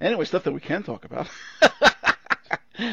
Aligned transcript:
Anyway, 0.00 0.24
stuff 0.24 0.44
that 0.44 0.52
we 0.52 0.60
can 0.60 0.82
talk 0.82 1.04
about. 1.04 1.28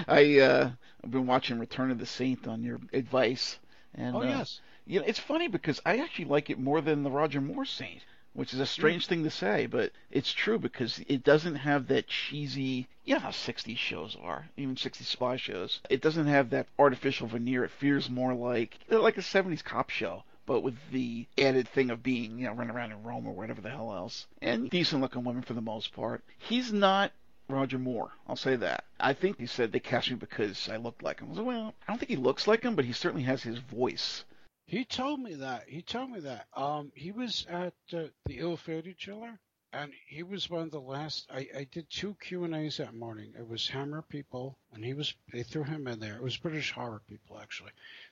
I 0.07 0.39
uh, 0.39 0.71
I've 1.03 1.11
been 1.11 1.27
watching 1.27 1.59
Return 1.59 1.91
of 1.91 1.99
the 1.99 2.05
Saint 2.05 2.47
on 2.47 2.63
your 2.63 2.79
advice, 2.93 3.59
and 3.93 4.15
oh 4.15 4.21
uh, 4.21 4.23
yes. 4.23 4.61
you 4.85 4.99
know 4.99 5.05
it's 5.05 5.19
funny 5.19 5.49
because 5.49 5.81
I 5.85 5.97
actually 5.97 6.25
like 6.25 6.49
it 6.49 6.57
more 6.57 6.79
than 6.79 7.03
the 7.03 7.11
Roger 7.11 7.41
Moore 7.41 7.65
Saint, 7.65 8.01
which 8.31 8.53
is 8.53 8.61
a 8.61 8.65
strange 8.65 9.07
thing 9.07 9.25
to 9.25 9.29
say, 9.29 9.65
but 9.65 9.91
it's 10.11 10.31
true 10.31 10.57
because 10.57 10.99
it 11.07 11.23
doesn't 11.23 11.55
have 11.55 11.87
that 11.87 12.07
cheesy. 12.07 12.87
You 13.03 13.15
know 13.15 13.19
how 13.19 13.31
60s 13.31 13.77
shows 13.77 14.15
are, 14.21 14.47
even 14.55 14.75
60s 14.75 15.03
spy 15.03 15.35
shows. 15.35 15.81
It 15.89 16.01
doesn't 16.01 16.27
have 16.27 16.51
that 16.51 16.67
artificial 16.79 17.27
veneer. 17.27 17.65
It 17.65 17.71
feels 17.71 18.09
more 18.09 18.33
like 18.33 18.79
like 18.89 19.17
a 19.17 19.21
70s 19.21 19.63
cop 19.63 19.89
show 19.89 20.23
but 20.45 20.61
with 20.61 20.75
the 20.91 21.27
added 21.37 21.67
thing 21.67 21.89
of 21.89 22.03
being, 22.03 22.37
you 22.37 22.45
know, 22.45 22.53
running 22.53 22.75
around 22.75 22.91
in 22.91 23.03
Rome 23.03 23.27
or 23.27 23.33
whatever 23.33 23.61
the 23.61 23.69
hell 23.69 23.93
else. 23.93 24.27
And 24.41 24.69
decent 24.69 25.01
looking 25.01 25.23
women 25.23 25.43
for 25.43 25.53
the 25.53 25.61
most 25.61 25.93
part. 25.93 26.23
He's 26.37 26.73
not 26.73 27.11
Roger 27.49 27.79
Moore. 27.79 28.11
I'll 28.27 28.35
say 28.35 28.55
that. 28.55 28.85
I 28.99 29.13
think 29.13 29.39
he 29.39 29.45
said 29.45 29.71
they 29.71 29.79
cast 29.79 30.09
me 30.09 30.15
because 30.15 30.69
I 30.69 30.77
looked 30.77 31.03
like 31.03 31.19
him. 31.19 31.37
I 31.37 31.41
well, 31.41 31.73
I 31.87 31.91
don't 31.91 31.99
think 31.99 32.09
he 32.09 32.15
looks 32.15 32.47
like 32.47 32.63
him, 32.63 32.75
but 32.75 32.85
he 32.85 32.93
certainly 32.93 33.23
has 33.23 33.43
his 33.43 33.59
voice. 33.59 34.23
He 34.65 34.85
told 34.85 35.19
me 35.19 35.35
that. 35.35 35.67
He 35.67 35.81
told 35.81 36.09
me 36.09 36.21
that. 36.21 36.47
Um, 36.55 36.91
he 36.95 37.11
was 37.11 37.45
at 37.49 37.73
uh, 37.93 38.05
the 38.25 38.39
ill-fated 38.39 38.97
chiller, 38.97 39.39
and 39.73 39.91
he 40.05 40.21
was 40.21 40.49
one 40.49 40.61
of 40.61 40.71
the 40.71 40.79
last. 40.79 41.27
I, 41.33 41.47
I 41.57 41.63
did 41.71 41.89
two 41.89 42.15
Q 42.21 42.43
and 42.43 42.55
A's 42.55 42.77
that 42.77 42.93
morning. 42.93 43.33
It 43.37 43.47
was 43.47 43.67
Hammer 43.67 44.03
people, 44.03 44.59
and 44.71 44.85
he 44.85 44.93
was. 44.93 45.15
They 45.31 45.41
threw 45.41 45.63
him 45.63 45.87
in 45.87 45.99
there. 45.99 46.15
It 46.15 46.21
was 46.21 46.37
British 46.37 46.71
horror 46.71 47.01
people 47.09 47.39
actually. 47.41 47.71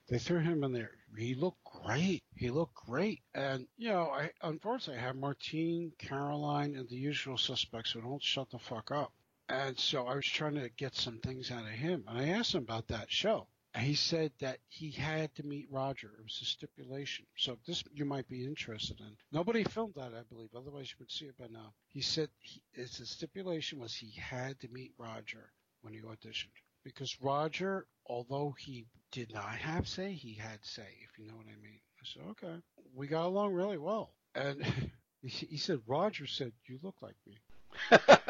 They 0.09 0.17
threw 0.17 0.39
him 0.39 0.63
in 0.63 0.73
there. 0.73 0.91
He 1.15 1.35
looked 1.35 1.63
great. 1.63 2.23
He 2.35 2.49
looked 2.49 2.73
great. 2.73 3.21
And 3.35 3.67
you 3.77 3.89
know, 3.89 4.09
I 4.09 4.31
unfortunately 4.41 5.01
I 5.01 5.05
have 5.05 5.15
Martine, 5.15 5.91
Caroline, 5.99 6.75
and 6.75 6.89
the 6.89 6.97
usual 6.97 7.37
suspects 7.37 7.91
who 7.91 8.01
don't 8.01 8.23
shut 8.23 8.49
the 8.49 8.59
fuck 8.59 8.89
up. 8.91 9.13
And 9.47 9.77
so 9.77 10.07
I 10.07 10.15
was 10.15 10.25
trying 10.25 10.55
to 10.55 10.69
get 10.69 10.95
some 10.95 11.19
things 11.19 11.51
out 11.51 11.63
of 11.63 11.69
him, 11.69 12.05
and 12.07 12.17
I 12.17 12.29
asked 12.29 12.55
him 12.55 12.63
about 12.63 12.87
that 12.87 13.11
show. 13.11 13.47
He 13.77 13.95
said 13.95 14.33
that 14.39 14.59
he 14.67 14.91
had 14.91 15.33
to 15.35 15.43
meet 15.43 15.67
Roger. 15.71 16.11
It 16.19 16.23
was 16.23 16.39
a 16.41 16.45
stipulation. 16.45 17.25
So 17.37 17.57
this 17.65 17.83
you 17.93 18.03
might 18.03 18.27
be 18.27 18.45
interested 18.45 18.99
in. 18.99 19.15
Nobody 19.31 19.63
filmed 19.63 19.93
that, 19.95 20.13
I 20.13 20.23
believe. 20.29 20.49
Otherwise, 20.55 20.89
you 20.89 20.97
would 20.99 21.11
see 21.11 21.25
it 21.25 21.37
by 21.37 21.47
now. 21.47 21.73
He 21.87 22.01
said 22.01 22.29
he, 22.39 22.61
a 22.77 22.85
stipulation 22.85 23.79
was 23.79 23.93
he 23.93 24.11
had 24.19 24.59
to 24.59 24.67
meet 24.69 24.93
Roger 24.97 25.51
when 25.81 25.93
he 25.93 26.01
auditioned 26.01 26.51
because 26.83 27.15
Roger, 27.21 27.87
although 28.05 28.53
he 28.57 28.87
did 29.11 29.33
not 29.33 29.55
have 29.55 29.87
say, 29.87 30.13
he 30.13 30.33
had 30.33 30.59
say. 30.63 30.97
If 31.03 31.17
you 31.17 31.27
know 31.27 31.35
what 31.35 31.47
I 31.47 31.61
mean. 31.61 31.79
I 31.99 32.03
said 32.03 32.23
okay. 32.31 32.61
We 32.93 33.07
got 33.07 33.25
along 33.25 33.53
really 33.53 33.77
well. 33.77 34.11
And 34.35 34.65
he 35.23 35.57
said 35.57 35.79
Roger 35.87 36.27
said 36.27 36.51
you 36.65 36.77
look 36.83 36.95
like 37.01 37.15
me. 37.25 37.37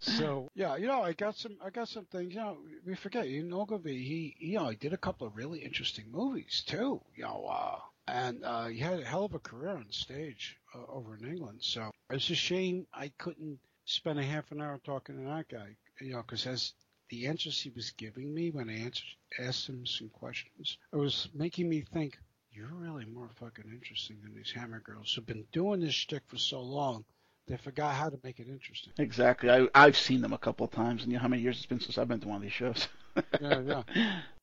So 0.05 0.49
yeah, 0.55 0.75
you 0.75 0.87
know, 0.87 1.01
I 1.01 1.13
got 1.13 1.35
some, 1.37 1.57
I 1.63 1.69
got 1.69 1.89
some 1.89 2.05
things. 2.05 2.33
You 2.33 2.39
know, 2.39 2.57
we 2.85 2.95
forget. 2.95 3.27
You 3.27 3.43
know, 3.43 3.61
Ogilvy, 3.61 4.03
he, 4.03 4.35
you 4.39 4.57
know, 4.59 4.69
he 4.69 4.75
did 4.75 4.93
a 4.93 4.97
couple 4.97 5.27
of 5.27 5.35
really 5.35 5.59
interesting 5.59 6.05
movies 6.11 6.63
too. 6.65 7.01
You 7.15 7.23
know, 7.23 7.47
uh, 7.49 7.79
and 8.07 8.43
uh, 8.43 8.65
he 8.67 8.79
had 8.79 8.99
a 8.99 9.05
hell 9.05 9.25
of 9.25 9.33
a 9.33 9.39
career 9.39 9.71
on 9.71 9.87
stage 9.89 10.57
uh, 10.73 10.91
over 10.91 11.15
in 11.15 11.27
England. 11.27 11.59
So 11.61 11.91
it's 12.09 12.29
a 12.29 12.35
shame 12.35 12.85
I 12.93 13.11
couldn't 13.17 13.59
spend 13.85 14.19
a 14.19 14.23
half 14.23 14.51
an 14.51 14.61
hour 14.61 14.79
talking 14.83 15.17
to 15.17 15.23
that 15.23 15.49
guy. 15.49 15.75
You 15.99 16.13
know, 16.13 16.21
because 16.21 16.45
as 16.45 16.73
the 17.09 17.27
answers 17.27 17.59
he 17.59 17.69
was 17.69 17.91
giving 17.91 18.33
me 18.33 18.51
when 18.51 18.69
I 18.69 18.79
answered, 18.79 19.07
asked 19.39 19.69
him 19.69 19.85
some 19.85 20.09
questions, 20.09 20.77
it 20.91 20.97
was 20.97 21.29
making 21.33 21.69
me 21.69 21.81
think. 21.81 22.17
You're 22.51 22.67
really 22.67 23.03
more 23.03 23.29
fucking 23.35 23.69
interesting 23.69 24.17
than 24.23 24.33
these 24.33 24.53
Hammer 24.55 24.79
girls 24.79 25.13
who've 25.13 25.25
been 25.25 25.45
doing 25.51 25.81
this 25.81 25.93
shtick 25.93 26.23
for 26.27 26.37
so 26.37 26.61
long 26.61 27.03
they 27.47 27.57
forgot 27.57 27.93
how 27.93 28.09
to 28.09 28.19
make 28.23 28.39
it 28.39 28.47
interesting. 28.47 28.93
Exactly. 28.97 29.49
I, 29.49 29.67
I've 29.75 29.97
seen 29.97 30.21
them 30.21 30.33
a 30.33 30.37
couple 30.37 30.65
of 30.65 30.71
times, 30.71 31.03
and 31.03 31.11
you 31.11 31.17
know 31.17 31.21
how 31.21 31.27
many 31.27 31.41
years 31.41 31.57
it's 31.57 31.65
been 31.65 31.79
since 31.79 31.97
I've 31.97 32.07
been 32.07 32.19
to 32.21 32.27
one 32.27 32.37
of 32.37 32.41
these 32.41 32.51
shows. 32.51 32.87
yeah, 33.41 33.59
yeah. 33.61 33.83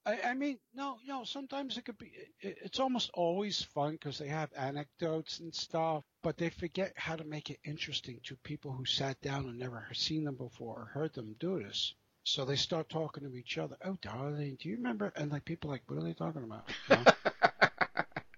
I, 0.06 0.20
I 0.30 0.34
mean, 0.34 0.58
no, 0.74 0.98
you 1.02 1.08
know, 1.08 1.24
sometimes 1.24 1.76
it 1.76 1.84
could 1.84 1.98
be. 1.98 2.12
It, 2.40 2.58
it's 2.62 2.80
almost 2.80 3.10
always 3.14 3.62
fun 3.62 3.92
because 3.92 4.18
they 4.18 4.28
have 4.28 4.50
anecdotes 4.56 5.40
and 5.40 5.54
stuff, 5.54 6.04
but 6.22 6.36
they 6.36 6.50
forget 6.50 6.92
how 6.96 7.16
to 7.16 7.24
make 7.24 7.50
it 7.50 7.58
interesting 7.64 8.20
to 8.24 8.36
people 8.36 8.72
who 8.72 8.84
sat 8.84 9.20
down 9.20 9.46
and 9.46 9.58
never 9.58 9.86
seen 9.92 10.24
them 10.24 10.36
before 10.36 10.80
or 10.82 10.84
heard 10.86 11.14
them 11.14 11.36
do 11.40 11.62
this. 11.62 11.94
So 12.24 12.44
they 12.44 12.56
start 12.56 12.88
talking 12.88 13.24
to 13.24 13.36
each 13.36 13.58
other. 13.58 13.76
Oh, 13.84 13.96
darling, 14.00 14.56
do 14.60 14.68
you 14.68 14.76
remember? 14.76 15.12
And 15.16 15.32
like 15.32 15.44
people 15.44 15.70
like, 15.70 15.82
what 15.88 15.98
are 15.98 16.04
they 16.04 16.14
talking 16.14 16.44
about? 16.44 16.68
You 16.88 16.96
know? 16.96 17.04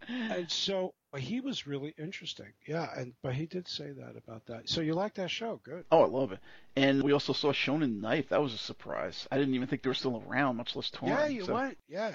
and 0.09 0.51
so 0.51 0.95
he 1.17 1.41
was 1.41 1.67
really 1.67 1.95
interesting. 1.99 2.53
Yeah, 2.67 2.89
and 2.97 3.13
but 3.23 3.35
he 3.35 3.47
did 3.47 3.69
say 3.69 3.91
that 3.93 4.17
about 4.17 4.47
that. 4.47 4.69
So 4.69 4.81
you 4.81 4.95
like 4.95 5.15
that 5.15 5.31
show? 5.31 5.61
Good. 5.63 5.85
Oh, 5.91 6.03
I 6.03 6.07
love 6.07 6.33
it. 6.33 6.41
And 6.77 7.03
we 7.03 7.13
also 7.13 7.33
saw 7.33 7.53
Shonen 7.53 8.01
Knife. 8.01 8.29
That 8.31 8.43
was 8.43 8.55
a 8.55 8.59
surprise. 8.59 9.27
I 9.31 9.39
didn't 9.39 9.55
even 9.55 9.69
think 9.69 9.83
they 9.83 9.91
were 9.91 9.95
still 9.95 10.23
around, 10.27 10.57
much 10.57 10.75
less 10.75 10.91
touring. 10.91 11.15
Yeah, 11.15 11.27
you 11.27 11.45
so. 11.45 11.55
went. 11.55 11.79
Yeah. 11.89 12.15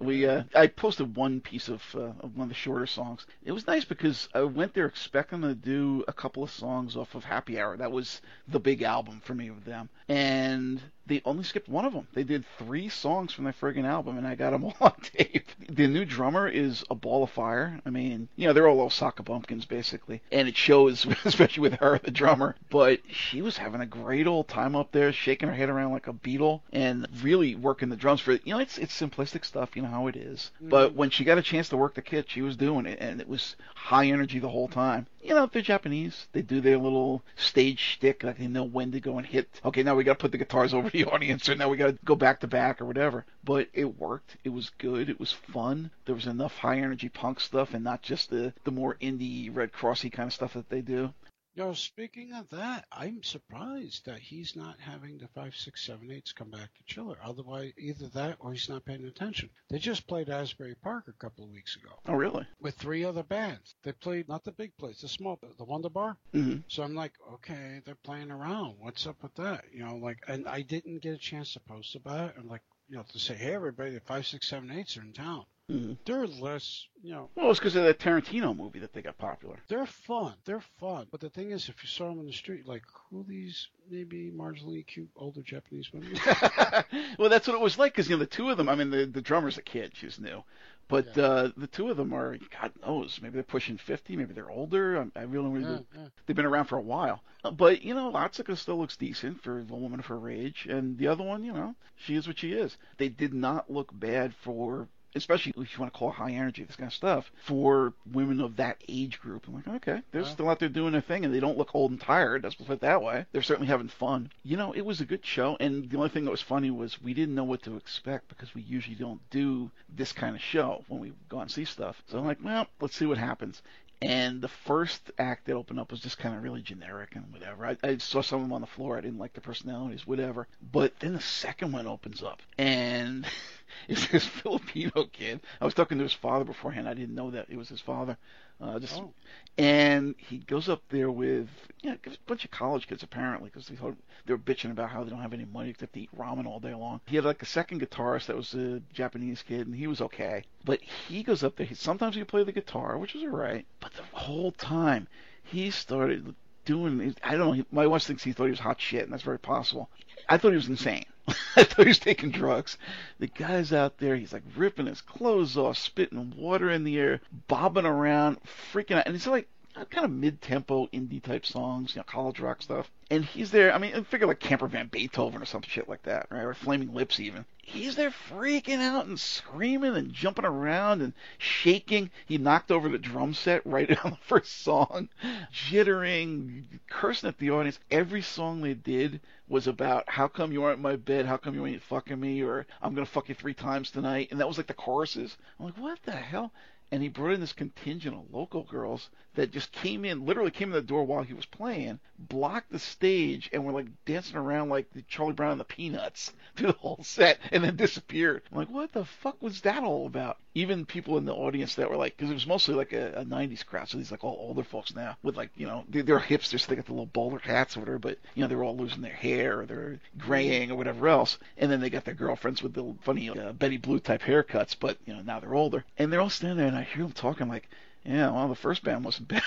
We 0.00 0.26
uh, 0.26 0.42
I 0.56 0.66
posted 0.66 1.14
one 1.14 1.40
piece 1.40 1.68
of, 1.68 1.82
uh, 1.94 2.14
of 2.18 2.36
one 2.36 2.44
of 2.44 2.48
the 2.48 2.54
shorter 2.54 2.86
songs. 2.86 3.26
It 3.44 3.52
was 3.52 3.68
nice 3.68 3.84
because 3.84 4.28
I 4.34 4.42
went 4.42 4.74
there 4.74 4.86
expecting 4.86 5.42
to 5.42 5.54
do 5.54 6.04
a 6.08 6.12
couple 6.12 6.42
of 6.42 6.50
songs 6.50 6.96
off 6.96 7.14
of 7.14 7.24
Happy 7.24 7.60
Hour. 7.60 7.76
That 7.76 7.92
was 7.92 8.20
the 8.48 8.58
big 8.58 8.82
album 8.82 9.20
for 9.24 9.34
me 9.34 9.50
with 9.50 9.64
them, 9.64 9.88
and 10.08 10.82
they 11.06 11.20
only 11.24 11.44
skipped 11.44 11.68
one 11.68 11.84
of 11.84 11.92
them. 11.92 12.06
They 12.14 12.24
did 12.24 12.44
three 12.58 12.88
songs 12.88 13.32
from 13.32 13.44
their 13.44 13.52
friggin' 13.52 13.84
album, 13.84 14.16
and 14.16 14.26
I 14.26 14.34
got 14.34 14.50
them 14.50 14.64
all 14.64 14.76
on 14.80 14.94
tape. 15.02 15.48
The 15.68 15.86
new 15.86 16.04
drummer 16.04 16.48
is 16.48 16.84
a 16.90 16.94
ball 16.94 17.22
of 17.22 17.30
fire. 17.30 17.80
I 17.84 17.90
mean, 17.90 18.28
you 18.36 18.46
know, 18.46 18.52
they're 18.52 18.68
all 18.68 18.80
Osaka 18.80 19.22
bumpkins 19.22 19.66
basically, 19.66 20.22
and 20.32 20.48
it 20.48 20.56
shows, 20.56 21.06
especially 21.24 21.60
with 21.60 21.74
her, 21.74 22.00
the 22.02 22.10
drummer. 22.10 22.56
But 22.70 23.00
she 23.10 23.42
was 23.42 23.58
having 23.58 23.80
a 23.80 23.86
great 23.86 24.26
old 24.26 24.48
time 24.48 24.74
up 24.74 24.92
there, 24.92 25.12
shaking 25.12 25.48
her 25.48 25.54
head 25.54 25.68
around 25.68 25.92
like 25.92 26.06
a 26.06 26.12
beetle, 26.12 26.62
and 26.72 27.06
really 27.22 27.54
working 27.54 27.90
the 27.90 27.96
drums 27.96 28.20
for 28.20 28.32
it. 28.32 28.42
you 28.44 28.54
know, 28.54 28.60
it's 28.60 28.78
it's 28.78 28.98
simplistic 28.98 29.44
stuff, 29.44 29.76
you 29.76 29.82
know 29.82 29.88
how 29.88 30.06
it 30.06 30.16
is. 30.16 30.50
Mm-hmm. 30.56 30.70
But 30.70 30.94
when 30.94 31.10
she 31.10 31.24
got 31.24 31.38
a 31.38 31.42
chance 31.42 31.68
to 31.68 31.76
work 31.76 31.94
the 31.94 32.02
kit, 32.02 32.30
she 32.30 32.42
was 32.42 32.56
doing 32.56 32.86
it, 32.86 32.98
and 33.00 33.20
it 33.20 33.28
was 33.28 33.56
high 33.74 34.06
energy 34.06 34.38
the 34.38 34.48
whole 34.48 34.68
time. 34.68 35.06
You 35.24 35.34
know, 35.34 35.46
they're 35.46 35.62
Japanese. 35.62 36.28
They 36.32 36.42
do 36.42 36.60
their 36.60 36.76
little 36.76 37.22
stage 37.34 37.78
shtick, 37.78 38.22
like 38.22 38.36
they 38.36 38.46
know 38.46 38.62
when 38.62 38.92
to 38.92 39.00
go 39.00 39.16
and 39.16 39.26
hit. 39.26 39.48
Okay, 39.64 39.82
now 39.82 39.94
we 39.94 40.04
got 40.04 40.18
to 40.18 40.22
put 40.22 40.32
the 40.32 40.38
guitars 40.38 40.74
over 40.74 40.90
the 40.90 41.04
audience, 41.12 41.48
or 41.48 41.54
now 41.54 41.70
we 41.70 41.78
got 41.78 41.86
to 41.86 41.98
go 42.04 42.14
back 42.14 42.40
to 42.40 42.46
back 42.46 42.78
or 42.78 42.84
whatever. 42.84 43.24
But 43.42 43.68
it 43.72 43.98
worked. 43.98 44.36
It 44.44 44.50
was 44.50 44.70
good. 44.76 45.08
It 45.08 45.18
was 45.18 45.32
fun. 45.32 45.90
There 46.04 46.14
was 46.14 46.26
enough 46.26 46.58
high 46.58 46.76
energy 46.76 47.08
punk 47.08 47.40
stuff, 47.40 47.72
and 47.72 47.82
not 47.82 48.02
just 48.02 48.28
the 48.28 48.52
the 48.64 48.70
more 48.70 48.96
indie 48.96 49.48
Red 49.50 49.72
Crossy 49.72 50.12
kind 50.12 50.26
of 50.26 50.34
stuff 50.34 50.52
that 50.52 50.68
they 50.68 50.82
do. 50.82 51.14
You 51.56 51.62
know, 51.62 51.72
speaking 51.72 52.32
of 52.32 52.48
that, 52.50 52.84
I'm 52.90 53.22
surprised 53.22 54.06
that 54.06 54.18
he's 54.18 54.56
not 54.56 54.80
having 54.80 55.18
the 55.18 55.28
five, 55.28 55.54
six, 55.54 55.86
seven, 55.86 56.10
eights 56.10 56.32
come 56.32 56.50
back 56.50 56.74
to 56.74 56.84
Chiller. 56.84 57.16
Otherwise, 57.22 57.72
either 57.78 58.08
that 58.08 58.38
or 58.40 58.52
he's 58.52 58.68
not 58.68 58.84
paying 58.84 59.04
attention. 59.04 59.50
They 59.70 59.78
just 59.78 60.08
played 60.08 60.28
Asbury 60.30 60.74
Park 60.82 61.04
a 61.08 61.12
couple 61.12 61.44
of 61.44 61.50
weeks 61.52 61.76
ago 61.76 61.90
Oh, 62.08 62.14
really? 62.14 62.44
with 62.60 62.74
three 62.74 63.04
other 63.04 63.22
bands. 63.22 63.76
They 63.84 63.92
played 63.92 64.28
not 64.28 64.42
the 64.42 64.50
big 64.50 64.76
place, 64.78 65.00
the 65.00 65.08
small, 65.08 65.38
the 65.56 65.64
Wonder 65.64 65.90
Bar. 65.90 66.16
hmm 66.32 66.56
So 66.66 66.82
I'm 66.82 66.94
like, 66.96 67.12
okay, 67.34 67.80
they're 67.84 67.94
playing 68.02 68.32
around. 68.32 68.74
What's 68.80 69.06
up 69.06 69.22
with 69.22 69.34
that? 69.36 69.64
You 69.72 69.84
know, 69.84 69.94
like, 69.94 70.18
and 70.26 70.48
I 70.48 70.62
didn't 70.62 71.02
get 71.02 71.14
a 71.14 71.18
chance 71.18 71.52
to 71.52 71.60
post 71.60 71.94
about 71.94 72.30
it. 72.30 72.36
And 72.36 72.48
like, 72.50 72.62
you 72.88 72.96
know, 72.96 73.04
to 73.12 73.18
say, 73.20 73.34
hey, 73.34 73.54
everybody, 73.54 73.92
the 73.92 74.00
five, 74.00 74.26
six, 74.26 74.48
seven, 74.48 74.72
eights 74.72 74.96
are 74.96 75.02
in 75.02 75.12
town. 75.12 75.44
Hmm 75.68 75.92
They're 76.04 76.26
less, 76.26 76.86
you 77.02 77.12
know, 77.12 77.30
Well, 77.34 77.50
it's 77.50 77.58
because 77.58 77.74
of 77.76 77.84
that 77.84 77.98
Tarantino 77.98 78.54
movie 78.56 78.80
that 78.80 78.92
they 78.92 79.00
got 79.02 79.16
popular. 79.18 79.56
they're 79.68 79.86
fun. 79.86 80.34
They're 80.44 80.62
fun. 80.78 81.06
But 81.10 81.20
the 81.20 81.30
thing 81.30 81.50
is, 81.52 81.68
if 81.68 81.82
you 81.82 81.88
saw 81.88 82.08
them 82.10 82.20
in 82.20 82.26
the 82.26 82.32
street, 82.32 82.66
like, 82.66 82.82
who 83.10 83.20
are 83.20 83.24
these 83.24 83.68
maybe 83.90 84.30
marginally 84.30 84.86
cute 84.86 85.08
older 85.16 85.40
Japanese 85.42 85.90
women? 85.92 86.12
well, 87.18 87.30
that's 87.30 87.46
what 87.48 87.54
it 87.54 87.60
was 87.60 87.78
like 87.78 87.92
because 87.92 88.08
you 88.10 88.16
know 88.16 88.20
the 88.20 88.26
two 88.26 88.50
of 88.50 88.56
them. 88.58 88.68
I 88.68 88.74
mean, 88.74 88.90
the 88.90 89.06
the 89.06 89.22
drummer's 89.22 89.56
a 89.58 89.62
kid; 89.62 89.92
she's 89.94 90.18
new, 90.20 90.42
but 90.88 91.06
Yeah. 91.16 91.22
uh, 91.24 91.50
the 91.56 91.66
two 91.66 91.88
of 91.90 91.96
them 91.96 92.12
are 92.12 92.36
God 92.60 92.72
knows, 92.82 93.18
maybe 93.22 93.34
they're 93.34 93.42
pushing 93.42 93.78
fifty, 93.78 94.16
maybe 94.16 94.34
they're 94.34 94.50
older. 94.50 94.98
I, 95.16 95.20
I 95.20 95.22
really, 95.24 95.48
really 95.50 95.64
yeah, 95.94 96.00
yeah. 96.02 96.08
they've 96.26 96.36
been 96.36 96.44
around 96.46 96.66
for 96.66 96.76
a 96.78 96.82
while. 96.82 97.22
Uh, 97.42 97.50
But 97.50 97.82
you 97.82 97.94
know, 97.94 98.10
Latsuka 98.12 98.56
still 98.56 98.78
looks 98.78 98.96
decent 98.96 99.42
for 99.42 99.60
a 99.60 99.62
woman 99.62 100.00
of 100.00 100.06
her 100.06 100.28
age, 100.28 100.66
and 100.68 100.98
the 100.98 101.06
other 101.08 101.24
one, 101.24 101.44
you 101.44 101.52
know, 101.52 101.74
she 101.96 102.14
is 102.16 102.26
what 102.26 102.38
she 102.38 102.52
is. 102.52 102.76
They 102.98 103.08
did 103.08 103.32
not 103.32 103.70
look 103.70 103.90
bad 103.98 104.34
for. 104.34 104.88
Especially 105.14 105.52
if 105.56 105.72
you 105.72 105.80
want 105.80 105.92
to 105.92 105.98
call 105.98 106.10
it 106.10 106.14
high 106.14 106.32
energy, 106.32 106.64
this 106.64 106.76
kind 106.76 106.88
of 106.88 106.94
stuff, 106.94 107.30
for 107.44 107.92
women 108.12 108.40
of 108.40 108.56
that 108.56 108.82
age 108.88 109.20
group. 109.20 109.46
I'm 109.46 109.54
like, 109.54 109.68
okay, 109.68 110.02
they're 110.12 110.24
still 110.24 110.48
out 110.48 110.58
there 110.58 110.68
doing 110.68 110.92
their 110.92 111.00
thing, 111.00 111.24
and 111.24 111.34
they 111.34 111.40
don't 111.40 111.58
look 111.58 111.74
old 111.74 111.90
and 111.90 112.00
tired. 112.00 112.42
Let's 112.42 112.56
put 112.56 112.70
it 112.70 112.80
that 112.80 113.02
way. 113.02 113.26
They're 113.32 113.42
certainly 113.42 113.68
having 113.68 113.88
fun. 113.88 114.30
You 114.42 114.56
know, 114.56 114.72
it 114.72 114.84
was 114.84 115.00
a 115.00 115.04
good 115.04 115.24
show, 115.24 115.56
and 115.60 115.88
the 115.88 115.96
only 115.96 116.08
thing 116.08 116.24
that 116.24 116.30
was 116.30 116.42
funny 116.42 116.70
was 116.70 117.00
we 117.02 117.14
didn't 117.14 117.34
know 117.34 117.44
what 117.44 117.62
to 117.62 117.76
expect 117.76 118.28
because 118.28 118.54
we 118.54 118.62
usually 118.62 118.96
don't 118.96 119.20
do 119.30 119.70
this 119.88 120.12
kind 120.12 120.34
of 120.34 120.42
show 120.42 120.84
when 120.88 121.00
we 121.00 121.12
go 121.28 121.40
and 121.40 121.50
see 121.50 121.64
stuff. 121.64 122.02
So 122.08 122.18
I'm 122.18 122.24
like, 122.24 122.38
well, 122.42 122.66
let's 122.80 122.96
see 122.96 123.06
what 123.06 123.18
happens. 123.18 123.62
And 124.02 124.42
the 124.42 124.48
first 124.48 125.10
act 125.18 125.46
that 125.46 125.54
opened 125.54 125.80
up 125.80 125.90
was 125.90 126.00
just 126.00 126.18
kind 126.18 126.36
of 126.36 126.42
really 126.42 126.60
generic 126.60 127.14
and 127.14 127.32
whatever. 127.32 127.66
I, 127.66 127.76
I 127.82 127.96
saw 127.96 128.20
some 128.20 128.40
of 128.40 128.44
them 128.44 128.52
on 128.52 128.60
the 128.60 128.66
floor. 128.66 128.98
I 128.98 129.00
didn't 129.00 129.18
like 129.18 129.32
the 129.32 129.40
personalities, 129.40 130.06
whatever. 130.06 130.46
But 130.60 130.98
then 131.00 131.14
the 131.14 131.20
second 131.20 131.72
one 131.72 131.86
opens 131.86 132.22
up, 132.22 132.42
and 132.58 133.26
it's 133.88 134.06
this 134.08 134.26
Filipino 134.26 135.04
kid. 135.12 135.40
I 135.60 135.64
was 135.64 135.74
talking 135.74 135.98
to 135.98 136.04
his 136.04 136.12
father 136.12 136.44
beforehand. 136.44 136.88
I 136.88 136.94
didn't 136.94 137.14
know 137.14 137.30
that 137.30 137.46
it 137.48 137.56
was 137.56 137.68
his 137.68 137.80
father. 137.80 138.16
Uh, 138.60 138.78
just 138.78 138.94
Oh. 138.96 139.12
and 139.58 140.14
he 140.16 140.38
goes 140.38 140.68
up 140.68 140.80
there 140.88 141.10
with 141.10 141.48
yeah, 141.82 141.94
a 142.06 142.10
bunch 142.26 142.44
of 142.44 142.52
college 142.52 142.86
kids 142.86 143.02
apparently 143.02 143.50
because 143.50 143.66
they 143.66 143.74
thought 143.74 143.96
they 144.26 144.32
were 144.32 144.38
bitching 144.38 144.70
about 144.70 144.90
how 144.90 145.02
they 145.02 145.10
don't 145.10 145.20
have 145.20 145.32
any 145.32 145.44
money 145.44 145.70
except 145.70 145.92
to 145.94 146.00
eat 146.00 146.16
ramen 146.16 146.46
all 146.46 146.60
day 146.60 146.72
long. 146.72 147.00
He 147.06 147.16
had 147.16 147.24
like 147.24 147.42
a 147.42 147.46
second 147.46 147.80
guitarist 147.80 148.26
that 148.26 148.36
was 148.36 148.54
a 148.54 148.80
Japanese 148.92 149.42
kid, 149.42 149.66
and 149.66 149.74
he 149.74 149.88
was 149.88 150.00
okay. 150.00 150.44
But 150.64 150.80
he 150.82 151.24
goes 151.24 151.42
up 151.42 151.56
there. 151.56 151.66
He, 151.66 151.74
sometimes 151.74 152.14
he 152.14 152.22
play 152.24 152.44
the 152.44 152.52
guitar, 152.52 152.96
which 152.96 153.14
was 153.14 153.24
alright. 153.24 153.66
But 153.80 153.92
the 153.94 154.04
whole 154.16 154.52
time 154.52 155.08
he 155.42 155.70
started 155.72 156.34
doing. 156.64 157.14
I 157.24 157.32
don't 157.32 157.40
know. 157.40 157.52
he- 157.52 157.66
My 157.72 157.88
wife 157.88 158.04
thinks 158.04 158.22
he 158.22 158.32
thought 158.32 158.44
he 158.44 158.50
was 158.50 158.60
hot 158.60 158.80
shit, 158.80 159.02
and 159.02 159.12
that's 159.12 159.22
very 159.24 159.38
possible. 159.40 159.90
I 160.28 160.38
thought 160.38 160.50
he 160.50 160.56
was 160.56 160.68
insane. 160.68 161.04
I 161.56 161.64
thought 161.64 161.84
he 161.84 161.88
was 161.88 161.98
taking 161.98 162.30
drugs. 162.30 162.76
The 163.18 163.26
guy's 163.26 163.72
out 163.72 163.98
there, 163.98 164.16
he's 164.16 164.32
like 164.32 164.42
ripping 164.56 164.86
his 164.86 165.00
clothes 165.00 165.56
off, 165.56 165.78
spitting 165.78 166.34
water 166.36 166.70
in 166.70 166.84
the 166.84 166.98
air, 166.98 167.20
bobbing 167.48 167.86
around, 167.86 168.38
freaking 168.72 168.96
out. 168.96 169.06
And 169.06 169.14
it's 169.14 169.26
like 169.26 169.48
Uh, 169.76 169.84
kind 169.86 170.04
of 170.04 170.10
mid-tempo 170.12 170.86
indie 170.92 171.20
type 171.20 171.44
songs, 171.44 171.96
you 171.96 171.98
know, 171.98 172.04
college 172.04 172.38
rock 172.38 172.62
stuff. 172.62 172.88
And 173.10 173.24
he's 173.24 173.50
there. 173.50 173.74
I 173.74 173.78
mean, 173.78 174.04
figure 174.04 174.28
like 174.28 174.38
Camper 174.38 174.68
Van 174.68 174.86
Beethoven 174.86 175.42
or 175.42 175.44
some 175.44 175.62
shit 175.62 175.88
like 175.88 176.04
that, 176.04 176.28
right? 176.30 176.44
Or 176.44 176.54
Flaming 176.54 176.94
Lips 176.94 177.18
even. 177.18 177.44
He's 177.58 177.96
there 177.96 178.10
freaking 178.10 178.78
out 178.78 179.06
and 179.06 179.18
screaming 179.18 179.96
and 179.96 180.12
jumping 180.12 180.44
around 180.44 181.02
and 181.02 181.12
shaking. 181.38 182.10
He 182.24 182.38
knocked 182.38 182.70
over 182.70 182.88
the 182.88 182.98
drum 182.98 183.34
set 183.34 183.66
right 183.66 183.90
on 184.04 184.12
the 184.12 184.16
first 184.18 184.62
song, 184.62 185.08
jittering, 185.52 186.64
cursing 186.88 187.28
at 187.28 187.38
the 187.38 187.50
audience. 187.50 187.80
Every 187.90 188.22
song 188.22 188.60
they 188.60 188.74
did 188.74 189.20
was 189.48 189.66
about 189.66 190.08
how 190.08 190.28
come 190.28 190.52
you 190.52 190.62
aren't 190.62 190.76
in 190.76 190.82
my 190.82 190.94
bed, 190.94 191.26
how 191.26 191.36
come 191.36 191.56
you 191.56 191.66
ain't 191.66 191.82
fucking 191.82 192.20
me, 192.20 192.44
or 192.44 192.64
I'm 192.80 192.94
gonna 192.94 193.06
fuck 193.06 193.28
you 193.28 193.34
three 193.34 193.54
times 193.54 193.90
tonight. 193.90 194.28
And 194.30 194.38
that 194.38 194.46
was 194.46 194.56
like 194.56 194.68
the 194.68 194.74
choruses. 194.74 195.36
I'm 195.58 195.66
like, 195.66 195.78
what 195.78 195.98
the 196.04 196.12
hell? 196.12 196.52
and 196.94 197.02
he 197.02 197.08
brought 197.08 197.32
in 197.32 197.40
this 197.40 197.52
contingent 197.52 198.14
of 198.14 198.32
local 198.32 198.62
girls 198.62 199.10
that 199.34 199.50
just 199.50 199.72
came 199.72 200.04
in, 200.04 200.24
literally 200.26 200.50
came 200.50 200.68
in 200.68 200.74
the 200.74 200.82
door 200.82 201.04
while 201.04 201.22
he 201.22 201.34
was 201.34 201.46
playing, 201.46 201.98
blocked 202.18 202.70
the 202.70 202.78
stage, 202.78 203.50
and 203.52 203.64
were 203.64 203.72
like 203.72 203.86
dancing 204.04 204.36
around 204.36 204.68
like 204.68 204.92
the 204.92 205.02
Charlie 205.02 205.32
Brown 205.32 205.52
and 205.52 205.60
the 205.60 205.64
Peanuts 205.64 206.32
through 206.56 206.68
the 206.68 206.78
whole 206.78 207.00
set, 207.02 207.38
and 207.50 207.64
then 207.64 207.76
disappeared. 207.76 208.42
I'm 208.50 208.58
like, 208.58 208.70
what 208.70 208.92
the 208.92 209.04
fuck 209.04 209.42
was 209.42 209.60
that 209.62 209.82
all 209.82 210.06
about? 210.06 210.38
Even 210.54 210.86
people 210.86 211.18
in 211.18 211.24
the 211.24 211.34
audience 211.34 211.74
that 211.74 211.90
were 211.90 211.96
like, 211.96 212.16
because 212.16 212.30
it 212.30 212.34
was 212.34 212.46
mostly 212.46 212.74
like 212.74 212.92
a, 212.92 213.12
a 213.12 213.24
'90s 213.24 213.66
crowd, 213.66 213.88
so 213.88 213.98
these 213.98 214.12
like 214.12 214.22
all 214.22 214.36
older 214.38 214.62
folks 214.62 214.94
now 214.94 215.16
with 215.22 215.36
like, 215.36 215.50
you 215.56 215.66
know, 215.66 215.84
they, 215.88 216.02
they're 216.02 216.20
hipsters, 216.20 216.60
so 216.60 216.70
they 216.70 216.76
got 216.76 216.86
the 216.86 216.92
little 216.92 217.06
bowler 217.06 217.40
hats 217.40 217.76
or 217.76 217.80
whatever, 217.80 217.98
but 217.98 218.18
you 218.34 218.42
know, 218.42 218.48
they're 218.48 218.62
all 218.62 218.76
losing 218.76 219.02
their 219.02 219.12
hair 219.12 219.60
or 219.60 219.66
they're 219.66 219.98
graying 220.18 220.70
or 220.70 220.76
whatever 220.76 221.08
else, 221.08 221.38
and 221.58 221.70
then 221.70 221.80
they 221.80 221.90
got 221.90 222.04
their 222.04 222.14
girlfriends 222.14 222.62
with 222.62 222.74
the 222.74 222.94
funny 223.02 223.28
uh, 223.30 223.52
Betty 223.52 223.78
Blue 223.78 223.98
type 223.98 224.22
haircuts, 224.22 224.76
but 224.78 224.98
you 225.06 225.12
know, 225.12 225.22
now 225.22 225.40
they're 225.40 225.54
older, 225.54 225.84
and 225.98 226.12
they're 226.12 226.20
all 226.20 226.30
standing 226.30 226.58
there, 226.58 226.68
and 226.68 226.76
I 226.76 226.82
hear 226.82 227.02
them 227.02 227.12
talking 227.12 227.48
like, 227.48 227.68
yeah, 228.04 228.30
well, 228.30 228.48
the 228.48 228.54
first 228.54 228.84
band 228.84 229.04
wasn't 229.04 229.28
bad. 229.28 229.42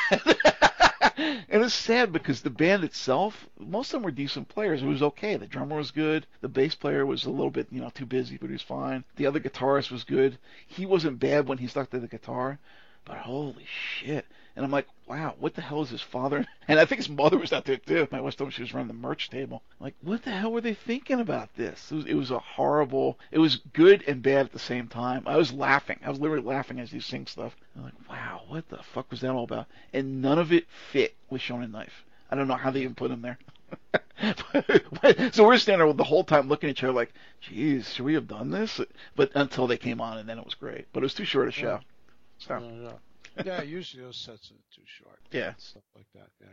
and 1.17 1.63
it's 1.63 1.73
sad 1.73 2.11
because 2.11 2.41
the 2.41 2.49
band 2.49 2.83
itself, 2.83 3.47
most 3.59 3.89
of 3.89 3.93
them 3.93 4.03
were 4.03 4.11
decent 4.11 4.49
players. 4.49 4.81
It 4.81 4.87
was 4.87 5.03
okay. 5.03 5.35
The 5.35 5.45
drummer 5.47 5.77
was 5.77 5.91
good. 5.91 6.25
The 6.41 6.49
bass 6.49 6.75
player 6.75 7.05
was 7.05 7.25
a 7.25 7.29
little 7.29 7.51
bit, 7.51 7.67
you 7.71 7.81
know, 7.81 7.89
too 7.89 8.05
busy, 8.05 8.37
but 8.37 8.47
he 8.47 8.53
was 8.53 8.61
fine. 8.61 9.03
The 9.15 9.25
other 9.27 9.39
guitarist 9.39 9.91
was 9.91 10.03
good. 10.03 10.37
He 10.65 10.85
wasn't 10.85 11.19
bad 11.19 11.47
when 11.47 11.59
he 11.59 11.67
stuck 11.67 11.89
to 11.91 11.99
the 11.99 12.07
guitar, 12.07 12.59
but 13.05 13.17
holy 13.17 13.65
shit. 13.65 14.25
And 14.57 14.65
I'm 14.65 14.71
like, 14.71 14.87
wow, 15.05 15.35
what 15.39 15.53
the 15.53 15.61
hell 15.61 15.83
is 15.83 15.91
his 15.91 16.01
father? 16.01 16.43
And 16.67 16.79
I 16.79 16.85
think 16.85 16.97
his 16.97 17.07
mother 17.07 17.37
was 17.37 17.53
out 17.53 17.63
there 17.63 17.77
too. 17.77 18.09
My 18.11 18.19
wife 18.19 18.35
told 18.35 18.49
me 18.49 18.51
she 18.51 18.61
was 18.63 18.73
running 18.73 18.89
the 18.89 18.93
merch 18.93 19.29
table. 19.29 19.61
Like, 19.79 19.95
what 20.01 20.23
the 20.23 20.31
hell 20.31 20.51
were 20.51 20.59
they 20.59 20.73
thinking 20.73 21.21
about 21.21 21.55
this? 21.55 21.91
It 21.91 21.95
was, 21.95 22.05
it 22.07 22.13
was 22.15 22.31
a 22.31 22.39
horrible. 22.39 23.17
It 23.31 23.39
was 23.39 23.61
good 23.71 24.03
and 24.05 24.21
bad 24.21 24.47
at 24.47 24.51
the 24.51 24.59
same 24.59 24.87
time. 24.89 25.23
I 25.25 25.37
was 25.37 25.53
laughing. 25.53 25.99
I 26.03 26.09
was 26.09 26.19
literally 26.19 26.43
laughing 26.43 26.79
as 26.79 26.91
he 26.91 26.99
sing 26.99 27.25
stuff. 27.27 27.55
I'm 27.75 27.83
like, 27.83 28.09
wow, 28.09 28.41
what 28.47 28.67
the 28.67 28.83
fuck 28.83 29.09
was 29.11 29.21
that 29.21 29.31
all 29.31 29.45
about? 29.45 29.67
And 29.93 30.21
none 30.21 30.39
of 30.39 30.51
it 30.51 30.65
fit 30.91 31.15
with 31.29 31.41
Shonen 31.41 31.71
Knife. 31.71 32.03
I 32.29 32.35
don't 32.35 32.49
know 32.49 32.55
how 32.55 32.71
they 32.71 32.81
even 32.81 32.95
put 32.95 33.11
him 33.11 33.21
there. 33.21 33.37
so 35.31 35.45
we're 35.45 35.57
standing 35.57 35.85
there 35.85 35.93
the 35.93 36.03
whole 36.03 36.25
time 36.25 36.49
looking 36.49 36.69
at 36.69 36.71
each 36.71 36.83
other 36.83 36.91
like, 36.91 37.13
geez, 37.39 37.93
should 37.93 38.03
we 38.03 38.15
have 38.15 38.27
done 38.27 38.51
this? 38.51 38.81
But 39.15 39.31
until 39.35 39.67
they 39.67 39.77
came 39.77 40.01
on, 40.01 40.17
and 40.17 40.27
then 40.27 40.39
it 40.39 40.43
was 40.43 40.55
great. 40.55 40.87
But 40.91 41.03
it 41.03 41.05
was 41.05 41.13
too 41.13 41.25
short 41.25 41.47
a 41.47 41.51
show. 41.51 41.79
So 42.39 42.59
Yeah, 42.59 42.89
yeah. 42.89 42.93
Yeah, 43.45 43.61
usually 43.61 44.03
those 44.03 44.17
sets 44.17 44.51
are 44.51 44.55
too 44.73 44.83
short. 44.85 45.19
Yeah. 45.31 45.53
Stuff 45.57 45.83
like 45.95 46.07
that, 46.13 46.29
yeah. 46.41 46.47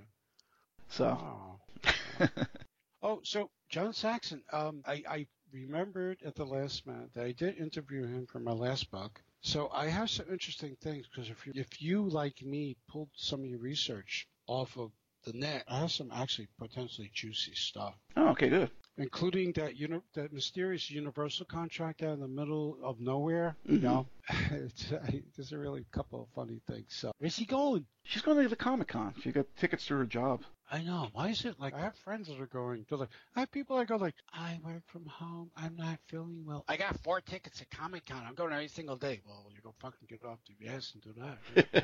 so 0.89 1.19
Oh. 1.21 2.37
Oh, 3.05 3.21
so 3.23 3.51
John 3.69 3.93
Saxon, 3.93 4.43
um, 4.51 4.83
I, 4.87 5.03
I 5.07 5.27
remembered 5.53 6.23
at 6.25 6.35
the 6.35 6.47
last 6.47 6.87
minute 6.87 7.13
that 7.13 7.27
I 7.27 7.33
did 7.33 7.59
interview 7.59 8.07
him 8.07 8.27
for 8.27 8.41
my 8.41 8.53
last 8.53 8.91
book. 8.91 9.21
So 9.43 9.69
I 9.75 9.89
have 9.89 10.09
some 10.09 10.25
interesting 10.31 10.75
things 10.81 11.07
because 11.07 11.29
if 11.29 11.47
you, 11.47 11.53
if 11.55 11.83
you 11.83 12.09
like 12.09 12.41
me 12.41 12.79
pulled 12.89 13.11
some 13.15 13.41
of 13.41 13.47
your 13.47 13.59
research 13.59 14.27
off 14.47 14.79
of 14.79 14.91
the 15.27 15.35
net, 15.35 15.65
I 15.69 15.81
have 15.81 15.93
some 15.93 16.11
actually 16.15 16.49
potentially 16.59 17.11
juicy 17.13 17.55
stuff, 17.55 17.95
oh, 18.17 18.29
okay, 18.29 18.49
good. 18.49 18.71
Including 18.96 19.52
that 19.52 19.76
uni- 19.76 20.00
that 20.14 20.32
mysterious 20.32 20.91
Universal 20.91 21.46
contract 21.46 22.02
out 22.02 22.14
in 22.14 22.20
the 22.20 22.29
middle 22.29 22.79
of 22.82 23.00
nowhere. 23.00 23.56
Mhm. 23.67 23.73
You 23.73 23.79
know, 23.81 24.06
it's, 24.50 24.93
I, 24.93 25.23
there's 25.37 25.52
a 25.52 25.58
really 25.58 25.85
couple 25.93 26.23
of 26.23 26.29
funny 26.35 26.61
things. 26.69 26.87
So 26.94 27.12
where's 27.19 27.37
he 27.37 27.44
going? 27.44 27.87
She's 28.05 28.23
going 28.23 28.43
to 28.43 28.49
the 28.49 28.56
Comic 28.56 28.88
Con. 28.88 29.14
She 29.23 29.32
got 29.32 29.46
tickets 29.56 29.87
to 29.87 29.96
her 29.96 30.05
job. 30.06 30.43
I 30.70 30.82
know. 30.82 31.08
Why 31.12 31.29
is 31.29 31.44
it 31.44 31.61
like 31.61 31.75
I 31.75 31.81
have 31.81 31.96
friends 31.96 32.29
that 32.29 32.41
are 32.41 32.46
going? 32.46 32.87
They're 32.88 32.99
like, 32.99 33.11
I 33.37 33.41
have 33.41 33.50
people 33.52 33.76
that 33.76 33.87
go 33.87 33.96
like, 33.96 34.14
I 34.32 34.58
work 34.64 34.82
from 34.87 35.05
home. 35.06 35.50
I'm 35.56 35.76
not 35.76 35.99
feeling 36.06 36.43
well. 36.47 36.64
I 36.69 36.76
got 36.76 36.99
four 37.00 37.20
tickets 37.20 37.61
at 37.61 37.70
Comic 37.70 38.06
Con. 38.06 38.25
I'm 38.26 38.35
going 38.35 38.52
every 38.52 38.69
single 38.69 38.97
day. 38.97 39.20
Well, 39.26 39.47
you 39.55 39.61
go 39.62 39.75
fucking 39.81 40.08
get 40.08 40.25
off 40.25 40.38
the 40.58 40.69
ass 40.69 40.94
and 40.94 41.02
do 41.02 41.14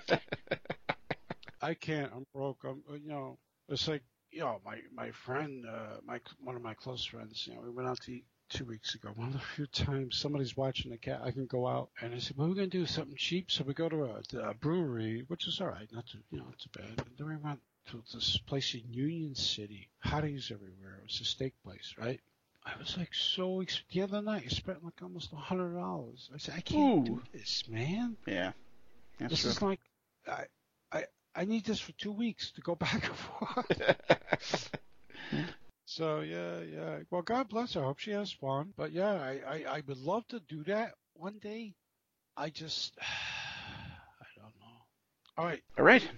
that. 0.08 0.22
I 1.62 1.74
can't. 1.74 2.10
I'm 2.14 2.24
broke. 2.34 2.58
I'm. 2.64 2.82
You 2.90 3.08
know, 3.08 3.38
it's 3.68 3.86
like 3.86 4.02
you 4.30 4.40
know, 4.40 4.60
my 4.64 4.78
my 4.94 5.10
friend, 5.10 5.66
uh, 5.66 5.96
my 6.04 6.20
one 6.42 6.56
of 6.56 6.62
my 6.62 6.74
close 6.74 7.04
friends. 7.04 7.46
You 7.46 7.54
know, 7.54 7.60
we 7.62 7.70
went 7.70 7.88
out 7.88 8.00
to 8.02 8.12
eat 8.12 8.24
two 8.48 8.64
weeks 8.64 8.94
ago. 8.94 9.10
One 9.14 9.28
of 9.28 9.34
the 9.34 9.38
few 9.40 9.66
times 9.66 10.16
somebody's 10.16 10.56
watching 10.56 10.90
the 10.90 10.96
cat, 10.98 11.20
I 11.24 11.30
can 11.30 11.46
go 11.46 11.66
out 11.66 11.90
and 12.00 12.14
I 12.14 12.18
said, 12.18 12.36
"Well, 12.36 12.48
we're 12.48 12.54
gonna 12.54 12.66
do 12.68 12.86
something 12.86 13.16
cheap." 13.16 13.50
So 13.50 13.64
we 13.64 13.74
go 13.74 13.88
to 13.88 14.04
a, 14.04 14.38
a 14.50 14.54
brewery, 14.54 15.24
which 15.28 15.46
is 15.46 15.60
all 15.60 15.68
right, 15.68 15.88
not 15.92 16.06
too 16.06 16.18
you 16.30 16.38
know, 16.38 16.44
not 16.44 16.58
too 16.58 16.70
bad. 16.72 17.06
And 17.06 17.16
then 17.18 17.28
we 17.28 17.36
went 17.36 17.60
to 17.90 18.02
this 18.12 18.36
place 18.46 18.74
in 18.74 18.82
Union 18.92 19.34
City. 19.34 19.88
Hotties 20.04 20.50
everywhere. 20.52 20.98
It 21.00 21.04
was 21.04 21.20
a 21.20 21.24
steak 21.24 21.54
place, 21.64 21.94
right? 21.98 22.20
I 22.64 22.72
was 22.78 22.96
like 22.98 23.14
so 23.14 23.62
ex- 23.62 23.82
the 23.90 24.02
other 24.02 24.20
night. 24.20 24.42
I 24.44 24.48
spent 24.48 24.84
like 24.84 25.00
almost 25.02 25.32
a 25.32 25.36
hundred 25.36 25.74
dollars. 25.74 26.28
I 26.34 26.38
said, 26.38 26.54
I 26.56 26.60
can't 26.60 27.06
do 27.06 27.22
this, 27.32 27.64
man. 27.68 28.16
Yeah, 28.26 28.52
that's 29.18 29.30
This 29.32 29.40
true. 29.42 29.50
is 29.50 29.62
like, 29.62 29.80
I, 30.28 30.44
I, 31.34 31.44
need 31.44 31.64
this 31.64 31.80
for 31.80 31.92
two 31.92 32.12
weeks 32.12 32.52
to 32.52 32.60
go 32.60 32.74
back 32.86 33.04
and 33.06 33.16
forth. 33.16 34.70
so 35.84 36.20
yeah, 36.20 36.60
yeah. 36.60 36.98
Well, 37.10 37.22
God 37.22 37.48
bless 37.48 37.74
her. 37.74 37.82
I 37.82 37.84
hope 37.84 37.98
she 37.98 38.12
has 38.12 38.32
fun. 38.32 38.72
But 38.76 38.92
yeah, 38.92 39.12
I, 39.12 39.40
I, 39.46 39.64
I 39.76 39.82
would 39.86 39.98
love 39.98 40.26
to 40.28 40.40
do 40.40 40.64
that 40.64 40.94
one 41.14 41.38
day. 41.40 41.74
I 42.36 42.50
just, 42.50 42.96
I 43.00 44.26
don't 44.36 44.54
know. 44.60 44.76
All 45.36 45.44
right. 45.44 45.62
All 45.78 45.84
right. 45.84 46.08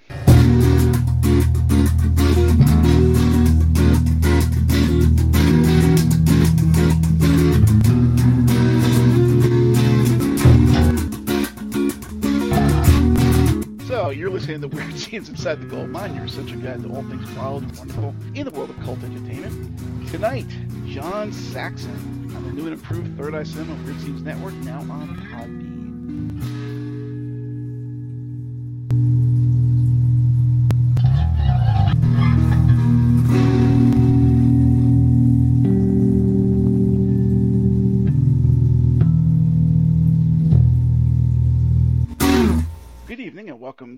You're 14.12 14.30
listening 14.30 14.60
to 14.60 14.68
Weird 14.68 14.98
Scenes 14.98 15.28
Inside 15.28 15.60
the 15.60 15.66
Gold 15.66 15.90
Mine. 15.90 16.14
You're 16.14 16.28
such 16.28 16.50
a 16.52 16.56
guide 16.56 16.82
to 16.82 16.88
all 16.94 17.02
things 17.02 17.30
wild 17.32 17.62
and 17.62 17.76
wonderful 17.76 18.14
in 18.34 18.44
the 18.44 18.50
world 18.50 18.70
of 18.70 18.80
cult 18.80 19.02
entertainment. 19.02 20.08
Tonight, 20.10 20.46
John 20.86 21.32
Saxon 21.32 22.32
on 22.36 22.44
the 22.44 22.52
new 22.52 22.64
and 22.64 22.74
improved 22.74 23.16
Third 23.16 23.34
Eye 23.34 23.42
Cinema 23.42 23.74
Weird 23.84 24.00
Scenes 24.00 24.22
Network, 24.22 24.54
now 24.54 24.80
on 24.80 25.16
Podbean. 25.32 25.71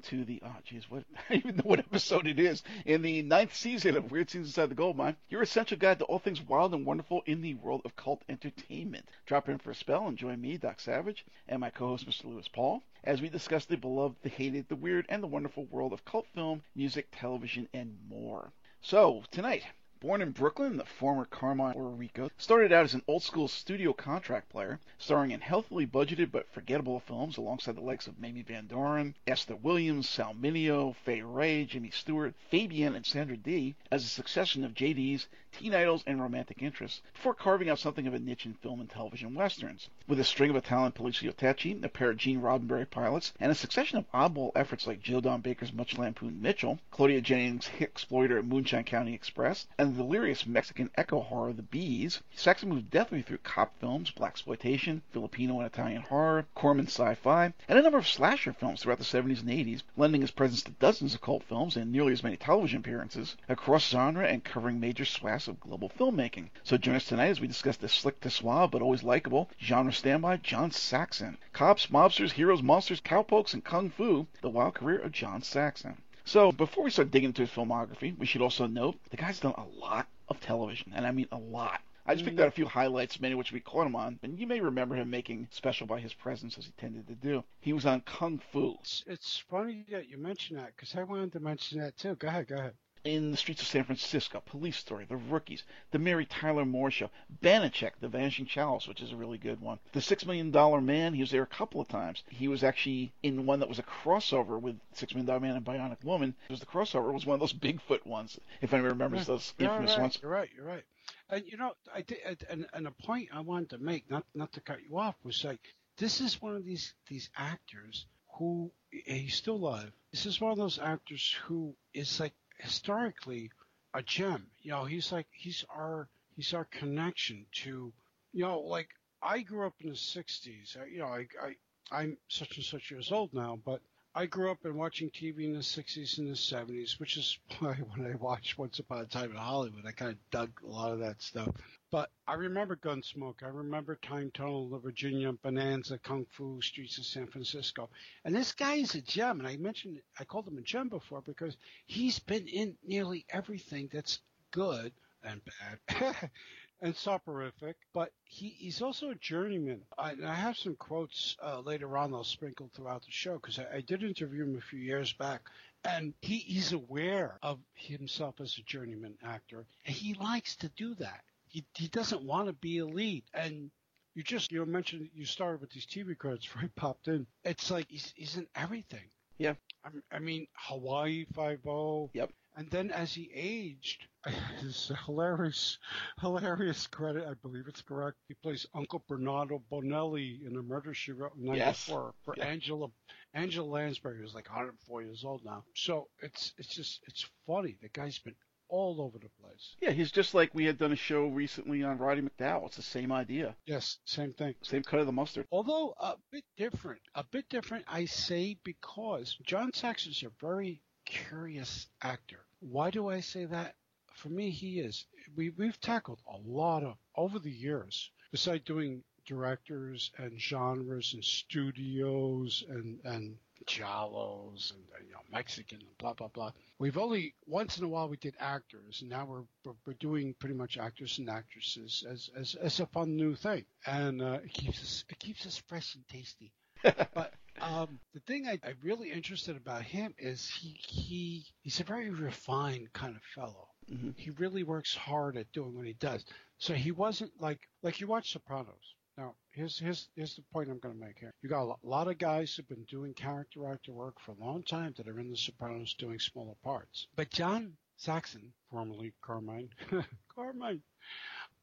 To 0.04 0.24
the 0.24 0.40
oh 0.44 0.56
geez 0.64 0.90
what 0.90 1.04
I 1.30 1.34
even 1.34 1.56
know 1.56 1.62
what 1.64 1.78
episode 1.78 2.26
it 2.26 2.38
is 2.38 2.62
in 2.84 3.00
the 3.00 3.22
ninth 3.22 3.54
season 3.54 3.96
of 3.96 4.10
Weird 4.10 4.28
Scenes 4.28 4.48
Inside 4.48 4.68
the 4.68 4.74
Gold 4.74 4.96
Mine. 4.96 5.16
Your 5.30 5.42
essential 5.42 5.78
guide 5.78 5.98
to 5.98 6.04
all 6.04 6.18
things 6.18 6.42
wild 6.42 6.74
and 6.74 6.84
wonderful 6.84 7.22
in 7.24 7.40
the 7.40 7.54
world 7.54 7.80
of 7.84 7.96
cult 7.96 8.22
entertainment. 8.28 9.08
Drop 9.24 9.48
in 9.48 9.58
for 9.58 9.70
a 9.70 9.74
spell 9.74 10.06
and 10.06 10.18
join 10.18 10.40
me, 10.40 10.58
Doc 10.58 10.80
Savage, 10.80 11.24
and 11.48 11.60
my 11.60 11.70
co-host 11.70 12.06
Mr. 12.06 12.26
Lewis 12.26 12.48
Paul 12.48 12.82
as 13.02 13.22
we 13.22 13.28
discuss 13.28 13.64
the 13.64 13.76
beloved, 13.76 14.16
the 14.22 14.28
hated, 14.28 14.68
the 14.68 14.76
weird, 14.76 15.06
and 15.08 15.22
the 15.22 15.26
wonderful 15.26 15.64
world 15.66 15.92
of 15.92 16.04
cult 16.04 16.26
film, 16.34 16.62
music, 16.74 17.08
television, 17.10 17.68
and 17.72 17.96
more. 18.08 18.52
So 18.82 19.22
tonight, 19.30 19.64
Born 20.04 20.20
in 20.20 20.32
Brooklyn, 20.32 20.76
the 20.76 20.84
former 20.84 21.24
Carmine 21.24 21.76
Orrico 21.76 22.28
started 22.36 22.72
out 22.72 22.84
as 22.84 22.92
an 22.92 23.00
old 23.08 23.22
school 23.22 23.48
studio 23.48 23.94
contract 23.94 24.50
player, 24.50 24.78
starring 24.98 25.30
in 25.30 25.40
healthily 25.40 25.86
budgeted 25.86 26.30
but 26.30 26.46
forgettable 26.52 27.00
films 27.00 27.38
alongside 27.38 27.74
the 27.74 27.80
likes 27.80 28.06
of 28.06 28.18
Mamie 28.18 28.42
Van 28.42 28.66
Doren, 28.66 29.14
Esther 29.26 29.56
Williams, 29.56 30.06
Sal 30.06 30.34
Mineo, 30.34 30.94
Fay 30.94 31.22
Wray, 31.22 31.64
Jimmy 31.64 31.88
Stewart, 31.88 32.34
Fabian, 32.50 32.94
and 32.94 33.06
Sandra 33.06 33.38
Dee, 33.38 33.76
as 33.90 34.04
a 34.04 34.08
succession 34.08 34.62
of 34.62 34.74
JDs, 34.74 35.26
teen 35.52 35.74
idols, 35.74 36.02
and 36.06 36.20
romantic 36.20 36.62
interests, 36.62 37.00
before 37.14 37.32
carving 37.32 37.70
out 37.70 37.78
something 37.78 38.06
of 38.06 38.12
a 38.12 38.18
niche 38.18 38.44
in 38.44 38.52
film 38.54 38.80
and 38.80 38.90
television 38.90 39.34
westerns. 39.34 39.88
With 40.06 40.20
a 40.20 40.24
string 40.24 40.50
of 40.50 40.56
Italian 40.56 40.92
poliziotteschi, 40.92 41.82
a 41.82 41.88
pair 41.88 42.10
of 42.10 42.18
Gene 42.18 42.42
Roddenberry 42.42 42.90
pilots, 42.90 43.32
and 43.40 43.50
a 43.50 43.54
succession 43.54 43.96
of 43.96 44.10
oddball 44.12 44.50
efforts 44.54 44.86
like 44.86 45.00
Joe 45.00 45.20
Don 45.20 45.40
Baker's 45.40 45.72
Much 45.72 45.96
Lampooned 45.96 46.42
Mitchell, 46.42 46.80
Claudia 46.90 47.22
Jennings' 47.22 47.70
exploiter 47.80 48.36
at 48.36 48.44
Moonshine 48.44 48.84
County 48.84 49.14
Express, 49.14 49.66
and 49.78 49.93
delirious 49.94 50.44
Mexican 50.46 50.90
eco 50.98 51.20
horror 51.20 51.52
The 51.52 51.62
Bees, 51.62 52.20
Saxon 52.34 52.68
moved 52.68 52.90
deftly 52.90 53.22
through 53.22 53.38
cop 53.38 53.78
films, 53.78 54.10
blaxploitation, 54.10 55.02
Filipino 55.12 55.58
and 55.58 55.66
Italian 55.66 56.02
horror, 56.02 56.46
Corman 56.54 56.86
sci-fi, 56.86 57.52
and 57.68 57.78
a 57.78 57.82
number 57.82 57.98
of 57.98 58.08
slasher 58.08 58.52
films 58.52 58.82
throughout 58.82 58.98
the 58.98 59.04
70s 59.04 59.40
and 59.40 59.48
80s, 59.48 59.82
lending 59.96 60.20
his 60.20 60.32
presence 60.32 60.62
to 60.64 60.72
dozens 60.72 61.14
of 61.14 61.20
cult 61.20 61.44
films 61.44 61.76
and 61.76 61.92
nearly 61.92 62.12
as 62.12 62.22
many 62.24 62.36
television 62.36 62.80
appearances 62.80 63.36
across 63.48 63.88
genre 63.88 64.26
and 64.26 64.42
covering 64.42 64.80
major 64.80 65.04
swaths 65.04 65.46
of 65.46 65.60
global 65.60 65.88
filmmaking. 65.88 66.50
So 66.64 66.76
join 66.76 66.96
us 66.96 67.04
tonight 67.04 67.28
as 67.28 67.40
we 67.40 67.46
discuss 67.46 67.76
the 67.76 67.88
slick 67.88 68.20
to 68.22 68.30
suave 68.30 68.72
but 68.72 68.82
always 68.82 69.02
likable 69.04 69.48
genre 69.60 69.92
standby 69.92 70.38
John 70.38 70.72
Saxon. 70.72 71.38
Cops, 71.52 71.86
mobsters, 71.86 72.32
heroes, 72.32 72.62
monsters, 72.62 73.00
cowpokes, 73.00 73.54
and 73.54 73.64
kung 73.64 73.90
fu, 73.90 74.26
the 74.40 74.50
wild 74.50 74.74
career 74.74 74.98
of 74.98 75.12
John 75.12 75.40
Saxon. 75.40 75.98
So, 76.24 76.52
before 76.52 76.84
we 76.84 76.90
start 76.90 77.10
digging 77.10 77.28
into 77.28 77.42
his 77.42 77.50
filmography, 77.50 78.16
we 78.16 78.24
should 78.24 78.40
also 78.40 78.66
note 78.66 78.96
the 79.10 79.16
guy's 79.16 79.40
done 79.40 79.54
a 79.58 79.64
lot 79.78 80.08
of 80.28 80.40
television, 80.40 80.92
and 80.94 81.06
I 81.06 81.12
mean 81.12 81.28
a 81.30 81.38
lot. 81.38 81.82
I 82.06 82.14
just 82.14 82.24
picked 82.24 82.36
mm-hmm. 82.36 82.44
out 82.44 82.48
a 82.48 82.52
few 82.52 82.66
highlights, 82.66 83.20
many 83.20 83.32
of 83.32 83.38
which 83.38 83.52
we 83.52 83.60
caught 83.60 83.86
him 83.86 83.96
on, 83.96 84.18
and 84.22 84.38
you 84.38 84.46
may 84.46 84.60
remember 84.60 84.94
him 84.94 85.10
making 85.10 85.48
special 85.50 85.86
by 85.86 86.00
his 86.00 86.12
presence 86.12 86.58
as 86.58 86.66
he 86.66 86.72
tended 86.72 87.06
to 87.08 87.14
do. 87.14 87.44
He 87.60 87.72
was 87.72 87.86
on 87.86 88.00
Kung 88.02 88.40
Fu. 88.52 88.76
It's, 88.80 89.04
it's 89.06 89.38
funny 89.50 89.84
that 89.90 90.08
you 90.08 90.18
mention 90.18 90.56
that 90.56 90.74
because 90.76 90.94
I 90.94 91.02
wanted 91.02 91.32
to 91.32 91.40
mention 91.40 91.78
that 91.80 91.96
too. 91.96 92.14
Go 92.16 92.28
ahead, 92.28 92.48
go 92.48 92.56
ahead. 92.56 92.74
In 93.04 93.30
the 93.30 93.36
Streets 93.36 93.60
of 93.60 93.68
San 93.68 93.84
Francisco, 93.84 94.42
Police 94.46 94.78
Story, 94.78 95.04
The 95.04 95.16
Rookies, 95.16 95.62
The 95.90 95.98
Mary 95.98 96.24
Tyler 96.24 96.64
Moore 96.64 96.90
Show, 96.90 97.10
Banacek, 97.42 97.92
The 98.00 98.08
Vanishing 98.08 98.46
Chalice, 98.46 98.88
which 98.88 99.02
is 99.02 99.12
a 99.12 99.16
really 99.16 99.36
good 99.36 99.60
one. 99.60 99.78
The 99.92 100.00
Six 100.00 100.24
Million 100.24 100.50
Dollar 100.50 100.80
Man, 100.80 101.12
he 101.12 101.20
was 101.20 101.30
there 101.30 101.42
a 101.42 101.46
couple 101.46 101.82
of 101.82 101.88
times. 101.88 102.22
He 102.30 102.48
was 102.48 102.64
actually 102.64 103.12
in 103.22 103.44
one 103.44 103.60
that 103.60 103.68
was 103.68 103.78
a 103.78 103.82
crossover 103.82 104.58
with 104.58 104.80
Six 104.94 105.14
Million 105.14 105.26
Dollar 105.26 105.40
Man 105.40 105.56
and 105.56 105.64
Bionic 105.64 106.02
Woman. 106.02 106.34
It 106.48 106.52
was 106.52 106.60
the 106.60 106.66
crossover. 106.66 107.10
It 107.10 107.14
was 107.14 107.26
one 107.26 107.34
of 107.34 107.40
those 107.40 107.52
Bigfoot 107.52 108.06
ones, 108.06 108.40
if 108.62 108.72
anybody 108.72 108.92
remembers 108.92 109.26
those 109.26 109.52
infamous 109.58 109.92
right, 109.92 110.00
ones. 110.00 110.18
You're 110.22 110.30
right, 110.30 110.50
you're 110.56 110.66
right. 110.66 110.84
And 111.28 111.44
you 111.46 111.58
know, 111.58 111.74
I 111.94 112.00
did, 112.00 112.46
and, 112.48 112.66
and 112.72 112.86
a 112.86 112.90
point 112.90 113.28
I 113.34 113.40
wanted 113.40 113.70
to 113.70 113.78
make, 113.78 114.10
not 114.10 114.24
not 114.34 114.52
to 114.52 114.60
cut 114.60 114.78
you 114.82 114.98
off, 114.98 115.14
was 115.22 115.44
like 115.44 115.60
this 115.98 116.20
is 116.20 116.40
one 116.40 116.56
of 116.56 116.64
these 116.64 116.94
these 117.08 117.30
actors 117.36 118.06
who 118.38 118.70
he's 118.90 119.36
still 119.36 119.56
alive. 119.56 119.92
This 120.10 120.26
is 120.26 120.40
one 120.40 120.52
of 120.52 120.58
those 120.58 120.78
actors 120.78 121.36
who 121.44 121.74
is 121.92 122.18
like 122.18 122.32
historically 122.58 123.50
a 123.94 124.02
gem. 124.02 124.46
You 124.62 124.72
know, 124.72 124.84
he's 124.84 125.12
like 125.12 125.26
he's 125.32 125.64
our 125.74 126.08
he's 126.36 126.54
our 126.54 126.64
connection 126.64 127.46
to 127.62 127.92
you 128.32 128.44
know 128.44 128.60
like 128.60 128.88
I 129.22 129.40
grew 129.40 129.66
up 129.66 129.74
in 129.80 129.88
the 129.88 129.96
'60s. 129.96 130.76
You 130.90 130.98
know, 130.98 131.06
I, 131.06 131.26
I 131.42 131.56
I'm 131.90 132.16
such 132.28 132.56
and 132.56 132.64
such 132.64 132.90
years 132.90 133.12
old 133.12 133.32
now, 133.32 133.58
but 133.64 133.80
I 134.16 134.26
grew 134.26 134.50
up 134.50 134.64
in 134.64 134.76
watching 134.76 135.10
TV 135.10 135.44
in 135.44 135.54
the 135.54 135.58
60s 135.58 136.18
and 136.18 136.28
the 136.28 136.32
70s, 136.34 137.00
which 137.00 137.16
is 137.16 137.38
when 137.58 138.06
I 138.06 138.14
watched 138.16 138.58
Once 138.58 138.78
Upon 138.78 139.00
a 139.00 139.06
Time 139.06 139.32
in 139.32 139.36
Hollywood, 139.36 139.86
I 139.86 139.92
kind 139.92 140.12
of 140.12 140.30
dug 140.30 140.50
a 140.62 140.68
lot 140.68 140.92
of 140.92 141.00
that 141.00 141.20
stuff. 141.20 141.48
But 141.94 142.10
I 142.26 142.34
remember 142.34 142.74
Gunsmoke. 142.74 143.44
I 143.44 143.50
remember 143.50 143.94
Time 143.94 144.32
Tunnel, 144.34 144.68
The 144.68 144.80
Virginian, 144.80 145.38
Bonanza, 145.40 145.96
Kung 145.96 146.26
Fu, 146.28 146.60
Streets 146.60 146.98
of 146.98 147.06
San 147.06 147.28
Francisco. 147.28 147.88
And 148.24 148.34
this 148.34 148.50
guy 148.50 148.74
is 148.74 148.96
a 148.96 149.00
gem. 149.00 149.38
And 149.38 149.46
I 149.46 149.56
mentioned, 149.58 150.00
I 150.18 150.24
called 150.24 150.48
him 150.48 150.58
a 150.58 150.62
gem 150.62 150.88
before 150.88 151.22
because 151.22 151.56
he's 151.86 152.18
been 152.18 152.48
in 152.48 152.76
nearly 152.84 153.24
everything 153.28 153.88
that's 153.92 154.18
good 154.50 154.92
and 155.22 155.40
bad. 155.44 156.30
and 156.82 156.96
soporific, 156.96 157.76
but 157.92 158.10
he, 158.24 158.48
he's 158.48 158.82
also 158.82 159.10
a 159.10 159.14
journeyman. 159.14 159.82
I, 159.96 160.16
I 160.26 160.34
have 160.34 160.56
some 160.56 160.74
quotes 160.74 161.36
uh, 161.40 161.60
later 161.60 161.96
on 161.96 162.12
I'll 162.12 162.24
sprinkle 162.24 162.72
throughout 162.74 163.04
the 163.04 163.12
show 163.12 163.34
because 163.34 163.60
I, 163.60 163.76
I, 163.76 163.80
did 163.82 164.02
interview 164.02 164.42
him 164.42 164.58
a 164.58 164.60
few 164.60 164.80
years 164.80 165.12
back, 165.12 165.42
and 165.84 166.12
he, 166.22 166.38
he's 166.38 166.72
aware 166.72 167.38
of 167.40 167.60
himself 167.74 168.40
as 168.40 168.58
a 168.58 168.62
journeyman 168.62 169.14
actor, 169.22 169.64
and 169.86 169.94
he 169.94 170.14
likes 170.14 170.56
to 170.56 170.68
do 170.70 170.96
that. 170.96 171.22
He, 171.54 171.64
he 171.76 171.86
doesn't 171.86 172.22
want 172.24 172.48
to 172.48 172.52
be 172.52 172.78
a 172.78 172.84
lead, 172.84 173.22
and 173.32 173.70
you 174.16 174.24
just 174.24 174.50
you 174.50 174.66
mentioned 174.66 175.08
you 175.14 175.24
started 175.24 175.60
with 175.60 175.70
these 175.70 175.86
TV 175.86 176.18
credits 176.18 176.56
right 176.56 176.74
popped 176.74 177.06
in. 177.06 177.28
It's 177.44 177.70
like 177.70 177.86
he's, 177.88 178.12
he's 178.16 178.36
in 178.36 178.48
everything. 178.56 179.08
Yeah. 179.38 179.54
I, 179.84 180.16
I 180.16 180.18
mean 180.18 180.48
Hawaii 180.56 181.26
Five 181.32 181.60
O. 181.64 182.10
Yep. 182.12 182.32
And 182.56 182.68
then 182.70 182.90
as 182.90 183.14
he 183.14 183.30
aged, 183.34 184.06
his 184.60 184.90
hilarious, 185.06 185.78
hilarious 186.20 186.88
credit, 186.88 187.24
I 187.28 187.34
believe 187.34 187.64
it's 187.68 187.82
correct. 187.82 188.16
He 188.26 188.34
plays 188.34 188.66
Uncle 188.74 189.04
Bernardo 189.08 189.62
Bonelli 189.70 190.44
in 190.44 190.56
A 190.56 190.62
Murder 190.62 190.92
She 190.92 191.12
Wrote 191.12 191.36
in 191.36 191.44
'94 191.44 191.56
Yes. 191.56 191.88
for 192.24 192.34
Yeah. 192.36 192.46
Angela, 192.46 192.88
Angela 193.32 193.66
Lansbury, 193.68 194.18
who's 194.20 194.34
like 194.34 194.48
104 194.48 195.02
years 195.02 195.24
old 195.24 195.44
now. 195.44 195.62
So 195.76 196.08
it's 196.20 196.52
it's 196.58 196.74
just 196.74 197.00
it's 197.06 197.24
funny. 197.46 197.76
The 197.80 197.90
guy's 197.90 198.18
been 198.18 198.34
all 198.68 199.00
over 199.00 199.18
the 199.18 199.28
place. 199.40 199.76
Yeah, 199.80 199.90
he's 199.90 200.10
just 200.10 200.34
like 200.34 200.54
we 200.54 200.64
had 200.64 200.78
done 200.78 200.92
a 200.92 200.96
show 200.96 201.26
recently 201.26 201.82
on 201.82 201.98
Roddy 201.98 202.22
McDowall. 202.22 202.66
It's 202.66 202.76
the 202.76 202.82
same 202.82 203.12
idea, 203.12 203.54
Yes, 203.66 203.98
same 204.04 204.32
thing. 204.32 204.54
same 204.62 204.82
cut 204.82 205.00
of 205.00 205.06
the 205.06 205.12
mustard. 205.12 205.46
Although 205.52 205.94
a 206.00 206.14
bit 206.30 206.44
different, 206.56 207.00
a 207.14 207.24
bit 207.24 207.48
different, 207.48 207.84
I 207.88 208.04
say 208.06 208.56
because 208.64 209.36
John 209.44 209.70
Saxon's 209.72 210.22
a 210.22 210.30
very 210.40 210.80
curious 211.04 211.86
actor. 212.02 212.44
Why 212.60 212.90
do 212.90 213.08
I 213.08 213.20
say 213.20 213.44
that? 213.44 213.74
For 214.14 214.28
me, 214.28 214.50
he 214.50 214.80
is. 214.80 215.04
We, 215.36 215.50
we've 215.50 215.80
tackled 215.80 216.20
a 216.26 216.36
lot 216.48 216.82
of, 216.84 216.96
over 217.16 217.38
the 217.38 217.50
years, 217.50 218.10
besides 218.30 218.64
doing 218.64 219.02
directors 219.26 220.10
and 220.18 220.40
genres 220.40 221.12
and 221.14 221.24
studios 221.24 222.62
and, 222.68 223.00
and 223.04 223.36
giallos 223.66 224.72
and, 224.72 224.82
and, 224.98 225.06
you 225.06 225.12
know 225.12 225.20
Mexican 225.30 225.78
and 225.78 225.98
blah 225.98 226.14
blah 226.14 226.28
blah. 226.28 226.52
We've 226.78 226.98
only 226.98 227.34
once 227.46 227.78
in 227.78 227.84
a 227.84 227.88
while 227.88 228.08
we 228.08 228.16
did 228.16 228.34
actors, 228.38 229.00
and 229.00 229.10
now 229.10 229.26
we're 229.26 229.74
we're, 229.86 229.94
doing 229.94 230.34
pretty 230.38 230.54
much 230.54 230.76
actors 230.76 231.18
and 231.18 231.28
actresses 231.30 232.04
as 232.08 232.30
as, 232.36 232.54
as 232.56 232.80
a 232.80 232.86
fun 232.86 233.16
new 233.16 233.34
thing, 233.34 233.64
and 233.86 234.22
uh, 234.22 234.40
it 234.44 234.52
keeps 234.52 234.80
us 234.82 235.04
it 235.08 235.18
keeps 235.18 235.46
us 235.46 235.56
fresh 235.56 235.94
and 235.94 236.06
tasty. 236.08 236.52
but 236.82 237.32
um, 237.60 237.98
the 238.12 238.20
thing 238.20 238.46
I, 238.46 238.58
I'm 238.64 238.76
really 238.82 239.10
interested 239.10 239.56
about 239.56 239.82
him 239.82 240.14
is 240.18 240.48
he 240.48 240.78
he 240.86 241.46
he's 241.62 241.80
a 241.80 241.84
very 241.84 242.10
refined 242.10 242.92
kind 242.92 243.16
of 243.16 243.22
fellow. 243.34 243.68
Mhm. 243.90 244.14
He 244.16 244.30
really 244.30 244.62
works 244.62 244.94
hard 244.94 245.36
at 245.36 245.52
doing 245.52 245.74
what 245.74 245.86
he 245.86 245.92
does. 245.94 246.24
So 246.58 246.74
he 246.74 246.92
wasn't 246.92 247.32
like 247.40 247.60
like 247.82 248.00
you 248.00 248.06
watch 248.06 248.32
Sopranos. 248.32 248.94
Now 249.16 249.34
here's 249.50 249.78
here's 249.78 250.08
here's 250.16 250.34
the 250.34 250.42
point 250.52 250.70
I'm 250.70 250.78
going 250.78 250.94
to 250.94 251.00
make 251.00 251.18
here. 251.18 251.32
You 251.42 251.48
got 251.48 251.68
a 251.68 251.86
lot 251.86 252.08
of 252.08 252.18
guys 252.18 252.54
who've 252.54 252.68
been 252.68 252.84
doing 252.84 253.14
character 253.14 253.70
actor 253.70 253.92
work 253.92 254.20
for 254.20 254.32
a 254.32 254.44
long 254.44 254.62
time 254.64 254.94
that 254.96 255.08
are 255.08 255.20
in 255.20 255.30
the 255.30 255.36
Sopranos 255.36 255.94
doing 255.94 256.18
smaller 256.18 256.54
parts. 256.62 257.06
But 257.14 257.30
John 257.30 257.76
Saxon, 257.96 258.52
formerly 258.70 259.12
Carmine, 259.22 259.70
Carmine. 260.34 260.82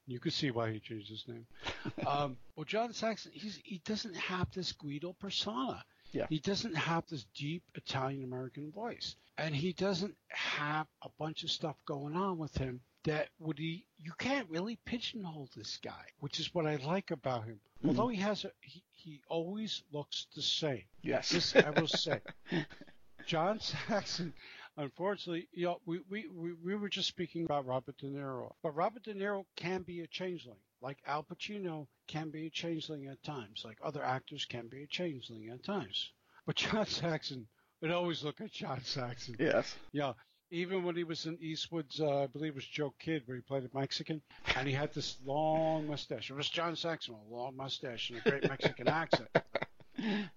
You 0.08 0.20
could 0.20 0.34
see 0.34 0.52
why 0.52 0.72
he 0.72 0.80
changed 0.80 1.10
his 1.10 1.28
name. 1.28 1.46
um, 2.08 2.38
well, 2.56 2.66
John 2.66 2.94
Saxon, 2.94 3.32
he's, 3.34 3.60
he 3.64 3.80
doesn't 3.86 4.16
have 4.16 4.52
this 4.52 4.72
Guido 4.72 5.14
persona. 5.14 5.84
Yeah. 6.12 6.28
He 6.30 6.40
doesn't 6.40 6.76
have 6.76 7.06
this 7.08 7.26
deep 7.34 7.64
Italian 7.76 8.24
American 8.24 8.72
voice. 8.72 9.16
And 9.38 9.56
he 9.56 9.74
doesn't 9.74 10.16
have 10.30 10.88
a 11.04 11.10
bunch 11.18 11.44
of 11.44 11.52
stuff 11.52 11.76
going 11.86 12.16
on 12.16 12.38
with 12.38 12.56
him 12.58 12.82
that 13.04 13.30
would 13.40 13.58
he 13.58 13.86
you 13.98 14.12
can't 14.20 14.48
really 14.50 14.78
pigeonhole 14.86 15.50
this 15.56 15.80
guy, 15.84 16.06
which 16.20 16.40
is 16.40 16.54
what 16.54 16.68
I 16.68 16.76
like 16.76 17.12
about 17.12 17.46
him. 17.46 17.60
Mhm. 17.84 17.90
Although 17.90 18.10
he 18.10 18.18
has 18.22 18.46
a 18.46 18.52
he, 18.62 18.84
he 18.92 19.22
always 19.28 19.84
looks 19.92 20.28
the 20.36 20.42
same. 20.42 20.84
Yes. 21.02 21.30
This 21.30 21.56
I 21.56 21.70
will 21.72 21.88
say. 21.88 22.20
John 23.26 23.60
Saxon, 23.60 24.34
unfortunately, 24.78 25.48
you 25.54 25.66
know, 25.66 25.80
we, 25.86 26.02
we, 26.10 26.28
we, 26.28 26.54
we 26.54 26.76
were 26.76 26.90
just 26.90 27.08
speaking 27.08 27.46
about 27.46 27.66
Robert 27.68 27.98
De 27.98 28.08
Niro, 28.08 28.52
but 28.64 28.76
Robert 28.76 29.04
De 29.04 29.14
Niro 29.14 29.46
can 29.56 29.84
be 29.84 30.02
a 30.02 30.08
changeling, 30.08 30.58
like 30.82 30.98
Al 31.06 31.24
Pacino 31.24 31.88
can 32.08 32.30
be 32.30 32.48
a 32.48 32.50
changeling 32.50 33.08
at 33.08 33.24
times, 33.24 33.64
like 33.66 33.78
other 33.84 34.04
actors 34.04 34.46
can 34.46 34.68
be 34.68 34.84
a 34.84 34.88
changeling 34.88 35.50
at 35.50 35.64
times. 35.64 36.12
But 36.46 36.56
John 36.56 36.86
Saxon, 36.88 37.48
would 37.82 37.92
always 37.92 38.24
look 38.24 38.42
at 38.42 38.52
John 38.52 38.82
Saxon. 38.84 39.36
yes. 39.40 39.76
Yeah. 39.92 40.14
Even 40.54 40.84
when 40.84 40.98
he 40.98 41.06
was 41.06 41.26
in 41.26 41.38
Eastwood's, 41.40 42.02
uh, 42.02 42.24
I 42.24 42.28
believe 42.28 42.50
it 42.52 42.56
was 42.56 42.66
Joe 42.66 42.94
Kidd, 43.00 43.24
where 43.26 43.38
he 43.38 43.42
played 43.42 43.64
a 43.64 43.78
Mexican, 43.78 44.22
and 44.58 44.68
he 44.68 44.74
had 44.74 44.94
this 44.94 45.16
long 45.26 45.88
mustache. 45.88 46.30
It 46.30 46.34
was 46.34 46.50
John 46.50 46.76
Saxon, 46.76 47.16
a 47.16 47.34
long 47.34 47.56
mustache 47.56 48.10
and 48.10 48.20
a 48.20 48.30
great 48.30 48.50
Mexican 48.50 48.88
accent. 48.90 49.30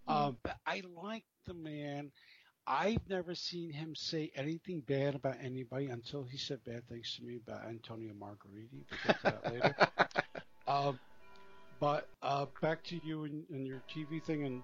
Um, 0.07 0.37
but 0.43 0.57
I 0.67 0.83
like 0.95 1.25
the 1.47 1.55
man. 1.55 2.13
I've 2.67 3.07
never 3.09 3.35
seen 3.35 3.73
him 3.73 3.95
say 3.95 4.31
anything 4.35 4.81
bad 4.87 5.17
about 5.17 5.37
anybody 5.43 5.87
until 5.87 6.23
he 6.23 6.39
said 6.39 6.65
bad 6.65 6.89
things 6.89 7.15
to 7.17 7.25
me 7.25 7.41
about 7.47 7.67
Antonio 7.67 8.15
Margheriti. 8.15 8.85
We'll 8.91 9.01
get 9.07 9.17
to 9.17 9.23
that 9.25 9.53
later. 9.53 9.75
Um, 10.75 10.99
but 11.81 12.09
uh, 12.23 12.47
back 12.61 12.83
to 12.85 13.00
you 13.04 13.25
and, 13.25 13.45
and 13.50 13.66
your 13.66 13.83
TV 13.95 14.23
thing, 14.23 14.45
and 14.45 14.62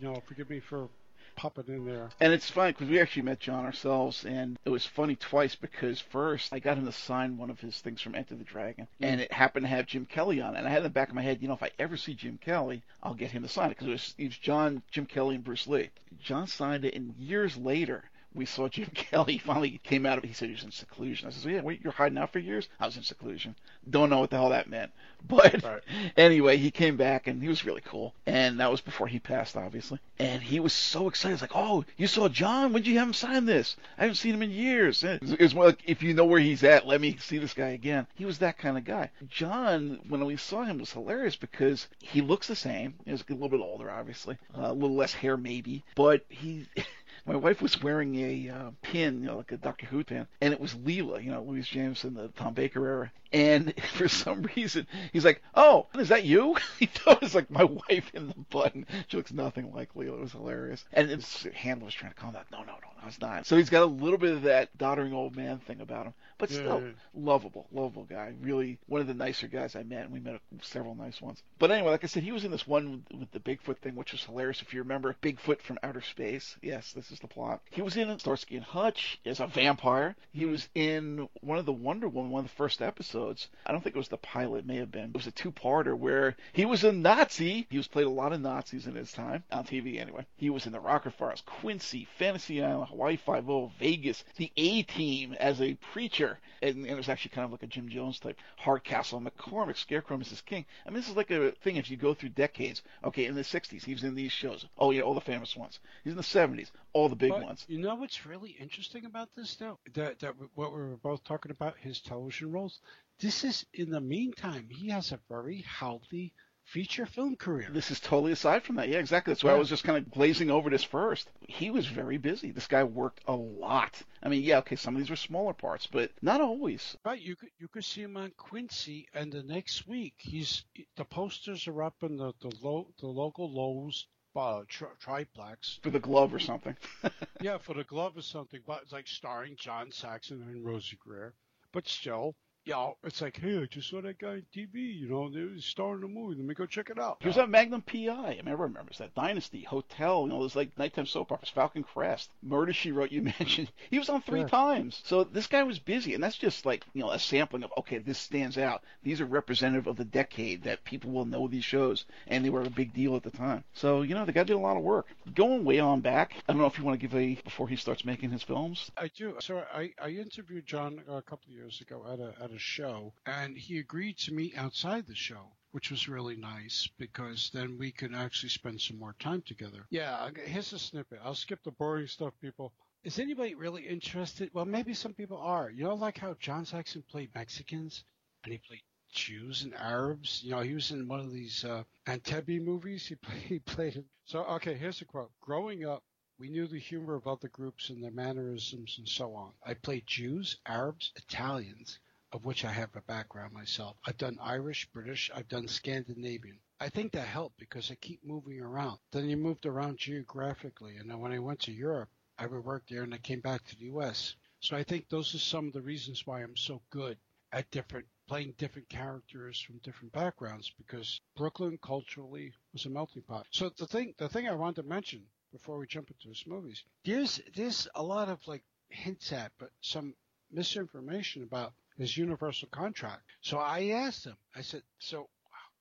you 0.00 0.08
know, 0.08 0.22
forgive 0.26 0.50
me 0.50 0.60
for 0.60 0.88
popping 1.36 1.64
in 1.68 1.86
there. 1.86 2.10
And 2.20 2.32
it's 2.32 2.50
funny 2.50 2.72
because 2.72 2.88
we 2.88 3.00
actually 3.00 3.22
met 3.22 3.40
John 3.40 3.64
ourselves, 3.64 4.24
and 4.24 4.58
it 4.64 4.70
was 4.70 4.84
funny 4.84 5.16
twice 5.16 5.54
because 5.54 6.00
first 6.00 6.52
I 6.52 6.58
got 6.58 6.76
him 6.76 6.86
to 6.86 6.92
sign 6.92 7.36
one 7.36 7.50
of 7.50 7.60
his 7.60 7.78
things 7.80 8.00
from 8.00 8.14
Enter 8.14 8.36
the 8.36 8.44
Dragon, 8.44 8.86
and 9.00 9.20
it 9.20 9.32
happened 9.32 9.64
to 9.64 9.68
have 9.68 9.86
Jim 9.86 10.06
Kelly 10.06 10.40
on 10.40 10.54
it. 10.54 10.58
And 10.58 10.68
I 10.68 10.70
had 10.70 10.78
in 10.78 10.84
the 10.84 10.90
back 10.90 11.08
of 11.08 11.14
my 11.14 11.22
head, 11.22 11.38
you 11.40 11.48
know, 11.48 11.54
if 11.54 11.62
I 11.62 11.70
ever 11.78 11.96
see 11.96 12.14
Jim 12.14 12.38
Kelly, 12.38 12.82
I'll 13.02 13.14
get 13.14 13.30
him 13.30 13.42
to 13.42 13.48
sign 13.48 13.70
it 13.70 13.78
because 13.78 13.88
it 13.88 13.92
was, 13.92 14.14
it 14.18 14.24
was 14.26 14.38
John, 14.38 14.82
Jim 14.90 15.06
Kelly, 15.06 15.36
and 15.36 15.44
Bruce 15.44 15.66
Lee. 15.66 15.90
John 16.22 16.46
signed 16.46 16.84
it, 16.84 16.94
and 16.94 17.14
years 17.16 17.56
later. 17.56 18.09
We 18.34 18.46
saw 18.46 18.68
Jim 18.68 18.86
Kelly 18.94 19.38
finally 19.38 19.80
came 19.82 20.06
out 20.06 20.18
of 20.18 20.24
it. 20.24 20.28
He 20.28 20.32
said 20.34 20.48
he 20.48 20.54
was 20.54 20.64
in 20.64 20.70
seclusion. 20.70 21.26
I 21.28 21.30
said, 21.30 21.50
"Yeah, 21.52 21.60
wait, 21.62 21.80
you're 21.82 21.92
hiding 21.92 22.18
out 22.18 22.32
for 22.32 22.38
years." 22.38 22.68
I 22.78 22.86
was 22.86 22.96
in 22.96 23.02
seclusion. 23.02 23.56
Don't 23.88 24.10
know 24.10 24.20
what 24.20 24.30
the 24.30 24.36
hell 24.36 24.50
that 24.50 24.68
meant, 24.68 24.92
but 25.28 25.62
Right. 25.64 25.82
anyway, 26.16 26.56
he 26.58 26.70
came 26.70 26.96
back 26.96 27.26
and 27.26 27.42
he 27.42 27.48
was 27.48 27.64
really 27.64 27.80
cool. 27.84 28.14
And 28.26 28.60
that 28.60 28.70
was 28.70 28.80
before 28.80 29.08
he 29.08 29.18
passed, 29.18 29.56
obviously. 29.56 29.98
And 30.18 30.42
he 30.42 30.60
was 30.60 30.72
so 30.72 31.08
excited. 31.08 31.34
He's 31.34 31.42
like, 31.42 31.56
"Oh, 31.56 31.84
you 31.96 32.06
saw 32.06 32.28
John? 32.28 32.72
When'd 32.72 32.86
you 32.86 32.98
have 32.98 33.08
him 33.08 33.14
sign 33.14 33.46
this? 33.46 33.76
I 33.98 34.02
haven't 34.02 34.16
seen 34.16 34.34
him 34.34 34.42
in 34.42 34.50
years." 34.50 35.02
It 35.02 35.20
was- 35.22 35.32
it 35.32 35.40
was 35.40 35.54
more 35.54 35.66
like, 35.66 35.82
if 35.86 36.02
you 36.02 36.14
know 36.14 36.24
where 36.26 36.40
he's 36.40 36.62
at, 36.62 36.86
let 36.86 37.00
me 37.00 37.16
see 37.18 37.38
this 37.38 37.54
guy 37.54 37.70
again. 37.70 38.06
He 38.14 38.24
was 38.26 38.38
that 38.38 38.58
kind 38.58 38.76
of 38.78 38.84
guy. 38.84 39.10
John, 39.28 39.98
when 40.08 40.24
we 40.24 40.36
saw 40.36 40.62
him, 40.64 40.78
was 40.78 40.92
hilarious 40.92 41.36
because 41.36 41.88
he 42.00 42.20
looks 42.20 42.46
the 42.46 42.54
same. 42.56 42.94
He's 43.06 43.22
a 43.28 43.32
little 43.32 43.48
bit 43.48 43.60
older, 43.60 43.90
obviously, 43.90 44.36
uh, 44.56 44.66
a 44.66 44.72
little 44.72 44.94
less 44.96 45.14
hair 45.14 45.36
maybe, 45.36 45.82
but 45.96 46.24
he. 46.28 46.66
My 47.26 47.36
wife 47.36 47.60
was 47.62 47.82
wearing 47.82 48.14
a 48.16 48.48
uh, 48.48 48.70
pin, 48.82 49.20
you 49.20 49.26
know, 49.26 49.36
like 49.36 49.52
a 49.52 49.56
Doctor 49.56 49.86
Who 49.86 50.04
pin, 50.04 50.26
and 50.40 50.52
it 50.52 50.60
was 50.60 50.74
Leela, 50.74 51.22
you 51.22 51.30
know, 51.30 51.42
Louise 51.42 51.68
Jameson 51.68 52.14
the 52.14 52.28
Tom 52.28 52.54
Baker 52.54 52.86
era. 52.86 53.12
And 53.32 53.74
for 53.94 54.08
some 54.08 54.42
reason, 54.56 54.86
he's 55.12 55.24
like, 55.24 55.42
"Oh, 55.54 55.86
is 55.94 56.08
that 56.08 56.24
you?" 56.24 56.56
He 56.78 56.86
thought 56.86 57.16
it 57.16 57.22
was 57.22 57.34
like 57.34 57.50
my 57.50 57.64
wife 57.64 58.10
in 58.14 58.28
the 58.28 58.34
button. 58.50 58.86
She 59.08 59.16
looks 59.16 59.32
nothing 59.32 59.72
like 59.72 59.94
Leela. 59.94 60.14
It 60.14 60.20
was 60.20 60.32
hilarious. 60.32 60.84
And 60.92 61.10
his 61.10 61.46
handler 61.54 61.86
was 61.86 61.94
trying 61.94 62.12
to 62.12 62.18
calm 62.18 62.32
down. 62.32 62.44
No, 62.50 62.60
no, 62.60 62.64
no, 62.64 62.88
no, 63.00 63.08
it's 63.08 63.20
not. 63.20 63.46
So 63.46 63.56
he's 63.56 63.70
got 63.70 63.82
a 63.82 63.86
little 63.86 64.18
bit 64.18 64.32
of 64.32 64.42
that 64.42 64.76
doddering 64.78 65.12
old 65.12 65.36
man 65.36 65.58
thing 65.58 65.80
about 65.80 66.06
him, 66.06 66.14
but 66.38 66.50
still 66.50 66.80
yeah. 66.80 66.92
lovable, 67.14 67.66
lovable 67.70 68.04
guy. 68.04 68.32
Really 68.40 68.78
one 68.86 69.00
of 69.00 69.06
the 69.06 69.14
nicer 69.14 69.46
guys 69.46 69.76
I 69.76 69.82
met, 69.82 70.04
and 70.04 70.12
we 70.12 70.20
met 70.20 70.40
several 70.62 70.94
nice 70.94 71.20
ones. 71.20 71.42
But 71.58 71.70
anyway, 71.70 71.90
like 71.90 72.04
I 72.04 72.08
said, 72.08 72.22
he 72.22 72.32
was 72.32 72.44
in 72.44 72.50
this 72.50 72.66
one 72.66 73.04
with, 73.10 73.20
with 73.20 73.30
the 73.32 73.40
Bigfoot 73.40 73.78
thing, 73.78 73.94
which 73.94 74.12
was 74.12 74.24
hilarious. 74.24 74.62
If 74.62 74.72
you 74.72 74.80
remember 74.80 75.14
Bigfoot 75.22 75.60
from 75.60 75.78
Outer 75.82 76.02
Space, 76.02 76.56
yes, 76.62 76.92
this 76.92 77.09
is 77.10 77.20
the 77.20 77.28
plot. 77.28 77.60
He 77.70 77.82
was 77.82 77.96
in 77.96 78.18
Starsky 78.18 78.56
and 78.56 78.64
Hutch 78.64 79.20
as 79.24 79.40
a 79.40 79.46
vampire. 79.46 80.16
He 80.32 80.44
hmm. 80.44 80.52
was 80.52 80.68
in 80.74 81.28
one 81.40 81.58
of 81.58 81.66
the 81.66 81.72
Wonder 81.72 82.08
Woman, 82.08 82.30
one 82.30 82.44
of 82.44 82.50
the 82.50 82.56
first 82.56 82.82
episodes. 82.82 83.48
I 83.66 83.72
don't 83.72 83.82
think 83.82 83.96
it 83.96 83.98
was 83.98 84.08
the 84.08 84.16
pilot, 84.16 84.60
it 84.60 84.66
may 84.66 84.76
have 84.76 84.90
been. 84.90 85.10
It 85.10 85.16
was 85.16 85.26
a 85.26 85.32
two-parter 85.32 85.96
where 85.96 86.36
he 86.52 86.64
was 86.64 86.84
a 86.84 86.92
Nazi. 86.92 87.66
He 87.70 87.76
was 87.76 87.88
played 87.88 88.06
a 88.06 88.10
lot 88.10 88.32
of 88.32 88.40
Nazis 88.40 88.86
in 88.86 88.94
his 88.94 89.12
time 89.12 89.44
on 89.50 89.64
TV 89.64 90.00
anyway. 90.00 90.26
He 90.36 90.50
was 90.50 90.66
in 90.66 90.72
the 90.72 90.80
Rockford 90.80 91.14
Files, 91.14 91.42
Quincy, 91.44 92.06
Fantasy 92.18 92.62
Island, 92.62 92.88
Hawaii 92.88 93.16
Five-O, 93.16 93.72
Vegas, 93.78 94.24
the 94.36 94.52
A-Team 94.56 95.34
as 95.34 95.60
a 95.60 95.74
preacher, 95.92 96.38
and, 96.62 96.76
and 96.76 96.86
it 96.86 96.96
was 96.96 97.08
actually 97.08 97.30
kind 97.30 97.44
of 97.44 97.52
like 97.52 97.62
a 97.62 97.66
Jim 97.66 97.88
Jones 97.88 98.18
type. 98.18 98.38
Hardcastle, 98.56 99.20
McCormick, 99.20 99.76
Scarecrow, 99.76 100.16
Mrs. 100.16 100.44
King. 100.44 100.64
I 100.86 100.90
mean, 100.90 100.96
this 100.96 101.08
is 101.08 101.16
like 101.16 101.30
a 101.30 101.52
thing 101.52 101.76
if 101.76 101.90
you 101.90 101.96
go 101.96 102.14
through 102.14 102.30
decades. 102.30 102.82
Okay, 103.04 103.26
in 103.26 103.34
the 103.34 103.42
60s, 103.42 103.84
he 103.84 103.94
was 103.94 104.04
in 104.04 104.14
these 104.14 104.32
shows. 104.32 104.66
Oh 104.78 104.90
yeah, 104.90 105.02
all 105.02 105.14
the 105.14 105.20
famous 105.20 105.56
ones. 105.56 105.80
He's 106.04 106.12
in 106.12 106.16
the 106.16 106.22
70s, 106.22 106.70
all 106.92 107.08
the 107.08 107.16
big 107.16 107.30
But 107.30 107.42
ones. 107.42 107.64
You 107.68 107.78
know 107.78 107.94
what's 107.94 108.26
really 108.26 108.50
interesting 108.50 109.04
about 109.04 109.28
this, 109.36 109.54
though? 109.56 109.78
That 109.94 110.20
that 110.20 110.34
what 110.54 110.72
we 110.72 110.78
were 110.78 110.96
both 110.96 111.24
talking 111.24 111.50
about 111.50 111.78
his 111.78 112.00
television 112.00 112.52
roles. 112.52 112.80
This 113.20 113.44
is 113.44 113.66
in 113.74 113.90
the 113.90 114.00
meantime, 114.00 114.68
he 114.70 114.88
has 114.88 115.12
a 115.12 115.20
very 115.28 115.62
healthy 115.62 116.32
feature 116.64 117.06
film 117.06 117.34
career. 117.36 117.68
This 117.72 117.90
is 117.90 117.98
totally 117.98 118.32
aside 118.32 118.62
from 118.62 118.76
that. 118.76 118.88
Yeah, 118.88 118.98
exactly. 118.98 119.32
That's 119.32 119.42
why 119.42 119.52
I 119.52 119.58
was 119.58 119.68
just 119.68 119.82
kind 119.82 119.98
of 119.98 120.10
glazing 120.10 120.50
over 120.50 120.70
this 120.70 120.84
first. 120.84 121.28
He 121.48 121.70
was 121.70 121.86
very 121.86 122.16
busy. 122.16 122.52
This 122.52 122.68
guy 122.68 122.84
worked 122.84 123.20
a 123.26 123.34
lot. 123.34 124.00
I 124.22 124.28
mean, 124.28 124.42
yeah, 124.42 124.58
okay, 124.58 124.76
some 124.76 124.94
of 124.94 125.00
these 125.00 125.10
were 125.10 125.16
smaller 125.16 125.52
parts, 125.52 125.86
but 125.86 126.12
not 126.22 126.40
always. 126.40 126.96
Right, 127.04 127.20
you 127.20 127.36
could 127.36 127.50
you 127.58 127.68
could 127.68 127.84
see 127.84 128.02
him 128.02 128.16
on 128.16 128.32
Quincy, 128.36 129.08
and 129.14 129.32
the 129.32 129.42
next 129.42 129.88
week 129.88 130.14
he's 130.18 130.64
the 130.96 131.04
posters 131.04 131.66
are 131.66 131.82
up 131.82 132.02
in 132.02 132.16
the 132.16 132.32
the, 132.40 132.52
lo, 132.62 132.86
the 133.00 133.08
local 133.08 133.50
Lowe's 133.50 134.06
uh, 134.36 134.62
tri- 134.68 134.88
triplex. 134.98 135.78
For 135.82 135.90
the 135.90 136.00
glove 136.00 136.32
or 136.34 136.38
something. 136.38 136.76
yeah, 137.40 137.58
for 137.58 137.74
the 137.74 137.84
glove 137.84 138.16
or 138.16 138.22
something, 138.22 138.60
but 138.66 138.82
it's 138.82 138.92
like 138.92 139.08
starring 139.08 139.56
John 139.56 139.90
Saxon 139.90 140.42
and 140.42 140.64
Rosey 140.64 140.96
Grier. 140.98 141.34
But 141.72 141.88
still, 141.88 142.34
you 142.64 142.72
know, 142.72 142.96
it's 143.04 143.20
like, 143.20 143.38
hey, 143.38 143.58
I 143.58 143.66
just 143.66 143.88
saw 143.88 144.00
that 144.02 144.18
guy 144.18 144.28
on 144.32 144.46
TV. 144.54 144.74
You 145.00 145.08
know, 145.08 145.28
they 145.30 145.42
was 145.42 145.64
starring 145.64 146.02
a 146.04 146.08
movie. 146.08 146.36
Let 146.36 146.44
me 146.46 146.54
go 146.54 146.66
check 146.66 146.90
it 146.90 146.98
out. 146.98 147.18
He 147.20 147.28
was 147.28 147.38
on 147.38 147.50
Magnum 147.50 147.82
PI. 147.82 148.08
I 148.38 148.42
mean, 148.42 148.48
I 148.48 148.52
remember 148.52 148.92
that 148.98 149.14
Dynasty, 149.14 149.62
Hotel, 149.62 150.22
you 150.22 150.28
know, 150.28 150.40
those 150.40 150.56
like 150.56 150.76
nighttime 150.78 151.06
soap 151.06 151.32
operas, 151.32 151.48
Falcon 151.50 151.82
Crest, 151.82 152.30
Murder 152.42 152.72
She 152.72 152.92
Wrote. 152.92 153.12
You 153.12 153.22
mentioned 153.22 153.70
he 153.90 153.98
was 153.98 154.08
on 154.08 154.20
three 154.22 154.40
Yeah. 154.40 154.46
times. 154.46 155.00
So 155.04 155.24
this 155.24 155.46
guy 155.46 155.62
was 155.62 155.78
busy, 155.78 156.14
and 156.14 156.22
that's 156.22 156.36
just 156.36 156.64
like 156.66 156.84
you 156.92 157.00
know 157.02 157.10
a 157.10 157.18
sampling 157.18 157.62
of 157.64 157.72
okay, 157.78 157.98
this 157.98 158.18
stands 158.18 158.58
out. 158.58 158.84
These 159.02 159.20
are 159.20 159.26
representative 159.26 159.86
of 159.86 159.96
the 159.96 160.04
decade 160.04 160.62
that 160.64 160.84
people 160.84 161.10
will 161.12 161.24
know 161.26 161.48
these 161.48 161.64
shows, 161.64 162.04
and 162.26 162.44
they 162.44 162.50
were 162.50 162.62
a 162.62 162.70
big 162.70 162.92
deal 162.92 163.16
at 163.16 163.22
the 163.22 163.30
time. 163.30 163.64
So 163.72 164.02
you 164.02 164.14
know 164.14 164.24
the 164.24 164.32
guy 164.32 164.44
did 164.44 164.54
a 164.56 164.58
lot 164.58 164.76
of 164.76 164.82
work. 164.82 165.06
Going 165.34 165.64
way 165.64 165.78
on 165.78 166.00
back, 166.00 166.34
I 166.48 166.52
don't 166.52 166.60
know 166.60 166.66
if 166.66 166.78
you 166.78 166.84
want 166.84 167.00
to 167.00 167.06
give 167.06 167.14
a 167.16 167.34
before 167.42 167.68
he 167.68 167.76
starts 167.76 168.04
making 168.04 168.30
his 168.30 168.42
films. 168.42 168.90
I 168.96 169.08
do. 169.08 169.36
So 169.40 169.64
I, 169.72 169.92
I 170.00 170.10
interviewed 170.10 170.66
John 170.66 171.02
a 171.08 171.22
couple 171.22 171.48
of 171.48 171.54
years 171.54 171.80
ago 171.80 172.04
at 172.10 172.18
a 172.20 172.34
at 172.42 172.49
a 172.50 172.58
show, 172.58 173.12
and 173.26 173.56
he 173.56 173.78
agreed 173.78 174.18
to 174.18 174.34
meet 174.34 174.56
outside 174.56 175.06
the 175.06 175.14
show, 175.14 175.52
which 175.72 175.90
was 175.90 176.08
really 176.08 176.36
nice 176.36 176.88
because 176.98 177.50
then 177.52 177.78
we 177.78 177.90
could 177.92 178.14
actually 178.14 178.48
spend 178.48 178.80
some 178.80 178.98
more 178.98 179.14
time 179.18 179.42
together. 179.42 179.86
Yeah, 179.90 180.30
here's 180.44 180.72
a 180.72 180.78
snippet. 180.78 181.20
I'll 181.22 181.34
skip 181.34 181.62
the 181.62 181.70
boring 181.72 182.06
stuff, 182.06 182.34
people. 182.40 182.72
Is 183.02 183.18
anybody 183.18 183.54
really 183.54 183.86
interested? 183.86 184.50
Well, 184.52 184.66
maybe 184.66 184.92
some 184.92 185.14
people 185.14 185.38
are. 185.38 185.70
You 185.70 185.84
know, 185.84 185.94
like 185.94 186.18
how 186.18 186.34
John 186.38 186.66
Saxon 186.66 187.02
played 187.10 187.34
Mexicans 187.34 188.04
and 188.44 188.52
he 188.52 188.58
played 188.58 188.82
Jews 189.12 189.62
and 189.62 189.74
Arabs. 189.74 190.42
You 190.42 190.50
know, 190.50 190.60
he 190.60 190.74
was 190.74 190.90
in 190.90 191.08
one 191.08 191.20
of 191.20 191.32
these 191.32 191.64
uh, 191.64 191.84
Entebbe 192.06 192.62
movies. 192.62 193.06
He 193.06 193.14
played, 193.16 193.42
he 193.42 193.58
played 193.58 193.96
it. 193.96 194.04
So, 194.24 194.44
okay, 194.44 194.74
here's 194.74 195.00
a 195.00 195.04
quote. 195.04 195.32
Growing 195.40 195.84
up, 195.86 196.04
we 196.38 196.48
knew 196.48 196.66
the 196.66 196.78
humor 196.78 197.14
of 197.14 197.26
other 197.26 197.48
groups 197.48 197.90
and 197.90 198.02
their 198.02 198.10
mannerisms 198.10 198.96
and 198.98 199.08
so 199.08 199.34
on. 199.34 199.52
I 199.64 199.74
played 199.74 200.06
Jews, 200.06 200.58
Arabs, 200.66 201.12
Italians, 201.16 201.98
of 202.32 202.44
which 202.44 202.64
I 202.64 202.72
have 202.72 202.94
a 202.94 203.00
background 203.02 203.52
myself. 203.52 203.96
I've 204.06 204.18
done 204.18 204.38
Irish, 204.40 204.88
British, 204.92 205.30
I've 205.34 205.48
done 205.48 205.68
Scandinavian. 205.68 206.58
I 206.78 206.88
think 206.88 207.12
that 207.12 207.26
helped 207.26 207.58
because 207.58 207.90
I 207.90 207.96
keep 207.96 208.24
moving 208.24 208.60
around. 208.60 208.98
Then 209.10 209.28
you 209.28 209.36
moved 209.36 209.66
around 209.66 209.98
geographically, 209.98 210.96
and 210.96 211.10
then 211.10 211.18
when 211.18 211.32
I 211.32 211.38
went 211.38 211.60
to 211.60 211.72
Europe, 211.72 212.08
I 212.38 212.46
would 212.46 212.64
work 212.64 212.84
there 212.88 213.02
and 213.02 213.12
I 213.12 213.18
came 213.18 213.40
back 213.40 213.64
to 213.66 213.76
the 213.76 213.84
U.S. 213.86 214.34
So 214.60 214.76
I 214.76 214.82
think 214.82 215.08
those 215.08 215.34
are 215.34 215.38
some 215.38 215.66
of 215.66 215.72
the 215.72 215.82
reasons 215.82 216.26
why 216.26 216.42
I'm 216.42 216.56
so 216.56 216.80
good 216.90 217.18
at 217.52 217.70
different 217.70 218.06
playing 218.28 218.54
different 218.58 218.88
characters 218.88 219.60
from 219.60 219.78
different 219.78 220.12
backgrounds 220.12 220.70
because 220.78 221.20
Brooklyn 221.36 221.78
culturally 221.82 222.52
was 222.72 222.86
a 222.86 222.88
melting 222.88 223.22
pot. 223.22 223.46
So 223.50 223.70
the 223.70 223.86
thing 223.86 224.14
the 224.18 224.28
thing 224.28 224.48
I 224.48 224.54
wanted 224.54 224.82
to 224.82 224.88
mention 224.88 225.26
before 225.50 225.78
we 225.78 225.86
jump 225.86 226.10
into 226.10 226.28
his 226.28 226.46
movies, 226.46 226.84
there's 227.04 227.40
there's 227.56 227.88
a 227.94 228.02
lot 228.02 228.28
of 228.28 228.46
like 228.46 228.62
hints 228.88 229.32
at 229.32 229.50
but 229.58 229.70
some 229.80 230.14
misinformation 230.52 231.42
about 231.42 231.72
his 232.00 232.16
universal 232.16 232.68
contract. 232.70 233.22
So 233.42 233.58
I 233.58 233.88
asked 233.90 234.24
him, 234.24 234.36
I 234.56 234.62
said, 234.62 234.82
so 234.98 235.28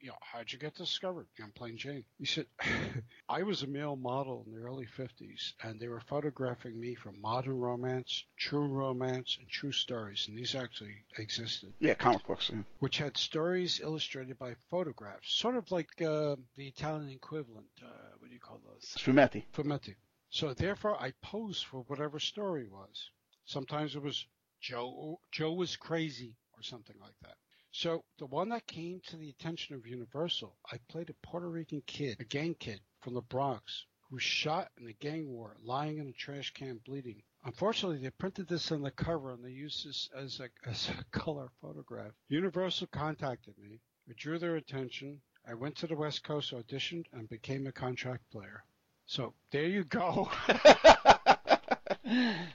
you 0.02 0.08
know, 0.08 0.16
how'd 0.22 0.50
you 0.50 0.58
get 0.58 0.76
discovered? 0.76 1.28
I'm 1.44 1.52
plain 1.52 1.76
Jane. 1.76 2.06
He 2.18 2.26
said, 2.26 2.46
I 3.30 3.44
was 3.44 3.64
a 3.64 3.68
male 3.68 3.98
model 3.98 4.46
in 4.48 4.54
the 4.54 4.62
early 4.62 4.88
50s, 4.98 5.52
and 5.62 5.78
they 5.78 5.90
were 5.90 6.00
photographing 6.00 6.80
me 6.80 6.96
for 6.96 7.12
modern 7.12 7.60
romance, 7.60 8.24
true 8.38 8.66
romance, 8.68 9.36
and 9.38 9.50
true 9.50 9.74
stories, 9.74 10.26
and 10.30 10.38
these 10.38 10.56
actually 10.56 10.96
existed 11.18 11.74
Yeah, 11.80 11.96
comic 11.96 12.26
books. 12.26 12.50
yeah. 12.54 12.62
which 12.80 12.98
had 12.98 13.18
stories 13.18 13.82
illustrated 13.84 14.40
by 14.40 14.54
photographs, 14.70 15.34
sort 15.34 15.58
of 15.58 15.70
like 15.70 15.90
uh, 16.02 16.38
the 16.56 16.68
Italian 16.68 17.10
equivalent. 17.10 17.68
Uh, 17.84 17.88
what 18.20 18.30
do 18.30 18.34
you 18.34 18.40
call 18.40 18.62
those? 18.66 18.96
Fumetti. 19.00 19.44
Fumetti. 19.54 19.96
So 20.30 20.54
therefore, 20.54 20.96
I 21.02 21.12
posed 21.22 21.66
for 21.66 21.82
whatever 21.88 22.20
story 22.20 22.68
was. 22.70 23.10
Sometimes 23.44 23.98
it 23.98 24.02
was 24.02 24.26
Joe. 24.62 25.20
Joe 25.32 25.54
was 25.54 25.76
crazy, 25.76 26.36
or 26.58 26.64
something 26.64 26.98
like 27.00 27.16
that. 27.22 27.38
So 27.72 28.04
the 28.18 28.26
one 28.26 28.50
that 28.50 28.68
came 28.68 29.00
to 29.08 29.16
the 29.16 29.30
attention 29.30 29.76
of 29.76 29.86
Universal, 29.86 30.58
I 30.72 30.78
played 30.90 31.10
a 31.10 31.28
Puerto 31.28 31.50
Rican 31.50 31.82
kid, 31.86 32.18
a 32.20 32.24
gang 32.24 32.56
kid 32.56 32.82
from 33.02 33.14
the 33.14 33.22
Bronx, 33.22 33.86
who 34.10 34.16
was 34.16 34.24
shot 34.24 34.72
in 34.78 34.88
a 34.88 34.94
gang 34.94 35.30
war, 35.30 35.56
lying 35.62 36.00
in 36.00 36.08
a 36.08 36.14
trash 36.14 36.52
can 36.52 36.80
bleeding. 36.86 37.22
Unfortunately, 37.46 38.00
they 38.00 38.10
printed 38.10 38.48
this 38.48 38.72
on 38.72 38.82
the 38.82 38.92
cover 38.92 39.32
and 39.32 39.46
they 39.46 39.52
used 39.52 39.88
this 39.88 40.10
as 40.18 40.40
a, 40.40 40.50
as 40.70 40.90
a 40.90 41.04
color 41.18 41.52
photograph. 41.62 42.12
Universal 42.28 42.88
contacted 42.88 43.58
me. 43.58 43.80
I 44.10 44.14
drew 44.18 44.40
their 44.40 44.56
attention. 44.56 45.22
I 45.48 45.54
went 45.54 45.78
to 45.78 45.88
the 45.88 45.96
West 45.96 46.24
Coast, 46.24 46.52
auditioned, 46.52 47.06
and 47.14 47.30
became 47.30 47.68
a 47.68 47.72
contract 47.72 48.30
player. 48.32 48.64
So 49.06 49.34
there 49.52 49.68
you 49.68 49.84
go. 49.84 50.30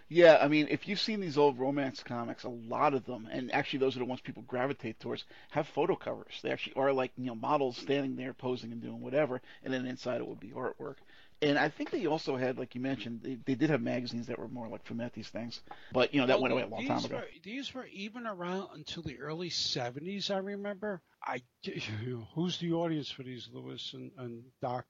yeah, 0.08 0.38
I 0.40 0.48
mean, 0.48 0.68
if 0.70 0.88
you've 0.88 1.00
seen 1.00 1.20
these 1.20 1.36
old 1.38 1.58
romance 1.58 2.02
comics, 2.02 2.44
a 2.44 2.48
lot 2.48 2.94
of 2.94 3.04
them, 3.04 3.28
and 3.30 3.52
actually 3.52 3.80
those 3.80 3.96
are 3.96 4.00
the 4.00 4.04
ones 4.04 4.20
people 4.20 4.42
gravitate 4.46 5.00
towards, 5.00 5.24
have 5.50 5.68
photo 5.68 5.96
covers. 5.96 6.40
They 6.42 6.50
actually 6.50 6.74
are 6.76 6.92
like 6.92 7.12
you 7.16 7.26
know 7.26 7.34
models 7.34 7.76
standing 7.76 8.16
there 8.16 8.32
posing 8.32 8.72
and 8.72 8.80
doing 8.82 9.00
whatever, 9.00 9.40
and 9.62 9.72
then 9.72 9.86
inside 9.86 10.20
it 10.20 10.26
would 10.26 10.40
be 10.40 10.48
artwork. 10.48 10.96
And 11.42 11.58
I 11.58 11.68
think 11.68 11.90
they 11.90 12.06
also 12.06 12.36
had, 12.36 12.58
like 12.58 12.74
you 12.74 12.80
mentioned, 12.80 13.20
they, 13.22 13.36
they 13.44 13.54
did 13.54 13.68
have 13.68 13.82
magazines 13.82 14.28
that 14.28 14.38
were 14.38 14.48
more 14.48 14.68
like 14.68 14.84
Fumetti's 14.84 15.28
things, 15.28 15.60
but 15.92 16.14
you 16.14 16.20
know 16.20 16.26
that 16.26 16.34
Well, 16.34 16.42
went 16.42 16.52
away 16.52 16.62
a 16.62 16.66
long 16.66 16.86
time 16.86 17.04
ago. 17.04 17.16
Were, 17.16 17.24
these 17.42 17.74
were 17.74 17.86
even 17.86 18.26
around 18.26 18.68
until 18.74 19.02
the 19.02 19.18
early 19.20 19.50
70s, 19.50 20.30
I 20.30 20.38
remember. 20.38 21.02
I, 21.22 21.42
who's 22.34 22.58
the 22.58 22.72
audience 22.72 23.10
for 23.10 23.24
these, 23.24 23.48
Lewis 23.52 23.92
and, 23.94 24.10
and 24.16 24.42
Doc? 24.62 24.86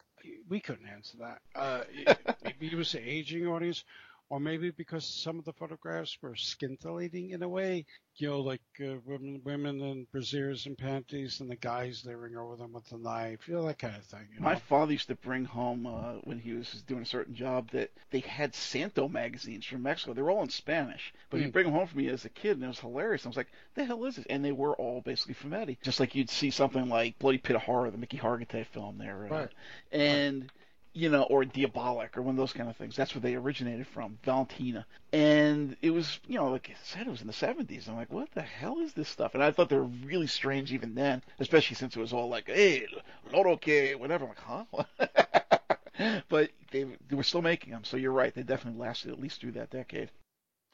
We 0.49 0.61
couldn't 0.61 0.87
answer 0.87 1.19
that. 1.19 1.41
Uh, 1.55 1.83
maybe 2.45 2.69
it 2.69 2.75
was 2.75 2.93
the 2.93 3.07
aging 3.07 3.47
audience, 3.47 3.85
or 4.31 4.41
maybe 4.41 4.71
because 4.71 5.07
some 5.23 5.39
of 5.39 5.45
the 5.45 5.53
photographs 5.53 6.17
were 6.23 6.35
scintillating 6.35 7.31
in 7.31 7.43
a 7.43 7.49
way, 7.49 7.85
you 8.17 8.29
know, 8.29 8.41
like 8.41 8.63
uh, 8.81 8.95
women, 9.05 9.41
women 9.45 9.81
in 9.81 10.07
brasiers 10.15 10.67
and 10.67 10.79
panties, 10.79 11.41
and 11.41 11.51
the 11.51 11.57
guys 11.57 12.05
leering 12.07 12.37
over 12.37 12.57
them 12.57 12.73
with 12.73 12.91
a 12.93 12.97
knife, 12.99 13.47
you 13.47 13.55
know, 13.55 13.67
that 13.67 13.79
kind 13.79 13.97
of 13.97 14.05
thing. 14.05 14.27
You 14.33 14.41
know? 14.41 14.45
My 14.45 14.55
father 14.57 14.93
used 14.93 15.09
to 15.09 15.15
bring 15.17 15.45
home 15.45 15.87
uh, 15.87 16.15
when 16.25 16.39
he 16.39 16.53
was 16.53 16.83
doing 16.87 17.03
a 17.03 17.07
certain 17.07 17.35
job 17.35 17.71
that 17.73 17.91
they 18.11 18.21
had 18.21 18.55
Santo 18.55 19.09
magazines 19.09 19.67
from 19.67 19.83
Mexico. 19.83 20.15
They 20.15 20.23
were 20.23 20.31
all 20.31 20.43
in 20.43 20.49
Spanish, 20.49 21.13
but 21.31 21.41
he'd 21.41 21.49
Mm. 21.49 21.53
bring 21.53 21.67
them 21.67 21.75
home 21.75 21.87
for 21.87 21.97
me 21.97 22.09
as 22.09 22.25
a 22.25 22.31
kid, 22.31 22.53
and 22.53 22.65
it 22.65 22.69
was 22.69 22.81
hilarious. 22.81 23.27
I 23.27 23.29
was 23.29 23.37
like, 23.37 23.53
"The 23.75 23.85
hell 23.85 24.05
is 24.07 24.17
this?" 24.17 24.27
And 24.31 24.45
they 24.45 24.53
were 24.53 24.75
all 24.77 25.03
basically 25.03 25.35
Fumetti, 25.35 25.77
just 25.83 26.01
like 26.01 26.15
you'd 26.15 26.31
see 26.31 26.51
something 26.51 26.89
like 26.89 27.19
Bloody 27.19 27.39
Pit 27.39 27.57
of 27.57 27.63
Horror, 27.63 27.91
the 27.91 27.99
Mickey 27.99 28.19
Hargitay 28.19 28.65
film 28.67 28.97
there, 28.99 29.27
uh, 29.27 29.29
Right. 29.29 29.51
and 29.93 30.51
you 30.95 31.11
know, 31.11 31.25
or 31.25 31.45
Diabolik, 31.45 32.17
or 32.17 32.23
one 32.23 32.35
of 32.35 32.39
those 32.39 32.53
kind 32.53 32.71
of 32.71 32.77
things. 32.77 32.95
That's 32.95 33.15
where 33.15 33.21
they 33.21 33.35
originated 33.35 33.87
from, 33.89 34.17
Valentina. 34.25 34.87
And 35.13 35.77
it 35.83 35.91
was, 35.91 36.21
you 36.29 36.37
know, 36.37 36.51
like 36.51 36.71
I 36.71 36.77
said, 36.85 37.07
it 37.07 37.11
was 37.11 37.21
in 37.21 37.27
the 37.27 37.33
70s. 37.33 37.89
I'm 37.89 37.97
like, 37.97 38.13
what 38.13 38.31
the 38.33 38.43
hell 38.43 38.79
is 38.79 38.93
this 38.95 39.09
stuff? 39.09 39.35
And 39.35 39.43
I 39.43 39.51
thought 39.51 39.69
they 39.69 39.77
were 39.77 39.83
really 39.83 40.29
strange 40.29 40.73
even 40.73 40.95
then, 40.95 41.23
especially 41.41 41.75
since 41.75 41.97
it 41.97 42.01
was 42.01 42.13
all 42.13 42.29
like, 42.29 42.47
hey, 42.47 42.87
loro 43.33 43.57
que, 43.57 43.95
whatever. 43.97 44.25
I'm 44.25 44.65
like, 44.67 44.87
huh? 45.99 46.19
but 46.29 46.51
they, 46.71 46.87
they 47.09 47.17
were 47.17 47.25
still 47.25 47.43
making 47.43 47.73
them, 47.73 47.83
so 47.83 47.97
you're 47.97 48.13
right. 48.13 48.33
They 48.33 48.45
definitely 48.45 48.81
lasted 48.81 49.11
at 49.11 49.21
least 49.21 49.41
through 49.41 49.53
that 49.53 49.71
decade. 49.71 50.11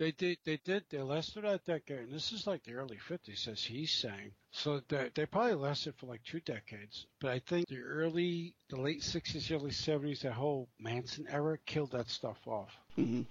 They 0.00 0.12
did. 0.12 0.38
They 0.46 0.56
did. 0.64 0.84
They 0.88 1.02
lasted 1.02 1.44
that 1.44 1.66
decade, 1.66 1.98
and 1.98 2.12
this 2.12 2.32
is 2.32 2.46
like 2.46 2.64
the 2.64 2.72
early 2.72 2.96
'50s, 2.96 3.46
as 3.48 3.62
he's 3.62 3.92
saying. 3.92 4.32
So 4.50 4.80
they 4.88 5.10
they 5.14 5.26
probably 5.26 5.52
lasted 5.52 5.94
for 5.98 6.06
like 6.06 6.24
two 6.24 6.40
decades. 6.40 7.06
But 7.20 7.32
I 7.32 7.38
think 7.40 7.68
the 7.68 7.82
early, 7.82 8.54
the 8.70 8.80
late 8.80 9.02
'60s, 9.02 9.54
early 9.54 9.72
'70s, 9.72 10.22
that 10.22 10.32
whole 10.32 10.70
Manson 10.78 11.26
era 11.28 11.58
killed 11.66 11.92
that 11.92 12.08
stuff 12.08 12.38
off. 12.46 12.74
hmm 12.96 13.22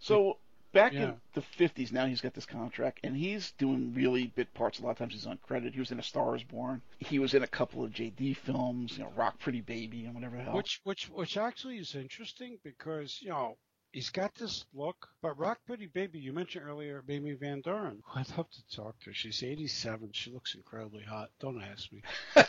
So 0.00 0.38
back 0.72 0.94
Yeah. 0.94 1.10
in 1.10 1.20
the 1.34 1.42
50s, 1.42 1.92
now 1.92 2.06
he's 2.06 2.22
got 2.22 2.32
this 2.32 2.46
contract, 2.46 3.00
and 3.04 3.14
he's 3.14 3.52
doing 3.58 3.92
really 3.92 4.28
bit 4.28 4.54
parts. 4.54 4.78
A 4.78 4.84
lot 4.84 4.92
of 4.92 4.98
times 4.98 5.12
he's 5.12 5.26
uncredited. 5.26 5.74
He 5.74 5.80
was 5.80 5.90
in 5.90 5.98
A 5.98 6.02
Star 6.02 6.34
Is 6.34 6.42
Born. 6.42 6.80
He 7.00 7.18
was 7.18 7.34
in 7.34 7.42
a 7.42 7.46
couple 7.46 7.84
of 7.84 7.90
JD 7.90 8.34
films, 8.38 8.96
you 8.96 9.04
know, 9.04 9.10
Rock 9.14 9.38
Pretty 9.40 9.60
Baby 9.60 10.06
and 10.06 10.14
whatever 10.14 10.38
the 10.38 10.42
hell. 10.42 10.56
Which 10.56 10.80
which 10.84 11.10
which 11.10 11.36
actually 11.36 11.76
is 11.76 11.94
interesting 11.94 12.58
because 12.64 13.20
you 13.20 13.28
know. 13.28 13.58
He's 13.92 14.10
got 14.10 14.34
this 14.34 14.66
look, 14.74 15.08
but 15.22 15.38
Rock 15.38 15.58
Pretty 15.66 15.86
Baby, 15.86 16.18
you 16.18 16.32
mentioned 16.32 16.66
earlier, 16.66 17.02
Mamie 17.08 17.32
Van 17.32 17.60
Doren. 17.62 18.02
I'd 18.14 18.28
love 18.36 18.50
to 18.50 18.76
talk 18.76 18.98
to 19.00 19.06
her. 19.06 19.14
She's 19.14 19.42
87. 19.42 20.10
She 20.12 20.30
looks 20.30 20.54
incredibly 20.54 21.04
hot. 21.04 21.30
Don't 21.40 21.62
ask 21.62 21.90
me. 21.92 22.02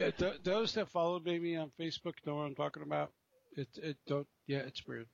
Uh, 0.00 0.10
th- 0.18 0.40
those 0.42 0.74
that 0.74 0.88
follow 0.88 1.20
me 1.20 1.56
on 1.56 1.70
Facebook 1.78 2.14
know 2.26 2.34
what 2.34 2.42
I'm 2.42 2.54
talking 2.54 2.82
about. 2.82 3.12
It, 3.56 3.68
it 3.76 3.96
don't, 4.06 4.26
yeah, 4.46 4.58
it's 4.58 4.84
weird. 4.86 5.06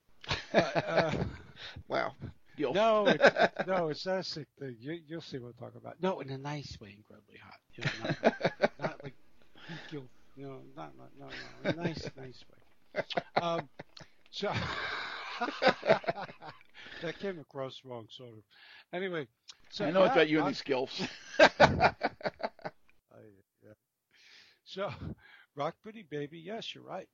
But, 0.52 0.84
uh, 0.88 1.12
wow. 1.88 2.12
No, 2.58 3.06
it, 3.08 3.20
no, 3.66 3.88
it's 3.88 4.06
not 4.06 4.18
a 4.18 4.22
sick 4.22 4.46
thing. 4.58 4.76
You, 4.80 4.98
you'll 5.06 5.20
see 5.20 5.38
what 5.38 5.48
I'm 5.48 5.66
talking 5.66 5.80
about. 5.80 5.96
No, 6.02 6.20
in 6.20 6.30
a 6.30 6.38
nice 6.38 6.78
way, 6.80 6.96
incredibly 6.96 7.38
hot. 7.38 7.58
You 7.74 7.84
know, 7.84 8.14
not, 8.22 8.72
not 8.80 9.04
like 9.04 9.14
you'll, 9.90 10.08
no, 10.36 10.60
not, 10.76 10.92
not, 10.96 11.10
no, 11.18 11.26
no, 11.64 11.70
a 11.70 11.72
nice, 11.74 12.08
nice 12.16 12.44
way. 12.50 13.02
Um, 13.40 13.68
so 14.30 14.52
that 17.02 17.18
came 17.18 17.38
across 17.38 17.80
wrong, 17.84 18.06
sort 18.10 18.30
of. 18.30 18.42
Anyway, 18.92 19.26
so 19.70 19.84
I 19.84 19.90
know 19.90 20.04
it's 20.04 20.12
about 20.12 20.28
you 20.28 20.40
and 20.40 20.48
these 20.48 20.58
skills. 20.58 21.02
I, 21.38 21.92
yeah. 23.62 23.72
So, 24.64 24.90
Rock 25.56 25.76
Pretty 25.82 26.02
Baby, 26.02 26.38
yes, 26.38 26.74
you're 26.74 26.84
right. 26.84 27.08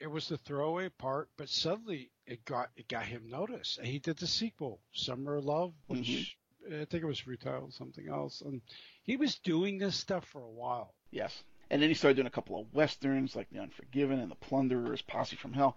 It 0.00 0.06
was 0.06 0.28
the 0.28 0.38
throwaway 0.38 0.90
part, 0.90 1.28
but 1.36 1.48
suddenly 1.48 2.10
it 2.26 2.44
got 2.44 2.70
it 2.76 2.88
got 2.88 3.04
him 3.04 3.28
noticed. 3.28 3.78
And 3.78 3.86
he 3.86 3.98
did 3.98 4.16
the 4.18 4.28
sequel, 4.28 4.80
Summer 4.92 5.36
of 5.36 5.44
Love, 5.44 5.72
which 5.88 6.36
mm-hmm. 6.68 6.82
I 6.82 6.84
think 6.84 7.02
it 7.02 7.06
was 7.06 7.22
retitled 7.22 7.72
something 7.72 8.08
else. 8.08 8.40
And 8.42 8.60
he 9.02 9.16
was 9.16 9.38
doing 9.38 9.78
this 9.78 9.96
stuff 9.96 10.24
for 10.26 10.42
a 10.42 10.50
while. 10.50 10.94
yes. 11.10 11.42
And 11.70 11.82
then 11.82 11.90
he 11.90 11.94
started 11.94 12.14
doing 12.14 12.26
a 12.26 12.30
couple 12.30 12.58
of 12.58 12.72
westerns 12.72 13.36
like 13.36 13.50
The 13.50 13.58
Unforgiven 13.58 14.20
and 14.20 14.30
The 14.30 14.36
Plunderers, 14.36 15.02
Posse 15.02 15.36
from 15.36 15.52
Hell. 15.52 15.76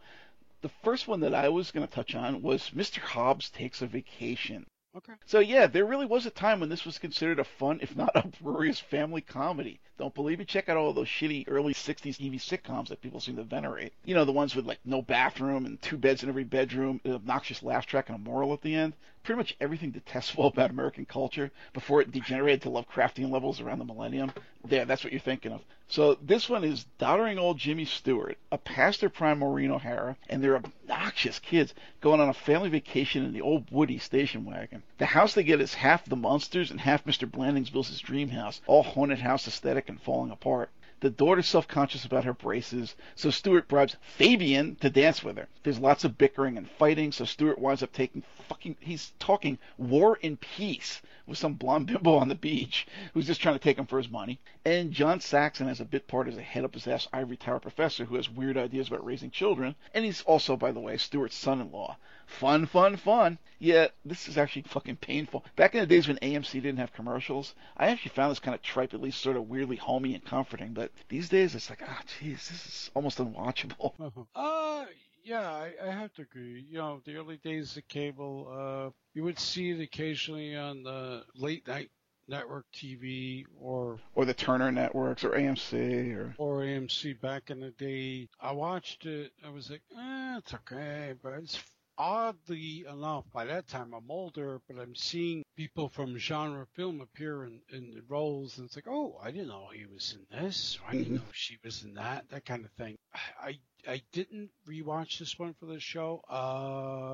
The 0.61 0.69
first 0.69 1.07
one 1.07 1.21
that 1.21 1.33
I 1.33 1.49
was 1.49 1.71
going 1.71 1.87
to 1.87 1.93
touch 1.93 2.13
on 2.13 2.43
was 2.43 2.69
Mr. 2.69 2.99
Hobbs 2.99 3.49
Takes 3.49 3.81
a 3.81 3.87
Vacation. 3.87 4.67
Okay. 4.95 5.13
So 5.25 5.39
yeah, 5.39 5.67
there 5.67 5.85
really 5.85 6.05
was 6.05 6.25
a 6.25 6.31
time 6.31 6.59
when 6.59 6.69
this 6.69 6.85
was 6.85 6.99
considered 6.99 7.39
a 7.39 7.43
fun, 7.43 7.79
if 7.81 7.95
not 7.95 8.15
uproarious, 8.15 8.79
family 8.79 9.21
comedy. 9.21 9.79
Don't 10.01 10.15
believe 10.15 10.39
me? 10.39 10.45
Check 10.45 10.67
out 10.67 10.77
all 10.77 10.93
those 10.93 11.07
shitty 11.07 11.45
early 11.47 11.75
'60s 11.75 12.17
TV 12.17 12.37
sitcoms 12.37 12.87
that 12.87 13.03
people 13.03 13.19
seem 13.19 13.35
to 13.35 13.43
venerate. 13.43 13.93
You 14.03 14.15
know, 14.15 14.25
the 14.25 14.31
ones 14.31 14.55
with 14.55 14.65
like 14.65 14.79
no 14.83 15.03
bathroom 15.03 15.63
and 15.63 15.79
two 15.79 15.95
beds 15.95 16.23
in 16.23 16.29
every 16.29 16.43
bedroom, 16.43 16.99
an 17.03 17.13
obnoxious 17.13 17.61
laugh 17.61 17.85
track 17.85 18.09
and 18.09 18.15
a 18.15 18.19
moral 18.19 18.51
at 18.51 18.63
the 18.63 18.73
end. 18.73 18.93
Pretty 19.21 19.37
much 19.37 19.55
everything 19.61 19.91
detestable 19.91 20.47
about 20.47 20.71
American 20.71 21.05
culture 21.05 21.51
before 21.73 22.01
it 22.01 22.11
degenerated 22.11 22.63
to 22.63 22.69
Lovecraftian 22.69 23.29
levels 23.29 23.61
around 23.61 23.77
the 23.77 23.85
millennium. 23.85 24.31
There, 24.65 24.85
that's 24.85 25.03
what 25.03 25.13
you're 25.13 25.19
thinking 25.19 25.51
of. 25.51 25.61
So 25.91 26.15
this 26.21 26.47
one 26.47 26.63
is 26.63 26.85
doddering 26.99 27.37
old 27.37 27.57
Jimmy 27.57 27.83
Stewart, 27.83 28.37
a 28.49 28.57
pastor 28.57 29.09
prime 29.09 29.39
Maureen 29.39 29.71
O'Hara, 29.71 30.15
and 30.29 30.41
their 30.41 30.55
obnoxious 30.55 31.37
kids 31.37 31.73
going 31.99 32.21
on 32.21 32.29
a 32.29 32.33
family 32.33 32.69
vacation 32.69 33.25
in 33.25 33.33
the 33.33 33.41
old 33.41 33.69
Woody 33.69 33.97
station 33.97 34.45
wagon. 34.45 34.83
The 34.99 35.07
house 35.07 35.33
they 35.33 35.43
get 35.43 35.59
is 35.59 35.73
half 35.73 36.05
the 36.05 36.15
monsters 36.15 36.71
and 36.71 36.79
half 36.79 37.03
Mr. 37.03 37.29
Blandingsville's 37.29 37.99
dream 37.99 38.29
house, 38.29 38.61
all 38.67 38.83
haunted 38.83 39.19
house 39.19 39.45
aesthetic 39.49 39.89
and 39.91 40.01
falling 40.01 40.31
apart. 40.31 40.71
The 41.01 41.09
daughter's 41.09 41.47
self-conscious 41.47 42.05
about 42.05 42.25
her 42.25 42.33
braces, 42.33 42.95
so 43.15 43.31
Stewart 43.31 43.67
bribes 43.67 43.97
Fabian 44.01 44.75
to 44.77 44.89
dance 44.89 45.23
with 45.23 45.37
her. 45.37 45.47
There's 45.63 45.79
lots 45.79 46.03
of 46.03 46.17
bickering 46.17 46.57
and 46.57 46.69
fighting, 46.69 47.11
so 47.11 47.25
Stewart 47.25 47.59
winds 47.59 47.83
up 47.83 47.91
taking 47.91 48.23
fucking, 48.47 48.77
he's 48.79 49.11
talking 49.19 49.57
war 49.77 50.19
and 50.21 50.39
peace 50.39 51.01
with 51.31 51.39
some 51.39 51.55
blonde 51.55 51.87
bimbo 51.87 52.17
on 52.17 52.27
the 52.27 52.35
beach 52.35 52.85
who's 53.13 53.25
just 53.25 53.41
trying 53.41 53.55
to 53.55 53.59
take 53.59 53.79
him 53.79 53.87
for 53.87 53.97
his 53.97 54.11
money. 54.11 54.39
And 54.63 54.91
John 54.91 55.19
Saxon 55.19 55.67
has 55.67 55.79
a 55.79 55.85
bit 55.85 56.07
part 56.07 56.27
as 56.27 56.37
a 56.37 56.41
head 56.41 56.63
up 56.63 56.75
his 56.75 56.85
ass 56.85 57.07
ivory 57.11 57.37
tower 57.37 57.59
professor 57.59 58.05
who 58.05 58.15
has 58.15 58.29
weird 58.29 58.57
ideas 58.57 58.89
about 58.89 59.03
raising 59.03 59.31
children. 59.31 59.75
And 59.93 60.05
he's 60.05 60.21
also, 60.23 60.55
by 60.55 60.71
the 60.71 60.79
way, 60.79 60.97
Stewart's 60.97 61.35
son-in-law. 61.35 61.97
Fun, 62.27 62.65
fun, 62.65 62.97
fun. 62.97 63.39
Yeah, 63.59 63.87
this 64.05 64.27
is 64.27 64.37
actually 64.37 64.63
fucking 64.63 64.97
painful. 64.97 65.45
Back 65.55 65.73
in 65.73 65.81
the 65.81 65.87
days 65.87 66.07
when 66.07 66.17
AMC 66.17 66.53
didn't 66.53 66.77
have 66.77 66.93
commercials, 66.93 67.55
I 67.77 67.87
actually 67.87 68.11
found 68.11 68.31
this 68.31 68.39
kind 68.39 68.55
of 68.55 68.61
tripe, 68.61 68.93
at 68.93 69.01
least 69.01 69.21
sort 69.21 69.37
of 69.37 69.49
weirdly 69.49 69.77
homey 69.77 70.13
and 70.13 70.23
comforting. 70.23 70.73
But 70.73 70.91
these 71.09 71.29
days, 71.29 71.55
it's 71.55 71.69
like, 71.69 71.81
ah, 71.87 72.01
jeez, 72.19 72.47
this 72.47 72.65
is 72.65 72.91
almost 72.93 73.19
unwatchable. 73.19 73.93
Uh, 74.35 74.85
yeah, 75.23 75.49
I, 75.49 75.73
I 75.83 75.91
have 75.91 76.13
to 76.13 76.23
agree. 76.23 76.65
You 76.69 76.77
know, 76.77 77.01
the 77.05 77.15
early 77.15 77.37
days 77.37 77.77
of 77.77 77.87
cable, 77.87 78.47
uh, 78.51 78.89
you 79.13 79.23
would 79.23 79.39
see 79.39 79.71
it 79.71 79.81
occasionally 79.81 80.55
on 80.55 80.83
the 80.83 81.23
late 81.35 81.67
night 81.67 81.89
network 82.27 82.65
TV 82.73 83.43
or 83.59 83.99
Or 84.15 84.25
the 84.25 84.33
Turner 84.33 84.71
Networks 84.71 85.23
or 85.23 85.31
AMC 85.31 86.15
or 86.15 86.33
or 86.37 86.61
AMC 86.61 87.19
back 87.19 87.49
in 87.49 87.59
the 87.59 87.71
day. 87.71 88.29
I 88.39 88.51
watched 88.53 89.05
it. 89.05 89.31
I 89.45 89.49
was 89.49 89.69
like, 89.69 89.81
eh, 89.97 90.37
it's 90.37 90.53
okay, 90.53 91.13
but 91.21 91.33
it's 91.33 91.61
oddly 92.01 92.83
enough 92.91 93.25
by 93.31 93.45
that 93.45 93.67
time 93.67 93.93
I'm 93.93 94.09
older, 94.09 94.59
but 94.67 94.79
I'm 94.81 94.95
seeing 94.95 95.43
people 95.55 95.87
from 95.87 96.17
genre 96.17 96.65
film 96.75 96.99
appear 96.99 97.43
in, 97.45 97.61
in 97.71 97.91
the 97.91 98.01
roles, 98.09 98.57
and 98.57 98.65
it's 98.65 98.75
like, 98.75 98.87
oh, 98.87 99.19
I 99.23 99.29
didn't 99.31 99.49
know 99.49 99.67
he 99.73 99.85
was 99.85 100.17
in 100.17 100.25
this. 100.35 100.79
Or 100.83 100.89
I 100.89 100.93
didn't 100.93 101.13
Mhm. 101.13 101.17
know 101.17 101.31
she 101.31 101.57
was 101.63 101.83
in 101.83 101.93
that. 101.93 102.27
That 102.29 102.45
kind 102.45 102.65
of 102.65 102.71
thing. 102.71 102.97
I 103.39 103.59
I 103.87 104.01
didn't 104.11 104.51
rewatch 104.67 105.19
this 105.19 105.37
one 105.39 105.53
for 105.53 105.65
this 105.67 105.83
show 105.83 106.21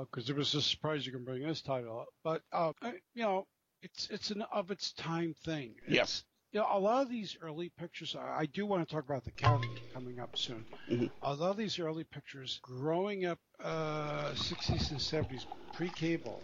because 0.09 0.29
it 0.29 0.35
was 0.35 0.53
a 0.55 0.61
surprise 0.61 1.05
you 1.05 1.11
can 1.11 1.25
bring 1.25 1.43
this 1.43 1.61
title 1.61 1.99
up, 2.01 2.07
but 2.23 2.41
uh, 2.51 2.71
I, 2.81 2.93
you 3.13 3.23
know. 3.23 3.45
It's 3.83 4.09
it's 4.09 4.31
an 4.31 4.41
of 4.41 4.71
its 4.71 4.91
time 4.93 5.35
thing. 5.45 5.75
Yeah. 5.87 6.05
You 6.57 6.63
know, 6.63 6.69
a 6.71 6.79
lot 6.79 7.03
of 7.03 7.09
these 7.11 7.37
early 7.39 7.69
pictures, 7.69 8.15
I 8.15 8.47
do 8.47 8.65
want 8.65 8.81
to 8.81 8.91
talk 8.91 9.05
about 9.05 9.23
the 9.23 9.29
county 9.29 9.69
coming 9.93 10.17
up 10.17 10.35
soon. 10.35 10.65
Mhm. 10.89 11.11
A 11.21 11.35
lot 11.35 11.51
of 11.51 11.57
these 11.57 11.77
early 11.77 12.03
pictures, 12.03 12.59
growing 12.63 13.25
up, 13.25 13.37
uh, 13.59 14.33
60s 14.33 14.89
and 14.89 14.99
70s, 14.99 15.45
pre-cable, 15.71 16.43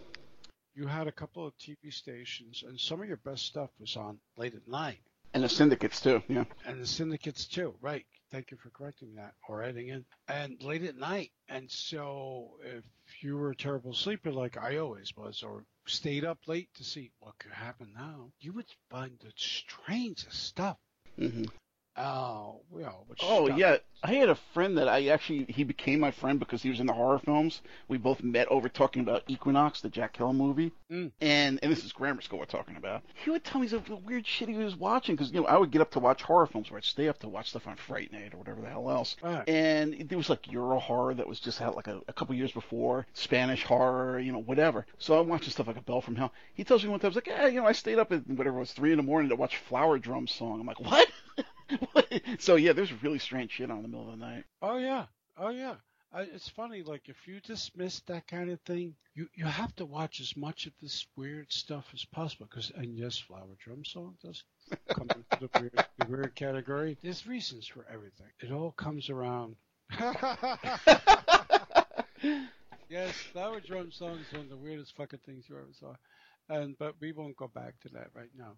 you 0.76 0.86
had 0.86 1.08
a 1.08 1.12
couple 1.12 1.44
of 1.44 1.58
TV 1.58 1.90
stations, 1.92 2.62
and 2.62 2.78
some 2.78 3.02
of 3.02 3.08
your 3.08 3.16
best 3.16 3.44
stuff 3.44 3.70
was 3.80 3.96
on 3.96 4.20
late 4.36 4.54
at 4.54 4.68
night. 4.68 5.00
And 5.32 5.42
the 5.42 5.48
syndicates 5.48 6.00
too, 6.00 6.22
yeah. 6.28 6.44
And 6.64 6.80
the 6.80 6.86
syndicates 6.86 7.46
too, 7.46 7.74
right. 7.80 8.06
Thank 8.30 8.52
you 8.52 8.56
for 8.56 8.70
correcting 8.70 9.16
that 9.16 9.34
or 9.48 9.64
adding 9.64 9.88
in. 9.88 10.04
And 10.28 10.62
late 10.62 10.84
at 10.84 10.96
night. 10.96 11.32
And 11.48 11.68
so 11.68 12.60
if 12.62 12.84
you 13.20 13.36
were 13.36 13.50
a 13.50 13.56
terrible 13.56 13.94
sleeper 13.94 14.30
like 14.30 14.56
I 14.56 14.76
always 14.76 15.12
was, 15.16 15.42
or 15.42 15.66
stayed 15.86 16.24
up 16.24 16.38
late 16.46 16.68
to 16.74 16.84
see 16.84 17.10
what 17.20 17.38
could 17.38 17.52
happen 17.52 17.92
now, 17.94 18.30
you 18.40 18.52
would 18.52 18.66
find 18.90 19.18
the 19.20 19.32
strangest 19.36 20.42
stuff. 20.42 20.78
Mm-hmm. 21.18 21.44
Oh, 21.96 22.60
well. 22.70 23.04
Which 23.06 23.20
Oh 23.22 23.46
stuff- 23.46 23.58
yeah, 23.58 23.76
I 24.02 24.14
had 24.14 24.28
a 24.28 24.34
friend 24.52 24.76
that 24.78 24.88
I 24.88 25.06
actually 25.08 25.44
he 25.48 25.62
became 25.62 26.00
my 26.00 26.10
friend 26.10 26.38
because 26.40 26.60
he 26.62 26.68
was 26.68 26.80
in 26.80 26.86
the 26.86 26.92
horror 26.92 27.20
films. 27.20 27.62
We 27.88 27.98
both 27.98 28.22
met 28.22 28.48
over 28.48 28.68
talking 28.68 29.00
about 29.02 29.22
Equinox, 29.28 29.80
the 29.80 29.88
Jack 29.88 30.12
Keller 30.14 30.32
movie, 30.32 30.72
Mm. 30.90 31.12
and 31.20 31.60
and 31.62 31.70
this 31.72 31.84
is 31.84 31.92
grammar 31.92 32.20
school 32.20 32.40
we're 32.40 32.44
talking 32.46 32.76
about. 32.76 33.02
He 33.24 33.30
would 33.30 33.44
tell 33.44 33.60
me 33.60 33.68
some 33.68 33.82
weird 34.04 34.26
shit 34.26 34.48
he 34.48 34.56
was 34.56 34.74
watching 34.76 35.14
because 35.14 35.32
you 35.32 35.40
know 35.40 35.46
I 35.46 35.56
would 35.56 35.70
get 35.70 35.80
up 35.82 35.92
to 35.92 36.00
watch 36.00 36.22
horror 36.22 36.46
films, 36.46 36.68
or 36.70 36.76
I'd 36.76 36.84
stay 36.84 37.08
up 37.08 37.18
to 37.20 37.28
watch 37.28 37.50
stuff 37.50 37.66
on 37.68 37.76
Fright 37.76 38.12
Night 38.12 38.34
or 38.34 38.38
whatever 38.38 38.60
the 38.60 38.68
hell 38.68 38.90
else. 38.90 39.16
Right. 39.22 39.48
And 39.48 40.08
there 40.08 40.18
was 40.18 40.28
like 40.28 40.50
Euro 40.50 40.80
horror 40.80 41.14
that 41.14 41.28
was 41.28 41.38
just 41.38 41.62
out 41.62 41.76
like 41.76 41.86
a, 41.86 42.00
a 42.08 42.12
couple 42.12 42.34
years 42.34 42.50
before, 42.52 43.06
Spanish 43.14 43.62
horror, 43.62 44.18
you 44.18 44.32
know, 44.32 44.40
whatever. 44.40 44.84
So 44.98 45.18
I'm 45.20 45.28
watching 45.28 45.50
stuff 45.50 45.68
like 45.68 45.76
A 45.78 45.82
Bell 45.82 46.00
from 46.00 46.16
Hell. 46.16 46.32
He 46.54 46.64
tells 46.64 46.82
me 46.82 46.90
one 46.90 46.98
time, 47.00 47.12
he's 47.12 47.16
like, 47.16 47.28
yeah, 47.28 47.46
you 47.46 47.60
know, 47.60 47.66
I 47.66 47.72
stayed 47.72 47.98
up 48.00 48.10
at 48.12 48.26
whatever 48.28 48.56
it 48.56 48.60
was, 48.60 48.72
three 48.72 48.90
in 48.90 48.96
the 48.96 49.02
morning 49.04 49.28
to 49.30 49.36
watch 49.36 49.56
Flower 49.58 49.98
Drum 49.98 50.26
Song. 50.26 50.60
I'm 50.60 50.66
like, 50.66 50.80
what? 50.80 51.08
So 52.38 52.56
yeah, 52.56 52.72
there's 52.72 53.02
really 53.02 53.18
strange 53.18 53.52
shit 53.52 53.70
on 53.70 53.78
in 53.78 53.82
the 53.82 53.88
middle 53.88 54.10
of 54.12 54.18
the 54.18 54.24
night. 54.24 54.44
Oh 54.62 54.78
yeah, 54.78 55.06
oh 55.36 55.50
yeah. 55.50 55.74
I, 56.12 56.22
it's 56.22 56.48
funny, 56.48 56.82
like 56.82 57.08
if 57.08 57.26
you 57.26 57.40
dismiss 57.40 58.00
that 58.06 58.28
kind 58.28 58.50
of 58.50 58.60
thing, 58.60 58.94
you 59.14 59.28
you 59.34 59.44
have 59.46 59.74
to 59.76 59.84
watch 59.84 60.20
as 60.20 60.36
much 60.36 60.66
of 60.66 60.72
this 60.80 61.06
weird 61.16 61.52
stuff 61.52 61.86
as 61.92 62.04
possible. 62.04 62.46
Because 62.48 62.70
and 62.76 62.96
yes, 62.96 63.18
Flower 63.18 63.56
Drum 63.58 63.84
Song 63.84 64.14
does 64.22 64.44
come 64.88 65.08
into 65.10 65.24
the 65.40 65.50
weird, 65.60 65.84
the 65.98 66.06
weird 66.06 66.34
category. 66.36 66.96
There's 67.02 67.26
reasons 67.26 67.66
for 67.66 67.84
everything. 67.92 68.28
It 68.40 68.52
all 68.52 68.70
comes 68.72 69.10
around. 69.10 69.56
yes, 72.88 73.12
Flower 73.32 73.60
Drum 73.60 73.90
Song 73.90 74.18
is 74.18 74.32
one 74.32 74.42
of 74.42 74.50
the 74.50 74.56
weirdest 74.56 74.94
fucking 74.96 75.20
things 75.26 75.46
you 75.48 75.56
ever 75.56 75.66
saw. 75.72 75.94
And 76.48 76.78
but 76.78 76.94
we 77.00 77.10
won't 77.12 77.36
go 77.36 77.48
back 77.48 77.80
to 77.80 77.88
that 77.90 78.08
right 78.14 78.30
now. 78.38 78.52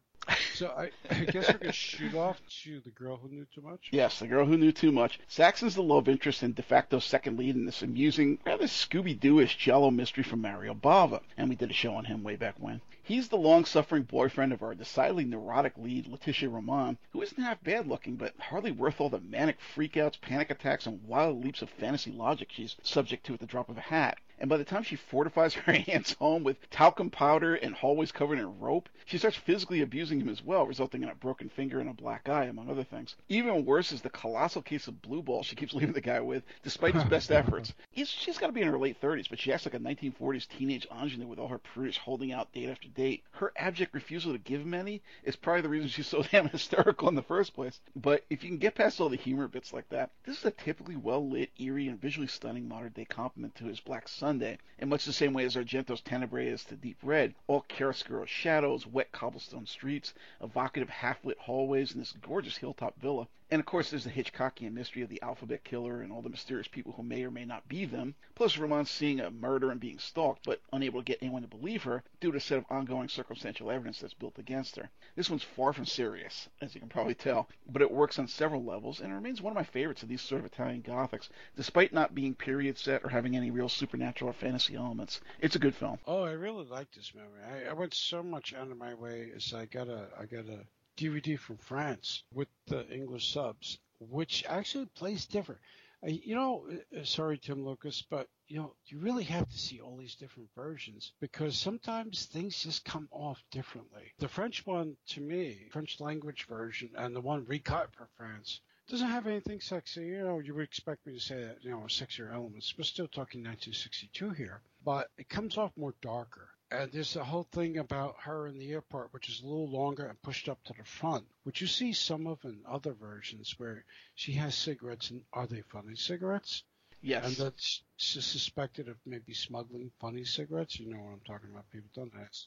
So 0.56 0.68
I, 0.68 0.90
I 1.10 1.24
guess 1.26 1.52
we're 1.52 1.58
gonna 1.58 1.70
shoot 1.70 2.14
off 2.14 2.40
to 2.62 2.80
the 2.80 2.88
girl 2.88 3.18
who 3.18 3.28
knew 3.28 3.46
too 3.54 3.60
much. 3.60 3.88
Yes, 3.92 4.20
the 4.20 4.26
girl 4.26 4.46
who 4.46 4.56
knew 4.56 4.72
too 4.72 4.90
much. 4.90 5.20
Saxon's 5.28 5.74
the 5.74 5.82
love 5.82 6.08
interest 6.08 6.42
and 6.42 6.54
de 6.54 6.62
facto 6.62 6.98
second 6.98 7.38
lead 7.38 7.56
in 7.56 7.66
this 7.66 7.82
amusing, 7.82 8.38
rather 8.46 8.64
Scooby-Doo-ish 8.64 9.58
giallo 9.58 9.90
mystery 9.90 10.24
from 10.24 10.40
Mario 10.40 10.72
Bava, 10.72 11.20
and 11.36 11.50
we 11.50 11.56
did 11.56 11.70
a 11.70 11.74
show 11.74 11.94
on 11.94 12.06
him 12.06 12.22
way 12.22 12.36
back 12.36 12.54
when. 12.58 12.80
He's 13.02 13.28
the 13.28 13.36
long-suffering 13.36 14.04
boyfriend 14.04 14.54
of 14.54 14.62
our 14.62 14.74
decidedly 14.74 15.26
neurotic 15.26 15.76
lead, 15.76 16.06
Letitia 16.06 16.48
Roman, 16.48 16.96
who 17.12 17.20
isn't 17.20 17.42
half 17.42 17.62
bad-looking, 17.62 18.16
but 18.16 18.34
hardly 18.40 18.72
worth 18.72 18.98
all 18.98 19.10
the 19.10 19.20
manic 19.20 19.58
freakouts, 19.60 20.18
panic 20.18 20.50
attacks, 20.50 20.86
and 20.86 21.06
wild 21.06 21.44
leaps 21.44 21.60
of 21.60 21.68
fantasy 21.68 22.12
logic 22.12 22.48
she's 22.50 22.76
subject 22.82 23.26
to 23.26 23.34
at 23.34 23.40
the 23.40 23.46
drop 23.46 23.68
of 23.68 23.76
a 23.76 23.82
hat. 23.82 24.16
And 24.38 24.50
by 24.50 24.58
the 24.58 24.64
time 24.64 24.82
she 24.82 24.96
fortifies 24.96 25.54
her 25.66 25.72
hands 25.72 26.12
home 26.14 26.44
with 26.44 26.68
talcum 26.70 27.10
powder 27.10 27.54
and 27.54 27.74
hallways 27.74 28.12
covered 28.12 28.38
in 28.38 28.58
rope, 28.60 28.88
she 29.04 29.18
starts 29.18 29.36
physically 29.36 29.80
abusing 29.80 30.20
him 30.20 30.28
as 30.28 30.42
well, 30.42 30.66
resulting 30.66 31.02
in 31.02 31.08
a 31.08 31.14
broken 31.14 31.48
finger 31.48 31.80
and 31.80 31.88
a 31.88 31.94
black 31.94 32.28
eye, 32.28 32.44
among 32.44 32.68
other 32.68 32.84
things. 32.84 33.16
Even 33.28 33.64
worse 33.64 33.92
is 33.92 34.02
the 34.02 34.10
colossal 34.10 34.62
case 34.62 34.88
of 34.88 35.00
blue 35.00 35.22
ball 35.22 35.42
she 35.42 35.56
keeps 35.56 35.72
leaving 35.74 35.94
the 35.94 36.00
guy 36.00 36.20
with, 36.20 36.42
despite 36.62 36.94
his 36.94 37.04
best 37.04 37.30
efforts. 37.32 37.72
He's, 37.90 38.08
she's 38.08 38.38
got 38.38 38.48
to 38.48 38.52
be 38.52 38.60
in 38.60 38.68
her 38.68 38.78
late 38.78 39.00
30s, 39.00 39.28
but 39.28 39.38
she 39.38 39.52
acts 39.52 39.64
like 39.64 39.74
a 39.74 39.78
1940s 39.78 40.48
teenage 40.48 40.86
ingenue 40.90 41.26
with 41.26 41.38
all 41.38 41.48
her 41.48 41.58
prudish 41.58 41.98
holding 41.98 42.32
out 42.32 42.52
date 42.52 42.68
after 42.68 42.88
date. 42.88 43.24
Her 43.30 43.52
abject 43.56 43.94
refusal 43.94 44.32
to 44.32 44.38
give 44.38 44.60
him 44.60 44.74
any 44.74 45.02
is 45.24 45.36
probably 45.36 45.62
the 45.62 45.68
reason 45.68 45.88
she's 45.88 46.06
so 46.06 46.22
damn 46.30 46.48
hysterical 46.48 47.08
in 47.08 47.14
the 47.14 47.22
first 47.22 47.54
place. 47.54 47.80
But 47.94 48.24
if 48.28 48.42
you 48.42 48.50
can 48.50 48.58
get 48.58 48.74
past 48.74 49.00
all 49.00 49.08
the 49.08 49.16
humor 49.16 49.48
bits 49.48 49.72
like 49.72 49.88
that, 49.88 50.10
this 50.24 50.38
is 50.38 50.44
a 50.44 50.50
typically 50.50 50.96
well 50.96 51.26
lit, 51.26 51.50
eerie, 51.58 51.88
and 51.88 52.00
visually 52.00 52.26
stunning 52.26 52.68
modern 52.68 52.92
day 52.92 53.04
complement 53.04 53.54
to 53.56 53.64
his 53.64 53.80
Black 53.80 54.08
Sunday, 54.26 54.58
in 54.80 54.88
much 54.88 55.04
the 55.04 55.12
same 55.12 55.32
way 55.34 55.44
as 55.44 55.54
Argento's 55.54 56.00
Tenebrae 56.00 56.48
is 56.48 56.64
to 56.64 56.74
Deep 56.74 56.96
Red. 57.00 57.36
All 57.46 57.64
chiaroscuro 57.68 58.26
shadows, 58.26 58.84
wet 58.84 59.12
cobblestone 59.12 59.66
streets, 59.66 60.14
evocative 60.40 60.88
half 60.88 61.24
lit 61.24 61.38
hallways, 61.38 61.92
and 61.92 62.00
this 62.00 62.10
gorgeous 62.10 62.56
hilltop 62.56 63.00
villa. 63.00 63.28
And 63.48 63.60
of 63.60 63.66
course, 63.66 63.90
there's 63.90 64.02
the 64.02 64.10
Hitchcockian 64.10 64.72
mystery 64.72 65.02
of 65.02 65.08
the 65.08 65.22
alphabet 65.22 65.62
killer 65.62 66.00
and 66.00 66.10
all 66.10 66.20
the 66.20 66.28
mysterious 66.28 66.66
people 66.66 66.92
who 66.92 67.04
may 67.04 67.22
or 67.22 67.30
may 67.30 67.44
not 67.44 67.68
be 67.68 67.84
them. 67.84 68.16
Plus, 68.34 68.58
Roman 68.58 68.84
seeing 68.84 69.20
a 69.20 69.30
murder 69.30 69.70
and 69.70 69.78
being 69.78 70.00
stalked, 70.00 70.44
but 70.44 70.60
unable 70.72 71.00
to 71.00 71.04
get 71.04 71.22
anyone 71.22 71.42
to 71.42 71.48
believe 71.48 71.84
her 71.84 72.02
due 72.18 72.32
to 72.32 72.38
a 72.38 72.40
set 72.40 72.58
of 72.58 72.66
ongoing 72.70 73.08
circumstantial 73.08 73.70
evidence 73.70 74.00
that's 74.00 74.14
built 74.14 74.38
against 74.40 74.74
her. 74.74 74.90
This 75.14 75.30
one's 75.30 75.44
far 75.44 75.72
from 75.72 75.86
serious, 75.86 76.48
as 76.60 76.74
you 76.74 76.80
can 76.80 76.88
probably 76.88 77.14
tell, 77.14 77.48
but 77.68 77.82
it 77.82 77.90
works 77.90 78.18
on 78.18 78.26
several 78.26 78.64
levels 78.64 79.00
and 79.00 79.12
it 79.12 79.14
remains 79.14 79.40
one 79.40 79.52
of 79.52 79.56
my 79.56 79.62
favorites 79.62 80.02
of 80.02 80.08
these 80.08 80.22
sort 80.22 80.40
of 80.40 80.46
Italian 80.46 80.82
Gothics, 80.82 81.28
despite 81.54 81.92
not 81.92 82.16
being 82.16 82.34
period 82.34 82.76
set 82.76 83.04
or 83.04 83.10
having 83.10 83.36
any 83.36 83.52
real 83.52 83.68
supernatural 83.68 84.30
or 84.30 84.34
fantasy 84.34 84.74
elements. 84.74 85.20
It's 85.40 85.54
a 85.54 85.60
good 85.60 85.74
film. 85.76 86.00
Oh, 86.04 86.24
I 86.24 86.32
really 86.32 86.64
like 86.64 86.90
this 86.92 87.12
movie. 87.14 87.28
I, 87.48 87.70
I 87.70 87.72
went 87.74 87.94
so 87.94 88.24
much 88.24 88.54
out 88.54 88.72
of 88.72 88.76
my 88.76 88.94
way 88.94 89.30
as 89.36 89.54
I 89.54 89.66
got 89.66 89.88
a 89.88 90.08
I 90.18 90.26
got 90.26 90.46
a 90.46 90.66
DVD 90.96 91.38
from 91.38 91.58
France 91.58 92.24
with 92.32 92.48
the 92.66 92.88
English 92.88 93.32
subs, 93.32 93.78
which 94.00 94.44
actually 94.48 94.86
plays 94.86 95.26
different. 95.26 95.60
Uh, 96.02 96.08
you 96.08 96.34
know, 96.34 96.66
uh, 96.96 97.04
sorry 97.04 97.38
Tim 97.38 97.64
Lucas, 97.64 98.02
but 98.02 98.28
you 98.48 98.58
know 98.58 98.74
you 98.86 98.98
really 98.98 99.24
have 99.24 99.48
to 99.48 99.58
see 99.58 99.80
all 99.80 99.96
these 99.96 100.14
different 100.14 100.48
versions 100.54 101.12
because 101.20 101.56
sometimes 101.56 102.26
things 102.26 102.62
just 102.62 102.84
come 102.84 103.08
off 103.10 103.42
differently. 103.50 104.12
The 104.18 104.28
French 104.28 104.66
one, 104.66 104.96
to 105.08 105.20
me, 105.20 105.68
French 105.70 106.00
language 106.00 106.46
version, 106.46 106.90
and 106.96 107.16
the 107.16 107.20
one 107.20 107.44
recut 107.46 107.94
for 107.94 108.08
France. 108.16 108.60
Doesn't 108.88 109.08
have 109.08 109.26
anything 109.26 109.60
sexy, 109.60 110.06
you 110.06 110.22
know. 110.22 110.38
You 110.38 110.54
would 110.54 110.64
expect 110.64 111.06
me 111.06 111.14
to 111.14 111.20
say 111.20 111.42
that, 111.42 111.64
you 111.64 111.70
know, 111.70 111.80
sexier 111.88 112.32
elements. 112.32 112.72
We're 112.78 112.84
still 112.84 113.08
talking 113.08 113.42
1962 113.42 114.30
here, 114.30 114.60
but 114.84 115.10
it 115.18 115.28
comes 115.28 115.58
off 115.58 115.76
more 115.76 115.94
darker. 116.00 116.50
And 116.70 116.90
there's 116.90 117.14
a 117.14 117.24
whole 117.24 117.46
thing 117.52 117.78
about 117.78 118.16
her 118.22 118.48
in 118.48 118.58
the 118.58 118.72
airport, 118.72 119.12
which 119.12 119.28
is 119.28 119.40
a 119.40 119.46
little 119.46 119.70
longer 119.70 120.06
and 120.06 120.20
pushed 120.22 120.48
up 120.48 120.62
to 120.64 120.72
the 120.72 120.84
front, 120.84 121.24
which 121.44 121.60
you 121.60 121.66
see 121.66 121.92
some 121.92 122.26
of 122.26 122.44
in 122.44 122.60
other 122.68 122.92
versions 122.92 123.54
where 123.58 123.84
she 124.16 124.32
has 124.32 124.54
cigarettes, 124.56 125.10
and 125.10 125.22
are 125.32 125.46
they 125.46 125.62
funny 125.62 125.94
cigarettes? 125.94 126.64
Yes. 127.02 127.24
And 127.24 127.36
that's 127.36 127.82
she's 127.96 128.24
suspected 128.24 128.88
of 128.88 128.96
maybe 129.06 129.32
smuggling 129.32 129.92
funny 130.00 130.24
cigarettes. 130.24 130.80
You 130.80 130.88
know 130.88 130.98
what 130.98 131.12
I'm 131.12 131.20
talking 131.20 131.50
about. 131.50 131.70
People 131.70 131.90
don't 131.94 132.12
ask. 132.20 132.46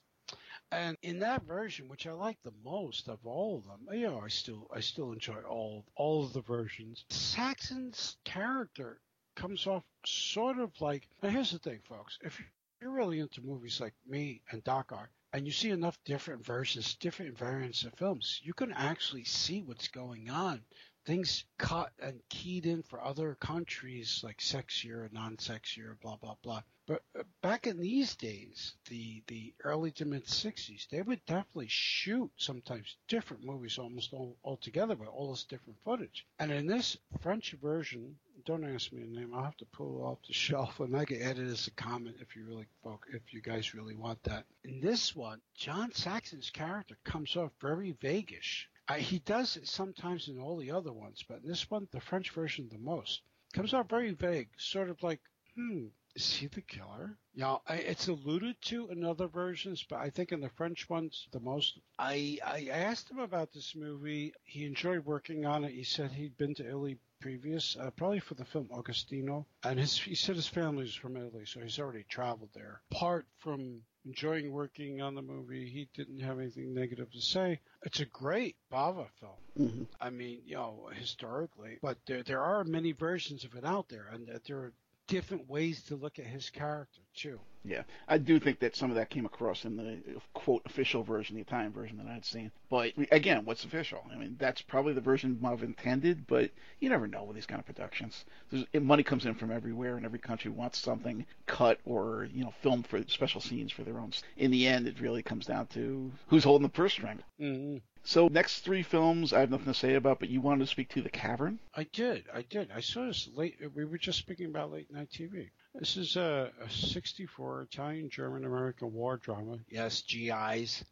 And 0.72 0.98
in 1.02 1.20
that 1.20 1.44
version, 1.44 1.88
which 1.88 2.06
I 2.06 2.12
like 2.12 2.38
the 2.44 2.54
most 2.64 3.08
of 3.08 3.26
all 3.26 3.58
of 3.58 3.64
them, 3.66 3.98
you 3.98 4.08
know, 4.08 4.20
I 4.20 4.28
still 4.28 4.68
I 4.74 4.82
still 4.82 5.14
enjoy 5.14 5.42
all 5.48 5.86
all 5.96 6.26
of 6.26 6.34
the 6.34 6.42
versions. 6.42 7.06
Saxon's 7.10 8.18
character 8.26 9.00
comes 9.36 9.66
off 9.66 9.84
sort 10.06 10.60
of 10.60 10.72
like. 10.82 11.08
Now 11.24 11.30
here's 11.30 11.52
the 11.52 11.60
thing, 11.60 11.80
folks. 11.88 12.20
If 12.22 12.40
you're 12.82 12.92
really 12.92 13.20
into 13.20 13.42
movies 13.42 13.82
like 13.82 13.94
me 14.08 14.42
and 14.52 14.64
Doc 14.64 14.92
are, 14.92 15.10
and 15.34 15.46
you 15.46 15.52
see 15.52 15.70
enough 15.70 15.98
different 16.06 16.46
versions, 16.46 16.96
different 16.96 17.38
variants 17.38 17.84
of 17.84 17.94
films, 17.94 18.40
you 18.44 18.54
can 18.54 18.72
actually 18.72 19.26
see 19.26 19.62
what's 19.62 19.88
going 19.90 20.30
on. 20.30 20.64
Things 21.06 21.46
cut 21.58 21.92
and 22.00 22.22
keyed 22.30 22.66
in 22.66 22.84
for 22.84 23.04
other 23.04 23.36
countries 23.36 24.22
like 24.24 24.38
sexier, 24.38 25.12
non-sexier, 25.12 26.00
blah 26.02 26.18
blah 26.18 26.36
blah. 26.42 26.62
But 26.88 27.04
uh, 27.18 27.24
back 27.42 27.68
in 27.68 27.80
these 27.80 28.16
days, 28.16 28.76
the 28.90 29.24
the 29.28 29.54
early 29.64 29.92
to 29.92 30.06
mid 30.06 30.26
'60s, 30.26 30.88
they 30.90 31.02
would 31.02 31.24
definitely 31.26 31.68
shoot 31.70 32.32
sometimes 32.38 32.98
different 33.08 33.44
movies 33.44 33.78
almost 33.78 34.14
all, 34.14 34.38
all 34.44 34.58
together 34.58 34.96
with 34.96 35.10
all 35.10 35.32
this 35.32 35.44
different 35.44 35.80
footage. 35.84 36.26
And 36.40 36.52
in 36.52 36.68
this 36.68 36.98
French 37.22 37.52
version, 37.62 38.18
don't 38.46 38.64
ask 38.64 38.92
me 38.92 39.02
the 39.02 39.20
name. 39.20 39.34
I'll 39.34 39.44
have 39.44 39.58
to 39.58 39.66
pull 39.66 40.04
off 40.04 40.20
the 40.28 40.34
shelf 40.46 40.80
and 40.80 40.96
I 40.96 41.06
can 41.06 41.22
add 41.22 41.40
it 41.40 41.48
as 41.48 41.68
a 41.68 41.72
comment 41.72 42.18
if 42.20 42.36
you 42.36 42.46
really 42.46 42.68
if 43.14 43.34
you 43.34 43.42
guys 43.42 43.74
really 43.74 43.96
want 43.96 44.22
that. 44.24 44.46
In 44.64 44.80
this 44.82 45.16
one, 45.16 45.42
John 45.56 45.92
Saxon's 45.94 46.50
character 46.50 46.98
comes 47.04 47.36
off 47.36 47.52
very 47.62 47.92
vaguish. 48.02 48.70
Uh, 48.88 48.96
he 48.96 49.20
does 49.20 49.56
it 49.56 49.68
sometimes 49.68 50.28
in 50.28 50.40
all 50.40 50.58
the 50.58 50.72
other 50.72 50.92
ones, 50.92 51.24
but 51.28 51.42
in 51.44 51.48
this 51.48 51.70
one, 51.70 51.88
the 51.92 52.02
French 52.02 52.32
version 52.32 52.68
the 52.72 52.78
most, 52.80 53.22
comes 53.54 53.74
off 53.74 53.88
very 53.88 54.14
vague, 54.14 54.50
sort 54.58 54.90
of 54.90 55.04
like, 55.04 55.20
hmm, 55.56 55.86
is 56.16 56.34
he 56.34 56.48
the 56.48 56.62
killer? 56.62 57.16
Yeah, 57.36 57.58
I, 57.68 57.76
it's 57.76 58.08
alluded 58.08 58.60
to 58.64 58.90
in 58.90 59.06
other 59.06 59.28
versions, 59.28 59.86
but 59.88 60.00
I 60.00 60.10
think 60.10 60.32
in 60.32 60.42
the 60.42 60.50
French 60.50 60.90
ones 60.90 61.28
the 61.32 61.40
most. 61.40 61.80
I 62.00 62.40
I 62.44 62.68
asked 62.72 63.12
him 63.12 63.20
about 63.20 63.54
this 63.54 63.76
movie. 63.76 64.34
He 64.44 64.66
enjoyed 64.66 65.06
working 65.06 65.46
on 65.46 65.64
it. 65.64 65.72
He 65.72 65.84
said 65.84 66.12
he'd 66.12 66.38
been 66.38 66.56
to 66.56 66.68
Italy 66.68 66.98
previous, 67.20 67.76
uh, 67.80 67.90
probably 67.92 68.20
for 68.20 68.36
the 68.36 68.46
film 68.46 68.70
Agostino, 68.78 69.46
and 69.64 69.80
his 69.80 69.98
he 69.98 70.16
said 70.16 70.36
his 70.36 70.48
family's 70.48 70.94
from 70.94 71.18
Italy, 71.18 71.46
so 71.46 71.60
he's 71.60 71.80
already 71.80 72.06
traveled 72.10 72.50
there. 72.54 72.82
Apart 72.92 73.26
from 73.38 73.82
enjoying 74.06 74.52
working 74.52 75.02
on 75.02 75.16
the 75.16 75.22
movie, 75.22 75.70
he 75.70 75.88
didn't 75.94 76.20
have 76.20 76.40
anything 76.40 76.74
negative 76.74 77.12
to 77.12 77.22
say. 77.22 77.60
It's 77.84 78.00
a 78.00 78.06
great 78.06 78.56
Bava 78.72 79.08
film. 79.20 79.68
hmm 79.70 79.84
I 80.00 80.10
mean, 80.10 80.42
you 80.46 80.56
know, 80.56 80.90
historically, 80.94 81.78
but 81.82 81.98
there 82.06 82.24
there 82.24 82.42
are 82.42 82.64
many 82.64 82.92
versions 82.94 83.44
of 83.44 83.56
it 83.56 83.66
out 83.66 83.90
there, 83.90 84.08
and 84.12 84.28
that 84.28 84.46
there 84.46 84.72
different 85.10 85.50
ways 85.50 85.82
to 85.84 85.96
look 85.96 86.20
at 86.20 86.26
his 86.26 86.50
character 86.50 87.02
too. 87.16 87.40
Yeah, 87.66 87.84
I 88.08 88.18
do 88.20 88.40
think 88.40 88.60
that 88.60 88.76
some 88.76 88.90
of 88.90 88.96
that 88.96 89.10
came 89.10 89.26
across 89.26 89.66
in 89.66 89.76
the 89.76 89.98
quote 90.34 90.62
official 90.66 91.04
version, 91.04 91.36
the 91.36 91.42
Italian 91.42 91.74
version 91.74 91.98
that 91.98 92.08
I'd 92.08 92.24
seen. 92.24 92.52
But 92.70 92.94
again, 93.12 93.44
what's 93.44 93.66
official? 93.66 94.06
I 94.12 94.16
mean, 94.16 94.38
that's 94.40 94.62
probably 94.62 94.94
the 94.94 95.02
version 95.02 95.36
Bava 95.36 95.64
intended, 95.64 96.26
but 96.26 96.52
you 96.80 96.90
never 96.90 97.08
know 97.08 97.24
with 97.24 97.36
these 97.36 97.46
kind 97.46 97.60
of 97.60 97.66
productions. 97.66 98.24
There's, 98.50 98.66
money 98.82 99.04
comes 99.04 99.26
in 99.26 99.36
from 99.36 99.52
everywhere, 99.52 99.98
and 99.98 100.06
every 100.06 100.20
country 100.20 100.52
wants 100.52 100.80
something 100.80 101.26
cut 101.48 101.80
or 101.84 102.30
you 102.34 102.44
know 102.44 102.54
filmed 102.62 102.88
for 102.88 103.04
special 103.08 103.42
scenes 103.42 103.74
for 103.74 103.84
their 103.84 104.00
own. 104.00 104.12
In 104.38 104.52
the 104.52 104.68
end, 104.68 104.88
it 104.88 105.02
really 105.02 105.24
comes 105.24 105.46
down 105.46 105.68
to 105.68 106.12
who's 106.28 106.46
holding 106.46 106.64
the 106.64 106.70
purse 106.70 106.94
string. 106.94 107.20
Mm-hmm. 107.42 107.78
So 108.04 108.28
next 108.28 108.62
three 108.62 108.84
films 108.84 109.34
I 109.34 109.42
have 109.42 109.52
nothing 109.52 109.66
to 109.68 109.74
say 109.74 109.96
about, 109.96 110.20
but 110.20 110.30
you 110.30 110.42
wanted 110.42 110.66
to 110.66 110.72
speak 110.72 110.90
to 110.90 111.02
The 111.02 111.10
Cavern. 111.10 111.60
I 111.76 111.84
did, 111.84 112.26
I 112.34 112.42
did. 112.44 112.72
I 112.72 112.82
saw 112.82 113.06
this 113.06 113.30
late. 113.36 113.58
We 113.76 113.86
were 113.86 113.98
just 113.98 114.20
speaking 114.20 114.48
about 114.48 114.72
late 114.72 114.92
night 114.92 115.10
TV. 115.12 115.50
This 115.76 115.98
is 115.98 116.16
a, 116.16 116.52
a 116.62 116.70
64 116.70 117.62
Italian 117.64 118.10
German 118.10 118.46
American 118.46 118.94
war 118.94 119.18
drama. 119.18 119.60
Yes, 119.70 120.02
GIs. 120.02 120.84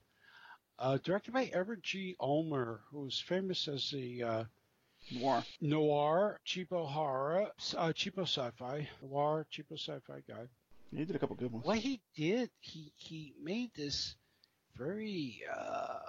Uh, 0.80 1.00
directed 1.04 1.34
by 1.34 1.46
Edgar 1.46 1.78
G. 1.78 2.16
Ulmer, 2.20 2.82
who's 2.92 3.20
famous 3.20 3.68
as 3.68 3.90
the 3.90 4.24
uh, 4.24 4.44
Noir. 5.12 5.44
noir, 5.62 6.40
cheapo 6.46 6.88
horror, 6.88 7.48
uh, 7.78 7.94
cheapo 7.94 8.24
sci-fi, 8.24 8.88
noir, 9.02 9.48
cheapo 9.52 9.74
sci-fi 9.74 10.22
guy. 10.28 10.48
He 10.92 11.04
did 11.04 11.16
a 11.16 11.20
couple 11.20 11.36
good 11.36 11.52
ones. 11.52 11.66
What 11.66 11.80
he 11.80 12.02
did, 12.16 12.50
he 12.60 12.92
he 12.96 13.34
made 13.42 13.72
this 13.74 14.16
very 14.76 15.42
uh, 15.52 16.00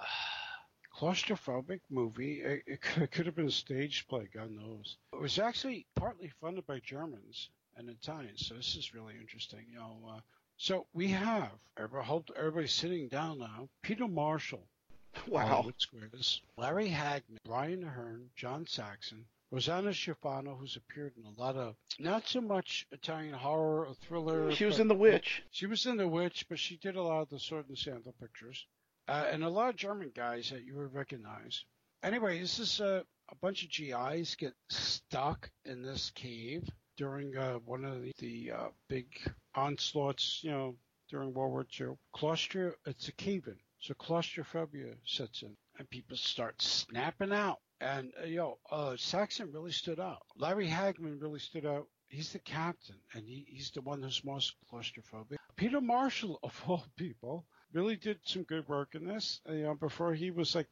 claustrophobic 0.99 1.79
movie. 1.89 2.41
It, 2.41 2.63
it, 2.67 2.81
could, 2.81 3.03
it 3.03 3.11
could 3.11 3.25
have 3.25 3.35
been 3.35 3.47
a 3.47 3.51
stage 3.51 4.05
play, 4.07 4.27
God 4.33 4.51
knows. 4.51 4.97
It 5.13 5.21
was 5.21 5.39
actually 5.39 5.85
partly 5.95 6.31
funded 6.41 6.67
by 6.67 6.79
Germans 6.79 7.49
and 7.77 7.89
Italians, 7.89 8.45
so 8.47 8.55
this 8.55 8.75
is 8.75 8.93
really 8.93 9.13
interesting. 9.19 9.65
You 9.71 9.79
know, 9.79 9.97
uh, 10.09 10.19
so 10.57 10.87
we 10.93 11.07
have. 11.07 11.51
I 11.77 12.03
hope 12.03 12.29
everybody's 12.35 12.73
sitting 12.73 13.07
down 13.07 13.39
now. 13.39 13.69
Peter 13.81 14.07
Marshall. 14.07 14.67
Wow. 15.27 15.47
Hollywood 15.47 15.75
Squares. 15.79 16.41
Larry 16.55 16.87
Hagman, 16.87 17.39
Brian 17.43 17.83
Aherne, 17.83 18.27
John 18.35 18.67
Saxon, 18.67 19.25
Rosanna 19.51 19.89
Schiaffino, 19.89 20.55
who's 20.55 20.75
appeared 20.75 21.13
in 21.17 21.25
a 21.25 21.41
lot 21.41 21.55
of 21.55 21.75
not 21.97 22.27
so 22.27 22.41
much 22.41 22.85
Italian 22.91 23.33
horror 23.33 23.87
or 23.87 23.93
thriller. 23.95 24.51
She 24.51 24.65
was 24.65 24.79
in 24.79 24.87
The 24.87 24.93
Witch. 24.93 25.41
She 25.49 25.65
was 25.65 25.87
in 25.87 25.97
The 25.97 26.07
Witch, 26.07 26.45
but 26.47 26.59
she 26.59 26.77
did 26.77 26.95
a 26.95 27.01
lot 27.01 27.21
of 27.23 27.29
the 27.29 27.39
Sword 27.39 27.67
and 27.69 27.77
Sandal 27.77 28.13
pictures, 28.21 28.67
uh, 29.09 29.25
and 29.31 29.43
a 29.43 29.49
lot 29.49 29.69
of 29.69 29.75
German 29.75 30.11
guys 30.15 30.51
that 30.51 30.63
you 30.63 30.75
would 30.75 30.93
recognize. 30.93 31.65
Anyway, 32.03 32.39
this 32.39 32.59
is 32.59 32.79
uh, 32.79 33.01
a 33.31 33.35
bunch 33.41 33.63
of 33.63 33.71
GIs 33.71 34.35
get 34.35 34.53
stuck 34.69 35.49
in 35.65 35.81
this 35.81 36.11
cave 36.11 36.69
during 36.95 37.35
uh, 37.35 37.55
one 37.65 37.85
of 37.85 38.03
the, 38.03 38.11
the 38.19 38.51
uh, 38.51 38.67
big 38.87 39.07
onslaughts, 39.55 40.41
you 40.43 40.51
know, 40.51 40.75
during 41.09 41.33
World 41.33 41.51
War 41.51 41.65
II. 41.79 41.95
Claustro, 42.15 42.73
it's 42.85 43.07
a 43.07 43.11
cave-in, 43.13 43.57
so 43.79 43.95
claustrophobia 43.95 44.93
sets 45.05 45.41
in, 45.41 45.57
and 45.79 45.89
people 45.89 46.15
start 46.15 46.61
snapping 46.61 47.33
out. 47.33 47.57
And 47.81 48.11
uh, 48.21 48.27
yo, 48.27 48.59
uh, 48.71 48.95
Saxon 48.95 49.51
really 49.51 49.71
stood 49.71 49.99
out. 49.99 50.21
Larry 50.37 50.67
Hagman 50.67 51.19
really 51.19 51.39
stood 51.39 51.65
out. 51.65 51.87
He's 52.09 52.31
the 52.31 52.39
captain, 52.39 52.97
and 53.15 53.25
he, 53.25 53.45
he's 53.49 53.71
the 53.71 53.81
one 53.81 54.03
who's 54.03 54.23
most 54.23 54.53
claustrophobic. 54.71 55.37
Peter 55.55 55.81
Marshall, 55.81 56.39
of 56.43 56.61
all 56.67 56.85
people, 56.95 57.45
really 57.73 57.95
did 57.95 58.19
some 58.23 58.43
good 58.43 58.67
work 58.67 58.95
in 58.95 59.05
this. 59.05 59.41
Uh, 59.47 59.53
you 59.53 59.63
know, 59.63 59.75
before 59.75 60.13
he 60.13 60.31
was 60.31 60.55
like 60.55 60.67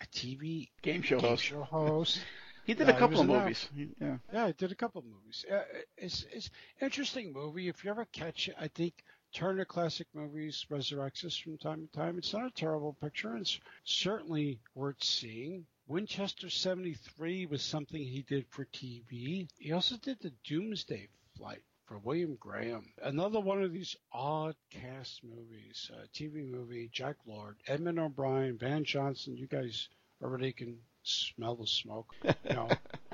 a 0.00 0.06
TV 0.06 0.68
Game 0.82 1.02
show 1.02 1.18
game 1.20 1.30
host. 1.30 1.44
show 1.44 1.62
host. 1.62 2.20
He 2.64 2.74
did 2.74 2.88
a 2.88 2.96
couple 2.96 3.20
of 3.20 3.26
movies. 3.26 3.68
He- 3.74 3.90
yeah. 4.00 4.18
Yeah, 4.32 4.44
I 4.44 4.52
did 4.52 4.70
a 4.70 4.76
couple 4.76 5.00
of 5.00 5.04
movies. 5.06 5.44
Uh, 5.50 5.62
it's 5.96 6.24
it's 6.32 6.48
interesting 6.80 7.32
movie. 7.32 7.66
If 7.68 7.82
you 7.82 7.90
ever 7.90 8.04
catch 8.04 8.46
it, 8.46 8.54
I 8.56 8.68
think 8.68 9.02
Turner 9.34 9.64
Classic 9.64 10.06
Movies 10.14 10.64
resurrects 10.70 11.24
us 11.24 11.36
from 11.36 11.58
time 11.58 11.88
to 11.88 11.98
time. 11.98 12.18
It's 12.18 12.32
not 12.32 12.46
a 12.46 12.50
terrible 12.54 12.96
picture. 13.02 13.36
It's 13.36 13.58
certainly 13.82 14.60
worth 14.76 15.02
seeing. 15.02 15.66
Winchester 15.88 16.48
73 16.48 17.46
was 17.46 17.62
something 17.62 18.00
he 18.00 18.22
did 18.22 18.46
for 18.48 18.64
TV. 18.66 19.48
He 19.58 19.72
also 19.72 19.96
did 19.96 20.20
the 20.20 20.32
Doomsday 20.44 21.08
Flight 21.36 21.62
for 21.86 21.98
William 21.98 22.36
Graham. 22.38 22.92
Another 23.02 23.40
one 23.40 23.62
of 23.62 23.72
these 23.72 23.96
odd 24.12 24.54
cast 24.70 25.22
movies, 25.24 25.90
uh, 25.94 26.04
TV 26.14 26.46
movie, 26.48 26.88
Jack 26.92 27.16
Lord, 27.26 27.56
Edmund 27.66 27.98
O'Brien, 27.98 28.56
Van 28.58 28.84
Johnson. 28.84 29.36
You 29.36 29.46
guys 29.46 29.88
already 30.22 30.52
can 30.52 30.78
smell 31.02 31.56
the 31.56 31.66
smoke. 31.66 32.14
You 32.48 32.54
know, 32.56 32.68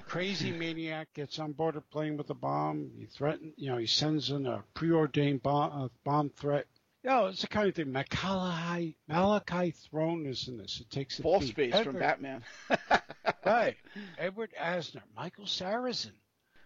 crazy 0.07 0.52
maniac 0.52 1.09
gets 1.14 1.38
on 1.38 1.52
board 1.52 1.76
a 1.76 1.81
plane 1.81 2.16
with 2.16 2.31
a 2.31 2.35
bomb. 2.35 2.90
He 2.98 3.07
threatens, 3.07 3.54
you 3.57 3.70
know, 3.70 3.76
he 3.76 3.87
sends 3.87 4.31
in 4.31 4.46
a 4.46 4.62
preordained 4.74 5.42
bomb, 5.42 5.85
uh, 5.85 5.88
bomb 6.04 6.31
threat. 6.31 6.66
You 7.04 7.11
know, 7.11 7.26
it's 7.26 7.42
the 7.42 7.46
kind 7.46 7.68
of 7.68 7.74
thing. 7.74 7.92
Malachi, 7.92 8.96
Malachi 9.07 9.70
Throne 9.70 10.26
is 10.26 10.48
in 10.48 10.59
this. 10.59 10.81
It 10.81 10.90
takes 10.90 11.18
a 11.18 11.22
False 11.22 11.46
peek. 11.46 11.54
face 11.54 11.81
from 11.81 11.98
Batman. 11.98 12.42
Right. 13.44 13.76
Edward 14.18 14.52
Asner, 14.61 15.00
Michael 15.16 15.44
Sarrazin. 15.44 16.12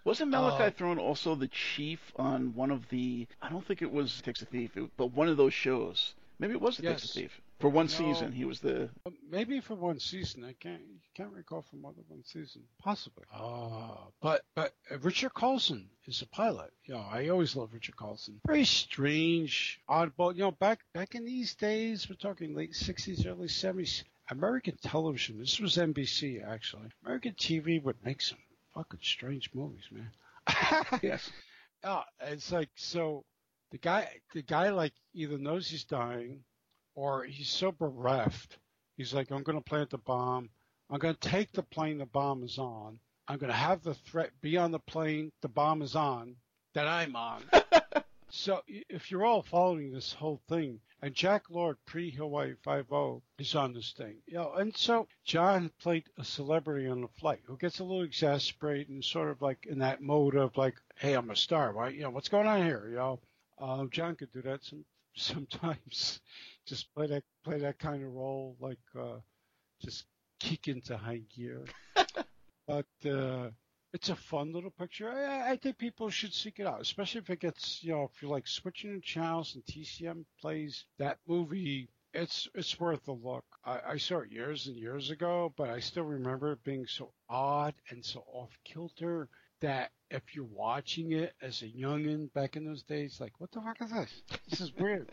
Wasn't 0.04 0.30
Malachi 0.30 0.64
Uh, 0.64 0.70
Throne 0.70 0.98
also 0.98 1.34
the 1.34 1.48
chief 1.48 2.12
on 2.16 2.54
one 2.54 2.70
of 2.70 2.88
the? 2.88 3.26
I 3.40 3.48
don't 3.50 3.64
think 3.66 3.82
it 3.82 3.92
was 3.92 4.20
Takes 4.22 4.42
a 4.42 4.46
Thief, 4.46 4.76
but 4.96 5.06
one 5.12 5.28
of 5.28 5.36
those 5.36 5.54
shows. 5.54 6.14
Maybe 6.38 6.54
it 6.54 6.60
was 6.60 6.76
the 6.76 6.82
Takes 6.84 7.04
a 7.04 7.08
Thief. 7.08 7.40
For 7.60 7.68
one 7.68 7.86
No. 7.86 7.92
season, 7.92 8.32
he 8.32 8.44
was 8.44 8.58
the. 8.58 8.90
Uh, 9.06 9.10
Maybe 9.30 9.60
for 9.60 9.76
one 9.76 10.00
season. 10.00 10.42
I 10.44 10.54
can't 10.54 10.82
can't 11.14 11.32
recall 11.32 11.62
for 11.62 11.76
more 11.76 11.92
than 11.92 12.02
one 12.08 12.24
season. 12.24 12.62
Possibly. 12.80 13.22
Ah, 13.32 14.08
but 14.20 14.44
but 14.56 14.74
uh, 14.90 14.98
Richard 14.98 15.32
Carlson 15.34 15.88
is 16.06 16.20
a 16.22 16.26
pilot. 16.26 16.72
You 16.86 16.94
know, 16.94 17.06
I 17.08 17.28
always 17.28 17.54
love 17.54 17.72
Richard 17.72 17.94
Carlson. 17.96 18.40
Very 18.44 18.64
strange, 18.64 19.80
oddball. 19.88 20.34
You 20.34 20.40
know, 20.42 20.50
back 20.50 20.80
back 20.92 21.14
in 21.14 21.24
these 21.24 21.54
days, 21.54 22.08
we're 22.08 22.16
talking 22.16 22.56
late 22.56 22.72
'60s, 22.72 23.24
early 23.26 23.46
'70s. 23.46 24.02
American 24.30 24.76
television. 24.82 25.38
This 25.38 25.60
was 25.60 25.76
NBC 25.76 26.44
actually. 26.44 26.88
American 27.04 27.34
TV 27.34 27.80
would 27.82 27.96
make 28.04 28.20
some 28.22 28.38
fucking 28.74 29.00
strange 29.02 29.50
movies, 29.54 29.88
man. 29.90 30.10
Yes. 31.02 31.30
Oh, 31.84 32.02
it's 32.20 32.52
like 32.52 32.70
so 32.76 33.24
the 33.70 33.78
guy 33.78 34.08
the 34.34 34.42
guy 34.42 34.70
like 34.70 34.92
either 35.14 35.38
knows 35.38 35.68
he's 35.68 35.84
dying 35.84 36.44
or 36.94 37.24
he's 37.24 37.48
so 37.48 37.72
bereft. 37.72 38.58
He's 38.96 39.14
like, 39.14 39.30
I'm 39.30 39.42
gonna 39.42 39.60
plant 39.60 39.90
the 39.90 39.98
bomb. 39.98 40.50
I'm 40.90 40.98
gonna 40.98 41.14
take 41.14 41.52
the 41.52 41.62
plane 41.62 41.98
the 41.98 42.06
bomb 42.06 42.42
is 42.44 42.58
on. 42.58 42.98
I'm 43.28 43.38
gonna 43.38 43.52
have 43.52 43.82
the 43.82 43.94
threat 43.94 44.30
be 44.40 44.56
on 44.56 44.70
the 44.70 44.78
plane 44.78 45.32
the 45.40 45.48
bomb 45.48 45.82
is 45.82 45.96
on 45.96 46.36
that 46.74 46.86
I'm 46.86 47.16
on. 47.16 47.42
so 48.30 48.62
if 48.66 49.10
you're 49.10 49.24
all 49.24 49.42
following 49.42 49.92
this 49.92 50.12
whole 50.12 50.40
thing, 50.48 50.80
and 51.02 51.14
Jack 51.14 51.50
Lord 51.50 51.76
pre 51.84 52.10
Hawaii 52.12 52.54
Five 52.62 52.92
O 52.92 53.22
is 53.38 53.54
on 53.54 53.72
this 53.72 53.92
thing, 53.92 54.16
you 54.26 54.34
know, 54.34 54.52
and 54.54 54.74
so 54.76 55.08
John 55.24 55.70
played 55.80 56.04
a 56.16 56.24
celebrity 56.24 56.86
on 56.86 57.00
the 57.00 57.08
flight 57.08 57.40
who 57.44 57.56
gets 57.56 57.80
a 57.80 57.84
little 57.84 58.04
exasperated 58.04 58.88
and 58.88 59.04
sort 59.04 59.28
of 59.28 59.42
like 59.42 59.66
in 59.66 59.80
that 59.80 60.00
mode 60.00 60.36
of 60.36 60.56
like, 60.56 60.76
hey, 60.96 61.14
I'm 61.14 61.30
a 61.30 61.36
star, 61.36 61.72
Why, 61.72 61.88
You 61.88 62.02
know, 62.02 62.10
what's 62.10 62.28
going 62.28 62.46
on 62.46 62.62
here? 62.62 62.86
You 62.88 62.96
know, 62.96 63.20
uh, 63.58 63.84
John 63.90 64.14
could 64.14 64.32
do 64.32 64.42
that 64.42 64.64
some 64.64 64.84
sometimes. 65.16 66.20
Just 66.66 66.94
play 66.94 67.08
that 67.08 67.24
play 67.44 67.58
that 67.58 67.78
kind 67.78 68.04
of 68.04 68.12
role, 68.12 68.56
like 68.60 68.78
uh, 68.98 69.18
just 69.84 70.04
kick 70.38 70.68
into 70.68 70.96
high 70.96 71.22
gear. 71.34 71.64
but 72.66 72.86
uh, 73.04 73.50
it's 73.92 74.08
a 74.08 74.16
fun 74.16 74.52
little 74.52 74.70
picture. 74.70 75.10
I, 75.10 75.52
I 75.52 75.56
think 75.56 75.78
people 75.78 76.08
should 76.10 76.32
seek 76.32 76.58
it 76.58 76.66
out, 76.66 76.80
especially 76.80 77.20
if 77.20 77.30
it 77.30 77.40
gets, 77.40 77.82
you 77.82 77.92
know, 77.92 78.10
if 78.12 78.22
you're 78.22 78.30
like 78.30 78.46
switching 78.46 79.00
channels 79.02 79.54
and 79.54 79.64
TCM 79.64 80.24
plays 80.40 80.84
that 80.98 81.18
movie. 81.26 81.88
It's 82.14 82.46
it's 82.54 82.78
worth 82.78 83.08
a 83.08 83.12
look. 83.12 83.44
I, 83.64 83.80
I 83.92 83.96
saw 83.96 84.18
it 84.18 84.30
years 84.30 84.66
and 84.66 84.76
years 84.76 85.10
ago, 85.10 85.52
but 85.56 85.70
I 85.70 85.80
still 85.80 86.04
remember 86.04 86.52
it 86.52 86.62
being 86.62 86.86
so 86.86 87.10
odd 87.30 87.74
and 87.90 88.04
so 88.04 88.22
off 88.26 88.50
kilter 88.64 89.28
that 89.60 89.92
if 90.10 90.34
you're 90.34 90.44
watching 90.44 91.12
it 91.12 91.32
as 91.40 91.62
a 91.62 91.68
youngin 91.68 92.30
back 92.34 92.56
in 92.56 92.64
those 92.66 92.82
days, 92.82 93.18
like, 93.18 93.32
what 93.38 93.50
the 93.52 93.62
fuck 93.62 93.80
is 93.80 93.90
this? 93.90 94.22
This 94.50 94.60
is 94.60 94.74
weird. 94.74 95.08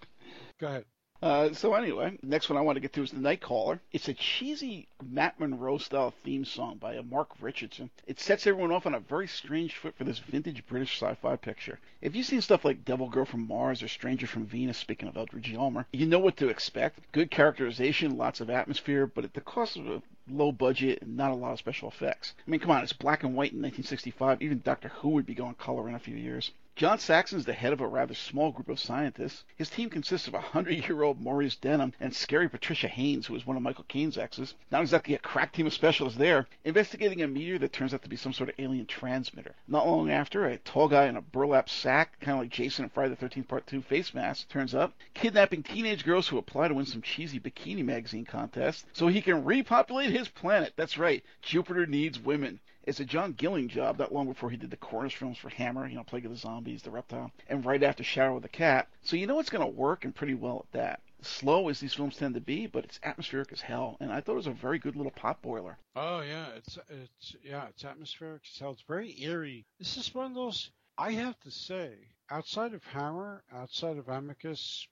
Go 0.60 0.66
ahead. 0.68 0.84
Uh, 1.22 1.52
so 1.52 1.74
anyway, 1.74 2.18
next 2.22 2.50
one 2.50 2.58
I 2.58 2.60
want 2.60 2.76
to 2.76 2.80
get 2.80 2.92
to 2.92 3.02
is 3.02 3.10
the 3.10 3.18
Night 3.18 3.40
Caller. 3.40 3.80
It's 3.92 4.08
a 4.08 4.14
cheesy 4.14 4.86
Matt 5.02 5.40
Monro 5.40 5.78
style 5.78 6.12
theme 6.22 6.44
song 6.44 6.76
by 6.76 7.00
Mark 7.00 7.30
Richardson. 7.40 7.90
It 8.06 8.20
sets 8.20 8.46
everyone 8.46 8.70
off 8.70 8.86
on 8.86 8.94
a 8.94 9.00
very 9.00 9.26
strange 9.26 9.74
foot 9.74 9.96
for 9.96 10.04
this 10.04 10.18
vintage 10.18 10.66
British 10.66 11.00
sci-fi 11.00 11.36
picture. 11.36 11.78
If 12.02 12.14
you've 12.14 12.26
seen 12.26 12.42
stuff 12.42 12.64
like 12.64 12.84
Devil 12.84 13.08
Girl 13.08 13.24
from 13.24 13.48
Mars 13.48 13.82
or 13.82 13.88
Stranger 13.88 14.26
from 14.26 14.46
Venus, 14.46 14.76
speaking 14.76 15.08
of 15.08 15.16
Edgar 15.16 15.40
G. 15.40 15.56
Ulmer, 15.56 15.86
you 15.92 16.06
know 16.06 16.18
what 16.18 16.36
to 16.36 16.48
expect. 16.48 17.00
Good 17.12 17.30
characterization, 17.30 18.18
lots 18.18 18.40
of 18.40 18.50
atmosphere, 18.50 19.06
but 19.06 19.24
at 19.24 19.32
the 19.32 19.40
cost 19.40 19.76
of 19.76 19.86
a 19.86 20.02
low 20.28 20.52
budget 20.52 21.00
and 21.02 21.16
not 21.16 21.30
a 21.30 21.34
lot 21.34 21.52
of 21.52 21.58
special 21.58 21.88
effects. 21.88 22.34
I 22.46 22.50
mean, 22.50 22.60
come 22.60 22.70
on, 22.70 22.82
it's 22.82 22.92
black 22.92 23.22
and 23.22 23.34
white 23.34 23.52
in 23.52 23.62
1965. 23.62 24.42
Even 24.42 24.60
Doctor 24.60 24.88
Who 24.88 25.10
would 25.10 25.26
be 25.26 25.34
going 25.34 25.54
color 25.54 25.88
in 25.88 25.94
a 25.94 25.98
few 25.98 26.16
years. 26.16 26.50
John 26.76 26.98
Saxon 26.98 27.38
is 27.38 27.46
the 27.46 27.54
head 27.54 27.72
of 27.72 27.80
a 27.80 27.88
rather 27.88 28.12
small 28.12 28.52
group 28.52 28.68
of 28.68 28.78
scientists. 28.78 29.46
His 29.56 29.70
team 29.70 29.88
consists 29.88 30.28
of 30.28 30.34
a 30.34 30.40
hundred-year-old 30.42 31.18
Maurice 31.18 31.56
Denham 31.56 31.94
and 31.98 32.14
scary 32.14 32.50
Patricia 32.50 32.86
Haines, 32.86 33.26
who 33.26 33.34
is 33.34 33.46
one 33.46 33.56
of 33.56 33.62
Michael 33.62 33.86
Caine's 33.88 34.18
exes. 34.18 34.52
Not 34.70 34.82
exactly 34.82 35.14
a 35.14 35.18
crack 35.18 35.54
team 35.54 35.66
of 35.66 35.72
specialists 35.72 36.18
there, 36.18 36.46
investigating 36.66 37.22
a 37.22 37.28
meteor 37.28 37.56
that 37.60 37.72
turns 37.72 37.94
out 37.94 38.02
to 38.02 38.10
be 38.10 38.16
some 38.16 38.34
sort 38.34 38.50
of 38.50 38.56
alien 38.58 38.84
transmitter. 38.84 39.54
Not 39.66 39.86
long 39.86 40.10
after, 40.10 40.44
a 40.44 40.58
tall 40.58 40.86
guy 40.86 41.06
in 41.06 41.16
a 41.16 41.22
burlap 41.22 41.70
sack, 41.70 42.20
kind 42.20 42.36
of 42.36 42.42
like 42.42 42.50
Jason 42.50 42.84
in 42.84 42.90
Friday 42.90 43.14
the 43.14 43.26
13th 43.26 43.48
Part 43.48 43.66
2 43.66 43.80
face 43.80 44.12
mask, 44.12 44.50
turns 44.50 44.74
up, 44.74 44.92
kidnapping 45.14 45.62
teenage 45.62 46.04
girls 46.04 46.28
who 46.28 46.36
apply 46.36 46.68
to 46.68 46.74
win 46.74 46.84
some 46.84 47.00
cheesy 47.00 47.40
bikini 47.40 47.86
magazine 47.86 48.26
contest 48.26 48.84
so 48.92 49.06
he 49.06 49.22
can 49.22 49.46
repopulate 49.46 50.10
his 50.10 50.28
planet. 50.28 50.74
That's 50.76 50.98
right, 50.98 51.24
Jupiter 51.40 51.86
needs 51.86 52.20
women. 52.20 52.60
It's 52.86 53.00
a 53.00 53.04
John 53.04 53.32
Gilling 53.32 53.68
job 53.68 53.98
not 53.98 54.14
long 54.14 54.28
before 54.28 54.48
he 54.48 54.56
did 54.56 54.70
the 54.70 54.76
Cornish 54.76 55.16
films 55.16 55.38
for 55.38 55.48
Hammer, 55.48 55.88
you 55.88 55.96
know, 55.96 56.04
Plague 56.04 56.24
of 56.24 56.30
the 56.30 56.36
Zombies, 56.36 56.82
The 56.82 56.92
Reptile, 56.92 57.32
and 57.48 57.64
right 57.64 57.82
after 57.82 58.04
Shadow 58.04 58.36
of 58.36 58.42
the 58.42 58.48
Cat. 58.48 58.88
So 59.02 59.16
you 59.16 59.26
know 59.26 59.40
it's 59.40 59.50
going 59.50 59.66
to 59.66 59.76
work 59.76 60.04
and 60.04 60.14
pretty 60.14 60.34
well 60.34 60.66
at 60.66 60.72
that. 60.78 61.00
Slow 61.20 61.68
as 61.68 61.80
these 61.80 61.94
films 61.94 62.16
tend 62.16 62.34
to 62.34 62.40
be, 62.40 62.66
but 62.66 62.84
it's 62.84 63.00
atmospheric 63.02 63.50
as 63.50 63.60
hell, 63.60 63.96
and 63.98 64.12
I 64.12 64.20
thought 64.20 64.34
it 64.34 64.36
was 64.36 64.46
a 64.46 64.52
very 64.52 64.78
good 64.78 64.94
little 64.94 65.10
pot 65.10 65.42
boiler. 65.42 65.78
Oh 65.96 66.20
yeah, 66.20 66.46
it's 66.56 66.78
it's 66.88 67.34
yeah, 67.42 67.66
it's 67.68 67.84
atmospheric 67.84 68.42
as 68.44 68.58
hell. 68.58 68.72
It's 68.72 68.82
very 68.86 69.20
eerie. 69.20 69.66
This 69.80 69.96
is 69.96 70.14
one 70.14 70.26
of 70.26 70.34
those. 70.34 70.70
I 70.96 71.12
have 71.12 71.40
to 71.40 71.50
say, 71.50 71.94
outside 72.30 72.74
of 72.74 72.84
Hammer, 72.84 73.42
outside 73.52 73.96
of 73.96 74.08
Amicus, 74.08 74.86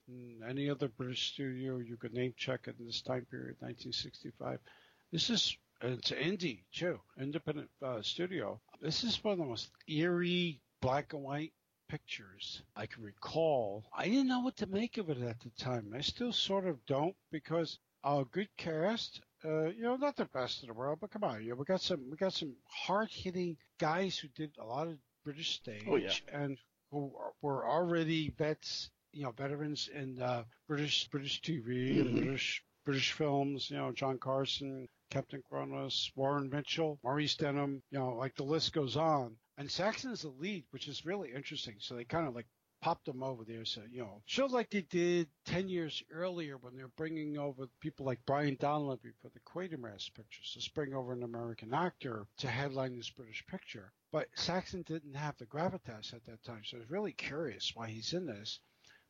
any 0.49 0.69
other 0.69 0.89
British 0.89 1.33
studio 1.33 1.79
you 1.79 1.97
could 1.97 2.13
name 2.13 2.35
check 2.37 2.67
in 2.67 2.75
this 2.85 3.03
time 3.03 3.27
period, 3.31 3.57
1965, 3.61 4.59
this 5.13 5.31
is 5.31 5.57
it's 5.85 6.11
indie 6.11 6.63
too, 6.73 6.99
independent 7.21 7.71
uh, 7.83 8.03
studio. 8.03 8.61
This 8.81 9.05
is 9.05 9.23
one 9.23 9.33
of 9.33 9.39
the 9.39 9.45
most 9.45 9.71
eerie 9.89 10.61
black 10.81 11.13
and 11.13 11.23
white 11.23 11.53
pictures 11.89 12.63
I 12.75 12.87
can 12.87 13.03
recall. 13.03 13.85
I 13.93 14.05
didn't 14.05 14.29
know 14.29 14.41
what 14.41 14.57
to 14.59 14.67
make 14.67 14.99
of 14.99 15.11
it 15.11 15.21
at 15.21 15.41
the 15.41 15.51
time. 15.51 15.93
I 15.95 16.01
still 16.01 16.33
sort 16.33 16.67
of 16.67 16.85
don't 16.87 17.15
because 17.31 17.79
a 18.05 18.09
uh, 18.09 18.25
good 18.31 18.49
cast. 18.57 19.21
Uh, 19.45 19.67
you 19.67 19.83
know, 19.83 19.97
not 19.97 20.17
the 20.17 20.25
best 20.27 20.63
in 20.63 20.69
the 20.69 20.75
world, 20.75 20.99
but 21.01 21.11
come 21.11 21.25
on, 21.25 21.43
you 21.43 21.51
know, 21.51 21.57
we 21.57 21.65
got 21.65 21.81
some 21.81 22.11
we 22.11 22.17
got 22.17 22.33
some 22.33 22.55
hard 22.67 23.11
hitting 23.11 23.57
guys 23.79 24.17
who 24.17 24.29
did 24.29 24.51
a 24.59 24.65
lot 24.65 24.87
of 24.87 24.97
British 25.25 25.57
stage 25.57 25.85
oh, 25.87 25.97
yeah. 25.97 26.11
and 26.33 26.59
who 26.91 27.13
were 27.43 27.67
already 27.67 28.31
vets, 28.39 28.91
you 29.13 29.25
know, 29.25 29.33
veterans 29.33 29.89
in 29.95 30.21
uh, 30.21 30.45
British 30.67 31.09
British 31.09 31.43
TV 31.43 31.97
mm-hmm. 31.97 32.01
and 32.01 32.25
British 32.25 32.63
British 32.85 33.13
films. 33.13 33.71
You 33.71 33.77
know, 33.77 33.93
John 33.93 34.19
Carson, 34.19 34.89
Captain 35.11 35.43
Kronos, 35.49 36.11
Warren 36.17 36.51
Mitchell, 36.51 36.99
Maurice 37.03 37.37
Denham, 37.37 37.83
you 37.91 37.99
know, 37.99 38.15
like 38.15 38.35
the 38.35 38.43
list 38.43 38.73
goes 38.73 38.97
on. 38.97 39.37
And 39.57 39.71
Saxon's 39.71 40.23
the 40.23 40.29
lead, 40.29 40.65
which 40.71 40.89
is 40.89 41.07
really 41.07 41.33
interesting. 41.33 41.77
So 41.79 41.95
they 41.95 42.05
kind 42.05 42.27
of 42.27 42.35
like 42.35 42.47
popped 42.81 43.07
them 43.07 43.23
over 43.23 43.45
there. 43.45 43.65
So, 43.65 43.81
you 43.91 44.01
know, 44.01 44.21
shows 44.27 44.53
like 44.53 44.71
they 44.71 44.83
did 44.83 45.29
10 45.47 45.69
years 45.69 46.03
earlier 46.11 46.59
when 46.59 46.77
they're 46.77 46.89
bringing 46.97 47.39
over 47.39 47.69
people 47.81 48.05
like 48.05 48.19
Brian 48.27 48.57
Donlevy 48.57 49.13
for 49.23 49.31
the 49.31 49.41
Quatermass 49.41 50.13
pictures. 50.13 50.57
So 50.59 50.61
bring 50.75 50.93
over 50.93 51.13
an 51.13 51.23
American 51.23 51.73
actor 51.73 52.27
to 52.39 52.49
headline 52.49 52.97
this 52.97 53.11
British 53.11 53.47
picture. 53.47 53.93
But 54.13 54.29
Saxon 54.35 54.83
didn't 54.83 55.15
have 55.15 55.39
the 55.39 55.47
gravitas 55.47 56.13
at 56.13 56.27
that 56.27 56.43
time. 56.45 56.63
So 56.65 56.77
it's 56.77 56.91
really 56.91 57.13
curious 57.13 57.73
why 57.75 57.89
he's 57.89 58.13
in 58.13 58.27
this. 58.27 58.61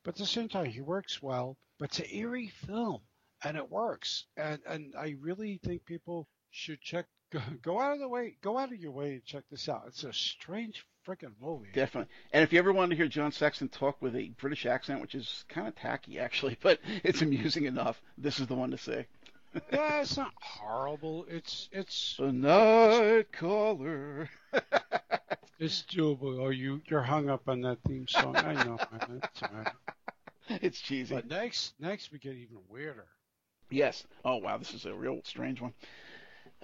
But 0.04 0.14
at 0.14 0.18
the 0.18 0.26
same 0.26 0.48
time, 0.48 0.66
he 0.66 0.80
works 0.80 1.22
well. 1.22 1.56
But 1.78 1.88
it's 1.88 1.98
an 2.00 2.06
eerie 2.14 2.48
film 2.48 3.00
and 3.44 3.56
it 3.56 3.70
works. 3.70 4.24
And 4.36 4.60
and 4.66 4.94
I 4.98 5.14
really 5.20 5.60
think 5.62 5.84
people 5.84 6.28
should 6.50 6.80
check 6.80 7.06
go 7.62 7.80
out 7.80 7.92
of 7.92 7.98
the 8.00 8.08
way 8.08 8.36
go 8.42 8.58
out 8.58 8.72
of 8.72 8.78
your 8.78 8.92
way 8.92 9.12
and 9.14 9.24
check 9.24 9.44
this 9.50 9.68
out. 9.68 9.84
It's 9.86 10.04
a 10.04 10.12
strange 10.12 10.84
freaking 11.06 11.34
movie. 11.40 11.68
Definitely. 11.74 12.12
And 12.32 12.42
if 12.42 12.52
you 12.52 12.58
ever 12.58 12.72
wanted 12.72 12.90
to 12.90 12.96
hear 12.96 13.08
John 13.08 13.32
Saxon 13.32 13.68
talk 13.68 14.00
with 14.00 14.16
a 14.16 14.30
British 14.40 14.66
accent, 14.66 15.00
which 15.00 15.14
is 15.14 15.44
kind 15.48 15.68
of 15.68 15.76
tacky 15.76 16.18
actually, 16.18 16.58
but 16.62 16.80
it's 17.02 17.22
amusing 17.22 17.64
enough, 17.64 18.00
this 18.18 18.40
is 18.40 18.46
the 18.46 18.54
one 18.54 18.70
to 18.70 18.78
say. 18.78 19.06
yeah, 19.72 20.00
it's 20.00 20.16
not 20.16 20.32
horrible. 20.40 21.26
It's 21.28 21.68
it's 21.70 22.16
a 22.18 22.32
night 22.32 23.30
caller. 23.30 24.28
it's 25.60 25.84
doable. 25.84 26.40
Oh, 26.40 26.48
you 26.50 26.80
you're 26.86 27.02
hung 27.02 27.28
up 27.28 27.48
on 27.48 27.60
that 27.60 27.78
theme 27.86 28.08
song. 28.08 28.36
I 28.36 28.52
know, 28.64 28.78
man. 28.90 29.22
It's, 29.22 29.42
it's 30.48 30.80
cheesy. 30.80 31.14
But 31.14 31.28
next 31.28 31.74
next 31.78 32.10
we 32.10 32.18
get 32.18 32.34
even 32.34 32.58
weirder. 32.68 33.06
Yes. 33.70 34.06
Oh, 34.24 34.36
wow. 34.36 34.58
This 34.58 34.74
is 34.74 34.86
a 34.86 34.94
real 34.94 35.20
strange 35.24 35.60
one. 35.60 35.74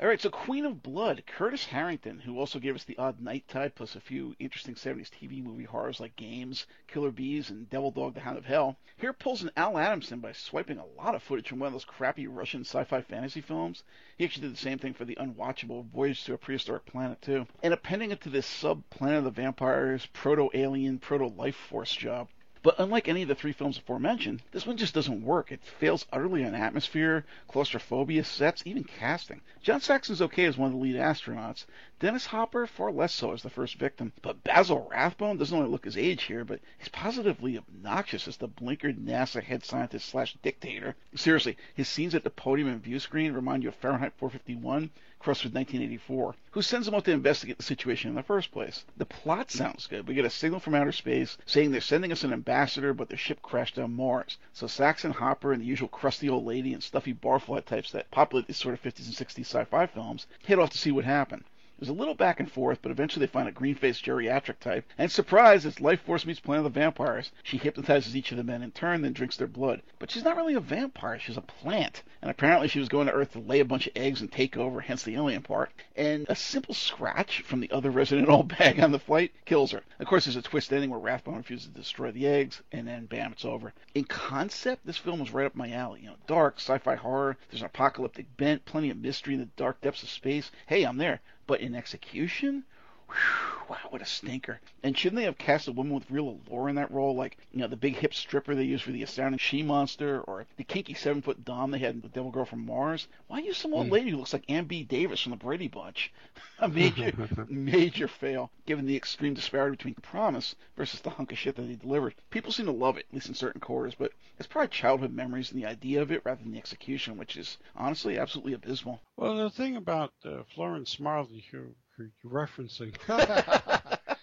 All 0.00 0.08
right, 0.08 0.20
so 0.20 0.30
Queen 0.30 0.64
of 0.64 0.82
Blood, 0.82 1.24
Curtis 1.26 1.66
Harrington, 1.66 2.20
who 2.20 2.38
also 2.38 2.58
gave 2.58 2.74
us 2.74 2.84
the 2.84 2.96
Odd 2.96 3.20
Night 3.20 3.46
Tide, 3.48 3.74
plus 3.74 3.96
a 3.96 4.00
few 4.00 4.34
interesting 4.38 4.74
70s 4.74 5.10
TV 5.10 5.42
movie 5.42 5.64
horrors 5.64 6.00
like 6.00 6.16
Games, 6.16 6.66
Killer 6.88 7.10
Bees, 7.10 7.50
and 7.50 7.68
Devil 7.68 7.90
Dog 7.90 8.14
the 8.14 8.20
Hound 8.20 8.38
of 8.38 8.46
Hell, 8.46 8.78
here 8.96 9.12
pulls 9.12 9.42
an 9.42 9.50
Al 9.58 9.76
Adamson 9.76 10.20
by 10.20 10.32
swiping 10.32 10.78
a 10.78 10.86
lot 10.86 11.14
of 11.14 11.22
footage 11.22 11.48
from 11.48 11.58
one 11.58 11.66
of 11.66 11.74
those 11.74 11.84
crappy 11.84 12.26
Russian 12.26 12.62
sci-fi 12.62 13.02
fantasy 13.02 13.42
films. 13.42 13.84
He 14.16 14.24
actually 14.24 14.46
did 14.46 14.54
the 14.54 14.60
same 14.60 14.78
thing 14.78 14.94
for 14.94 15.04
the 15.04 15.18
unwatchable 15.20 15.84
Voyage 15.90 16.24
to 16.24 16.32
a 16.32 16.38
Prehistoric 16.38 16.86
Planet, 16.86 17.20
too. 17.20 17.46
And 17.62 17.74
appending 17.74 18.10
it 18.10 18.22
to 18.22 18.30
this 18.30 18.46
sub-Planet 18.46 19.18
of 19.18 19.24
the 19.24 19.30
Vampires, 19.30 20.06
proto-alien, 20.14 20.98
proto-life 20.98 21.56
force 21.56 21.94
job. 21.94 22.28
But 22.62 22.78
unlike 22.78 23.08
any 23.08 23.22
of 23.22 23.28
the 23.28 23.34
three 23.34 23.52
films 23.52 23.78
aforementioned, 23.78 24.42
this 24.52 24.66
one 24.66 24.76
just 24.76 24.92
doesn't 24.92 25.24
work. 25.24 25.50
It 25.50 25.64
fails 25.64 26.04
utterly 26.12 26.44
on 26.44 26.54
atmosphere, 26.54 27.24
claustrophobia, 27.48 28.22
sets, 28.22 28.62
even 28.66 28.84
casting. 28.84 29.40
John 29.62 29.80
Saxon's 29.80 30.20
okay 30.20 30.44
as 30.44 30.58
one 30.58 30.66
of 30.66 30.72
the 30.74 30.78
lead 30.78 30.96
astronauts. 30.96 31.64
Dennis 32.00 32.24
Hopper 32.24 32.66
far 32.66 32.90
less 32.90 33.12
so 33.12 33.34
as 33.34 33.42
the 33.42 33.50
first 33.50 33.74
victim. 33.74 34.10
But 34.22 34.42
Basil 34.42 34.88
Rathbone 34.90 35.36
doesn't 35.36 35.54
only 35.54 35.68
look 35.68 35.84
his 35.84 35.98
age 35.98 36.22
here, 36.22 36.46
but 36.46 36.60
he's 36.78 36.88
positively 36.88 37.58
obnoxious 37.58 38.26
as 38.26 38.38
the 38.38 38.48
blinkered 38.48 39.04
NASA 39.04 39.42
head 39.42 39.66
scientist 39.66 40.08
slash 40.08 40.34
dictator. 40.42 40.96
Seriously, 41.14 41.58
his 41.74 41.90
scenes 41.90 42.14
at 42.14 42.24
the 42.24 42.30
podium 42.30 42.68
and 42.68 42.82
view 42.82 42.98
screen 43.00 43.34
remind 43.34 43.62
you 43.62 43.68
of 43.68 43.74
Fahrenheit 43.74 44.14
451, 44.16 44.88
crossed 45.18 45.44
with 45.44 45.52
1984, 45.52 46.36
who 46.52 46.62
sends 46.62 46.86
them 46.86 46.94
out 46.94 47.04
to 47.04 47.12
investigate 47.12 47.58
the 47.58 47.62
situation 47.62 48.08
in 48.08 48.16
the 48.16 48.22
first 48.22 48.50
place. 48.50 48.86
The 48.96 49.04
plot 49.04 49.50
sounds 49.50 49.86
good. 49.86 50.08
We 50.08 50.14
get 50.14 50.24
a 50.24 50.30
signal 50.30 50.60
from 50.60 50.74
outer 50.74 50.92
space 50.92 51.36
saying 51.44 51.70
they're 51.70 51.82
sending 51.82 52.12
us 52.12 52.24
an 52.24 52.32
ambassador, 52.32 52.94
but 52.94 53.10
their 53.10 53.18
ship 53.18 53.42
crashed 53.42 53.78
on 53.78 53.94
Mars. 53.94 54.38
So 54.54 54.66
Saxon, 54.66 55.12
Hopper, 55.12 55.52
and 55.52 55.60
the 55.60 55.66
usual 55.66 55.88
crusty 55.88 56.30
old 56.30 56.46
lady 56.46 56.72
and 56.72 56.82
stuffy 56.82 57.12
barfly 57.12 57.62
types 57.66 57.92
that 57.92 58.10
populate 58.10 58.46
these 58.46 58.56
sort 58.56 58.72
of 58.72 58.82
50s 58.82 59.04
and 59.04 59.14
60s 59.14 59.40
sci-fi 59.40 59.84
films 59.84 60.26
head 60.46 60.58
off 60.58 60.70
to 60.70 60.78
see 60.78 60.92
what 60.92 61.04
happened. 61.04 61.44
There's 61.80 61.88
a 61.88 61.94
little 61.94 62.14
back 62.14 62.40
and 62.40 62.52
forth, 62.52 62.80
but 62.82 62.90
eventually 62.90 63.24
they 63.24 63.32
find 63.32 63.48
a 63.48 63.52
green-faced 63.52 64.04
geriatric 64.04 64.58
type, 64.58 64.84
and 64.98 65.10
surprise, 65.10 65.64
it's 65.64 65.80
Life 65.80 66.02
Force 66.02 66.26
meets 66.26 66.38
Planet 66.38 66.66
of 66.66 66.74
the 66.74 66.78
Vampires. 66.78 67.32
She 67.42 67.56
hypnotizes 67.56 68.14
each 68.14 68.32
of 68.32 68.36
the 68.36 68.44
men 68.44 68.62
in 68.62 68.70
turn, 68.70 69.00
then 69.00 69.14
drinks 69.14 69.38
their 69.38 69.46
blood. 69.46 69.80
But 69.98 70.10
she's 70.10 70.22
not 70.22 70.36
really 70.36 70.52
a 70.52 70.60
vampire, 70.60 71.18
she's 71.18 71.38
a 71.38 71.40
plant. 71.40 72.02
And 72.20 72.30
apparently 72.30 72.68
she 72.68 72.80
was 72.80 72.90
going 72.90 73.06
to 73.06 73.14
Earth 73.14 73.32
to 73.32 73.38
lay 73.38 73.60
a 73.60 73.64
bunch 73.64 73.86
of 73.86 73.96
eggs 73.96 74.20
and 74.20 74.30
take 74.30 74.58
over, 74.58 74.82
hence 74.82 75.04
the 75.04 75.14
alien 75.14 75.40
part. 75.40 75.70
And 75.96 76.26
a 76.28 76.36
simple 76.36 76.74
scratch 76.74 77.40
from 77.40 77.60
the 77.60 77.70
other 77.70 77.90
resident 77.90 78.28
old 78.28 78.48
bag 78.58 78.78
on 78.78 78.92
the 78.92 78.98
flight 78.98 79.32
kills 79.46 79.70
her. 79.70 79.80
Of 79.98 80.06
course, 80.06 80.26
there's 80.26 80.36
a 80.36 80.42
twist 80.42 80.70
ending 80.74 80.90
where 80.90 81.00
Rathbone 81.00 81.36
refuses 81.36 81.68
to 81.68 81.72
destroy 81.72 82.10
the 82.10 82.26
eggs, 82.26 82.60
and 82.72 82.86
then 82.86 83.06
bam, 83.06 83.32
it's 83.32 83.46
over. 83.46 83.72
In 83.94 84.04
concept, 84.04 84.84
this 84.84 84.98
film 84.98 85.18
was 85.18 85.32
right 85.32 85.46
up 85.46 85.54
my 85.56 85.70
alley. 85.72 86.00
You 86.02 86.08
know, 86.08 86.16
dark, 86.26 86.56
sci-fi 86.58 86.96
horror, 86.96 87.38
there's 87.50 87.62
an 87.62 87.66
apocalyptic 87.66 88.36
bent, 88.36 88.66
plenty 88.66 88.90
of 88.90 88.98
mystery 88.98 89.32
in 89.32 89.40
the 89.40 89.46
dark 89.56 89.80
depths 89.80 90.02
of 90.02 90.10
space. 90.10 90.50
Hey, 90.66 90.84
I'm 90.84 90.98
there. 90.98 91.22
But 91.50 91.62
in 91.62 91.74
execution, 91.74 92.62
whew, 93.10 93.50
wow, 93.70 93.78
what 93.90 94.02
a 94.02 94.06
stinker. 94.06 94.60
And 94.82 94.98
shouldn't 94.98 95.18
they 95.18 95.24
have 95.24 95.38
cast 95.38 95.68
a 95.68 95.72
woman 95.72 95.94
with 95.94 96.10
real 96.10 96.40
allure 96.48 96.68
in 96.68 96.74
that 96.74 96.90
role, 96.90 97.14
like, 97.14 97.36
you 97.52 97.60
know, 97.60 97.68
the 97.68 97.76
big 97.76 97.96
hip 97.96 98.12
stripper 98.12 98.54
they 98.54 98.64
used 98.64 98.82
for 98.82 98.90
the 98.90 99.04
astounding 99.04 99.38
she 99.38 99.62
monster, 99.62 100.22
or 100.22 100.46
the 100.56 100.64
kinky 100.64 100.94
seven 100.94 101.22
foot 101.22 101.44
dom 101.44 101.70
they 101.70 101.78
had 101.78 101.94
in 101.94 102.00
the 102.00 102.08
Devil 102.08 102.32
Girl 102.32 102.44
from 102.44 102.66
Mars? 102.66 103.06
Why 103.28 103.38
use 103.38 103.58
some 103.58 103.72
old 103.72 103.86
hmm. 103.86 103.92
lady 103.92 104.10
who 104.10 104.16
looks 104.16 104.32
like 104.32 104.50
Ann 104.50 104.64
B. 104.64 104.82
Davis 104.82 105.20
from 105.20 105.30
the 105.30 105.36
Brady 105.36 105.68
Bunch? 105.68 106.12
a 106.58 106.68
major, 106.68 107.12
major 107.48 108.08
fail, 108.08 108.50
given 108.66 108.86
the 108.86 108.96
extreme 108.96 109.34
disparity 109.34 109.76
between 109.76 109.94
the 109.94 110.00
promise 110.00 110.56
versus 110.76 111.00
the 111.00 111.10
hunk 111.10 111.30
of 111.30 111.38
shit 111.38 111.54
that 111.54 111.62
they 111.62 111.76
delivered. 111.76 112.14
People 112.30 112.50
seem 112.50 112.66
to 112.66 112.72
love 112.72 112.96
it, 112.96 113.06
at 113.08 113.14
least 113.14 113.28
in 113.28 113.34
certain 113.34 113.60
quarters, 113.60 113.94
but 113.94 114.12
it's 114.38 114.48
probably 114.48 114.68
childhood 114.68 115.12
memories 115.12 115.52
and 115.52 115.62
the 115.62 115.66
idea 115.66 116.02
of 116.02 116.10
it 116.10 116.22
rather 116.24 116.42
than 116.42 116.50
the 116.52 116.58
execution, 116.58 117.16
which 117.16 117.36
is 117.36 117.58
honestly 117.76 118.18
absolutely 118.18 118.54
abysmal. 118.54 119.00
Well, 119.16 119.36
the 119.36 119.50
thing 119.50 119.76
about 119.76 120.12
uh, 120.24 120.42
Florence 120.54 120.98
Marly, 120.98 121.44
who 121.52 121.74
you're 122.22 122.32
referencing. 122.32 122.94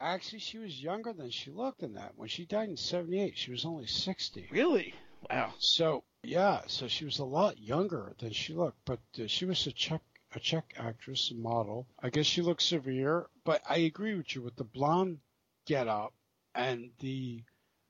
Actually, 0.00 0.40
she 0.40 0.58
was 0.58 0.82
younger 0.82 1.12
than 1.12 1.30
she 1.30 1.50
looked 1.50 1.82
in 1.82 1.94
that. 1.94 2.12
When 2.16 2.28
she 2.28 2.44
died 2.44 2.68
in 2.68 2.76
78, 2.76 3.36
she 3.36 3.50
was 3.50 3.64
only 3.64 3.86
60. 3.86 4.48
Really? 4.50 4.94
Wow. 5.30 5.54
So, 5.58 6.04
yeah, 6.22 6.60
so 6.66 6.86
she 6.86 7.04
was 7.04 7.18
a 7.18 7.24
lot 7.24 7.58
younger 7.58 8.14
than 8.18 8.32
she 8.32 8.52
looked, 8.52 8.78
but 8.84 9.00
uh, 9.18 9.26
she 9.26 9.44
was 9.44 9.66
a 9.66 9.72
Czech 9.72 10.02
a 10.34 10.40
Czech 10.40 10.74
actress 10.76 11.30
and 11.30 11.40
model. 11.40 11.86
I 12.00 12.10
guess 12.10 12.26
she 12.26 12.42
looked 12.42 12.62
severe, 12.62 13.26
but 13.44 13.62
I 13.68 13.78
agree 13.78 14.14
with 14.14 14.34
you 14.34 14.42
with 14.42 14.56
the 14.56 14.64
blonde 14.64 15.18
get 15.66 15.88
up 15.88 16.12
and 16.54 16.90
the 17.00 17.42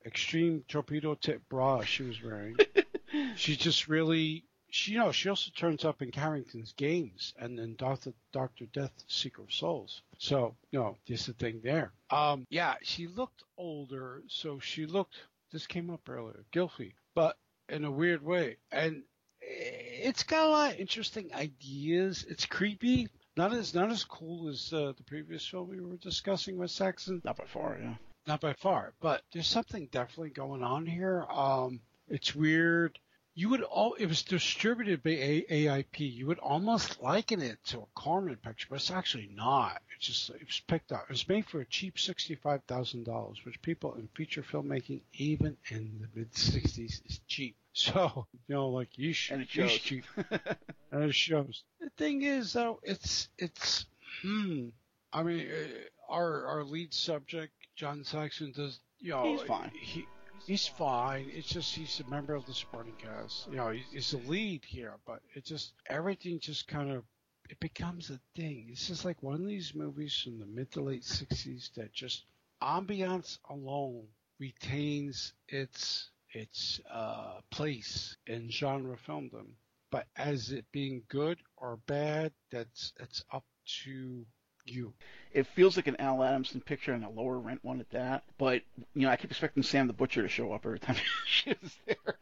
extreme 0.04 0.64
torpedo 0.68 1.14
tip 1.14 1.42
bra 1.48 1.82
she 1.82 2.04
was 2.04 2.22
wearing. 2.22 2.56
she 3.36 3.56
just 3.56 3.88
really 3.88 4.44
she, 4.76 4.92
you 4.92 4.98
know, 4.98 5.10
she 5.10 5.30
also 5.30 5.50
turns 5.56 5.84
up 5.84 6.02
in 6.02 6.12
Harrington's 6.12 6.72
Games 6.72 7.34
and 7.38 7.58
then 7.58 7.74
Doctor 7.78 8.12
Doctor 8.32 8.66
Death, 8.66 8.92
Seeker 9.08 9.42
of 9.42 9.52
Souls. 9.52 10.02
So, 10.18 10.54
you 10.70 10.78
know, 10.78 10.96
there's 11.08 11.28
a 11.28 11.32
thing 11.32 11.60
there. 11.64 11.92
Um, 12.10 12.46
yeah, 12.50 12.74
she 12.82 13.06
looked 13.06 13.42
older, 13.56 14.22
so 14.28 14.58
she 14.58 14.86
looked. 14.86 15.14
This 15.50 15.66
came 15.66 15.88
up 15.90 16.08
earlier, 16.08 16.44
guilty, 16.50 16.94
but 17.14 17.38
in 17.68 17.84
a 17.84 17.90
weird 17.90 18.22
way, 18.22 18.56
and 18.70 19.02
it's 19.40 20.24
got 20.24 20.46
a 20.46 20.50
lot 20.50 20.72
of 20.74 20.80
interesting 20.80 21.30
ideas. 21.34 22.26
It's 22.28 22.44
creepy. 22.44 23.08
Not 23.36 23.54
as 23.54 23.74
not 23.74 23.90
as 23.90 24.04
cool 24.04 24.48
as 24.48 24.72
uh, 24.72 24.92
the 24.96 25.04
previous 25.04 25.46
film 25.46 25.68
we 25.68 25.80
were 25.80 25.96
discussing 25.96 26.58
with 26.58 26.70
Saxon. 26.70 27.22
Not 27.24 27.38
by 27.38 27.44
far, 27.46 27.78
yeah. 27.80 27.94
Not 28.26 28.40
by 28.40 28.52
far, 28.54 28.92
but 29.00 29.22
there's 29.32 29.46
something 29.46 29.88
definitely 29.90 30.30
going 30.30 30.62
on 30.62 30.84
here. 30.84 31.24
Um, 31.30 31.80
it's 32.08 32.34
weird. 32.34 32.98
You 33.38 33.50
would 33.50 33.60
all 33.62 33.92
it 33.94 34.06
was 34.06 34.22
distributed 34.22 35.02
by 35.02 35.10
a- 35.10 35.44
AIP. 35.66 36.00
You 36.10 36.26
would 36.26 36.38
almost 36.38 37.02
liken 37.02 37.42
it 37.42 37.62
to 37.66 37.80
a 37.80 37.86
Corman 37.94 38.36
picture, 38.36 38.66
but 38.70 38.76
it's 38.76 38.90
actually 38.90 39.28
not. 39.34 39.82
It's 39.94 40.06
just 40.06 40.30
it 40.30 40.46
was 40.46 40.60
picked 40.66 40.90
up. 40.90 41.02
It 41.02 41.10
was 41.10 41.28
made 41.28 41.44
for 41.46 41.60
a 41.60 41.66
cheap 41.66 41.98
sixty-five 41.98 42.62
thousand 42.66 43.04
dollars, 43.04 43.44
which 43.44 43.60
people 43.60 43.94
in 43.96 44.08
feature 44.14 44.42
filmmaking, 44.42 45.02
even 45.12 45.58
in 45.68 45.98
the 46.00 46.18
mid 46.18 46.32
'60s, 46.32 47.04
is 47.06 47.20
cheap. 47.28 47.56
So 47.74 48.26
you 48.48 48.54
know, 48.54 48.70
like 48.70 48.92
yeesh, 48.92 49.30
And 49.30 49.42
it 49.42 49.50
shows. 49.50 49.78
cheap. 49.80 50.04
and 50.90 51.04
it 51.04 51.14
shows. 51.14 51.62
The 51.78 51.90
thing 51.98 52.22
is, 52.22 52.54
though, 52.54 52.80
it's 52.82 53.28
it's 53.36 53.84
hmm. 54.22 54.68
I 55.12 55.22
mean, 55.22 55.46
uh, 55.46 56.12
our 56.12 56.46
our 56.46 56.64
lead 56.64 56.94
subject, 56.94 57.52
John 57.74 58.02
Saxon, 58.02 58.52
does 58.52 58.80
you 58.98 59.10
know 59.10 59.24
He's 59.24 59.42
fine. 59.42 59.72
He 59.74 60.06
he's 60.46 60.66
fine. 60.66 61.28
It's 61.32 61.48
just 61.48 61.74
he's 61.74 62.00
a 62.00 62.04
member 62.08 62.34
of 62.34 62.46
the 62.46 62.54
supporting 62.54 62.96
cast. 62.96 63.46
You 63.46 63.56
know, 63.56 63.70
he's 63.70 64.10
the 64.10 64.18
lead 64.18 64.64
here, 64.64 64.94
but 65.06 65.20
it 65.34 65.44
just 65.44 65.74
everything 65.86 66.40
just 66.40 66.66
kind 66.68 66.90
of 66.90 67.04
it 67.50 67.60
becomes 67.60 68.10
a 68.10 68.20
thing. 68.34 68.68
It's 68.70 68.88
just 68.88 69.04
like 69.04 69.22
one 69.22 69.40
of 69.40 69.46
these 69.46 69.74
movies 69.74 70.16
from 70.22 70.38
the 70.38 70.46
mid 70.46 70.70
to 70.72 70.82
late 70.82 71.04
'60s 71.04 71.70
that 71.74 71.92
just 71.92 72.24
ambiance 72.62 73.38
alone 73.50 74.06
retains 74.38 75.34
its 75.48 76.10
its 76.32 76.80
uh, 76.90 77.40
place 77.50 78.16
in 78.26 78.50
genre 78.50 78.96
filmdom. 78.96 79.46
But 79.90 80.06
as 80.16 80.50
it 80.52 80.66
being 80.72 81.04
good 81.08 81.38
or 81.56 81.76
bad, 81.86 82.32
that's 82.50 82.92
it's 83.00 83.24
up 83.32 83.44
to 83.84 84.26
you. 84.70 84.92
It 85.32 85.46
feels 85.48 85.76
like 85.76 85.86
an 85.86 85.96
Al 86.00 86.22
Adamson 86.22 86.60
picture 86.60 86.92
and 86.92 87.04
a 87.04 87.08
lower 87.08 87.38
rent 87.38 87.60
one 87.62 87.80
at 87.80 87.90
that. 87.90 88.24
But 88.38 88.62
you 88.94 89.02
know, 89.02 89.10
I 89.10 89.16
keep 89.16 89.30
expecting 89.30 89.62
Sam 89.62 89.86
the 89.86 89.92
Butcher 89.92 90.22
to 90.22 90.28
show 90.28 90.52
up 90.52 90.64
every 90.64 90.78
time 90.78 90.96
she 91.26 91.54
was 91.62 91.76
there. 91.86 92.16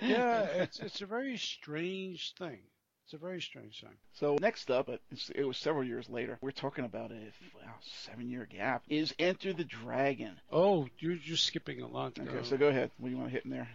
Yeah, 0.00 0.42
it's 0.42 0.80
it's 0.80 1.00
a 1.00 1.06
very 1.06 1.36
strange 1.36 2.34
thing. 2.38 2.60
It's 3.04 3.12
a 3.12 3.18
very 3.18 3.40
strange 3.42 3.82
thing. 3.82 3.96
So 4.14 4.38
next 4.40 4.70
up, 4.70 4.88
it's, 5.10 5.30
it 5.34 5.44
was 5.44 5.58
several 5.58 5.84
years 5.84 6.08
later. 6.08 6.38
We're 6.40 6.52
talking 6.52 6.86
about 6.86 7.10
a 7.10 7.32
wow, 7.54 7.74
seven-year 8.06 8.48
gap. 8.50 8.82
Is 8.88 9.14
Enter 9.18 9.52
the 9.52 9.64
Dragon? 9.64 10.40
Oh, 10.50 10.88
you're 10.98 11.16
just 11.16 11.44
skipping 11.44 11.82
a 11.82 11.86
lot. 11.86 12.18
Okay, 12.18 12.42
so 12.44 12.56
go 12.56 12.68
ahead. 12.68 12.90
What 12.98 13.08
do 13.08 13.12
you 13.12 13.18
want 13.18 13.28
to 13.28 13.34
hit 13.34 13.44
in 13.44 13.50
there? 13.50 13.68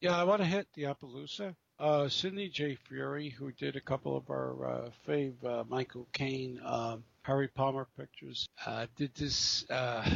Yeah, 0.00 0.16
I 0.16 0.22
want 0.22 0.40
to 0.40 0.46
hit 0.46 0.68
the 0.74 0.84
Appaloosa. 0.84 1.56
Uh, 1.80 2.08
Sidney 2.08 2.48
J. 2.48 2.76
Furie, 2.76 3.32
who 3.32 3.50
did 3.52 3.74
a 3.74 3.80
couple 3.80 4.16
of 4.16 4.30
our 4.30 4.66
uh, 4.66 4.90
fave 5.08 5.44
uh, 5.44 5.64
Michael 5.68 6.06
Caine, 6.12 6.60
um, 6.64 7.02
Harry 7.22 7.48
Palmer 7.48 7.86
pictures, 7.98 8.48
uh, 8.66 8.86
did 8.96 9.14
this 9.14 9.68
uh, 9.70 10.08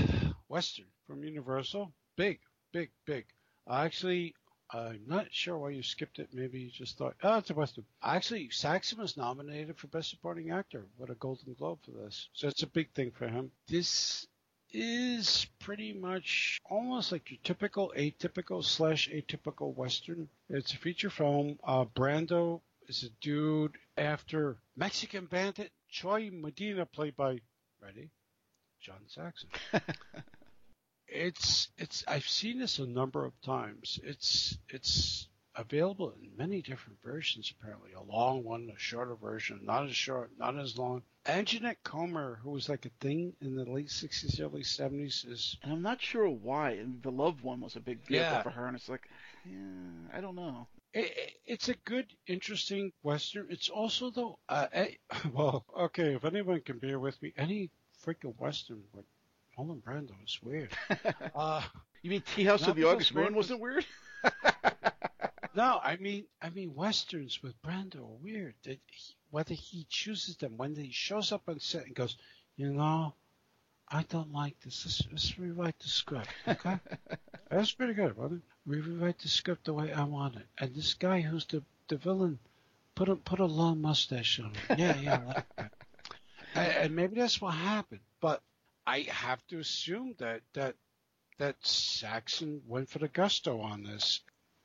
Western 0.49 0.87
from 1.07 1.23
Universal. 1.23 1.93
Big, 2.17 2.41
big, 2.73 2.91
big. 3.07 3.27
Actually, 3.71 4.35
I'm 4.71 5.03
not 5.07 5.27
sure 5.31 5.59
why 5.59 5.71
you 5.71 5.83
skipped 5.83 6.19
it. 6.19 6.29
Maybe 6.33 6.61
you 6.61 6.71
just 6.71 6.99
thought, 6.99 7.15
oh, 7.23 7.39
it's 7.39 7.51
a 7.51 7.55
Western. 7.55 7.85
Actually, 8.03 8.49
Saxon 8.51 8.99
was 8.99 9.17
nominated 9.17 9.77
for 9.77 9.87
Best 9.89 10.11
Supporting 10.11 10.51
Actor 10.51 10.87
with 10.99 11.11
a 11.11 11.15
Golden 11.15 11.55
Globe 11.55 11.79
for 11.85 11.93
this. 11.93 12.29
So 12.33 12.49
it's 12.49 12.63
a 12.63 12.69
big 12.69 12.91
thing 12.93 13.13
for 13.13 13.29
him. 13.29 13.51
This 13.69 14.27
is 14.73 15.47
pretty 15.61 15.93
much 15.93 16.59
almost 16.69 17.13
like 17.13 17.31
your 17.31 17.39
typical 17.45 17.93
atypical 17.97 18.65
slash 18.65 19.09
atypical 19.11 19.75
western. 19.77 20.29
It's 20.49 20.73
a 20.73 20.79
feature 20.79 21.11
film. 21.11 21.59
Uh, 21.63 21.85
Brando 21.85 22.61
is 22.89 23.05
a 23.05 23.11
dude 23.21 23.77
after 23.97 24.57
Mexican 24.77 25.27
bandit 25.27 25.71
Chuy 25.95 26.31
Medina, 26.33 26.87
played 26.87 27.17
by 27.17 27.39
ready 27.81 28.11
John 28.81 29.01
Saxon. 29.07 29.49
it's 31.09 31.69
it's 31.79 32.05
I've 32.09 32.29
seen 32.29 32.59
this 32.59 32.79
a 32.79 32.87
number 32.87 33.25
of 33.25 33.41
times. 33.43 34.01
It's 34.03 34.59
it's 34.69 35.29
available 35.57 36.13
in 36.21 36.37
many 36.37 36.63
different 36.63 36.99
versions 37.03 37.53
apparently. 37.59 37.93
A 37.93 38.03
long 38.03 38.43
one, 38.43 38.71
a 38.75 38.79
shorter 38.79 39.15
version, 39.15 39.61
not 39.63 39.85
as 39.87 39.95
short, 39.95 40.33
not 40.37 40.59
as 40.59 40.77
long. 40.77 41.03
Anjanette 41.27 41.77
Comer, 41.85 42.41
who 42.43 42.51
was 42.51 42.69
like 42.69 42.85
a 42.87 42.91
thing 43.01 43.33
in 43.41 43.55
the 43.55 43.65
late 43.65 43.91
sixties, 43.91 44.41
early 44.41 44.65
seventies, 44.65 45.25
is 45.29 45.57
And 45.63 45.73
I'm 45.73 45.83
not 45.83 46.01
sure 46.03 46.29
why. 46.29 46.73
And 46.73 47.03
the 47.03 47.13
Loved 47.13 47.41
One 47.43 47.61
was 47.61 47.77
a 47.77 47.81
big 47.81 47.99
vehicle 48.07 48.31
Yeah. 48.33 48.43
for 48.43 48.51
her, 48.51 48.67
and 48.67 48.77
it's 48.77 48.89
like, 48.89 49.09
yeah, 49.47 49.55
I 50.13 50.21
don't 50.21 50.35
know. 50.35 50.67
It, 50.95 51.05
it- 51.07 51.31
it's 51.47 51.69
a 51.69 51.75
good, 51.85 52.07
interesting 52.27 52.91
western. 53.03 53.47
It's 53.51 53.69
also 53.69 54.11
though, 54.11 54.39
uh, 54.49 54.67
well, 55.35 55.65
okay, 55.79 56.15
if 56.15 56.25
anyone 56.25 56.61
can 56.63 56.79
bear 56.79 56.99
with 56.99 57.21
me, 57.23 57.33
any 57.37 57.71
freaking 58.05 58.35
western 58.39 58.83
with 58.95 59.05
Marlon 59.59 59.83
Brando 59.83 60.13
is 60.27 60.39
weird. 60.43 60.71
Uh, 61.35 61.63
You 62.03 62.11
mean 62.11 62.23
Tea 62.35 62.45
House 62.45 62.67
of 62.67 62.77
the 62.77 62.85
August 62.85 63.15
Moon 63.15 63.35
wasn't 63.35 63.61
weird? 63.61 63.85
No, 65.57 65.79
I 65.85 65.97
mean, 65.97 66.25
I 66.43 66.51
mean, 66.51 66.75
westerns 66.75 67.41
with 67.41 67.55
Brando 67.63 68.01
are 68.01 68.19
weird. 68.23 68.55
That 68.65 68.81
he, 68.87 69.15
whether 69.31 69.55
he 69.55 69.87
chooses 69.89 70.37
them, 70.37 70.57
when 70.57 70.75
he 70.75 70.91
shows 70.91 71.31
up 71.31 71.43
on 71.49 71.61
set 71.61 71.87
and 71.87 71.95
goes, 71.95 72.17
you 72.57 72.73
know, 72.73 73.15
I 73.89 74.03
don't 74.09 74.33
like 74.33 74.59
this. 74.65 74.85
Let's, 74.85 75.03
let's 75.13 75.39
rewrite 75.39 75.79
the 75.79 75.87
script, 75.89 76.27
okay? 76.49 76.81
That's 77.51 77.71
pretty 77.71 77.95
good, 77.95 78.17
wasn't 78.17 78.43
it? 78.43 78.54
We 78.67 78.81
rewrite 78.81 79.19
the 79.19 79.29
script 79.29 79.67
the 79.67 79.75
way 79.75 79.93
I 79.93 80.05
want 80.05 80.37
it. 80.37 80.47
And 80.59 80.75
this 80.75 80.95
guy 80.95 81.21
who's 81.21 81.45
the 81.47 81.63
the 81.89 81.97
villain, 81.97 82.39
put 82.95 83.09
a 83.09 83.17
put 83.17 83.41
a 83.41 83.45
long 83.45 83.81
mustache 83.81 84.41
on 84.41 84.55
him. 84.55 84.79
Yeah, 84.79 84.97
yeah, 84.97 85.25
like 85.27 85.45
and, 86.55 86.73
and 86.73 86.97
maybe 86.97 87.17
that's 87.17 87.41
what 87.41 87.55
happened. 87.55 88.01
But 88.21 88.43
I 88.87 89.01
have 89.01 89.47
to 89.49 89.59
assume 89.59 90.15
that 90.19 90.43
that 90.55 90.77
that 91.39 91.57
Saxon 91.67 92.63
went 92.67 92.89
for 92.89 92.99
the 92.99 93.09
gusto 93.09 93.61
on 93.61 93.83
this. 93.83 94.21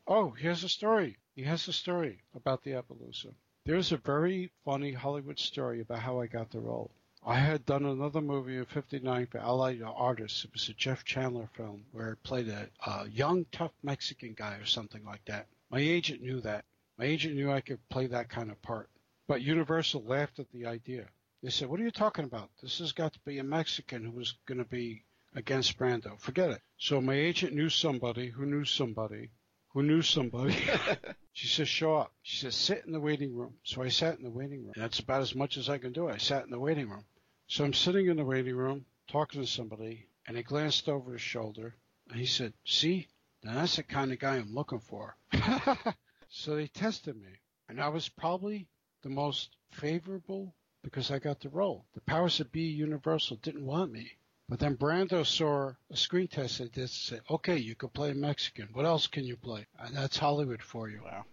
Oh, 0.07 0.29
here's 0.31 0.63
a 0.63 0.69
story. 0.69 1.17
He 1.35 1.43
has 1.43 1.67
a 1.67 1.73
story 1.73 2.21
about 2.35 2.63
the 2.63 2.71
Appaloosa. 2.71 3.33
There's 3.65 3.91
a 3.91 3.97
very 3.97 4.51
funny 4.65 4.93
Hollywood 4.93 5.39
story 5.39 5.81
about 5.81 5.99
how 5.99 6.19
I 6.19 6.27
got 6.27 6.49
the 6.49 6.59
role. 6.59 6.91
I 7.25 7.37
had 7.37 7.65
done 7.65 7.83
another 7.83 8.21
movie 8.21 8.55
in 8.55 8.63
'59 8.63 9.27
for 9.27 9.39
Allied 9.39 9.81
Artists. 9.81 10.45
It 10.45 10.53
was 10.53 10.69
a 10.69 10.73
Jeff 10.73 11.03
Chandler 11.03 11.47
film 11.47 11.85
where 11.91 12.11
I 12.11 12.27
played 12.27 12.47
a, 12.47 12.69
a 12.85 13.09
young, 13.09 13.45
tough 13.51 13.73
Mexican 13.83 14.33
guy 14.33 14.55
or 14.55 14.65
something 14.65 15.03
like 15.03 15.25
that. 15.25 15.47
My 15.69 15.79
agent 15.79 16.21
knew 16.21 16.39
that. 16.41 16.63
My 16.97 17.03
agent 17.03 17.35
knew 17.35 17.51
I 17.51 17.59
could 17.59 17.87
play 17.89 18.07
that 18.07 18.29
kind 18.29 18.49
of 18.49 18.61
part. 18.61 18.89
But 19.27 19.41
Universal 19.41 20.05
laughed 20.05 20.39
at 20.39 20.49
the 20.51 20.65
idea. 20.65 21.09
They 21.43 21.49
said, 21.49 21.67
"What 21.67 21.81
are 21.81 21.83
you 21.83 21.91
talking 21.91 22.23
about? 22.23 22.51
This 22.61 22.79
has 22.79 22.93
got 22.93 23.11
to 23.11 23.19
be 23.19 23.37
a 23.39 23.43
Mexican 23.43 24.05
who 24.05 24.11
was 24.11 24.37
going 24.45 24.59
to 24.59 24.63
be 24.65 25.03
against 25.35 25.77
Brando. 25.77 26.17
Forget 26.21 26.51
it." 26.51 26.61
So 26.77 27.01
my 27.01 27.15
agent 27.15 27.53
knew 27.53 27.69
somebody 27.69 28.29
who 28.29 28.45
knew 28.45 28.63
somebody 28.63 29.29
who 29.69 29.83
knew 29.83 30.01
somebody. 30.01 30.55
she 31.33 31.47
says, 31.47 31.67
show 31.67 31.95
up. 31.95 32.13
She 32.23 32.37
says, 32.37 32.55
sit 32.55 32.83
in 32.85 32.91
the 32.91 32.99
waiting 32.99 33.35
room. 33.35 33.55
So 33.63 33.83
I 33.83 33.89
sat 33.89 34.17
in 34.17 34.23
the 34.23 34.29
waiting 34.29 34.63
room. 34.63 34.73
That's 34.75 34.99
about 34.99 35.21
as 35.21 35.35
much 35.35 35.57
as 35.57 35.69
I 35.69 35.77
can 35.77 35.93
do. 35.93 36.09
I 36.09 36.17
sat 36.17 36.43
in 36.43 36.51
the 36.51 36.59
waiting 36.59 36.89
room. 36.89 37.05
So 37.47 37.63
I'm 37.63 37.73
sitting 37.73 38.07
in 38.07 38.17
the 38.17 38.25
waiting 38.25 38.55
room 38.55 38.85
talking 39.07 39.41
to 39.41 39.47
somebody, 39.47 40.07
and 40.27 40.37
he 40.37 40.43
glanced 40.43 40.87
over 40.87 41.13
his 41.13 41.21
shoulder, 41.21 41.75
and 42.09 42.19
he 42.19 42.25
said, 42.25 42.53
see, 42.63 43.07
now 43.43 43.55
that's 43.55 43.77
the 43.77 43.83
kind 43.83 44.11
of 44.11 44.19
guy 44.19 44.35
I'm 44.35 44.53
looking 44.53 44.79
for. 44.79 45.15
so 46.29 46.55
they 46.55 46.67
tested 46.67 47.15
me, 47.15 47.39
and 47.67 47.81
I 47.81 47.89
was 47.89 48.07
probably 48.09 48.67
the 49.01 49.09
most 49.09 49.55
favorable 49.71 50.53
because 50.83 51.09
I 51.11 51.19
got 51.19 51.39
the 51.39 51.49
role. 51.49 51.85
The 51.93 52.01
powers 52.01 52.37
that 52.37 52.51
be 52.51 52.61
Universal 52.61 53.37
didn't 53.37 53.65
want 53.65 53.91
me. 53.91 54.11
But 54.49 54.57
then 54.57 54.77
Brando 54.77 55.23
saw 55.23 55.73
a 55.91 55.95
screen 55.95 56.27
test 56.27 56.57
that 56.57 56.71
did 56.71 56.81
and 56.81 56.89
said, 56.89 57.21
okay, 57.29 57.57
you 57.57 57.75
can 57.75 57.89
play 57.89 58.13
Mexican. 58.13 58.67
What 58.73 58.83
else 58.85 59.05
can 59.05 59.23
you 59.23 59.37
play? 59.37 59.67
And 59.79 59.95
that's 59.95 60.17
Hollywood 60.17 60.63
for 60.63 60.89
you. 60.89 61.01
Wow. 61.03 61.25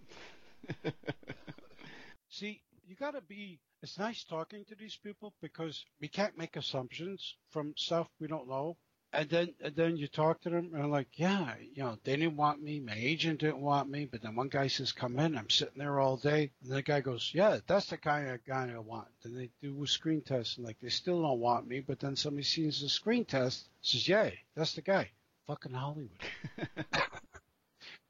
See, 2.29 2.61
you 2.87 2.95
got 2.95 3.13
to 3.13 3.23
be. 3.23 3.59
It's 3.83 3.99
nice 3.99 4.23
talking 4.25 4.67
to 4.67 4.75
these 4.75 4.97
people 5.03 5.33
because 5.41 5.83
we 5.99 6.09
can't 6.09 6.37
make 6.37 6.57
assumptions 6.57 7.37
from 7.49 7.73
stuff 7.77 8.07
we 8.21 8.27
don't 8.29 8.49
know. 8.49 8.77
And 9.13 9.31
then, 9.31 9.55
and 9.63 9.75
then 9.75 9.97
you 9.97 10.09
talk 10.09 10.43
to 10.43 10.51
them 10.51 10.73
and 10.75 10.91
like, 10.91 11.09
yeah, 11.15 11.55
you 11.73 11.83
know, 11.83 11.97
they 12.05 12.17
didn't 12.17 12.37
want 12.37 12.63
me. 12.63 12.81
My 12.81 12.95
agent 12.97 13.41
didn't 13.41 13.61
want 13.61 13.89
me. 13.89 14.05
But 14.05 14.23
then 14.23 14.35
one 14.35 14.49
guy 14.49 14.67
says, 14.67 14.93
come 14.93 15.19
in. 15.19 15.39
I'm 15.39 15.49
sitting 15.49 15.79
there 15.79 16.01
all 16.01 16.17
day. 16.17 16.51
And 16.63 16.73
the 16.73 16.83
guy 16.83 17.01
goes, 17.01 17.31
yeah, 17.33 17.59
that's 17.67 17.87
the 17.87 17.97
kind 17.97 18.29
of 18.29 18.45
guy 18.45 18.71
I 18.75 18.79
want. 18.79 19.09
Then 19.23 19.35
they 19.35 19.51
do 19.63 19.83
a 19.83 19.87
screen 19.87 20.21
test 20.21 20.59
and 20.59 20.67
like, 20.67 20.79
they 20.81 20.91
still 20.91 21.23
don't 21.23 21.41
want 21.41 21.67
me. 21.67 21.81
But 21.81 22.01
then 22.01 22.17
somebody 22.17 22.45
sees 22.45 22.81
the 22.81 22.89
screen 22.89 23.25
test, 23.25 23.69
says, 23.81 24.07
yeah, 24.07 24.31
that's 24.55 24.75
the 24.75 24.83
guy. 24.83 25.11
Fucking 25.47 25.73
Hollywood. 25.73 26.11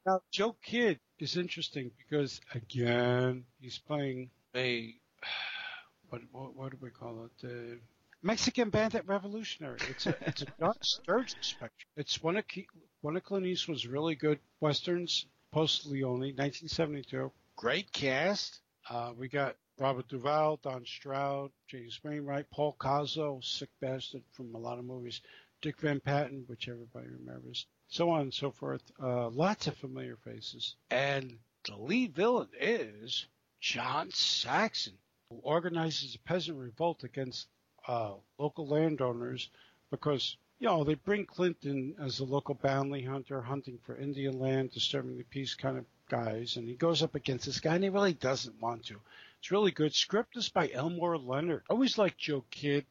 Now, 0.07 0.21
Joe 0.31 0.55
Kidd 0.63 1.01
is 1.19 1.37
interesting 1.37 1.91
because 1.99 2.41
again, 2.55 3.45
he's 3.61 3.79
playing 3.79 4.31
a 4.55 4.95
what 6.09 6.23
what, 6.31 6.55
what 6.55 6.71
do 6.71 6.79
we 6.81 6.91
call 6.91 7.25
it? 7.25 7.45
Uh, 7.45 7.75
Mexican 8.23 8.71
Bandit 8.71 9.07
Revolutionary. 9.07 9.79
It's 9.89 10.07
a 10.07 10.17
it's 10.23 10.43
a 10.43 10.47
John 10.59 10.75
Sturges 10.83 11.37
spectrum. 11.41 11.89
It's 11.97 12.23
one 12.23 12.37
of 12.37 12.45
one 13.01 13.17
of 13.17 13.25
Clint 13.25 13.47
Eastwood's 13.47 13.87
really 13.87 14.15
good 14.15 14.39
westerns, 14.61 15.27
post 15.53 15.87
Leone, 15.87 16.21
1972. 16.21 17.31
Great 17.57 17.93
cast. 17.93 18.61
Uh, 18.89 19.13
we 19.17 19.29
got 19.29 19.57
Robert 19.79 20.09
Duvall, 20.09 20.59
Don 20.63 20.85
Stroud, 20.87 21.51
James 21.69 22.01
Wainwright, 22.03 22.51
Paul 22.51 22.75
Koslo, 22.79 23.45
sick 23.45 23.69
bastard 23.81 24.23
from 24.33 24.55
a 24.55 24.59
lot 24.59 24.79
of 24.79 24.85
movies, 24.85 25.21
Dick 25.61 25.79
Van 25.81 26.01
Patten, 26.01 26.45
which 26.47 26.69
everybody 26.69 27.09
remembers, 27.09 27.67
so 27.89 28.11
on 28.11 28.23
and 28.23 28.35
so 28.35 28.51
forth. 28.51 28.83
Uh, 29.03 29.29
lots 29.29 29.67
of 29.67 29.77
familiar 29.77 30.17
faces. 30.17 30.77
And 30.91 31.39
the 31.67 31.77
lead 31.77 32.15
villain 32.15 32.49
is 32.59 33.27
John 33.61 34.11
Saxon, 34.13 34.99
who 35.29 35.37
organizes 35.43 36.15
a 36.15 36.19
peasant 36.21 36.59
revolt 36.59 37.05
against 37.05 37.49
uh, 37.87 38.13
local 38.39 38.67
landowners 38.67 39.49
because 39.91 40.37
you 40.59 40.69
know, 40.69 40.85
they 40.85 40.95
bring 40.95 41.27
Clinton 41.27 41.95
as 42.01 42.21
a 42.21 42.25
local 42.25 42.55
bounty 42.55 43.03
hunter 43.03 43.43
hunting 43.43 43.79
for 43.85 43.97
Indian 43.97 44.39
land, 44.39 44.73
disturbing 44.73 45.19
the 45.19 45.25
peace 45.25 45.55
kind 45.55 45.77
of 45.77 45.85
guys, 46.09 46.57
and 46.57 46.67
he 46.67 46.75
goes 46.75 47.03
up 47.03 47.15
against 47.15 47.47
this 47.47 47.61
guy, 47.61 47.75
and 47.75 47.85
he 47.85 47.91
really 47.91 48.15
doesn't 48.15 48.61
want 48.61 48.87
to. 48.87 49.01
It's 49.39 49.51
really 49.51 49.71
good. 49.71 49.95
Script 49.95 50.37
is 50.37 50.49
by 50.49 50.71
Elmore 50.73 51.19
Leonard. 51.19 51.63
I 51.69 51.75
always 51.75 51.99
like 51.99 52.17
Joe 52.17 52.45
Kidd. 52.51 52.87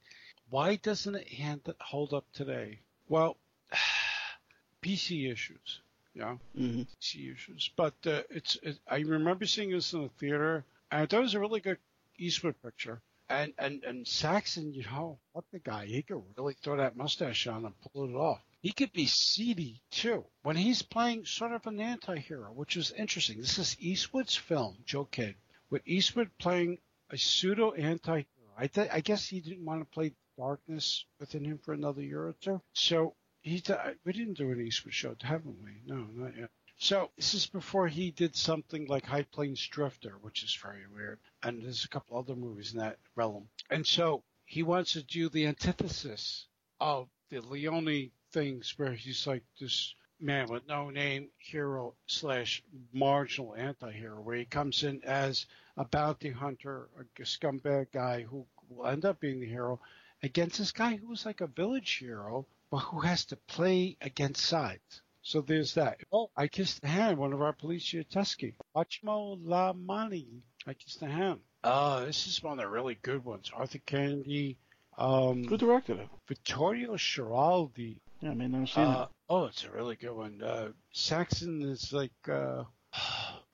Why 0.50 0.76
doesn't 0.76 1.16
it 1.16 1.76
hold 1.82 2.14
up 2.14 2.26
today? 2.34 2.80
Well, 3.10 3.36
PC 4.84 5.32
issues, 5.32 5.82
you 6.14 6.22
know, 6.22 6.40
mm-hmm. 6.56 6.82
PC 7.02 7.34
issues. 7.34 7.72
But 7.76 7.96
uh, 8.06 8.22
it's 8.30 8.58
it, 8.62 8.78
I 8.88 9.00
remember 9.00 9.48
seeing 9.48 9.72
this 9.72 9.94
in 9.94 10.04
the 10.04 10.10
theater, 10.10 10.64
and 10.92 11.02
I 11.02 11.06
thought 11.08 11.20
it 11.20 11.24
was 11.24 11.34
a 11.34 11.40
really 11.40 11.62
good 11.62 11.80
Eastwood 12.20 12.62
picture. 12.62 13.02
And 13.30 13.54
and 13.58 13.84
and 13.84 14.08
Saxon, 14.08 14.74
you 14.74 14.84
know, 14.84 15.20
what 15.32 15.46
the 15.52 15.60
guy? 15.60 15.86
He 15.88 16.04
could 16.04 16.22
really 16.38 16.54
throw 16.54 16.78
that 16.78 16.96
mustache 16.96 17.48
on 17.48 17.66
and 17.66 17.74
pull 17.92 18.08
it 18.08 18.14
off. 18.14 18.42
He 18.62 18.72
could 18.72 18.94
be 18.94 19.08
seedy 19.08 19.82
too 19.92 20.26
when 20.44 20.56
he's 20.56 20.82
playing 20.82 21.26
sort 21.26 21.52
of 21.52 21.66
an 21.66 21.80
anti-hero, 21.80 22.52
which 22.54 22.78
is 22.78 22.92
interesting. 22.92 23.40
This 23.40 23.58
is 23.58 23.78
Eastwood's 23.80 24.36
film, 24.36 24.78
Joe 24.86 25.06
Kidd, 25.06 25.36
with 25.70 25.82
Eastwood 25.86 26.30
playing 26.38 26.78
a 27.10 27.18
pseudo 27.18 27.72
anti-hero. 27.74 28.26
I 28.58 28.68
th- 28.68 28.90
I 28.92 29.02
guess 29.02 29.28
he 29.28 29.40
didn't 29.40 29.66
want 29.66 29.82
to 29.82 29.86
play 29.86 30.14
darkness 30.38 31.06
within 31.20 31.46
him 31.46 31.58
for 31.58 31.74
another 31.74 32.02
year 32.02 32.28
or 32.28 32.36
two, 32.42 32.62
so 32.74 33.16
he 33.42 33.60
th- 33.60 33.80
we 34.06 34.14
didn't 34.14 34.38
do 34.38 34.52
an 34.52 34.62
Eastwood 34.62 34.94
show, 34.94 35.16
haven't 35.22 35.62
we? 35.64 35.82
No, 35.86 36.08
not 36.14 36.36
yet. 36.38 36.50
So 36.78 37.10
this 37.16 37.34
is 37.34 37.48
before 37.48 37.88
he 37.88 38.12
did 38.12 38.36
something 38.36 38.88
like 38.88 39.06
High 39.06 39.24
Plains 39.24 39.66
Drifter, 39.66 40.18
which 40.22 40.44
is 40.44 40.54
very 40.62 40.86
weird. 40.94 41.20
And 41.42 41.64
there's 41.64 41.86
a 41.86 41.90
couple 41.90 42.18
other 42.18 42.36
movies 42.36 42.74
in 42.74 42.80
that 42.80 42.98
realm. 43.16 43.48
And 43.70 43.88
so 43.88 44.24
he 44.46 44.62
wants 44.62 44.94
to 44.94 45.04
do 45.04 45.30
the 45.30 45.48
antithesis 45.48 46.48
of 46.80 47.08
the 47.30 47.40
Leone 47.40 48.12
things 48.32 48.74
where 48.78 48.94
he's 48.94 49.26
like 49.26 49.44
this 49.60 49.96
man 50.20 50.48
with 50.48 50.68
no 50.68 50.90
name 50.90 51.30
hero 51.38 51.94
slash 52.08 52.64
marginal 52.94 53.56
anti-hero 53.56 54.22
where 54.22 54.38
he 54.38 54.46
comes 54.46 54.84
in 54.84 55.04
as 55.04 55.46
a 55.78 55.86
bounty 55.86 56.30
hunter, 56.30 56.90
a 56.98 57.22
scumbag 57.24 57.92
guy 57.92 58.22
who 58.24 58.46
will 58.70 58.88
end 58.88 59.06
up 59.06 59.20
being 59.20 59.40
the 59.40 59.48
hero 59.48 59.80
against 60.24 60.58
this 60.58 60.72
guy 60.72 60.96
who 60.96 61.08
was 61.08 61.26
like 61.26 61.42
a 61.42 61.48
village 61.48 61.94
hero, 61.94 62.46
but 62.70 62.80
who 62.80 63.00
has 63.00 63.26
to 63.26 63.36
play 63.36 63.98
against 64.02 64.46
sides. 64.46 65.02
So 65.26 65.42
there's 65.42 65.74
that. 65.74 66.02
Oh, 66.12 66.30
I 66.38 66.48
kissed 66.48 66.84
the 66.84 66.88
hand, 66.88 67.18
one 67.18 67.34
of 67.34 67.42
our 67.42 67.52
police 67.52 67.90
here, 67.90 68.04
Tusky. 68.04 68.54
Baciamo 68.76 69.40
le 69.42 69.74
mani. 69.74 70.44
I 70.68 70.76
kissed 70.76 71.00
the 71.00 71.08
hand. 71.08 71.40
Uh, 71.64 72.06
this 72.06 72.28
is 72.28 72.44
one 72.44 72.60
of 72.60 72.60
the 72.60 72.70
really 72.70 72.96
good 73.02 73.26
ones. 73.26 73.50
Arthur 73.52 73.80
Kennedy. 73.88 74.60
Um, 75.00 75.44
Who 75.46 75.58
directed 75.58 75.98
it? 75.98 76.10
Vittorio 76.28 76.94
Schiraldi. 76.94 77.98
Yeah, 78.22 78.30
I 78.30 78.34
mean, 78.36 78.54
I've 78.54 78.70
seen 78.70 78.84
uh, 78.84 79.02
it. 79.02 79.10
Oh, 79.28 79.46
it's 79.46 79.64
a 79.64 79.72
really 79.72 79.96
good 79.96 80.14
one. 80.16 80.44
Uh, 80.44 80.70
Saxon 80.94 81.64
is 81.64 81.92
like, 81.92 82.14
uh, 82.30 82.64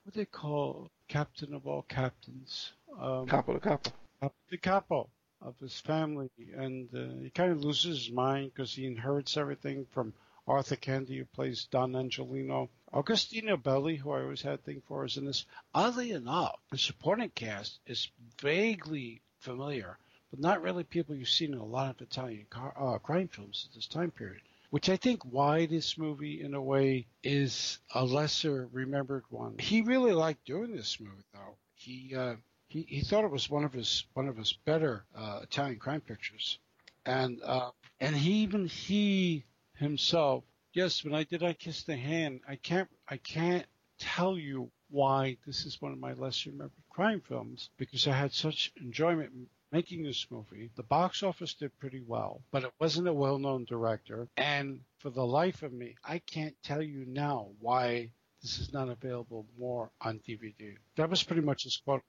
what 0.03 0.13
do 0.13 0.19
they 0.19 0.25
call 0.25 0.91
captain 1.07 1.53
of 1.53 1.67
all 1.67 1.83
captains? 1.83 2.73
Um, 2.99 3.27
capo 3.27 3.53
de 3.53 3.61
capo. 3.61 3.91
Capo 4.19 4.35
de 4.49 4.57
capo 4.57 5.09
of 5.41 5.55
his 5.61 5.79
family. 5.79 6.29
And 6.53 6.89
uh, 6.93 7.23
he 7.23 7.29
kind 7.29 7.53
of 7.53 7.63
loses 7.63 8.07
his 8.07 8.11
mind 8.11 8.51
because 8.53 8.75
he 8.75 8.85
inherits 8.85 9.37
everything 9.37 9.85
from 9.93 10.13
Arthur 10.51 10.75
Kennedy, 10.75 11.17
who 11.17 11.23
plays 11.23 11.63
Don 11.71 11.95
Angelino. 11.95 12.69
Agostino 12.93 13.55
Belli, 13.55 13.95
who 13.95 14.11
I 14.11 14.21
always 14.21 14.41
had 14.41 14.55
a 14.55 14.57
thing 14.57 14.81
for, 14.85 15.05
is 15.05 15.15
in 15.15 15.23
this. 15.23 15.45
Oddly 15.73 16.11
enough, 16.11 16.59
the 16.69 16.77
supporting 16.77 17.29
cast 17.29 17.79
is 17.87 18.09
vaguely 18.41 19.21
familiar, 19.39 19.97
but 20.29 20.41
not 20.41 20.61
really 20.61 20.83
people 20.83 21.15
you've 21.15 21.29
seen 21.29 21.53
in 21.53 21.59
a 21.59 21.65
lot 21.65 21.95
of 21.95 22.01
Italian 22.01 22.47
car, 22.49 22.73
uh, 22.77 22.97
crime 22.97 23.29
films 23.29 23.69
at 23.69 23.75
this 23.75 23.87
time 23.87 24.11
period. 24.11 24.41
Which 24.71 24.89
I 24.89 24.97
think 24.97 25.23
why 25.23 25.67
this 25.67 25.97
movie, 25.97 26.41
in 26.41 26.53
a 26.53 26.61
way, 26.61 27.07
is 27.23 27.79
a 27.95 28.03
lesser 28.03 28.67
remembered 28.73 29.23
one. 29.29 29.57
He 29.57 29.81
really 29.81 30.11
liked 30.11 30.43
doing 30.45 30.75
this 30.75 30.99
movie, 30.99 31.23
though. 31.33 31.55
He 31.75 32.13
uh, 32.13 32.35
he, 32.67 32.81
he 32.89 33.01
thought 33.01 33.23
it 33.23 33.31
was 33.31 33.49
one 33.49 33.63
of 33.63 33.71
his 33.71 34.03
one 34.15 34.27
of 34.27 34.35
his 34.35 34.51
better 34.51 35.05
uh, 35.15 35.39
Italian 35.43 35.79
crime 35.79 36.01
pictures, 36.01 36.59
and 37.05 37.39
uh, 37.41 37.71
and 38.01 38.13
he 38.13 38.33
even 38.43 38.65
he 38.65 39.45
himself, 39.81 40.43
yes, 40.73 41.03
when 41.03 41.13
I 41.13 41.23
did 41.23 41.43
I 41.43 41.53
Kiss 41.53 41.83
the 41.83 41.97
Hand, 41.97 42.41
I 42.47 42.55
can't 42.55 42.89
I 43.07 43.17
can't 43.17 43.65
tell 43.99 44.37
you 44.37 44.71
why 44.89 45.37
this 45.45 45.65
is 45.65 45.81
one 45.81 45.91
of 45.91 45.99
my 45.99 46.13
less 46.13 46.45
remembered 46.45 46.71
crime 46.89 47.21
films 47.21 47.69
because 47.77 48.07
I 48.07 48.13
had 48.13 48.33
such 48.33 48.71
enjoyment 48.81 49.31
making 49.71 50.03
this 50.03 50.27
movie. 50.29 50.69
The 50.75 50.83
box 50.83 51.23
office 51.23 51.53
did 51.53 51.77
pretty 51.79 52.01
well, 52.05 52.41
but 52.51 52.63
it 52.63 52.73
wasn't 52.79 53.07
a 53.07 53.13
well-known 53.13 53.65
director. 53.65 54.27
And 54.35 54.81
for 54.99 55.09
the 55.09 55.25
life 55.25 55.63
of 55.63 55.71
me, 55.71 55.95
I 56.03 56.19
can't 56.19 56.55
tell 56.63 56.81
you 56.81 57.05
now 57.07 57.49
why 57.59 58.11
this 58.41 58.59
is 58.59 58.73
not 58.73 58.89
available 58.89 59.45
more 59.57 59.91
on 60.01 60.19
DVD. 60.27 60.75
That 60.97 61.09
was 61.09 61.23
pretty 61.23 61.41
much 61.41 61.63
his 61.63 61.77
quote. 61.77 62.03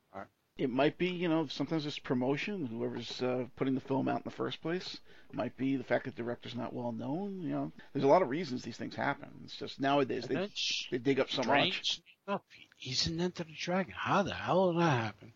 It 0.62 0.70
might 0.70 0.96
be, 0.98 1.08
you 1.08 1.28
know, 1.28 1.46
sometimes 1.48 1.86
it's 1.86 1.98
promotion. 1.98 2.66
Whoever's 2.66 3.20
uh, 3.22 3.44
putting 3.56 3.74
the 3.74 3.80
film 3.80 4.08
out 4.08 4.18
in 4.18 4.22
the 4.24 4.30
first 4.30 4.62
place 4.62 4.98
it 5.32 5.36
might 5.36 5.56
be 5.56 5.76
the 5.76 5.84
fact 5.84 6.04
that 6.04 6.14
the 6.16 6.22
director's 6.22 6.54
not 6.54 6.72
well 6.74 6.92
known. 6.92 7.40
You 7.40 7.50
know, 7.50 7.72
there's 7.92 8.04
a 8.04 8.08
lot 8.08 8.22
of 8.22 8.28
reasons 8.28 8.62
these 8.62 8.76
things 8.76 8.94
happen. 8.94 9.28
It's 9.44 9.56
just 9.56 9.80
nowadays 9.80 10.26
they 10.26 10.48
they 10.90 10.98
dig 10.98 11.20
up 11.20 11.30
so 11.30 11.42
much. 11.42 12.00
He's 12.76 13.06
an 13.06 13.20
Enter 13.20 13.44
the 13.44 13.52
Dragon. 13.52 13.94
How 13.96 14.22
the 14.22 14.34
hell 14.34 14.72
did 14.72 14.82
that 14.82 15.04
happen? 15.04 15.32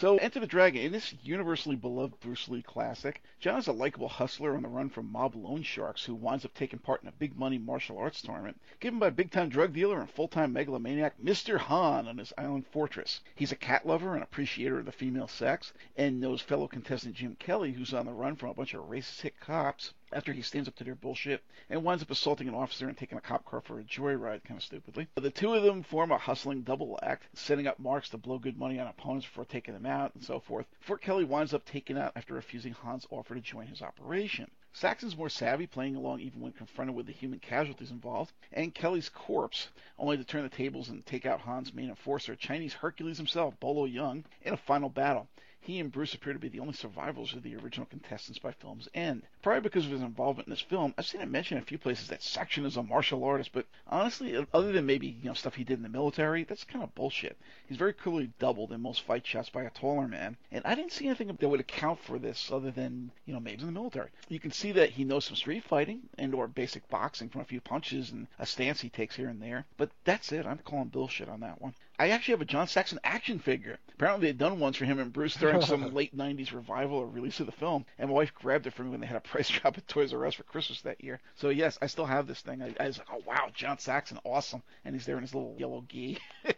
So, 0.00 0.16
Enter 0.16 0.40
the 0.40 0.46
Dragon, 0.46 0.80
in 0.80 0.92
this 0.92 1.14
universally 1.22 1.76
beloved 1.76 2.20
Bruce 2.20 2.48
Lee 2.48 2.62
classic, 2.62 3.22
John 3.38 3.58
is 3.58 3.66
a 3.66 3.72
likable 3.72 4.08
hustler 4.08 4.56
on 4.56 4.62
the 4.62 4.68
run 4.70 4.88
from 4.88 5.12
mob 5.12 5.34
loan 5.34 5.62
sharks 5.62 6.06
who 6.06 6.14
winds 6.14 6.42
up 6.42 6.54
taking 6.54 6.78
part 6.78 7.02
in 7.02 7.08
a 7.08 7.12
big 7.12 7.36
money 7.36 7.58
martial 7.58 7.98
arts 7.98 8.22
tournament 8.22 8.58
given 8.80 8.98
by 8.98 9.10
big 9.10 9.30
time 9.30 9.50
drug 9.50 9.74
dealer 9.74 10.00
and 10.00 10.08
full 10.08 10.26
time 10.26 10.54
megalomaniac 10.54 11.18
Mr. 11.18 11.58
Han 11.58 12.08
on 12.08 12.16
his 12.16 12.32
island 12.38 12.66
fortress. 12.68 13.20
He's 13.34 13.52
a 13.52 13.56
cat 13.56 13.86
lover 13.86 14.14
and 14.14 14.22
appreciator 14.22 14.78
of 14.78 14.86
the 14.86 14.90
female 14.92 15.28
sex, 15.28 15.74
and 15.98 16.18
knows 16.18 16.40
fellow 16.40 16.66
contestant 16.66 17.16
Jim 17.16 17.36
Kelly, 17.36 17.72
who's 17.72 17.92
on 17.92 18.06
the 18.06 18.14
run 18.14 18.36
from 18.36 18.48
a 18.48 18.54
bunch 18.54 18.72
of 18.72 18.88
racist 18.88 19.20
hit 19.20 19.38
cops 19.38 19.92
after 20.12 20.32
he 20.32 20.42
stands 20.42 20.68
up 20.68 20.74
to 20.74 20.84
their 20.84 20.94
bullshit 20.94 21.42
and 21.68 21.84
winds 21.84 22.02
up 22.02 22.10
assaulting 22.10 22.48
an 22.48 22.54
officer 22.54 22.88
and 22.88 22.98
taking 22.98 23.16
a 23.16 23.20
cop 23.20 23.44
car 23.44 23.60
for 23.60 23.78
a 23.78 23.84
joyride, 23.84 24.42
kind 24.44 24.58
of 24.58 24.64
stupidly. 24.64 25.06
The 25.14 25.30
two 25.30 25.54
of 25.54 25.62
them 25.62 25.82
form 25.82 26.10
a 26.10 26.18
hustling 26.18 26.62
double 26.62 26.98
act, 27.02 27.28
setting 27.34 27.66
up 27.66 27.78
marks 27.78 28.08
to 28.10 28.18
blow 28.18 28.38
good 28.38 28.58
money 28.58 28.80
on 28.80 28.86
opponents 28.86 29.26
before 29.26 29.44
taking 29.44 29.74
them 29.74 29.86
out 29.86 30.14
and 30.14 30.24
so 30.24 30.40
forth. 30.40 30.66
Fort 30.80 31.00
Kelly 31.00 31.24
winds 31.24 31.54
up 31.54 31.64
taken 31.64 31.96
out 31.96 32.12
after 32.16 32.34
refusing 32.34 32.74
Han's 32.74 33.06
offer 33.10 33.34
to 33.34 33.40
join 33.40 33.66
his 33.66 33.82
operation. 33.82 34.50
Saxon's 34.72 35.16
more 35.16 35.28
savvy, 35.28 35.66
playing 35.66 35.96
along 35.96 36.20
even 36.20 36.40
when 36.40 36.52
confronted 36.52 36.94
with 36.94 37.06
the 37.06 37.12
human 37.12 37.40
casualties 37.40 37.90
involved, 37.90 38.32
and 38.52 38.74
Kelly's 38.74 39.08
corpse, 39.08 39.68
only 39.98 40.16
to 40.16 40.24
turn 40.24 40.42
the 40.42 40.48
tables 40.48 40.88
and 40.88 41.04
take 41.04 41.26
out 41.26 41.40
Han's 41.40 41.74
main 41.74 41.88
enforcer, 41.88 42.36
Chinese 42.36 42.74
Hercules 42.74 43.16
himself, 43.16 43.58
Bolo 43.60 43.86
Yeung, 43.86 44.24
in 44.42 44.54
a 44.54 44.56
final 44.56 44.88
battle 44.88 45.28
he 45.62 45.78
and 45.78 45.92
Bruce 45.92 46.14
appear 46.14 46.32
to 46.32 46.38
be 46.38 46.48
the 46.48 46.60
only 46.60 46.72
survivors 46.72 47.34
of 47.34 47.42
the 47.42 47.54
original 47.54 47.86
contestants 47.86 48.38
by 48.38 48.50
film's 48.50 48.88
end. 48.94 49.22
Probably 49.42 49.60
because 49.60 49.84
of 49.84 49.92
his 49.92 50.00
involvement 50.00 50.48
in 50.48 50.50
this 50.50 50.62
film, 50.62 50.94
I've 50.96 51.06
seen 51.06 51.20
it 51.20 51.28
mentioned 51.28 51.58
in 51.58 51.62
a 51.62 51.66
few 51.66 51.76
places 51.76 52.08
that 52.08 52.22
Saxon 52.22 52.64
is 52.64 52.78
a 52.78 52.82
martial 52.82 53.24
artist, 53.24 53.50
but 53.52 53.66
honestly, 53.86 54.34
other 54.54 54.72
than 54.72 54.86
maybe 54.86 55.08
you 55.08 55.28
know 55.28 55.34
stuff 55.34 55.56
he 55.56 55.64
did 55.64 55.76
in 55.76 55.82
the 55.82 55.90
military, 55.90 56.44
that's 56.44 56.64
kind 56.64 56.82
of 56.82 56.94
bullshit. 56.94 57.36
He's 57.68 57.76
very 57.76 57.92
clearly 57.92 58.32
doubled 58.38 58.72
in 58.72 58.80
most 58.80 59.02
fight 59.02 59.26
shots 59.26 59.50
by 59.50 59.64
a 59.64 59.70
taller 59.70 60.08
man, 60.08 60.38
and 60.50 60.64
I 60.64 60.74
didn't 60.74 60.92
see 60.92 61.06
anything 61.06 61.28
that 61.28 61.48
would 61.48 61.60
account 61.60 62.00
for 62.00 62.18
this 62.18 62.50
other 62.50 62.70
than 62.70 63.10
you 63.26 63.34
know 63.34 63.40
maybe 63.40 63.60
in 63.60 63.66
the 63.66 63.72
military. 63.72 64.08
You 64.28 64.40
can 64.40 64.52
see 64.52 64.72
that 64.72 64.90
he 64.90 65.04
knows 65.04 65.26
some 65.26 65.36
street 65.36 65.64
fighting 65.64 66.08
and 66.16 66.34
or 66.34 66.48
basic 66.48 66.88
boxing 66.88 67.28
from 67.28 67.42
a 67.42 67.44
few 67.44 67.60
punches 67.60 68.10
and 68.10 68.28
a 68.38 68.46
stance 68.46 68.80
he 68.80 68.88
takes 68.88 69.16
here 69.16 69.28
and 69.28 69.42
there, 69.42 69.66
but 69.76 69.90
that's 70.04 70.32
it. 70.32 70.46
I'm 70.46 70.58
calling 70.58 70.88
bullshit 70.88 71.28
on 71.28 71.40
that 71.40 71.60
one. 71.60 71.74
I 72.00 72.08
actually 72.08 72.32
have 72.32 72.40
a 72.40 72.46
John 72.46 72.66
Saxon 72.66 72.98
action 73.04 73.38
figure. 73.38 73.78
Apparently, 73.92 74.28
they'd 74.28 74.38
done 74.38 74.58
ones 74.58 74.78
for 74.78 74.86
him 74.86 74.98
and 74.98 75.12
Bruce 75.12 75.34
during 75.34 75.60
some 75.60 75.92
late 75.94 76.16
'90s 76.16 76.50
revival 76.50 76.96
or 76.96 77.06
release 77.06 77.40
of 77.40 77.46
the 77.46 77.52
film, 77.52 77.84
and 77.98 78.08
my 78.08 78.14
wife 78.14 78.32
grabbed 78.34 78.66
it 78.66 78.72
for 78.72 78.82
me 78.82 78.88
when 78.88 79.00
they 79.00 79.06
had 79.06 79.18
a 79.18 79.20
price 79.20 79.48
drop 79.50 79.76
at 79.76 79.86
Toys 79.86 80.14
R 80.14 80.24
Us 80.24 80.32
for 80.32 80.44
Christmas 80.44 80.80
that 80.80 81.04
year. 81.04 81.20
So 81.34 81.50
yes, 81.50 81.76
I 81.82 81.86
still 81.88 82.06
have 82.06 82.26
this 82.26 82.40
thing. 82.40 82.62
I, 82.62 82.74
I 82.80 82.86
was 82.86 82.96
like, 82.96 83.08
oh 83.12 83.22
wow, 83.26 83.50
John 83.52 83.78
Saxon, 83.78 84.18
awesome, 84.24 84.62
and 84.86 84.94
he's 84.94 85.04
there 85.04 85.16
in 85.16 85.22
his 85.22 85.34
little 85.34 85.54
yellow 85.58 85.84
gi. 85.90 86.16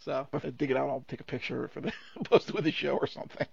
so 0.00 0.26
if 0.32 0.44
I 0.44 0.50
dig 0.50 0.72
it 0.72 0.76
out, 0.76 0.88
I'll 0.88 1.04
take 1.06 1.20
a 1.20 1.24
picture 1.24 1.68
for 1.68 1.80
the 1.80 1.92
post 2.24 2.52
with 2.52 2.64
the 2.64 2.72
show 2.72 2.96
or 2.96 3.06
something. 3.06 3.46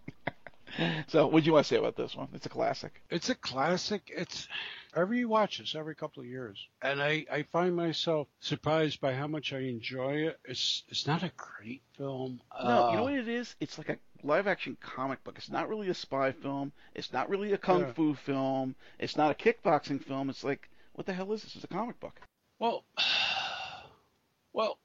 so, 1.08 1.28
what 1.28 1.44
do 1.44 1.48
you 1.48 1.54
want 1.54 1.66
to 1.66 1.74
say 1.74 1.78
about 1.80 1.96
this 1.96 2.16
one? 2.16 2.28
It's 2.34 2.46
a 2.46 2.50
classic. 2.50 3.02
It's 3.10 3.30
a 3.30 3.36
classic. 3.36 4.12
It's 4.16 4.48
I 4.96 5.00
rewatch 5.00 5.58
this 5.58 5.76
every 5.76 5.96
couple 5.96 6.22
of 6.22 6.28
years, 6.30 6.58
and 6.82 7.02
I, 7.02 7.26
I 7.32 7.44
find 7.52 7.76
myself 7.76 8.28
surprised 8.40 9.02
by 9.02 9.14
how 9.14 9.28
much 9.28 9.54
I 9.54 9.60
enjoy 9.60 10.28
it. 10.28 10.40
It's 10.46 10.84
it's 10.90 11.08
not 11.08 11.24
a 11.24 11.32
great 11.36 11.82
film. 11.98 12.42
No, 12.64 12.70
Uh, 12.88 12.92
you 12.92 12.98
know 12.98 13.04
what 13.04 13.14
it 13.14 13.28
is? 13.28 13.56
It's 13.60 13.78
like 13.78 13.90
a 13.90 13.98
live 14.24 14.48
action 14.48 14.78
comic 14.82 15.24
book. 15.24 15.36
It's 15.38 15.50
not 15.50 15.68
really 15.70 15.90
a 15.90 15.94
spy 15.94 16.32
film. 16.32 16.72
It's 16.96 17.12
not 17.12 17.30
really 17.30 17.54
a 17.54 17.58
kung 17.58 17.82
Yeah. 17.82 17.94
fu 17.94 18.14
film. 18.16 18.76
It's 19.00 19.18
not 19.18 19.32
a 19.32 19.34
kickboxing 19.36 20.04
film. 20.04 20.30
It's 20.30 20.44
like, 20.44 20.70
what 20.94 21.06
the 21.06 21.14
hell 21.14 21.32
is 21.34 21.44
this? 21.44 21.56
It's 21.56 21.64
a 21.64 21.68
comic 21.68 22.00
book. 22.00 22.20
Well, 22.60 22.84
well, 24.54 24.78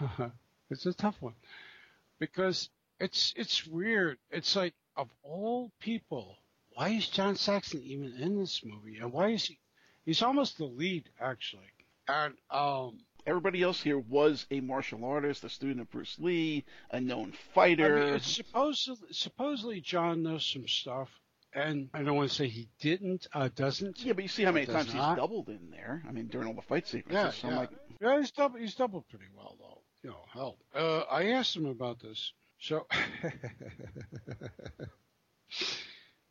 it's 0.70 0.86
a 0.86 0.92
tough 0.94 1.16
one 1.20 1.34
because 2.18 2.68
it's 3.00 3.32
it's 3.36 3.66
weird. 3.66 4.18
It's 4.30 4.54
like 4.56 4.74
of 4.96 5.08
all 5.22 5.70
people, 5.80 6.36
why 6.74 6.90
is 6.90 7.08
John 7.08 7.36
Saxon 7.36 7.82
even 7.82 8.14
in 8.18 8.38
this 8.38 8.62
movie? 8.64 8.98
And 8.98 9.12
why 9.12 9.28
is 9.30 9.44
he? 9.46 9.58
He's 10.04 10.22
almost 10.22 10.58
the 10.58 10.64
lead 10.64 11.08
actually. 11.20 11.70
And 12.08 12.34
um, 12.50 12.98
Everybody 13.24 13.62
else 13.62 13.80
here 13.80 13.98
was 14.00 14.46
a 14.50 14.60
martial 14.60 15.04
artist, 15.04 15.44
a 15.44 15.48
student 15.48 15.80
of 15.80 15.90
Bruce 15.90 16.18
Lee, 16.18 16.64
a 16.90 17.00
known 17.00 17.32
I 17.32 17.54
fighter. 17.54 18.10
mean, 18.12 18.20
supposedly 18.20 19.08
supposedly 19.12 19.80
John 19.80 20.24
knows 20.24 20.44
some 20.44 20.66
stuff. 20.66 21.08
And 21.54 21.88
I 21.94 22.02
don't 22.02 22.16
want 22.16 22.30
to 22.30 22.34
say 22.34 22.48
he 22.48 22.68
didn't, 22.80 23.26
uh, 23.34 23.50
doesn't. 23.54 24.02
yeah, 24.02 24.14
but 24.14 24.24
you 24.24 24.28
see 24.28 24.42
how 24.42 24.52
many 24.52 24.64
times 24.66 24.92
not. 24.94 25.10
he's 25.10 25.22
doubled 25.22 25.50
in 25.50 25.70
there. 25.70 26.02
I 26.08 26.10
mean, 26.10 26.28
during 26.28 26.48
all 26.48 26.54
the 26.54 26.62
fight 26.62 26.88
sequences. 26.88 27.12
Yeah, 27.12 27.30
so 27.30 27.48
I'm 27.48 27.52
yeah. 27.54 27.60
like, 27.60 27.70
Yeah, 28.00 28.18
he's 28.18 28.30
doubled. 28.30 28.60
He's 28.60 28.74
doubled 28.74 29.04
pretty 29.08 29.26
well, 29.36 29.56
though. 29.60 29.82
You 30.02 30.10
know, 30.10 30.24
hell. 30.32 30.56
Uh, 30.74 31.00
I 31.10 31.26
asked 31.32 31.54
him 31.54 31.66
about 31.66 32.00
this. 32.00 32.32
So, 32.62 32.86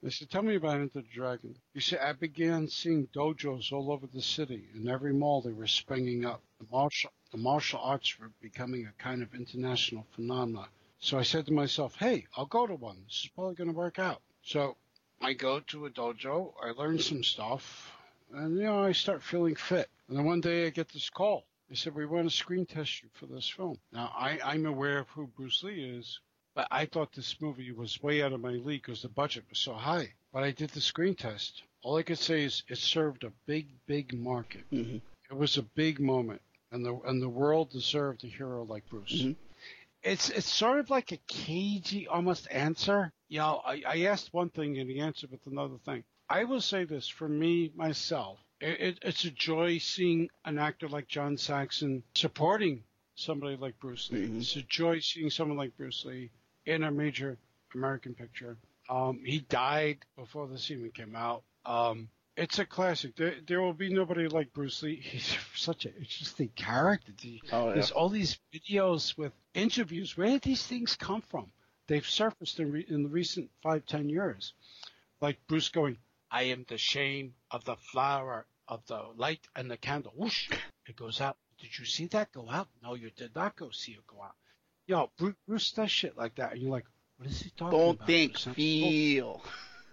I 0.04 0.10
said, 0.10 0.30
"Tell 0.30 0.42
me 0.42 0.56
about 0.56 0.80
Enter 0.80 1.02
the 1.02 1.08
Dragon." 1.14 1.58
You 1.74 1.82
said, 1.82 2.00
"I 2.00 2.14
began 2.14 2.70
seeing 2.70 3.08
dojos 3.08 3.74
all 3.74 3.92
over 3.92 4.08
the 4.08 4.22
city. 4.22 4.70
In 4.74 4.88
every 4.88 5.12
mall, 5.12 5.42
they 5.42 5.52
were 5.52 5.68
springing 5.68 6.24
up. 6.24 6.42
The 6.60 6.68
martial, 6.72 7.12
the 7.32 7.38
martial 7.38 7.82
arts 7.82 8.18
were 8.18 8.32
becoming 8.42 8.86
a 8.86 8.94
kind 9.04 9.22
of 9.22 9.36
international 9.36 10.08
phenomenon." 10.16 10.70
So 11.00 11.20
I 11.20 11.24
said 11.24 11.48
to 11.48 11.52
myself, 11.54 11.98
"Hey, 11.98 12.26
I'll 12.38 12.46
go 12.46 12.66
to 12.66 12.76
one. 12.76 13.04
This 13.04 13.24
is 13.26 13.30
probably 13.36 13.56
going 13.56 13.70
to 13.70 13.76
work 13.76 14.00
out." 14.00 14.22
So 14.42 14.78
I 15.20 15.34
go 15.34 15.60
to 15.60 15.86
a 15.86 15.90
dojo. 15.90 16.54
I 16.64 16.72
learn 16.72 17.00
some 17.00 17.26
stuff, 17.26 17.92
and 18.32 18.58
you 18.58 18.64
know, 18.64 18.86
I 18.86 18.94
start 18.94 19.22
feeling 19.22 19.56
fit. 19.56 19.90
And 20.08 20.18
then 20.18 20.24
one 20.24 20.40
day 20.40 20.66
I 20.66 20.70
get 20.70 20.88
this 20.94 21.10
call. 21.10 21.46
They 21.72 21.78
said, 21.78 21.96
we 21.96 22.06
want 22.06 22.30
to 22.30 22.36
screen 22.36 22.66
test 22.66 23.02
you 23.02 23.08
for 23.14 23.28
this 23.28 23.48
film. 23.48 23.80
Now, 23.94 24.12
I, 24.14 24.38
I'm 24.44 24.66
aware 24.66 25.00
of 25.00 25.08
who 25.08 25.28
Bruce 25.28 25.64
Lee 25.64 25.82
is, 25.98 26.20
but 26.54 26.68
I 26.70 26.86
thought 26.86 27.14
this 27.14 27.40
movie 27.40 27.72
was 27.72 28.04
way 28.04 28.22
out 28.22 28.34
of 28.34 28.42
my 28.42 28.50
league 28.50 28.82
because 28.84 29.02
the 29.04 29.08
budget 29.08 29.46
was 29.50 29.58
so 29.60 29.74
high. 29.74 30.12
But 30.34 30.44
I 30.44 30.52
did 30.52 30.72
the 30.72 30.82
screen 30.82 31.16
test. 31.16 31.64
All 31.82 31.96
I 31.96 32.04
could 32.04 32.20
say 32.20 32.44
is 32.44 32.64
it 32.68 32.78
served 32.78 33.24
a 33.24 33.32
big, 33.46 33.68
big 33.88 34.14
market. 34.14 34.70
mhm. 34.70 35.00
It 35.30 35.38
was 35.38 35.58
a 35.58 35.62
big 35.64 36.02
moment, 36.02 36.42
and 36.74 36.86
the 36.86 36.94
and 37.06 37.22
the 37.22 37.30
world 37.30 37.70
deserved 37.70 38.26
a 38.26 38.28
hero 38.28 38.66
like 38.66 38.84
Bruce. 38.90 39.22
Mhm. 39.22 39.38
It's 40.04 40.30
it's 40.30 40.52
sort 40.52 40.80
of 40.80 40.90
like 40.90 41.14
a 41.14 41.20
cagey 41.30 42.06
almost 42.06 42.50
answer. 42.52 43.14
You 43.30 43.40
know, 43.40 43.62
I, 43.66 43.82
I 43.88 43.98
asked 44.08 44.34
one 44.34 44.50
thing 44.50 44.78
and 44.78 44.90
he 44.90 45.00
answered 45.00 45.32
with 45.32 45.48
another 45.48 45.78
thing. 45.86 46.04
I 46.28 46.44
will 46.44 46.60
say 46.60 46.84
this 46.84 47.08
for 47.08 47.30
me 47.30 47.72
myself. 47.76 48.40
It, 48.62 48.80
it, 48.80 49.00
it's 49.02 49.24
a 49.26 49.32
joy 49.32 49.80
seeing 49.80 50.30
an 50.46 50.60
actor 50.60 50.88
like 50.88 51.08
John 51.08 51.36
Saxon 51.38 52.04
supporting 52.16 52.84
somebody 53.16 53.56
like 53.58 53.80
Bruce 53.80 54.10
Lee. 54.12 54.28
Mhm. 54.28 54.40
It's 54.42 54.56
a 54.56 54.62
joy 54.62 55.00
seeing 55.00 55.30
someone 55.30 55.58
like 55.58 55.76
Bruce 55.78 56.06
Lee 56.06 56.30
in 56.66 56.84
a 56.84 56.92
major 56.92 57.38
American 57.74 58.14
picture. 58.14 58.58
Um, 58.90 59.20
he 59.26 59.40
died 59.40 60.00
before 60.16 60.48
this 60.48 60.70
even 60.72 60.92
came 60.92 61.16
out. 61.16 61.44
Um, 61.66 62.10
it's 62.38 62.60
a 62.60 62.66
classic. 62.66 63.16
There, 63.16 63.36
there 63.46 63.62
will 63.62 63.74
be 63.74 63.94
nobody 63.94 64.28
like 64.28 64.54
Bruce 64.54 64.82
Lee. 64.84 64.96
He's 65.04 65.36
such 65.56 65.86
an 65.86 65.94
interesting 65.98 66.50
character. 66.56 67.12
Oh 67.52 67.68
yeah. 67.68 67.74
There's 67.74 67.92
all 67.92 68.10
these 68.10 68.40
videos 68.54 69.18
with 69.18 69.34
interviews. 69.54 70.16
Where 70.18 70.30
did 70.30 70.42
these 70.44 70.66
things 70.66 70.96
come 70.96 71.22
from? 71.22 71.52
They've 71.88 72.08
surfaced 72.08 72.60
in, 72.60 72.72
re- 72.72 72.86
in 72.88 73.04
the 73.04 73.10
recent 73.10 73.50
five, 73.62 73.86
ten 73.86 74.08
years. 74.08 74.54
Like 75.20 75.38
Bruce 75.48 75.70
going, 75.70 75.98
I 76.32 76.44
am 76.44 76.66
the 76.68 76.78
shame 76.78 77.34
of 77.52 77.66
the 77.66 77.76
flower 77.76 78.46
of 78.72 78.86
the 78.88 79.00
light 79.18 79.46
and 79.56 79.70
the 79.70 79.78
candle. 79.78 80.14
Whoosh! 80.16 80.50
It 80.88 80.96
goes 80.96 81.22
out. 81.22 81.38
Did 81.60 81.78
you 81.78 81.86
see 81.86 82.06
that 82.08 82.32
go 82.32 82.50
out? 82.50 82.70
No, 82.82 82.96
you 82.96 83.12
did 83.16 83.36
not 83.36 83.56
go 83.56 83.70
see 83.70 83.92
it 83.92 84.08
go 84.08 84.24
out. 84.24 84.34
Yo, 84.88 85.12
Bruce, 85.18 85.36
Bruce 85.48 85.72
does 85.74 85.92
shit 85.92 86.18
like 86.18 86.36
that, 86.36 86.54
and 86.54 86.62
you're 86.62 86.72
like, 86.72 86.86
what 87.18 87.30
is 87.30 87.42
he 87.42 87.50
talking 87.52 87.68
about? 87.68 87.78
Don't 87.78 87.96
about? 87.96 88.08
think, 88.08 88.44
Bruce? 88.44 88.56
feel. 88.56 89.42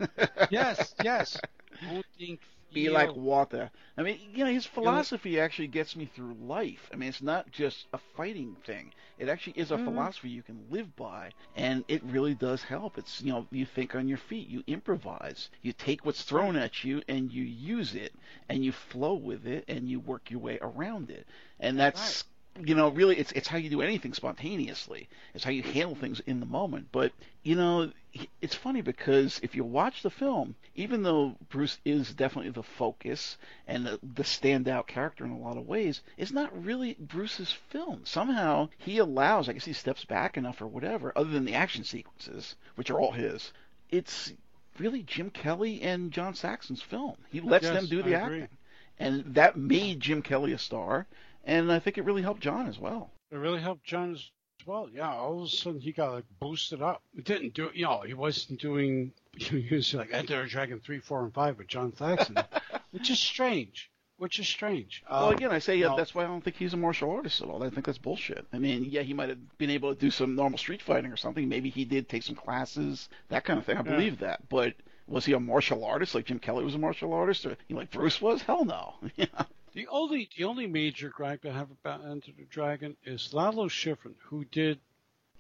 Yes, 0.51 0.95
yes. 1.03 1.37
Don't 1.83 2.07
think. 2.17 2.41
Be 2.73 2.89
like 2.91 3.17
water. 3.17 3.71
I 3.97 4.03
mean, 4.03 4.19
you 4.35 4.45
know, 4.45 4.51
his 4.51 4.67
philosophy 4.67 5.39
actually 5.41 5.69
gets 5.69 5.97
me 5.97 6.07
through 6.07 6.35
life. 6.35 6.91
I 6.93 6.97
mean, 6.97 7.09
it's 7.09 7.23
not 7.23 7.51
just 7.51 7.87
a 7.93 7.99
fighting 7.99 8.57
thing. 8.65 8.93
It 9.19 9.29
actually 9.29 9.55
is 9.59 9.71
a 9.71 9.77
Mhm. 9.77 9.79
philosophy 9.79 10.31
you 10.31 10.43
can 10.43 10.67
live 10.71 10.95
by, 10.97 11.33
and 11.55 11.85
it 11.89 12.03
really 12.05 12.35
does 12.35 12.63
help. 12.65 12.99
It's 12.99 13.21
you 13.23 13.33
know, 13.33 13.47
you 13.51 13.65
think 13.67 13.95
on 13.95 14.09
your 14.09 14.19
feet, 14.19 14.49
you 14.49 14.63
improvise, 14.67 15.51
you 15.63 15.73
take 15.73 16.05
what's 16.05 16.23
thrown 16.25 16.57
at 16.57 16.85
you, 16.85 17.03
and 17.09 17.33
you 17.33 17.45
use 17.45 17.95
it, 17.95 18.15
and 18.49 18.65
you 18.65 18.73
flow 18.73 19.15
with 19.15 19.47
it, 19.47 19.65
and 19.69 19.89
you 19.89 20.01
work 20.01 20.31
your 20.31 20.41
way 20.41 20.59
around 20.61 21.11
it, 21.11 21.29
and 21.61 21.79
that's. 21.79 22.25
You 22.65 22.75
know, 22.75 22.89
really, 22.89 23.17
it's 23.19 23.33
it's 23.33 23.49
how 23.49 23.59
you 23.59 23.71
do 23.71 23.83
anything 23.83 24.15
spontaneously. 24.15 25.09
It's 25.35 25.45
how 25.45 25.51
you 25.51 25.63
handle 25.63 25.95
things 25.95 26.21
in 26.21 26.41
the 26.41 26.47
moment. 26.47 26.89
But 26.93 27.13
you 27.43 27.55
know, 27.55 27.93
it's 28.41 28.55
funny 28.55 28.81
because 28.81 29.39
if 29.43 29.55
you 29.55 29.65
watch 29.65 30.03
the 30.03 30.11
film, 30.11 30.55
even 30.75 31.03
though 31.03 31.37
Bruce 31.49 31.79
is 31.85 32.13
definitely 32.15 32.51
the 32.51 32.63
focus 32.63 33.37
and 33.67 33.87
the, 33.87 33.99
the 34.03 34.23
standout 34.23 34.87
character 34.87 35.25
in 35.25 35.31
a 35.31 35.39
lot 35.39 35.57
of 35.57 35.67
ways, 35.67 36.03
it's 36.17 36.33
not 36.33 36.65
really 36.65 36.95
Bruce's 36.99 37.53
film. 37.53 38.01
Somehow 38.05 38.69
he 38.79 38.99
allows, 38.99 39.49
I 39.49 39.53
guess 39.53 39.65
he 39.65 39.73
steps 39.73 40.05
back 40.05 40.37
enough 40.37 40.61
or 40.61 40.67
whatever, 40.67 41.13
other 41.17 41.31
than 41.31 41.45
the 41.45 41.55
action 41.55 41.85
sequences, 41.85 42.57
which 42.75 42.91
are 42.91 43.01
all 43.01 43.13
his. 43.13 43.53
It's 43.91 44.33
really 44.79 45.03
Jim 45.03 45.31
Kelly 45.31 45.83
and 45.83 46.13
John 46.13 46.35
Saxon's 46.35 46.83
film. 46.83 47.17
He 47.31 47.41
lets 47.41 47.65
Yes, 47.65 47.75
them 47.75 47.87
do 47.87 48.03
the 48.03 48.15
acting. 48.15 48.49
And 48.99 49.35
that 49.35 49.57
made 49.57 50.01
Jim 50.01 50.23
Kelly 50.23 50.53
a 50.53 50.59
star, 50.59 51.07
and 51.49 51.73
I 51.73 51.79
think 51.79 51.99
it 51.99 52.05
really 52.05 52.23
helped 52.23 52.41
John 52.41 52.67
as 52.69 52.79
well. 52.79 53.11
It 53.33 53.37
really 53.37 53.61
helped 53.61 53.85
John 53.85 54.13
as 54.15 54.31
well. 54.67 54.89
Yeah, 54.93 55.13
all 55.13 55.39
of 55.41 55.47
a 55.47 55.49
sudden 55.49 55.81
he 55.81 55.93
got 55.93 56.13
like 56.13 56.25
boosted 56.41 56.83
up. 56.83 57.03
It 57.17 57.25
didn't 57.25 57.55
do, 57.55 57.71
you 57.75 57.85
know, 57.85 58.03
he 58.07 58.15
wasn't 58.15 58.61
doing. 58.61 59.13
He 59.39 59.69
was 59.73 59.95
like 59.95 60.11
Enter 60.13 60.45
Dragon 60.47 60.81
three, 60.81 60.99
four, 60.99 61.23
and 61.25 61.33
five 61.33 61.59
with 61.59 61.69
John 61.69 61.95
Saxon, 61.97 62.37
which 62.91 63.09
is 63.11 63.19
strange. 63.21 63.91
Which 64.17 64.41
is 64.41 64.49
strange. 64.49 65.05
Well, 65.09 65.29
Um, 65.29 65.35
again, 65.35 65.53
I 65.53 65.61
say 65.61 65.77
yeah, 65.77 65.89
no. 65.89 65.97
that's 65.97 66.13
why 66.13 66.25
I 66.25 66.27
don't 66.27 66.43
think 66.43 66.57
he's 66.57 66.75
a 66.75 66.77
martial 66.77 67.09
artist 67.13 67.41
at 67.41 67.49
all. 67.49 67.63
I 67.63 67.71
think 67.71 67.87
that's 67.87 67.99
bullshit. 67.99 68.45
I 68.53 68.59
mean, 68.59 68.85
yeah, 68.85 69.03
he 69.03 69.15
might 69.15 69.29
have 69.29 69.39
been 69.59 69.71
able 69.71 69.95
to 69.95 70.01
do 70.01 70.11
some 70.11 70.35
normal 70.35 70.59
street 70.59 70.83
fighting 70.83 71.13
or 71.13 71.17
something. 71.17 71.49
Maybe 71.49 71.71
he 71.71 71.85
did 71.85 72.09
take 72.09 72.25
some 72.25 72.35
classes, 72.35 73.09
that 73.29 73.45
kind 73.45 73.61
of 73.61 73.65
thing. 73.65 73.77
I 73.77 73.85
Yeah. 73.85 73.93
believe 73.95 74.19
that. 74.19 74.49
But 74.49 74.75
was 75.07 75.25
he 75.25 75.35
a 75.35 75.39
martial 75.41 75.85
artist 75.85 76.17
like 76.17 76.25
Jim 76.25 76.41
Kelly 76.41 76.65
was 76.65 76.75
a 76.75 76.79
martial 76.79 77.13
artist, 77.13 77.47
or 77.47 77.51
you 77.69 77.75
know, 77.75 77.79
like 77.79 77.93
Bruce 77.93 78.21
was? 78.21 78.43
Hell 78.43 78.65
no. 78.65 78.95
yeah. 79.17 79.27
The 79.73 79.87
only 79.89 80.29
the 80.37 80.45
only 80.45 80.67
major 80.67 81.09
gripe 81.11 81.45
I 81.45 81.51
have 81.51 81.71
about 81.71 82.05
Enter 82.05 82.33
the 82.37 82.45
Dragon 82.45 82.97
is 83.05 83.33
Lalo 83.35 83.69
Schifrin, 83.69 84.15
who 84.25 84.45
did 84.45 84.81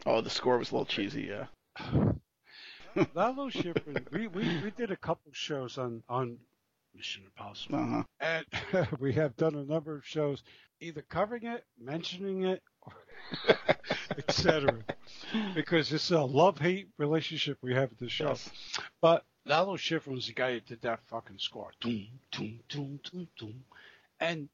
Oh, 0.06 0.20
the 0.20 0.30
score 0.30 0.58
was 0.58 0.70
a 0.70 0.74
little 0.74 0.86
cheesy. 0.86 1.22
Yeah. 1.22 1.46
Lalo 3.14 3.48
Schifrin. 3.50 4.10
We, 4.12 4.26
we 4.28 4.62
we 4.62 4.70
did 4.70 4.90
a 4.90 4.96
couple 4.96 5.32
shows 5.32 5.78
on 5.78 6.02
on 6.08 6.38
Mission 6.94 7.24
Impossible, 7.24 7.78
Uh 7.78 7.86
huh. 7.86 8.02
and 8.20 8.88
we 9.00 9.12
have 9.14 9.36
done 9.36 9.54
a 9.54 9.64
number 9.64 9.96
of 9.96 10.06
shows, 10.06 10.42
either 10.80 11.02
covering 11.02 11.44
it, 11.44 11.64
mentioning 11.80 12.44
it, 12.44 12.62
etc. 14.18 14.78
Because 15.54 15.92
it's 15.92 16.10
a 16.10 16.20
love 16.22 16.58
hate 16.58 16.88
relationship 16.98 17.58
we 17.62 17.74
have 17.74 17.92
at 17.92 17.98
the 17.98 18.08
show. 18.08 18.28
Yes. 18.28 18.50
But 19.00 19.24
Lalo 19.46 19.76
Schifrin 19.76 20.14
was 20.14 20.26
the 20.26 20.32
guy 20.32 20.54
who 20.54 20.60
did 20.60 20.82
that 20.82 21.00
fucking 21.08 21.38
score. 21.38 21.72
Toom, 21.80 22.06
toom, 22.30 22.60
toom, 22.68 23.00
toom, 23.02 23.28
toom. 23.38 23.64
And 24.20 24.48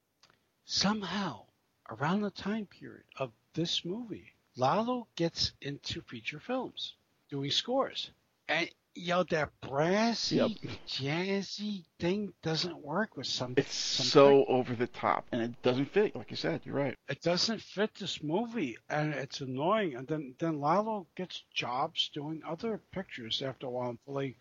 somehow, 0.64 1.46
around 1.90 2.22
the 2.22 2.30
time 2.30 2.66
period 2.66 3.04
of 3.16 3.32
this 3.54 3.84
movie, 3.84 4.32
Lalo 4.56 5.06
gets 5.16 5.52
into 5.60 6.00
feature 6.02 6.40
films, 6.40 6.94
doing 7.30 7.50
scores. 7.50 8.10
And 8.48 8.68
yo, 8.94 9.24
that 9.24 9.50
brassy, 9.60 10.36
Yep. 10.36 10.50
jazzy 10.86 11.84
thing 11.98 12.32
doesn't 12.42 12.78
work 12.78 13.16
with 13.16 13.26
some. 13.26 13.54
It's 13.56 13.74
some 13.74 14.06
so 14.06 14.44
over 14.46 14.74
the 14.74 14.86
top, 14.86 15.26
and 15.32 15.42
it 15.42 15.62
doesn't 15.62 15.90
fit. 15.92 16.14
Like 16.14 16.30
you 16.30 16.36
said, 16.36 16.60
you're 16.64 16.74
right. 16.76 16.94
it 17.08 17.20
doesn't 17.22 17.60
fit 17.60 17.94
this 17.94 18.22
movie, 18.22 18.76
and 18.88 19.14
it's 19.14 19.40
annoying. 19.40 19.96
And 19.96 20.06
then 20.06 20.34
then 20.38 20.60
Lalo 20.60 21.06
gets 21.16 21.42
jobs 21.52 22.10
doing 22.12 22.42
other 22.46 22.80
pictures 22.92 23.42
after 23.42 23.66
a 23.66 23.70
while 23.70 23.96
they 24.14 24.36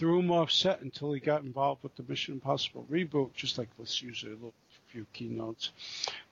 threw 0.00 0.18
him 0.18 0.30
off 0.32 0.50
set 0.50 0.80
until 0.80 1.12
he 1.12 1.20
got 1.20 1.42
involved 1.42 1.82
with 1.82 1.94
the 1.94 2.02
Mission 2.08 2.34
Impossible 2.34 2.86
reboot. 2.90 3.34
Just 3.34 3.58
like 3.58 3.68
let's 3.78 4.00
use 4.02 4.24
a 4.24 4.30
little 4.30 4.54
few 4.88 5.06
keynotes, 5.12 5.70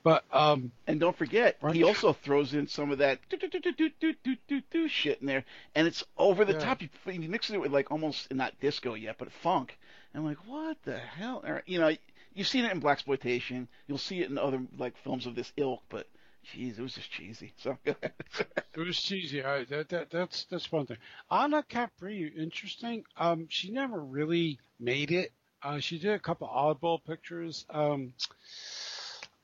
but 0.02 0.24
um, 0.32 0.72
And 0.88 0.98
don't 0.98 1.16
forget, 1.16 1.58
Right. 1.60 1.76
he 1.76 1.84
also 1.84 2.12
throws 2.12 2.54
in 2.54 2.66
some 2.66 2.90
of 2.90 2.98
that 2.98 3.20
do 3.28 3.36
do 3.36 3.48
do 3.48 3.60
do 3.60 3.90
do 4.00 4.14
do 4.24 4.36
do 4.48 4.62
do 4.70 4.88
shit 4.88 5.20
in 5.20 5.26
there, 5.26 5.44
and 5.76 5.86
it's 5.86 6.02
over 6.16 6.44
the 6.44 6.54
Yeah. 6.54 6.58
top. 6.58 6.82
You, 6.82 6.88
you 7.06 7.28
mix 7.28 7.50
it 7.50 7.60
with 7.60 7.70
like 7.70 7.92
almost 7.92 8.32
not 8.34 8.58
disco 8.58 8.94
yet, 8.94 9.16
but 9.18 9.30
funk. 9.30 9.78
And 10.12 10.22
I'm 10.22 10.26
like, 10.26 10.38
what 10.48 10.78
the 10.84 10.98
hell? 10.98 11.42
Or, 11.46 11.62
you 11.66 11.78
know, 11.78 11.94
you've 12.34 12.48
seen 12.48 12.64
it 12.64 12.72
in 12.72 12.80
black 12.80 12.94
exploitation. 12.94 13.68
You'll 13.86 13.98
see 13.98 14.22
it 14.22 14.30
in 14.30 14.38
other 14.38 14.60
like 14.78 14.96
films 14.96 15.26
of 15.26 15.34
this 15.34 15.52
ilk, 15.58 15.82
but 15.90 16.06
jeez, 16.54 16.78
it 16.78 16.82
was 16.82 16.94
just 16.94 17.10
cheesy. 17.10 17.52
So 17.58 17.76
It 17.86 18.78
was 18.86 19.00
cheesy. 19.00 19.42
I, 19.44 19.64
that, 19.64 19.88
that 19.88 20.10
that's 20.10 20.44
that's 20.50 20.70
one 20.70 20.86
thing. 20.86 20.98
Ahna 21.30 21.66
Capri, 21.66 22.32
interesting. 22.36 23.04
Um, 23.16 23.46
she 23.48 23.70
never 23.70 23.98
really 24.00 24.58
made 24.78 25.10
it. 25.10 25.32
Uh, 25.62 25.80
she 25.80 25.98
did 25.98 26.12
a 26.12 26.18
couple 26.20 26.46
oddball 26.48 27.04
pictures. 27.04 27.66
Um, 27.70 28.12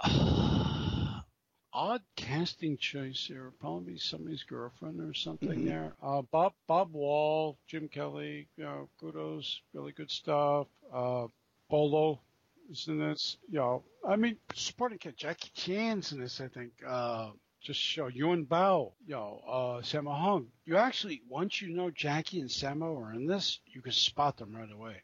odd 1.73 2.03
casting 2.17 2.77
choice 2.77 3.25
here. 3.27 3.53
Probably 3.61 3.99
somebody's 3.99 4.45
girlfriend 4.45 5.01
or 5.01 5.15
something 5.15 5.61
Mhm. 5.63 5.67
there. 5.67 5.93
Uh, 6.03 6.23
Bob 6.23 6.53
Bob 6.69 6.93
Wall, 6.93 7.59
Jim 7.67 7.89
Kelly. 7.89 8.47
You 8.57 8.65
know, 8.65 8.89
kudos, 9.01 9.61
really 9.73 9.93
good 9.93 10.11
stuff. 10.11 10.69
Uh, 10.93 11.27
Bolo 11.69 12.21
is 12.71 12.87
in 12.89 12.99
this. 12.99 13.37
You 13.49 13.59
know, 13.59 13.83
I 14.07 14.17
mean, 14.17 14.37
supporting 14.55 14.99
kid 14.99 15.17
Jackie 15.17 15.51
Chan's 15.55 16.13
in 16.13 16.21
this. 16.21 16.41
I 16.41 16.49
think. 16.49 16.73
Uh, 16.87 17.31
just 17.65 17.81
show 17.81 18.09
Yuen 18.09 18.45
Biao, 18.45 18.93
you 19.07 19.15
know, 19.15 19.41
uh, 19.49 19.81
Sammo 19.81 20.15
Hung. 20.15 20.49
You 20.67 20.77
actually, 20.77 21.23
once 21.31 21.63
you 21.63 21.75
know 21.75 21.91
Jackie 21.91 22.41
and 22.41 22.51
Sammo 22.51 22.95
are 23.01 23.15
in 23.15 23.27
this, 23.27 23.59
you 23.65 23.81
can 23.81 23.93
spot 23.93 24.37
them 24.37 24.55
right 24.55 24.71
away. 24.71 24.97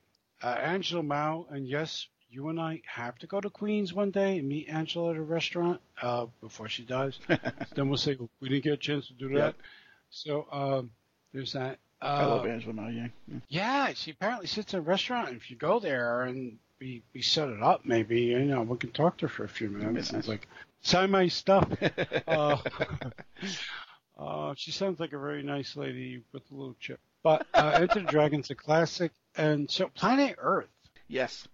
Uh, 0.43 0.49
Angela 0.49 1.03
Mao, 1.03 1.47
and 1.51 1.67
yes, 1.67 2.07
you 2.31 2.49
and 2.49 2.61
I 2.61 2.83
have 2.87 3.19
to 3.19 3.27
go 3.27 3.41
to 3.41 3.51
Queens 3.51 3.93
one 3.95 4.11
day 4.11 4.39
and 4.39 4.49
meet 4.49 4.69
Angela 4.69 5.13
at 5.13 5.17
a 5.17 5.23
restaurant 5.23 5.81
uh, 6.03 6.27
before 6.41 6.69
she 6.69 6.85
dies. 6.85 7.19
then 7.75 7.89
we'll 7.89 7.97
say 7.97 8.17
we 8.41 8.49
didn't 8.51 8.65
get 8.65 8.75
a 8.75 8.77
chance 8.77 9.09
to 9.09 9.15
do 9.15 9.29
that. 9.31 9.35
Yep. 9.39 9.57
So 10.11 10.47
um, 10.53 10.91
there's 11.33 11.55
that. 11.55 11.79
Uh, 12.03 12.05
I 12.05 12.25
love 12.27 12.47
Angela 12.47 12.75
Mao 12.75 12.89
Ying. 12.89 13.13
Yeah. 13.27 13.39
yeah, 13.49 13.93
she 13.95 14.11
apparently 14.11 14.47
sits 14.47 14.75
in 14.75 14.81
a 14.81 14.83
restaurant. 14.83 15.29
and 15.29 15.37
If 15.37 15.51
you 15.51 15.57
go 15.57 15.81
there 15.81 16.23
and 16.23 16.59
we, 16.81 17.03
we 17.15 17.23
set 17.23 17.49
it 17.49 17.63
up, 17.63 17.85
maybe 17.85 18.21
you 18.21 18.41
know 18.41 18.63
we 18.63 18.77
can 18.79 18.91
talk 18.91 19.19
to 19.19 19.27
her 19.27 19.29
for 19.29 19.45
a 19.45 19.49
few 19.49 19.69
minutes. 19.69 20.13
It's 20.13 20.29
like 20.29 20.49
sign 20.81 21.11
my 21.11 21.29
stuff. 21.29 21.69
Uh, 22.27 22.57
uh, 24.19 24.55
she 24.57 24.71
sounds 24.71 25.01
like 25.01 25.13
a 25.13 25.19
very 25.19 25.43
nice 25.43 25.77
lady 25.77 26.23
with 26.33 26.43
a 26.51 26.55
little 26.55 26.77
chip. 26.79 27.01
But 27.23 27.47
uh, 27.55 27.73
Enter 27.75 28.01
the 28.01 28.07
Dragon's 28.07 28.51
a 28.51 28.55
classic, 28.55 29.13
and 29.37 29.71
so 29.71 29.89
Planet 29.89 30.37
Earth. 30.39 30.69
Yes. 31.09 31.47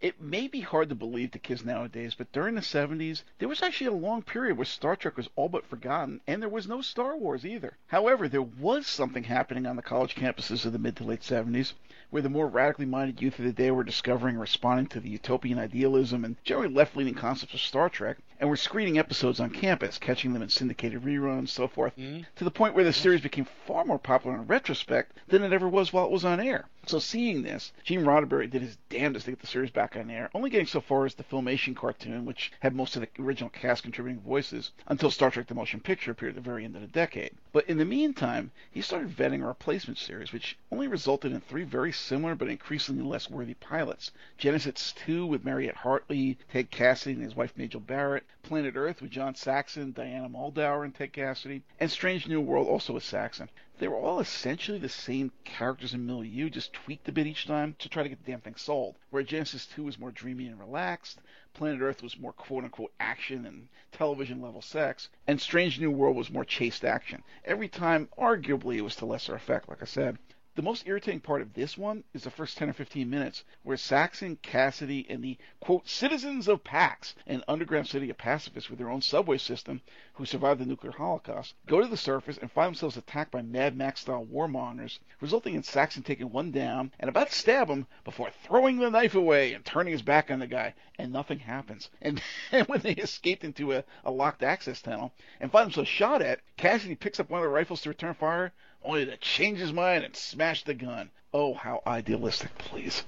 It 0.00 0.20
may 0.20 0.46
be 0.46 0.60
hard 0.60 0.90
to 0.90 0.94
believe 0.94 1.32
to 1.32 1.40
kids 1.40 1.64
nowadays, 1.64 2.14
but 2.14 2.30
during 2.30 2.54
the 2.54 2.60
70s, 2.60 3.24
there 3.40 3.48
was 3.48 3.62
actually 3.62 3.88
a 3.88 3.92
long 3.92 4.22
period 4.22 4.56
where 4.56 4.64
Star 4.64 4.94
Trek 4.94 5.16
was 5.16 5.28
all 5.34 5.48
but 5.48 5.66
forgotten, 5.66 6.20
and 6.24 6.40
there 6.40 6.48
was 6.48 6.68
no 6.68 6.80
Star 6.80 7.16
Wars 7.16 7.44
either. 7.44 7.76
However, 7.88 8.28
there 8.28 8.40
was 8.40 8.86
something 8.86 9.24
happening 9.24 9.66
on 9.66 9.74
the 9.74 9.82
college 9.82 10.14
campuses 10.14 10.64
of 10.64 10.72
the 10.72 10.78
mid 10.78 10.94
to 10.98 11.02
late 11.02 11.22
70s, 11.22 11.72
where 12.10 12.22
the 12.22 12.28
more 12.28 12.46
radically 12.46 12.86
minded 12.86 13.20
youth 13.20 13.40
of 13.40 13.44
the 13.44 13.52
day 13.52 13.72
were 13.72 13.82
discovering 13.82 14.36
and 14.36 14.40
responding 14.40 14.86
to 14.86 15.00
the 15.00 15.10
utopian 15.10 15.58
idealism 15.58 16.24
and 16.24 16.36
generally 16.44 16.72
left 16.72 16.96
leaning 16.96 17.14
concepts 17.14 17.54
of 17.54 17.60
Star 17.60 17.90
Trek, 17.90 18.18
and 18.38 18.48
were 18.48 18.56
screening 18.56 19.00
episodes 19.00 19.40
on 19.40 19.50
campus, 19.50 19.98
catching 19.98 20.32
them 20.32 20.42
in 20.42 20.48
syndicated 20.48 21.02
reruns, 21.02 21.48
so 21.48 21.66
forth, 21.66 21.96
mm-hmm. 21.96 22.22
to 22.36 22.44
the 22.44 22.52
point 22.52 22.74
where 22.74 22.84
the 22.84 22.92
series 22.92 23.20
became 23.20 23.48
far 23.66 23.84
more 23.84 23.98
popular 23.98 24.36
in 24.36 24.46
retrospect 24.46 25.16
than 25.26 25.42
it 25.42 25.52
ever 25.52 25.68
was 25.68 25.92
while 25.92 26.04
it 26.04 26.12
was 26.12 26.24
on 26.24 26.38
air. 26.38 26.68
So 26.88 26.98
seeing 26.98 27.42
this, 27.42 27.70
Gene 27.84 28.00
Roddenberry 28.00 28.48
did 28.48 28.62
his 28.62 28.78
damnedest 28.88 29.26
to 29.26 29.32
get 29.32 29.40
the 29.40 29.46
series 29.46 29.70
back 29.70 29.94
on 29.94 30.10
air, 30.10 30.30
only 30.32 30.48
getting 30.48 30.66
so 30.66 30.80
far 30.80 31.04
as 31.04 31.14
the 31.14 31.22
Filmation 31.22 31.76
cartoon, 31.76 32.24
which 32.24 32.50
had 32.60 32.74
most 32.74 32.96
of 32.96 33.02
the 33.02 33.22
original 33.22 33.50
cast 33.50 33.82
contributing 33.82 34.22
voices, 34.22 34.70
until 34.86 35.10
Star 35.10 35.30
Trek 35.30 35.48
The 35.48 35.54
Motion 35.54 35.80
Picture 35.80 36.12
appeared 36.12 36.30
at 36.30 36.36
the 36.36 36.40
very 36.50 36.64
end 36.64 36.76
of 36.76 36.80
the 36.80 36.88
decade. 36.88 37.34
But 37.52 37.68
in 37.68 37.76
the 37.76 37.84
meantime, 37.84 38.52
he 38.70 38.80
started 38.80 39.10
vetting 39.10 39.42
a 39.42 39.46
replacement 39.46 39.98
series, 39.98 40.32
which 40.32 40.56
only 40.72 40.88
resulted 40.88 41.30
in 41.30 41.42
three 41.42 41.64
very 41.64 41.92
similar 41.92 42.34
but 42.34 42.48
increasingly 42.48 43.02
less 43.02 43.28
worthy 43.28 43.52
pilots. 43.52 44.10
Genesis 44.38 44.92
2 44.92 45.26
with 45.26 45.44
Mariette 45.44 45.76
Hartley, 45.76 46.38
Ted 46.50 46.70
Cassidy 46.70 47.16
and 47.16 47.22
his 47.22 47.36
wife 47.36 47.52
Majel 47.54 47.80
Barrett, 47.80 48.24
Planet 48.42 48.76
Earth 48.76 49.02
with 49.02 49.10
John 49.10 49.34
Saxon, 49.34 49.92
Diana 49.92 50.30
Muldaur, 50.30 50.86
and 50.86 50.94
Ted 50.94 51.12
Cassidy, 51.12 51.60
and 51.78 51.90
Strange 51.90 52.26
New 52.26 52.40
World 52.40 52.66
also 52.66 52.94
with 52.94 53.04
Saxon. 53.04 53.50
They 53.80 53.86
were 53.86 53.96
all 53.96 54.18
essentially 54.18 54.80
the 54.80 54.88
same 54.88 55.30
characters 55.44 55.94
and 55.94 56.04
milieu, 56.04 56.50
just 56.50 56.72
tweaked 56.72 57.08
a 57.08 57.12
bit 57.12 57.28
each 57.28 57.46
time 57.46 57.76
to 57.78 57.88
try 57.88 58.02
to 58.02 58.08
get 58.08 58.24
the 58.24 58.32
damn 58.32 58.40
thing 58.40 58.56
sold. 58.56 58.96
Where 59.10 59.22
Genesis 59.22 59.66
2 59.66 59.84
was 59.84 60.00
more 60.00 60.10
dreamy 60.10 60.48
and 60.48 60.58
relaxed, 60.58 61.20
Planet 61.54 61.80
Earth 61.80 62.02
was 62.02 62.18
more 62.18 62.32
quote 62.32 62.64
unquote 62.64 62.92
action 62.98 63.46
and 63.46 63.68
television 63.92 64.42
level 64.42 64.62
sex, 64.62 65.10
and 65.28 65.40
Strange 65.40 65.78
New 65.78 65.92
World 65.92 66.16
was 66.16 66.28
more 66.28 66.44
chaste 66.44 66.84
action. 66.84 67.22
Every 67.44 67.68
time, 67.68 68.08
arguably, 68.18 68.78
it 68.78 68.82
was 68.82 68.96
to 68.96 69.06
lesser 69.06 69.36
effect, 69.36 69.68
like 69.68 69.80
I 69.80 69.86
said. 69.86 70.18
The 70.58 70.64
most 70.64 70.88
irritating 70.88 71.20
part 71.20 71.40
of 71.40 71.54
this 71.54 71.78
one 71.78 72.02
is 72.12 72.24
the 72.24 72.32
first 72.32 72.58
10 72.58 72.70
or 72.70 72.72
15 72.72 73.08
minutes, 73.08 73.44
where 73.62 73.76
Saxon, 73.76 74.38
Cassidy, 74.42 75.06
and 75.08 75.22
the, 75.22 75.38
quote, 75.60 75.86
citizens 75.86 76.48
of 76.48 76.64
Pax, 76.64 77.14
an 77.28 77.44
underground 77.46 77.86
city 77.86 78.10
of 78.10 78.18
pacifists 78.18 78.68
with 78.68 78.80
their 78.80 78.90
own 78.90 79.00
subway 79.00 79.38
system 79.38 79.82
who 80.14 80.26
survived 80.26 80.60
the 80.60 80.66
nuclear 80.66 80.90
holocaust, 80.90 81.54
go 81.66 81.80
to 81.80 81.86
the 81.86 81.96
surface 81.96 82.38
and 82.38 82.50
find 82.50 82.70
themselves 82.70 82.96
attacked 82.96 83.30
by 83.30 83.40
Mad 83.40 83.76
Max 83.76 84.00
style 84.00 84.26
warmongers, 84.26 84.98
resulting 85.20 85.54
in 85.54 85.62
Saxon 85.62 86.02
taking 86.02 86.32
one 86.32 86.50
down 86.50 86.92
and 86.98 87.08
about 87.08 87.28
to 87.28 87.34
stab 87.36 87.70
him 87.70 87.86
before 88.02 88.32
throwing 88.42 88.78
the 88.78 88.90
knife 88.90 89.14
away 89.14 89.52
and 89.52 89.64
turning 89.64 89.92
his 89.92 90.02
back 90.02 90.28
on 90.28 90.40
the 90.40 90.48
guy, 90.48 90.74
and 90.98 91.12
nothing 91.12 91.38
happens. 91.38 91.88
And, 92.02 92.20
and 92.50 92.66
when 92.66 92.80
they 92.80 92.94
escaped 92.94 93.44
into 93.44 93.74
a, 93.74 93.84
a 94.04 94.10
locked 94.10 94.42
access 94.42 94.82
tunnel 94.82 95.14
and 95.38 95.52
find 95.52 95.66
themselves 95.66 95.88
shot 95.88 96.20
at, 96.20 96.40
Cassidy 96.56 96.96
picks 96.96 97.20
up 97.20 97.30
one 97.30 97.38
of 97.38 97.44
the 97.44 97.48
rifles 97.48 97.82
to 97.82 97.90
return 97.90 98.14
fire, 98.14 98.52
only 98.88 99.04
to 99.04 99.16
change 99.18 99.58
his 99.58 99.70
mind 99.70 100.02
and 100.02 100.16
smash 100.16 100.64
the 100.64 100.72
gun. 100.72 101.10
Oh, 101.34 101.52
how 101.52 101.82
idealistic, 101.86 102.56
please. 102.56 103.04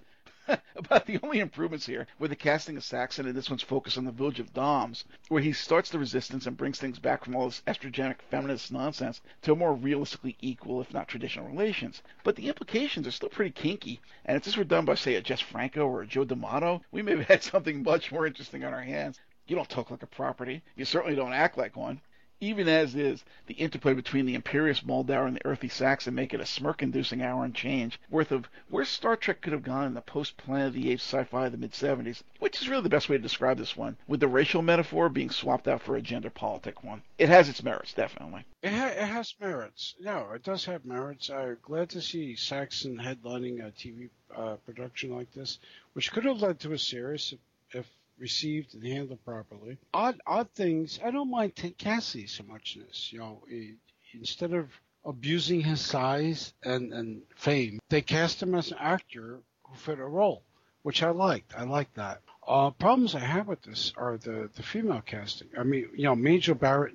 About 0.76 1.06
the 1.06 1.18
only 1.22 1.38
improvements 1.38 1.86
here 1.86 2.06
were 2.18 2.28
the 2.28 2.36
casting 2.36 2.76
of 2.76 2.84
Saxon 2.84 3.24
and 3.24 3.34
this 3.34 3.48
one's 3.48 3.62
focus 3.62 3.96
on 3.96 4.04
the 4.04 4.12
village 4.12 4.40
of 4.40 4.52
Doms, 4.52 5.06
where 5.28 5.40
he 5.40 5.54
starts 5.54 5.88
the 5.88 5.98
resistance 5.98 6.46
and 6.46 6.54
brings 6.54 6.78
things 6.78 6.98
back 6.98 7.24
from 7.24 7.34
all 7.34 7.46
this 7.46 7.62
estrogenic 7.66 8.20
feminist 8.30 8.70
nonsense 8.70 9.22
to 9.40 9.56
more 9.56 9.72
realistically 9.72 10.36
equal, 10.42 10.82
if 10.82 10.92
not 10.92 11.08
traditional, 11.08 11.48
relations. 11.48 12.02
But 12.24 12.36
the 12.36 12.48
implications 12.48 13.06
are 13.06 13.12
still 13.12 13.30
pretty 13.30 13.52
kinky, 13.52 14.00
and 14.26 14.36
if 14.36 14.44
this 14.44 14.58
were 14.58 14.64
done 14.64 14.84
by, 14.84 14.96
say, 14.96 15.14
a 15.14 15.22
Jess 15.22 15.40
Franco 15.40 15.86
or 15.86 16.02
a 16.02 16.06
Joe 16.06 16.24
D'Amato, 16.24 16.82
we 16.92 17.00
may 17.00 17.16
have 17.16 17.26
had 17.26 17.42
something 17.42 17.82
much 17.82 18.12
more 18.12 18.26
interesting 18.26 18.64
on 18.64 18.74
our 18.74 18.82
hands. 18.82 19.18
You 19.46 19.56
don't 19.56 19.68
talk 19.68 19.90
like 19.90 20.02
a 20.02 20.06
property. 20.06 20.60
You 20.76 20.84
certainly 20.84 21.16
don't 21.16 21.32
act 21.32 21.56
like 21.56 21.74
one. 21.74 22.02
Even 22.42 22.68
as 22.68 22.94
is, 22.94 23.22
the 23.48 23.54
interplay 23.54 23.92
between 23.92 24.24
the 24.24 24.34
imperious 24.34 24.80
Muldaur 24.80 25.26
and 25.26 25.36
the 25.36 25.44
earthy 25.44 25.68
Saxon 25.68 26.14
make 26.14 26.32
it 26.32 26.40
a 26.40 26.46
smirk-inducing 26.46 27.20
hour 27.20 27.44
and 27.44 27.54
change, 27.54 28.00
worth 28.08 28.32
of 28.32 28.48
where 28.70 28.86
Star 28.86 29.14
Trek 29.14 29.42
could 29.42 29.52
have 29.52 29.62
gone 29.62 29.86
in 29.86 29.92
the 29.92 30.00
post-Planet 30.00 30.68
of 30.68 30.72
the 30.72 30.90
Apes 30.90 31.02
sci-fi 31.02 31.44
of 31.44 31.52
the 31.52 31.58
mid-70s, 31.58 32.22
which 32.38 32.62
is 32.62 32.68
really 32.68 32.82
the 32.82 32.88
best 32.88 33.10
way 33.10 33.18
to 33.18 33.22
describe 33.22 33.58
this 33.58 33.76
one, 33.76 33.98
with 34.06 34.20
the 34.20 34.26
racial 34.26 34.62
metaphor 34.62 35.10
being 35.10 35.28
swapped 35.28 35.68
out 35.68 35.82
for 35.82 35.96
a 35.96 36.00
gender 36.00 36.30
politic 36.30 36.82
one. 36.82 37.02
It 37.18 37.28
has 37.28 37.50
its 37.50 37.62
merits, 37.62 37.92
definitely. 37.92 38.46
It, 38.62 38.72
ha- 38.72 38.86
it 38.86 39.06
has 39.06 39.34
merits. 39.38 39.94
No, 40.00 40.30
it 40.32 40.42
does 40.42 40.64
have 40.64 40.86
merits. 40.86 41.28
I'm 41.28 41.58
glad 41.60 41.90
to 41.90 42.00
see 42.00 42.36
Saxon 42.36 42.96
headlining 42.96 43.60
a 43.60 43.70
TV 43.70 44.08
uh, 44.34 44.56
production 44.64 45.14
like 45.14 45.30
this, 45.32 45.58
which 45.92 46.10
could 46.10 46.24
have 46.24 46.40
led 46.40 46.58
to 46.60 46.72
a 46.72 46.78
series 46.78 47.34
if, 47.34 47.80
if 47.80 47.86
received 48.20 48.74
and 48.74 48.86
handled 48.86 49.24
properly. 49.24 49.78
Odd, 49.92 50.20
odd 50.26 50.50
things. 50.54 51.00
I 51.04 51.10
don't 51.10 51.30
mind 51.30 51.54
Cassidy 51.78 52.26
so 52.26 52.44
much 52.44 52.76
in 52.76 52.82
this. 52.86 53.12
You 53.12 53.18
know, 53.20 53.42
he, 53.48 53.74
instead 54.14 54.52
of 54.52 54.68
abusing 55.04 55.62
his 55.62 55.80
size 55.80 56.52
and, 56.62 56.92
and 56.92 57.22
fame, 57.34 57.80
they 57.88 58.02
cast 58.02 58.42
him 58.42 58.54
as 58.54 58.70
an 58.70 58.78
actor 58.78 59.40
who 59.64 59.76
fit 59.76 59.98
a 59.98 60.04
role, 60.04 60.42
which 60.82 61.02
I 61.02 61.10
liked. 61.10 61.54
I 61.56 61.64
liked 61.64 61.94
that. 61.96 62.20
Uh, 62.46 62.70
problems 62.70 63.14
I 63.14 63.20
have 63.20 63.46
with 63.46 63.62
this 63.62 63.92
are 63.96 64.16
the, 64.16 64.50
the 64.54 64.62
female 64.62 65.02
casting. 65.04 65.48
I 65.56 65.62
mean, 65.62 65.88
you 65.94 66.04
know, 66.04 66.16
Majel 66.16 66.56
Barrett, 66.56 66.94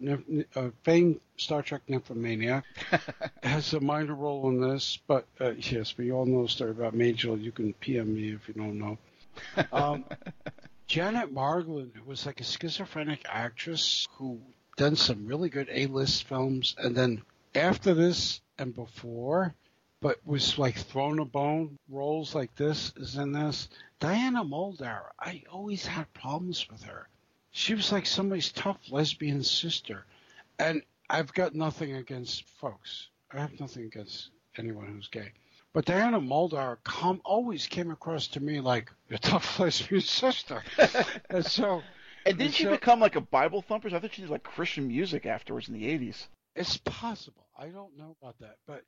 uh, 0.56 0.70
famed 0.84 1.22
Star 1.38 1.62
Trek 1.62 1.82
nymphomaniac, 1.88 2.66
has 3.44 3.74
a 3.74 3.80
minor 3.80 4.16
role 4.16 4.50
in 4.50 4.60
this. 4.60 5.00
But 5.08 5.26
uh, 5.40 5.52
yes, 5.52 5.98
we 5.98 6.12
all 6.12 6.26
know 6.26 6.44
the 6.44 6.50
story 6.50 6.72
about 6.72 6.94
Majel. 6.94 7.38
You 7.38 7.52
can 7.52 7.74
PM 7.74 8.16
me 8.16 8.34
if 8.34 8.48
you 8.48 8.54
don't 8.54 8.78
know. 8.80 8.98
Um, 9.72 10.06
Janet 10.88 11.34
Margolin 11.34 12.06
was 12.06 12.26
like 12.28 12.40
a 12.40 12.44
schizophrenic 12.44 13.26
actress 13.28 14.08
who 14.14 14.40
done 14.78 14.96
some 14.96 15.26
really 15.26 15.50
good 15.50 15.68
A-list 15.72 16.26
films, 16.26 16.76
and 16.78 16.96
then 16.96 17.24
after 17.56 17.94
this 17.96 18.42
and 18.60 18.74
before, 18.76 19.56
but 20.00 20.26
was 20.26 20.60
like 20.60 20.76
thrown 20.78 21.18
a 21.18 21.26
bone 21.26 21.80
roles 21.90 22.36
like 22.36 22.54
this 22.56 22.94
is 22.98 23.16
in 23.16 23.32
this. 23.32 23.68
Diana 24.00 24.44
Muldaur, 24.44 25.10
I 25.20 25.44
always 25.52 25.88
had 25.88 26.14
problems 26.14 26.70
with 26.70 26.84
her. 26.84 27.10
She 27.52 27.74
was 27.74 27.92
like 27.92 28.06
somebody's 28.06 28.52
tough 28.52 28.92
lesbian 28.92 29.44
sister, 29.44 30.06
and 30.60 30.84
I've 31.10 31.34
got 31.34 31.56
nothing 31.56 31.94
against 31.94 32.48
folks. 32.60 33.08
I 33.32 33.40
have 33.40 33.60
nothing 33.60 33.86
against 33.86 34.30
anyone 34.58 34.88
who's 34.88 35.08
gay. 35.08 35.32
But 35.76 35.84
Diana 35.84 36.22
Muldaur 36.22 36.78
com- 36.86 37.20
always 37.26 37.68
came 37.68 37.92
across 37.92 38.28
to 38.28 38.40
me 38.40 38.62
like 38.62 38.90
a 39.12 39.18
tough 39.18 39.60
lesbian 39.60 40.00
sister. 40.00 40.64
and 41.30 41.46
so. 41.46 41.84
And 42.26 42.38
didn't 42.38 42.54
she 42.54 42.64
so, 42.64 42.72
become 42.72 43.02
like 43.02 43.18
a 43.18 43.22
Bible 43.22 43.62
thumper? 43.62 43.90
I 43.94 44.00
thought 44.00 44.14
she 44.14 44.22
did 44.22 44.32
like 44.32 44.44
Christian 44.44 44.88
music 44.88 45.26
afterwards 45.26 45.68
in 45.68 45.74
the 45.74 45.84
80s. 45.84 46.28
It's 46.56 46.78
possible. 46.78 47.48
I 47.60 47.68
don't 47.68 47.98
know 47.98 48.16
about 48.22 48.40
that. 48.40 48.56
But 48.66 48.84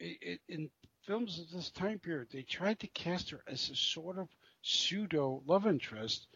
it, 0.00 0.16
it, 0.22 0.40
in 0.48 0.70
films 1.06 1.38
of 1.40 1.50
this 1.50 1.68
time 1.68 1.98
period, 1.98 2.28
they 2.32 2.40
tried 2.40 2.80
to 2.80 2.86
cast 2.86 3.28
her 3.28 3.42
as 3.46 3.68
a 3.68 3.76
sort 3.76 4.18
of 4.18 4.28
pseudo 4.62 5.42
love 5.44 5.66
interest. 5.66 6.26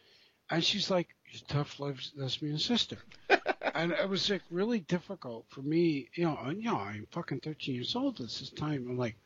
And 0.51 0.63
she's 0.63 0.91
like, 0.91 1.09
your 1.31 1.41
tough 1.49 1.81
lesbian 1.81 2.59
sister. 2.59 2.99
and 3.75 3.93
it 3.93 4.09
was 4.11 4.29
like 4.29 4.43
really 4.51 4.81
difficult 4.81 5.47
for 5.49 5.63
me. 5.63 6.11
You 6.13 6.25
know, 6.25 6.39
and, 6.43 6.59
you 6.59 6.71
know, 6.71 6.77
I'm 6.77 7.07
fucking 7.11 7.41
13 7.41 7.75
years 7.75 7.97
old 7.97 8.21
at 8.21 8.27
this 8.27 8.51
time. 8.51 8.87
I'm 8.87 8.99
like, 8.99 9.17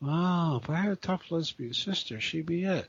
wow, 0.00 0.60
if 0.62 0.70
I 0.70 0.76
had 0.76 0.92
a 0.92 0.96
tough 0.96 1.30
lesbian 1.30 1.74
sister, 1.74 2.20
she'd 2.20 2.46
be 2.46 2.64
it. 2.64 2.88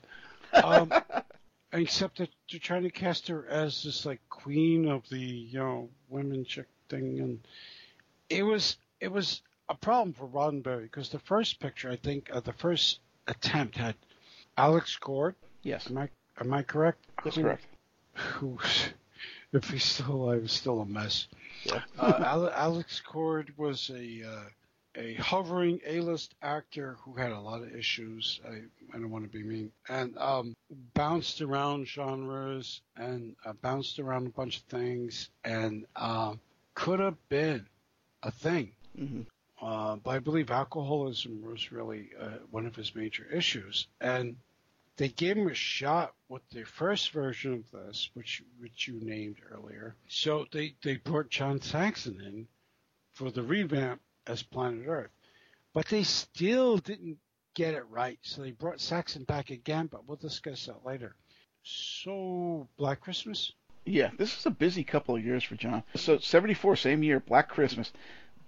Um, 0.53 0.91
except 1.73 2.17
that 2.17 2.29
they're 2.49 2.59
trying 2.59 2.83
to 2.83 2.89
cast 2.89 3.27
her 3.27 3.47
as 3.47 3.83
this 3.83 4.05
like 4.05 4.19
queen 4.29 4.87
of 4.87 5.07
the 5.09 5.19
you 5.19 5.59
know 5.59 5.89
women 6.09 6.45
chick 6.45 6.67
thing, 6.89 7.19
and 7.19 7.39
it 8.29 8.43
was 8.43 8.77
it 8.99 9.11
was 9.11 9.41
a 9.69 9.75
problem 9.75 10.13
for 10.13 10.27
Roddenberry 10.27 10.83
because 10.83 11.09
the 11.09 11.19
first 11.19 11.59
picture, 11.59 11.89
I 11.89 11.95
think, 11.95 12.29
uh, 12.33 12.39
the 12.39 12.53
first 12.53 12.99
attempt 13.27 13.77
had 13.77 13.95
Alex 14.57 14.95
Cord. 14.97 15.35
Yes. 15.61 15.89
Am 15.89 15.97
I 15.97 16.09
am 16.39 16.53
I 16.53 16.63
correct? 16.63 17.05
That's 17.23 17.35
who, 17.35 17.43
correct. 17.43 17.65
Who, 18.13 18.59
if 19.53 19.69
he's 19.69 19.83
still 19.83 20.11
alive, 20.11 20.43
is 20.43 20.51
still 20.51 20.81
a 20.81 20.85
mess. 20.85 21.27
Yeah. 21.65 21.81
uh, 21.99 22.49
Alex 22.55 23.01
Cord 23.01 23.53
was 23.57 23.91
a 23.93 24.23
uh, 24.27 24.43
a 24.95 25.13
hovering 25.15 25.79
A-list 25.85 26.35
actor 26.41 26.97
who 27.01 27.13
had 27.13 27.31
a 27.31 27.39
lot 27.39 27.61
of 27.61 27.75
issues. 27.75 28.39
I, 28.47 28.61
I 28.93 28.99
don't 28.99 29.11
want 29.11 29.25
to 29.25 29.37
be 29.37 29.43
mean, 29.43 29.71
and 29.87 30.17
um, 30.17 30.55
bounced 30.93 31.41
around 31.41 31.87
genres 31.87 32.81
and 32.95 33.35
uh, 33.45 33.53
bounced 33.53 33.99
around 33.99 34.27
a 34.27 34.31
bunch 34.31 34.57
of 34.57 34.63
things, 34.63 35.29
and 35.43 35.85
uh, 35.95 36.33
could 36.73 36.99
have 36.99 37.17
been 37.29 37.65
a 38.23 38.31
thing. 38.31 38.71
Mm-hmm. 38.97 39.21
Uh, 39.61 39.97
but 39.97 40.11
I 40.11 40.19
believe 40.19 40.51
alcoholism 40.51 41.41
was 41.43 41.71
really 41.71 42.09
uh, 42.19 42.37
one 42.49 42.65
of 42.65 42.75
his 42.75 42.95
major 42.95 43.25
issues, 43.31 43.87
and 43.99 44.37
they 44.95 45.09
gave 45.09 45.37
him 45.37 45.49
a 45.49 45.53
shot 45.53 46.13
with 46.29 46.41
the 46.49 46.63
first 46.63 47.11
version 47.11 47.53
of 47.53 47.71
this, 47.71 48.09
which 48.13 48.41
which 48.59 48.87
you 48.87 48.99
named 49.01 49.37
earlier. 49.51 49.95
So 50.07 50.45
they 50.51 50.75
they 50.83 50.97
brought 50.97 51.29
John 51.29 51.61
Saxon 51.61 52.21
in 52.21 52.47
for 53.13 53.31
the 53.31 53.43
revamp 53.43 54.01
as 54.27 54.43
Planet 54.43 54.87
Earth, 54.87 55.11
but 55.73 55.87
they 55.87 56.03
still 56.03 56.77
didn't 56.77 57.17
get 57.53 57.73
it 57.73 57.85
right. 57.89 58.19
So 58.21 58.41
they 58.41 58.51
brought 58.51 58.79
Saxon 58.79 59.23
back 59.23 59.49
again, 59.49 59.87
but 59.87 60.07
we'll 60.07 60.17
discuss 60.17 60.65
that 60.65 60.85
later. 60.85 61.15
So 61.63 62.67
Black 62.77 63.01
Christmas. 63.01 63.53
Yeah, 63.85 64.11
this 64.17 64.37
is 64.37 64.45
a 64.45 64.51
busy 64.51 64.83
couple 64.83 65.15
of 65.15 65.25
years 65.25 65.43
for 65.43 65.55
John. 65.55 65.83
So 65.95 66.19
74, 66.19 66.75
same 66.75 67.03
year, 67.03 67.19
Black 67.19 67.49
Christmas. 67.49 67.91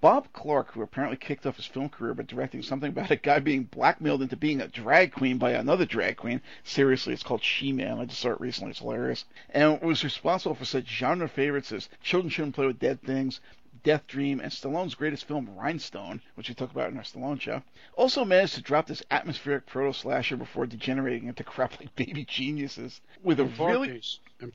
Bob 0.02 0.34
Clark, 0.34 0.72
who 0.72 0.82
apparently 0.82 1.16
kicked 1.16 1.46
off 1.46 1.58
his 1.58 1.68
film 1.68 1.88
career 1.88 2.16
by 2.16 2.24
directing 2.24 2.64
something 2.64 2.90
about 2.90 3.12
a 3.12 3.16
guy 3.16 3.38
being 3.38 3.66
blackmailed 3.66 4.24
into 4.24 4.36
being 4.36 4.60
a 4.60 4.68
drag 4.68 5.12
queen 5.12 5.38
by 5.38 5.52
another 5.52 5.86
drag 5.86 6.18
queen. 6.18 6.42
Seriously, 6.64 7.14
it's 7.14 7.22
called 7.22 7.44
She-Man. 7.44 8.00
I 8.00 8.06
just 8.06 8.20
saw 8.20 8.32
it 8.32 8.42
recently. 8.42 8.72
It's 8.72 8.80
hilarious. 8.80 9.26
And 9.52 9.80
was 9.82 10.04
responsible 10.04 10.56
for 10.56 10.66
such 10.66 10.88
genre 10.88 11.30
favorites 11.30 11.72
as 11.72 11.88
Children 12.02 12.32
Shouldn't 12.32 12.56
Play 12.56 12.66
with 12.66 12.80
Dead 12.80 13.00
Things, 13.04 13.42
Death 13.84 14.06
Dream, 14.08 14.40
and 14.40 14.52
Stallone's 14.52 14.96
greatest 14.96 15.26
film, 15.26 15.50
Rhinestone, 15.56 16.22
which 16.36 16.50
we 16.50 16.56
talked 16.56 16.72
about 16.72 16.92
in 16.92 16.98
our 16.98 17.04
Stallone 17.04 17.40
show. 17.40 17.64
Also 17.96 18.24
managed 18.24 18.56
to 18.56 18.62
drop 18.62 18.88
this 18.88 19.04
atmospheric 19.10 19.66
proto 19.66 19.94
slasher 19.94 20.38
before 20.38 20.66
degenerating 20.66 21.28
into 21.28 21.44
crap 21.44 21.80
like 21.80 21.96
Baby 21.96 22.26
Geniuses 22.26 23.02
with 23.24 23.40
a 23.40 23.46
really. 23.46 24.02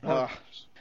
Uh, 0.03 0.27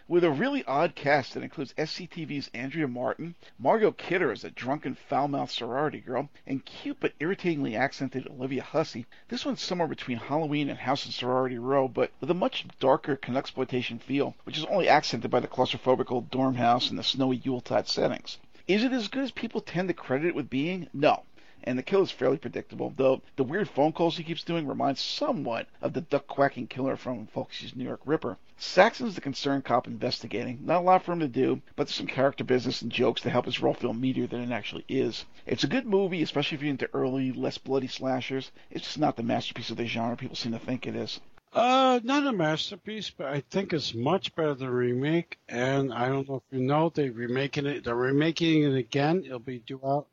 with 0.08 0.22
a 0.22 0.30
really 0.30 0.62
odd 0.66 0.94
cast 0.94 1.34
that 1.34 1.42
includes 1.42 1.74
SCTV's 1.74 2.48
Andrea 2.54 2.86
Martin, 2.86 3.34
Margot 3.58 3.90
Kidder 3.90 4.30
as 4.30 4.44
a 4.44 4.50
drunken 4.50 4.94
foul-mouthed 4.94 5.50
sorority 5.50 5.98
girl, 5.98 6.28
and 6.46 6.64
cute 6.64 6.98
but 7.00 7.12
irritatingly 7.18 7.74
accented 7.74 8.24
Olivia 8.28 8.62
Hussey. 8.62 9.04
This 9.26 9.44
one's 9.44 9.60
somewhere 9.60 9.88
between 9.88 10.18
Halloween 10.18 10.68
and 10.68 10.78
House 10.78 11.04
and 11.04 11.12
Sorority 11.12 11.58
Row, 11.58 11.88
but 11.88 12.12
with 12.20 12.30
a 12.30 12.34
much 12.34 12.66
darker 12.78 13.18
exploitation 13.34 13.98
feel, 13.98 14.36
which 14.44 14.56
is 14.56 14.64
only 14.66 14.88
accented 14.88 15.30
by 15.30 15.40
the 15.40 15.48
claustrophobic 15.48 16.12
old 16.12 16.30
dorm 16.30 16.54
house 16.54 16.88
and 16.88 16.96
the 16.96 17.02
snowy 17.02 17.38
Yuletide 17.38 17.88
settings. 17.88 18.38
Is 18.68 18.84
it 18.84 18.92
as 18.92 19.08
good 19.08 19.24
as 19.24 19.32
people 19.32 19.60
tend 19.60 19.88
to 19.88 19.94
credit 19.94 20.28
it 20.28 20.34
with 20.36 20.48
being? 20.48 20.88
No 20.94 21.24
and 21.66 21.76
the 21.76 21.82
kill 21.82 22.02
is 22.02 22.12
fairly 22.12 22.38
predictable, 22.38 22.94
though 22.96 23.20
the 23.34 23.42
weird 23.42 23.68
phone 23.68 23.92
calls 23.92 24.16
he 24.16 24.22
keeps 24.22 24.44
doing 24.44 24.68
remind 24.68 24.96
somewhat 24.96 25.66
of 25.82 25.92
the 25.92 26.00
duck 26.00 26.28
quacking 26.28 26.68
killer 26.68 26.96
from 26.96 27.26
Fulci's 27.26 27.74
New 27.74 27.82
York 27.82 28.00
Ripper. 28.04 28.38
Saxon's 28.56 29.16
the 29.16 29.20
concerned 29.20 29.64
cop 29.64 29.86
investigating. 29.86 30.60
Not 30.62 30.82
a 30.82 30.84
lot 30.84 31.02
for 31.02 31.12
him 31.12 31.20
to 31.20 31.28
do, 31.28 31.60
but 31.74 31.88
there's 31.88 31.96
some 31.96 32.06
character 32.06 32.44
business 32.44 32.82
and 32.82 32.92
jokes 32.92 33.20
to 33.22 33.30
help 33.30 33.46
his 33.46 33.60
role 33.60 33.74
feel 33.74 33.92
meatier 33.92 34.30
than 34.30 34.40
it 34.40 34.54
actually 34.54 34.84
is. 34.88 35.24
It's 35.44 35.64
a 35.64 35.68
good 35.68 35.86
movie, 35.86 36.22
especially 36.22 36.54
if 36.54 36.62
you're 36.62 36.70
into 36.70 36.88
early, 36.94 37.32
less 37.32 37.58
bloody 37.58 37.88
slashers. 37.88 38.52
It's 38.70 38.84
just 38.84 38.98
not 38.98 39.16
the 39.16 39.24
masterpiece 39.24 39.70
of 39.70 39.76
the 39.76 39.86
genre 39.86 40.16
people 40.16 40.36
seem 40.36 40.52
to 40.52 40.58
think 40.58 40.86
it 40.86 40.94
is. 40.94 41.20
Uh, 41.52 42.00
not 42.04 42.26
a 42.26 42.32
masterpiece, 42.32 43.10
but 43.10 43.26
I 43.26 43.40
think 43.40 43.72
it's 43.72 43.92
much 43.92 44.34
better 44.34 44.54
than 44.54 44.68
the 44.68 44.72
remake. 44.72 45.38
And 45.48 45.92
I 45.92 46.08
don't 46.08 46.28
know 46.28 46.36
if 46.36 46.42
you 46.50 46.64
know, 46.64 46.90
they're 46.90 47.10
remaking 47.10 47.66
it. 47.66 47.84
They're 47.84 47.94
remaking 47.96 48.62
it 48.62 48.76
again. 48.76 49.24
It'll 49.24 49.38
be 49.38 49.58
due 49.58 49.80
out 49.84 50.06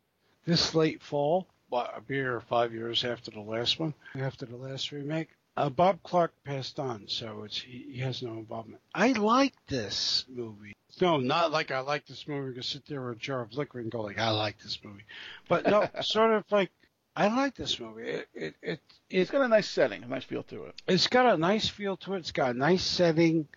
this 0.45 0.75
late 0.75 1.01
fall, 1.01 1.47
a 1.71 2.01
year 2.07 2.35
or 2.35 2.41
five 2.41 2.73
years 2.73 3.03
after 3.03 3.31
the 3.31 3.39
last 3.39 3.79
one, 3.79 3.93
after 4.15 4.45
the 4.45 4.57
last 4.57 4.91
remake. 4.91 5.29
Uh, 5.55 5.69
Bob 5.69 6.01
Clark 6.03 6.33
passed 6.43 6.79
on, 6.79 7.07
so 7.07 7.43
it's 7.43 7.61
he, 7.61 7.85
he, 7.91 7.99
has 7.99 8.23
no 8.23 8.33
involvement. 8.33 8.81
I 8.93 9.11
like 9.11 9.53
this 9.67 10.25
movie. 10.27 10.73
No, 10.99 11.17
not 11.17 11.51
like 11.51 11.69
I 11.69 11.79
like 11.79 12.07
this 12.07 12.27
movie. 12.27 12.47
You 12.47 12.53
can 12.53 12.63
sit 12.63 12.85
there 12.87 13.05
with 13.05 13.17
a 13.17 13.19
jar 13.19 13.41
of 13.41 13.53
liquor 13.53 13.79
and 13.79 13.91
go 13.91 14.01
like, 14.01 14.17
I 14.17 14.31
like 14.31 14.61
this 14.61 14.79
movie. 14.83 15.03
But 15.47 15.67
no, 15.67 15.87
sort 16.01 16.31
of 16.31 16.43
like 16.51 16.71
I 17.15 17.27
like 17.27 17.55
this 17.55 17.79
movie. 17.79 18.03
It, 18.03 18.27
it, 18.33 18.55
it, 18.63 18.79
it's 19.09 19.29
got 19.29 19.41
a 19.41 19.47
nice 19.47 19.69
setting, 19.69 20.03
a 20.03 20.07
nice 20.07 20.23
feel 20.23 20.43
to 20.43 20.65
it. 20.65 20.81
It's 20.87 21.07
got 21.07 21.31
a 21.31 21.37
nice 21.37 21.67
feel 21.69 21.97
to 21.97 22.15
it. 22.15 22.19
It's 22.19 22.31
got 22.31 22.55
a 22.55 22.57
nice 22.57 22.83
setting. 22.83 23.47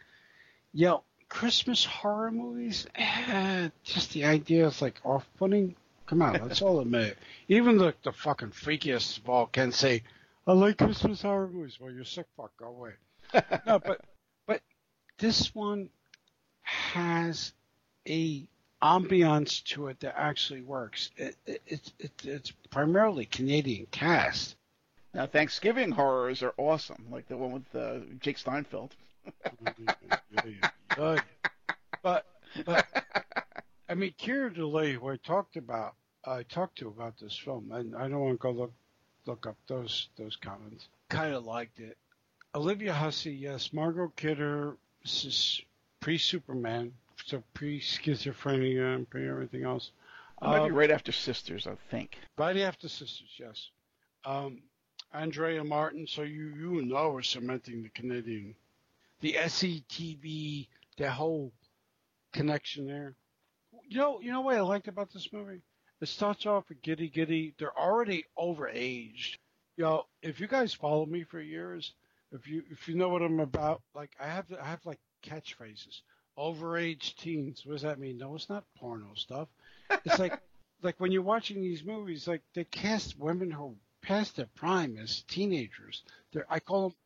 You 0.74 0.86
know, 0.86 1.02
Christmas 1.30 1.84
horror 1.84 2.30
movies, 2.30 2.86
eh, 2.94 3.70
just 3.82 4.12
the 4.12 4.26
idea 4.26 4.66
is 4.66 4.82
like 4.82 5.00
off-putting. 5.02 5.74
Come 6.06 6.22
on, 6.22 6.34
let's 6.34 6.62
all 6.62 6.80
admit 6.80 7.18
Even 7.48 7.78
the, 7.78 7.94
the 8.04 8.12
fucking 8.12 8.50
freakiest 8.50 9.18
of 9.18 9.28
all 9.28 9.46
can 9.46 9.72
say, 9.72 10.02
I 10.46 10.52
like 10.52 10.78
Christmas 10.78 11.22
horror 11.22 11.48
movies. 11.48 11.78
Well, 11.80 11.90
you're 11.92 12.04
sick 12.04 12.26
fuck, 12.36 12.56
go 12.56 12.66
away. 12.66 12.92
no, 13.66 13.78
but 13.84 14.00
but 14.46 14.62
this 15.18 15.54
one 15.54 15.90
has 16.62 17.52
a 18.08 18.46
ambiance 18.82 19.64
to 19.64 19.88
it 19.88 20.00
that 20.00 20.14
actually 20.16 20.62
works. 20.62 21.10
It, 21.16 21.36
it, 21.46 21.62
it, 21.66 21.92
it, 21.98 22.12
it's 22.24 22.52
primarily 22.70 23.24
Canadian 23.26 23.86
cast. 23.90 24.54
Now, 25.14 25.26
Thanksgiving 25.26 25.90
horrors 25.90 26.42
are 26.42 26.54
awesome, 26.58 27.06
like 27.10 27.26
the 27.26 27.36
one 27.36 27.52
with 27.52 27.74
uh, 27.74 28.00
Jake 28.20 28.38
Steinfeld. 28.38 28.94
But 32.02 32.24
but 32.64 32.86
I 33.88 33.94
mean, 33.94 34.14
Keir 34.18 34.50
Dullea, 34.50 34.94
who 34.94 35.08
I 35.08 35.16
talked 35.16 35.56
about, 35.56 35.94
I 36.24 36.42
talked 36.42 36.78
to 36.78 36.88
about 36.88 37.18
this 37.18 37.36
film, 37.36 37.70
and 37.72 37.94
I 37.94 38.08
don't 38.08 38.20
want 38.20 38.40
to 38.40 38.42
go 38.42 38.50
look 38.50 38.72
look 39.26 39.46
up 39.46 39.56
those 39.68 40.08
those 40.16 40.36
comments. 40.36 40.88
Kind 41.08 41.34
of 41.34 41.44
liked 41.44 41.78
it. 41.78 41.96
Olivia 42.54 42.92
Hussey, 42.92 43.32
yes. 43.32 43.72
Margot 43.72 44.12
Kidder, 44.16 44.76
this 45.02 45.24
is 45.24 45.60
pre 46.00 46.18
Superman, 46.18 46.92
so 47.24 47.42
pre 47.54 47.80
schizophrenia 47.80 48.96
and 48.96 49.08
pre 49.08 49.28
everything 49.28 49.62
else. 49.62 49.92
It 50.42 50.44
might 50.44 50.58
um, 50.58 50.68
be 50.68 50.72
right 50.72 50.90
after 50.90 51.12
Sisters, 51.12 51.66
I 51.66 51.76
think. 51.90 52.18
Right 52.36 52.56
after 52.56 52.88
Sisters, 52.88 53.30
yes. 53.38 53.70
Um, 54.24 54.62
Andrea 55.12 55.62
Martin, 55.62 56.06
so 56.06 56.22
you 56.22 56.48
you 56.48 56.82
know 56.82 57.10
we're 57.10 57.22
cementing 57.22 57.82
the 57.84 57.88
Canadian, 57.90 58.56
the 59.20 59.34
SCTV, 59.34 60.66
the 60.96 61.10
whole 61.10 61.52
connection 62.32 62.86
there. 62.86 63.14
You 63.88 63.98
know, 63.98 64.20
you 64.20 64.32
know 64.32 64.40
what 64.40 64.56
I 64.56 64.60
liked 64.60 64.88
about 64.88 65.12
this 65.12 65.32
movie? 65.32 65.62
It 66.00 66.08
starts 66.08 66.44
off 66.44 66.68
with 66.68 66.82
Giddy 66.82 67.08
Giddy. 67.08 67.54
They're 67.58 67.76
already 67.76 68.24
overaged. 68.38 69.36
You 69.76 69.84
know, 69.84 70.06
if 70.22 70.40
you 70.40 70.46
guys 70.46 70.74
follow 70.74 71.06
me 71.06 71.22
for 71.22 71.40
years, 71.40 71.92
if 72.32 72.46
you 72.48 72.62
if 72.70 72.88
you 72.88 72.96
know 72.96 73.08
what 73.08 73.22
I'm 73.22 73.40
about, 73.40 73.82
like 73.94 74.10
I 74.20 74.26
have 74.26 74.46
I 74.60 74.66
have 74.66 74.84
like 74.84 74.98
catchphrases. 75.24 76.00
Overaged 76.38 77.16
teens. 77.16 77.62
What 77.64 77.72
does 77.72 77.82
that 77.82 77.98
mean? 77.98 78.18
No, 78.18 78.34
it's 78.34 78.50
not 78.50 78.64
porno 78.78 79.14
stuff. 79.14 79.48
It's 80.04 80.18
like 80.18 80.38
like 80.82 81.00
when 81.00 81.12
you're 81.12 81.22
watching 81.22 81.62
these 81.62 81.84
movies, 81.84 82.28
like 82.28 82.42
they 82.54 82.64
cast 82.64 83.18
women 83.18 83.50
who 83.50 83.70
are 83.70 83.74
past 84.02 84.36
their 84.36 84.48
prime 84.54 84.98
as 84.98 85.22
teenagers. 85.22 86.02
They're, 86.32 86.46
I 86.48 86.60
call 86.60 86.90
them, 86.90 86.96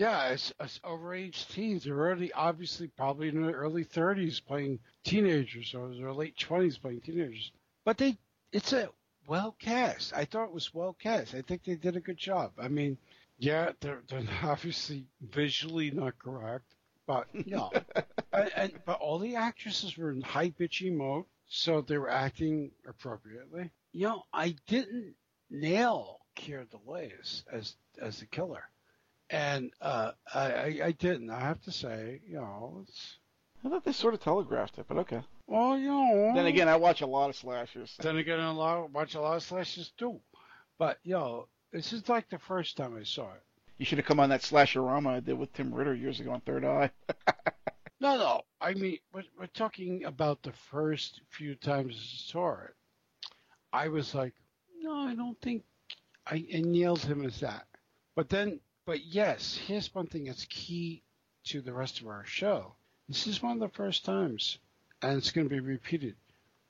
yeah, 0.00 0.28
as, 0.30 0.50
as 0.58 0.80
overage 0.82 1.46
teens. 1.48 1.84
They're 1.84 1.94
already 1.94 2.32
obviously 2.32 2.88
probably 2.88 3.28
in 3.28 3.42
their 3.42 3.52
early 3.52 3.84
30s 3.84 4.42
playing 4.42 4.78
teenagers 5.04 5.74
or 5.74 5.94
their 5.94 6.14
late 6.14 6.38
20s 6.38 6.80
playing 6.80 7.02
teenagers. 7.02 7.52
But 7.84 7.98
they, 7.98 8.16
it's 8.50 8.72
a 8.72 8.88
well 9.26 9.54
cast. 9.58 10.14
I 10.14 10.24
thought 10.24 10.46
it 10.46 10.54
was 10.54 10.72
well 10.72 10.96
cast. 10.98 11.34
I 11.34 11.42
think 11.42 11.64
they 11.64 11.74
did 11.74 11.96
a 11.96 12.00
good 12.00 12.16
job. 12.16 12.52
I 12.58 12.68
mean, 12.68 12.96
yeah, 13.38 13.72
they're, 13.80 14.00
they're 14.08 14.24
obviously 14.42 15.04
visually 15.20 15.90
not 15.90 16.18
correct, 16.18 16.74
but 17.06 17.26
you 17.34 17.56
know, 17.56 17.70
and, 18.32 18.50
and, 18.56 18.72
but 18.86 19.00
all 19.00 19.18
the 19.18 19.36
actresses 19.36 19.98
were 19.98 20.12
in 20.12 20.22
high 20.22 20.48
bitchy 20.48 20.96
mode, 20.96 21.26
so 21.46 21.82
they 21.82 21.98
were 21.98 22.08
acting 22.08 22.70
appropriately. 22.88 23.68
You 23.92 24.06
know, 24.06 24.22
I 24.32 24.56
didn't 24.66 25.14
nail 25.50 26.20
Keir 26.36 26.64
Dullea 26.64 27.12
as 27.52 27.74
as 28.00 28.20
the 28.20 28.26
killer, 28.26 28.64
and 29.30 29.70
uh, 29.80 30.12
I, 30.34 30.40
I 30.40 30.80
I 30.84 30.92
didn't. 30.92 31.30
I 31.30 31.40
have 31.40 31.60
to 31.62 31.72
say, 31.72 32.20
you 32.26 32.36
know, 32.36 32.84
it's 32.88 33.18
I 33.64 33.68
thought 33.68 33.84
they 33.84 33.92
sort 33.92 34.14
of 34.14 34.20
telegraphed 34.20 34.78
it, 34.78 34.86
but 34.88 34.98
okay. 34.98 35.22
well, 35.46 35.78
you 35.78 35.88
know. 35.88 36.32
Then 36.34 36.46
again, 36.46 36.68
I 36.68 36.76
watch 36.76 37.00
a 37.00 37.06
lot 37.06 37.30
of 37.30 37.36
slashers. 37.36 37.94
Then 38.00 38.16
again, 38.16 38.40
a 38.40 38.52
lot 38.52 38.90
watch 38.90 39.14
a 39.14 39.20
lot 39.20 39.36
of 39.36 39.42
slashes 39.42 39.92
too, 39.96 40.20
but 40.78 40.98
you 41.02 41.14
know, 41.14 41.46
this 41.72 41.92
is 41.92 42.08
like 42.08 42.28
the 42.28 42.38
first 42.38 42.76
time 42.76 42.96
I 42.96 43.04
saw 43.04 43.32
it. 43.32 43.42
You 43.78 43.86
should 43.86 43.98
have 43.98 44.06
come 44.06 44.20
on 44.20 44.28
that 44.28 44.42
slasherama 44.42 45.08
I 45.08 45.20
did 45.20 45.38
with 45.38 45.52
Tim 45.54 45.72
Ritter 45.72 45.94
years 45.94 46.20
ago 46.20 46.32
on 46.32 46.40
Third 46.42 46.64
Eye. 46.64 46.90
No, 48.00 48.16
no. 48.16 48.42
I 48.60 48.72
mean, 48.74 48.98
we're, 49.12 49.24
we're 49.38 49.46
talking 49.46 50.04
about 50.04 50.42
the 50.42 50.52
first 50.52 51.20
few 51.28 51.54
times 51.54 51.94
I 51.94 52.32
saw 52.32 52.52
it. 52.52 52.74
I 53.72 53.88
was 53.88 54.14
like, 54.14 54.32
no, 54.80 54.94
I 54.94 55.14
don't 55.14 55.40
think 55.42 55.64
I, 56.26 56.36
I 56.54 56.62
nailed 56.62 57.02
him 57.02 57.24
as 57.24 57.40
that. 57.40 57.66
But 58.16 58.30
then, 58.30 58.60
but 58.90 59.04
yes, 59.06 59.56
here's 59.68 59.94
one 59.94 60.08
thing 60.08 60.24
that's 60.24 60.46
key 60.46 61.00
to 61.44 61.60
the 61.60 61.72
rest 61.72 62.00
of 62.00 62.08
our 62.08 62.24
show. 62.24 62.74
This 63.08 63.28
is 63.28 63.40
one 63.40 63.52
of 63.52 63.60
the 63.60 63.76
first 63.76 64.04
times, 64.04 64.58
and 65.00 65.16
it's 65.16 65.30
going 65.30 65.48
to 65.48 65.54
be 65.54 65.60
repeated. 65.60 66.16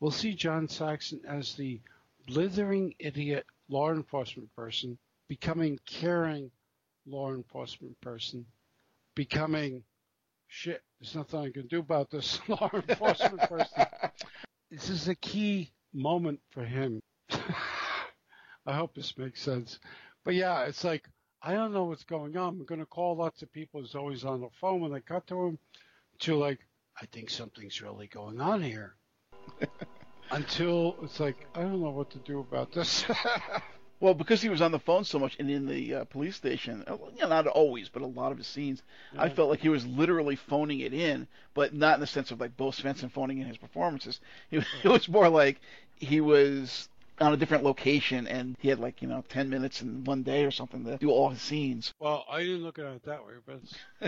We'll 0.01 0.11
see 0.11 0.35
John 0.35 0.69
Saxon 0.69 1.23
as 1.27 1.55
the 1.55 1.81
blithering 2.27 2.95
idiot 2.99 3.47
law 3.71 3.91
enforcement 3.91 4.55
person 4.55 4.99
becoming 5.29 5.81
caring 5.87 6.51
law 7.07 7.33
enforcement 7.33 7.99
person, 8.03 8.45
becoming 9.15 9.83
shit, 10.47 10.83
there's 11.01 11.15
nothing 11.15 11.41
I 11.41 11.51
can 11.51 11.69
do 11.69 11.79
about 11.79 12.11
this 12.11 12.39
law 12.49 12.69
enforcement 12.75 13.41
person. 13.49 13.87
This 14.71 14.91
is 14.91 15.09
a 15.09 15.15
key 15.15 15.73
moment 15.95 16.41
for 16.51 16.67
him. 16.67 17.01
I 18.67 18.75
hope 18.75 18.95
this 18.95 19.17
makes 19.17 19.41
sense. 19.41 19.79
But 20.23 20.35
yeah, 20.35 20.65
it's 20.65 20.85
like, 20.85 21.09
I 21.43 21.55
don't 21.55 21.73
know 21.73 21.85
what's 21.85 22.05
going 22.05 22.37
on. 22.37 22.49
I'm 22.49 22.65
going 22.65 22.81
to 22.81 22.87
call 22.87 23.17
lots 23.17 23.43
of 23.43 23.53
people 23.53 23.81
who's 23.81 23.95
always 23.95 24.25
on 24.25 24.41
the 24.41 24.51
phone 24.61 24.81
when 24.81 24.93
I 24.93 25.01
cut 25.01 25.27
to 25.29 25.47
him 25.47 25.59
to 26.21 26.37
like, 26.37 26.59
I 27.01 27.07
think 27.07 27.31
something's 27.31 27.81
really 27.81 28.09
going 28.09 28.41
on 28.41 28.63
here. 28.63 28.95
Until 30.31 30.97
it's 31.03 31.19
like, 31.19 31.47
I 31.55 31.63
don't 31.63 31.83
know 31.83 31.91
what 31.91 32.11
to 32.11 32.19
do 32.19 32.41
about 32.41 32.73
this. 32.73 33.05
Well, 34.01 34.15
because 34.15 34.41
he 34.41 34.49
was 34.49 34.63
on 34.63 34.73
the 34.73 34.79
phone 34.79 35.05
so 35.05 35.19
much 35.19 35.37
and 35.39 35.51
in 35.51 35.67
the 35.67 35.95
uh, 35.95 36.05
police 36.05 36.35
station, 36.35 36.83
uh, 36.87 36.97
you 37.15 37.21
know, 37.21 37.29
not 37.29 37.47
always, 37.47 37.91
but 37.91 38.01
a 38.01 38.07
lot 38.07 38.33
of 38.33 38.39
his 38.39 38.47
scenes, 38.47 38.83
I 39.17 39.29
felt 39.29 39.51
like 39.51 39.61
he 39.61 39.69
was 39.69 39.87
literally 39.87 40.37
phoning 40.37 40.81
it 40.81 40.95
in, 40.95 41.29
but 41.53 41.75
not 41.75 41.95
in 41.95 42.01
the 42.01 42.07
sense 42.07 42.31
of 42.31 42.41
like 42.41 42.57
Bo 42.57 42.71
Svenson 42.71 43.11
phoning 43.13 43.39
in 43.41 43.47
his 43.47 43.59
performances. 43.59 44.21
It, 44.51 44.65
it 44.83 44.89
was 44.89 45.07
more 45.07 45.29
like 45.29 45.61
he 45.97 46.23
was 46.23 46.89
on 47.21 47.33
a 47.33 47.37
different 47.37 47.65
location 47.65 48.27
and 48.27 48.57
he 48.61 48.69
had 48.69 48.79
like, 48.79 49.03
you 49.03 49.09
know, 49.09 49.23
10 49.29 49.51
minutes 49.51 49.83
in 49.83 50.05
one 50.05 50.23
day 50.23 50.45
or 50.45 50.51
something 50.51 50.85
to 50.85 50.97
do 50.97 51.11
all 51.11 51.31
his 51.31 51.43
scenes. 51.43 51.93
well, 52.01 52.25
I 52.31 52.41
didn't 52.41 52.63
look 52.63 52.79
at 52.79 52.87
it 52.87 53.03
that 53.05 53.25
way, 53.25 53.35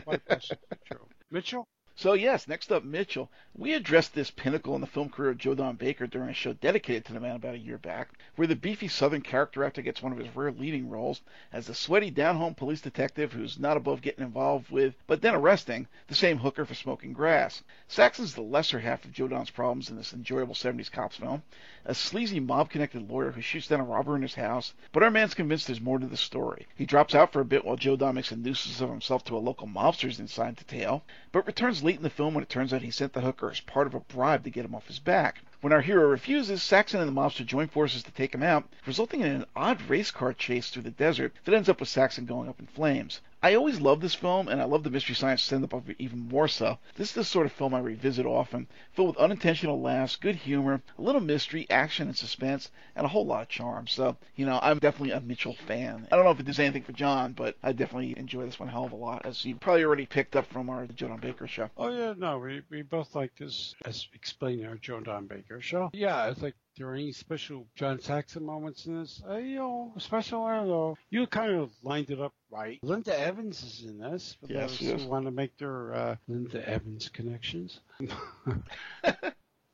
but 0.07 0.21
it's 0.31 0.51
true. 0.91 1.07
Mitchell? 1.31 1.67
So, 1.95 2.15
yes, 2.15 2.49
next 2.49 2.73
up, 2.73 2.85
Mitchell. 2.85 3.31
We 3.55 3.75
addressed 3.75 4.15
this 4.15 4.31
pinnacle 4.31 4.75
in 4.75 4.81
the 4.81 4.87
film 4.87 5.11
career 5.11 5.31
of 5.31 5.37
Joe 5.37 5.55
Don 5.55 5.77
Baker 5.77 6.07
during 6.07 6.31
a 6.31 6.35
show 6.35 6.55
dedicated 6.55 7.05
to 7.05 7.13
the 7.13 7.21
man 7.21 7.37
about 7.37 7.55
a 7.55 7.59
year 7.59 7.77
back, 7.77 8.09
where 8.35 8.49
the 8.49 8.57
beefy 8.57 8.89
Southern 8.89 9.21
character 9.21 9.63
actor 9.63 9.83
gets 9.83 10.03
one 10.03 10.11
of 10.11 10.19
his 10.19 10.35
rare 10.35 10.51
leading 10.53 10.89
roles 10.89 11.21
as 11.53 11.67
the 11.67 11.75
sweaty, 11.75 12.11
down 12.11 12.37
home 12.37 12.55
police 12.55 12.81
detective 12.81 13.35
who's 13.35 13.59
not 13.59 13.77
above 13.77 14.01
getting 14.01 14.25
involved 14.25 14.71
with, 14.71 14.95
but 15.07 15.21
then 15.21 15.35
arresting, 15.35 15.87
the 16.09 16.15
same 16.15 16.39
hooker 16.39 16.65
for 16.65 16.75
smoking 16.75 17.13
grass. 17.13 17.63
Saxon's 17.89 18.35
the 18.35 18.41
lesser 18.41 18.79
half 18.79 19.05
of 19.05 19.13
Joe 19.13 19.29
Don's 19.29 19.51
problems 19.51 19.91
in 19.91 19.97
this 19.97 20.15
enjoyable 20.15 20.55
70s 20.55 20.91
cops 20.91 21.17
film, 21.17 21.43
a 21.85 21.95
sleazy 21.95 22.41
mob 22.41 22.71
connected 22.71 23.11
lawyer 23.11 23.33
who 23.33 23.43
shoots 23.43 23.69
down 23.69 23.81
a 23.81 23.85
robber 23.85 24.17
in 24.17 24.23
his 24.23 24.35
house, 24.35 24.73
but 24.93 25.03
our 25.03 25.11
man's 25.11 25.35
convinced 25.35 25.67
there's 25.67 25.81
more 25.81 25.99
to 25.99 26.07
the 26.07 26.17
story. 26.17 26.67
He 26.75 26.87
drops 26.87 27.15
out 27.15 27.33
for 27.33 27.41
a 27.41 27.45
bit 27.45 27.67
while 27.67 27.77
Joe 27.77 27.97
Don 27.97 28.15
makes 28.15 28.33
a 28.33 28.37
nuisance 28.37 28.81
of 28.81 28.89
himself 28.89 29.25
to 29.25 29.37
a 29.37 29.39
local 29.39 29.67
mobster's 29.67 30.21
inside 30.21 30.57
the 30.57 30.65
tale, 30.65 31.05
but 31.33 31.47
returns 31.47 31.83
late 31.83 31.97
in 31.97 32.03
the 32.03 32.11
film 32.11 32.35
when 32.35 32.43
it 32.43 32.51
turns 32.51 32.75
out 32.75 32.83
he 32.83 32.91
sent 32.91 33.15
the 33.15 33.23
hooker 33.23 33.51
as 33.51 33.61
part 33.61 33.87
of 33.87 33.95
a 33.95 34.01
bribe 34.01 34.45
to 34.45 34.51
get 34.51 34.67
him 34.67 34.75
off 34.75 34.87
his 34.87 34.99
back. 34.99 35.41
When 35.63 35.73
our 35.73 35.81
hero 35.81 36.07
refuses, 36.09 36.63
Saxon 36.63 37.01
and 37.01 37.09
the 37.09 37.21
mobster 37.21 37.45
join 37.47 37.69
forces 37.69 38.03
to 38.03 38.11
take 38.11 38.35
him 38.35 38.43
out, 38.43 38.69
resulting 38.85 39.23
in 39.23 39.29
an 39.29 39.47
odd 39.57 39.81
race 39.89 40.11
car 40.11 40.35
chase 40.35 40.69
through 40.69 40.83
the 40.83 40.91
desert 40.91 41.33
that 41.45 41.55
ends 41.55 41.71
up 41.71 41.81
with 41.81 41.89
Saxon 41.89 42.27
going 42.27 42.51
up 42.51 42.61
in 42.61 42.67
flames. 42.67 43.21
I 43.45 43.55
always 43.55 43.81
love 43.81 44.01
this 44.01 44.15
film, 44.15 44.47
and 44.47 44.61
I 44.61 44.65
love 44.65 44.85
the 44.85 44.91
Mystery 44.91 45.17
Science 45.17 45.43
send 45.43 45.65
up 45.65 45.75
even 45.99 46.29
more 46.29 46.47
so. 46.47 46.79
This 46.95 47.09
is 47.09 47.15
the 47.15 47.25
sort 47.25 47.47
of 47.47 47.53
film 47.53 47.75
I 47.75 47.81
revisit 47.81 48.25
often, 48.25 48.69
filled 48.93 49.09
with 49.09 49.17
unintentional 49.17 49.81
laughs, 49.81 50.15
good 50.15 50.37
humor, 50.37 50.81
a 50.97 51.03
little 51.03 51.21
mystery, 51.21 51.67
action, 51.69 52.07
and 52.07 52.17
suspense, 52.17 52.71
and 52.95 53.05
a 53.05 53.09
whole 53.09 53.27
lot 53.27 53.43
of 53.43 53.49
charm. 53.49 53.89
So, 53.89 54.17
you 54.37 54.47
know, 54.47 54.61
I'm 54.63 54.79
definitely 54.79 55.11
a 55.11 55.21
Mitchell 55.21 55.57
fan. 55.67 56.07
I 56.13 56.17
don't 56.17 56.25
know 56.25 56.31
if 56.31 56.39
it 56.39 56.47
does 56.47 56.61
anything 56.61 56.85
for 56.85 56.93
John, 56.93 57.33
but 57.33 57.57
I 57.65 57.73
definitely 57.73 58.17
enjoy 58.17 58.47
this 58.47 58.61
one 58.61 58.69
hell 58.69 58.85
of 58.85 58.93
a 58.93 58.97
lot, 58.97 59.27
as 59.27 59.45
you 59.45 59.57
probably 59.57 59.85
already 59.85 60.07
picked 60.07 60.37
up 60.37 60.47
from 60.47 60.71
our 60.71 60.87
Joe 60.87 61.09
Don 61.09 61.19
Baker 61.19 61.49
show. 61.49 61.69
Oh 61.77 61.91
yeah, 61.91 62.15
no, 62.17 62.39
we 62.39 62.63
we 62.71 62.83
both 62.83 63.17
like 63.17 63.35
this 63.37 63.75
as 63.85 64.07
explaining 64.15 64.67
our 64.67 64.77
Joe 64.77 65.01
Don 65.01 65.27
Baker 65.27 65.61
show. 65.61 65.91
Yeah, 65.93 66.29
it's 66.29 66.43
like 66.43 66.55
there 66.77 66.89
are 66.89 66.95
any 66.95 67.13
special 67.13 67.67
John 67.75 68.01
Saxon 68.01 68.45
moments 68.47 68.87
in 68.87 68.99
this? 69.01 69.23
Uh, 69.29 69.37
you 69.37 69.57
know, 69.57 69.93
special. 69.99 70.45
I 70.45 70.57
don't 70.57 70.69
know. 70.69 70.97
You 71.11 71.27
kind 71.27 71.53
of 71.53 71.71
lined 71.83 72.11
it 72.11 72.21
up 72.21 72.33
right. 72.51 72.79
Linda 72.83 73.19
Evans 73.19 73.63
is 73.63 73.85
in 73.89 73.99
this. 73.99 74.37
For 74.41 74.53
Yes, 74.53 74.79
those 74.79 74.83
is. 74.83 75.03
who 75.03 75.09
want 75.09 75.27
to 75.27 75.31
make 75.31 75.57
their 75.59 75.95
uh, 75.95 76.17
Linda 76.29 76.67
Evans 76.69 77.09
connections. 77.09 77.81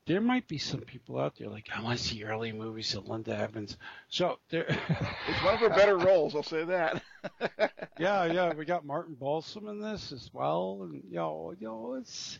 there 0.07 0.21
might 0.21 0.47
be 0.47 0.57
some 0.57 0.81
people 0.81 1.19
out 1.19 1.35
there 1.37 1.49
like 1.49 1.67
I 1.73 1.81
want 1.81 1.99
to 1.99 2.03
see 2.03 2.23
early 2.23 2.51
movies 2.51 2.95
of 2.95 3.07
Linda 3.07 3.37
Evans. 3.37 3.77
So 4.09 4.39
there. 4.49 4.65
It's 4.67 5.43
one 5.43 5.53
of 5.53 5.59
her 5.61 5.69
better 5.69 5.97
roles, 5.97 6.35
I'll 6.35 6.43
say 6.43 6.65
that. 6.65 7.01
yeah, 7.99 8.25
yeah, 8.25 8.53
we 8.53 8.65
got 8.65 8.85
Martin 8.85 9.15
Balsam 9.15 9.67
in 9.67 9.81
this 9.81 10.11
as 10.11 10.29
well, 10.33 10.79
and 10.81 11.03
you 11.09 11.15
know, 11.15 11.53
you 11.59 11.67
know, 11.67 11.95
it's. 11.99 12.39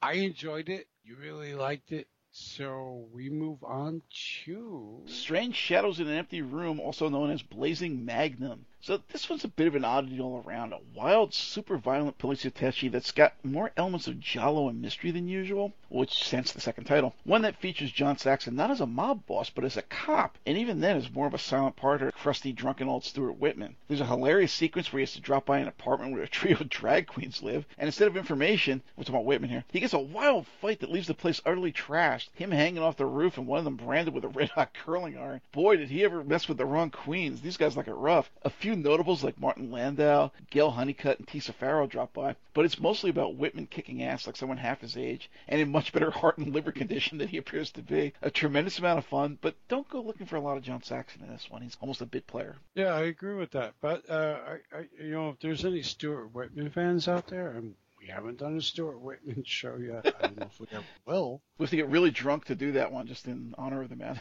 I 0.00 0.14
enjoyed 0.14 0.68
it. 0.68 0.86
You 1.02 1.16
really 1.16 1.54
liked 1.54 1.90
it, 1.92 2.06
so 2.36 3.06
we 3.12 3.30
move 3.30 3.62
on 3.62 4.02
to. 4.44 5.02
Strange 5.06 5.54
Shadows 5.54 6.00
in 6.00 6.08
an 6.08 6.18
Empty 6.18 6.42
Room, 6.42 6.80
also 6.80 7.08
known 7.08 7.30
as 7.30 7.42
Blazing 7.42 8.04
Magnum. 8.04 8.66
So 8.86 9.00
this 9.12 9.30
one's 9.30 9.44
a 9.44 9.48
bit 9.48 9.66
of 9.66 9.76
an 9.76 9.84
oddity 9.86 10.20
all 10.20 10.44
around. 10.46 10.74
A 10.74 10.78
wild, 10.94 11.32
super 11.32 11.78
violent 11.78 12.18
police 12.18 12.44
attache 12.44 12.88
that's 12.88 13.12
got 13.12 13.32
more 13.42 13.72
elements 13.78 14.08
of 14.08 14.20
giallo 14.20 14.68
and 14.68 14.82
mystery 14.82 15.10
than 15.10 15.26
usual, 15.26 15.72
which 15.88 16.22
sense 16.22 16.52
the 16.52 16.60
second 16.60 16.84
title. 16.84 17.14
One 17.24 17.40
that 17.42 17.56
features 17.56 17.90
John 17.90 18.18
Saxon 18.18 18.54
not 18.54 18.70
as 18.70 18.82
a 18.82 18.86
mob 18.86 19.24
boss, 19.24 19.48
but 19.48 19.64
as 19.64 19.78
a 19.78 19.82
cop, 19.82 20.36
and 20.44 20.58
even 20.58 20.80
then 20.80 20.98
is 20.98 21.10
more 21.10 21.26
of 21.26 21.32
a 21.32 21.38
silent 21.38 21.76
partner, 21.76 22.10
crusty, 22.10 22.52
drunken 22.52 22.86
old 22.86 23.04
Stuart 23.04 23.38
Whitman. 23.38 23.76
There's 23.88 24.02
a 24.02 24.06
hilarious 24.06 24.52
sequence 24.52 24.92
where 24.92 24.98
he 24.98 25.04
has 25.04 25.14
to 25.14 25.20
drop 25.22 25.46
by 25.46 25.60
an 25.60 25.68
apartment 25.68 26.12
where 26.12 26.22
a 26.22 26.28
trio 26.34 26.58
of 26.58 26.68
drag 26.68 27.06
queens 27.06 27.42
live, 27.42 27.64
and 27.78 27.86
instead 27.86 28.08
of 28.08 28.18
information, 28.18 28.82
we're 28.98 29.04
talking 29.04 29.14
about 29.14 29.24
Whitman 29.24 29.48
here, 29.48 29.64
he 29.72 29.80
gets 29.80 29.94
a 29.94 29.98
wild 29.98 30.46
fight 30.60 30.80
that 30.80 30.92
leaves 30.92 31.06
the 31.06 31.14
place 31.14 31.40
utterly 31.46 31.72
trashed. 31.72 32.28
Him 32.34 32.50
hanging 32.50 32.82
off 32.82 32.98
the 32.98 33.06
roof 33.06 33.38
and 33.38 33.46
one 33.46 33.60
of 33.60 33.64
them 33.64 33.76
branded 33.76 34.12
with 34.12 34.24
a 34.24 34.28
red 34.28 34.50
hot 34.50 34.74
curling 34.74 35.16
iron. 35.16 35.40
Boy, 35.52 35.78
did 35.78 35.88
he 35.88 36.04
ever 36.04 36.22
mess 36.22 36.48
with 36.48 36.58
the 36.58 36.66
wrong 36.66 36.90
queens. 36.90 37.40
These 37.40 37.56
guys 37.56 37.78
like 37.78 37.88
it 37.88 37.94
rough. 37.94 38.30
A 38.42 38.50
few 38.50 38.73
notables 38.82 39.22
like 39.22 39.40
Martin 39.40 39.70
Landau, 39.70 40.30
Gail 40.50 40.70
Honeycutt, 40.70 41.18
and 41.18 41.26
Tisa 41.26 41.54
Farrow 41.54 41.86
drop 41.86 42.12
by, 42.12 42.36
but 42.52 42.64
it's 42.64 42.80
mostly 42.80 43.10
about 43.10 43.36
Whitman 43.36 43.66
kicking 43.66 44.02
ass 44.02 44.26
like 44.26 44.36
someone 44.36 44.58
half 44.58 44.80
his 44.80 44.96
age 44.96 45.30
and 45.48 45.60
in 45.60 45.70
much 45.70 45.92
better 45.92 46.10
heart 46.12 46.38
and 46.38 46.52
liver 46.52 46.72
condition 46.72 47.18
than 47.18 47.28
he 47.28 47.36
appears 47.36 47.70
to 47.72 47.82
be. 47.82 48.12
A 48.22 48.30
tremendous 48.30 48.78
amount 48.78 48.98
of 48.98 49.06
fun, 49.06 49.38
but 49.40 49.54
don't 49.68 49.88
go 49.88 50.00
looking 50.00 50.26
for 50.26 50.36
a 50.36 50.40
lot 50.40 50.56
of 50.56 50.62
John 50.62 50.82
Saxon 50.82 51.22
in 51.22 51.28
this 51.28 51.50
one. 51.50 51.62
He's 51.62 51.76
almost 51.80 52.00
a 52.00 52.06
bit 52.06 52.26
player. 52.26 52.56
Yeah, 52.74 52.94
I 52.94 53.02
agree 53.02 53.34
with 53.34 53.52
that. 53.52 53.74
But 53.80 54.08
uh, 54.08 54.38
I, 54.46 54.76
I, 54.76 54.88
you 55.00 55.12
know, 55.12 55.30
if 55.30 55.40
there's 55.40 55.64
any 55.64 55.82
Stuart 55.82 56.34
Whitman 56.34 56.70
fans 56.70 57.08
out 57.08 57.26
there, 57.26 57.50
and 57.50 57.74
we 58.00 58.06
haven't 58.08 58.38
done 58.38 58.56
a 58.56 58.62
Stuart 58.62 59.00
Whitman 59.00 59.42
show 59.46 59.76
yet, 59.76 60.14
I 60.18 60.26
don't 60.26 60.38
know 60.38 60.46
if 60.46 60.60
we 60.60 60.66
ever 60.72 60.84
will. 61.06 61.40
We 61.58 61.64
have 61.64 61.70
to 61.70 61.76
get 61.76 61.88
really 61.88 62.10
drunk 62.10 62.46
to 62.46 62.56
do 62.56 62.72
that 62.72 62.90
one 62.90 63.06
just 63.06 63.26
in 63.26 63.54
honor 63.56 63.82
of 63.82 63.88
the 63.88 63.96
man. 63.96 64.20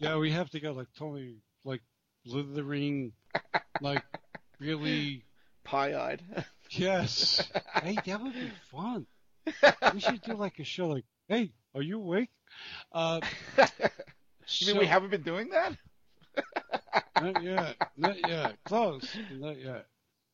Yeah, 0.00 0.16
we 0.18 0.32
have 0.32 0.50
to 0.50 0.60
get 0.60 0.76
like 0.76 0.88
totally 0.98 1.36
like 1.64 1.80
blithering, 2.26 3.12
like 3.80 4.04
really 4.58 5.22
Pie-eyed. 5.64 6.22
Yes. 6.70 7.42
hey, 7.82 7.96
that 8.06 8.22
would 8.22 8.34
be 8.34 8.50
fun. 8.70 9.06
We 9.92 10.00
should 10.00 10.22
do 10.22 10.34
like 10.34 10.58
a 10.58 10.64
show 10.64 10.88
like, 10.88 11.04
hey, 11.28 11.52
are 11.74 11.82
you 11.82 11.98
awake? 11.98 12.30
Uh, 12.92 13.20
You 14.60 14.68
mean 14.68 14.78
we 14.78 14.86
haven't 14.86 15.10
been 15.10 15.22
doing 15.22 15.48
that? 15.50 15.76
not 17.20 17.42
yet. 17.42 17.76
Not 17.96 18.16
yet. 18.28 18.56
Close. 18.64 19.16
Not 19.32 19.58
yet. 19.58 19.86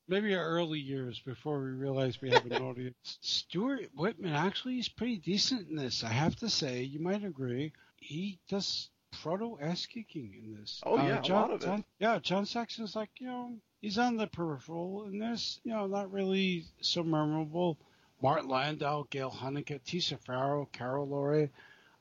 Maybe 0.06 0.34
our 0.34 0.44
early 0.44 0.80
years 0.80 1.18
before 1.24 1.60
we 1.62 1.70
realized 1.70 2.20
we 2.20 2.30
have 2.30 2.44
an 2.44 2.60
audience. 2.60 3.18
Stuart 3.22 3.88
Whitman 3.96 4.34
actually 4.34 4.78
is 4.78 4.88
pretty 4.88 5.16
decent 5.16 5.68
in 5.70 5.76
this. 5.76 6.04
I 6.04 6.10
have 6.12 6.36
to 6.36 6.50
say, 6.50 6.82
you 6.82 7.00
might 7.00 7.24
agree. 7.24 7.72
He 7.96 8.38
does 8.50 8.90
proto 9.20 9.58
ass 9.60 9.86
kicking 9.86 10.32
in 10.42 10.54
this. 10.60 10.80
Oh 10.84 10.96
yeah, 10.96 11.18
uh, 11.18 11.22
John, 11.22 11.36
a 11.36 11.40
lot 11.40 11.50
of 11.52 11.62
it. 11.62 11.66
John, 11.66 11.84
yeah, 11.98 12.18
John 12.18 12.46
Saxon's 12.46 12.96
like 12.96 13.10
you 13.18 13.26
know 13.26 13.54
he's 13.80 13.98
on 13.98 14.16
the 14.16 14.26
peripheral 14.26 15.06
in 15.06 15.18
this. 15.18 15.60
You 15.64 15.72
know, 15.72 15.86
not 15.86 16.12
really 16.12 16.64
so 16.80 17.02
memorable. 17.02 17.78
Martin 18.22 18.48
Landau, 18.48 19.04
Gayle 19.10 19.30
Hunnicutt, 19.30 19.82
Tisa 19.84 20.18
Farrow, 20.20 20.68
Carole 20.72 21.08
Laure. 21.08 21.50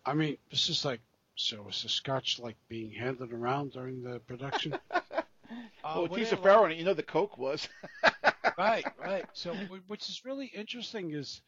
I 0.06 0.14
mean, 0.14 0.38
this 0.52 0.70
is 0.70 0.86
like 0.86 1.02
so. 1.36 1.68
Is 1.70 1.84
the 1.84 1.90
scotch 1.90 2.40
like 2.40 2.58
being 2.70 2.92
handed 2.92 3.34
around 3.34 3.74
during 3.74 4.02
the 4.04 4.20
production? 4.20 4.76
Uh, 5.84 6.06
well, 6.08 6.08
Tisa 6.08 6.42
Farrow, 6.42 6.64
and 6.66 6.78
you 6.78 6.86
know 6.86 6.94
the 6.94 7.04
Coke 7.04 7.38
was. 7.38 7.68
right, 8.58 8.86
right. 8.98 9.26
So, 9.34 9.54
wh- 9.54 9.90
which 9.90 10.08
is 10.08 10.24
really 10.24 10.46
interesting 10.46 11.12
is 11.14 11.42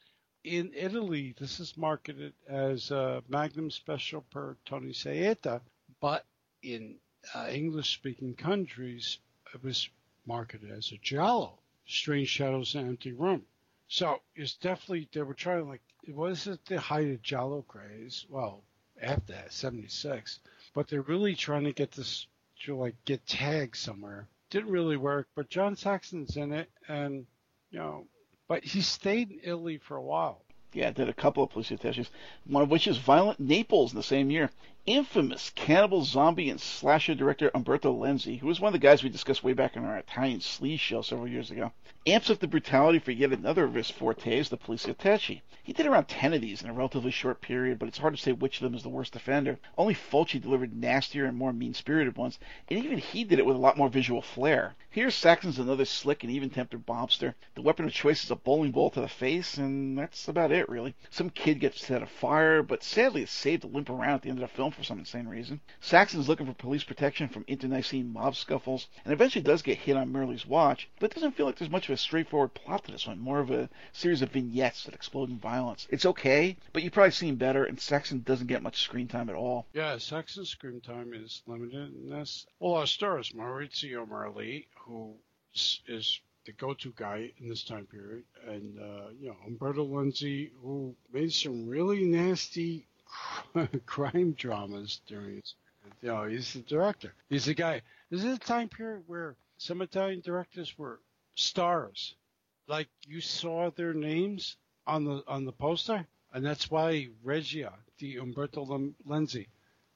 in 0.43 0.71
Italy, 0.75 1.33
this 1.39 1.59
is 1.59 1.77
marketed 1.77 2.33
as 2.47 2.91
a 2.91 3.23
Magnum 3.29 3.71
Special 3.71 4.21
per 4.21 4.57
Tony 4.65 4.91
Saitta, 4.91 5.61
but 6.01 6.25
in 6.61 6.97
uh, 7.33 7.47
English-speaking 7.49 8.35
countries, 8.35 9.19
it 9.53 9.63
was 9.63 9.89
marketed 10.25 10.71
as 10.71 10.91
a 10.91 10.97
Giallo, 10.97 11.59
Strange 11.85 12.27
Shadows 12.27 12.75
in 12.75 12.87
Empty 12.87 13.13
Room. 13.13 13.45
So 13.87 14.21
it's 14.35 14.55
definitely 14.55 15.07
they 15.13 15.21
were 15.21 15.33
trying 15.33 15.67
like 15.67 15.81
it 16.03 16.15
wasn't 16.15 16.65
the 16.65 16.79
height 16.79 17.09
of 17.11 17.21
Giallo 17.21 17.61
craze. 17.61 18.25
Well, 18.29 18.63
after 19.01 19.33
that, 19.33 19.53
'76, 19.53 20.39
but 20.73 20.87
they're 20.87 21.01
really 21.01 21.35
trying 21.35 21.65
to 21.65 21.73
get 21.73 21.91
this 21.91 22.27
to 22.61 22.75
like 22.75 22.95
get 23.05 23.25
tagged 23.27 23.77
somewhere. 23.77 24.27
Didn't 24.49 24.71
really 24.71 24.97
work, 24.97 25.27
but 25.35 25.49
John 25.49 25.75
Saxon's 25.75 26.37
in 26.37 26.53
it, 26.53 26.69
and 26.87 27.25
you 27.71 27.79
know, 27.79 28.07
but 28.47 28.63
he 28.63 28.81
stayed 28.81 29.31
in 29.31 29.39
Italy 29.43 29.77
for 29.77 29.97
a 29.97 30.01
while. 30.01 30.41
Yeah, 30.73 30.91
did 30.91 31.07
a 31.07 31.13
couple 31.13 31.43
of 31.43 31.51
police 31.51 31.71
attaches, 31.71 32.09
one 32.45 32.63
of 32.63 32.71
which 32.71 32.87
is 32.87 32.97
Violent 32.97 33.39
Naples 33.39 33.91
in 33.91 33.97
the 33.97 34.03
same 34.03 34.31
year. 34.31 34.49
Infamous 34.85 35.49
cannibal, 35.55 36.03
zombie, 36.03 36.49
and 36.49 36.59
slasher 36.59 37.15
director 37.15 37.49
Umberto 37.55 37.93
Lenzi, 37.93 38.39
who 38.39 38.47
was 38.47 38.59
one 38.59 38.67
of 38.67 38.73
the 38.73 38.85
guys 38.85 39.01
we 39.01 39.07
discussed 39.07 39.41
way 39.41 39.53
back 39.53 39.77
in 39.77 39.85
our 39.85 39.97
Italian 39.97 40.41
sleaze 40.41 40.79
show 40.81 41.01
several 41.01 41.29
years 41.29 41.49
ago, 41.49 41.71
amps 42.05 42.29
up 42.29 42.39
the 42.39 42.49
brutality 42.49 42.99
for 42.99 43.11
yet 43.11 43.31
another 43.31 43.63
of 43.63 43.75
his 43.75 43.89
fortes, 43.89 44.49
the 44.49 44.57
police 44.57 44.85
attache. 44.85 45.41
He 45.63 45.71
did 45.71 45.85
around 45.85 46.09
10 46.09 46.33
of 46.33 46.41
these 46.41 46.61
in 46.61 46.69
a 46.69 46.73
relatively 46.73 47.11
short 47.11 47.39
period, 47.39 47.79
but 47.79 47.87
it's 47.87 47.97
hard 47.97 48.13
to 48.13 48.21
say 48.21 48.33
which 48.33 48.57
of 48.57 48.63
them 48.65 48.75
is 48.75 48.83
the 48.83 48.89
worst 48.89 49.15
offender. 49.15 49.57
Only 49.77 49.93
Fulci 49.93 50.41
delivered 50.41 50.75
nastier 50.75 51.23
and 51.23 51.37
more 51.37 51.53
mean-spirited 51.53 52.17
ones, 52.17 52.37
and 52.69 52.83
even 52.83 52.97
he 52.97 53.23
did 53.23 53.39
it 53.39 53.45
with 53.45 53.55
a 53.55 53.59
lot 53.59 53.77
more 53.77 53.87
visual 53.87 54.21
flair. 54.21 54.75
Here, 54.89 55.09
Saxon's 55.09 55.59
another 55.59 55.85
slick 55.85 56.23
and 56.23 56.31
even-tempered 56.33 56.85
mobster. 56.85 57.35
The 57.55 57.61
weapon 57.61 57.85
of 57.85 57.93
choice 57.93 58.25
is 58.25 58.31
a 58.31 58.35
bowling 58.35 58.71
ball 58.71 58.89
to 58.89 58.99
the 58.99 59.07
face, 59.07 59.57
and 59.57 59.97
that's 59.97 60.27
about 60.27 60.51
it, 60.51 60.67
really. 60.67 60.93
Some 61.09 61.29
kid 61.29 61.61
gets 61.61 61.85
set 61.85 62.03
afire, 62.03 62.61
but 62.61 62.83
sadly 62.83 63.23
it's 63.23 63.31
saved 63.31 63.61
to 63.61 63.69
limp 63.69 63.89
around 63.89 64.15
at 64.15 64.21
the 64.23 64.29
end 64.29 64.39
of 64.39 64.49
the 64.49 64.53
film 64.53 64.72
for 64.73 64.83
some 64.83 64.99
insane 64.99 65.27
reason. 65.27 65.61
Saxon's 65.81 66.27
looking 66.27 66.45
for 66.45 66.53
police 66.53 66.83
protection 66.83 67.27
from 67.27 67.45
internecine 67.47 68.11
mob 68.11 68.35
scuffles, 68.35 68.87
and 69.03 69.13
eventually 69.13 69.43
does 69.43 69.61
get 69.61 69.77
hit 69.77 69.97
on 69.97 70.11
Merle's 70.11 70.45
watch, 70.45 70.89
but 70.99 71.11
it 71.11 71.15
doesn't 71.15 71.33
feel 71.33 71.45
like 71.45 71.57
there's 71.57 71.71
much 71.71 71.89
of 71.89 71.93
a 71.93 71.97
straightforward 71.97 72.53
plot 72.53 72.83
to 72.85 72.91
this 72.91 73.07
one, 73.07 73.19
more 73.19 73.39
of 73.39 73.51
a 73.51 73.69
series 73.91 74.21
of 74.21 74.31
vignettes 74.31 74.83
that 74.83 74.95
explode 74.95 75.29
in 75.29 75.37
violence. 75.37 75.87
It's 75.89 76.05
okay, 76.05 76.57
but 76.71 76.83
you've 76.83 76.93
probably 76.93 77.11
seen 77.11 77.35
better, 77.35 77.63
and 77.63 77.79
Saxon 77.79 78.21
doesn't 78.23 78.47
get 78.47 78.63
much 78.63 78.81
screen 78.81 79.07
time 79.07 79.29
at 79.29 79.35
all. 79.35 79.65
Yeah, 79.73 79.97
Saxon's 79.97 80.49
screen 80.49 80.81
time 80.81 81.13
is 81.13 81.41
limited 81.47 81.93
in 81.93 82.09
this. 82.09 82.45
Well, 82.59 82.75
our 82.75 82.87
stars 82.87 83.31
Maurizio 83.31 84.07
Merli, 84.07 84.65
who 84.85 85.15
is, 85.53 85.81
is 85.87 86.19
the 86.45 86.51
go-to 86.51 86.93
guy 86.95 87.31
in 87.39 87.47
this 87.47 87.63
time 87.63 87.85
period, 87.85 88.23
and 88.47 88.79
uh, 88.79 89.09
you 89.19 89.27
know 89.27 89.37
Umberto 89.47 89.85
Lenzi, 89.85 90.51
who 90.61 90.95
made 91.11 91.31
some 91.31 91.67
really 91.67 92.03
nasty 92.03 92.85
crime 93.85 94.33
dramas 94.33 95.01
during 95.07 95.35
his. 95.37 95.55
You 96.01 96.09
know, 96.09 96.23
he's 96.23 96.53
the 96.53 96.59
director. 96.61 97.13
He's 97.29 97.45
the 97.45 97.53
guy. 97.53 97.81
This 98.09 98.23
is 98.23 98.35
a 98.35 98.39
time 98.39 98.69
period 98.69 99.03
where 99.07 99.35
some 99.57 99.81
Italian 99.81 100.21
directors 100.21 100.77
were 100.77 100.99
stars, 101.35 102.15
like 102.67 102.87
you 103.05 103.21
saw 103.21 103.71
their 103.71 103.93
names 103.93 104.57
on 104.87 105.03
the 105.03 105.23
on 105.27 105.45
the 105.45 105.51
poster, 105.51 106.05
and 106.33 106.45
that's 106.45 106.69
why 106.71 107.09
Regia, 107.23 107.73
the 107.99 108.17
Umberto 108.17 108.65
Lenzi, 109.07 109.47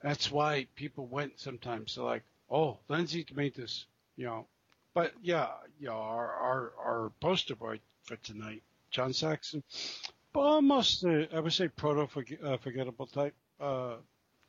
that's 0.02 0.32
why 0.32 0.68
people 0.76 1.08
went 1.08 1.40
sometimes. 1.40 1.96
They're 1.96 2.04
like, 2.04 2.24
oh, 2.50 2.80
Lenzi 2.90 3.34
made 3.36 3.56
this, 3.56 3.86
you 4.16 4.26
know. 4.26 4.48
But 4.94 5.14
yeah, 5.22 5.50
yeah, 5.80 5.92
our 5.92 6.34
our, 6.34 6.74
our 6.80 7.12
poster 7.22 7.56
boy 7.56 7.80
for 8.04 8.16
tonight, 8.18 8.64
John 8.92 9.14
Saxon, 9.14 9.64
almost 10.44 11.06
I 11.06 11.40
would 11.40 11.54
say 11.54 11.68
proto 11.68 12.08
uh, 12.44 12.58
forgettable 12.58 13.08
type 13.08 13.36
uh, 13.60 13.96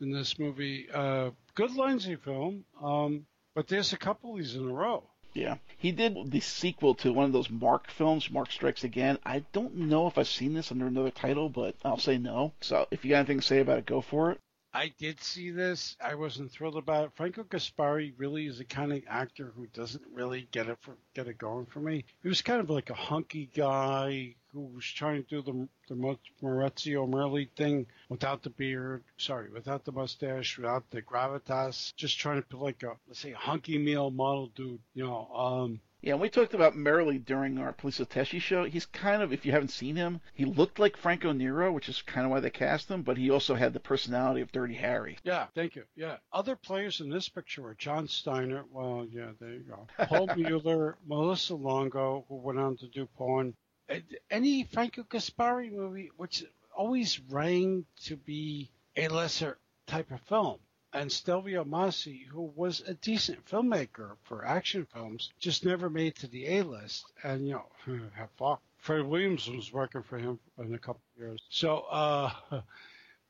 in 0.00 0.12
this 0.12 0.38
movie. 0.38 0.88
Uh, 0.92 1.30
good 1.54 1.70
Lenzi 1.70 2.18
film, 2.18 2.64
um, 2.82 3.26
but 3.54 3.68
there's 3.68 3.92
a 3.92 3.98
couple 3.98 4.32
of 4.32 4.38
these 4.38 4.54
in 4.54 4.68
a 4.68 4.72
row. 4.72 5.04
Yeah. 5.34 5.56
He 5.76 5.92
did 5.92 6.30
the 6.30 6.40
sequel 6.40 6.94
to 6.96 7.12
one 7.12 7.26
of 7.26 7.32
those 7.32 7.50
Mark 7.50 7.90
films, 7.90 8.30
Mark 8.30 8.50
Strikes 8.50 8.82
Again. 8.82 9.18
I 9.24 9.44
don't 9.52 9.76
know 9.76 10.06
if 10.06 10.18
I've 10.18 10.28
seen 10.28 10.54
this 10.54 10.72
under 10.72 10.86
another 10.86 11.10
title, 11.10 11.48
but 11.48 11.76
I'll 11.84 11.98
say 11.98 12.18
no. 12.18 12.52
So 12.60 12.88
if 12.90 13.04
you 13.04 13.10
got 13.10 13.18
anything 13.18 13.40
to 13.40 13.46
say 13.46 13.60
about 13.60 13.78
it, 13.78 13.86
go 13.86 14.00
for 14.00 14.32
it. 14.32 14.40
I 14.72 14.92
did 14.98 15.20
see 15.20 15.50
this. 15.50 15.96
I 16.00 16.14
wasn't 16.14 16.52
thrilled 16.52 16.76
about 16.76 17.06
it. 17.06 17.12
Franco 17.14 17.42
Gasparri 17.42 18.12
really 18.16 18.46
is 18.46 18.58
the 18.58 18.64
kind 18.64 18.92
of 18.92 19.02
actor 19.08 19.52
who 19.56 19.66
doesn't 19.68 20.04
really 20.12 20.48
get 20.52 20.68
it 20.68 20.78
for, 20.80 20.94
get 21.14 21.26
it 21.26 21.38
going 21.38 21.66
for 21.66 21.80
me. 21.80 22.04
He 22.22 22.28
was 22.28 22.42
kind 22.42 22.60
of 22.60 22.68
like 22.68 22.90
a 22.90 22.94
hunky 22.94 23.50
guy 23.54 24.34
who 24.52 24.60
was 24.60 24.84
trying 24.84 25.24
to 25.24 25.28
do 25.28 25.42
the 25.42 25.68
the 25.88 25.94
Maurizio 26.42 27.08
Merli 27.08 27.48
thing 27.56 27.86
without 28.08 28.42
the 28.42 28.50
beard. 28.50 29.02
Sorry, 29.16 29.50
without 29.50 29.84
the 29.84 29.92
mustache, 29.92 30.58
without 30.58 30.90
the 30.90 31.02
gravitas. 31.02 31.94
Just 31.96 32.18
trying 32.18 32.42
to 32.42 32.48
be 32.48 32.56
like 32.56 32.82
a 32.82 32.96
let's 33.06 33.20
say 33.20 33.32
a 33.32 33.36
hunky 33.36 33.78
male 33.78 34.10
model 34.10 34.48
dude. 34.54 34.80
You 34.94 35.04
know, 35.04 35.28
um, 35.34 35.80
Yeah, 36.00 36.12
and 36.12 36.20
we 36.20 36.28
talked 36.28 36.54
about 36.54 36.76
Merli 36.76 37.24
during 37.24 37.58
our 37.58 37.72
Poliziotteschi 37.72 38.40
show. 38.40 38.64
He's 38.64 38.86
kind 38.86 39.20
of, 39.20 39.32
if 39.32 39.44
you 39.44 39.50
haven't 39.50 39.68
seen 39.72 39.96
him, 39.96 40.20
he 40.32 40.44
looked 40.44 40.78
like 40.78 40.96
Franco 40.96 41.32
Nero, 41.32 41.72
which 41.72 41.88
is 41.88 42.02
kind 42.02 42.24
of 42.24 42.30
why 42.30 42.38
they 42.38 42.50
cast 42.50 42.88
him, 42.88 43.02
but 43.02 43.16
he 43.16 43.30
also 43.30 43.56
had 43.56 43.72
the 43.72 43.80
personality 43.80 44.40
of 44.40 44.52
Dirty 44.52 44.74
Harry. 44.74 45.18
Yeah, 45.24 45.46
thank 45.56 45.74
you. 45.74 45.82
Yeah. 45.96 46.18
Other 46.32 46.54
players 46.54 47.00
in 47.00 47.10
this 47.10 47.28
picture 47.28 47.62
were 47.62 47.74
John 47.74 48.06
Steiner. 48.06 48.64
Well, 48.70 49.06
yeah, 49.10 49.30
there 49.40 49.54
you 49.54 49.64
go. 49.68 49.88
Paul 50.06 50.28
Mueller, 50.36 50.98
Melissa 51.04 51.56
Longo, 51.56 52.24
who 52.28 52.36
went 52.36 52.60
on 52.60 52.76
to 52.76 52.86
do 52.86 53.06
porn. 53.16 53.54
Uh, 53.90 53.96
Any 54.30 54.62
Franco 54.64 55.02
Gasparri 55.02 55.72
movie, 55.72 56.10
which 56.16 56.44
always 56.76 57.18
rang 57.28 57.86
to 58.04 58.16
be 58.16 58.70
a 58.96 59.08
lesser 59.08 59.58
type 59.88 60.12
of 60.12 60.20
film. 60.22 60.58
And 60.92 61.12
Stelvio 61.12 61.64
Massi, 61.64 62.26
who 62.30 62.50
was 62.56 62.80
a 62.80 62.94
decent 62.94 63.44
filmmaker 63.44 64.16
for 64.22 64.44
action 64.44 64.86
films, 64.86 65.30
just 65.38 65.64
never 65.64 65.90
made 65.90 66.14
to 66.16 66.26
the 66.26 66.58
A 66.58 66.62
list. 66.62 67.12
And, 67.22 67.46
you 67.46 67.54
know, 67.54 67.66
fuck. 68.38 68.62
Fred 68.78 69.04
Williams 69.04 69.48
was 69.50 69.72
working 69.72 70.02
for 70.02 70.18
him 70.18 70.38
in 70.56 70.72
a 70.72 70.78
couple 70.78 71.02
of 71.14 71.22
years. 71.22 71.42
So, 71.50 71.80
uh, 71.90 72.32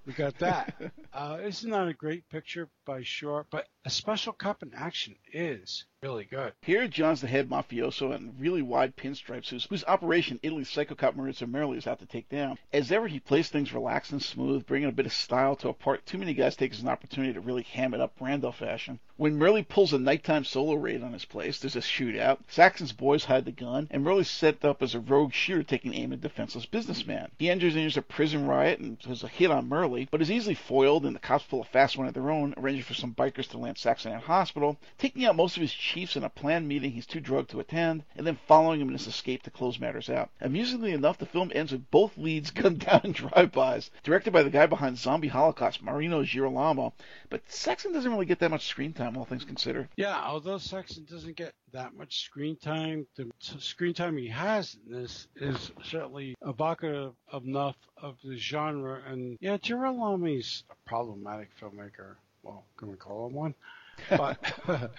we 0.07 0.13
got 0.13 0.39
that. 0.39 0.75
uh, 1.13 1.39
it's 1.41 1.65
not 1.65 1.89
a 1.89 1.95
great 1.95 2.29
picture 2.29 2.69
by 2.85 3.03
sure, 3.03 3.47
but 3.51 3.67
a 3.85 3.91
special 3.91 4.33
cop 4.33 4.63
in 4.63 4.73
action 4.75 5.17
is 5.33 5.85
really 6.03 6.25
good. 6.25 6.53
Here, 6.63 6.87
John's 6.87 7.21
the 7.21 7.27
head 7.27 7.49
mafioso 7.49 8.15
in 8.15 8.35
really 8.39 8.63
wide 8.63 8.95
pinstripes, 8.97 9.49
whose, 9.49 9.65
whose 9.65 9.85
operation 9.85 10.39
Italy's 10.45 10.69
psycho 10.69 10.95
cop 10.95 11.17
Maurizio 11.17 11.51
Merli 11.51 11.77
is 11.77 11.89
out 11.89 11.99
to 11.99 12.07
take 12.07 12.29
down. 12.29 12.57
As 12.73 12.93
ever, 12.93 13.09
he 13.09 13.19
plays 13.19 13.49
things 13.49 13.73
relaxed 13.73 14.13
and 14.13 14.23
smooth, 14.23 14.65
bringing 14.67 14.89
a 14.89 14.93
bit 14.93 15.07
of 15.07 15.13
style 15.13 15.57
to 15.57 15.69
a 15.69 15.73
part 15.73 16.07
too 16.07 16.19
many 16.19 16.35
guys 16.35 16.55
take 16.55 16.73
as 16.73 16.83
an 16.83 16.89
opportunity 16.89 17.33
to 17.33 17.41
really 17.41 17.65
ham 17.65 17.95
it 17.95 18.01
up 18.01 18.17
Brando 18.17 18.55
fashion. 18.55 19.01
When 19.17 19.37
Merli 19.37 19.67
pulls 19.67 19.93
a 19.93 19.99
nighttime 19.99 20.45
solo 20.45 20.75
raid 20.75 21.03
on 21.03 21.13
his 21.13 21.25
place, 21.25 21.59
there's 21.59 21.75
a 21.75 21.81
shootout. 21.81 22.39
Saxon's 22.47 22.93
boys 22.93 23.25
hide 23.25 23.45
the 23.45 23.51
gun, 23.51 23.89
and 23.91 24.05
Merli's 24.07 24.31
set 24.31 24.65
up 24.65 24.81
as 24.81 24.95
a 24.95 25.01
rogue 25.01 25.33
shooter 25.33 25.65
taking 25.65 25.93
aim 25.95 26.13
at 26.13 26.21
a 26.21 26.23
defenseless 26.23 26.67
businessman. 26.67 27.33
He 27.37 27.51
engineers 27.51 27.97
a 27.97 28.03
prison 28.03 28.47
riot 28.47 28.79
and 28.79 28.97
has 29.09 29.25
a 29.25 29.29
hit 29.29 29.51
on 29.51 29.69
Merli, 29.69 30.07
but 30.13 30.23
is 30.23 30.31
easily 30.31 30.55
foiled, 30.55 31.05
and 31.05 31.17
the 31.17 31.21
cops 31.21 31.43
pull 31.43 31.63
a 31.63 31.65
fast 31.65 31.99
one 31.99 32.07
of 32.07 32.15
their 32.15 32.31
own, 32.31 32.55
arranging 32.57 32.85
for 32.85 32.95
some 32.95 33.13
bikers 33.13 33.49
to 33.49 33.59
land 33.59 33.77
Saxon 33.77 34.13
at 34.13 34.23
hospital, 34.23 34.77
taking 34.99 35.25
out 35.25 35.35
most 35.35 35.57
of 35.57 35.63
his 35.63 35.73
chiefs 35.89 36.17
in 36.17 36.25
a 36.25 36.29
planned 36.29 36.69
meeting 36.69 36.93
he's 36.93 37.07
too 37.07 37.21
drugged 37.21 37.51
to 37.51 37.61
attend, 37.61 38.05
and 38.15 38.27
then 38.27 38.39
following 38.47 38.81
him 38.81 38.89
in 38.89 38.95
his 38.95 39.07
escape 39.07 39.43
to 39.43 39.51
close 39.51 39.81
matters 39.81 40.11
out. 40.11 40.29
Amusingly 40.41 40.93
enough, 40.93 41.17
the 41.17 41.25
film 41.25 41.51
ends 41.55 41.73
with 41.73 41.91
both 41.91 42.19
leads 42.19 42.51
gunned 42.59 42.81
down 42.81 43.01
in 43.05 43.13
drive-bys, 43.13 43.91
directed 44.03 44.33
by 44.33 44.43
the 44.43 44.51
guy 44.51 44.67
behind 44.67 44.99
Zombie 44.99 45.29
Holocaust, 45.29 45.83
Marino 45.83 46.23
Girolami, 46.23 46.93
but 47.31 47.41
Saxon 47.49 47.93
doesn't 47.93 48.11
really 48.13 48.27
get 48.27 48.39
that 48.41 48.51
much 48.51 48.67
screen 48.67 48.93
time, 48.93 49.17
all 49.17 49.25
things 49.25 49.45
considered. 49.45 49.89
Yeah, 49.97 50.21
although 50.23 50.59
Saxon 50.59 51.07
doesn't 51.09 51.37
get 51.37 51.55
that 51.73 51.95
much 51.95 52.23
screen 52.25 52.57
time, 52.57 53.07
the 53.17 53.31
screen 53.59 53.95
time 53.95 54.17
he 54.17 54.29
has 54.29 54.77
in 54.87 54.93
this 54.93 55.29
is 55.37 55.71
certainly 55.85 56.35
evocative 56.47 57.15
enough 57.33 57.77
of 57.97 58.17
the 58.23 58.37
genre. 58.37 59.01
And 59.07 59.39
yeah, 59.41 59.57
Girolami's 59.57 60.65
a 60.71 60.75
problematic 60.89 61.49
filmmaker. 61.61 62.17
well, 62.43 62.65
can 62.77 62.91
we 62.91 62.97
call 62.97 63.29
him 63.29 63.35
one? 63.35 63.55
But 64.11 64.39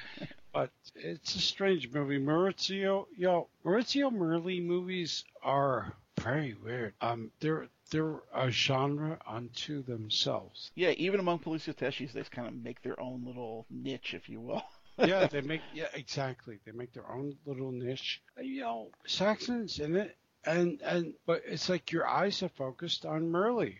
but 0.53 0.71
it's 0.95 1.35
a 1.35 1.39
strange 1.39 1.91
movie. 1.91 2.19
Maurizio, 2.19 3.05
yo, 3.15 3.47
Maurizio 3.65 4.11
Merli 4.11 4.63
movies 4.63 5.23
are 5.43 5.93
very 6.19 6.55
weird. 6.63 6.93
Um, 7.01 7.31
they're 7.39 7.67
they're 7.91 8.19
a 8.34 8.51
genre 8.51 9.19
unto 9.27 9.84
themselves. 9.84 10.71
Yeah, 10.76 10.91
even 10.91 11.19
among 11.19 11.39
poliziotteschi, 11.39 12.11
they 12.11 12.23
kind 12.23 12.47
of 12.47 12.53
make 12.53 12.81
their 12.81 12.99
own 12.99 13.23
little 13.26 13.65
niche, 13.69 14.13
if 14.13 14.30
you 14.30 14.39
will. 14.39 14.63
yeah, 14.97 15.27
they 15.27 15.41
make 15.53 15.61
yeah 15.73 15.88
exactly. 15.93 16.59
They 16.65 16.71
make 16.71 16.93
their 16.93 17.09
own 17.09 17.35
little 17.45 17.71
niche. 17.71 18.21
You 18.41 18.61
know, 18.61 18.89
Saxon's 19.05 19.80
in 19.80 19.95
it, 19.95 20.17
and 20.45 20.81
and 20.81 21.13
but 21.26 21.43
it's 21.45 21.69
like 21.69 21.91
your 21.91 22.07
eyes 22.07 22.43
are 22.43 22.49
focused 22.49 23.05
on 23.05 23.31
Merli, 23.31 23.76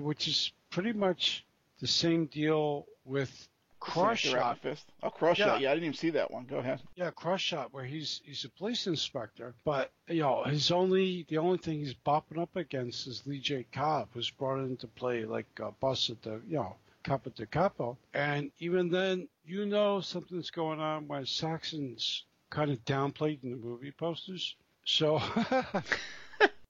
which 0.00 0.28
is 0.28 0.52
pretty 0.70 0.92
much 0.92 1.44
the 1.80 1.86
same 1.86 2.26
deal 2.26 2.86
with 3.04 3.48
Cross 3.80 4.18
Shot. 4.18 4.58
Fist. 4.58 4.86
Oh, 5.02 5.10
Cross 5.10 5.38
yeah. 5.38 5.46
Shot. 5.46 5.60
Yeah, 5.60 5.70
I 5.70 5.74
didn't 5.74 5.84
even 5.84 5.96
see 5.96 6.10
that 6.10 6.30
one. 6.30 6.44
Go 6.44 6.58
ahead. 6.58 6.80
Yeah, 6.96 7.10
Cross 7.10 7.40
Shot, 7.40 7.72
where 7.72 7.84
he's 7.84 8.20
he's 8.24 8.44
a 8.44 8.48
police 8.48 8.86
inspector, 8.86 9.54
but 9.64 9.90
you 10.08 10.22
know 10.22 10.44
his 10.44 10.70
only 10.70 11.26
the 11.28 11.38
only 11.38 11.58
thing 11.58 11.78
he's 11.78 11.94
bopping 11.94 12.40
up 12.40 12.56
against 12.56 13.06
is 13.06 13.26
Lee 13.26 13.38
J. 13.38 13.66
Cobb, 13.72 14.08
who's 14.12 14.30
brought 14.30 14.60
in 14.60 14.76
to 14.78 14.86
play 14.86 15.24
like 15.24 15.46
uh, 15.60 15.66
a 15.66 15.72
boss 15.72 16.10
at 16.10 16.22
the 16.22 16.40
you 16.48 16.56
know 16.56 16.76
capo 17.04 17.30
de 17.30 17.46
capo, 17.46 17.96
and 18.14 18.50
even 18.58 18.90
then 18.90 19.28
you 19.46 19.64
know 19.66 20.00
something's 20.00 20.50
going 20.50 20.80
on 20.80 21.08
when 21.08 21.24
Saxon's 21.24 22.24
kind 22.50 22.70
of 22.70 22.84
downplayed 22.84 23.42
in 23.42 23.50
the 23.50 23.56
movie 23.56 23.92
posters. 23.92 24.56
So 24.84 25.20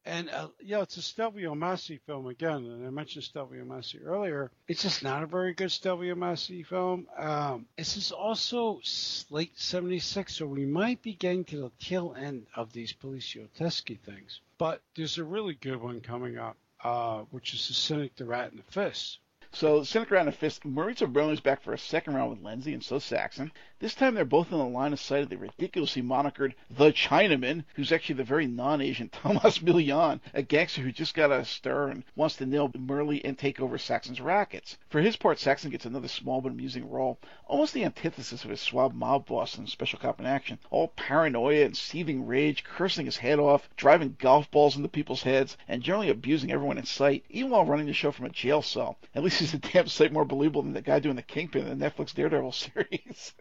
And 0.08 0.30
uh, 0.30 0.48
yeah, 0.64 0.80
it's 0.80 0.96
a 0.96 1.02
Stelvio 1.02 1.54
Massi 1.54 1.98
film 2.06 2.28
again, 2.28 2.64
and 2.64 2.86
I 2.86 2.88
mentioned 2.88 3.24
Stelvio 3.24 3.62
Massi 3.66 4.00
earlier. 4.02 4.50
It's 4.66 4.82
just 4.82 5.02
not 5.02 5.22
a 5.22 5.26
very 5.26 5.52
good 5.52 5.70
Stelvio 5.70 6.14
Massi 6.14 6.62
film. 6.62 7.06
Um, 7.18 7.66
this 7.76 7.98
is 7.98 8.10
also 8.10 8.80
late 9.28 9.58
'76, 9.60 10.34
so 10.34 10.46
we 10.46 10.64
might 10.64 11.02
be 11.02 11.12
getting 11.12 11.44
to 11.44 11.58
the 11.58 11.70
tail 11.78 12.16
end 12.18 12.46
of 12.56 12.72
these 12.72 12.94
Poliziotteschi 12.94 14.00
things. 14.00 14.40
But 14.56 14.80
there's 14.96 15.18
a 15.18 15.24
really 15.24 15.54
good 15.54 15.82
one 15.82 16.00
coming 16.00 16.38
up, 16.38 16.56
uh, 16.82 17.18
which 17.30 17.52
is 17.52 17.68
The 17.68 17.74
Cynic, 17.74 18.16
the 18.16 18.24
Rat, 18.24 18.50
and 18.50 18.60
the 18.60 18.72
Fist. 18.72 19.18
So 19.50 19.82
Cynic 19.82 20.10
Rat 20.10 20.26
and 20.26 20.36
Fist, 20.36 20.62
Maurizio 20.62 21.10
Merli's 21.10 21.40
back 21.40 21.62
for 21.62 21.72
a 21.72 21.78
second 21.78 22.14
round 22.14 22.30
with 22.30 22.42
Lenzi, 22.42 22.74
and 22.74 22.84
so 22.84 22.98
Saxon. 22.98 23.50
This 23.80 23.94
time 23.94 24.14
they're 24.14 24.24
both 24.24 24.52
in 24.52 24.58
the 24.58 24.64
line 24.64 24.92
of 24.92 25.00
sight 25.00 25.22
of 25.22 25.30
the 25.30 25.38
ridiculously 25.38 26.02
monikered 26.02 26.54
The 26.68 26.92
Chinaman, 26.92 27.64
who's 27.74 27.90
actually 27.90 28.16
the 28.16 28.24
very 28.24 28.46
non-Asian 28.46 29.08
Tomas 29.12 29.60
Milian, 29.60 30.20
a 30.34 30.42
gangster 30.42 30.82
who 30.82 30.92
just 30.92 31.14
got 31.14 31.32
out 31.32 31.40
of 31.40 31.48
stir 31.48 31.88
and 31.88 32.04
wants 32.14 32.36
to 32.36 32.46
nail 32.46 32.68
Merli 32.68 33.20
and 33.24 33.38
take 33.38 33.58
over 33.58 33.78
Saxon's 33.78 34.20
rackets. 34.20 34.76
For 34.90 35.00
his 35.00 35.16
part, 35.16 35.38
Saxon 35.38 35.70
gets 35.70 35.86
another 35.86 36.08
small 36.08 36.40
but 36.40 36.52
amusing 36.52 36.90
role, 36.90 37.18
almost 37.46 37.72
the 37.72 37.84
antithesis 37.84 38.44
of 38.44 38.50
his 38.50 38.60
suave 38.60 38.94
mob 38.94 39.26
boss 39.26 39.56
in 39.56 39.66
Special 39.66 39.98
Cop 39.98 40.20
in 40.20 40.26
Action. 40.26 40.58
All 40.70 40.88
paranoia 40.88 41.64
and 41.64 41.76
seething 41.76 42.26
rage, 42.26 42.64
cursing 42.64 43.06
his 43.06 43.16
head 43.16 43.38
off, 43.38 43.70
driving 43.76 44.16
golf 44.18 44.50
balls 44.50 44.76
into 44.76 44.88
people's 44.88 45.22
heads, 45.22 45.56
and 45.68 45.82
generally 45.82 46.10
abusing 46.10 46.52
everyone 46.52 46.78
in 46.78 46.84
sight, 46.84 47.24
even 47.30 47.50
while 47.50 47.64
running 47.64 47.86
the 47.86 47.92
show 47.92 48.10
from 48.10 48.26
a 48.26 48.30
jail 48.30 48.60
cell. 48.60 48.98
At 49.14 49.22
least 49.22 49.37
he's 49.38 49.54
a 49.54 49.58
damn 49.58 49.88
sight 49.88 50.12
more 50.12 50.24
believable 50.24 50.62
than 50.62 50.72
the 50.72 50.82
guy 50.82 50.98
doing 50.98 51.16
the 51.16 51.22
Kingpin 51.22 51.66
in 51.66 51.78
the 51.78 51.90
Netflix 51.90 52.14
Daredevil 52.14 52.52
series. 52.52 53.34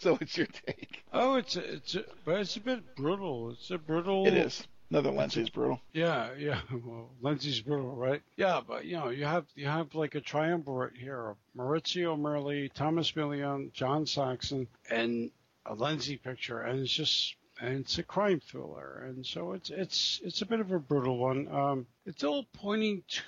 so 0.00 0.14
what's 0.14 0.36
your 0.36 0.46
take? 0.46 1.02
Oh, 1.12 1.36
it's 1.36 1.56
a, 1.56 1.74
it's 1.74 1.94
a, 1.94 2.04
but 2.24 2.40
it's 2.40 2.56
a 2.56 2.60
bit 2.60 2.96
brutal. 2.96 3.50
It's 3.50 3.70
a 3.70 3.78
brutal. 3.78 4.26
It 4.26 4.34
is. 4.34 4.66
Another 4.90 5.10
Lenzi's 5.10 5.50
brutal. 5.50 5.80
Yeah, 5.92 6.30
yeah. 6.38 6.60
Well, 6.70 7.10
Lenzi's 7.22 7.60
brutal, 7.60 7.96
right? 7.96 8.22
Yeah, 8.36 8.60
but 8.66 8.84
you 8.84 8.96
know, 8.96 9.08
you 9.08 9.24
have 9.24 9.46
you 9.54 9.66
have 9.66 9.94
like 9.94 10.14
a 10.14 10.20
triumvirate 10.20 10.96
here 10.96 11.30
of 11.30 11.36
Maurizio 11.56 12.18
Merli, 12.18 12.72
Tomas 12.72 13.12
Milian, 13.12 13.72
John 13.72 14.06
Saxon, 14.06 14.68
and 14.90 15.30
a 15.66 15.74
Lenzi 15.74 16.22
picture, 16.22 16.60
and 16.60 16.80
it's 16.80 16.92
just 16.92 17.34
and 17.60 17.80
it's 17.80 17.98
a 17.98 18.02
crime 18.02 18.40
thriller, 18.40 19.04
and 19.08 19.24
so 19.24 19.52
it's 19.52 19.70
it's 19.70 20.20
it's 20.22 20.42
a 20.42 20.46
bit 20.46 20.60
of 20.60 20.70
a 20.70 20.78
brutal 20.78 21.16
one. 21.18 21.48
Um, 21.48 21.86
it's 22.04 22.22
all 22.22 22.44
pointing 22.52 23.02
to 23.08 23.22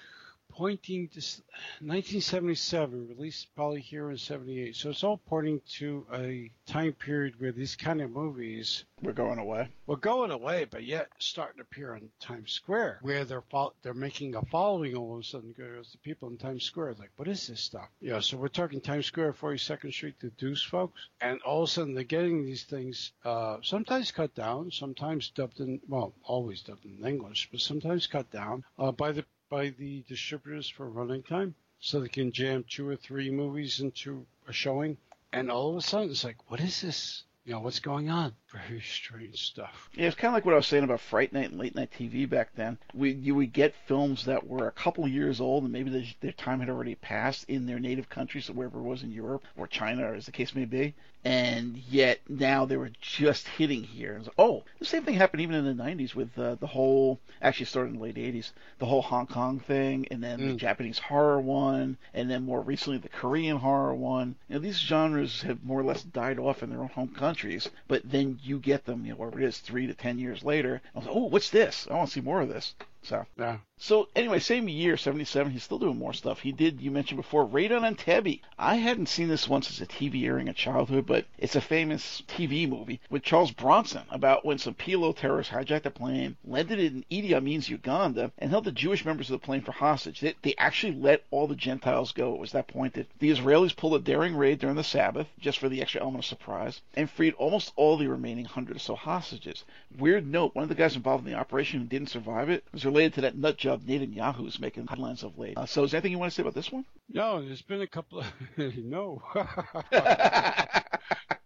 pointing 0.56 1.08
to 1.08 1.20
1977, 1.20 3.08
released 3.08 3.54
probably 3.54 3.80
here 3.80 4.10
in 4.10 4.16
78. 4.16 4.74
So 4.74 4.90
it's 4.90 5.04
all 5.04 5.18
pointing 5.18 5.60
to 5.74 6.06
a 6.12 6.50
time 6.66 6.94
period 6.94 7.34
where 7.38 7.52
these 7.52 7.76
kind 7.76 8.00
of 8.00 8.10
movies 8.10 8.84
were 9.02 9.12
going 9.12 9.38
away. 9.38 9.68
Were 9.86 9.98
going 9.98 10.30
away, 10.30 10.64
but 10.64 10.84
yet 10.84 11.08
starting 11.18 11.58
to 11.58 11.62
appear 11.62 11.94
on 11.94 12.08
Times 12.20 12.52
Square, 12.52 13.00
where 13.02 13.24
they're 13.24 13.44
they're 13.82 13.92
making 13.92 14.34
a 14.34 14.42
following 14.46 14.94
all 14.96 15.14
of 15.14 15.20
a 15.20 15.24
sudden. 15.24 15.54
Goes 15.56 15.92
the 15.92 15.98
people 15.98 16.28
in 16.30 16.38
Times 16.38 16.64
Square 16.64 16.96
like, 16.98 17.10
what 17.16 17.28
is 17.28 17.46
this 17.46 17.60
stuff? 17.60 17.88
Yeah, 18.00 18.20
so 18.20 18.38
we're 18.38 18.48
talking 18.48 18.80
Times 18.80 19.06
Square, 19.06 19.34
42nd 19.34 19.92
Street, 19.92 20.14
the 20.20 20.30
Deuce, 20.30 20.62
folks, 20.62 21.08
and 21.20 21.40
all 21.42 21.64
of 21.64 21.68
a 21.68 21.72
sudden 21.72 21.94
they're 21.94 22.04
getting 22.04 22.44
these 22.44 22.64
things 22.64 23.12
uh, 23.24 23.58
sometimes 23.62 24.10
cut 24.10 24.34
down, 24.34 24.70
sometimes 24.70 25.30
dubbed 25.30 25.60
in 25.60 25.80
well, 25.88 26.14
always 26.24 26.62
dubbed 26.62 26.86
in 26.86 27.06
English, 27.06 27.48
but 27.50 27.60
sometimes 27.60 28.06
cut 28.06 28.30
down 28.30 28.64
uh, 28.78 28.92
by 28.92 29.12
the 29.12 29.24
by 29.48 29.70
the 29.70 30.02
distributors 30.08 30.68
for 30.68 30.88
running 30.88 31.22
time 31.22 31.54
so 31.78 32.00
they 32.00 32.08
can 32.08 32.32
jam 32.32 32.64
two 32.68 32.88
or 32.88 32.96
three 32.96 33.30
movies 33.30 33.80
into 33.80 34.26
a 34.48 34.52
showing. 34.52 34.96
And 35.32 35.50
all 35.50 35.70
of 35.70 35.76
a 35.76 35.80
sudden, 35.82 36.10
it's 36.10 36.24
like, 36.24 36.50
what 36.50 36.60
is 36.60 36.80
this? 36.80 37.24
You 37.44 37.52
know, 37.52 37.60
what's 37.60 37.78
going 37.78 38.10
on? 38.10 38.34
Very 38.50 38.80
strange 38.80 39.40
stuff. 39.46 39.88
Yeah, 39.94 40.08
it's 40.08 40.16
kind 40.16 40.30
of 40.30 40.34
like 40.34 40.44
what 40.44 40.54
I 40.54 40.56
was 40.56 40.66
saying 40.66 40.82
about 40.82 40.98
Fright 41.00 41.32
Night 41.32 41.50
and 41.50 41.60
late 41.60 41.76
night 41.76 41.92
TV 41.96 42.28
back 42.28 42.48
then. 42.56 42.76
We 42.92 43.12
you 43.12 43.36
would 43.36 43.52
get 43.52 43.76
films 43.86 44.24
that 44.24 44.48
were 44.48 44.66
a 44.66 44.72
couple 44.72 45.06
years 45.06 45.40
old 45.40 45.62
and 45.62 45.72
maybe 45.72 46.12
their, 46.20 46.32
time 46.32 46.58
had 46.58 46.68
already 46.68 46.96
passed 46.96 47.44
in 47.48 47.66
their 47.66 47.78
native 47.78 48.08
countries, 48.08 48.46
so 48.46 48.52
wherever 48.52 48.80
it 48.80 48.82
was 48.82 49.04
in 49.04 49.12
Europe 49.12 49.44
or 49.56 49.68
China, 49.68 50.10
or 50.10 50.14
as 50.14 50.26
the 50.26 50.32
case 50.32 50.56
may 50.56 50.64
be, 50.64 50.94
and 51.26 51.82
yet 51.90 52.20
now 52.28 52.64
they 52.64 52.76
were 52.76 52.92
just 53.00 53.48
hitting 53.48 53.82
here. 53.82 54.20
Like, 54.22 54.34
oh, 54.38 54.62
the 54.78 54.84
same 54.84 55.02
thing 55.02 55.16
happened 55.16 55.42
even 55.42 55.56
in 55.56 55.76
the 55.76 55.82
90s 55.82 56.14
with 56.14 56.38
uh, 56.38 56.54
the 56.54 56.68
whole, 56.68 57.18
actually 57.42 57.66
started 57.66 57.94
in 57.94 57.96
the 57.96 58.02
late 58.04 58.14
80s, 58.14 58.52
the 58.78 58.86
whole 58.86 59.02
Hong 59.02 59.26
Kong 59.26 59.58
thing, 59.58 60.06
and 60.12 60.22
then 60.22 60.38
mm. 60.38 60.48
the 60.52 60.54
Japanese 60.54 61.00
horror 61.00 61.40
one, 61.40 61.98
and 62.14 62.30
then 62.30 62.44
more 62.44 62.60
recently 62.60 62.98
the 62.98 63.08
Korean 63.08 63.56
horror 63.56 63.92
one. 63.92 64.36
You 64.48 64.54
know, 64.54 64.60
these 64.60 64.78
genres 64.78 65.42
have 65.42 65.64
more 65.64 65.80
or 65.80 65.84
less 65.84 66.04
died 66.04 66.38
off 66.38 66.62
in 66.62 66.70
their 66.70 66.80
own 66.80 66.90
home 66.90 67.12
countries, 67.12 67.68
but 67.88 68.02
then 68.04 68.38
you 68.44 68.60
get 68.60 68.84
them, 68.84 69.04
you 69.04 69.10
know, 69.10 69.16
whatever 69.16 69.40
it 69.40 69.46
is, 69.46 69.58
three 69.58 69.88
to 69.88 69.94
ten 69.94 70.20
years 70.20 70.44
later. 70.44 70.80
I 70.94 70.98
was 70.98 71.08
like, 71.08 71.16
oh, 71.16 71.24
what's 71.24 71.50
this? 71.50 71.88
I 71.90 71.94
want 71.94 72.10
to 72.10 72.14
see 72.14 72.20
more 72.20 72.40
of 72.40 72.48
this. 72.48 72.76
So 73.02 73.26
yeah. 73.36 73.58
So 73.78 74.08
anyway, 74.16 74.38
same 74.38 74.70
year, 74.70 74.96
'77. 74.96 75.52
He's 75.52 75.62
still 75.62 75.78
doing 75.78 75.98
more 75.98 76.14
stuff. 76.14 76.40
He 76.40 76.50
did. 76.50 76.80
You 76.80 76.90
mentioned 76.90 77.18
before, 77.18 77.44
Raid 77.44 77.72
on 77.72 77.82
Entebbe. 77.82 78.40
I 78.58 78.76
hadn't 78.76 79.10
seen 79.10 79.28
this 79.28 79.50
once 79.50 79.68
as 79.70 79.82
a 79.82 79.86
TV 79.86 80.24
airing 80.24 80.48
in 80.48 80.54
childhood, 80.54 81.04
but 81.06 81.26
it's 81.36 81.56
a 81.56 81.60
famous 81.60 82.22
TV 82.26 82.66
movie 82.66 83.00
with 83.10 83.22
Charles 83.22 83.50
Bronson 83.50 84.04
about 84.10 84.46
when 84.46 84.56
some 84.56 84.72
PLO 84.72 85.14
terrorists 85.14 85.52
hijacked 85.52 85.84
a 85.84 85.90
plane, 85.90 86.38
landed 86.42 86.78
it 86.78 86.94
in 86.94 87.04
Idi 87.10 87.34
Amin's 87.34 87.68
Uganda, 87.68 88.32
and 88.38 88.48
held 88.48 88.64
the 88.64 88.72
Jewish 88.72 89.04
members 89.04 89.28
of 89.28 89.38
the 89.38 89.44
plane 89.44 89.60
for 89.60 89.72
hostage. 89.72 90.20
They, 90.20 90.34
they 90.40 90.54
actually 90.56 90.94
let 90.94 91.24
all 91.30 91.46
the 91.46 91.54
Gentiles 91.54 92.12
go. 92.12 92.32
It 92.32 92.40
was 92.40 92.52
that 92.52 92.68
point 92.68 92.94
that 92.94 93.10
The 93.18 93.30
Israelis 93.30 93.76
pulled 93.76 93.94
a 93.94 94.02
daring 94.02 94.36
raid 94.36 94.58
during 94.58 94.76
the 94.76 94.84
Sabbath, 94.84 95.28
just 95.38 95.58
for 95.58 95.68
the 95.68 95.82
extra 95.82 96.00
element 96.00 96.24
of 96.24 96.28
surprise, 96.28 96.80
and 96.94 97.10
freed 97.10 97.34
almost 97.34 97.74
all 97.76 97.98
the 97.98 98.06
remaining 98.06 98.46
hundred 98.46 98.76
or 98.76 98.80
so 98.80 98.94
hostages. 98.94 99.64
Weird 99.98 100.26
note: 100.26 100.54
one 100.54 100.62
of 100.62 100.70
the 100.70 100.74
guys 100.74 100.96
involved 100.96 101.26
in 101.26 101.30
the 101.30 101.38
operation 101.38 101.80
who 101.80 101.86
didn't 101.86 102.08
survive 102.08 102.48
it 102.48 102.64
was 102.72 102.86
related 102.86 103.12
to 103.12 103.20
that 103.20 103.36
nut 103.36 103.58
job 103.66 103.82
Netanyahu 103.84 104.46
is 104.46 104.60
making 104.60 104.86
headlines 104.86 105.24
of 105.24 105.36
late. 105.38 105.58
Uh, 105.58 105.66
so, 105.66 105.82
is 105.82 105.90
there 105.90 105.98
anything 105.98 106.12
you 106.12 106.18
want 106.18 106.30
to 106.30 106.36
say 106.36 106.42
about 106.42 106.54
this 106.54 106.70
one? 106.70 106.84
No, 107.08 107.44
there's 107.44 107.62
been 107.62 107.80
a 107.80 107.86
couple 107.86 108.20
of 108.20 108.26
no. 108.76 109.20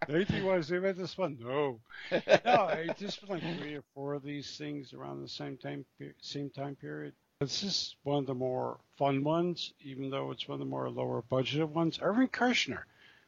Anything 0.06 0.42
you 0.42 0.47
want 0.47 0.62
to 0.62 0.68
say 0.68 0.76
about 0.76 0.97
this 0.97 1.16
one? 1.16 1.38
No. 1.40 1.80
No, 2.12 2.68
it's 2.68 3.01
just 3.01 3.20
been 3.22 3.30
like 3.30 3.59
three 3.59 3.74
or 3.74 3.84
four 3.94 4.12
of 4.12 4.22
these 4.22 4.59
things 4.59 4.92
around 4.92 5.22
the 5.22 5.28
same 5.28 5.56
time 5.56 5.86
same 6.20 6.51
time 6.51 6.76
period. 6.76 7.14
This 7.40 7.62
is 7.62 7.97
one 8.02 8.18
of 8.18 8.26
the 8.26 8.34
more 8.34 8.80
fun 8.98 9.24
ones, 9.24 9.72
even 9.80 10.10
though 10.10 10.30
it's 10.30 10.47
one 10.47 10.56
of 10.56 10.60
the 10.60 10.70
more 10.70 10.90
lower 10.90 11.22
budgeted 11.22 11.70
ones. 11.70 11.98
Irvin 12.02 12.28
Kershner, 12.28 12.82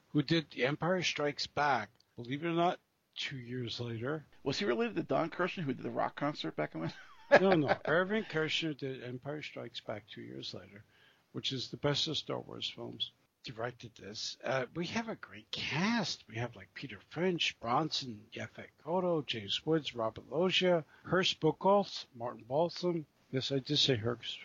who 0.09 0.23
did 0.23 0.51
The 0.51 0.67
Empire 0.67 1.03
Strikes 1.03 1.47
Back, 1.47 1.89
believe 2.17 2.45
it 2.45 2.49
or 2.49 2.53
not, 2.53 2.79
two 3.17 3.39
years 3.39 3.81
later. 3.81 4.27
Was 4.43 4.59
he 4.59 4.67
related 4.67 4.97
to 4.97 5.03
Don 5.03 5.31
Kershner, 5.31 5.63
who 5.63 5.73
did 5.73 5.85
the 5.85 5.91
rock 5.91 6.15
concert 6.17 6.57
back 6.57 6.75
in 6.75 6.83
the 6.83 6.93
no, 7.41 7.53
no. 7.53 7.77
Irvin 7.87 8.25
Kershner 8.25 8.77
did 8.77 9.03
Empire 9.03 9.43
Strikes 9.43 9.81
Back 9.81 10.05
two 10.09 10.21
years 10.21 10.55
later, 10.55 10.85
which 11.33 11.53
is 11.53 11.69
the 11.69 11.77
best 11.77 12.09
of 12.09 12.17
Star 12.17 12.41
Wars 12.41 12.71
films. 12.75 13.11
Directed 13.45 13.91
this. 13.97 14.37
Uh, 14.45 14.67
we 14.77 14.87
have 14.87 15.09
a 15.09 15.17
great 15.17 15.51
cast. 15.51 16.23
We 16.29 16.37
have 16.37 16.55
like 16.55 16.73
Peter 16.75 16.99
Finch, 17.11 17.59
Bronson, 17.61 18.21
Yaphet 18.33 18.69
Kotto, 18.85 19.27
James 19.27 19.67
Woods, 19.67 19.97
Robert 19.97 20.31
Loggia, 20.31 20.85
Hersch 21.05 21.39
Buchholz, 21.41 22.07
Martin 22.15 22.45
Balsam. 22.49 23.05
Yes, 23.33 23.51
I 23.51 23.59
did 23.59 23.79
say 23.79 23.97
Hersch 23.97 24.39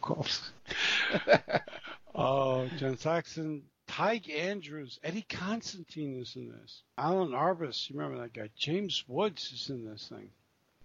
Buchholz. 0.00 0.50
uh, 2.14 2.66
John 2.76 2.96
Saxon, 2.98 3.64
Tige 3.88 4.30
Andrews, 4.30 5.00
Eddie 5.02 5.26
Constantine 5.28 6.20
is 6.20 6.36
in 6.36 6.50
this. 6.50 6.82
Alan 6.96 7.32
Arbus, 7.32 7.90
you 7.90 7.98
remember 7.98 8.22
that 8.22 8.32
guy? 8.32 8.48
James 8.56 9.04
Woods 9.08 9.50
is 9.52 9.70
in 9.70 9.84
this 9.84 10.08
thing. 10.08 10.30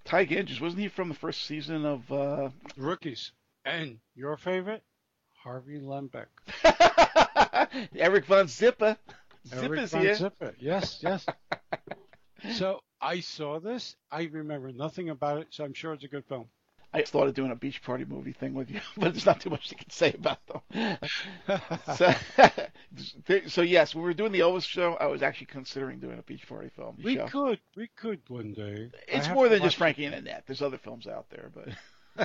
Tige 0.09 0.37
Andrews, 0.37 0.59
wasn't 0.59 0.81
he 0.81 0.87
from 0.87 1.07
the 1.09 1.13
first 1.13 1.43
season 1.43 1.85
of 1.85 2.11
uh... 2.11 2.49
Rookies? 2.75 3.31
And 3.63 3.99
your 4.15 4.37
favorite, 4.37 4.81
Harvey 5.43 5.79
Lembeck. 5.79 6.25
Eric 7.95 8.25
von 8.25 8.47
Zipper. 8.47 8.97
Eric 9.53 9.61
Zipper's 9.61 9.91
von 9.91 10.01
here. 10.01 10.15
Zipper. 10.15 10.55
Yes, 10.59 10.99
yes. 11.03 11.27
so 12.53 12.79
I 12.99 13.19
saw 13.19 13.59
this. 13.59 13.95
I 14.11 14.23
remember 14.23 14.71
nothing 14.71 15.11
about 15.11 15.41
it, 15.41 15.47
so 15.51 15.63
I'm 15.63 15.75
sure 15.75 15.93
it's 15.93 16.03
a 16.03 16.07
good 16.07 16.25
film. 16.25 16.47
I 16.93 17.03
started 17.03 17.35
doing 17.35 17.51
a 17.51 17.55
beach 17.55 17.83
party 17.83 18.05
movie 18.05 18.33
thing 18.33 18.53
with 18.53 18.71
you, 18.71 18.81
but 18.97 19.13
there's 19.13 19.25
not 19.25 19.41
too 19.41 19.49
much 19.49 19.71
you 19.71 19.77
can 19.77 19.89
say 19.89 20.13
about 20.13 20.39
them. 20.47 20.97
so, 21.95 22.13
so 23.47 23.61
yes, 23.61 23.93
when 23.93 24.03
we 24.03 24.09
were 24.09 24.13
doing 24.13 24.31
the 24.31 24.39
Elvis 24.39 24.65
show, 24.65 24.93
I 24.95 25.05
was 25.07 25.21
actually 25.21 25.47
considering 25.47 25.99
doing 25.99 26.17
a 26.17 26.23
beach 26.23 26.47
party 26.47 26.69
film. 26.75 26.97
we 27.03 27.15
show. 27.15 27.27
could, 27.27 27.59
we 27.75 27.89
could 27.95 28.21
one 28.27 28.53
day. 28.53 28.89
It's 29.07 29.29
more 29.29 29.49
than 29.49 29.61
just 29.61 29.75
Frankie 29.75 30.05
and 30.05 30.15
Annette. 30.15 30.43
There's 30.47 30.61
other 30.61 30.77
films 30.77 31.07
out 31.07 31.29
there, 31.29 31.51
but. 31.53 31.69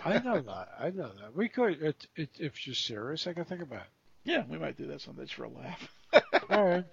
I 0.04 0.18
know 0.18 0.40
that. 0.40 0.68
I 0.80 0.90
know 0.90 1.10
that. 1.20 1.36
We 1.36 1.48
could. 1.48 1.80
It, 1.80 2.06
it, 2.16 2.30
if 2.40 2.66
you're 2.66 2.74
serious, 2.74 3.26
I 3.26 3.32
can 3.32 3.44
think 3.44 3.62
about 3.62 3.82
it. 3.82 3.88
yeah, 4.24 4.42
we 4.48 4.58
might 4.58 4.76
do 4.76 4.86
that 4.88 5.02
someday 5.02 5.22
just 5.22 5.34
for 5.34 5.44
a 5.44 5.48
laugh. 5.48 5.88
Right. 6.48 6.84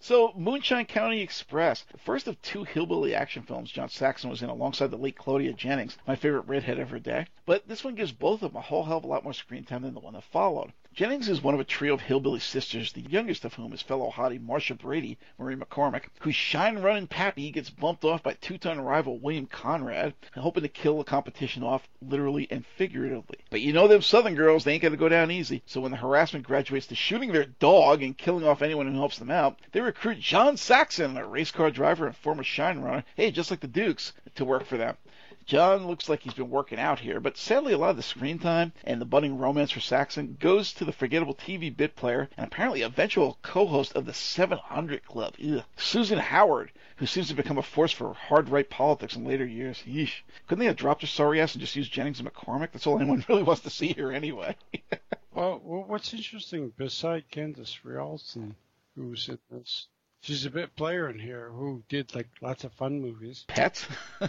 So, 0.00 0.32
Moonshine 0.36 0.86
County 0.86 1.20
Express, 1.20 1.82
the 1.82 1.98
first 1.98 2.26
of 2.26 2.40
two 2.42 2.64
hillbilly 2.64 3.14
action 3.14 3.42
films 3.42 3.70
John 3.70 3.88
Saxon 3.88 4.30
was 4.30 4.42
in 4.42 4.48
alongside 4.48 4.90
the 4.90 4.96
late 4.96 5.16
Claudia 5.16 5.52
Jennings, 5.52 5.98
my 6.06 6.16
favorite 6.16 6.46
redhead 6.46 6.78
of 6.78 6.90
her 6.90 6.98
day. 6.98 7.26
But 7.44 7.68
this 7.68 7.84
one 7.84 7.94
gives 7.94 8.12
both 8.12 8.42
of 8.42 8.52
them 8.52 8.58
a 8.58 8.62
whole 8.62 8.84
hell 8.84 8.98
of 8.98 9.04
a 9.04 9.08
lot 9.08 9.24
more 9.24 9.34
screen 9.34 9.64
time 9.64 9.82
than 9.82 9.94
the 9.94 10.00
one 10.00 10.14
that 10.14 10.24
followed. 10.24 10.72
Jennings 10.94 11.30
is 11.30 11.42
one 11.42 11.54
of 11.54 11.60
a 11.60 11.64
trio 11.64 11.94
of 11.94 12.02
hillbilly 12.02 12.38
sisters, 12.38 12.92
the 12.92 13.00
youngest 13.00 13.46
of 13.46 13.54
whom 13.54 13.72
is 13.72 13.80
fellow 13.80 14.10
hottie 14.10 14.38
Marcia 14.38 14.74
Brady, 14.74 15.16
Maureen 15.38 15.58
McCormick, 15.58 16.02
whose 16.20 16.34
shine 16.34 16.80
running 16.80 17.06
pappy 17.06 17.50
gets 17.50 17.70
bumped 17.70 18.04
off 18.04 18.22
by 18.22 18.34
two-ton 18.34 18.78
rival 18.78 19.18
William 19.18 19.46
Conrad, 19.46 20.12
hoping 20.34 20.64
to 20.64 20.68
kill 20.68 20.98
the 20.98 21.04
competition 21.04 21.62
off 21.62 21.88
literally 22.02 22.46
and 22.50 22.66
figuratively. 22.76 23.38
But 23.48 23.62
you 23.62 23.72
know 23.72 23.88
them 23.88 24.02
southern 24.02 24.34
girls, 24.34 24.64
they 24.64 24.74
ain't 24.74 24.82
gonna 24.82 24.98
go 24.98 25.08
down 25.08 25.30
easy. 25.30 25.62
So 25.64 25.80
when 25.80 25.92
the 25.92 25.96
harassment 25.96 26.46
graduates 26.46 26.88
to 26.88 26.94
shooting 26.94 27.32
their 27.32 27.46
dog 27.46 28.02
and 28.02 28.18
killing 28.18 28.44
off 28.44 28.60
anyone 28.60 28.86
who 28.86 28.98
helps 28.98 29.18
them 29.18 29.30
out, 29.30 29.60
they 29.72 29.80
recruit 29.80 30.20
John 30.20 30.58
Saxon, 30.58 31.16
a 31.16 31.26
race 31.26 31.50
car 31.50 31.70
driver 31.70 32.06
and 32.06 32.14
former 32.14 32.44
shine 32.44 32.80
runner, 32.80 33.02
hey, 33.16 33.30
just 33.30 33.50
like 33.50 33.60
the 33.60 33.66
Dukes, 33.66 34.12
to 34.34 34.44
work 34.44 34.66
for 34.66 34.76
them. 34.76 34.98
John 35.46 35.86
looks 35.86 36.08
like 36.08 36.20
he's 36.20 36.34
been 36.34 36.50
working 36.50 36.78
out 36.78 37.00
here, 37.00 37.20
but 37.20 37.36
sadly 37.36 37.72
a 37.72 37.78
lot 37.78 37.90
of 37.90 37.96
the 37.96 38.02
screen 38.02 38.38
time 38.38 38.72
and 38.84 39.00
the 39.00 39.04
budding 39.04 39.38
romance 39.38 39.70
for 39.70 39.80
Saxon 39.80 40.36
goes 40.38 40.72
to 40.74 40.84
the 40.84 40.92
forgettable 40.92 41.34
TV 41.34 41.76
bit 41.76 41.96
player 41.96 42.28
and 42.36 42.46
apparently 42.46 42.82
eventual 42.82 43.38
co-host 43.42 43.94
of 43.94 44.06
the 44.06 44.14
700 44.14 45.04
Club, 45.04 45.34
Ugh. 45.44 45.64
Susan 45.76 46.18
Howard, 46.18 46.72
who 46.96 47.06
seems 47.06 47.28
to 47.28 47.34
become 47.34 47.58
a 47.58 47.62
force 47.62 47.92
for 47.92 48.14
hard 48.14 48.48
right 48.48 48.68
politics 48.70 49.16
in 49.16 49.24
later 49.24 49.44
years. 49.44 49.82
Yeesh. 49.86 50.22
Couldn't 50.46 50.60
they 50.60 50.66
have 50.66 50.76
dropped 50.76 51.00
her 51.00 51.06
sorry 51.06 51.40
ass 51.40 51.54
and 51.54 51.60
just 51.60 51.76
used 51.76 51.92
Jennings 51.92 52.20
and 52.20 52.32
McCormick? 52.32 52.72
That's 52.72 52.86
all 52.86 52.96
anyone 52.96 53.24
really 53.28 53.42
wants 53.42 53.62
to 53.62 53.70
see 53.70 53.88
here 53.88 54.12
anyway. 54.12 54.56
Well, 55.34 55.60
what's 55.64 56.12
interesting, 56.12 56.74
beside 56.76 57.30
Candice 57.30 57.80
Rialson, 57.82 58.54
who's 58.94 59.30
in 59.30 59.38
this, 59.50 59.86
she's 60.20 60.44
a 60.44 60.50
bit 60.50 60.76
player 60.76 61.08
in 61.08 61.18
here 61.18 61.50
who 61.50 61.82
did 61.88 62.14
like 62.14 62.28
lots 62.42 62.64
of 62.64 62.72
fun 62.74 63.00
movies. 63.00 63.46
Pets? 63.48 63.86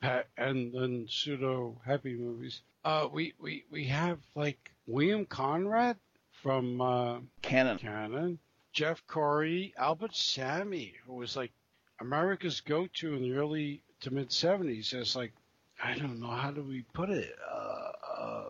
pa- 0.00 0.24
and 0.36 0.72
then 0.72 1.06
pseudo 1.08 1.76
happy 1.84 2.14
movies. 2.16 2.62
Uh, 2.84 3.08
we, 3.12 3.34
we, 3.40 3.64
we 3.70 3.84
have 3.84 4.18
like 4.34 4.70
William 4.86 5.26
Conrad 5.26 5.96
from 6.42 6.80
uh, 6.80 7.18
Cannon. 7.42 7.78
Cannon, 7.78 8.38
Jeff 8.72 9.02
Corey, 9.06 9.74
Albert 9.76 10.14
Salmi, 10.14 10.94
who 11.06 11.14
was 11.14 11.36
like 11.36 11.52
America's 12.00 12.60
go-to 12.60 13.14
in 13.14 13.22
the 13.22 13.32
early 13.32 13.82
to 14.00 14.12
mid 14.12 14.28
70s 14.30 14.94
as 14.94 15.16
like, 15.16 15.32
I 15.82 15.94
don't 15.94 16.20
know, 16.20 16.28
how 16.30 16.50
do 16.50 16.62
we 16.62 16.84
put 16.92 17.10
it? 17.10 17.34
Uh, 17.50 17.92
uh, 18.18 18.44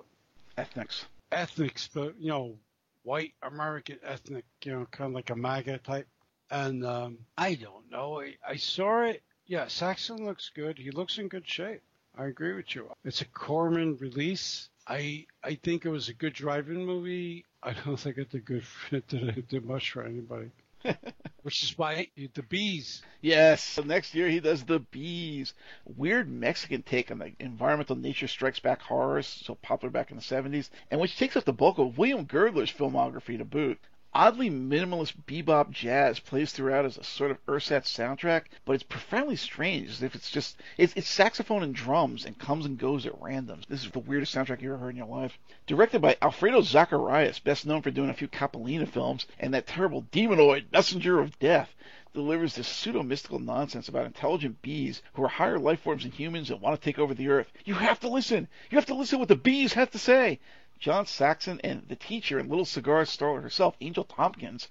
Ethnics. 0.57 1.07
ethnics, 1.33 1.89
but 1.93 2.15
you 2.19 2.29
know, 2.29 2.57
white 3.05 3.33
American 3.43 3.99
ethnic, 4.05 4.45
you 4.65 4.73
know, 4.73 4.87
kind 4.91 5.09
of 5.09 5.15
like 5.15 5.31
a 5.31 5.37
MAGA 5.37 5.79
type. 5.79 6.07
And 6.51 6.85
um, 6.85 7.19
I 7.37 7.55
don't 7.55 7.91
know. 7.91 8.21
I, 8.21 8.35
I 8.47 8.57
saw 8.57 9.03
it. 9.03 9.23
Yeah, 9.49 9.67
Saxon 9.67 10.27
looks 10.27 10.51
good. 10.55 10.79
He 10.79 10.91
looks 10.91 11.17
in 11.17 11.29
good 11.29 11.49
shape. 11.49 11.81
I 12.17 12.27
agree 12.27 12.53
with 12.53 12.75
you. 12.75 12.91
It's 13.03 13.23
a 13.23 13.25
Corman 13.25 13.97
release. 13.97 14.69
I 14.87 15.27
I 15.43 15.55
think 15.55 15.87
it 15.87 15.89
was 15.89 16.09
a 16.11 16.15
good 16.15 16.35
driving 16.35 16.85
movie. 16.85 17.47
I 17.63 17.73
don't 17.73 17.97
think 18.01 18.19
it 18.19 18.31
did 18.31 18.45
good. 18.45 18.65
It 18.91 19.09
did, 19.09 19.49
did 19.49 19.65
much 19.65 19.91
for 19.91 20.03
anybody. 20.03 20.51
Which 21.43 21.63
is 21.63 21.79
why 21.79 22.09
the 22.17 22.43
bees. 22.43 23.03
Yes. 23.23 23.65
So 23.65 23.83
next 23.83 24.15
year 24.15 24.29
he 24.29 24.39
does 24.39 24.65
the 24.65 24.81
bees. 24.81 25.55
Weird 25.87 26.29
Mexican 26.29 26.83
take 26.83 27.11
on 27.11 27.19
the 27.19 27.33
environmental 27.41 27.97
nature 27.97 28.29
strikes 28.29 28.61
back 28.61 28.83
horrors, 28.83 29.27
so 29.27 29.55
popular 29.55 29.91
back 29.91 30.11
in 30.11 30.19
the 30.19 30.23
70s, 30.23 30.69
and 30.91 31.01
which 31.01 31.17
takes 31.17 31.37
up 31.37 31.45
the 31.45 31.53
bulk 31.55 31.79
of 31.79 31.97
William 31.97 32.27
Girdler's 32.27 32.73
filmography 32.73 33.39
to 33.39 33.47
boot. 33.47 33.81
Oddly 34.15 34.49
minimalist 34.49 35.13
bebop 35.27 35.71
jazz 35.71 36.19
plays 36.19 36.51
throughout 36.51 36.87
as 36.87 36.97
a 36.97 37.05
sort 37.05 37.31
of 37.31 37.39
ersatz 37.47 37.95
soundtrack, 37.95 38.45
but 38.65 38.73
it's 38.73 38.83
profoundly 38.83 39.37
strange 39.37 39.91
as 39.91 40.03
if 40.03 40.15
it's 40.15 40.31
just 40.31 40.57
it's, 40.79 40.95
it's 40.97 41.09
saxophone 41.09 41.63
and 41.63 41.75
drums 41.75 42.25
and 42.25 42.39
comes 42.39 42.65
and 42.65 42.79
goes 42.79 43.05
at 43.05 43.21
random. 43.21 43.61
This 43.69 43.85
is 43.85 43.91
the 43.91 43.99
weirdest 43.99 44.35
soundtrack 44.35 44.63
you've 44.63 44.73
ever 44.73 44.79
heard 44.79 44.91
in 44.91 44.97
your 44.97 45.07
life. 45.07 45.39
Directed 45.67 46.01
by 46.01 46.17
Alfredo 46.23 46.63
Zacarías, 46.63 47.45
best 47.45 47.67
known 47.67 47.83
for 47.83 47.91
doing 47.91 48.09
a 48.09 48.15
few 48.15 48.29
Capulina 48.29 48.89
films 48.89 49.27
and 49.39 49.53
that 49.53 49.67
terrible 49.67 50.07
demonoid 50.11 50.73
Messenger 50.73 51.21
of 51.21 51.39
Death 51.39 51.75
delivers 52.15 52.55
this 52.55 52.67
pseudo 52.67 53.03
mystical 53.03 53.39
nonsense 53.39 53.89
about 53.89 54.07
intelligent 54.07 54.63
bees 54.63 55.03
who 55.13 55.23
are 55.23 55.29
higher 55.29 55.59
life 55.59 55.81
forms 55.81 56.03
than 56.03 56.13
humans 56.13 56.51
and 56.51 56.61
want 56.61 56.75
to 56.75 56.85
take 56.85 56.99
over 56.99 57.15
the 57.15 57.29
earth. 57.29 57.53
You 57.65 57.75
have 57.75 58.01
to 58.01 58.09
listen. 58.09 58.49
You 58.71 58.79
have 58.79 58.87
to 58.87 58.95
listen 58.95 59.19
what 59.19 59.29
the 59.29 59.37
bees 59.37 59.75
have 59.75 59.91
to 59.91 59.99
say. 59.99 60.41
John 60.81 61.07
Saxon 61.07 61.61
and 61.65 61.89
the 61.89 61.97
teacher 61.97 62.39
and 62.39 62.49
Little 62.49 62.65
Cigar 62.65 63.03
starlet 63.03 63.43
herself, 63.43 63.77
Angel 63.81 64.05
Tompkins, 64.05 64.69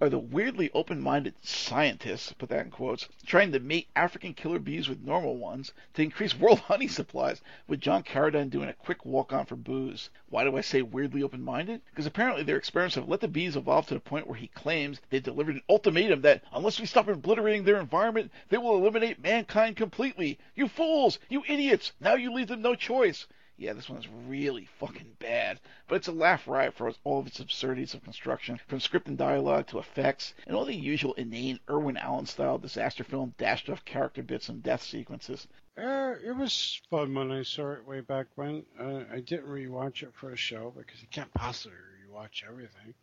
are 0.00 0.08
the 0.08 0.18
weirdly 0.18 0.70
open-minded 0.72 1.34
scientists, 1.42 2.32
put 2.32 2.48
that 2.48 2.64
in 2.64 2.70
quotes, 2.70 3.06
trying 3.26 3.52
to 3.52 3.60
mate 3.60 3.86
African 3.94 4.32
killer 4.32 4.58
bees 4.58 4.88
with 4.88 5.04
normal 5.04 5.36
ones 5.36 5.74
to 5.92 6.02
increase 6.02 6.34
world 6.34 6.60
honey 6.70 6.88
supplies, 6.88 7.42
with 7.66 7.82
John 7.82 8.02
Carradine 8.02 8.48
doing 8.48 8.70
a 8.70 8.72
quick 8.72 9.04
walk-on 9.04 9.44
for 9.44 9.56
booze. 9.56 10.08
Why 10.30 10.44
do 10.44 10.56
I 10.56 10.62
say 10.62 10.80
weirdly 10.80 11.22
open-minded? 11.22 11.82
Because 11.90 12.06
apparently 12.06 12.42
their 12.42 12.56
experiments 12.56 12.94
have 12.94 13.10
let 13.10 13.20
the 13.20 13.28
bees 13.28 13.54
evolve 13.54 13.86
to 13.88 13.94
the 13.94 14.00
point 14.00 14.26
where 14.26 14.38
he 14.38 14.46
claims 14.46 15.02
they 15.10 15.20
delivered 15.20 15.56
an 15.56 15.62
ultimatum 15.68 16.22
that 16.22 16.42
unless 16.54 16.80
we 16.80 16.86
stop 16.86 17.06
obliterating 17.06 17.64
their 17.64 17.78
environment, 17.78 18.32
they 18.48 18.56
will 18.56 18.76
eliminate 18.76 19.22
mankind 19.22 19.76
completely. 19.76 20.38
You 20.54 20.68
fools! 20.68 21.18
You 21.28 21.44
idiots! 21.46 21.92
Now 22.00 22.14
you 22.14 22.32
leave 22.32 22.48
them 22.48 22.62
no 22.62 22.74
choice. 22.74 23.26
Yeah, 23.60 23.74
this 23.74 23.90
one 23.90 23.98
is 23.98 24.08
really 24.26 24.64
fucking 24.64 25.16
bad, 25.18 25.60
but 25.86 25.96
it's 25.96 26.08
a 26.08 26.12
laugh 26.12 26.48
riot 26.48 26.72
for 26.72 26.94
all 27.04 27.20
of 27.20 27.26
its 27.26 27.40
absurdities 27.40 27.92
of 27.92 28.02
construction, 28.02 28.58
from 28.66 28.80
script 28.80 29.06
and 29.06 29.18
dialogue 29.18 29.66
to 29.66 29.78
effects, 29.78 30.32
and 30.46 30.56
all 30.56 30.64
the 30.64 30.74
usual 30.74 31.12
inane 31.12 31.60
Irwin 31.68 31.98
Allen 31.98 32.24
style 32.24 32.56
disaster 32.56 33.04
film 33.04 33.34
dashed 33.36 33.68
off 33.68 33.84
character 33.84 34.22
bits 34.22 34.48
and 34.48 34.62
death 34.62 34.82
sequences. 34.82 35.46
Uh, 35.76 36.14
it 36.24 36.34
was 36.34 36.80
fun 36.88 37.12
when 37.12 37.30
I 37.30 37.42
saw 37.42 37.72
it 37.72 37.86
way 37.86 38.00
back 38.00 38.28
when. 38.34 38.64
Uh, 38.80 39.04
I 39.12 39.20
didn't 39.20 39.46
rewatch 39.46 40.02
it 40.02 40.14
for 40.14 40.30
a 40.30 40.36
show 40.36 40.72
because 40.74 41.02
you 41.02 41.08
can't 41.10 41.34
possibly 41.34 41.76
rewatch 42.08 42.42
everything. 42.48 42.94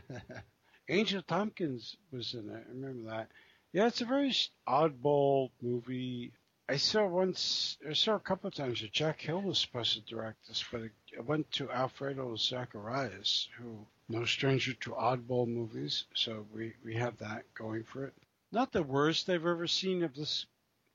Angel 0.88 1.20
Tompkins 1.20 1.98
was 2.10 2.32
in 2.32 2.48
it. 2.48 2.64
I 2.66 2.70
remember 2.70 3.10
that. 3.10 3.28
Yeah, 3.74 3.88
it's 3.88 4.00
a 4.00 4.06
very 4.06 4.34
oddball 4.66 5.50
movie. 5.60 6.32
I 6.70 6.76
saw 6.76 7.04
once, 7.04 7.78
I 7.88 7.94
saw 7.94 8.14
a 8.14 8.20
couple 8.20 8.46
of 8.46 8.54
times 8.54 8.80
that 8.80 8.92
Jack 8.92 9.20
Hill 9.20 9.42
was 9.42 9.58
supposed 9.58 9.94
to 9.94 10.00
direct 10.02 10.46
this, 10.46 10.64
but 10.70 10.82
it 10.82 11.24
went 11.26 11.50
to 11.54 11.68
Alfredo 11.68 12.36
Zacarías, 12.36 13.48
who 13.58 13.84
no 14.08 14.24
stranger 14.24 14.74
to 14.74 14.90
oddball 14.92 15.48
movies. 15.48 16.04
So 16.14 16.46
we 16.54 16.74
we 16.84 16.94
have 16.94 17.18
that 17.18 17.52
going 17.54 17.82
for 17.82 18.04
it. 18.04 18.14
Not 18.52 18.70
the 18.70 18.84
worst 18.84 19.28
I've 19.28 19.46
ever 19.46 19.66
seen 19.66 20.04
of 20.04 20.14
this 20.14 20.46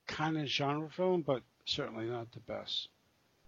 kind 0.07 0.37
of 0.37 0.47
genre 0.47 0.89
film, 0.89 1.23
but 1.23 1.43
certainly 1.65 2.05
not 2.05 2.31
the 2.31 2.39
best. 2.39 2.87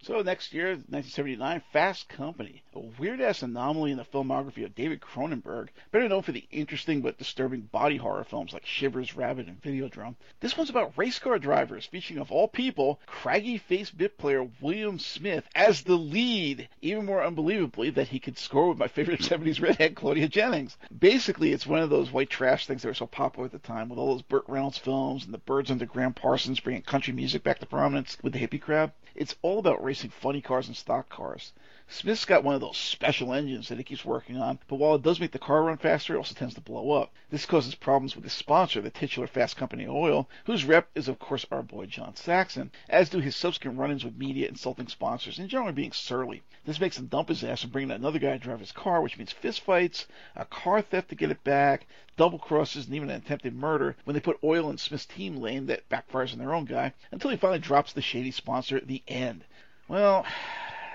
So 0.08 0.22
next 0.22 0.54
year, 0.54 0.68
1979, 0.68 1.64
Fast 1.74 2.08
Company, 2.08 2.64
a 2.74 2.80
weird-ass 2.80 3.42
anomaly 3.42 3.92
in 3.92 3.98
the 3.98 4.06
filmography 4.06 4.64
of 4.64 4.74
David 4.74 5.02
Cronenberg, 5.02 5.68
better 5.92 6.08
known 6.08 6.22
for 6.22 6.32
the 6.32 6.48
interesting 6.50 7.02
but 7.02 7.18
disturbing 7.18 7.64
body 7.74 7.98
horror 7.98 8.24
films 8.24 8.54
like 8.54 8.66
Shivers, 8.66 9.18
Rabid, 9.18 9.50
and 9.50 9.62
Videodrome. 9.62 10.16
This 10.40 10.56
one's 10.56 10.70
about 10.70 10.98
race 10.98 11.20
car 11.20 11.38
drivers, 11.40 11.88
featuring 11.88 12.22
of 12.22 12.32
all 12.32 12.48
people, 12.48 13.02
craggy-faced 13.06 13.98
bit 13.98 14.18
player 14.18 14.48
William 14.62 14.98
Smith 14.98 15.44
as 15.54 15.82
the 15.82 15.98
lead. 15.98 16.70
Even 16.82 17.06
more 17.06 17.22
unbelievably, 17.22 17.90
that 17.90 18.08
he 18.08 18.20
could 18.20 18.38
score 18.38 18.70
with 18.70 18.78
my 18.78 18.88
favorite 18.88 19.20
70s 19.20 19.62
redhead, 19.62 19.98
Claudia 19.98 20.30
Jennings. 20.30 20.78
Basically, 20.98 21.52
it's 21.52 21.68
one 21.68 21.82
of 21.82 21.90
those 21.90 22.14
white 22.14 22.30
trash 22.30 22.66
things 22.66 22.82
that 22.82 22.88
were 22.88 22.94
so 22.94 23.08
popular 23.08 23.48
at 23.48 23.52
the 23.52 23.60
time, 23.60 23.90
with 23.90 24.00
all 24.00 24.14
those 24.14 24.22
Burt 24.22 24.46
Reynolds 24.48 24.78
films 24.78 25.26
and 25.26 25.34
the 25.34 25.38
Byrds 25.38 25.70
Under 25.70 25.86
Gram 25.86 26.14
Parsons 26.14 26.62
bringing 26.62 26.84
country 26.84 27.12
music 27.12 27.44
back 27.44 27.60
to 27.60 27.66
prominence 27.66 28.18
with 28.24 28.32
the 28.32 28.40
hippie 28.40 28.62
crowd. 28.62 28.94
It's 29.18 29.36
all 29.42 29.60
about 29.60 29.84
racing 29.84 30.12
funny 30.12 30.42
cars 30.42 30.68
and 30.68 30.78
stock 30.78 31.10
cars. 31.10 31.52
Smith's 31.90 32.26
got 32.26 32.44
one 32.44 32.54
of 32.54 32.60
those 32.60 32.76
special 32.76 33.34
engines 33.34 33.70
that 33.70 33.78
he 33.78 33.84
keeps 33.84 34.04
working 34.04 34.36
on, 34.36 34.60
but 34.68 34.76
while 34.76 34.96
it 34.96 35.02
does 35.02 35.22
make 35.22 35.32
the 35.32 35.40
car 35.40 35.64
run 35.64 35.78
faster, 35.78 36.14
it 36.14 36.18
also 36.18 36.36
tends 36.36 36.54
to 36.54 36.60
blow 36.60 36.92
up. 36.92 37.14
This 37.30 37.46
causes 37.46 37.76
problems 37.76 38.14
with 38.14 38.26
his 38.26 38.34
sponsor, 38.34 38.82
the 38.82 38.90
titular 38.90 39.26
Fast 39.26 39.56
Company 39.56 39.88
Oil, 39.88 40.28
whose 40.44 40.66
rep 40.66 40.90
is 40.96 41.08
of 41.08 41.18
course 41.18 41.46
our 41.50 41.64
boy 41.64 41.86
John 41.86 42.14
Saxon, 42.16 42.72
as 42.90 43.08
do 43.10 43.20
his 43.20 43.38
subsequent 43.38 43.80
run-ins 43.80 44.04
with 44.04 44.18
media, 44.18 44.50
insulting 44.50 44.90
sponsors, 44.90 45.40
and 45.40 45.48
generally 45.48 45.72
being 45.72 45.94
surly. 45.94 46.44
This 46.66 46.82
makes 46.82 46.98
him 46.98 47.08
dump 47.08 47.30
his 47.30 47.42
ass 47.42 47.64
and 47.64 47.72
bring 47.72 47.86
in 47.86 47.92
another 47.92 48.20
guy 48.20 48.34
to 48.34 48.38
drive 48.38 48.60
his 48.60 48.74
car, 48.74 49.02
which 49.02 49.18
means 49.18 49.34
fistfights, 49.34 50.08
a 50.36 50.44
car 50.44 50.82
theft 50.82 51.08
to 51.08 51.16
get 51.16 51.32
it 51.32 51.42
back, 51.46 51.88
double 52.18 52.38
crosses, 52.38 52.88
and 52.88 52.96
even 52.96 53.10
an 53.10 53.22
attempted 53.22 53.56
murder 53.56 53.96
when 54.04 54.14
they 54.14 54.20
put 54.20 54.44
oil 54.44 54.70
in 54.70 54.78
Smith's 54.78 55.06
team 55.06 55.38
lane 55.38 55.68
that 55.68 55.88
backfires 55.88 56.34
on 56.34 56.40
their 56.40 56.54
own 56.54 56.66
guy, 56.66 56.92
until 57.12 57.32
he 57.32 57.38
finally 57.38 57.60
drops 57.60 57.94
the 57.94 58.02
shady 58.02 58.32
sponsor 58.32 58.76
at 58.76 58.88
the 58.88 59.02
end. 59.08 59.46
Well, 59.88 60.26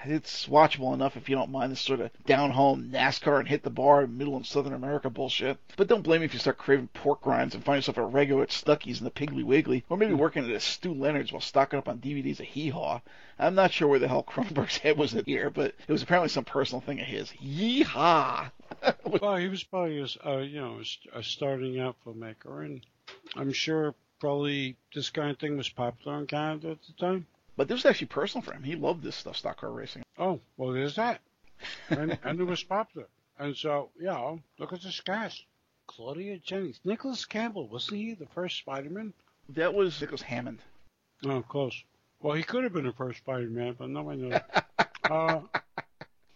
it's 0.04 0.46
watchable 0.46 0.94
enough 0.94 1.16
if 1.16 1.28
you 1.28 1.36
don't 1.36 1.50
mind 1.50 1.72
this 1.72 1.80
sort 1.80 2.00
of 2.00 2.10
down 2.26 2.50
home 2.50 2.90
NASCAR 2.92 3.38
and 3.38 3.48
hit 3.48 3.62
the 3.62 3.70
bar 3.70 4.06
middle 4.06 4.36
and 4.36 4.46
Southern 4.46 4.72
America 4.72 5.10
bullshit. 5.10 5.58
But 5.76 5.88
don't 5.88 6.02
blame 6.02 6.20
me 6.20 6.26
if 6.26 6.34
you 6.34 6.40
start 6.40 6.58
craving 6.58 6.88
pork 6.88 7.24
rinds 7.26 7.54
and 7.54 7.64
find 7.64 7.78
yourself 7.78 7.98
a 7.98 8.04
regular 8.04 8.42
at 8.42 8.50
Stuckey's 8.50 8.98
in 8.98 9.04
the 9.04 9.10
Piggly 9.10 9.44
Wiggly, 9.44 9.84
or 9.88 9.96
maybe 9.96 10.14
working 10.14 10.44
at 10.44 10.50
a 10.50 10.60
Stew 10.60 10.94
Leonard's 10.94 11.32
while 11.32 11.40
stocking 11.40 11.78
up 11.78 11.88
on 11.88 11.98
DVDs 11.98 12.40
of 12.40 12.46
Hee 12.46 12.70
Haw. 12.70 13.00
I'm 13.38 13.54
not 13.54 13.72
sure 13.72 13.88
where 13.88 13.98
the 13.98 14.08
hell 14.08 14.22
Cronenberg's 14.22 14.78
head 14.78 14.96
was 14.96 15.14
at 15.14 15.26
here, 15.26 15.50
but 15.50 15.74
it 15.86 15.92
was 15.92 16.02
apparently 16.02 16.28
some 16.28 16.44
personal 16.44 16.80
thing 16.80 17.00
of 17.00 17.06
his. 17.06 17.30
Yeehaw! 17.42 18.50
well, 19.20 19.36
he 19.36 19.48
was 19.48 19.64
probably 19.64 20.00
a, 20.00 20.28
uh, 20.28 20.38
you 20.38 20.60
know 20.60 20.80
a 21.12 21.22
starting 21.22 21.80
out 21.80 21.96
filmmaker, 22.04 22.64
and 22.64 22.84
I'm 23.36 23.52
sure 23.52 23.94
probably 24.20 24.76
this 24.94 25.10
kind 25.10 25.30
of 25.30 25.38
thing 25.38 25.56
was 25.56 25.68
popular 25.68 26.18
in 26.18 26.26
Canada 26.26 26.70
at 26.70 26.78
the 26.86 26.92
time. 26.98 27.26
But 27.56 27.68
this 27.68 27.76
was 27.76 27.86
actually 27.86 28.06
personal 28.08 28.42
for 28.42 28.54
him. 28.54 28.62
He 28.62 28.76
loved 28.76 29.02
this 29.02 29.16
stuff, 29.16 29.36
stock 29.36 29.58
car 29.60 29.70
racing. 29.70 30.02
Oh, 30.18 30.40
well, 30.56 30.72
there's 30.72 30.96
that. 30.96 31.20
and, 31.90 32.18
and 32.24 32.40
it 32.40 32.44
was 32.44 32.62
popular. 32.62 33.08
And 33.38 33.56
so, 33.56 33.90
yeah, 34.00 34.36
look 34.58 34.72
at 34.72 34.82
this 34.82 35.00
cast. 35.00 35.44
Claudia 35.86 36.38
Jennings. 36.38 36.80
Nicholas 36.84 37.24
Campbell, 37.24 37.68
wasn't 37.68 38.00
he 38.00 38.14
the 38.14 38.26
first 38.26 38.58
Spider-Man? 38.58 39.12
That 39.50 39.74
was 39.74 40.00
Nicholas 40.00 40.22
Hammond. 40.22 40.60
Oh, 41.24 41.42
close. 41.42 41.82
Well, 42.20 42.34
he 42.34 42.42
could 42.42 42.64
have 42.64 42.72
been 42.72 42.86
the 42.86 42.92
first 42.92 43.18
Spider-Man, 43.18 43.76
but 43.78 43.90
nobody 43.90 44.22
knows. 44.22 44.40
uh, 45.10 45.40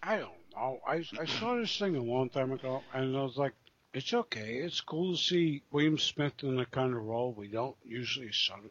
I 0.02 0.18
don't 0.18 0.32
know. 0.54 0.80
I, 0.86 1.04
I 1.18 1.24
saw 1.24 1.56
this 1.56 1.78
thing 1.78 1.96
a 1.96 2.02
long 2.02 2.28
time 2.28 2.52
ago, 2.52 2.82
and 2.92 3.16
I 3.16 3.22
was 3.22 3.36
like, 3.36 3.54
it's 3.94 4.12
okay. 4.12 4.56
It's 4.56 4.80
cool 4.80 5.12
to 5.12 5.18
see 5.18 5.62
William 5.70 5.98
Smith 5.98 6.42
in 6.42 6.56
the 6.56 6.66
kind 6.66 6.92
of 6.92 7.02
role 7.02 7.32
we 7.32 7.48
don't 7.48 7.76
usually 7.84 8.30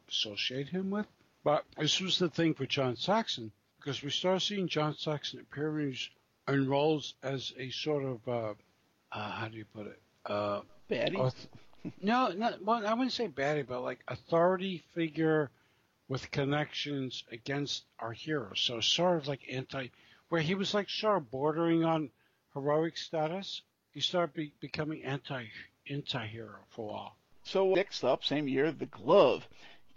associate 0.10 0.70
him 0.70 0.92
with. 0.92 1.08
But 1.46 1.64
this 1.78 2.02
was 2.02 2.18
the 2.18 2.28
thing 2.28 2.56
for 2.56 2.66
John 2.66 2.96
Saxon 2.96 3.52
because 3.78 4.02
we 4.02 4.10
start 4.10 4.42
seeing 4.42 4.68
John 4.68 4.98
Saxon 4.98 5.40
appearing 5.40 5.96
in 6.48 6.68
roles 6.68 7.14
as 7.22 7.54
a 7.60 7.70
sort 7.70 8.04
of 8.04 8.28
uh, 8.28 8.54
uh, 9.12 9.32
how 9.32 9.48
do 9.48 9.56
you 9.56 9.66
put 9.66 9.86
it? 9.86 10.02
Uh, 10.26 10.62
baddie. 10.90 11.34
no, 12.02 12.30
not 12.30 12.64
well. 12.64 12.86
I 12.86 12.96
wouldn't 12.96 13.14
say 13.14 13.28
baddie, 13.28 13.62
but 13.62 13.82
like 13.82 14.00
authority 14.08 14.84
figure 14.96 15.52
with 16.08 16.32
connections 16.32 17.24
against 17.32 17.84
our 18.00 18.12
hero. 18.12 18.54
So 18.56 18.80
sort 18.80 19.18
of 19.18 19.28
like 19.28 19.42
anti, 19.48 19.90
where 20.30 20.42
he 20.42 20.56
was 20.56 20.74
like 20.74 20.90
sort 20.90 21.18
of 21.18 21.30
bordering 21.30 21.86
on 21.86 22.10
heroic 22.56 22.98
status. 22.98 23.62
He 23.92 24.02
started 24.02 24.34
be, 24.34 24.52
becoming 24.62 25.04
anti 25.04 25.46
anti 25.88 26.26
hero 26.26 26.58
for 26.70 26.90
a 26.90 26.92
while. 26.92 27.16
So 27.44 27.76
next 27.76 28.04
up, 28.04 28.24
same 28.24 28.48
year, 28.48 28.72
The 28.72 28.88
Glove. 28.88 29.48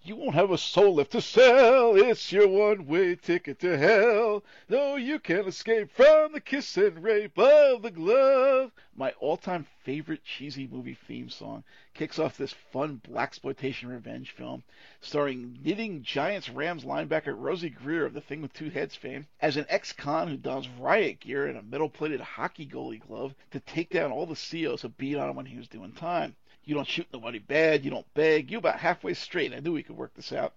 You 0.04 0.14
won't 0.14 0.36
have 0.36 0.52
a 0.52 0.58
soul 0.58 0.94
left 0.94 1.10
to 1.12 1.20
sell. 1.20 1.96
It's 1.96 2.30
your 2.32 2.46
one-way 2.46 3.16
ticket 3.16 3.58
to 3.58 3.76
hell. 3.76 4.44
No, 4.68 4.94
you 4.94 5.18
can't 5.18 5.48
escape 5.48 5.90
from 5.90 6.32
the 6.32 6.40
kiss 6.40 6.76
and 6.76 7.02
rape 7.02 7.36
of 7.36 7.82
the 7.82 7.90
glove. 7.90 8.70
My 8.94 9.10
all-time 9.18 9.66
favorite 9.82 10.24
cheesy 10.24 10.68
movie 10.68 10.94
theme 10.94 11.28
song 11.28 11.64
kicks 11.94 12.18
off 12.18 12.38
this 12.38 12.52
fun 12.52 13.02
blaxploitation 13.06 13.88
revenge 13.88 14.30
film, 14.30 14.62
starring 15.00 15.58
knitting 15.64 16.04
Giants 16.04 16.48
Rams 16.48 16.84
linebacker 16.84 17.36
Rosey 17.36 17.68
Grier 17.68 18.06
of 18.06 18.14
The 18.14 18.20
Thing 18.20 18.40
with 18.40 18.52
Two 18.52 18.70
Heads 18.70 18.94
fame 18.94 19.26
as 19.40 19.56
an 19.56 19.66
ex-con 19.68 20.28
who 20.28 20.36
dons 20.36 20.68
riot 20.68 21.18
gear 21.18 21.48
and 21.48 21.58
a 21.58 21.62
metal-plated 21.62 22.20
hockey 22.20 22.66
goalie 22.66 23.00
glove 23.00 23.34
to 23.50 23.58
take 23.58 23.90
down 23.90 24.12
all 24.12 24.26
the 24.26 24.36
CEOs 24.36 24.82
who 24.82 24.90
beat 24.90 25.16
on 25.16 25.28
him 25.28 25.36
when 25.36 25.46
he 25.46 25.58
was 25.58 25.66
doing 25.66 25.90
time. 25.92 26.36
You 26.68 26.74
don't 26.74 26.86
shoot 26.86 27.06
nobody 27.14 27.38
bad. 27.38 27.82
You 27.82 27.90
don't 27.90 28.12
beg. 28.12 28.50
You're 28.50 28.58
about 28.58 28.80
halfway 28.80 29.14
straight. 29.14 29.46
And 29.46 29.54
I 29.54 29.60
knew 29.60 29.72
we 29.72 29.82
could 29.82 29.96
work 29.96 30.12
this 30.12 30.34
out. 30.34 30.52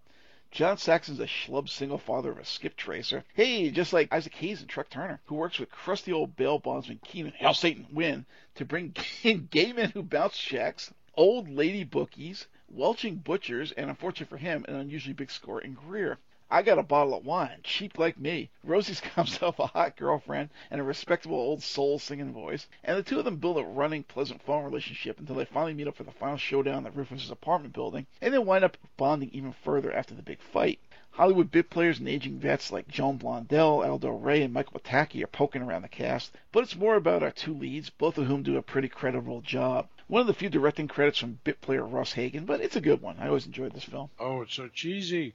John 0.52 0.78
Saxon's 0.78 1.22
a 1.22 1.26
schlub 1.26 1.70
single 1.70 1.98
father 1.98 2.32
of 2.32 2.38
a 2.38 2.44
skip 2.44 2.76
tracer. 2.76 3.24
Hey, 3.34 3.72
just 3.72 3.94
like 3.94 4.12
Isaac 4.12 4.36
Hayes 4.36 4.60
and 4.60 4.70
Truck 4.70 4.90
Turner, 4.90 5.22
who 5.24 5.36
works 5.36 5.58
with 5.58 5.72
crusty 5.72 6.12
old 6.12 6.36
bail 6.36 6.60
bondsman 6.60 7.00
Keenan, 7.06 7.32
Hell 7.32 7.54
Satan, 7.54 7.88
Wynn, 7.94 8.26
to 8.56 8.66
bring 8.66 8.94
in 9.24 9.48
gay 9.50 9.72
men 9.72 9.92
who 9.92 10.04
bounce 10.04 10.38
checks, 10.38 10.94
old 11.16 11.48
lady 11.48 11.86
bookies, 11.86 12.48
welching 12.68 13.16
butchers, 13.16 13.72
and 13.72 13.90
unfortunately 13.90 14.38
for 14.38 14.44
him, 14.44 14.66
an 14.68 14.76
unusually 14.76 15.14
big 15.14 15.32
score 15.32 15.62
in 15.62 15.76
Grier. 15.76 16.20
I 16.54 16.64
got 16.64 16.78
a 16.78 16.84
bottle 16.84 17.14
of 17.14 17.26
wine, 17.26 17.62
cheap 17.64 17.98
like 17.98 18.20
me. 18.20 18.50
Rosey's 18.62 19.00
got 19.16 19.16
himself 19.16 19.58
a 19.58 19.68
hot 19.68 19.96
girlfriend 19.96 20.50
and 20.70 20.82
a 20.82 20.84
respectable 20.84 21.38
old 21.38 21.64
soul 21.64 21.98
singing 21.98 22.34
voice, 22.34 22.68
and 22.84 22.98
the 22.98 23.04
two 23.04 23.20
of 23.20 23.24
them 23.24 23.38
build 23.38 23.58
a 23.58 23.64
running, 23.64 24.04
pleasant 24.04 24.42
phone 24.42 24.66
relationship 24.66 25.18
until 25.18 25.36
they 25.36 25.46
finally 25.46 25.74
meet 25.74 25.88
up 25.88 25.96
for 25.96 26.04
the 26.04 26.12
final 26.12 26.36
showdown 26.36 26.86
of 26.86 26.94
his 26.94 27.32
apartment 27.32 27.74
building, 27.74 28.06
and 28.20 28.34
then 28.34 28.46
wind 28.46 28.66
up 28.66 28.78
bonding 28.98 29.30
even 29.32 29.54
further 29.54 29.94
after 29.94 30.14
the 30.14 30.22
big 30.22 30.42
fight. 30.42 30.82
Hollywood 31.12 31.52
bit 31.52 31.70
players 31.70 32.00
and 32.00 32.10
aging 32.10 32.38
vets 32.38 32.70
like 32.70 32.90
Joan 32.90 33.18
Blondell, 33.18 33.88
Aldo 33.88 34.10
Ray, 34.10 34.44
and 34.44 34.54
Michael 34.54 34.78
Pataki 34.78 35.24
are 35.24 35.28
poking 35.28 35.62
around 35.62 35.84
the 35.84 35.88
cast, 35.88 36.36
but 36.52 36.64
it's 36.64 36.76
more 36.76 36.96
about 36.96 37.24
our 37.24 37.32
two 37.32 37.54
leads, 37.54 37.90
both 37.90 38.18
of 38.18 38.28
whom 38.28 38.44
do 38.44 38.58
a 38.58 38.62
pretty 38.62 38.90
credible 38.90 39.40
job. 39.40 39.88
One 40.08 40.20
of 40.20 40.28
the 40.28 40.34
few 40.34 40.50
directing 40.50 40.90
credits 40.90 41.20
from 41.20 41.40
bit 41.46 41.62
player 41.62 41.86
Ross 41.86 42.12
Hagen, 42.12 42.44
but 42.44 42.60
it's 42.60 42.76
a 42.76 42.82
good 42.82 43.02
one. 43.02 43.16
I 43.20 43.30
always 43.30 43.46
enjoyed 43.46 43.72
this 43.72 43.86
film. 43.86 44.10
Oh, 44.20 44.42
it's 44.42 44.56
so 44.56 44.68
cheesy. 44.68 45.34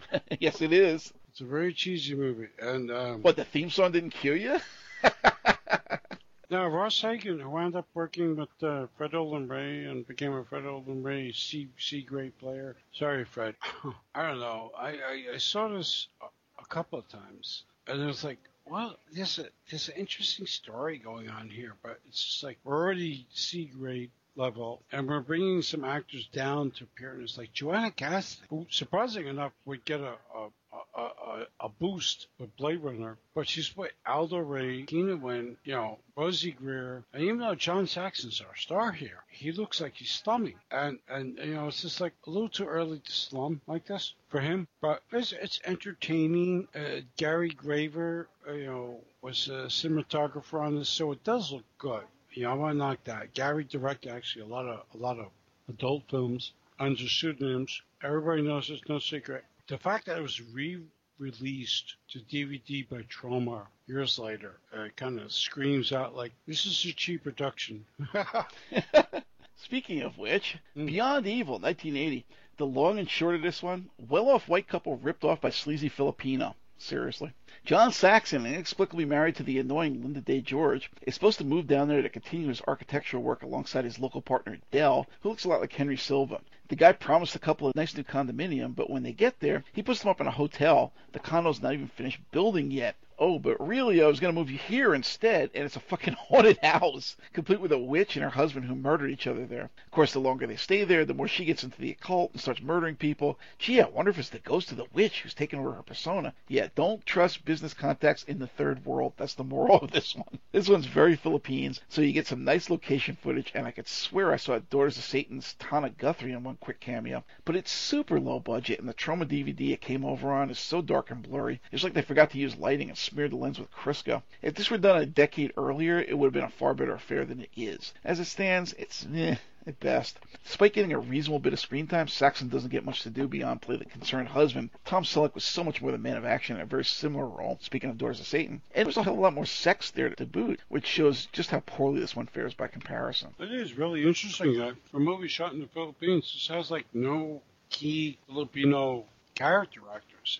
yes, 0.40 0.60
it 0.60 0.72
is. 0.72 1.12
It's 1.30 1.40
a 1.40 1.44
very 1.44 1.72
cheesy 1.72 2.14
movie, 2.14 2.48
and 2.58 2.90
um, 2.90 3.22
what 3.22 3.36
the 3.36 3.44
theme 3.44 3.70
song 3.70 3.92
didn't 3.92 4.10
kill 4.10 4.36
you? 4.36 4.58
now 6.50 6.66
Ross 6.66 7.00
Hagen, 7.00 7.38
who 7.38 7.50
wound 7.50 7.76
up 7.76 7.86
working 7.92 8.36
with 8.36 8.48
uh, 8.62 8.86
Fred 8.96 9.14
Olen 9.14 9.46
Ray 9.46 9.84
and 9.84 10.06
became 10.06 10.32
a 10.32 10.44
Fred 10.44 10.64
Olen 10.64 11.02
Ray 11.02 11.32
C 11.32 11.68
C 11.78 12.00
grade 12.02 12.38
player. 12.38 12.76
Sorry, 12.94 13.24
Fred. 13.24 13.54
I 14.14 14.26
don't 14.26 14.40
know. 14.40 14.72
I, 14.78 14.88
I, 14.88 15.24
I 15.34 15.38
saw 15.38 15.68
this 15.68 16.08
a, 16.22 16.26
a 16.62 16.66
couple 16.66 16.98
of 16.98 17.08
times, 17.08 17.64
and 17.86 18.00
it 18.00 18.06
was 18.06 18.24
like, 18.24 18.38
well, 18.64 18.96
there's 19.12 19.38
a 19.38 19.46
there's 19.70 19.88
an 19.88 19.94
interesting 19.96 20.46
story 20.46 20.98
going 20.98 21.28
on 21.28 21.50
here, 21.50 21.74
but 21.82 22.00
it's 22.08 22.24
just 22.24 22.42
like 22.42 22.58
we're 22.64 22.76
already 22.76 23.26
C 23.34 23.70
grade 23.78 24.10
level, 24.36 24.82
and 24.92 25.08
we're 25.08 25.20
bringing 25.20 25.62
some 25.62 25.84
actors 25.84 26.28
down 26.32 26.70
to 26.72 26.84
appearance, 26.84 27.38
like 27.38 27.52
Joanna 27.52 27.90
Gastein, 27.90 28.42
who, 28.48 28.66
surprising 28.70 29.26
enough, 29.26 29.52
would 29.64 29.84
get 29.84 30.00
a, 30.00 30.14
a 30.34 30.48
a, 30.94 31.00
a, 31.00 31.46
a, 31.60 31.68
boost 31.68 32.26
with 32.38 32.56
Blade 32.56 32.82
Runner, 32.82 33.18
but 33.34 33.48
she's 33.48 33.76
with 33.76 33.92
Aldo 34.06 34.38
Ray, 34.38 34.82
Keenan 34.82 35.20
Wynn, 35.20 35.56
you 35.64 35.74
know, 35.74 35.98
Rosey 36.16 36.52
Grier, 36.52 37.04
and 37.12 37.22
even 37.22 37.38
though 37.38 37.54
John 37.54 37.86
Saxon's 37.86 38.40
our 38.40 38.56
star 38.56 38.92
here, 38.92 39.22
he 39.28 39.52
looks 39.52 39.80
like 39.80 39.96
he's 39.96 40.10
slumming, 40.10 40.58
and 40.70 40.98
and 41.08 41.38
you 41.38 41.54
know, 41.54 41.68
it's 41.68 41.82
just 41.82 42.00
like 42.00 42.14
a 42.26 42.30
little 42.30 42.48
too 42.48 42.66
early 42.66 42.98
to 42.98 43.12
slum 43.12 43.60
like 43.66 43.86
this 43.86 44.14
for 44.28 44.40
him, 44.40 44.66
but 44.80 45.02
it's 45.12 45.32
it's 45.32 45.60
entertaining. 45.64 46.68
Uh, 46.74 47.00
Gary 47.16 47.50
Graver, 47.50 48.28
uh, 48.48 48.52
you 48.52 48.66
know, 48.66 49.00
was 49.22 49.48
a 49.48 49.68
cinematographer 49.68 50.60
on 50.60 50.76
this, 50.76 50.88
so 50.88 51.12
it 51.12 51.24
does 51.24 51.52
look 51.52 51.64
good. 51.78 52.04
You 52.36 52.42
know, 52.42 52.50
I 52.50 52.54
want 52.54 52.74
to 52.74 52.78
knock 52.78 52.98
that. 53.04 53.32
Gary 53.32 53.64
directed 53.64 54.12
actually 54.12 54.42
a 54.42 54.48
lot 54.48 54.66
of 54.66 54.84
a 54.92 54.98
lot 54.98 55.18
of 55.18 55.28
adult 55.70 56.02
films 56.10 56.52
under 56.78 57.08
pseudonyms. 57.08 57.80
Everybody 58.02 58.42
knows 58.42 58.68
it's 58.68 58.86
no 58.90 58.98
secret. 58.98 59.42
The 59.68 59.78
fact 59.78 60.04
that 60.04 60.18
it 60.18 60.22
was 60.22 60.42
re-released 60.42 61.94
to 62.10 62.18
DVD 62.18 62.86
by 62.90 63.04
Troma 63.04 63.66
years 63.86 64.18
later 64.18 64.58
uh, 64.76 64.88
kind 64.96 65.18
of 65.18 65.32
screams 65.32 65.92
out 65.92 66.14
like 66.14 66.32
this 66.46 66.66
is 66.66 66.84
a 66.84 66.92
cheap 66.92 67.24
production. 67.24 67.86
Speaking 69.56 70.02
of 70.02 70.18
which, 70.18 70.58
mm. 70.76 70.86
Beyond 70.88 71.26
Evil, 71.26 71.58
1980. 71.58 72.26
The 72.58 72.66
long 72.66 72.98
and 72.98 73.08
short 73.08 73.34
of 73.34 73.40
this 73.40 73.62
one: 73.62 73.88
well-off 73.96 74.46
white 74.46 74.68
couple 74.68 74.98
ripped 74.98 75.24
off 75.24 75.40
by 75.40 75.48
sleazy 75.48 75.88
Filipino. 75.88 76.54
Seriously. 76.76 77.32
John 77.66 77.90
Saxon, 77.90 78.46
inexplicably 78.46 79.04
married 79.04 79.34
to 79.34 79.42
the 79.42 79.58
annoying 79.58 80.00
Linda 80.00 80.20
Day 80.20 80.40
George, 80.40 80.88
is 81.02 81.14
supposed 81.14 81.38
to 81.38 81.44
move 81.44 81.66
down 81.66 81.88
there 81.88 82.00
to 82.00 82.08
continue 82.08 82.46
his 82.46 82.62
architectural 82.68 83.24
work 83.24 83.42
alongside 83.42 83.82
his 83.82 83.98
local 83.98 84.22
partner 84.22 84.58
Dell, 84.70 85.08
who 85.20 85.30
looks 85.30 85.44
a 85.44 85.48
lot 85.48 85.60
like 85.60 85.72
Henry 85.72 85.96
Silva. 85.96 86.42
The 86.68 86.76
guy 86.76 86.92
promised 86.92 87.32
the 87.32 87.40
couple 87.40 87.68
a 87.68 87.72
nice 87.74 87.96
new 87.96 88.04
condominium, 88.04 88.76
but 88.76 88.88
when 88.88 89.02
they 89.02 89.10
get 89.10 89.40
there, 89.40 89.64
he 89.72 89.82
puts 89.82 89.98
them 89.98 90.10
up 90.10 90.20
in 90.20 90.28
a 90.28 90.30
hotel 90.30 90.92
the 91.10 91.18
condo's 91.18 91.60
not 91.60 91.74
even 91.74 91.88
finished 91.88 92.20
building 92.30 92.70
yet. 92.70 92.94
Oh, 93.18 93.38
but 93.38 93.66
really, 93.66 94.02
I 94.02 94.06
was 94.06 94.20
going 94.20 94.34
to 94.34 94.38
move 94.38 94.50
you 94.50 94.58
here 94.58 94.94
instead, 94.94 95.50
and 95.54 95.64
it's 95.64 95.76
a 95.76 95.80
fucking 95.80 96.14
haunted 96.18 96.58
house, 96.58 97.16
complete 97.32 97.60
with 97.60 97.72
a 97.72 97.78
witch 97.78 98.16
and 98.16 98.22
her 98.22 98.30
husband 98.30 98.66
who 98.66 98.74
murdered 98.74 99.10
each 99.10 99.26
other 99.26 99.46
there. 99.46 99.70
Of 99.84 99.90
course, 99.90 100.12
the 100.12 100.18
longer 100.18 100.46
they 100.46 100.56
stay 100.56 100.84
there, 100.84 101.04
the 101.04 101.14
more 101.14 101.28
she 101.28 101.44
gets 101.44 101.64
into 101.64 101.80
the 101.80 101.92
occult 101.92 102.32
and 102.32 102.40
starts 102.40 102.60
murdering 102.60 102.96
people. 102.96 103.38
Gee, 103.58 103.80
I 103.80 103.88
wonder 103.88 104.10
if 104.10 104.18
it's 104.18 104.28
the 104.28 104.38
ghost 104.38 104.70
of 104.70 104.76
the 104.76 104.86
witch 104.92 105.22
who's 105.22 105.34
taken 105.34 105.58
over 105.58 105.72
her 105.72 105.82
persona. 105.82 106.34
Yeah, 106.48 106.68
don't 106.74 107.04
trust 107.06 107.44
business 107.44 107.74
contacts 107.74 108.24
in 108.24 108.38
the 108.38 108.46
third 108.46 108.84
world. 108.84 109.14
That's 109.16 109.34
the 109.34 109.44
moral 109.44 109.78
of 109.82 109.92
this 109.92 110.14
one. 110.14 110.38
This 110.52 110.68
one's 110.68 110.86
very 110.86 111.16
Philippines, 111.16 111.80
so 111.88 112.02
you 112.02 112.12
get 112.12 112.26
some 112.26 112.44
nice 112.44 112.68
location 112.68 113.16
footage, 113.16 113.52
and 113.54 113.66
I 113.66 113.70
could 113.70 113.88
swear 113.88 114.32
I 114.32 114.36
saw 114.36 114.58
Daughters 114.58 114.98
of 114.98 115.04
Satan's 115.04 115.54
Tana 115.58 115.90
Guthrie 115.90 116.32
in 116.32 116.44
one 116.44 116.56
quick 116.56 116.80
cameo. 116.80 117.24
But 117.44 117.56
it's 117.56 117.70
super 117.70 118.20
low 118.20 118.40
budget, 118.40 118.78
and 118.78 118.88
the 118.88 118.94
Troma 118.94 119.24
DVD 119.24 119.72
it 119.72 119.80
came 119.80 120.04
over 120.04 120.30
on 120.32 120.50
is 120.50 120.58
so 120.58 120.82
dark 120.82 121.10
and 121.10 121.22
blurry. 121.22 121.60
It's 121.72 121.84
like 121.84 121.94
they 121.94 122.02
forgot 122.02 122.30
to 122.32 122.38
use 122.38 122.56
lighting 122.56 122.88
and 122.88 122.98
smeared 123.06 123.32
the 123.32 123.36
lens 123.36 123.58
with 123.58 123.70
Crisco. 123.70 124.22
If 124.42 124.54
this 124.54 124.70
were 124.70 124.78
done 124.78 125.00
a 125.00 125.06
decade 125.06 125.52
earlier, 125.56 125.98
it 125.98 126.16
would 126.16 126.26
have 126.26 126.34
been 126.34 126.44
a 126.44 126.50
far 126.50 126.74
better 126.74 126.94
affair 126.94 127.24
than 127.24 127.40
it 127.40 127.50
is. 127.56 127.94
As 128.04 128.20
it 128.20 128.26
stands, 128.26 128.72
it's 128.74 129.06
eh, 129.14 129.36
at 129.66 129.80
best. 129.80 130.18
Despite 130.44 130.74
getting 130.74 130.92
a 130.92 130.98
reasonable 130.98 131.40
bit 131.40 131.52
of 131.52 131.60
screen 131.60 131.86
time, 131.86 132.08
Saxon 132.08 132.48
doesn't 132.48 132.70
get 132.70 132.84
much 132.84 133.02
to 133.02 133.10
do 133.10 133.26
beyond 133.26 133.62
play 133.62 133.76
the 133.76 133.84
concerned 133.84 134.28
husband. 134.28 134.70
Tom 134.84 135.02
Selleck 135.04 135.34
was 135.34 135.44
so 135.44 135.64
much 135.64 135.82
more 135.82 135.90
the 135.90 135.98
man 135.98 136.16
of 136.16 136.24
action 136.24 136.56
in 136.56 136.62
a 136.62 136.66
very 136.66 136.84
similar 136.84 137.26
role, 137.26 137.58
speaking 137.60 137.90
of 137.90 137.98
Daughters 137.98 138.20
of 138.20 138.26
Satan. 138.26 138.62
And 138.74 138.86
there's 138.86 138.96
a 138.96 139.02
whole 139.02 139.16
lot 139.16 139.34
more 139.34 139.46
sex 139.46 139.90
there 139.90 140.10
to 140.10 140.26
boot, 140.26 140.60
which 140.68 140.86
shows 140.86 141.26
just 141.32 141.50
how 141.50 141.60
poorly 141.60 142.00
this 142.00 142.14
one 142.14 142.26
fares 142.26 142.54
by 142.54 142.68
comparison. 142.68 143.34
It 143.38 143.52
is 143.52 143.76
really 143.76 144.06
interesting 144.06 144.58
that 144.58 144.76
for 144.90 144.98
a 144.98 145.00
movie 145.00 145.28
shot 145.28 145.52
in 145.52 145.60
the 145.60 145.68
Philippines, 145.68 146.30
this 146.32 146.48
has 146.48 146.70
like 146.70 146.86
no 146.92 147.42
key 147.70 148.18
Filipino 148.26 149.04
character 149.34 149.80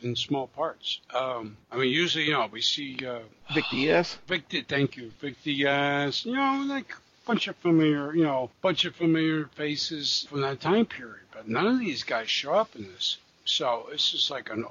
in 0.02 0.16
small 0.16 0.46
parts. 0.48 1.00
Um, 1.14 1.56
I 1.70 1.76
mean, 1.76 1.92
usually, 1.92 2.24
you 2.24 2.32
know, 2.32 2.48
we 2.50 2.60
see 2.60 2.98
uh, 3.06 3.20
Vic 3.54 3.64
Diaz. 3.70 4.18
Vic, 4.26 4.44
thank 4.68 4.96
you, 4.96 5.12
Vic 5.20 5.42
Diaz. 5.42 6.24
You 6.24 6.34
know, 6.34 6.64
like 6.66 6.94
bunch 7.26 7.48
of 7.48 7.56
familiar, 7.56 8.14
you 8.14 8.24
know, 8.24 8.50
bunch 8.62 8.84
of 8.84 8.94
familiar 8.94 9.46
faces 9.54 10.26
from 10.30 10.42
that 10.42 10.60
time 10.60 10.86
period. 10.86 11.26
But 11.32 11.48
none 11.48 11.66
of 11.66 11.78
these 11.78 12.04
guys 12.04 12.30
show 12.30 12.54
up 12.54 12.74
in 12.76 12.84
this. 12.84 13.18
So 13.44 13.88
it's 13.92 14.10
just 14.10 14.30
like 14.30 14.50
an 14.50 14.64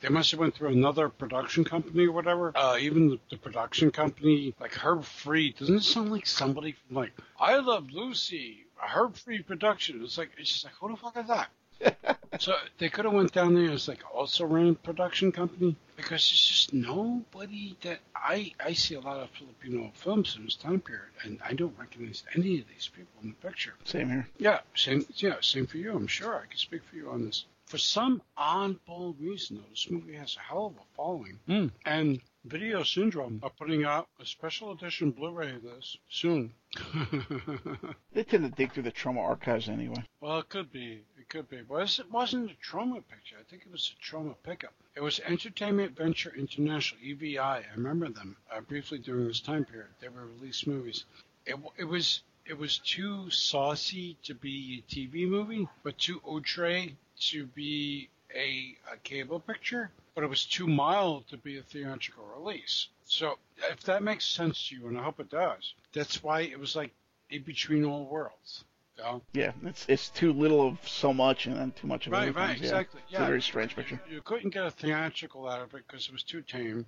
they 0.00 0.08
must 0.10 0.30
have 0.30 0.40
went 0.40 0.54
through 0.54 0.68
another 0.68 1.08
production 1.08 1.64
company 1.64 2.06
or 2.06 2.12
whatever. 2.12 2.52
Uh, 2.54 2.76
even 2.78 3.08
the, 3.08 3.18
the, 3.30 3.36
production 3.38 3.90
company, 3.90 4.54
like 4.60 4.74
Herb 4.74 5.04
Freed, 5.04 5.56
doesn't 5.56 5.76
it 5.76 5.82
sound 5.82 6.12
like 6.12 6.26
somebody 6.26 6.72
from 6.72 6.96
like 6.96 7.12
I 7.40 7.56
Love 7.56 7.90
Lucy, 7.90 8.66
a 8.82 8.86
Herb 8.86 9.16
Freed 9.16 9.46
production? 9.46 10.02
It's 10.04 10.18
like 10.18 10.30
it's 10.38 10.52
just 10.52 10.64
like 10.64 10.74
who 10.74 10.90
the 10.90 10.96
fuck 10.96 11.16
is 11.16 11.28
that? 11.28 11.48
so 12.38 12.54
they 12.78 12.88
could 12.88 13.04
have 13.04 13.14
went 13.14 13.32
down 13.32 13.54
there 13.54 13.70
as 13.70 13.88
like 13.88 14.02
also 14.14 14.44
ran 14.44 14.68
a 14.68 14.74
production 14.74 15.32
company 15.32 15.76
because 15.96 16.28
there's 16.28 16.46
just 16.46 16.72
nobody 16.72 17.76
that 17.82 17.98
I 18.14 18.52
I 18.64 18.72
see 18.72 18.94
a 18.94 19.00
lot 19.00 19.20
of 19.20 19.30
Filipino 19.30 19.90
films 19.94 20.36
in 20.36 20.44
this 20.44 20.56
time 20.56 20.80
period 20.80 21.10
and 21.22 21.38
I 21.44 21.54
don't 21.54 21.76
recognize 21.78 22.24
any 22.34 22.60
of 22.60 22.68
these 22.68 22.88
people 22.94 23.22
in 23.22 23.28
the 23.30 23.48
picture. 23.48 23.74
Same 23.84 24.08
here. 24.08 24.28
Yeah, 24.38 24.60
same 24.74 25.06
yeah, 25.16 25.36
same 25.40 25.66
for 25.66 25.78
you. 25.78 25.92
I'm 25.94 26.06
sure 26.06 26.34
I 26.36 26.46
can 26.46 26.58
speak 26.58 26.82
for 26.84 26.96
you 26.96 27.10
on 27.10 27.24
this. 27.24 27.46
For 27.66 27.78
some 27.78 28.22
oddball 28.38 29.16
reason, 29.18 29.56
though, 29.56 29.70
this 29.70 29.90
movie 29.90 30.14
has 30.14 30.36
a 30.36 30.40
hell 30.40 30.66
of 30.66 30.76
a 30.76 30.86
following. 30.96 31.40
Mm. 31.48 31.72
And 31.84 32.20
Vinegar 32.48 32.84
Syndrome 32.84 33.40
are 33.42 33.50
putting 33.50 33.82
out 33.84 34.08
a 34.20 34.24
special 34.24 34.70
edition 34.70 35.10
Blu-ray 35.10 35.56
of 35.56 35.64
this 35.64 35.96
soon. 36.08 36.54
they 38.12 38.22
tend 38.22 38.44
to 38.44 38.50
dig 38.50 38.70
through 38.70 38.84
the 38.84 38.92
Troma 38.92 39.18
archives 39.18 39.68
anyway. 39.68 40.04
Well, 40.20 40.38
it 40.38 40.48
could 40.48 40.70
be. 40.70 41.02
It 41.18 41.28
could 41.28 41.48
be. 41.50 41.62
But 41.62 41.98
it 41.98 42.08
wasn't 42.08 42.52
a 42.52 42.54
Troma 42.54 43.02
picture. 43.08 43.34
I 43.40 43.42
think 43.50 43.62
it 43.66 43.72
was 43.72 43.92
a 43.92 44.04
Troma 44.04 44.36
pickup. 44.44 44.74
It 44.94 45.00
was 45.00 45.18
Entertainment 45.18 45.96
Venture 45.96 46.32
International, 46.36 47.02
EVI. 47.02 47.38
I 47.40 47.64
remember 47.74 48.08
them 48.10 48.36
uh, 48.52 48.60
briefly 48.60 48.98
during 48.98 49.26
this 49.26 49.40
time 49.40 49.64
period. 49.64 49.90
They 49.98 50.08
were 50.08 50.26
released 50.26 50.68
movies. 50.68 51.04
It, 51.46 51.56
it 51.76 51.84
was 51.84 52.22
it 52.44 52.56
was 52.56 52.78
too 52.78 53.28
saucy 53.28 54.16
to 54.22 54.34
be 54.34 54.84
a 54.88 54.94
TV 54.94 55.28
movie, 55.28 55.66
but 55.82 55.98
too 55.98 56.22
outre 56.24 56.90
to 57.30 57.46
be 57.46 58.08
a, 58.32 58.76
a 58.92 58.96
cable 59.02 59.40
picture 59.40 59.90
but 60.16 60.24
it 60.24 60.30
was 60.30 60.46
too 60.46 60.66
mild 60.66 61.28
to 61.28 61.36
be 61.36 61.58
a 61.58 61.62
theatrical 61.62 62.24
release. 62.24 62.88
So 63.04 63.38
if 63.70 63.82
that 63.82 64.02
makes 64.02 64.24
sense 64.24 64.68
to 64.68 64.74
you, 64.74 64.88
and 64.88 64.98
I 64.98 65.02
hope 65.02 65.20
it 65.20 65.28
does, 65.28 65.74
that's 65.92 66.22
why 66.22 66.40
it 66.40 66.58
was 66.58 66.74
like 66.74 66.90
in 67.28 67.42
between 67.42 67.84
all 67.84 68.06
worlds. 68.06 68.64
Yeah, 68.98 69.18
yeah 69.34 69.52
it's 69.62 69.84
it's 69.88 70.08
too 70.08 70.32
little 70.32 70.66
of 70.66 70.88
so 70.88 71.12
much 71.12 71.46
and 71.46 71.54
then 71.54 71.72
too 71.72 71.86
much 71.86 72.06
of 72.06 72.14
right, 72.14 72.28
everything. 72.28 72.48
Right, 72.48 72.56
exactly. 72.56 73.02
Yeah. 73.10 73.18
It's 73.18 73.24
a 73.24 73.26
very 73.26 73.42
strange 73.42 73.76
picture. 73.76 74.00
You, 74.08 74.16
you 74.16 74.22
couldn't 74.22 74.54
get 74.54 74.64
a 74.64 74.70
theatrical 74.70 75.46
out 75.46 75.60
of 75.60 75.74
it 75.74 75.84
because 75.86 76.06
it 76.06 76.12
was 76.12 76.22
too 76.22 76.40
tame. 76.40 76.86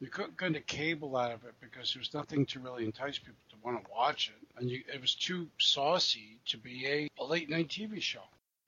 You 0.00 0.08
couldn't 0.08 0.36
get 0.36 0.56
a 0.56 0.60
cable 0.60 1.16
out 1.16 1.30
of 1.30 1.44
it 1.44 1.54
because 1.60 1.94
there 1.94 2.00
was 2.00 2.12
nothing 2.12 2.44
to 2.46 2.58
really 2.58 2.84
entice 2.84 3.18
people 3.18 3.40
to 3.50 3.56
want 3.62 3.82
to 3.82 3.90
watch 3.92 4.32
it, 4.36 4.48
and 4.58 4.68
you, 4.68 4.82
it 4.92 5.00
was 5.00 5.14
too 5.14 5.46
saucy 5.60 6.40
to 6.46 6.58
be 6.58 6.86
a, 6.88 7.08
a 7.22 7.24
late 7.24 7.48
night 7.48 7.68
TV 7.68 8.02
show. 8.02 8.24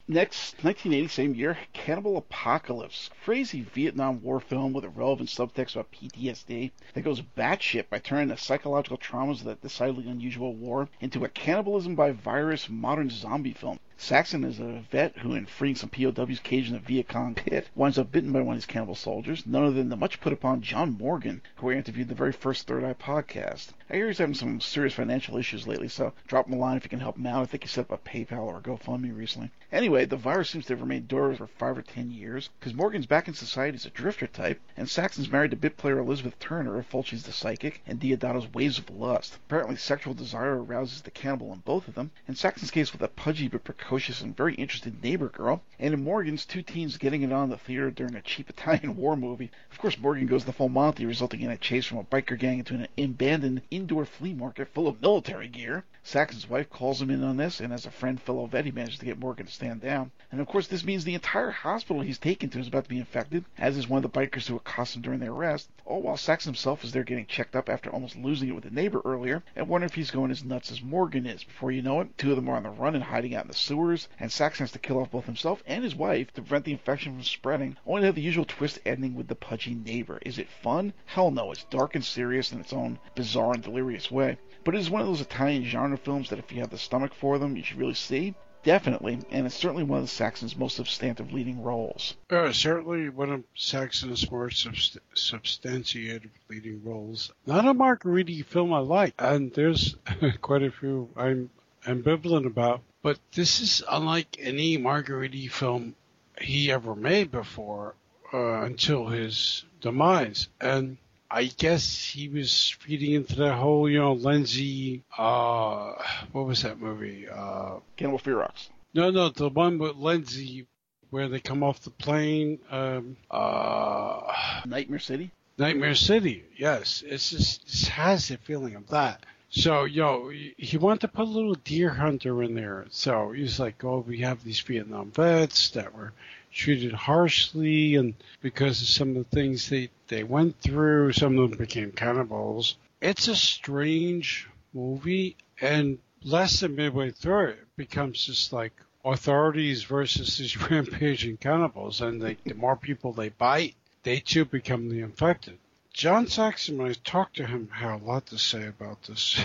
Next, 0.09 0.63
1980, 0.63 1.09
same 1.09 1.35
year, 1.35 1.59
Cannibal 1.73 2.17
Apocalypse, 2.17 3.11
crazy 3.25 3.63
Vietnam 3.63 4.23
War 4.23 4.39
film 4.39 4.73
with 4.73 4.85
a 4.85 4.89
relevant 4.89 5.29
subtext 5.29 5.75
about 5.75 5.91
PTSD 5.91 6.71
that 6.95 7.03
goes 7.03 7.23
batshit 7.23 7.89
by 7.91 7.99
turning 7.99 8.29
the 8.29 8.37
psychological 8.37 8.99
traumas 8.99 9.41
of 9.41 9.47
that 9.47 9.63
decidedly 9.63 10.09
unusual 10.09 10.55
war 10.55 10.89
into 11.01 11.25
a 11.25 11.29
cannibalism 11.29 11.97
by 11.97 12.13
virus 12.13 12.69
modern 12.69 13.11
zombie 13.11 13.53
film. 13.53 13.81
Saxon 13.99 14.45
is 14.45 14.61
a 14.61 14.85
vet 14.91 15.17
who, 15.19 15.35
in 15.35 15.47
freeing 15.47 15.75
some 15.75 15.89
POWs 15.89 16.39
caged 16.41 16.71
in 16.71 16.77
a 16.77 16.79
Viet 16.79 17.09
Cong 17.09 17.35
pit, 17.35 17.69
winds 17.75 17.99
up 17.99 18.13
bitten 18.13 18.31
by 18.31 18.43
one 18.43 18.55
of 18.55 18.61
these 18.61 18.67
cannibal 18.67 18.95
soldiers, 18.95 19.47
none 19.47 19.65
other 19.65 19.73
than 19.73 19.89
the 19.89 19.97
much 19.97 20.21
put 20.21 20.35
upon 20.35 20.61
John 20.61 20.99
Morgan, 20.99 21.41
who 21.57 21.71
I 21.71 21.75
interviewed 21.75 22.05
in 22.05 22.09
the 22.11 22.15
very 22.15 22.31
first 22.31 22.67
Third 22.67 22.85
Eye 22.85 22.93
podcast. 22.93 23.71
I 23.89 23.95
hear 23.95 24.09
he's 24.09 24.19
having 24.19 24.35
some 24.35 24.61
serious 24.61 24.95
financial 24.95 25.39
issues 25.39 25.67
lately, 25.67 25.89
so 25.89 26.13
drop 26.27 26.47
him 26.47 26.53
a 26.53 26.57
line 26.57 26.77
if 26.77 26.85
you 26.85 26.91
can 26.91 27.01
help 27.01 27.17
him 27.17 27.27
out. 27.27 27.43
I 27.43 27.47
think 27.47 27.63
he 27.63 27.69
set 27.69 27.91
up 27.91 27.93
a 27.93 28.09
PayPal 28.09 28.43
or 28.43 28.59
a 28.59 28.61
GoFundMe 28.61 29.17
recently. 29.17 29.51
Anyway, 29.73 30.05
the 30.05 30.17
virus 30.17 30.51
seems 30.51 30.67
to 30.67 30.75
have 30.75 30.83
remained 30.83 31.09
dormant 31.09 31.39
for 31.39 31.47
five 31.47 31.79
or 31.79 31.83
ten 31.83 32.11
years, 32.11 32.51
because 32.61 32.75
Morgan's 32.75 33.07
back 33.07 33.29
in 33.29 33.35
society 33.35 33.77
as 33.77 33.87
a 33.87 33.91
drifter 33.91 34.27
type, 34.27 34.61
and 34.77 34.89
Saxon's 34.89 35.33
married 35.33 35.53
to 35.53 35.57
bit 35.57 35.77
player 35.77 35.99
Elizabeth 35.99 36.39
Turner, 36.39 36.79
of 36.79 36.89
Fulci's 36.89 37.23
the 37.23 37.33
psychic, 37.33 37.81
and 37.87 37.99
Deodato's 37.99 38.53
Waves 38.53 38.79
of 38.79 38.91
Lust. 38.91 39.39
Apparently, 39.47 39.77
sexual 39.77 40.15
desire 40.15 40.63
arouses 40.63 41.01
the 41.01 41.11
cannibal 41.11 41.53
in 41.53 41.61
both 41.61 41.89
of 41.89 41.95
them. 41.95 42.11
In 42.29 42.35
Saxon's 42.35 42.71
case, 42.71 42.93
with 42.93 43.03
a 43.03 43.09
pudgy 43.09 43.49
but 43.49 43.65
precocious 43.65 43.86
and 43.89 44.37
very 44.37 44.55
interested 44.55 45.01
neighbor 45.01 45.29
girl, 45.29 45.63
and 45.79 45.95
in 45.95 46.03
Morgan's, 46.03 46.45
two 46.45 46.61
teens 46.61 46.97
getting 46.97 47.23
it 47.23 47.31
on 47.31 47.45
in 47.45 47.51
the 47.51 47.57
theater 47.57 47.89
during 47.89 48.17
a 48.17 48.21
cheap 48.21 48.51
Italian 48.51 48.97
war 48.99 49.17
movie. 49.17 49.51
Of 49.71 49.79
course, 49.79 49.97
Morgan 49.97 50.27
goes 50.27 50.45
the 50.45 50.53
full 50.53 50.69
Monty, 50.69 51.07
resulting 51.07 51.43
in 51.43 51.51
a 51.51 51.57
chase 51.57 51.87
from 51.87 51.99
a 51.99 52.05
biker 52.05 52.37
gang 52.37 52.59
into 52.59 52.75
an 52.75 52.89
abandoned 52.99 53.63
indoor 53.71 54.05
flea 54.05 54.35
market 54.35 54.69
full 54.69 54.89
of 54.89 55.01
military 55.01 55.47
gear. 55.47 55.85
Saxon's 56.03 56.49
wife 56.49 56.69
calls 56.71 57.03
him 57.03 57.11
in 57.11 57.23
on 57.23 57.37
this, 57.37 57.61
and 57.61 57.73
as 57.73 57.87
a 57.87 57.91
friend 57.91 58.21
fellow 58.21 58.47
vet, 58.47 58.65
he 58.65 58.71
manages 58.71 58.99
to 58.99 59.05
get 59.05 59.19
Morgan 59.19 59.47
to 59.47 59.53
stand 59.53 59.81
down. 59.81 60.11
And 60.33 60.41
of 60.41 60.49
course, 60.49 60.67
this 60.67 60.85
means 60.85 61.05
the 61.05 61.15
entire 61.15 61.51
hospital 61.51 62.03
he's 62.03 62.19
taken 62.19 62.49
to 62.51 62.59
is 62.59 62.69
about 62.69 62.85
to 62.85 62.91
be 62.91 62.99
infected, 62.99 63.45
as 63.59 63.77
is 63.77 63.89
one 63.89 64.05
of 64.05 64.13
the 64.13 64.19
bikers 64.19 64.47
who 64.47 64.57
accost 64.57 64.97
him 64.97 65.03
during 65.03 65.21
their 65.21 65.33
arrest. 65.33 65.69
All 65.85 66.03
while 66.03 66.17
Saxon 66.17 66.51
himself 66.51 66.85
is 66.85 66.93
there 66.93 67.05
getting 67.05 67.27
checked 67.27 67.55
up 67.55 67.69
after 67.69 67.91
almost 67.91 68.17
losing 68.17 68.49
it 68.49 68.55
with 68.55 68.65
a 68.65 68.71
neighbor 68.71 69.01
earlier, 69.05 69.43
and 69.55 69.69
wonder 69.69 69.85
if 69.85 69.95
he's 69.95 70.11
going 70.11 70.31
as 70.31 70.45
nuts 70.45 70.71
as 70.71 70.83
Morgan 70.83 71.27
is. 71.27 71.45
Before 71.45 71.71
you 71.71 71.83
know 71.83 72.01
it, 72.01 72.17
two 72.19 72.31
of 72.31 72.37
them 72.37 72.49
are 72.49 72.57
on 72.57 72.65
the 72.65 72.71
run 72.71 72.95
and 72.95 73.05
hiding 73.05 73.35
out 73.35 73.45
in 73.45 73.49
the 73.49 73.55
sewers, 73.77 74.09
and 74.19 74.33
Saxon 74.33 74.63
has 74.63 74.73
to 74.73 74.79
kill 74.79 74.99
off 74.99 75.11
both 75.11 75.27
himself 75.27 75.63
and 75.67 75.85
his 75.85 75.95
wife 75.95 76.33
to 76.33 76.41
prevent 76.41 76.65
the 76.65 76.73
infection 76.73 77.13
from 77.13 77.23
spreading, 77.23 77.77
only 77.87 78.01
to 78.01 78.07
have 78.07 78.15
the 78.15 78.23
usual 78.23 78.47
twist 78.47 78.79
ending 78.87 79.15
with 79.15 79.29
the 79.29 79.35
pudgy 79.35 79.75
neighbor. 79.75 80.19
Is 80.25 80.39
it 80.39 80.49
fun? 80.49 80.95
Hell 81.05 81.31
no, 81.31 81.53
it's 81.53 81.65
dark 81.65 81.95
and 81.95 82.03
serious 82.03 82.53
in 82.53 82.61
its 82.61 82.73
own 82.73 82.99
bizarre 83.15 83.53
and 83.53 83.63
delirious 83.63 84.11
way. 84.11 84.39
But 84.65 84.75
it 84.75 84.79
is 84.79 84.89
one 84.89 85.03
of 85.03 85.07
those 85.09 85.21
Italian 85.21 85.65
genre 85.65 85.99
films 85.99 86.31
that 86.31 86.39
if 86.39 86.51
you 86.51 86.61
have 86.61 86.71
the 86.71 86.79
stomach 86.79 87.13
for 87.13 87.39
them, 87.39 87.55
you 87.55 87.63
should 87.63 87.77
really 87.77 87.93
see. 87.93 88.35
Definitely, 88.63 89.19
and 89.31 89.45
it's 89.45 89.55
certainly 89.55 89.85
one 89.85 90.01
of 90.01 90.09
Saxon's 90.09 90.57
most 90.57 90.77
substantive 90.77 91.35
leading 91.35 91.63
roles. 91.63 92.17
Uh, 92.31 92.51
certainly 92.53 93.11
one 93.11 93.31
of 93.31 93.45
Saxon's 93.55 94.29
more 94.31 94.49
subst- 94.49 94.97
substantiated 95.15 96.31
leading 96.49 96.83
roles. 96.83 97.31
Not 97.45 97.67
a 97.67 97.75
Margheriti 97.75 98.43
film 98.43 98.73
I 98.73 98.79
like, 98.79 99.13
and 99.19 99.53
there's 99.53 99.97
quite 100.41 100.63
a 100.63 100.71
few 100.71 101.11
I'm 101.15 101.51
ambivalent 101.87 102.47
about. 102.47 102.83
But 103.07 103.21
this 103.37 103.61
is 103.61 103.85
unlike 103.89 104.37
any 104.41 104.77
Margheriti 104.79 105.49
film 105.49 105.95
he 106.41 106.73
ever 106.73 106.97
made 106.97 107.31
before 107.31 107.95
uh, 108.35 108.63
until 108.63 109.07
his 109.07 109.65
demise. 109.81 110.49
And 110.61 110.97
I 111.31 111.45
guess 111.45 112.05
he 112.05 112.29
was 112.29 112.71
feeding 112.81 113.13
into 113.13 113.37
that 113.37 113.55
whole, 113.55 113.89
you 113.89 114.01
know, 114.01 114.17
Lenzi, 114.17 115.03
uh, 115.17 115.93
what 116.33 116.47
was 116.47 116.63
that 116.63 116.81
movie? 116.81 117.29
Uh, 117.29 117.77
Cannibal 117.97 118.19
Ferox. 118.19 118.71
No, 118.93 119.13
no, 119.13 119.29
the 119.29 119.51
one 119.51 119.79
with 119.79 119.95
Lenzi 119.95 120.67
where 121.11 121.29
they 121.29 121.39
come 121.39 121.63
off 121.63 121.85
the 121.85 121.91
plane. 121.91 122.59
Um, 122.73 123.17
uh, 123.31 124.33
Nightmare 124.67 124.99
City? 124.99 125.31
Nightmare 125.59 125.95
City, 125.95 126.43
yes. 126.59 127.05
It's 127.07 127.31
just, 127.31 127.85
it 127.85 127.89
has 127.91 128.33
a 128.33 128.37
feeling 128.37 128.75
of 128.75 128.89
that. 128.89 129.25
So, 129.49 129.85
yo, 129.85 130.29
he 130.29 130.77
wanted 130.77 131.03
to 131.03 131.09
put 131.09 131.29
a 131.29 131.31
little 131.31 131.55
deer 131.55 131.91
hunter 131.91 132.43
in 132.43 132.55
there. 132.55 132.87
So 132.91 133.33
he's 133.33 133.61
like, 133.61 133.85
oh, 133.85 134.05
we 134.07 134.21
have 134.21 134.43
these 134.43 134.61
Vietnam 134.61 135.13
vets 135.13 135.71
that 135.71 135.95
were 135.95 136.13
treated 136.53 136.93
harshly 136.93 137.97
and 137.97 138.15
because 138.41 138.83
of 138.83 138.89
some 138.89 139.11
of 139.11 139.17
the 139.17 139.37
things 139.37 139.69
they 139.69 139.91
They 140.09 140.25
went 140.25 140.61
through. 140.61 141.13
Some 141.13 141.39
of 141.39 141.51
them 141.51 141.59
became 141.59 141.93
cannibals. 141.93 142.77
It's 143.01 143.29
a 143.29 143.37
strange 143.37 144.49
movie, 144.73 145.37
and 145.61 145.99
less 146.23 146.61
than 146.61 146.77
midway 146.77 147.11
through 147.11 147.49
it, 147.49 147.59
it 147.59 147.77
becomes 147.77 148.25
just 148.25 148.53
like 148.53 148.73
authorities 149.05 149.85
versus 149.85 150.39
these 150.39 150.57
rampaging 150.71 151.37
cannibals, 151.37 152.01
and 152.01 152.21
they, 152.21 152.37
the 152.45 152.55
more 152.55 152.77
people 152.77 153.13
they 153.13 153.29
bite, 153.29 153.75
they 154.03 154.21
too 154.21 154.45
become 154.45 154.89
the 154.89 155.01
infected. 155.01 155.59
John 155.97 156.27
Saxon, 156.27 156.77
when 156.77 156.91
I 156.91 156.95
talked 157.05 157.37
to 157.37 157.47
him, 157.47 157.71
had 157.73 158.03
a 158.03 158.05
lot 158.05 158.27
to 158.27 158.37
say 158.37 158.67
about 158.67 159.03
this. 159.05 159.41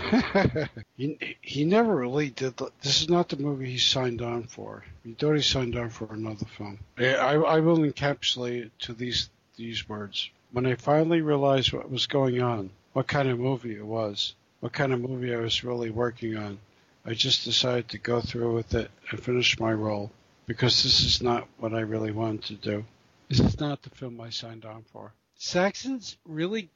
he, 0.98 1.38
he 1.40 1.64
never 1.64 1.96
really 1.96 2.30
did. 2.30 2.58
This 2.82 3.02
is 3.02 3.08
not 3.08 3.30
the 3.30 3.38
movie 3.38 3.72
he 3.72 3.78
signed 3.78 4.22
on 4.22 4.44
for. 4.44 4.84
He 5.06 5.14
thought 5.14 5.36
he 5.36 5.44
signed 5.44 5.78
on 5.78 5.88
for 5.92 6.14
another 6.14 6.46
film. 6.58 6.80
I, 6.98 7.36
I 7.36 7.60
will 7.62 7.78
encapsulate 7.78 8.66
it 8.66 8.80
to 8.80 8.94
these 8.94 9.30
these 9.56 9.88
words. 9.88 10.30
When 10.52 10.66
I 10.66 10.76
finally 10.76 11.22
realized 11.22 11.72
what 11.72 11.90
was 11.90 12.06
going 12.06 12.42
on, 12.42 12.70
what 12.92 13.08
kind 13.08 13.30
of 13.30 13.40
movie 13.40 13.78
it 13.78 13.86
was, 13.86 14.36
what 14.60 14.74
kind 14.74 14.92
of 14.92 15.00
movie 15.00 15.34
I 15.34 15.40
was 15.40 15.64
really 15.64 15.90
working 15.90 16.36
on, 16.36 16.60
I 17.06 17.14
just 17.14 17.46
decided 17.46 17.88
to 17.90 17.98
go 17.98 18.20
through 18.20 18.56
with 18.56 18.74
it 18.74 18.92
and 19.10 19.24
finish 19.24 19.58
my 19.58 19.72
role 19.72 20.12
because 20.48 20.84
this 20.84 21.06
is 21.06 21.24
not 21.24 21.48
what 21.60 21.74
I 21.74 21.80
really 21.80 22.12
wanted 22.12 22.44
to 22.44 22.56
do. 22.56 22.86
This 23.30 23.40
is 23.40 23.58
not 23.58 23.84
the 23.84 23.90
film 23.92 24.20
I 24.20 24.32
signed 24.32 24.66
on 24.66 24.84
for. 24.92 25.14
Saxon's 25.44 26.18
really. 26.24 26.70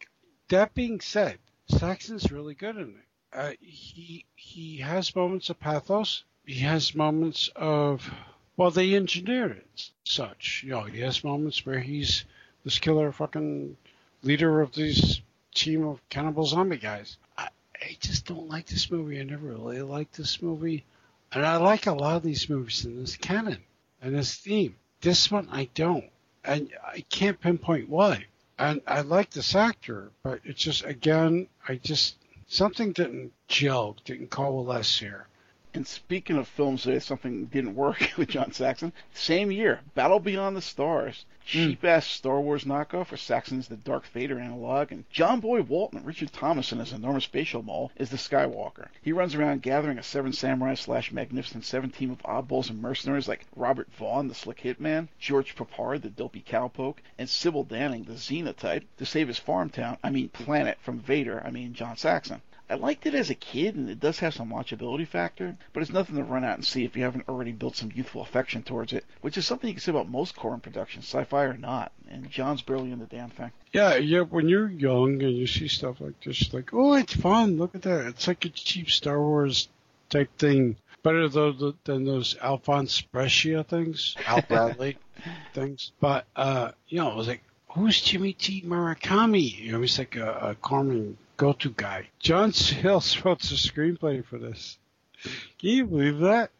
That 0.50 0.74
being 0.74 1.00
said, 1.00 1.38
Saxon's 1.68 2.32
really 2.32 2.56
good 2.56 2.78
in 2.78 2.96
it. 2.96 3.06
Uh, 3.32 3.52
he 3.62 4.26
he 4.36 4.78
has 4.78 5.16
moments 5.16 5.52
of 5.52 5.60
pathos. 5.60 6.24
He 6.48 6.62
has 6.62 6.96
moments 6.96 7.52
of 7.56 8.12
well, 8.58 8.72
they 8.72 8.96
engineered 8.96 9.52
it 9.52 9.92
such. 10.04 10.64
You 10.64 10.72
know, 10.72 10.82
he 10.82 11.02
has 11.02 11.24
moments 11.24 11.64
where 11.64 11.80
he's 11.80 12.26
this 12.64 12.80
killer 12.80 13.12
fucking 13.12 13.78
leader 14.24 14.62
of 14.62 14.74
this 14.74 15.22
team 15.54 15.86
of 15.86 16.02
cannibal 16.10 16.46
zombie 16.46 16.78
guys. 16.78 17.18
I, 17.38 17.50
I 17.80 17.98
just 18.00 18.26
don't 18.26 18.50
like 18.50 18.66
this 18.66 18.90
movie. 18.90 19.20
I 19.20 19.26
never 19.26 19.46
really 19.46 19.84
liked 19.84 20.18
this 20.18 20.42
movie. 20.42 20.86
And 21.32 21.46
I 21.46 21.58
like 21.58 21.86
a 21.86 21.94
lot 21.94 22.16
of 22.16 22.24
these 22.24 22.50
movies 22.50 22.84
in 22.84 23.00
this 23.00 23.16
canon 23.16 23.62
and 24.02 24.16
this 24.16 24.34
theme. 24.34 24.76
This 25.02 25.30
one 25.30 25.50
I 25.52 25.70
don't. 25.76 26.10
And 26.44 26.72
I 26.84 27.02
can't 27.10 27.40
pinpoint 27.40 27.90
why. 27.90 28.26
And 28.58 28.82
I 28.88 29.02
like 29.02 29.32
this 29.32 29.56
actor, 29.56 30.12
but 30.24 30.40
it's 30.44 30.62
just, 30.62 30.86
again, 30.86 31.48
I 31.68 31.76
just, 31.76 32.16
something 32.48 32.94
didn't 32.94 33.34
gel, 33.48 33.98
didn't 34.06 34.30
coalesce 34.30 35.00
here. 35.00 35.28
And 35.76 35.86
speaking 35.86 36.38
of 36.38 36.48
films 36.48 36.86
that 36.86 37.04
something 37.04 37.46
didn't 37.46 37.76
work 37.76 38.14
with 38.18 38.30
John 38.30 38.52
Saxon, 38.52 38.94
same 39.14 39.52
year, 39.52 39.82
Battle 39.94 40.20
Beyond 40.20 40.58
the 40.58 40.62
Stars, 40.62 41.26
mm. 41.42 41.46
cheap 41.46 41.84
ass 41.84 42.08
Star 42.08 42.40
Wars 42.42 42.64
knockoff 42.64 43.12
where 43.12 43.18
Saxon's 43.18 43.68
the 43.68 43.76
Darth 43.76 44.08
Vader 44.08 44.40
analog, 44.40 44.92
and 44.92 45.04
John 45.12 45.40
Boy 45.40 45.62
Walton, 45.62 46.04
Richard 46.04 46.32
Thomas 46.34 46.56
Thomason 46.56 46.80
as 46.80 46.94
enormous 46.94 47.26
facial 47.26 47.62
mole, 47.62 47.92
is 47.98 48.10
the 48.10 48.16
Skywalker. 48.16 48.88
He 49.02 49.12
runs 49.12 49.36
around 49.36 49.62
gathering 49.62 49.98
a 49.98 50.04
Seven 50.04 50.32
Samurai 50.32 50.76
slash 50.76 51.12
Magnificent 51.12 51.66
Seven 51.66 51.90
team 51.90 52.12
of 52.12 52.24
oddballs 52.24 52.70
and 52.70 52.82
mercenaries 52.82 53.28
like 53.28 53.46
Robert 53.56 53.92
Vaughn, 53.92 54.30
the 54.30 54.34
slick 54.34 54.62
hitman, 54.62 55.10
George 55.20 55.54
Peppard, 55.54 56.02
the 56.02 56.10
dopey 56.10 56.42
cowpoke, 56.42 57.00
and 57.18 57.30
Sybil 57.30 57.66
Danning, 57.66 58.06
the 58.06 58.14
Xena 58.14 58.56
type, 58.56 58.86
to 58.98 59.06
save 59.06 59.28
his 59.28 59.38
farm 59.38 59.70
town, 59.70 59.98
I 60.02 60.12
mean 60.12 60.30
planet, 60.30 60.78
from 60.82 61.00
Vader, 61.00 61.44
I 61.46 61.52
mean 61.52 61.74
John 61.74 61.98
Saxon. 61.98 62.42
I 62.70 62.76
liked 62.76 63.06
it 63.06 63.14
as 63.14 63.30
a 63.30 63.36
kid, 63.36 63.76
and 63.76 63.90
it 63.90 64.00
does 64.00 64.20
have 64.20 64.34
some 64.34 64.50
watchability 64.50 65.08
factor, 65.08 65.56
but 65.72 65.84
it's 65.84 65.92
nothing 65.92 66.16
to 66.16 66.24
run 66.24 66.44
out 66.44 66.56
and 66.56 66.66
see 66.66 66.84
if 66.84 66.98
you 66.98 67.04
haven't 67.04 67.30
already 67.30 67.52
built 67.52 67.76
some 67.76 67.92
youthful 67.94 68.24
affection 68.24 68.64
towards 68.64 68.92
it, 68.92 69.06
which 69.22 69.38
is 69.38 69.46
something 69.46 69.68
you 69.68 69.76
can 69.76 69.82
say 69.82 69.92
about 69.92 70.10
most 70.10 70.36
Corman 70.36 70.62
productions, 70.62 71.06
sci-fi 71.06 71.44
or 71.44 71.58
not. 71.58 71.92
And 72.10 72.30
John's 72.30 72.64
barely 72.64 72.92
in 72.92 73.00
the 73.00 73.06
damn 73.06 73.30
thing. 73.30 73.52
Yeah, 73.72 73.96
yeah. 73.98 74.22
When 74.22 74.50
you're 74.50 74.70
young 74.70 75.22
and 75.22 75.36
you 75.38 75.46
see 75.46 75.68
stuff 75.68 76.02
like 76.02 76.20
this, 76.24 76.54
like, 76.54 76.74
oh, 76.74 76.94
it's 76.94 77.16
fun. 77.16 77.58
Look 77.58 77.76
at 77.76 77.84
that. 77.84 78.08
It's 78.08 78.28
like 78.28 78.46
a 78.46 78.50
cheap 78.50 78.90
Star 78.90 79.20
Wars 79.20 79.68
type 80.10 80.36
thing. 80.38 80.78
Better 81.04 81.30
though 81.30 81.76
than 81.84 82.06
those 82.06 82.36
Alphonse 82.42 83.02
Brescia 83.02 83.64
things, 83.64 84.16
Al 84.26 84.42
Bradley 84.42 84.98
things. 85.54 85.92
But 86.00 86.26
uh, 86.36 86.72
you 86.88 86.98
know, 86.98 87.12
it 87.12 87.16
was 87.16 87.28
like, 87.28 87.44
who's 87.70 88.02
Jimmy 88.02 88.34
T. 88.34 88.64
Murakami? 88.64 89.60
You 89.60 89.74
know, 89.74 89.82
he's 89.82 90.00
like 90.00 90.16
a, 90.16 90.32
a 90.32 90.56
Corman 90.56 91.18
go-to 91.38 91.72
guy. 91.72 92.10
John 92.20 92.54
Sayles 92.54 93.22
wrote 93.26 93.42
the 93.42 93.56
screenplay 93.56 94.24
for 94.24 94.38
this. 94.38 94.78
Can 95.24 95.70
you 95.70 95.86
believe 95.86 96.20
that? 96.20 96.52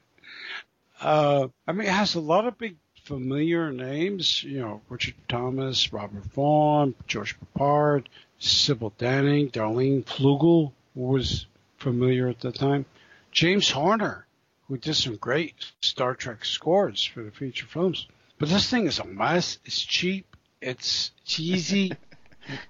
Uh, 1.02 1.48
I 1.68 1.72
mean, 1.72 1.88
it 1.88 1.94
has 1.94 2.16
a 2.16 2.20
lot 2.20 2.48
of 2.48 2.58
big 2.58 2.78
familiar 3.04 3.72
names. 3.72 4.44
You 4.44 4.60
know, 4.60 4.82
Richard 4.90 5.16
Thomas, 5.28 5.94
Robert 5.94 6.26
Vaughn, 6.26 6.96
George 7.08 7.36
Peppard, 7.40 8.08
Sybil 8.40 8.94
Danning, 8.98 9.52
Darlanne 9.52 10.04
Fluegel 10.04 10.72
was 10.96 11.46
familiar 11.78 12.28
at 12.28 12.40
the 12.40 12.52
time. 12.52 12.86
James 13.32 13.70
Horner, 13.70 14.26
who 14.68 14.78
did 14.78 14.96
some 14.96 15.18
great 15.18 15.54
Star 15.82 16.16
Trek 16.16 16.44
scores 16.46 17.04
for 17.04 17.22
the 17.22 17.32
feature 17.32 17.68
films. 17.68 18.08
But 18.40 18.50
this 18.50 18.70
thing 18.70 18.88
is 18.88 19.00
a 19.00 19.06
mess. 19.06 19.60
It's 19.66 19.82
cheap. 19.82 20.36
It's 20.62 21.12
cheesy 21.26 21.92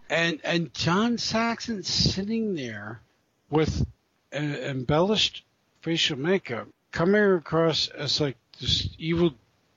and 0.10 0.40
and 0.44 0.74
John 0.74 1.18
Saxon 1.18 1.84
sitting 1.84 2.56
there 2.56 3.02
with 3.50 3.86
uh, 4.34 4.38
embellished 4.38 5.44
facial 5.82 6.18
makeup, 6.18 6.68
coming 6.92 7.24
across 7.24 7.88
as 7.90 8.20
like 8.20 8.38
this 8.60 8.90
evil 8.98 9.34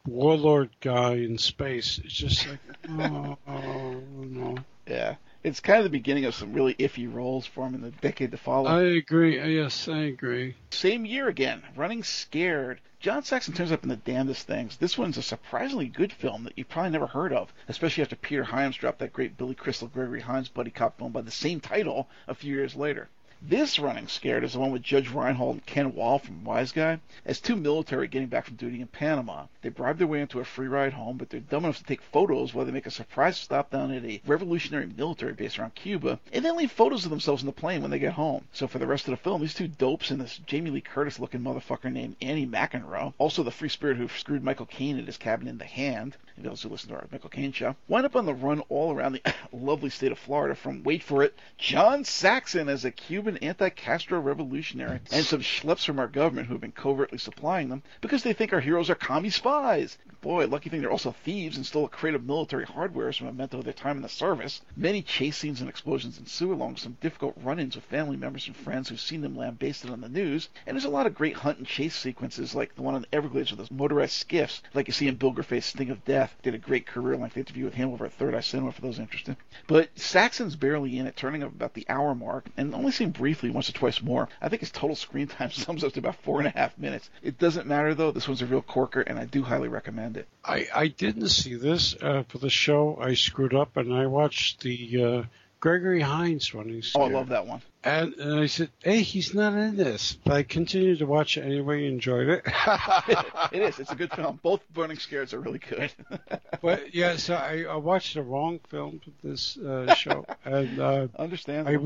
warlord 0.07 0.71
guy 0.81 1.15
in 1.15 1.39
space. 1.39 2.01
It's 2.05 2.15
just 2.15 2.47
like, 2.49 2.59
oh, 2.89 3.37
oh 3.49 4.01
no. 4.21 4.57
Yeah. 4.87 5.17
It's 5.45 5.61
kind 5.61 5.79
of 5.79 5.85
the 5.85 5.91
beginning 5.91 6.25
of 6.25 6.35
some 6.35 6.53
really 6.53 6.75
iffy 6.75 7.13
roles 7.13 7.47
for 7.47 7.67
him 7.67 7.75
in 7.75 7.81
the 7.81 7.93
decade 7.93 8.33
to 8.33 8.37
follow. 8.37 8.69
I 8.69 8.83
agree. 8.83 9.39
Uh, 9.39 9.47
yes, 9.47 9.87
I 9.87 9.99
agree. 9.99 10.57
Same 10.71 11.05
year 11.05 11.29
again, 11.29 11.63
Running 11.77 12.03
Scared. 12.03 12.81
John 12.99 13.23
Saxon 13.23 13.55
turns 13.55 13.71
up 13.71 13.85
in 13.85 13.89
the 13.89 13.97
damnedest 13.97 14.49
things. 14.49 14.77
This 14.77 14.99
one's 14.99 15.17
a 15.17 15.23
surprisingly 15.23 15.87
good 15.87 16.13
film 16.13 16.43
that 16.43 16.55
you've 16.57 16.69
probably 16.69 16.91
never 16.91 17.07
heard 17.07 17.33
of, 17.33 17.53
especially 17.69 18.03
after 18.03 18.17
Peter 18.17 18.43
Hyams 18.43 18.77
dropped 18.77 18.99
that 18.99 19.13
great 19.13 19.37
Billy 19.37 19.55
Crystal 19.55 19.87
Gregory 19.87 20.23
Hines 20.23 20.49
buddy 20.49 20.73
cop 20.73 20.99
film 20.99 21.13
by 21.13 21.21
the 21.21 21.31
same 21.31 21.61
title 21.61 22.09
a 22.27 22.35
few 22.35 22.53
years 22.53 22.75
later. 22.75 23.09
This 23.41 23.79
running 23.79 24.09
scared 24.09 24.43
is 24.43 24.55
the 24.55 24.59
one 24.59 24.73
with 24.73 24.83
Judge 24.83 25.11
Reinhold 25.11 25.55
and 25.55 25.65
Ken 25.65 25.95
Wahl 25.95 26.19
from 26.19 26.43
Wise 26.43 26.73
Guy 26.73 26.99
as 27.25 27.41
two 27.41 27.55
military 27.55 28.09
getting 28.09 28.27
back 28.27 28.47
from 28.47 28.57
duty 28.57 28.81
in 28.81 28.89
Panama. 28.89 29.47
They 29.63 29.69
bribe 29.69 29.99
their 29.99 30.09
way 30.09 30.21
into 30.21 30.41
a 30.41 30.45
free 30.45 30.67
ride 30.67 30.93
home, 30.93 31.19
but 31.19 31.31
they're 31.31 31.39
dumb 31.39 31.65
enough 31.65 31.79
to 31.79 31.85
take 31.85 32.03
photos 32.03 32.53
while 32.53 32.67
they 32.67 32.73
make 32.73 32.87
a 32.87 32.91
surprise 32.91 33.37
stop 33.37 33.71
down 33.71 33.93
at 33.93 34.05
a 34.05 34.21
revolutionary 34.27 34.87
military 34.87 35.35
base 35.35 35.57
around 35.57 35.77
Cuba, 35.77 36.19
and 36.33 36.45
then 36.45 36.57
leave 36.57 36.73
photos 36.73 37.05
of 37.05 37.11
themselves 37.11 37.43
in 37.43 37.47
the 37.47 37.53
plane 37.53 37.81
when 37.81 37.93
they 37.93 38.01
get 38.01 38.15
home. 38.15 38.45
So 38.53 38.67
for 38.67 38.81
the 38.81 38.89
rest 38.89 39.07
of 39.07 39.13
the 39.13 39.17
film, 39.17 39.41
these 39.41 39.55
two 39.55 39.69
dopes 39.69 40.11
and 40.11 40.21
this 40.21 40.39
Jamie 40.39 40.71
Lee 40.71 40.81
Curtis 40.81 41.21
looking 41.21 41.41
motherfucker 41.41 41.93
named 41.93 42.17
Annie 42.21 42.47
McEnroe, 42.47 43.15
also 43.19 43.45
the 43.45 43.53
free 43.53 43.69
spirit 43.69 43.99
who 43.99 44.09
screwed 44.09 44.43
Michael 44.43 44.67
Caine 44.67 44.99
at 44.99 45.07
his 45.07 45.17
cabin 45.17 45.47
in 45.47 45.59
The 45.59 45.65
Hand, 45.65 46.17
those 46.37 46.63
who 46.63 46.69
listen 46.69 46.91
to 46.91 46.97
our 46.97 47.07
Michael 47.11 47.31
Caine 47.31 47.53
show, 47.53 47.77
wind 47.89 48.07
up 48.07 48.17
on 48.17 48.27
the 48.27 48.35
run 48.35 48.61
all 48.69 48.93
around 48.93 49.13
the 49.13 49.35
lovely 49.53 49.91
state 49.91 50.13
of 50.13 50.19
Florida 50.19 50.55
from, 50.55 50.83
wait 50.83 51.03
for 51.03 51.23
it, 51.23 51.35
John 51.57 52.05
Saxon 52.05 52.69
as 52.69 52.85
a 52.85 52.91
Cuban 52.91 53.28
anti-Castro 53.37 54.19
revolutionary, 54.21 55.01
and 55.13 55.25
some 55.25 55.41
schleps 55.41 55.85
from 55.85 55.99
our 55.99 56.09
government 56.09 56.49
who 56.49 56.55
have 56.55 56.61
been 56.61 56.73
covertly 56.73 57.19
supplying 57.19 57.69
them 57.69 57.83
because 58.01 58.23
they 58.23 58.33
think 58.33 58.53
our 58.53 58.61
heroes 58.61 58.91
are 58.91 58.95
commie 58.95 59.31
spies. 59.31 59.99
Boy, 60.29 60.47
lucky 60.47 60.69
thing 60.69 60.83
they're 60.83 60.91
also 60.91 61.13
thieves 61.25 61.57
and 61.57 61.65
stole 61.65 61.87
a 61.87 61.89
crate 61.89 62.15
of 62.15 62.27
military 62.27 62.67
hardware 62.67 63.09
as 63.09 63.19
a 63.19 63.25
memento 63.25 63.61
of 63.61 63.65
their 63.65 63.73
time 63.73 63.97
in 63.97 64.03
the 64.03 64.11
service. 64.11 64.61
Many 64.77 65.01
chase 65.01 65.39
scenes 65.39 65.63
and 65.63 65.71
explosions 65.71 66.19
ensue 66.19 66.53
along 66.53 66.77
some 66.77 66.99
difficult 67.01 67.39
run-ins 67.43 67.77
with 67.77 67.87
family 67.87 68.19
members 68.19 68.47
and 68.47 68.55
friends 68.55 68.91
who've 68.91 69.01
seen 69.01 69.23
them 69.23 69.35
lambasted 69.35 69.89
on 69.89 70.03
the 70.03 70.09
news, 70.11 70.51
and 70.67 70.75
there's 70.75 70.85
a 70.85 70.91
lot 70.91 71.07
of 71.07 71.15
great 71.15 71.35
hunt 71.35 71.57
and 71.57 71.67
chase 71.67 71.97
sequences 71.97 72.55
like 72.55 72.75
the 72.75 72.83
one 72.83 72.95
on 72.95 73.01
the 73.01 73.15
Everglades 73.15 73.51
with 73.51 73.59
those 73.59 73.71
motorized 73.71 74.13
skiffs, 74.13 74.61
like 74.75 74.87
you 74.87 74.93
see 74.93 75.09
in 75.09 75.15
Bill 75.15 75.33
Grefé's 75.33 75.65
Sting 75.65 75.89
of 75.89 76.05
Death. 76.05 76.37
Did 76.43 76.55
a 76.55 76.59
great 76.59 76.85
career-length 76.85 77.39
interview 77.39 77.65
with 77.65 77.73
him 77.73 77.89
over 77.89 78.05
at 78.05 78.13
Third 78.13 78.35
Eye 78.35 78.41
Cinema 78.41 78.73
for 78.73 78.83
those 78.83 78.99
interested. 78.99 79.35
But 79.67 79.99
Saxon's 79.99 80.57
barely 80.57 80.99
in 80.99 81.07
it, 81.07 81.17
turning 81.17 81.43
up 81.43 81.55
about 81.55 81.73
the 81.73 81.87
hour 81.89 82.15
mark, 82.15 82.45
and 82.59 82.75
only 82.75 82.93
seen 82.93 83.13
briefly 83.13 83.49
once 83.49 83.71
or 83.71 83.73
twice 83.73 84.03
more. 84.03 84.29
I 84.43 84.51
think 84.51 84.61
his 84.61 84.71
total 84.71 84.95
screen 84.95 85.29
time 85.29 85.51
sums 85.53 85.83
up 85.83 85.95
to 85.95 86.01
about 86.01 86.17
four 86.17 86.39
and 86.39 86.49
a 86.49 86.51
half 86.51 86.77
minutes. 86.77 87.09
It 87.23 87.39
doesn't 87.39 87.67
matter 87.67 87.95
though. 87.95 88.11
This 88.11 88.29
one's 88.29 88.43
a 88.43 88.47
real 88.47 88.61
corker, 88.61 89.01
and 89.01 89.19
I 89.19 89.25
do 89.25 89.43
highly 89.43 89.69
recommend 89.69 90.18
it. 90.18 90.18
I, 90.45 90.67
I 90.75 90.89
didn't 90.89 91.29
see 91.29 91.55
this 91.55 91.95
uh, 92.01 92.23
for 92.29 92.39
the 92.39 92.51
show. 92.51 92.99
I 93.01 93.15
screwed 93.15 93.55
up, 93.55 93.77
and 93.77 93.93
I 93.93 94.07
watched 94.07 94.61
the 94.61 95.05
uh, 95.05 95.23
Gregory 95.61 96.01
Hines 96.01 96.55
one. 96.55 96.69
He's 96.69 96.93
oh, 96.95 97.03
I 97.03 97.09
love 97.09 97.29
that 97.31 97.47
one. 97.47 97.63
And, 97.83 98.15
and 98.15 98.41
I 98.41 98.47
said, 98.47 98.71
hey, 98.83 99.03
he's 99.03 99.35
not 99.35 99.55
in 99.55 99.77
this. 99.77 100.17
But 100.25 100.35
I 100.35 100.43
continued 100.43 101.01
to 101.01 101.07
watch 101.07 101.37
it 101.37 101.43
anyway, 101.43 101.87
enjoyed 101.87 102.29
it. 102.29 102.43
it 103.53 103.63
is. 103.63 103.79
It's 103.79 103.91
a 103.91 103.97
good 103.97 104.13
film. 104.13 104.39
Both 104.43 104.63
Burning 104.73 104.99
Scares 104.99 105.35
are 105.35 105.41
really 105.41 105.59
good. 105.59 105.93
but 106.63 106.95
yeah, 106.95 107.17
so 107.17 107.35
I, 107.35 107.65
I 107.69 107.77
watched 107.77 108.15
the 108.15 108.23
wrong 108.23 108.61
film 108.69 109.01
for 109.01 109.11
this 109.27 109.57
uh, 109.59 109.95
show. 109.95 110.25
and 110.45 110.79
uh, 110.79 111.09
Understand. 111.19 111.69
I, 111.69 111.79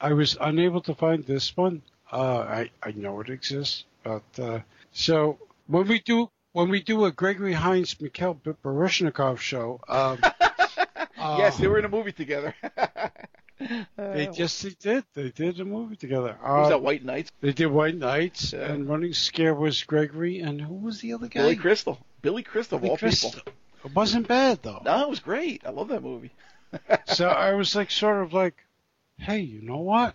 I 0.00 0.12
was 0.12 0.36
unable 0.40 0.80
to 0.82 0.94
find 0.94 1.24
this 1.24 1.56
one. 1.56 1.82
Uh, 2.10 2.38
I, 2.38 2.70
I 2.82 2.92
know 2.92 3.20
it 3.20 3.28
exists. 3.28 3.84
But 4.04 4.22
uh, 4.38 4.60
so 4.92 5.38
when 5.66 5.86
we 5.86 5.98
do 5.98 6.30
when 6.52 6.68
we 6.68 6.82
do 6.82 7.04
a 7.04 7.12
Gregory 7.12 7.52
Hines 7.52 8.00
Mikhail 8.00 8.34
Baryshnikov 8.34 9.38
show, 9.38 9.80
um, 9.88 10.18
yes, 11.18 11.58
they 11.58 11.66
were 11.68 11.78
in 11.78 11.84
a 11.84 11.88
movie 11.88 12.12
together. 12.12 12.54
They 13.96 14.28
just 14.32 14.62
they 14.62 14.70
did. 14.78 15.04
They 15.14 15.30
did 15.30 15.58
a 15.58 15.64
movie 15.64 15.96
together. 15.96 16.38
What 16.40 16.58
was 16.58 16.66
Uh, 16.66 16.70
that 16.70 16.82
White 16.82 17.04
Knights? 17.04 17.32
They 17.40 17.52
did 17.52 17.66
White 17.66 17.96
Knights, 17.96 18.52
Yeah. 18.52 18.70
and 18.72 18.88
Running 18.88 19.12
Scare 19.12 19.52
was 19.52 19.82
Gregory, 19.82 20.38
and 20.38 20.60
who 20.60 20.74
was 20.74 21.00
the 21.00 21.12
other 21.14 21.26
guy? 21.26 21.40
Billy 21.40 21.56
Crystal. 21.56 21.98
Billy 22.22 22.44
Crystal, 22.44 22.76
of 22.76 22.82
Billy 22.82 22.90
all 22.92 22.96
Crystal. 22.98 23.30
people. 23.32 23.52
It 23.84 23.94
wasn't 23.96 24.28
bad 24.28 24.62
though. 24.62 24.80
No, 24.84 25.02
it 25.02 25.08
was 25.10 25.18
great. 25.18 25.62
I 25.66 25.70
love 25.70 25.88
that 25.88 26.04
movie. 26.04 26.30
so 27.06 27.26
I 27.28 27.54
was 27.54 27.74
like, 27.74 27.90
sort 27.90 28.22
of 28.22 28.32
like, 28.32 28.54
hey, 29.18 29.40
you 29.40 29.60
know 29.60 29.78
what? 29.78 30.14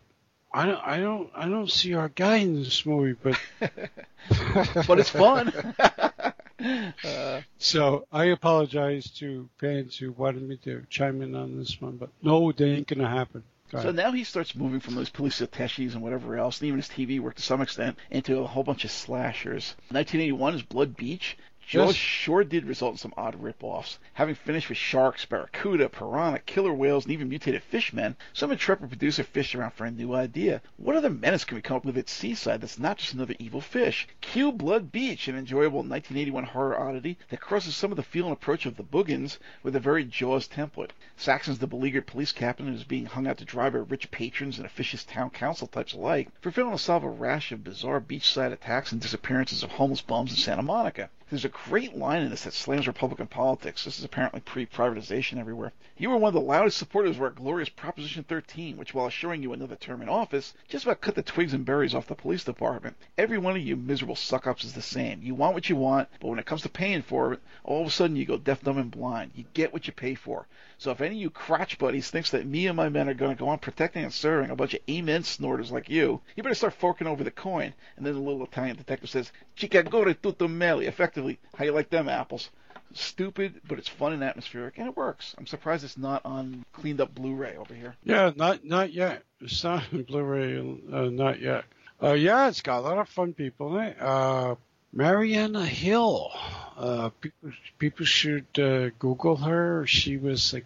I 0.54 0.66
don't, 0.68 0.82
I 0.84 1.00
don't, 1.00 1.30
I 1.36 1.50
don't 1.50 1.72
see 1.72 1.96
our 1.96 2.10
guy 2.10 2.38
in 2.38 2.54
this 2.56 2.86
movie, 2.86 3.18
but 3.22 3.40
but 4.88 5.00
it's 5.00 5.10
fun. 5.10 5.52
uh, 5.80 7.42
So 7.58 8.06
I 8.12 8.26
apologize 8.26 9.10
to 9.18 9.50
fans 9.58 9.98
who 9.98 10.12
wanted 10.12 10.44
me 10.44 10.58
to 10.58 10.86
chime 10.90 11.22
in 11.22 11.34
on 11.36 11.58
this 11.58 11.82
one, 11.82 11.98
but 11.98 12.10
no, 12.22 12.52
they 12.52 12.70
ain't 12.72 12.88
gonna 12.88 13.10
happen. 13.10 13.44
Go 13.72 13.82
so 13.82 13.92
now 13.92 14.12
he 14.12 14.24
starts 14.24 14.54
moving 14.54 14.80
from 14.80 14.94
those 14.94 15.10
police 15.10 15.42
attaches 15.42 15.96
and 15.96 16.04
whatever 16.04 16.38
else, 16.38 16.60
and 16.60 16.68
even 16.68 16.80
his 16.80 16.90
TV 16.90 17.20
work 17.20 17.36
to 17.36 17.42
some 17.42 17.62
extent, 17.62 17.98
into 18.12 18.40
a 18.40 18.48
whole 18.48 18.64
bunch 18.64 18.86
of 18.86 18.92
slashers. 18.92 19.76
1981 19.90 20.56
is 20.56 20.62
Blood 20.62 20.96
Beach. 20.96 21.36
Jaws 21.66 21.96
sure 21.96 22.44
did 22.44 22.66
result 22.66 22.96
in 22.96 22.98
some 22.98 23.14
odd 23.16 23.42
rip-offs. 23.42 23.98
Having 24.16 24.36
finished 24.36 24.68
with 24.68 24.78
sharks, 24.78 25.26
barracuda, 25.26 25.88
piranha, 25.88 26.40
killer 26.40 26.74
whales, 26.74 27.06
and 27.06 27.14
even 27.14 27.30
mutated 27.30 27.64
fishmen, 27.64 28.18
some 28.34 28.52
intrepid 28.52 28.90
producer 28.90 29.24
fished 29.24 29.56
around 29.56 29.72
for 29.72 29.86
a 29.86 29.92
new 29.92 30.14
idea. 30.14 30.62
What 30.76 30.98
other 30.98 31.10
menace 31.10 31.46
can 31.46 31.56
we 31.56 31.62
come 31.62 31.78
up 31.78 31.86
with 31.86 31.98
at 31.98 32.10
Seaside 32.10 32.60
that's 32.60 32.78
not 32.78 32.98
just 32.98 33.14
another 33.14 33.36
evil 33.40 33.62
fish? 33.62 34.08
Cue 34.20 34.52
Blood 34.52 34.92
Beach, 34.92 35.30
an 35.30 35.38
enjoyable 35.38 35.80
1981 35.80 36.44
horror 36.44 36.78
oddity 36.78 37.18
that 37.30 37.40
crosses 37.40 37.78
some 37.78 37.92
of 37.92 37.96
the 37.96 38.04
feel 38.04 38.26
and 38.26 38.34
approach 38.34 38.66
of 38.66 38.76
the 38.76 38.84
Boogens 38.84 39.38
with 39.64 39.76
a 39.76 39.80
very 39.80 40.04
Jaws 40.04 40.50
template. 40.50 40.92
Saxon's 41.16 41.60
the 41.60 41.66
beleaguered 41.68 42.08
police 42.08 42.34
captain 42.34 42.68
who 42.68 42.74
is 42.74 42.84
being 42.84 43.06
hung 43.06 43.26
out 43.26 43.38
to 43.38 43.46
dry 43.46 43.70
by 43.70 43.80
rich 43.80 44.12
patrons 44.12 44.58
and 44.58 44.66
officious 44.66 45.06
town 45.06 45.30
council 45.30 45.68
types 45.68 45.94
alike 45.94 46.28
for 46.42 46.52
failing 46.52 46.74
to 46.74 46.78
solve 46.78 47.06
a 47.06 47.10
rash 47.10 47.54
of 47.54 47.64
bizarre 47.64 48.02
beachside 48.02 48.52
attacks 48.52 48.92
and 48.92 49.00
disappearances 49.00 49.64
of 49.64 49.72
homeless 49.72 50.02
bums 50.02 50.32
in 50.32 50.38
Santa 50.38 50.62
Monica. 50.62 51.10
There's 51.34 51.46
a 51.46 51.50
great 51.50 51.98
line 51.98 52.22
in 52.22 52.30
this 52.30 52.44
that 52.44 52.54
slams 52.54 52.86
Republican 52.86 53.26
politics. 53.26 53.86
This 53.86 53.98
is 53.98 54.06
apparently 54.06 54.40
pre-privatization 54.42 55.40
everywhere. 55.40 55.74
You 55.98 56.12
were 56.12 56.18
one 56.18 56.28
of 56.28 56.36
the 56.36 56.42
loudest 56.42 56.78
supporters 56.78 57.16
of 57.16 57.24
our 57.24 57.32
glorious 57.32 57.70
Proposition 57.70 58.24
13, 58.24 58.78
which, 58.78 58.94
while 58.94 59.08
assuring 59.08 59.42
you 59.42 59.52
another 59.52 59.76
term 59.76 60.04
in 60.04 60.10
office, 60.10 60.54
just 60.68 60.86
about 60.86 61.02
cut 61.02 61.16
the 61.16 61.24
twigs 61.24 61.56
and 61.56 61.66
berries 61.66 61.96
off 61.96 62.06
the 62.06 62.14
police 62.14 62.44
department. 62.44 62.98
Every 63.18 63.40
one 63.40 63.56
of 63.56 63.64
you 63.64 63.76
miserable 63.76 64.16
suck-ups 64.16 64.64
is 64.64 64.74
the 64.74 64.84
same. 64.84 65.24
You 65.24 65.34
want 65.34 65.56
what 65.56 65.70
you 65.70 65.76
want, 65.76 66.08
but 66.20 66.28
when 66.28 66.38
it 66.38 66.46
comes 66.46 66.62
to 66.62 66.70
paying 66.70 67.02
for 67.02 67.34
it, 67.34 67.40
all 67.64 67.82
of 67.82 67.88
a 67.88 67.90
sudden 67.90 68.16
you 68.16 68.26
go 68.26 68.38
deaf, 68.38 68.62
dumb, 68.62 68.78
and 68.78 68.92
blind. 68.92 69.32
You 69.34 69.46
get 69.56 69.74
what 69.74 69.88
you 69.88 69.94
pay 69.94 70.14
for. 70.14 70.46
So 70.78 70.92
if 70.92 71.02
any 71.02 71.16
of 71.16 71.22
you 71.22 71.30
crotch 71.30 71.78
buddies 71.78 72.10
thinks 72.10 72.32
that 72.32 72.46
me 72.46 72.68
and 72.68 72.78
my 72.78 72.90
men 72.90 73.10
are 73.10 73.14
going 73.14 73.36
to 73.36 73.40
go 73.40 73.50
on 73.50 73.60
protecting 73.60 74.04
and 74.04 74.14
serving 74.14 74.50
a 74.50 74.56
bunch 74.56 74.74
of 74.74 74.82
amen 74.90 75.24
snorters 75.24 75.72
like 75.72 75.90
you, 75.90 76.22
you 76.36 76.44
better 76.44 76.56
start 76.56 76.74
forking 76.74 77.08
over 77.08 77.24
the 77.24 77.32
coin. 77.32 77.74
And 77.98 78.06
then 78.06 78.14
the 78.14 78.20
little 78.20 78.44
Italian 78.44 78.76
detective 78.76 79.10
says, 79.10 79.32
Chicagore 79.56 80.14
tutto 80.14 80.48
meglio. 80.48 80.88
Effectively, 80.88 81.40
how 81.56 81.66
you 81.66 81.72
like 81.72 81.90
them 81.90 82.10
apples? 82.10 82.50
Stupid, 82.96 83.62
but 83.68 83.80
it's 83.80 83.90
fun 83.90 84.14
and 84.14 84.24
atmospheric, 84.24 84.78
and 84.78 84.88
it 84.88 84.96
works. 84.96 85.34
I'm 85.38 85.48
surprised 85.48 85.84
it's 85.84 85.98
not 85.98 86.22
on 86.26 86.64
cleaned 86.74 87.02
up 87.02 87.16
Blu-ray 87.16 87.58
over 87.58 87.74
here. 87.74 87.96
Yeah, 88.04 88.32
not 88.36 88.64
not 88.64 88.94
yet. 88.94 89.24
It's 89.42 89.64
not 89.64 89.84
on 89.92 90.04
Blu-ray, 90.04 90.60
uh, 90.92 91.10
not 91.10 91.42
yet. 91.42 91.66
Uh, 92.02 92.14
yeah, 92.14 92.50
it's 92.50 92.62
got 92.62 92.80
a 92.80 92.82
lot 92.82 93.00
of 93.00 93.10
fun 93.10 93.34
people 93.34 93.78
in 93.78 93.86
it. 93.86 93.98
Uh, 94.00 94.56
Marianna 94.96 95.66
Hill. 95.66 96.32
Uh, 96.78 97.10
people, 97.20 97.52
people 97.80 98.06
should 98.06 98.46
uh, 98.60 98.90
Google 99.00 99.38
her. 99.38 99.88
She 99.88 100.18
was 100.18 100.54
like 100.54 100.66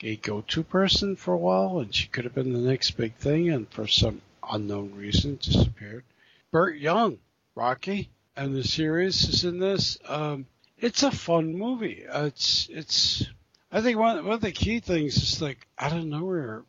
a 0.00 0.14
go-to 0.14 0.62
person 0.62 1.16
for 1.16 1.34
a 1.34 1.38
while, 1.38 1.80
and 1.80 1.92
she 1.92 2.06
could 2.06 2.22
have 2.24 2.34
been 2.34 2.52
the 2.52 2.70
next 2.70 2.92
big 2.92 3.16
thing, 3.16 3.50
and 3.50 3.68
for 3.68 3.88
some 3.88 4.22
unknown 4.48 4.94
reason 4.94 5.36
disappeared. 5.42 6.04
Burt 6.52 6.76
Young, 6.76 7.18
Rocky, 7.56 8.10
and 8.36 8.54
the 8.54 8.62
series 8.62 9.28
is 9.28 9.44
in 9.44 9.58
this. 9.58 9.98
Um, 10.06 10.46
it's 10.78 11.02
a 11.02 11.10
fun 11.10 11.56
movie. 11.58 12.06
Uh, 12.06 12.26
it's 12.26 12.68
it's. 12.70 13.26
I 13.72 13.80
think 13.80 13.98
one 13.98 14.24
one 14.24 14.34
of 14.34 14.40
the 14.40 14.52
key 14.52 14.78
things 14.78 15.16
is 15.16 15.42
like 15.42 15.66
out 15.80 15.92
of 15.92 16.04
nowhere, 16.04 16.62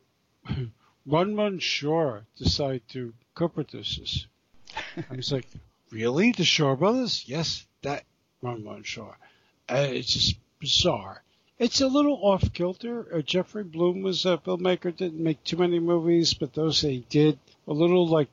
Run 1.06 1.36
Run 1.36 1.60
Shaw 1.60 2.22
decide 2.36 2.82
to 2.90 3.14
co-produce 3.36 3.98
this. 3.98 4.28
I 5.10 5.16
was 5.16 5.32
like, 5.32 5.46
really? 5.92 6.32
The 6.32 6.44
Shaw 6.44 6.76
Brothers? 6.76 7.24
Yes, 7.28 7.66
that 7.82 8.04
Run 8.42 8.64
Run 8.64 8.84
Shaw. 8.84 9.14
Uh, 9.70 9.88
it's 9.90 10.14
just 10.14 10.36
bizarre. 10.60 11.24
It's 11.58 11.82
a 11.82 11.88
little 11.88 12.20
off 12.22 12.54
kilter. 12.54 13.08
Uh, 13.14 13.22
Jeffrey 13.22 13.64
Bloom 13.64 14.02
was 14.02 14.26
a 14.26 14.38
filmmaker, 14.38 14.96
didn't 14.96 15.24
make 15.24 15.44
too 15.44 15.58
many 15.58 15.80
movies, 15.80 16.34
but 16.34 16.54
those 16.54 16.82
that 16.82 16.92
he 16.92 17.06
did, 17.10 17.40
a 17.68 17.74
little 17.74 18.08
like 18.08 18.30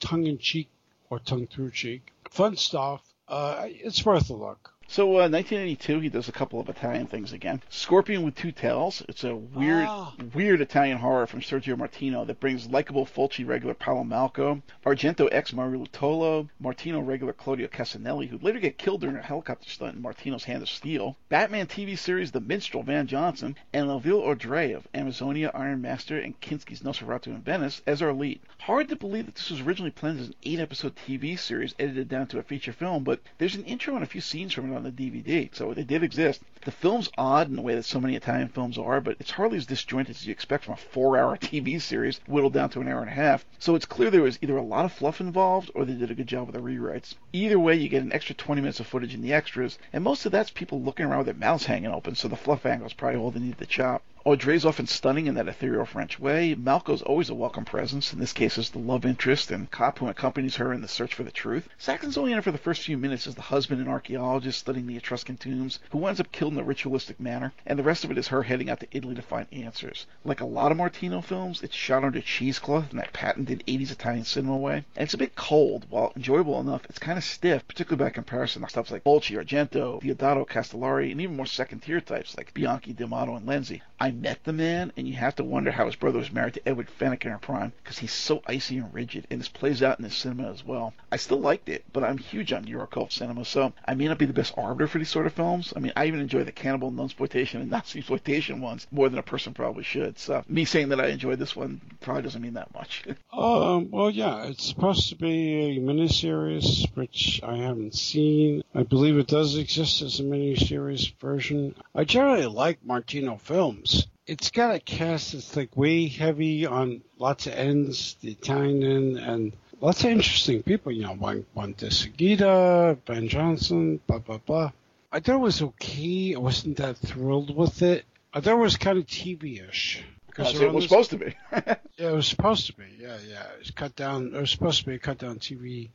tongue 0.00 0.26
in 0.26 0.38
cheek 0.38 0.68
or 1.10 1.18
tongue 1.18 1.46
through 1.46 1.70
cheek. 1.70 2.10
Fun 2.30 2.56
stuff. 2.56 3.02
Uh, 3.28 3.66
it's 3.68 4.04
worth 4.04 4.30
a 4.30 4.34
look. 4.34 4.73
So, 4.94 5.08
uh, 5.16 5.26
1982, 5.28 5.98
he 5.98 6.08
does 6.08 6.28
a 6.28 6.32
couple 6.32 6.60
of 6.60 6.68
Italian 6.68 7.08
things 7.08 7.32
again. 7.32 7.60
Scorpion 7.68 8.22
with 8.22 8.36
Two 8.36 8.52
Tails. 8.52 9.02
It's 9.08 9.24
a 9.24 9.34
weird, 9.34 9.86
Ah. 9.88 10.14
weird 10.32 10.60
Italian 10.60 10.98
horror 10.98 11.26
from 11.26 11.40
Sergio 11.40 11.76
Martino 11.76 12.24
that 12.24 12.38
brings 12.38 12.68
likable 12.68 13.04
Fulci 13.04 13.44
regular 13.44 13.74
Paolo 13.74 14.04
Malco, 14.04 14.62
Argento 14.86 15.28
ex 15.32 15.50
Marilù 15.50 15.88
Tolo, 15.90 16.48
Martino 16.60 17.00
regular 17.00 17.32
Claudio 17.32 17.66
Cassinelli, 17.66 18.28
who'd 18.28 18.44
later 18.44 18.60
get 18.60 18.78
killed 18.78 19.00
during 19.00 19.16
a 19.16 19.22
helicopter 19.22 19.68
stunt 19.68 19.96
in 19.96 20.02
Martino's 20.02 20.44
Hand 20.44 20.62
of 20.62 20.68
Steel, 20.68 21.16
Batman 21.28 21.66
TV 21.66 21.98
series 21.98 22.30
The 22.30 22.40
Minstrel 22.40 22.84
Van 22.84 23.08
Johnson, 23.08 23.56
and 23.72 23.88
Elvire 23.88 24.22
Audray 24.24 24.76
of 24.76 24.86
Amazonia, 24.94 25.50
Iron 25.54 25.82
Master, 25.82 26.20
and 26.20 26.40
Kinski's 26.40 26.82
Nosferatu 26.82 27.26
in 27.34 27.42
Venice 27.42 27.82
as 27.84 28.00
our 28.00 28.12
lead. 28.12 28.38
Hard 28.60 28.88
to 28.90 28.94
believe 28.94 29.26
that 29.26 29.34
this 29.34 29.50
was 29.50 29.60
originally 29.62 29.90
planned 29.90 30.20
as 30.20 30.28
an 30.28 30.36
eight-episode 30.44 30.94
TV 30.94 31.36
series 31.36 31.74
edited 31.80 32.08
down 32.08 32.28
to 32.28 32.38
a 32.38 32.44
feature 32.44 32.72
film, 32.72 33.02
but 33.02 33.18
there's 33.38 33.56
an 33.56 33.64
intro 33.64 33.96
and 33.96 34.04
a 34.04 34.06
few 34.06 34.20
scenes 34.20 34.52
from 34.52 34.70
it 34.70 34.76
on 34.76 34.83
the 34.84 34.92
DVD, 34.92 35.54
so 35.54 35.74
they 35.74 35.82
did 35.82 36.02
exist. 36.02 36.40
The 36.64 36.70
film's 36.70 37.10
odd 37.18 37.48
in 37.48 37.56
the 37.56 37.62
way 37.62 37.74
that 37.74 37.84
so 37.84 38.00
many 38.00 38.14
Italian 38.14 38.48
films 38.48 38.78
are, 38.78 39.00
but 39.00 39.16
it's 39.18 39.32
hardly 39.32 39.58
as 39.58 39.66
disjointed 39.66 40.16
as 40.16 40.26
you 40.26 40.32
expect 40.32 40.64
from 40.64 40.74
a 40.74 40.76
four-hour 40.76 41.36
TV 41.38 41.80
series 41.80 42.20
whittled 42.26 42.52
down 42.52 42.70
to 42.70 42.80
an 42.80 42.88
hour 42.88 43.00
and 43.00 43.10
a 43.10 43.14
half. 43.14 43.44
So 43.58 43.74
it's 43.74 43.84
clear 43.84 44.10
there 44.10 44.22
was 44.22 44.38
either 44.40 44.56
a 44.56 44.62
lot 44.62 44.84
of 44.84 44.92
fluff 44.92 45.20
involved 45.20 45.70
or 45.74 45.84
they 45.84 45.94
did 45.94 46.10
a 46.10 46.14
good 46.14 46.26
job 46.26 46.46
with 46.46 46.54
the 46.54 46.62
rewrites. 46.62 47.14
Either 47.32 47.58
way, 47.58 47.74
you 47.74 47.88
get 47.88 48.02
an 48.02 48.12
extra 48.12 48.34
20 48.34 48.60
minutes 48.60 48.80
of 48.80 48.86
footage 48.86 49.14
in 49.14 49.22
the 49.22 49.32
extras, 49.32 49.78
and 49.92 50.04
most 50.04 50.24
of 50.24 50.32
that's 50.32 50.50
people 50.50 50.80
looking 50.80 51.06
around 51.06 51.18
with 51.18 51.26
their 51.26 51.34
mouths 51.34 51.66
hanging 51.66 51.90
open, 51.90 52.14
so 52.14 52.28
the 52.28 52.36
fluff 52.36 52.64
angle 52.64 52.86
is 52.86 52.92
probably 52.92 53.18
all 53.18 53.30
they 53.30 53.40
need 53.40 53.58
to 53.58 53.66
chop. 53.66 54.02
Oh, 54.26 54.34
Audray's 54.34 54.64
often 54.64 54.86
stunning 54.86 55.26
in 55.26 55.34
that 55.34 55.48
ethereal 55.48 55.84
French 55.84 56.18
way. 56.18 56.54
Malco's 56.54 57.02
always 57.02 57.28
a 57.28 57.34
welcome 57.34 57.66
presence, 57.66 58.14
in 58.14 58.18
this 58.18 58.32
case 58.32 58.56
as 58.56 58.70
the 58.70 58.78
love 58.78 59.04
interest 59.04 59.50
and 59.50 59.70
cop 59.70 59.98
who 59.98 60.08
accompanies 60.08 60.56
her 60.56 60.72
in 60.72 60.80
the 60.80 60.88
search 60.88 61.12
for 61.12 61.24
the 61.24 61.30
truth. 61.30 61.68
Saxon's 61.76 62.16
only 62.16 62.32
in 62.32 62.38
it 62.38 62.40
for 62.44 62.50
the 62.50 62.56
first 62.56 62.80
few 62.80 62.96
minutes 62.96 63.26
as 63.26 63.34
the 63.34 63.42
husband 63.42 63.82
and 63.82 63.90
archaeologist 63.90 64.58
studying 64.58 64.86
the 64.86 64.96
Etruscan 64.96 65.36
tombs, 65.36 65.78
who 65.90 65.98
winds 65.98 66.20
up 66.20 66.32
killed 66.32 66.54
in 66.54 66.58
a 66.58 66.64
ritualistic 66.64 67.20
manner, 67.20 67.52
and 67.66 67.78
the 67.78 67.82
rest 67.82 68.02
of 68.02 68.10
it 68.10 68.16
is 68.16 68.28
her 68.28 68.44
heading 68.44 68.70
out 68.70 68.80
to 68.80 68.88
Italy 68.92 69.14
to 69.14 69.20
find 69.20 69.46
answers. 69.52 70.06
Like 70.24 70.40
a 70.40 70.46
lot 70.46 70.72
of 70.72 70.78
Martino 70.78 71.20
films, 71.20 71.62
it's 71.62 71.74
shot 71.74 72.02
under 72.02 72.22
cheesecloth 72.22 72.92
in 72.92 72.96
that 72.96 73.12
patented 73.12 73.62
80s 73.68 73.92
Italian 73.92 74.24
cinema 74.24 74.56
way, 74.56 74.86
and 74.96 75.04
it's 75.04 75.12
a 75.12 75.18
bit 75.18 75.36
cold. 75.36 75.84
While 75.90 76.14
enjoyable 76.16 76.58
enough, 76.60 76.86
it's 76.88 76.98
kind 76.98 77.18
of 77.18 77.24
stiff, 77.24 77.68
particularly 77.68 78.08
by 78.08 78.10
comparison 78.10 78.62
to 78.62 78.70
stuff 78.70 78.90
like 78.90 79.04
Fulci, 79.04 79.36
Argento, 79.36 80.00
Deodato 80.00 80.48
Castellari, 80.48 81.12
and 81.12 81.20
even 81.20 81.36
more 81.36 81.44
second-tier 81.44 82.00
types 82.00 82.38
like 82.38 82.54
Bianchi, 82.54 82.94
D'Amato, 82.94 83.36
and 83.36 83.46
Lenzi. 83.46 83.82
I 84.00 84.13
met 84.14 84.44
the 84.44 84.52
man, 84.52 84.92
and 84.96 85.06
you 85.06 85.14
have 85.14 85.36
to 85.36 85.44
wonder 85.44 85.70
how 85.70 85.86
his 85.86 85.96
brother 85.96 86.18
was 86.18 86.32
married 86.32 86.54
to 86.54 86.60
Edwige 86.60 86.90
Fenech 86.90 87.24
in 87.24 87.30
her 87.30 87.38
prime, 87.38 87.72
because 87.82 87.98
he's 87.98 88.12
so 88.12 88.42
icy 88.46 88.78
and 88.78 88.92
rigid, 88.94 89.26
and 89.30 89.40
this 89.40 89.48
plays 89.48 89.82
out 89.82 89.98
in 89.98 90.04
the 90.04 90.10
cinema 90.10 90.50
as 90.50 90.64
well. 90.64 90.94
I 91.12 91.16
still 91.16 91.40
liked 91.40 91.68
it, 91.68 91.84
but 91.92 92.04
I'm 92.04 92.18
huge 92.18 92.52
on 92.52 92.64
Eurocult 92.64 93.12
cinema, 93.12 93.44
so 93.44 93.72
I 93.84 93.94
may 93.94 94.08
not 94.08 94.18
be 94.18 94.26
the 94.26 94.32
best 94.32 94.54
arbiter 94.56 94.86
for 94.86 94.98
these 94.98 95.10
sort 95.10 95.26
of 95.26 95.32
films. 95.32 95.72
I 95.76 95.80
mean, 95.80 95.92
I 95.96 96.06
even 96.06 96.20
enjoy 96.20 96.44
the 96.44 96.52
cannibal, 96.52 96.90
non-exploitation, 96.90 97.60
and 97.60 97.70
Nazi-exploitation 97.74 98.60
ones 98.60 98.86
more 98.90 99.08
than 99.08 99.18
a 99.18 99.22
person 99.22 99.54
probably 99.54 99.84
should. 99.84 100.18
So 100.18 100.44
me 100.48 100.64
saying 100.64 100.90
that 100.90 101.00
I 101.00 101.08
enjoyed 101.08 101.38
this 101.38 101.56
one 101.56 101.80
probably 102.00 102.22
doesn't 102.22 102.42
mean 102.42 102.54
that 102.54 102.72
much. 102.74 103.04
Um, 103.34 103.90
well, 103.90 104.10
yeah, 104.10 104.44
it's 104.44 104.64
supposed 104.64 105.08
to 105.08 105.16
be 105.16 105.76
a 105.76 105.80
miniseries, 105.80 106.86
which 106.94 107.40
I 107.42 107.56
haven't 107.56 107.94
seen. 107.94 108.62
I 108.74 108.84
believe 108.84 109.18
it 109.18 109.26
does 109.26 109.56
exist 109.56 110.02
as 110.02 110.20
a 110.20 110.22
miniseries 110.22 111.12
version. 111.18 111.74
I 111.94 112.04
generally 112.04 112.46
like 112.46 112.84
Martino 112.84 113.36
films. 113.36 114.03
It's 114.26 114.50
got 114.50 114.74
a 114.74 114.80
cast 114.80 115.32
that's 115.32 115.54
like 115.56 115.76
way 115.76 116.08
heavy 116.08 116.64
on 116.66 117.02
lots 117.18 117.46
of 117.46 117.52
ends, 117.52 118.16
the 118.22 118.30
Italian 118.30 118.82
end, 118.82 119.18
and 119.18 119.52
lots 119.80 120.02
of 120.04 120.10
interesting 120.10 120.62
people. 120.62 120.92
You 120.92 121.02
know, 121.02 121.14
Juan, 121.14 121.44
Juan 121.52 121.74
de 121.76 121.90
Seguida, 121.90 122.96
Ben 123.04 123.28
Johnson, 123.28 124.00
blah, 124.06 124.18
blah, 124.18 124.38
blah. 124.38 124.72
I 125.12 125.20
thought 125.20 125.36
it 125.36 125.38
was 125.38 125.62
okay. 125.62 126.34
I 126.34 126.38
wasn't 126.38 126.78
that 126.78 126.96
thrilled 126.96 127.54
with 127.54 127.82
it. 127.82 128.04
I 128.32 128.40
thought 128.40 128.54
it 128.54 128.62
was 128.62 128.76
kind 128.76 128.98
of 128.98 129.06
TV-ish. 129.06 130.02
Because 130.26 130.60
it 130.60 130.72
was 130.72 130.84
this- 130.84 130.90
supposed 130.90 131.10
to 131.10 131.18
be. 131.18 131.36
yeah, 131.52 131.76
it 131.98 132.14
was 132.14 132.26
supposed 132.26 132.66
to 132.66 132.72
be. 132.72 132.86
Yeah, 132.98 133.16
yeah. 133.28 133.44
It 133.52 133.58
was 133.60 133.70
cut 133.70 133.94
down. 133.94 134.34
It 134.34 134.40
was 134.40 134.50
supposed 134.50 134.80
to 134.80 134.86
be 134.86 134.94
a 134.94 134.98
cut 134.98 135.18
down 135.18 135.38
TV 135.38 135.90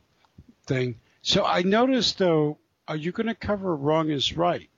thing. 0.66 0.96
So 1.22 1.44
I 1.44 1.62
noticed 1.62 2.18
though, 2.18 2.58
are 2.88 2.96
you 2.96 3.12
going 3.12 3.26
to 3.26 3.34
cover 3.34 3.74
Wrong 3.76 4.08
is 4.08 4.36
Right? 4.36 4.70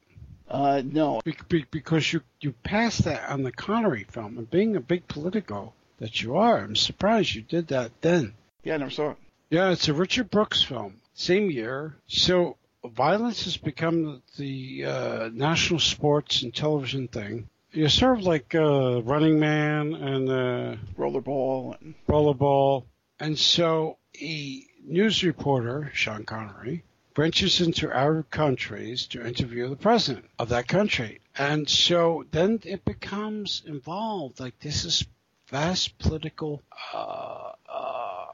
Uh, 0.48 0.82
no. 0.84 1.20
Be- 1.24 1.36
be- 1.48 1.66
because 1.70 2.12
you 2.12 2.22
you 2.40 2.52
passed 2.62 3.04
that 3.04 3.28
on 3.28 3.42
the 3.42 3.52
Connery 3.52 4.04
film, 4.04 4.38
and 4.38 4.50
being 4.50 4.76
a 4.76 4.80
big 4.80 5.08
Politico 5.08 5.72
that 5.98 6.22
you 6.22 6.36
are, 6.36 6.58
I'm 6.58 6.76
surprised 6.76 7.34
you 7.34 7.42
did 7.42 7.68
that 7.68 7.92
then. 8.00 8.34
Yeah, 8.64 8.74
I 8.74 8.78
never 8.78 8.90
saw 8.90 9.10
it. 9.10 9.16
Yeah, 9.50 9.70
it's 9.70 9.88
a 9.88 9.94
Richard 9.94 10.30
Brooks 10.30 10.62
film, 10.62 11.00
same 11.14 11.50
year. 11.50 11.94
So 12.06 12.56
violence 12.84 13.44
has 13.44 13.56
become 13.56 14.22
the 14.36 14.84
uh, 14.84 15.30
national 15.32 15.80
sports 15.80 16.42
and 16.42 16.54
television 16.54 17.08
thing. 17.08 17.48
You're 17.72 17.88
sort 17.88 18.18
of 18.18 18.24
like 18.24 18.54
uh, 18.54 19.02
Running 19.02 19.40
Man 19.40 19.94
and 19.94 20.28
uh, 20.28 20.76
Rollerball. 20.98 21.80
And... 21.80 21.94
Rollerball. 22.08 22.84
And 23.18 23.38
so 23.38 23.98
a 24.20 24.64
news 24.84 25.22
reporter, 25.22 25.90
Sean 25.94 26.24
Connery, 26.24 26.82
ventures 27.14 27.60
into 27.60 27.90
Arab 27.90 28.30
countries 28.30 29.06
to 29.06 29.26
interview 29.26 29.68
the 29.68 29.76
president 29.76 30.24
of 30.38 30.48
that 30.48 30.68
country. 30.68 31.20
And 31.36 31.68
so 31.68 32.24
then 32.30 32.60
it 32.64 32.84
becomes 32.84 33.62
involved. 33.66 34.40
Like 34.40 34.58
this 34.60 34.84
is 34.84 35.06
vast 35.48 35.98
political 35.98 36.62
uh, 36.94 37.52
uh, 37.68 38.26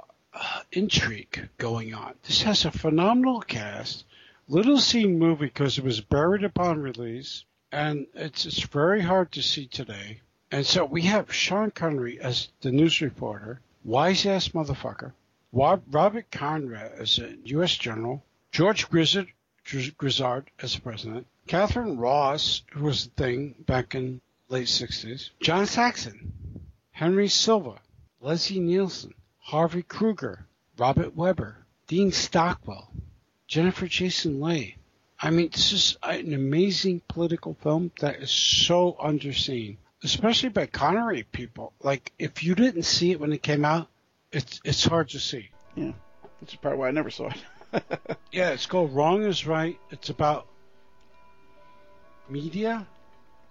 intrigue 0.72 1.48
going 1.58 1.94
on. 1.94 2.14
This 2.22 2.42
has 2.42 2.64
a 2.64 2.70
phenomenal 2.70 3.40
cast. 3.40 4.04
Little 4.46 4.78
seen 4.78 5.18
movie 5.18 5.46
because 5.46 5.78
it 5.78 5.84
was 5.84 6.00
buried 6.00 6.44
upon 6.44 6.80
release, 6.80 7.44
and 7.70 8.06
it's 8.14 8.46
it's 8.46 8.62
very 8.62 9.02
hard 9.02 9.32
to 9.32 9.42
see 9.42 9.66
today. 9.66 10.20
And 10.50 10.64
so 10.64 10.84
we 10.84 11.02
have 11.02 11.34
Sean 11.34 11.70
Connery 11.70 12.18
as 12.20 12.48
the 12.62 12.72
news 12.72 13.02
reporter, 13.02 13.60
wise 13.84 14.24
ass 14.24 14.48
motherfucker. 14.48 15.12
Robert 15.52 16.30
Conrad 16.30 16.92
as 16.92 17.18
a 17.18 17.36
U.S. 17.44 17.76
general, 17.76 18.24
George 18.50 18.88
Grizzard, 18.88 19.28
Grizzard 19.96 20.50
as 20.60 20.74
the 20.74 20.80
president, 20.80 21.26
Katharine 21.46 21.98
Ross, 21.98 22.62
who 22.72 22.84
was 22.84 23.04
the 23.04 23.10
thing 23.10 23.54
back 23.66 23.94
in 23.94 24.20
late 24.48 24.66
60s, 24.66 25.30
John 25.40 25.66
Saxon, 25.66 26.32
Henry 26.92 27.28
Silva, 27.28 27.80
Leslie 28.20 28.60
Nielsen, 28.60 29.14
Hardy 29.38 29.82
Kruger, 29.82 30.46
Robert 30.76 31.14
Webber, 31.14 31.56
Dean 31.86 32.12
Stockwell, 32.12 32.90
Jennifer 33.46 33.86
Jason 33.86 34.40
Leigh. 34.40 34.76
I 35.20 35.30
mean, 35.30 35.50
this 35.50 35.72
is 35.72 35.96
an 36.02 36.32
amazing 36.32 37.02
political 37.08 37.54
film 37.54 37.90
that 38.00 38.16
is 38.16 38.30
so 38.30 38.96
underseen, 39.02 39.76
especially 40.04 40.50
by 40.50 40.66
Connery 40.66 41.24
people. 41.24 41.72
Like, 41.80 42.12
if 42.18 42.44
you 42.44 42.54
didn't 42.54 42.84
see 42.84 43.10
it 43.10 43.20
when 43.20 43.32
it 43.32 43.42
came 43.42 43.64
out, 43.64 43.88
it's 44.30 44.60
it's 44.64 44.84
hard 44.84 45.08
to 45.10 45.18
see. 45.18 45.50
Yeah, 45.74 45.92
that's 46.40 46.54
probably 46.54 46.78
why 46.78 46.88
I 46.88 46.92
never 46.92 47.10
saw 47.10 47.28
it. 47.28 47.42
yeah, 48.32 48.50
it's 48.50 48.66
called 48.66 48.94
Wrong 48.94 49.22
is 49.24 49.46
Right. 49.46 49.78
It's 49.90 50.10
about 50.10 50.46
media, 52.28 52.86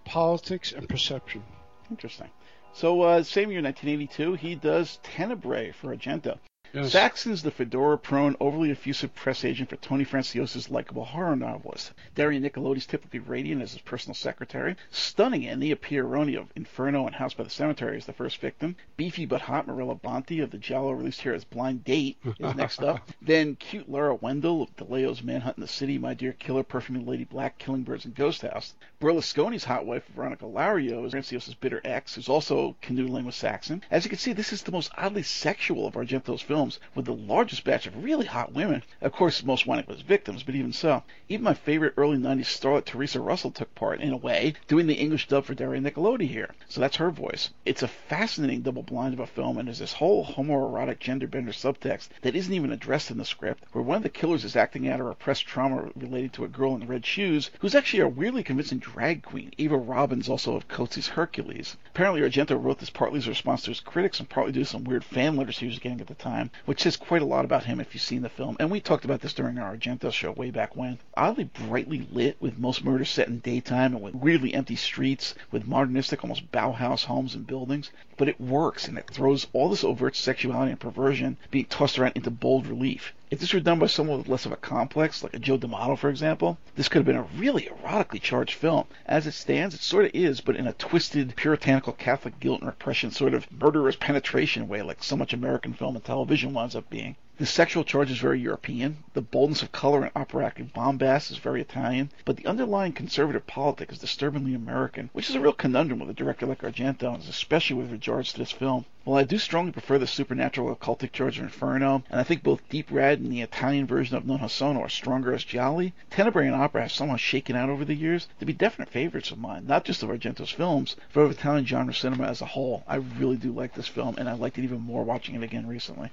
politics, 0.06 0.72
and 0.72 0.88
perception. 0.88 1.44
Interesting. 1.90 2.30
So, 2.74 3.02
uh, 3.02 3.24
same 3.24 3.50
year, 3.52 3.62
1982, 3.62 4.34
he 4.34 4.56
does 4.56 5.00
Tenebrae 5.04 5.72
for 5.72 5.96
Argento. 5.96 6.38
Yes. 6.74 6.92
Saxon's 6.92 7.44
the 7.44 7.52
fedora-prone, 7.52 8.36
overly 8.40 8.72
effusive 8.72 9.14
press 9.16 9.46
agent 9.46 9.70
for 9.70 9.78
Tony 9.78 10.04
Franciosa's 10.04 10.70
likable 10.70 11.06
horror 11.06 11.36
novelist. 11.36 11.94
Daria 12.16 12.40
Nicolodi's 12.40 12.86
typically 12.86 13.20
radiant 13.20 13.62
as 13.62 13.72
his 13.72 13.82
personal 13.82 14.16
secretary. 14.16 14.76
Stunning 14.92 15.44
Ania 15.44 15.76
Pieroni 15.76 16.38
of 16.38 16.52
Inferno 16.56 17.06
and 17.06 17.16
House 17.16 17.34
by 17.34 17.44
the 17.44 17.50
Cemetery 17.50 17.98
is 17.98 18.06
the 18.06 18.14
first 18.14 18.38
victim. 18.38 18.76
Beefy 18.98 19.26
but 19.26 19.42
hot 19.42 19.68
Mirella 19.68 19.96
Banti 19.96 20.40
of 20.40 20.52
the 20.52 20.58
Jello, 20.58 20.92
released 20.92 21.22
here 21.22 21.34
as 21.34 21.44
Blind 21.44 21.84
Date 21.84 22.18
is 22.26 22.56
next 22.56 22.84
up. 22.84 23.10
then 23.22 23.56
cute 23.56 23.90
Lara 23.90 24.16
Wendel 24.16 24.62
of 24.62 24.76
DeLeo's 24.76 25.24
Manhunt 25.24 25.58
in 25.58 25.62
the 25.62 25.68
City, 25.68 25.98
My 25.98 26.14
Dear 26.14 26.34
Killer, 26.34 26.64
Perfuming 26.64 27.06
Lady 27.06 27.24
Black, 27.24 27.58
Killing 27.58 27.84
Birds, 27.84 28.06
and 28.06 28.16
Ghost 28.16 28.42
House. 28.42 28.74
Berlusconi's 29.00 29.64
hot 29.64 29.86
wife, 29.86 30.04
Veronica 30.16 30.46
Lario, 30.46 31.06
is 31.06 31.12
Franciosa's 31.12 31.54
bitter 31.54 31.80
ex, 31.86 32.16
who's 32.16 32.28
also 32.28 32.76
canoodling 32.82 33.26
with 33.26 33.36
Saxon. 33.36 33.84
As 33.92 34.04
you 34.04 34.10
can 34.10 34.18
see, 34.18 34.34
this 34.34 34.52
is 34.52 34.64
the 34.64 34.72
most 34.72 34.92
oddly 34.98 35.22
sexual 35.22 35.86
of 35.86 35.94
Argento's 35.94 36.42
films 36.42 36.80
with 36.96 37.06
the 37.06 37.14
largest 37.14 37.64
batch 37.64 37.86
of 37.86 38.04
really 38.04 38.26
hot 38.26 38.54
women. 38.54 38.82
Of 39.00 39.12
course, 39.12 39.44
most 39.44 39.68
wound 39.68 39.82
up 39.82 39.92
as 39.92 40.02
victims, 40.02 40.42
but 40.42 40.56
even 40.56 40.74
so. 40.74 41.04
Even 41.30 41.44
my 41.44 41.54
favorite 41.54 41.94
early 41.96 42.18
90s 42.18 42.46
starlet, 42.46 42.86
Theresa 42.86 43.22
Russell, 43.22 43.52
took 43.52 43.76
part, 43.76 44.02
in 44.02 44.14
a 44.14 44.18
way, 44.18 44.56
doing 44.68 44.88
the 44.88 44.96
English 44.96 45.28
dub 45.28 45.46
for 45.46 45.54
Daria 45.54 45.80
Nicolodi 45.80 46.28
here. 46.28 46.56
So 46.68 46.82
that's 46.82 46.96
her 46.96 47.12
voice. 47.12 47.52
It's 47.66 47.84
a 47.84 47.88
fascinating 47.88 48.64
double 48.64 48.82
blind 48.82 49.14
of 49.14 49.20
a 49.20 49.28
film, 49.28 49.60
and 49.60 49.68
there's 49.68 49.78
this 49.78 49.94
whole 49.94 50.26
homoerotic 50.26 50.98
gender 50.98 51.28
bender 51.28 51.52
subtext 51.52 52.08
that 52.24 52.36
isn't 52.36 52.54
even 52.54 52.72
addressed 52.72 53.12
in 53.12 53.20
the 53.20 53.26
script, 53.26 53.64
where 53.74 53.84
one 53.84 53.98
of 53.98 54.04
the 54.04 54.10
killers 54.10 54.44
is 54.44 54.56
acting 54.56 54.90
out 54.90 55.00
a 55.00 55.04
repressed 55.04 55.46
trauma 55.46 55.92
related 55.96 56.34
to 56.34 56.46
a 56.46 56.48
girl 56.48 56.74
in 56.74 56.88
red 56.88 57.06
shoes, 57.06 57.52
who's 57.60 57.76
actually 57.76 58.00
a 58.00 58.08
weirdly 58.08 58.42
convincing 58.42 58.80
drag 58.94 59.24
queen. 59.24 59.52
Eva 59.58 59.78
Robbins, 59.78 60.30
also 60.30 60.56
of 60.56 60.68
Cozzi's 60.68 61.10
Hercules. 61.10 61.78
Apparently, 61.88 62.22
Argento 62.22 62.62
wrote 62.62 62.80
this 62.80 62.90
partly 62.90 63.18
as 63.18 63.28
a 63.28 63.32
response 63.32 63.64
to 63.64 63.72
his 63.72 63.80
critics 63.80 64.20
and 64.20 64.30
partly 64.30 64.54
due 64.54 64.62
to 64.62 64.66
some 64.66 64.84
weird 64.84 65.04
fan 65.04 65.36
letters 65.36 65.60
he 65.60 65.66
was 65.66 65.80
getting 65.80 66.00
at 66.00 66.08
the 66.08 66.14
time 66.14 66.28
time, 66.28 66.52
which 66.66 66.82
says 66.82 66.98
quite 66.98 67.22
a 67.22 67.26
lot 67.26 67.46
about 67.46 67.64
him 67.64 67.80
if 67.80 67.94
you've 67.94 68.04
seen 68.04 68.22
the 68.22 68.30
film. 68.30 68.58
And 68.60 68.70
we 68.70 68.82
talked 68.82 69.06
about 69.06 69.22
this 69.22 69.34
during 69.34 69.58
our 69.58 69.76
Argento 69.76 70.12
show 70.12 70.32
way 70.34 70.52
back 70.52 70.76
when. 70.76 71.00
Oddly 71.16 71.46
brightly 71.46 72.06
lit, 72.12 72.36
with 72.40 72.60
most 72.60 72.84
murders 72.84 73.10
set 73.10 73.28
in 73.28 73.40
daytime 73.40 73.96
and 73.96 74.04
with 74.04 74.14
weirdly 74.14 74.54
empty 74.54 74.76
streets, 74.76 75.34
with 75.52 75.66
modernistic, 75.68 76.24
almost 76.24 76.52
Bauhaus 76.52 77.06
homes 77.06 77.34
and 77.34 77.48
buildings. 77.48 77.92
But 78.18 78.28
it 78.30 78.42
works, 78.42 78.88
and 78.88 78.98
it 78.98 79.10
throws 79.10 79.48
all 79.54 79.70
this 79.70 79.84
overt 79.84 80.16
sexuality 80.16 80.72
and 80.72 80.80
perversion 80.80 81.38
being 81.50 81.66
tossed 81.66 81.98
around 81.98 82.14
into 82.16 82.30
bold 82.30 82.68
relief. 82.68 83.14
If 83.30 83.40
this 83.42 83.54
were 83.54 83.60
done 83.60 83.78
by 83.80 83.88
someone 83.88 84.20
with 84.20 84.30
less 84.30 84.46
of 84.46 84.54
a 84.54 84.56
complex, 84.56 85.22
like 85.22 85.34
a 85.34 85.40
Joe 85.40 85.58
D'Amato, 85.58 85.98
for 85.98 86.10
example, 86.10 86.58
this 86.78 86.88
could 86.88 87.00
have 87.00 87.06
been 87.06 87.18
a 87.18 87.24
really 87.38 87.64
erotically 87.64 88.22
charged 88.22 88.54
film. 88.54 88.86
As 89.06 89.28
it 89.28 89.34
stands, 89.34 89.76
it 89.76 89.82
sort 89.82 90.06
of 90.06 90.12
is, 90.14 90.40
but 90.40 90.56
in 90.56 90.66
a 90.66 90.72
twisted, 90.72 91.36
puritanical 91.36 91.92
Catholic 91.92 92.40
guilt 92.40 92.62
and 92.62 92.70
repression 92.70 93.12
sort 93.12 93.34
of 93.34 93.52
murderous 93.52 93.98
penetration 93.98 94.70
way, 94.70 94.82
like 94.82 95.04
so 95.04 95.18
much 95.18 95.34
American 95.34 95.74
film 95.74 95.98
and 95.98 96.06
television 96.06 96.54
winds 96.54 96.74
up 96.74 96.90
being. 96.90 97.18
The 97.40 97.46
sexual 97.46 97.84
charge 97.84 98.10
is 98.10 98.18
very 98.18 98.40
European. 98.40 99.04
The 99.14 99.22
boldness 99.22 99.62
of 99.62 99.72
color 99.72 100.02
and 100.02 100.12
operatic 100.16 100.74
bombast 100.74 101.30
is 101.30 101.38
very 101.38 101.62
Italian. 101.62 102.10
But 102.26 102.36
the 102.38 102.48
underlying 102.48 102.94
conservative 102.94 103.46
politic 103.46 103.92
is 103.92 104.00
disturbingly 104.00 104.56
American, 104.56 105.12
which 105.14 105.30
is 105.30 105.36
a 105.36 105.40
real 105.40 105.54
conundrum 105.54 106.00
with 106.00 106.10
a 106.10 106.16
director 106.16 106.48
like 106.48 106.64
Argento, 106.64 107.14
and 107.14 107.22
especially 107.22 107.76
with 107.76 107.92
regards 107.92 108.34
to 108.34 108.40
this 108.40 108.52
film. 108.52 108.86
While 109.04 109.20
I 109.20 109.24
do 109.24 109.38
strongly 109.38 109.72
prefer 109.72 110.00
the 110.00 110.08
supernatural 110.08 110.76
occultic 110.76 111.12
charge 111.12 111.38
of 111.38 111.44
Inferno, 111.44 112.04
and 112.10 112.20
I 112.20 112.24
think 112.24 112.42
both 112.42 112.68
Deep 112.70 112.88
Red 112.90 113.20
and 113.20 113.32
the 113.32 113.42
Italian 113.42 113.86
version 113.86 114.18
of 114.18 114.26
Non 114.26 114.50
Sono 114.50 114.82
are 114.82 114.90
stronger 114.90 115.32
as 115.32 115.44
Gialli, 115.44 115.94
Tenebrae 116.10 116.48
and 116.48 116.56
Opera 116.56 116.82
have 116.82 116.92
somehow 116.92 117.18
shaken 117.18 117.56
out 117.56 117.70
over 117.70 117.86
the 117.86 117.94
years 117.94 118.28
to 118.40 118.48
be 118.48 118.54
definite 118.54 118.90
favorites 118.90 119.30
of 119.30 119.38
mine, 119.38 119.68
not 119.68 119.86
just 119.86 120.02
of 120.02 120.10
Argento's 120.10 120.50
films, 120.50 120.96
but 121.14 121.22
of 121.22 121.30
Italian 121.30 121.68
genre 121.68 121.94
cinema 121.94 122.24
as 122.26 122.42
a 122.42 122.46
whole. 122.46 122.84
I 122.88 122.96
really 122.96 123.38
do 123.38 123.52
like 123.52 123.76
this 123.76 123.88
film, 123.88 124.16
and 124.18 124.28
I 124.28 124.34
liked 124.34 124.58
it 124.58 124.64
even 124.64 124.82
more 124.82 125.04
watching 125.04 125.36
it 125.36 125.44
again 125.44 125.68
recently. 125.68 126.10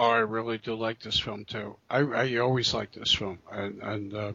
Oh, 0.00 0.12
I 0.12 0.20
really 0.20 0.56
do 0.56 0.76
like 0.76 1.00
this 1.00 1.20
film 1.20 1.44
too. 1.44 1.76
I, 1.90 1.98
I 1.98 2.36
always 2.36 2.72
like 2.72 2.90
this 2.92 3.12
film, 3.12 3.38
and, 3.52 3.82
and 3.82 4.14
uh, 4.14 4.32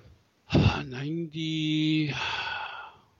90, 0.53 2.13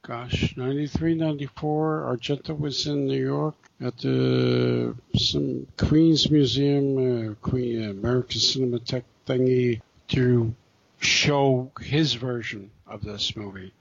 gosh, 0.04 0.54
93, 0.56 1.16
94, 1.16 2.16
Argento 2.16 2.56
was 2.56 2.86
in 2.86 3.08
New 3.08 3.20
York 3.20 3.56
at 3.82 3.98
the 3.98 4.96
some 5.18 5.66
Queens 5.76 6.30
Museum, 6.30 7.32
uh, 7.32 7.34
Queen 7.42 7.90
American 7.90 8.40
Cinematheque 8.40 9.06
thingy 9.26 9.82
to 10.10 10.54
show 11.00 11.72
his 11.82 12.14
version 12.14 12.70
of 12.86 13.04
this 13.04 13.36
movie. 13.36 13.74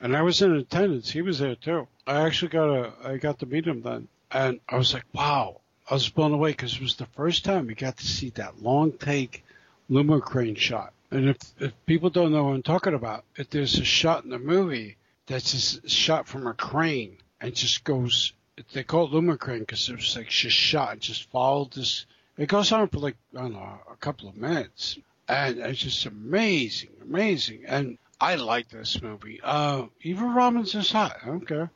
And 0.00 0.16
I 0.16 0.22
was 0.22 0.40
in 0.42 0.54
attendance. 0.54 1.10
He 1.10 1.22
was 1.22 1.40
there 1.40 1.56
too. 1.56 1.88
I 2.06 2.24
actually 2.24 2.52
got 2.52 2.70
a, 2.70 2.92
I 3.04 3.16
got 3.16 3.40
to 3.40 3.46
meet 3.46 3.66
him 3.66 3.82
then, 3.82 4.06
and 4.30 4.60
I 4.68 4.76
was 4.76 4.94
like, 4.94 5.06
wow, 5.12 5.60
I 5.90 5.94
was 5.94 6.08
blown 6.08 6.32
away 6.32 6.52
because 6.52 6.74
it 6.74 6.80
was 6.80 6.94
the 6.94 7.06
first 7.06 7.44
time 7.44 7.66
we 7.66 7.74
got 7.74 7.96
to 7.96 8.06
see 8.06 8.30
that 8.30 8.62
long 8.62 8.92
take 8.92 9.44
Louma 9.90 10.22
crane 10.22 10.54
shot. 10.54 10.92
And 11.10 11.30
if, 11.30 11.38
if 11.58 11.72
people 11.84 12.10
don't 12.10 12.30
know 12.30 12.44
what 12.44 12.54
I'm 12.54 12.62
talking 12.62 12.94
about, 12.94 13.24
if 13.34 13.50
there's 13.50 13.76
a 13.76 13.84
shot 13.84 14.22
in 14.22 14.30
the 14.30 14.38
movie 14.38 14.96
that's 15.26 15.50
just 15.50 15.90
shot 15.90 16.28
from 16.28 16.46
a 16.46 16.54
crane 16.54 17.16
and 17.40 17.56
just 17.56 17.82
goes, 17.82 18.32
they 18.72 18.84
call 18.84 19.06
it 19.06 19.10
Louma 19.10 19.36
crane 19.36 19.60
because 19.60 19.88
it 19.88 19.96
was 19.96 20.16
like 20.16 20.28
just 20.28 20.56
shot 20.56 20.92
and 20.92 21.00
just 21.00 21.28
followed 21.30 21.72
this. 21.72 22.06
It 22.38 22.48
goes 22.48 22.70
on 22.70 22.86
for 22.86 22.98
like, 22.98 23.16
I 23.36 23.40
don't 23.40 23.54
know, 23.54 23.80
a 23.90 23.96
couple 23.96 24.28
of 24.28 24.36
minutes. 24.36 24.96
And 25.28 25.58
it's 25.58 25.80
just 25.80 26.06
amazing, 26.06 26.90
amazing. 27.02 27.64
And 27.66 27.98
I 28.20 28.36
like 28.36 28.68
this 28.68 29.02
movie. 29.02 29.40
Uh, 29.42 29.86
Eva 30.02 30.24
Robbins 30.24 30.76
is 30.76 30.92
hot. 30.92 31.16
I 31.22 31.26
don't 31.26 31.46
care. 31.46 31.72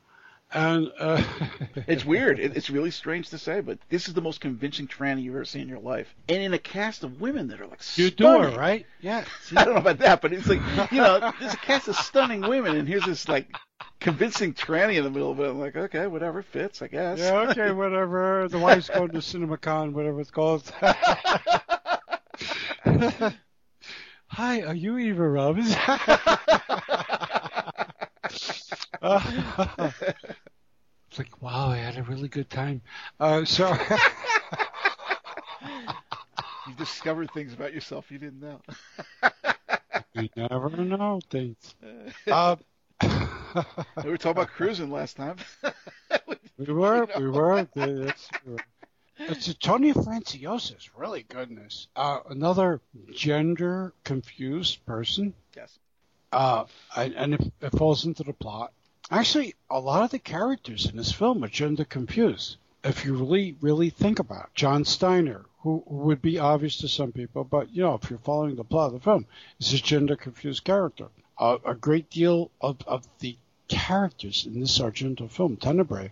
And 0.55 0.91
uh, 0.97 1.21
it's 1.87 2.05
weird. 2.05 2.39
It, 2.39 2.55
it's 2.55 2.69
really 2.69 2.89
strange 2.89 3.29
to 3.31 3.37
say, 3.37 3.59
but 3.59 3.77
this 3.89 4.07
is 4.07 4.13
the 4.13 4.21
most 4.21 4.39
convincing 4.39 4.87
tranny 4.87 5.23
you've 5.23 5.35
ever 5.35 5.43
seen 5.43 5.63
in 5.63 5.67
your 5.67 5.79
life, 5.79 6.15
and 6.29 6.41
in 6.41 6.53
a 6.53 6.57
cast 6.57 7.03
of 7.03 7.19
women 7.19 7.49
that 7.49 7.59
are 7.59 7.67
like 7.67 7.81
you 7.97 8.07
stunning. 8.07 8.51
do 8.51 8.55
it 8.55 8.57
right? 8.57 8.85
Yeah. 9.01 9.25
I 9.53 9.65
don't 9.65 9.73
know 9.73 9.81
about 9.81 9.97
that, 9.97 10.21
but 10.21 10.31
it's 10.31 10.47
like 10.47 10.61
you 10.93 10.99
know, 10.99 11.33
there's 11.41 11.53
a 11.53 11.57
cast 11.57 11.89
of 11.89 11.97
stunning 11.97 12.39
women, 12.39 12.77
and 12.77 12.87
here's 12.87 13.03
this 13.03 13.27
like 13.27 13.53
convincing 13.99 14.53
tranny 14.53 14.95
in 14.95 15.03
the 15.03 15.09
middle 15.09 15.29
of 15.29 15.41
it. 15.41 15.49
I'm 15.49 15.59
like, 15.59 15.75
okay, 15.75 16.07
whatever 16.07 16.41
fits, 16.41 16.81
I 16.81 16.87
guess. 16.87 17.19
Yeah, 17.19 17.49
okay, 17.49 17.71
whatever. 17.71 18.47
The 18.47 18.57
wife's 18.57 18.87
going 18.87 19.09
to 19.09 19.17
CinemaCon, 19.17 19.91
whatever 19.91 20.21
it's 20.21 20.31
called. 20.31 20.71
Hi, 24.27 24.61
are 24.61 24.73
you 24.73 24.97
Eva 24.97 25.27
Robbins? 25.27 25.75
Uh, 29.01 29.91
it's 31.15 31.19
like, 31.19 31.41
wow, 31.41 31.69
I 31.69 31.77
had 31.77 31.97
a 31.97 32.03
really 32.03 32.27
good 32.27 32.49
time. 32.49 32.81
Uh, 33.21 33.45
so 33.45 33.69
you 36.67 36.73
discovered 36.77 37.31
things 37.31 37.53
about 37.53 37.73
yourself 37.73 38.11
you 38.11 38.17
didn't 38.17 38.41
know. 38.41 38.59
you 40.13 40.27
never 40.35 40.69
know 40.69 41.21
things. 41.29 41.75
Uh, 42.27 42.57
we 44.03 44.09
were 44.09 44.17
talking 44.17 44.31
about 44.31 44.47
cruising 44.49 44.89
last 44.91 45.15
time. 45.15 45.37
we 46.57 46.73
were, 46.73 47.07
we 47.17 47.29
were. 47.29 47.67
That's, 47.75 48.29
it's 49.17 49.47
a 49.47 49.53
Tony 49.53 49.93
Franciosa 49.93 50.77
is 50.77 50.89
really 50.97 51.23
goodness. 51.23 51.87
Uh, 51.95 52.19
another 52.29 52.81
gender 53.11 53.93
confused 54.03 54.85
person. 54.85 55.33
Yes. 55.55 55.77
Uh, 56.31 56.65
and, 56.95 57.13
and 57.13 57.33
it, 57.35 57.53
it 57.61 57.77
falls 57.77 58.05
into 58.05 58.23
the 58.23 58.33
plot. 58.33 58.73
Actually, 59.11 59.53
a 59.69 59.79
lot 59.79 60.03
of 60.03 60.09
the 60.09 60.17
characters 60.17 60.87
in 60.87 60.97
this 60.97 61.11
film 61.11 61.43
are 61.43 61.47
gender 61.47 61.85
confused. 61.85 62.57
If 62.83 63.05
you 63.05 63.13
really, 63.15 63.55
really 63.61 63.91
think 63.91 64.17
about 64.17 64.45
it. 64.45 64.55
John 64.55 64.83
Steiner, 64.83 65.45
who, 65.59 65.83
would 65.85 66.23
be 66.23 66.39
obvious 66.39 66.77
to 66.77 66.87
some 66.87 67.11
people, 67.11 67.43
but 67.43 67.69
you 67.71 67.83
know, 67.83 67.93
if 67.93 68.09
you're 68.09 68.17
following 68.17 68.55
the 68.55 68.63
plot 68.63 68.87
of 68.87 68.93
the 68.93 68.99
film, 68.99 69.27
is 69.59 69.73
a 69.73 69.77
gender 69.77 70.15
confused 70.15 70.63
character. 70.63 71.09
Uh, 71.37 71.59
a 71.63 71.75
great 71.75 72.09
deal 72.09 72.49
of, 72.61 72.77
of 72.87 73.07
the 73.19 73.37
characters 73.67 74.45
in 74.47 74.59
this 74.59 74.79
Argento 74.79 75.29
film, 75.29 75.57
Tenebrae, 75.57 76.11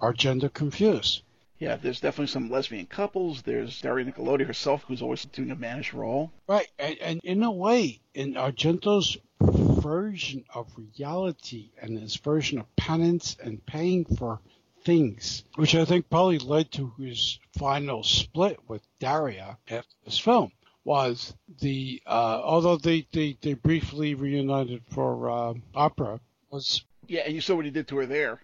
are 0.00 0.12
gender 0.12 0.50
confused. 0.50 1.22
Yeah, 1.58 1.76
there's 1.76 2.00
definitely 2.00 2.26
some 2.26 2.50
lesbian 2.50 2.86
couples. 2.86 3.42
There's 3.42 3.80
Daria 3.80 4.04
Nicolodi 4.04 4.46
herself, 4.46 4.84
who's 4.86 5.00
always 5.00 5.24
doing 5.24 5.50
a 5.50 5.56
mannish 5.56 5.94
role. 5.94 6.30
Right, 6.46 6.68
and, 6.78 6.98
and 6.98 7.20
in 7.24 7.42
a 7.42 7.50
way, 7.50 8.00
in 8.14 8.34
Argento's 8.34 9.16
version 9.40 10.44
of 10.54 10.70
reality 10.76 11.70
and 11.80 11.98
his 11.98 12.16
version 12.16 12.58
of 12.58 12.76
penance 12.76 13.36
and 13.42 13.64
paying 13.64 14.04
for 14.04 14.40
things, 14.84 15.44
which 15.56 15.74
I 15.74 15.84
think 15.84 16.10
probably 16.10 16.38
led 16.38 16.70
to 16.72 16.92
his 16.98 17.38
final 17.58 18.02
split 18.02 18.58
with 18.68 18.82
Daria 18.98 19.58
after 19.68 19.94
this 20.04 20.18
film, 20.18 20.52
was 20.84 21.34
the 21.60 22.02
uh, 22.06 22.40
although 22.42 22.76
they, 22.76 23.06
they, 23.12 23.36
they 23.40 23.54
briefly 23.54 24.14
reunited 24.14 24.82
for 24.90 25.30
uh, 25.30 25.54
opera 25.74 26.20
was 26.50 26.84
yeah, 27.08 27.22
and 27.24 27.34
you 27.34 27.40
saw 27.40 27.54
what 27.54 27.64
he 27.64 27.70
did 27.70 27.88
to 27.88 27.98
her 27.98 28.06
there. 28.06 28.40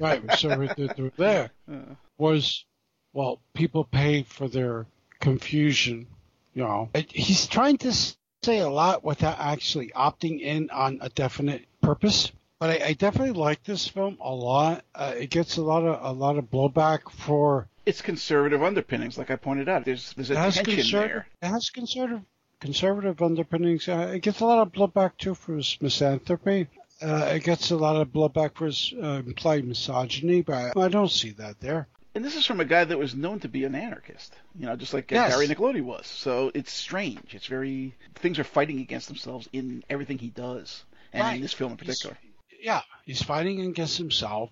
right, 0.00 0.22
we 0.22 0.36
saw 0.36 0.56
what 0.56 0.68
he 0.68 0.86
did 0.86 0.96
to 0.96 1.04
her 1.04 1.12
there 1.16 1.50
uh. 1.72 1.94
Was 2.20 2.64
well, 3.12 3.40
people 3.54 3.84
pay 3.84 4.22
for 4.22 4.48
their 4.48 4.86
confusion. 5.18 6.06
You 6.54 6.62
know, 6.62 6.90
he's 7.08 7.46
trying 7.46 7.78
to 7.78 7.92
say 7.92 8.58
a 8.58 8.68
lot 8.68 9.04
without 9.04 9.38
actually 9.38 9.88
opting 9.94 10.40
in 10.40 10.70
on 10.70 10.98
a 11.00 11.08
definite 11.08 11.66
purpose. 11.80 12.32
But 12.58 12.82
I, 12.82 12.86
I 12.88 12.92
definitely 12.92 13.40
like 13.40 13.62
this 13.64 13.88
film 13.88 14.18
a 14.20 14.32
lot. 14.34 14.84
Uh, 14.94 15.14
it 15.16 15.30
gets 15.30 15.56
a 15.56 15.62
lot 15.62 15.84
of 15.84 16.04
a 16.04 16.12
lot 16.12 16.36
of 16.36 16.50
blowback 16.50 17.10
for 17.10 17.68
its 17.86 18.02
conservative 18.02 18.62
underpinnings, 18.62 19.16
like 19.16 19.30
I 19.30 19.36
pointed 19.36 19.68
out. 19.68 19.84
There's 19.84 20.12
there's 20.14 20.30
a 20.30 20.34
tension 20.34 21.00
there. 21.00 21.26
It 21.40 21.46
has 21.46 21.70
conservative 21.70 22.22
conservative 22.60 23.22
underpinnings. 23.22 23.88
Uh, 23.88 24.12
it 24.14 24.20
gets 24.20 24.40
a 24.40 24.46
lot 24.46 24.58
of 24.58 24.72
blowback 24.72 25.16
too 25.16 25.34
for 25.34 25.56
its 25.56 25.80
misanthropy. 25.80 26.68
Uh, 27.02 27.30
it 27.34 27.44
gets 27.44 27.70
a 27.70 27.76
lot 27.76 27.96
of 27.96 28.08
blowback 28.08 28.54
for 28.54 28.66
its 28.66 28.92
uh, 28.92 29.22
implied 29.24 29.64
misogyny, 29.64 30.42
but 30.42 30.76
I 30.76 30.88
don't 30.88 31.10
see 31.10 31.30
that 31.30 31.58
there. 31.60 31.88
And 32.14 32.24
this 32.24 32.34
is 32.34 32.44
from 32.44 32.60
a 32.60 32.64
guy 32.64 32.84
that 32.84 32.98
was 32.98 33.14
known 33.14 33.38
to 33.40 33.48
be 33.48 33.64
an 33.64 33.74
anarchist, 33.74 34.34
you 34.58 34.66
know, 34.66 34.74
just 34.74 34.92
like 34.92 35.10
yes. 35.10 35.32
Daria 35.32 35.48
Nicolodi 35.48 35.82
was. 35.82 36.06
So 36.06 36.50
it's 36.54 36.72
strange. 36.72 37.34
It's 37.34 37.46
very 37.46 37.94
things 38.16 38.38
are 38.38 38.44
fighting 38.44 38.80
against 38.80 39.06
themselves 39.06 39.48
in 39.52 39.84
everything 39.88 40.18
he 40.18 40.30
does, 40.30 40.84
and 41.12 41.22
right. 41.22 41.36
in 41.36 41.42
this 41.42 41.52
film 41.52 41.72
in 41.72 41.76
particular. 41.76 42.16
He's, 42.20 42.60
yeah, 42.64 42.82
he's 43.06 43.22
fighting 43.22 43.60
against 43.60 43.96
himself. 43.96 44.50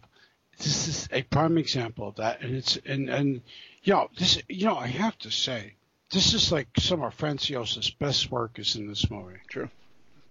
This 0.57 0.89
is 0.89 1.09
a 1.13 1.23
prime 1.23 1.59
example 1.59 2.09
of 2.09 2.17
that, 2.17 2.43
and 2.43 2.55
it's 2.55 2.79
and 2.87 3.09
and 3.09 3.43
you 3.83 3.93
know 3.93 4.09
this. 4.17 4.41
You 4.49 4.67
know, 4.67 4.77
I 4.77 4.87
have 4.87 5.19
to 5.21 5.31
say, 5.31 5.75
this 6.13 6.35
is 6.35 6.53
like 6.53 6.69
some 6.79 7.03
of 7.03 7.17
Franciosa's 7.17 7.91
best 7.91 8.31
work 8.31 8.61
is 8.61 8.77
in 8.77 8.87
this 8.87 9.11
movie. 9.11 9.39
True, 9.49 9.69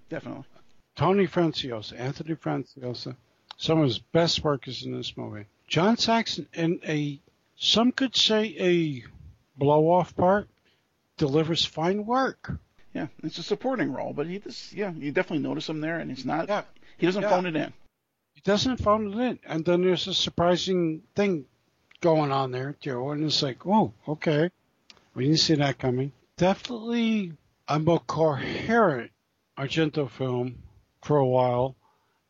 definitely. 0.09 0.45
Tony 0.95 1.27
Franciosa, 1.27 1.99
Anthony 1.99 2.35
Franciosa, 2.35 3.17
some 3.57 3.79
of 3.79 3.85
his 3.85 3.99
best 3.99 4.43
work 4.43 4.67
is 4.67 4.83
in 4.83 4.95
this 4.95 5.15
movie. 5.17 5.45
John 5.67 5.97
Saxon 5.97 6.47
in 6.53 6.79
a 6.87 7.19
some 7.57 7.91
could 7.91 8.15
say 8.15 8.55
a 8.59 9.03
blow 9.57 9.89
off 9.91 10.15
part 10.15 10.47
delivers 11.17 11.65
fine 11.65 12.05
work. 12.05 12.51
Yeah, 12.93 13.07
it's 13.23 13.37
a 13.37 13.43
supporting 13.43 13.91
role, 13.91 14.13
but 14.13 14.27
he 14.27 14.39
just 14.39 14.73
yeah, 14.73 14.91
you 14.91 15.11
definitely 15.11 15.47
notice 15.47 15.67
him 15.67 15.81
there, 15.81 15.99
and 15.99 16.09
he's 16.09 16.25
not. 16.25 16.47
Yeah. 16.47 16.63
He 16.97 17.05
doesn't 17.05 17.21
yeah. 17.21 17.29
phone 17.29 17.45
it 17.45 17.55
in. 17.55 17.73
He 18.33 18.41
doesn't 18.41 18.77
phone 18.77 19.13
it 19.13 19.19
in, 19.19 19.39
and 19.45 19.65
then 19.65 19.81
there's 19.81 20.07
a 20.07 20.13
surprising 20.13 21.03
thing 21.15 21.45
going 22.01 22.31
on 22.31 22.51
there 22.51 22.75
too, 22.81 23.09
and 23.09 23.23
it's 23.23 23.43
like, 23.43 23.65
oh, 23.65 23.93
okay, 24.07 24.49
we 25.13 25.25
didn't 25.25 25.39
see 25.39 25.55
that 25.55 25.79
coming. 25.79 26.11
Definitely 26.37 27.33
a 27.67 27.79
more 27.79 27.99
coherent 27.99 29.11
Argento 29.57 30.09
film 30.09 30.55
for 31.01 31.17
a 31.17 31.25
while, 31.25 31.75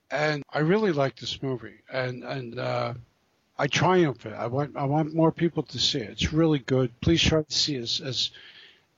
and 0.10 0.44
I 0.52 0.60
really 0.60 0.92
like 0.92 1.18
this 1.18 1.42
movie, 1.44 1.82
and 1.92 2.24
and 2.24 2.60
uh, 2.60 2.94
I 3.60 3.68
triumph 3.68 4.26
it. 4.26 4.34
I 4.34 4.48
want 4.48 4.76
I 4.76 4.86
want 4.86 5.14
more 5.14 5.32
people 5.32 5.64
to 5.64 5.80
see 5.80 6.00
it. 6.00 6.10
It's 6.12 6.34
really 6.34 6.60
good. 6.60 6.92
Please 7.02 7.22
try 7.22 7.42
to 7.42 7.54
see 7.54 7.76
it 7.76 7.82
as 7.82 8.02
as 8.02 8.32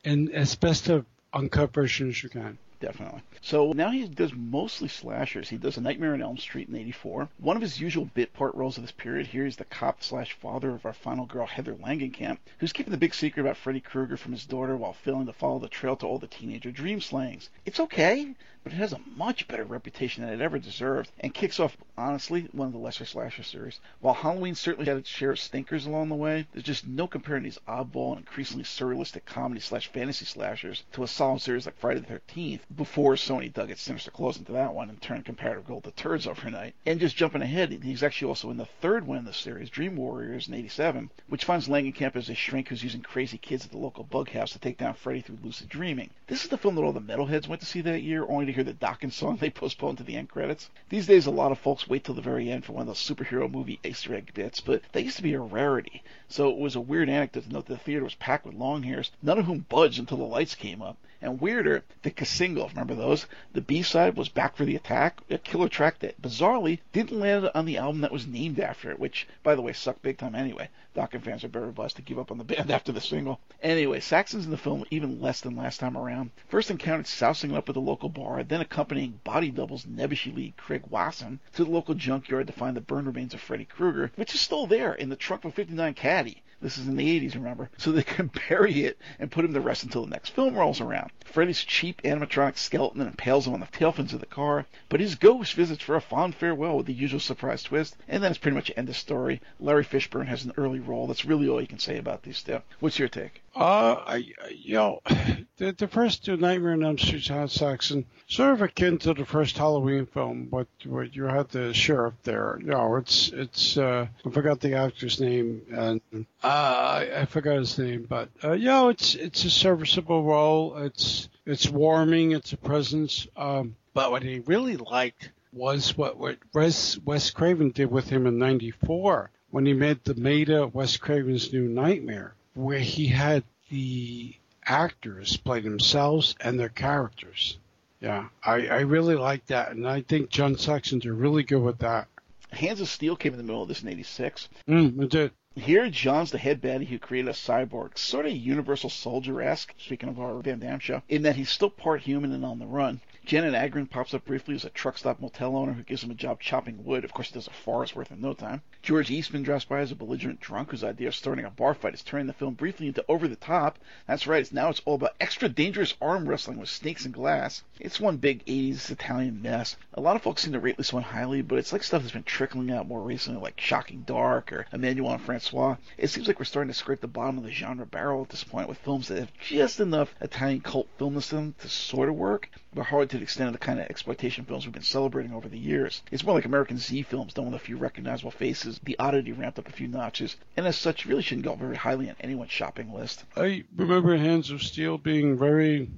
in 0.04 0.32
as 0.32 0.56
best 0.56 0.90
a 0.90 1.06
uncut 1.34 1.74
version 1.74 2.10
as 2.10 2.22
you 2.24 2.30
can. 2.30 2.58
Definitely. 2.80 3.22
So 3.42 3.74
now 3.74 3.90
he 3.92 4.08
does 4.08 4.34
mostly 4.34 4.88
slashers. 4.88 5.50
He 5.50 5.58
does 5.58 5.76
A 5.76 5.82
Nightmare 5.82 6.14
on 6.14 6.22
Elm 6.22 6.38
Street 6.38 6.70
in 6.70 6.78
'84. 6.78 7.28
One 7.38 7.58
of 7.58 7.62
his 7.62 7.82
usual 7.82 8.06
bit 8.06 8.32
part 8.32 8.56
roles 8.56 8.78
of 8.78 8.84
this 8.84 8.94
period 8.94 9.28
here 9.28 9.46
is 9.46 9.58
the 9.58 9.66
cop 9.66 10.02
slash 10.02 10.32
father 10.32 10.70
of 10.70 10.86
our 10.86 10.94
final 10.94 11.26
girl 11.26 11.46
Heather 11.46 11.76
Langenkamp, 11.76 12.38
who's 12.60 12.72
keeping 12.72 12.92
the 12.92 12.98
big 12.98 13.14
secret 13.14 13.42
about 13.42 13.58
Freddy 13.58 13.82
Krueger 13.82 14.16
from 14.16 14.32
his 14.32 14.46
daughter 14.46 14.78
while 14.78 14.94
failing 14.94 15.26
to 15.26 15.34
follow 15.34 15.60
the 15.60 15.68
trail 15.68 15.98
to 15.98 16.08
all 16.08 16.20
the 16.20 16.28
teenager 16.28 16.72
dream 16.72 17.02
slayings. 17.02 17.50
It's 17.66 17.82
okay 17.82 18.34
but 18.62 18.74
it 18.74 18.76
has 18.76 18.92
a 18.92 19.00
much 19.16 19.48
better 19.48 19.64
reputation 19.64 20.22
than 20.22 20.34
it 20.34 20.42
ever 20.42 20.60
deserved, 20.60 21.10
and 21.22 21.34
kicks 21.34 21.62
off, 21.62 21.78
honestly, 21.98 22.50
one 22.52 22.68
of 22.68 22.74
the 22.74 22.78
lesser 22.78 23.06
slasher 23.06 23.42
series. 23.42 23.80
While 24.02 24.16
Halloween 24.16 24.54
certainly 24.54 24.86
had 24.86 24.98
its 24.98 25.10
share 25.10 25.32
of 25.32 25.40
stinkers 25.40 25.86
along 25.86 26.10
the 26.10 26.16
way, 26.16 26.46
there's 26.52 26.66
just 26.66 26.86
no 26.86 27.08
comparing 27.08 27.44
these 27.44 27.58
oddball 27.70 28.12
and 28.12 28.20
increasingly 28.20 28.66
surrealistic 28.66 29.24
comedy 29.24 29.62
slash 29.62 29.88
fantasy 29.88 30.26
slashers 30.26 30.84
to 30.92 31.04
a 31.04 31.08
solid 31.08 31.40
series 31.42 31.66
like 31.66 31.78
Friday 31.78 32.02
the 32.02 32.20
13th, 32.20 32.60
before 32.76 33.16
Sony 33.16 33.52
dug 33.52 33.72
its 33.72 33.82
sinister 33.82 34.12
claws 34.12 34.38
into 34.38 34.52
that 34.52 34.76
one 34.76 34.90
and 34.90 35.02
turned 35.02 35.26
comparative 35.26 35.66
gold 35.66 35.84
to 35.84 35.92
turds 35.92 36.28
overnight. 36.28 36.76
And 36.86 37.00
just 37.00 37.16
jumping 37.18 37.42
ahead, 37.42 37.72
he's 37.72 38.04
actually 38.04 38.28
also 38.28 38.52
in 38.52 38.58
the 38.58 38.66
third 38.66 39.08
one 39.08 39.18
in 39.18 39.26
the 39.26 39.34
series, 39.34 39.72
Dream 39.72 39.96
Warriors 39.96 40.48
in 40.48 40.54
87, 40.54 41.10
which 41.30 41.46
finds 41.46 41.68
Langenkamp 41.68 42.16
as 42.16 42.30
a 42.30 42.36
shrink 42.36 42.68
who's 42.68 42.84
using 42.84 43.02
crazy 43.02 43.40
kids 43.40 43.66
at 43.66 43.72
the 43.72 43.78
local 43.78 44.04
bug 44.04 44.30
house 44.30 44.52
to 44.52 44.60
take 44.60 44.78
down 44.78 44.94
Freddy 44.94 45.22
through 45.22 45.40
lucid 45.44 45.68
dreaming. 45.68 46.12
This 46.28 46.44
is 46.44 46.50
the 46.50 46.60
film 46.60 46.76
that 46.76 46.84
all 46.84 46.94
the 46.94 47.02
metalheads 47.02 47.48
went 47.48 47.60
to 47.62 47.66
see 47.66 47.82
that 47.82 48.04
year, 48.04 48.24
only 48.30 48.46
to 48.46 48.54
hear 48.54 48.64
the 48.64 48.74
Dokken 48.74 49.12
song 49.12 49.38
they 49.38 49.50
postponed 49.50 49.98
to 49.98 50.04
the 50.04 50.16
end 50.16 50.30
credits. 50.30 50.70
These 50.90 51.08
days, 51.08 51.26
a 51.26 51.32
lot 51.32 51.52
of 51.52 51.58
folks 51.58 51.88
wait 51.88 52.04
till 52.04 52.14
the 52.14 52.22
very 52.22 52.52
end 52.52 52.66
for 52.66 52.74
one 52.74 52.82
of 52.82 52.88
those 52.88 53.00
superhero 53.00 53.52
movie 53.52 53.80
Easter 53.84 54.14
egg 54.14 54.32
bits, 54.36 54.62
but 54.62 54.84
that 54.92 55.04
used 55.04 55.18
to 55.18 55.24
be 55.24 55.34
a 55.34 55.40
rarity. 55.40 56.04
So 56.28 56.50
it 56.50 56.58
was 56.58 56.76
a 56.76 56.82
weird 56.82 57.10
anecdote 57.10 57.46
to 57.46 57.52
note 57.52 57.66
that 57.66 57.74
the 57.74 57.80
theater 57.80 58.04
was 58.04 58.14
packed 58.14 58.46
with 58.46 58.54
long 58.54 58.84
hairs, 58.84 59.10
none 59.24 59.40
of 59.40 59.46
whom 59.46 59.66
budged 59.68 59.98
until 59.98 60.18
the 60.18 60.24
lights 60.24 60.54
came 60.54 60.84
up. 60.84 60.98
And 61.22 61.42
weirder, 61.42 61.84
the 62.04 62.12
cassingle, 62.12 62.70
remember 62.70 62.96
those? 62.96 63.26
The 63.52 63.60
B-side 63.60 64.16
was 64.16 64.30
Back 64.30 64.56
for 64.56 64.64
the 64.64 64.78
Attack, 64.78 65.20
a 65.30 65.38
killer 65.38 65.68
track 65.68 66.00
that, 66.00 66.22
bizarrely, 66.22 66.80
didn't 66.94 67.20
land 67.20 67.52
on 67.54 67.66
the 67.66 67.78
album 67.78 68.00
that 68.02 68.12
was 68.14 68.26
named 68.26 68.58
after 68.58 68.90
it, 68.90 69.00
which, 69.00 69.28
by 69.44 69.54
the 69.54 69.62
way, 69.62 69.74
sucked 69.74 70.02
big 70.02 70.18
time 70.18 70.34
anyway. 70.34 70.70
Dokken 70.96 71.22
fans 71.22 71.44
are 71.44 71.50
very 71.50 71.72
blessed 71.72 71.98
to 71.98 72.02
give 72.02 72.18
up 72.18 72.32
on 72.32 72.38
the 72.38 72.44
band 72.46 72.72
after 72.72 72.94
the 72.94 73.02
single. 73.02 73.42
Anyway, 73.62 74.00
Saxon's 74.00 74.46
in 74.46 74.52
the 74.52 74.58
film 74.58 74.86
even 74.92 75.20
less 75.20 75.42
than 75.42 75.58
last 75.58 75.82
time 75.82 75.98
around. 75.98 76.32
First 76.48 76.72
encountered 76.72 77.08
sousing 77.08 77.54
up 77.54 77.68
at 77.68 77.76
the 77.76 77.82
local 77.82 78.08
bar, 78.08 78.42
then 78.44 78.62
accompanying 78.62 79.20
body 79.26 79.52
doubles 79.52 79.86
Nebuchadnezzar 79.86 80.38
lead 80.38 80.56
Craig 80.56 80.84
Wasson 80.90 81.42
to 81.54 81.66
the 81.66 81.72
local 81.72 81.96
junkyard 81.96 82.48
to 82.48 82.54
find 82.54 82.78
the 82.78 82.82
burned 82.82 83.08
remains 83.08 83.34
of 83.34 83.42
Freddy 83.42 83.66
Krueger, 83.66 84.14
which 84.16 84.34
is 84.34 84.40
still 84.40 84.68
there 84.68 84.94
in 84.94 85.10
the 85.10 85.18
trunk 85.18 85.44
of 85.44 85.52
a 85.52 85.56
59 85.56 85.96
Caddy. 85.96 86.44
This 86.62 86.78
is 86.78 86.88
in 86.88 86.98
the 86.98 87.20
80s, 87.20 87.36
remember? 87.36 87.70
So 87.78 87.92
they 87.92 88.04
can 88.16 88.30
bury 88.50 88.84
it 88.84 88.98
and 89.18 89.32
put 89.32 89.46
him 89.46 89.54
to 89.54 89.62
rest 89.62 89.84
until 89.84 90.04
the 90.04 90.12
next 90.12 90.32
film 90.32 90.56
rolls 90.56 90.82
around. 90.82 91.12
Freddy's 91.24 91.64
cheap 91.64 92.02
animatronic 92.02 92.58
skeleton 92.58 93.02
impales 93.02 93.48
him 93.48 93.54
on 93.54 93.62
the 93.62 93.68
tail 93.68 93.94
fins 93.94 94.14
of 94.14 94.20
the 94.20 94.26
car, 94.26 94.66
but 94.90 95.00
his 95.00 95.16
ghost 95.16 95.54
visits 95.54 95.82
for 95.82 95.96
a 95.96 96.02
fond 96.02 96.36
farewell 96.36 96.76
with 96.78 96.86
the 96.86 96.94
usual 96.94 97.22
surprise 97.22 97.64
twist, 97.64 97.96
and 98.08 98.22
then 98.22 98.32
it's 98.32 98.40
pretty 98.40 98.56
much 98.56 98.72
end 98.76 98.90
of 98.90 98.98
story. 98.98 99.40
Larry 99.60 99.86
Fishburne 99.86 100.28
has 100.28 100.44
an 100.44 100.54
early 100.58 100.80
role. 100.80 101.08
That's 101.08 101.24
really 101.24 101.48
all 101.48 101.62
you 101.62 101.68
can 101.68 101.80
say 101.80 101.98
about 101.98 102.24
these 102.24 102.44
two. 102.44 102.62
What's 102.80 103.00
your 103.00 103.08
take? 103.08 103.42
Uh, 103.60 104.02
I, 104.08 104.16
you 104.56 104.76
know, 104.76 105.02
the, 105.58 105.74
the 105.74 105.88
first 105.88 106.24
two 106.24 106.38
Nightmare 106.38 106.74
on 106.74 106.84
Elm 106.84 106.98
Street 106.98 107.22
John 107.22 107.50
Saxon, 107.50 108.06
sort 108.28 108.54
of 108.54 108.62
akin 108.62 108.98
to 109.00 109.14
the 109.14 109.26
first 109.26 109.58
Halloween 109.58 110.06
film, 110.06 110.46
but 110.46 110.68
what 110.86 111.14
you 111.14 111.26
had 111.26 111.50
the 111.50 111.74
sheriff 111.74 112.14
there. 112.24 112.58
You 112.62 112.68
know, 112.68 112.96
it's 112.96 113.30
it's 113.30 113.78
uh, 113.78 114.08
I 114.26 114.30
forgot 114.30 114.62
the 114.62 114.76
actor's 114.76 115.20
name 115.20 115.62
and 115.72 116.26
uh, 116.42 116.48
I, 116.48 117.10
I 117.18 117.26
forgot 117.26 117.58
his 117.58 117.78
name, 117.78 118.06
but 118.08 118.30
uh, 118.44 118.54
you 118.54 118.66
know, 118.66 118.90
it's 118.90 119.16
it's 119.16 119.44
a 119.44 119.50
serviceable 119.50 120.24
role. 120.24 120.78
It's 120.78 121.28
it's 121.46 121.68
warming. 121.68 122.32
It's 122.32 122.54
a 122.54 122.58
presence. 122.58 123.28
Um, 123.36 123.76
but 123.94 124.12
what 124.12 124.24
I 124.24 124.42
really 124.46 124.78
liked 124.78 125.32
was 125.52 125.98
what, 125.98 126.18
what 126.18 126.38
Wes, 126.54 126.98
Wes 127.00 127.32
Craven 127.32 127.72
did 127.72 127.92
with 127.92 128.08
him 128.10 128.28
in 128.28 128.38
94 128.38 129.32
when 129.50 129.66
he 129.66 129.74
made 129.74 130.04
the 130.04 130.16
Maida 130.16 130.68
Wes 130.68 130.98
Craven's 130.98 131.52
New 131.52 131.68
Nightmare, 131.68 132.36
where 132.60 132.80
he 132.80 133.08
had 133.08 133.44
the 133.70 134.36
actors 134.66 135.38
play 135.38 135.62
themselves 135.62 136.36
and 136.42 136.60
their 136.60 136.70
characters. 136.70 137.58
Yeah, 138.02 138.30
I, 138.44 138.68
I 138.68 138.80
really 138.82 139.16
like 139.16 139.46
that, 139.48 139.72
and 139.72 139.88
I 139.88 140.02
think 140.02 140.30
John 140.30 140.58
Saxon 140.58 141.00
did 141.00 141.12
really 141.12 141.44
good 141.44 141.62
with 141.62 141.80
that. 141.80 142.08
Hands 142.52 142.80
of 142.80 142.88
Steel 142.88 143.16
came 143.16 143.34
in 143.34 143.38
the 143.38 143.44
middle 143.44 143.62
of 143.62 143.68
this 143.68 143.84
in 143.84 143.90
'86. 143.90 144.50
Mm, 144.68 145.04
it 145.04 145.10
did. 145.10 145.32
Here, 145.56 145.90
John's 145.90 146.32
the 146.32 146.38
head 146.38 146.62
baddie 146.62 146.88
who 146.88 147.00
created 147.00 147.30
a 147.30 147.34
cyborg, 147.34 147.98
sort 147.98 148.26
of 148.26 148.32
Universal 148.32 148.92
Soldier-esque, 148.92 149.74
speaking 149.78 150.08
of 150.08 150.20
our 150.20 150.40
Van 150.42 150.60
Damme 150.60 150.80
show, 150.80 151.02
in 151.10 151.24
that 151.24 151.36
he's 151.36 151.50
still 151.50 151.70
part 151.70 152.02
human 152.02 152.32
and 152.32 152.46
on 152.46 152.60
the 152.60 152.68
run. 152.68 153.02
Janet 153.30 153.54
Agren 153.54 153.88
pops 153.88 154.16
up 154.16 154.26
briefly 154.26 154.56
as 154.56 154.66
a 154.66 154.72
truck 154.72 154.98
stop 154.98 155.20
motel 155.20 155.56
owner 155.56 155.74
who 155.74 155.84
gives 155.84 156.04
him 156.04 156.10
a 156.10 156.16
job 156.16 156.42
chopping 156.42 156.84
wood. 156.84 157.04
Of 157.06 157.14
course, 157.14 157.28
he 157.28 157.36
does 157.36 157.46
a 157.46 157.52
forest 157.52 157.96
worth 157.96 158.12
in 158.12 158.20
no 158.20 158.34
time. 158.34 158.64
George 158.82 159.12
Eastman 159.12 159.44
drops 159.44 159.66
by 159.66 159.82
as 159.82 159.92
a 159.92 159.96
belligerent 159.96 160.40
drunk 160.40 160.72
whose 160.72 160.84
idea 160.84 161.10
of 161.10 161.16
starting 161.16 161.46
a 161.46 161.52
bar 161.52 161.76
fight 161.76 161.94
is 161.94 162.02
turning 162.02 162.26
the 162.26 162.34
film 162.34 162.56
briefly 162.56 162.88
into 162.88 163.06
over 163.08 163.28
the 163.28 163.36
top. 163.36 163.78
That's 164.08 164.26
right, 164.26 164.42
it's 164.42 164.52
now 164.52 164.70
it's 164.70 164.82
all 164.84 164.96
about 164.96 165.16
extra 165.20 165.48
dangerous 165.48 165.94
arm 166.02 166.28
wrestling 166.28 166.58
with 166.58 166.70
snakes 166.70 167.06
and 167.06 167.14
glass. 167.14 167.62
It's 167.80 168.00
one 168.00 168.18
big 168.18 168.44
80s 168.46 168.90
Italian 168.90 169.44
mess. 169.44 169.78
A 169.94 170.02
lot 170.02 170.16
of 170.16 170.24
folks 170.24 170.42
seem 170.42 170.54
to 170.54 170.60
rate 170.60 170.78
this 170.78 170.92
one 170.92 171.04
highly, 171.04 171.44
but 171.44 171.60
it's 171.60 171.72
like 171.72 171.84
stuff 171.84 172.02
that's 172.02 172.14
been 172.14 172.24
trickling 172.24 172.72
out 172.72 172.88
more 172.88 173.02
recently, 173.02 173.40
like 173.40 173.62
Shocking 173.62 174.02
Dark 174.08 174.52
or 174.52 174.66
Emmanuel 174.74 175.12
and 175.12 175.22
Francois. 175.22 175.76
It 176.00 176.08
seems 176.08 176.26
like 176.28 176.40
we're 176.40 176.46
starting 176.46 176.72
to 176.72 176.78
scrape 176.78 177.02
the 177.02 177.08
bottom 177.08 177.38
of 177.38 177.44
the 177.44 177.52
genre 177.52 177.86
barrel 177.86 178.24
at 178.24 178.30
this 178.30 178.44
point 178.44 178.68
with 178.68 178.80
films 178.80 179.10
that 179.10 179.20
have 179.20 179.38
just 179.40 179.80
enough 179.80 180.16
Italian 180.20 180.62
cult 180.62 180.88
them 180.98 181.54
to 181.60 181.70
sort 181.70 182.10
of 182.10 182.16
work, 182.16 182.50
but 182.74 182.86
hard 182.86 183.10
to 183.10 183.19
the 183.20 183.24
extent 183.24 183.48
of 183.48 183.54
the 183.54 183.60
kind 183.60 183.80
of 183.80 183.88
exploitation 183.88 184.46
films 184.46 184.66
we've 184.66 184.74
been 184.74 184.82
celebrating 184.82 185.34
over 185.34 185.48
the 185.48 185.58
years. 185.58 186.02
It's 186.12 186.24
more 186.24 186.36
like 186.36 186.46
American 186.46 186.78
Z 186.78 187.04
films, 187.04 187.34
done 187.34 187.46
with 187.46 187.56
a 187.56 187.60
few 187.60 187.78
recognizable 187.78 188.32
faces. 188.32 188.80
The 188.84 188.98
oddity 188.98 189.32
ramped 189.32 189.60
up 189.60 189.68
a 189.68 189.72
few 189.72 189.88
notches, 189.88 190.36
and 190.58 190.66
as 190.66 190.78
such, 190.78 191.06
really 191.06 191.22
shouldn't 191.22 191.46
go 191.46 191.56
very 191.56 191.76
highly 191.76 192.10
on 192.10 192.16
anyone's 192.22 192.52
shopping 192.52 192.94
list. 192.94 193.24
I 193.36 193.64
remember 193.76 194.18
Hands 194.18 194.50
of 194.52 194.64
Steel 194.64 194.98
being 194.98 195.38
very 195.38 195.90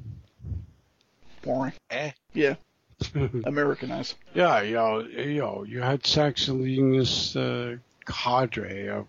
boring. 1.43 1.73
Eh. 1.89 2.11
Yeah. 2.33 2.55
Americanized. 3.45 4.15
Yeah, 4.33 4.61
you 4.61 4.75
know, 4.75 4.99
you 4.99 5.39
know, 5.39 5.63
you 5.67 5.81
had 5.81 6.05
Saxon 6.05 6.61
leading 6.61 6.97
this 6.97 7.35
uh, 7.35 7.77
cadre 8.05 8.89
of 8.89 9.07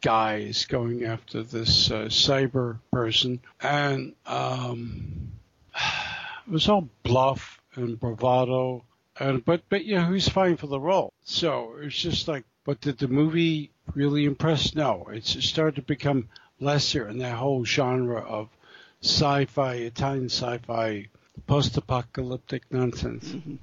guys 0.00 0.64
going 0.66 1.04
after 1.04 1.42
this 1.42 1.90
uh, 1.90 2.04
cyber 2.04 2.78
person, 2.92 3.40
and 3.60 4.14
um, 4.26 5.32
it 6.48 6.52
was 6.52 6.68
all 6.68 6.88
bluff 7.02 7.60
and 7.74 8.00
bravado. 8.00 8.84
And 9.20 9.44
but 9.44 9.62
but 9.68 9.84
yeah, 9.84 10.10
he's 10.10 10.28
fine 10.28 10.56
for 10.56 10.66
the 10.66 10.80
role. 10.80 11.12
So 11.24 11.74
it's 11.80 12.00
just 12.00 12.26
like, 12.26 12.44
but 12.64 12.80
did 12.80 12.98
the 12.98 13.08
movie 13.08 13.70
really 13.94 14.24
impress? 14.24 14.74
No, 14.74 15.08
it's 15.12 15.34
it 15.36 15.42
started 15.42 15.76
to 15.76 15.82
become 15.82 16.28
lesser 16.58 17.06
in 17.08 17.18
that 17.18 17.36
whole 17.36 17.64
genre 17.64 18.20
of 18.20 18.48
sci-fi, 19.02 19.74
Italian 19.74 20.26
sci-fi, 20.26 21.08
post-apocalyptic 21.46 22.62
nonsense. 22.70 23.28
Mm-hmm. 23.28 23.56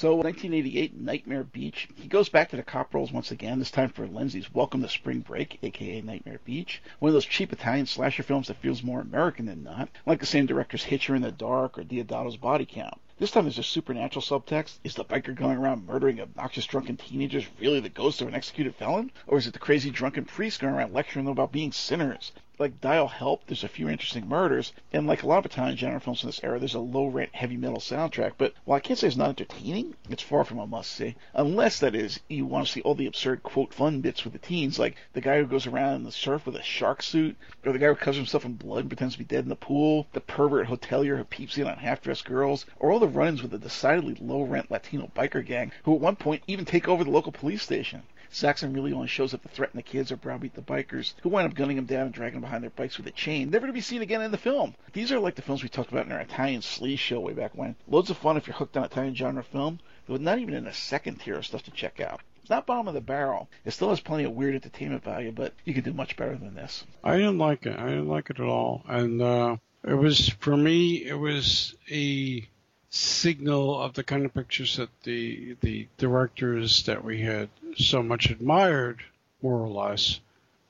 So, 0.00 0.14
1988, 0.14 0.94
Nightmare 0.94 1.42
Beach. 1.42 1.88
He 1.96 2.06
goes 2.06 2.28
back 2.28 2.50
to 2.50 2.56
the 2.56 2.62
cop 2.62 2.94
roles 2.94 3.10
once 3.10 3.32
again, 3.32 3.58
this 3.58 3.72
time 3.72 3.88
for 3.88 4.06
Lenzi's 4.06 4.54
Welcome 4.54 4.80
to 4.82 4.88
Spring 4.88 5.18
Break, 5.22 5.58
aka 5.60 6.00
Nightmare 6.02 6.38
Beach. 6.44 6.80
One 7.00 7.08
of 7.08 7.14
those 7.14 7.26
cheap 7.26 7.52
Italian 7.52 7.86
slasher 7.86 8.22
films 8.22 8.46
that 8.46 8.58
feels 8.58 8.84
more 8.84 9.00
American 9.00 9.46
than 9.46 9.64
not, 9.64 9.88
like 10.06 10.20
the 10.20 10.24
same 10.24 10.46
director's 10.46 10.84
Hitcher 10.84 11.16
in 11.16 11.22
the 11.22 11.32
Dark 11.32 11.76
or 11.76 11.82
Deodato's 11.82 12.36
Body 12.36 12.64
Count. 12.64 13.00
This 13.18 13.32
time 13.32 13.46
there's 13.46 13.58
a 13.58 13.64
supernatural 13.64 14.22
subtext. 14.22 14.78
Is 14.84 14.94
the 14.94 15.04
biker 15.04 15.34
going 15.34 15.58
around 15.58 15.88
murdering 15.88 16.20
obnoxious 16.20 16.66
drunken 16.66 16.96
teenagers 16.96 17.48
really 17.58 17.80
the 17.80 17.88
ghost 17.88 18.22
of 18.22 18.28
an 18.28 18.36
executed 18.36 18.76
felon? 18.76 19.10
Or 19.26 19.36
is 19.36 19.48
it 19.48 19.52
the 19.52 19.58
crazy 19.58 19.90
drunken 19.90 20.26
priest 20.26 20.60
going 20.60 20.74
around 20.74 20.94
lecturing 20.94 21.24
them 21.24 21.32
about 21.32 21.50
being 21.50 21.72
sinners? 21.72 22.30
Like 22.58 22.80
Dial 22.80 23.06
Help, 23.06 23.46
there's 23.46 23.62
a 23.62 23.68
few 23.68 23.88
interesting 23.88 24.28
murders, 24.28 24.72
and 24.92 25.06
like 25.06 25.22
a 25.22 25.26
lot 25.28 25.38
of 25.38 25.46
Italian 25.46 25.76
genre 25.76 26.00
films 26.00 26.24
in 26.24 26.28
this 26.28 26.42
era, 26.42 26.58
there's 26.58 26.74
a 26.74 26.80
low-rent 26.80 27.32
heavy 27.32 27.56
metal 27.56 27.78
soundtrack. 27.78 28.32
But 28.36 28.52
while 28.64 28.78
I 28.78 28.80
can't 28.80 28.98
say 28.98 29.06
it's 29.06 29.16
not 29.16 29.28
entertaining, 29.28 29.94
it's 30.10 30.22
far 30.22 30.44
from 30.44 30.58
a 30.58 30.66
must-see. 30.66 31.14
Unless 31.34 31.78
that 31.78 31.94
is 31.94 32.18
you 32.28 32.46
want 32.46 32.66
to 32.66 32.72
see 32.72 32.80
all 32.80 32.96
the 32.96 33.06
absurd 33.06 33.44
quote 33.44 33.72
fun 33.72 34.00
bits 34.00 34.24
with 34.24 34.32
the 34.32 34.40
teens, 34.40 34.78
like 34.78 34.96
the 35.12 35.20
guy 35.20 35.38
who 35.38 35.46
goes 35.46 35.68
around 35.68 35.94
in 35.94 36.02
the 36.02 36.10
surf 36.10 36.46
with 36.46 36.56
a 36.56 36.62
shark 36.62 37.02
suit, 37.02 37.36
or 37.64 37.72
the 37.72 37.78
guy 37.78 37.86
who 37.86 37.94
covers 37.94 38.16
himself 38.16 38.44
in 38.44 38.54
blood 38.54 38.80
and 38.80 38.90
pretends 38.90 39.14
to 39.14 39.20
be 39.20 39.24
dead 39.24 39.44
in 39.44 39.50
the 39.50 39.56
pool, 39.56 40.08
the 40.12 40.20
pervert 40.20 40.66
hotelier 40.66 41.16
who 41.16 41.24
peeps 41.24 41.58
in 41.58 41.68
on 41.68 41.76
half-dressed 41.76 42.24
girls, 42.24 42.66
or 42.80 42.90
all 42.90 42.98
the 42.98 43.06
run-ins 43.06 43.40
with 43.40 43.52
the 43.52 43.58
decidedly 43.58 44.16
low-rent 44.20 44.68
Latino 44.68 45.10
biker 45.14 45.46
gang 45.46 45.70
who 45.84 45.94
at 45.94 46.00
one 46.00 46.16
point 46.16 46.42
even 46.48 46.64
take 46.64 46.88
over 46.88 47.04
the 47.04 47.10
local 47.10 47.30
police 47.30 47.62
station. 47.62 48.02
Saxon 48.30 48.72
really 48.72 48.92
only 48.92 49.08
shows 49.08 49.32
up 49.32 49.42
to 49.42 49.48
threaten 49.48 49.76
the 49.76 49.82
kids 49.82 50.12
or 50.12 50.16
browbeat 50.16 50.54
the 50.54 50.62
bikers, 50.62 51.14
who 51.22 51.28
wind 51.28 51.48
up 51.48 51.54
gunning 51.54 51.78
him 51.78 51.86
down 51.86 52.06
and 52.06 52.12
dragging 52.12 52.40
behind 52.40 52.62
their 52.62 52.70
bikes 52.70 52.98
with 52.98 53.06
a 53.06 53.10
chain, 53.10 53.50
never 53.50 53.66
to 53.66 53.72
be 53.72 53.80
seen 53.80 54.02
again 54.02 54.22
in 54.22 54.30
the 54.30 54.36
film. 54.36 54.74
These 54.92 55.12
are 55.12 55.18
like 55.18 55.34
the 55.34 55.42
films 55.42 55.62
we 55.62 55.68
talked 55.68 55.90
about 55.90 56.06
in 56.06 56.12
our 56.12 56.20
Italian 56.20 56.60
sleaze 56.60 56.98
show 56.98 57.20
way 57.20 57.32
back 57.32 57.54
when. 57.54 57.76
Loads 57.86 58.10
of 58.10 58.18
fun 58.18 58.36
if 58.36 58.46
you're 58.46 58.56
hooked 58.56 58.76
on 58.76 58.84
Italian 58.84 59.14
genre 59.14 59.42
film, 59.42 59.80
but 60.06 60.20
not 60.20 60.38
even 60.38 60.54
in 60.54 60.66
a 60.66 60.72
second 60.72 61.20
tier 61.20 61.36
of 61.36 61.46
stuff 61.46 61.62
to 61.64 61.70
check 61.70 62.00
out. 62.00 62.20
It's 62.40 62.50
not 62.50 62.66
bottom 62.66 62.88
of 62.88 62.94
the 62.94 63.00
barrel. 63.00 63.48
It 63.64 63.72
still 63.72 63.90
has 63.90 64.00
plenty 64.00 64.24
of 64.24 64.32
weird 64.32 64.54
entertainment 64.54 65.04
value, 65.04 65.32
but 65.32 65.52
you 65.64 65.74
can 65.74 65.84
do 65.84 65.92
much 65.92 66.16
better 66.16 66.36
than 66.36 66.54
this. 66.54 66.84
I 67.04 67.16
didn't 67.16 67.38
like 67.38 67.66
it. 67.66 67.78
I 67.78 67.88
didn't 67.88 68.08
like 68.08 68.30
it 68.30 68.40
at 68.40 68.46
all. 68.46 68.84
And 68.88 69.20
uh, 69.20 69.56
it 69.84 69.94
was, 69.94 70.30
for 70.40 70.56
me, 70.56 71.04
it 71.04 71.18
was 71.18 71.74
a 71.90 72.48
signal 72.90 73.80
of 73.80 73.92
the 73.94 74.02
kind 74.02 74.24
of 74.24 74.32
pictures 74.32 74.76
that 74.76 74.88
the 75.02 75.56
the 75.60 75.86
directors 75.98 76.84
that 76.84 77.04
we 77.04 77.20
had 77.20 77.48
so 77.76 78.02
much 78.02 78.30
admired, 78.30 79.02
more 79.42 79.60
or 79.60 79.68
less, 79.68 80.20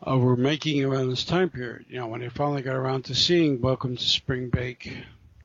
uh, 0.06 0.18
were 0.18 0.36
making 0.36 0.84
around 0.84 1.10
this 1.10 1.24
time 1.24 1.48
period. 1.48 1.86
You 1.88 1.98
know, 1.98 2.08
when 2.08 2.20
they 2.20 2.28
finally 2.28 2.62
got 2.62 2.76
around 2.76 3.04
to 3.04 3.14
seeing 3.14 3.60
Welcome 3.60 3.96
to 3.96 4.02
Spring 4.02 4.48
Break, 4.48 4.92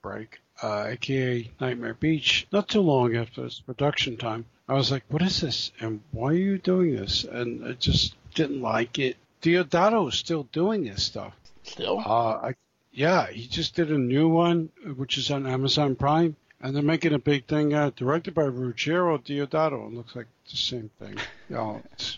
break, 0.01 0.41
uh, 0.61 0.85
aka 0.87 1.49
Nightmare 1.61 1.93
Beach, 1.93 2.47
not 2.51 2.67
too 2.67 2.81
long 2.81 3.15
after 3.15 3.45
its 3.45 3.59
production 3.59 4.17
time, 4.17 4.45
I 4.67 4.73
was 4.73 4.91
like, 4.91 5.03
"What 5.09 5.21
is 5.21 5.41
this? 5.41 5.71
And 5.79 6.01
why 6.11 6.31
are 6.31 6.33
you 6.33 6.57
doing 6.57 6.95
this?" 6.95 7.23
And 7.23 7.65
I 7.65 7.73
just 7.73 8.15
didn't 8.33 8.61
like 8.61 8.97
it. 8.97 9.17
Deodato 9.43 10.09
is 10.09 10.15
still 10.15 10.43
doing 10.51 10.85
this 10.85 11.03
stuff. 11.03 11.33
Still? 11.63 11.99
Uh, 11.99 12.47
I, 12.47 12.55
yeah, 12.91 13.27
he 13.27 13.47
just 13.47 13.75
did 13.75 13.91
a 13.91 13.97
new 13.97 14.27
one, 14.27 14.69
which 14.95 15.17
is 15.17 15.29
on 15.29 15.45
Amazon 15.45 15.95
Prime 15.95 16.35
and 16.63 16.73
they're 16.73 16.81
making 16.81 17.13
a 17.13 17.19
big 17.19 17.45
thing 17.45 17.73
out, 17.73 17.97
directed 17.97 18.33
by 18.33 18.43
Ruggero 18.43 19.21
Deodato. 19.21 19.85
It 19.85 19.93
looks 19.93 20.15
like 20.15 20.27
the 20.49 20.55
same 20.55 20.89
thing. 20.97 21.17
You 21.49 21.55
know, 21.55 21.81
it's, 21.91 22.17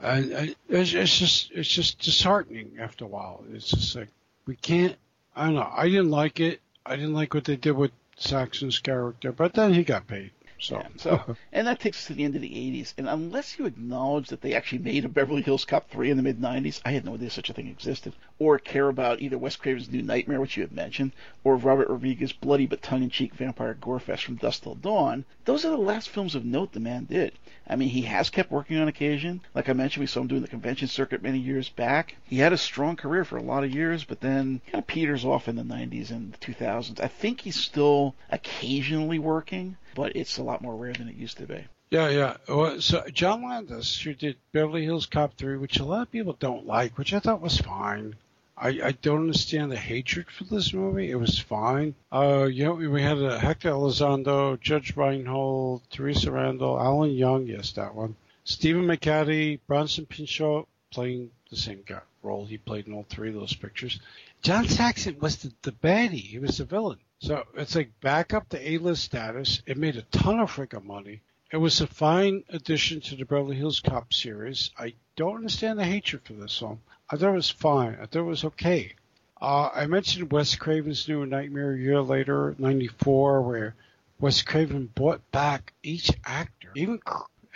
and, 0.00 0.30
and 0.30 0.56
it's, 0.68 0.94
it's 0.94 1.18
just 1.18 1.50
it's 1.50 1.68
just 1.68 1.98
disheartening 1.98 2.76
after 2.80 3.04
a 3.04 3.08
while. 3.08 3.42
It's 3.52 3.70
just 3.70 3.96
like 3.96 4.08
we 4.46 4.54
can't. 4.54 4.96
I 5.34 5.46
don't 5.46 5.56
know. 5.56 5.68
I 5.70 5.88
didn't 5.88 6.10
like 6.10 6.38
it. 6.38 6.60
I 6.86 6.94
didn't 6.94 7.14
like 7.14 7.34
what 7.34 7.44
they 7.44 7.56
did 7.56 7.72
with 7.72 7.90
Saxon's 8.16 8.78
character, 8.78 9.32
but 9.32 9.54
then 9.54 9.74
he 9.74 9.82
got 9.82 10.06
paid. 10.06 10.30
So, 10.58 10.76
yeah, 10.76 10.88
so 10.96 11.36
and 11.52 11.66
that 11.66 11.80
takes 11.80 11.98
us 11.98 12.06
to 12.06 12.14
the 12.14 12.24
end 12.24 12.36
of 12.36 12.42
the 12.42 12.48
80s. 12.48 12.94
And 12.96 13.08
unless 13.08 13.58
you 13.58 13.66
acknowledge 13.66 14.28
that 14.28 14.40
they 14.40 14.54
actually 14.54 14.78
made 14.78 15.04
a 15.04 15.08
Beverly 15.08 15.42
Hills 15.42 15.64
Cop 15.64 15.90
3 15.90 16.10
in 16.10 16.16
the 16.16 16.22
mid 16.22 16.40
90s, 16.40 16.80
I 16.84 16.92
had 16.92 17.04
no 17.04 17.14
idea 17.14 17.30
such 17.30 17.50
a 17.50 17.52
thing 17.52 17.68
existed, 17.68 18.14
or 18.38 18.58
care 18.58 18.88
about 18.88 19.20
either 19.20 19.38
Wes 19.38 19.56
Craven's 19.56 19.90
New 19.90 20.02
Nightmare, 20.02 20.40
which 20.40 20.56
you 20.56 20.62
had 20.62 20.72
mentioned, 20.72 21.12
or 21.42 21.56
Robert 21.56 21.88
Rodriguez's 21.88 22.32
bloody 22.32 22.66
but 22.66 22.82
tongue-in-cheek 22.82 23.34
vampire 23.34 23.74
gorefest 23.74 24.22
from 24.22 24.36
Dusk 24.36 24.62
Till 24.62 24.74
Dawn, 24.74 25.24
those 25.44 25.64
are 25.64 25.70
the 25.70 25.76
last 25.76 26.08
films 26.08 26.34
of 26.34 26.44
note 26.44 26.72
the 26.72 26.80
man 26.80 27.04
did. 27.04 27.32
I 27.66 27.76
mean, 27.76 27.88
he 27.88 28.02
has 28.02 28.30
kept 28.30 28.50
working 28.50 28.78
on 28.78 28.88
occasion. 28.88 29.40
Like 29.54 29.68
I 29.68 29.72
mentioned, 29.72 30.02
we 30.02 30.06
saw 30.06 30.20
him 30.20 30.26
doing 30.26 30.42
the 30.42 30.48
convention 30.48 30.88
circuit 30.88 31.22
many 31.22 31.38
years 31.38 31.68
back. 31.68 32.16
He 32.24 32.38
had 32.38 32.52
a 32.52 32.58
strong 32.58 32.96
career 32.96 33.24
for 33.24 33.36
a 33.36 33.42
lot 33.42 33.64
of 33.64 33.74
years, 33.74 34.04
but 34.04 34.20
then 34.20 34.60
kind 34.70 34.82
of 34.82 34.86
peters 34.86 35.24
off 35.24 35.48
in 35.48 35.56
the 35.56 35.62
90s 35.62 36.10
and 36.10 36.32
the 36.32 36.38
2000s. 36.38 37.00
I 37.00 37.08
think 37.08 37.40
he's 37.40 37.56
still 37.56 38.14
occasionally 38.30 39.18
working, 39.18 39.76
but 39.94 40.16
it's 40.16 40.38
a 40.38 40.42
lot 40.42 40.62
more 40.62 40.76
rare 40.76 40.92
than 40.92 41.08
it 41.08 41.16
used 41.16 41.38
to 41.38 41.46
be. 41.46 41.64
Yeah, 41.90 42.08
yeah. 42.08 42.36
Well, 42.48 42.80
so 42.80 43.04
John 43.12 43.44
Landis, 43.44 44.00
who 44.00 44.14
did 44.14 44.36
Beverly 44.52 44.84
Hills 44.84 45.06
Cop 45.06 45.34
3, 45.36 45.58
which 45.58 45.78
a 45.78 45.84
lot 45.84 46.02
of 46.02 46.10
people 46.10 46.36
don't 46.38 46.66
like, 46.66 46.98
which 46.98 47.14
I 47.14 47.20
thought 47.20 47.40
was 47.40 47.58
fine. 47.58 48.16
I, 48.56 48.68
I 48.68 48.92
don't 48.92 49.20
understand 49.20 49.72
the 49.72 49.76
hatred 49.76 50.30
for 50.30 50.44
this 50.44 50.72
movie. 50.72 51.10
It 51.10 51.16
was 51.16 51.38
fine. 51.38 51.94
Uh, 52.12 52.44
you 52.44 52.64
know, 52.64 52.74
we 52.74 53.02
had 53.02 53.18
uh, 53.18 53.38
Hector 53.38 53.70
Elizondo, 53.70 54.58
Judge 54.60 54.96
Reinhold, 54.96 55.82
Theresa 55.90 56.30
Randle, 56.30 56.78
Alan 56.80 57.10
Young, 57.10 57.46
yes, 57.46 57.72
that 57.72 57.94
one. 57.94 58.16
Stephen 58.44 58.86
McHattie, 58.86 59.58
Bronson 59.66 60.06
Pinchot 60.06 60.68
playing 60.92 61.30
the 61.50 61.56
same 61.56 61.82
guy, 61.84 62.00
role 62.22 62.44
he 62.44 62.58
played 62.58 62.86
in 62.86 62.92
all 62.92 63.06
three 63.08 63.28
of 63.28 63.34
those 63.34 63.54
pictures. 63.54 64.00
John 64.42 64.68
Saxon 64.68 65.18
was 65.18 65.36
the, 65.36 65.52
the 65.62 65.72
baddie. 65.72 66.20
He 66.20 66.38
was 66.38 66.58
the 66.58 66.64
villain. 66.64 66.98
So 67.24 67.42
it's 67.54 67.74
like 67.74 67.98
back 68.02 68.34
up 68.34 68.50
to 68.50 68.70
A-list 68.70 69.02
status. 69.02 69.62
It 69.64 69.78
made 69.78 69.96
a 69.96 70.02
ton 70.02 70.40
of 70.40 70.54
freaking 70.54 70.84
money. 70.84 71.22
It 71.50 71.56
was 71.56 71.80
a 71.80 71.86
fine 71.86 72.44
addition 72.50 73.00
to 73.00 73.16
the 73.16 73.24
Beverly 73.24 73.56
Hills 73.56 73.80
Cop 73.80 74.12
series. 74.12 74.70
I 74.78 74.92
don't 75.16 75.36
understand 75.36 75.78
the 75.78 75.86
hatred 75.86 76.20
for 76.26 76.34
this 76.34 76.58
film. 76.58 76.82
I 77.08 77.16
thought 77.16 77.30
it 77.30 77.36
was 77.36 77.48
fine. 77.48 77.96
I 77.98 78.04
thought 78.04 78.18
it 78.18 78.22
was 78.24 78.44
okay. 78.44 78.96
Uh, 79.40 79.70
I 79.74 79.86
mentioned 79.86 80.32
Wes 80.32 80.54
Craven's 80.54 81.08
New 81.08 81.24
Nightmare 81.24 81.72
a 81.72 81.78
year 81.78 82.02
later, 82.02 82.56
94, 82.58 83.40
where 83.40 83.74
Wes 84.20 84.42
Craven 84.42 84.90
brought 84.94 85.30
back 85.30 85.72
each 85.82 86.10
actor, 86.26 86.72
even 86.76 87.00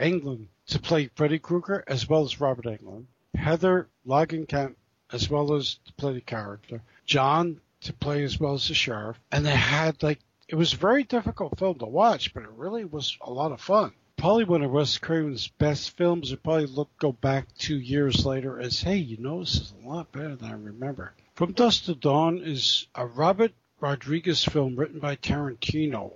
Englund, 0.01 0.47
to 0.69 0.79
play 0.79 1.11
Freddy 1.15 1.39
Krueger 1.39 1.85
as 1.87 2.09
well 2.09 2.25
as 2.25 2.41
Robert 2.41 2.65
Englund, 2.65 3.05
Heather 3.35 3.87
Langenkamp 4.07 4.77
as 5.13 5.29
well 5.29 5.53
as 5.53 5.75
to 5.85 5.93
play 5.93 6.15
the 6.15 6.23
character, 6.23 6.81
John 7.05 7.61
to 7.83 7.93
play 7.93 8.25
as 8.25 8.39
well 8.39 8.55
as 8.55 8.69
the 8.69 8.75
sheriff, 8.75 9.19
and 9.31 9.45
they 9.45 9.55
had 9.55 10.03
like 10.03 10.21
it 10.49 10.55
was 10.55 10.73
a 10.73 10.79
very 10.79 11.05
difficult 11.05 11.59
film 11.59 11.79
to 11.79 11.85
watch, 11.85 12.33
but 12.33 12.43
it 12.43 12.51
really 12.57 12.85
was 12.85 13.19
a 13.21 13.31
lot 13.31 13.53
of 13.53 13.61
fun. 13.61 13.93
Probably 14.17 14.45
one 14.45 14.63
of 14.63 14.71
Wes 14.71 14.99
Craven's 14.99 15.47
best 15.47 15.97
films. 15.97 16.31
You 16.31 16.39
probably 16.39 16.67
look 16.67 16.89
go 16.99 17.13
back 17.13 17.47
two 17.57 17.79
years 17.79 18.25
later 18.25 18.59
as, 18.59 18.81
hey, 18.81 18.97
you 18.97 19.19
know, 19.19 19.41
this 19.41 19.57
is 19.57 19.73
a 19.85 19.89
lot 19.89 20.11
better 20.11 20.35
than 20.35 20.51
I 20.51 20.55
remember. 20.55 21.13
From 21.35 21.53
Dusk 21.53 21.85
to 21.85 21.95
Dawn 21.95 22.39
is 22.39 22.87
a 22.95 23.07
Robert 23.07 23.53
Rodriguez 23.79 24.43
film 24.43 24.75
written 24.75 24.99
by 24.99 25.17
Tarantino, 25.17 26.13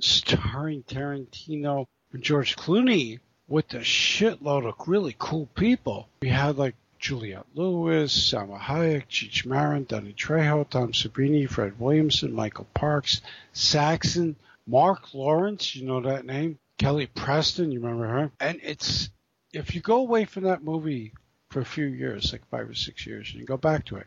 starring 0.00 0.84
Tarantino 0.84 1.86
and 2.12 2.22
George 2.22 2.56
Clooney 2.56 3.18
with 3.48 3.74
a 3.74 3.80
shitload 3.80 4.66
of 4.66 4.88
really 4.88 5.14
cool 5.18 5.46
people. 5.54 6.08
We 6.22 6.28
had 6.28 6.56
like 6.56 6.76
Juliette 7.02 7.46
Lewis, 7.54 8.16
Salma 8.16 8.60
Hayek, 8.60 9.08
Cheech 9.08 9.44
Marin, 9.44 9.84
Danny 9.84 10.12
Trejo, 10.12 10.68
Tom 10.70 10.92
Savini, 10.92 11.50
Fred 11.50 11.78
Williamson, 11.80 12.32
Michael 12.32 12.68
Parks, 12.74 13.20
Saxon, 13.52 14.36
Mark 14.68 15.12
Lawrence, 15.12 15.74
you 15.74 15.84
know 15.84 16.00
that 16.00 16.24
name, 16.24 16.60
Kelly 16.78 17.06
Preston, 17.06 17.72
you 17.72 17.80
remember 17.80 18.06
her? 18.06 18.30
And 18.38 18.60
it's 18.62 19.10
if 19.52 19.74
you 19.74 19.80
go 19.80 19.96
away 19.96 20.26
from 20.26 20.44
that 20.44 20.62
movie 20.62 21.12
for 21.50 21.60
a 21.60 21.64
few 21.64 21.86
years, 21.86 22.30
like 22.30 22.46
five 22.50 22.70
or 22.70 22.74
six 22.74 23.04
years, 23.04 23.30
and 23.32 23.40
you 23.40 23.46
go 23.46 23.56
back 23.56 23.84
to 23.86 23.96
it, 23.96 24.06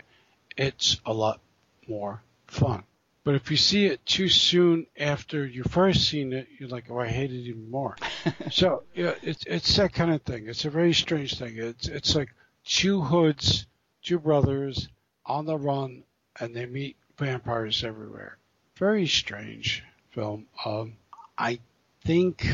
it's 0.56 1.02
a 1.06 1.14
lot 1.14 1.42
more 1.90 2.22
fun. 2.48 2.84
But 3.26 3.36
if 3.36 3.52
you 3.52 3.58
see 3.58 3.88
it 3.88 4.06
too 4.06 4.30
soon 4.30 4.88
after 4.98 5.46
you 5.46 5.64
first 5.64 6.08
seen 6.08 6.32
it, 6.32 6.48
you're 6.60 6.70
like, 6.70 6.86
oh, 6.90 7.00
I 7.00 7.08
hate 7.10 7.32
it 7.32 7.42
even 7.42 7.70
more. 7.70 7.98
so 8.52 8.84
yeah, 8.94 9.16
it's 9.22 9.44
it's 9.46 9.76
that 9.76 9.94
kind 9.94 10.14
of 10.14 10.22
thing. 10.22 10.48
It's 10.48 10.64
a 10.64 10.70
very 10.70 10.94
strange 10.94 11.38
thing. 11.38 11.58
It's 11.58 11.90
it's 11.90 12.16
like 12.16 12.30
two 12.66 13.02
hoods, 13.02 13.68
two 14.02 14.20
brothers 14.20 14.90
on 15.26 15.46
the 15.46 15.58
run, 15.58 16.04
and 16.40 16.56
they 16.56 16.66
meet 16.66 16.98
vampires 17.18 17.84
everywhere. 17.84 18.38
Very 18.76 19.08
strange 19.08 19.84
film. 20.10 20.48
Um, 20.66 20.98
I 21.38 21.60
think 22.04 22.46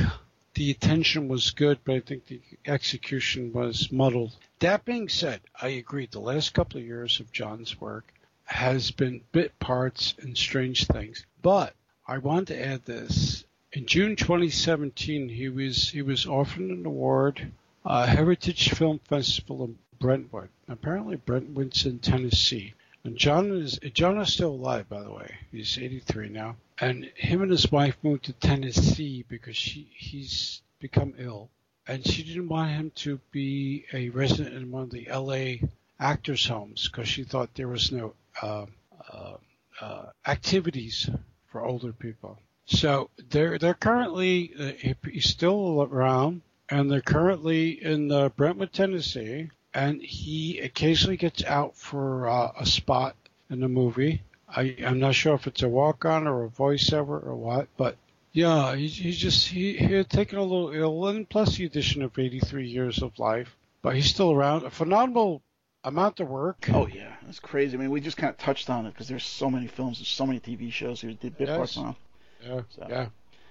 the 0.54 0.72
attention 0.72 1.28
was 1.28 1.52
good, 1.52 1.80
but 1.84 1.96
I 1.96 2.00
think 2.02 2.28
the 2.28 2.42
execution 2.66 3.54
was 3.54 3.92
muddled. 3.92 4.36
That 4.60 4.86
being 4.86 5.10
said, 5.10 5.42
I 5.60 5.70
agree. 5.70 6.08
The 6.08 6.20
last 6.20 6.54
couple 6.54 6.80
of 6.80 6.86
years 6.86 7.20
of 7.20 7.32
John's 7.32 7.80
work 7.80 8.14
has 8.46 8.92
been 8.92 9.22
bit 9.32 9.58
parts 9.60 10.14
and 10.20 10.38
strange 10.38 10.86
things. 10.88 11.26
But 11.42 11.74
I 12.06 12.18
want 12.18 12.50
to 12.50 12.66
add 12.66 12.86
this. 12.86 13.46
In 13.72 13.86
June 13.86 14.18
2017, 14.18 15.30
he 15.30 15.48
was 15.48 15.90
he 15.90 16.02
was 16.02 16.26
offered 16.26 16.64
an 16.64 16.86
award, 16.86 17.52
uh, 17.86 18.06
Heritage 18.06 18.70
Film 18.72 19.00
Festival 19.08 19.64
Brentwood. 20.02 20.50
Apparently, 20.68 21.16
Brentwood's 21.16 21.86
in 21.86 22.00
Tennessee. 22.00 22.74
And 23.04 23.16
John 23.16 23.52
is 23.52 23.80
John 23.94 24.20
is 24.20 24.34
still 24.34 24.50
alive, 24.50 24.90
by 24.90 25.02
the 25.04 25.12
way. 25.12 25.38
He's 25.52 25.78
83 25.78 26.30
now. 26.30 26.56
And 26.80 27.06
him 27.16 27.44
and 27.44 27.52
his 27.52 27.72
wife 27.72 27.96
moved 28.02 28.26
to 28.26 28.34
Tennessee 28.34 29.24
because 29.30 29.56
she 29.56 29.88
he's 29.94 30.64
become 30.80 31.14
ill, 31.20 31.50
and 31.88 32.06
she 32.06 32.24
didn't 32.24 32.50
want 32.50 32.72
him 32.72 32.92
to 32.96 33.20
be 33.30 33.86
a 33.94 34.10
resident 34.10 34.56
in 34.56 34.72
one 34.72 34.84
of 34.84 34.90
the 34.90 35.08
L.A. 35.08 35.62
actors' 36.00 36.48
homes 36.48 36.90
because 36.90 37.08
she 37.08 37.24
thought 37.24 37.54
there 37.54 37.68
was 37.68 37.92
no 37.92 38.16
uh, 38.42 38.66
uh, 39.14 39.38
uh, 39.80 40.06
activities 40.26 41.10
for 41.52 41.64
older 41.64 41.94
people. 41.94 42.40
So 42.66 43.12
they're 43.30 43.60
they're 43.60 43.76
currently 43.76 44.52
uh, 44.60 44.94
he's 45.12 45.30
still 45.30 45.84
around, 45.84 46.42
and 46.70 46.90
they're 46.90 47.02
currently 47.02 47.84
in 47.84 48.12
uh, 48.12 48.30
Brentwood, 48.30 48.74
Tennessee 48.74 49.50
and 49.74 50.02
he 50.02 50.60
occasionally 50.60 51.18
gets 51.18 51.44
out 51.44 51.76
for 51.76 52.28
uh, 52.28 52.52
a 52.60 52.66
spot 52.66 53.16
in 53.50 53.60
the 53.60 53.70
movie. 53.70 54.22
I, 54.48 54.76
I'm 54.86 55.00
not 55.00 55.16
sure 55.16 55.36
if 55.36 55.48
it's 55.48 55.64
a 55.64 55.70
walk 55.70 56.04
on 56.06 56.28
or 56.28 56.44
a 56.44 56.50
voiceover 56.50 57.26
or 57.26 57.36
what, 57.36 57.68
but 57.78 57.96
yeah, 58.34 58.76
he, 58.76 58.88
he's 58.88 59.18
just 59.18 59.48
he, 59.48 59.78
he 59.78 59.94
had 59.94 60.10
taken 60.10 60.38
a 60.38 60.44
little 60.44 60.72
ill, 60.72 61.08
and 61.08 61.28
plus 61.28 61.58
the 61.58 61.66
addition 61.66 62.02
of 62.02 62.18
83 62.18 62.68
years 62.68 63.02
of 63.02 63.18
life, 63.20 63.56
but 63.82 63.96
he's 63.96 64.10
still 64.10 64.32
around. 64.32 64.66
A 64.66 64.70
phenomenal 64.70 65.42
amount 65.84 66.20
of 66.20 66.28
work. 66.28 66.70
Oh 66.74 66.88
yeah, 66.88 67.16
that's 67.26 67.40
crazy. 67.40 67.78
I 67.78 67.80
mean, 67.80 67.92
we 67.92 68.02
just 68.02 68.18
kind 68.18 68.30
of 68.30 68.38
touched 68.38 68.70
on 68.70 68.86
it 68.86 68.92
because 68.92 69.08
there's 69.08 69.26
so 69.26 69.50
many 69.50 69.68
films, 69.68 70.00
and 70.00 70.08
so 70.08 70.26
many 70.26 70.40
TV 70.40 70.72
shows 70.72 71.02
he 71.02 71.14
did 71.14 71.38
bit 71.38 71.48
yes. 71.48 71.58
parts 71.58 71.78
on. 71.78 71.96
Yeah, 72.44 72.62
so. 72.70 72.88
yeah 72.90 73.08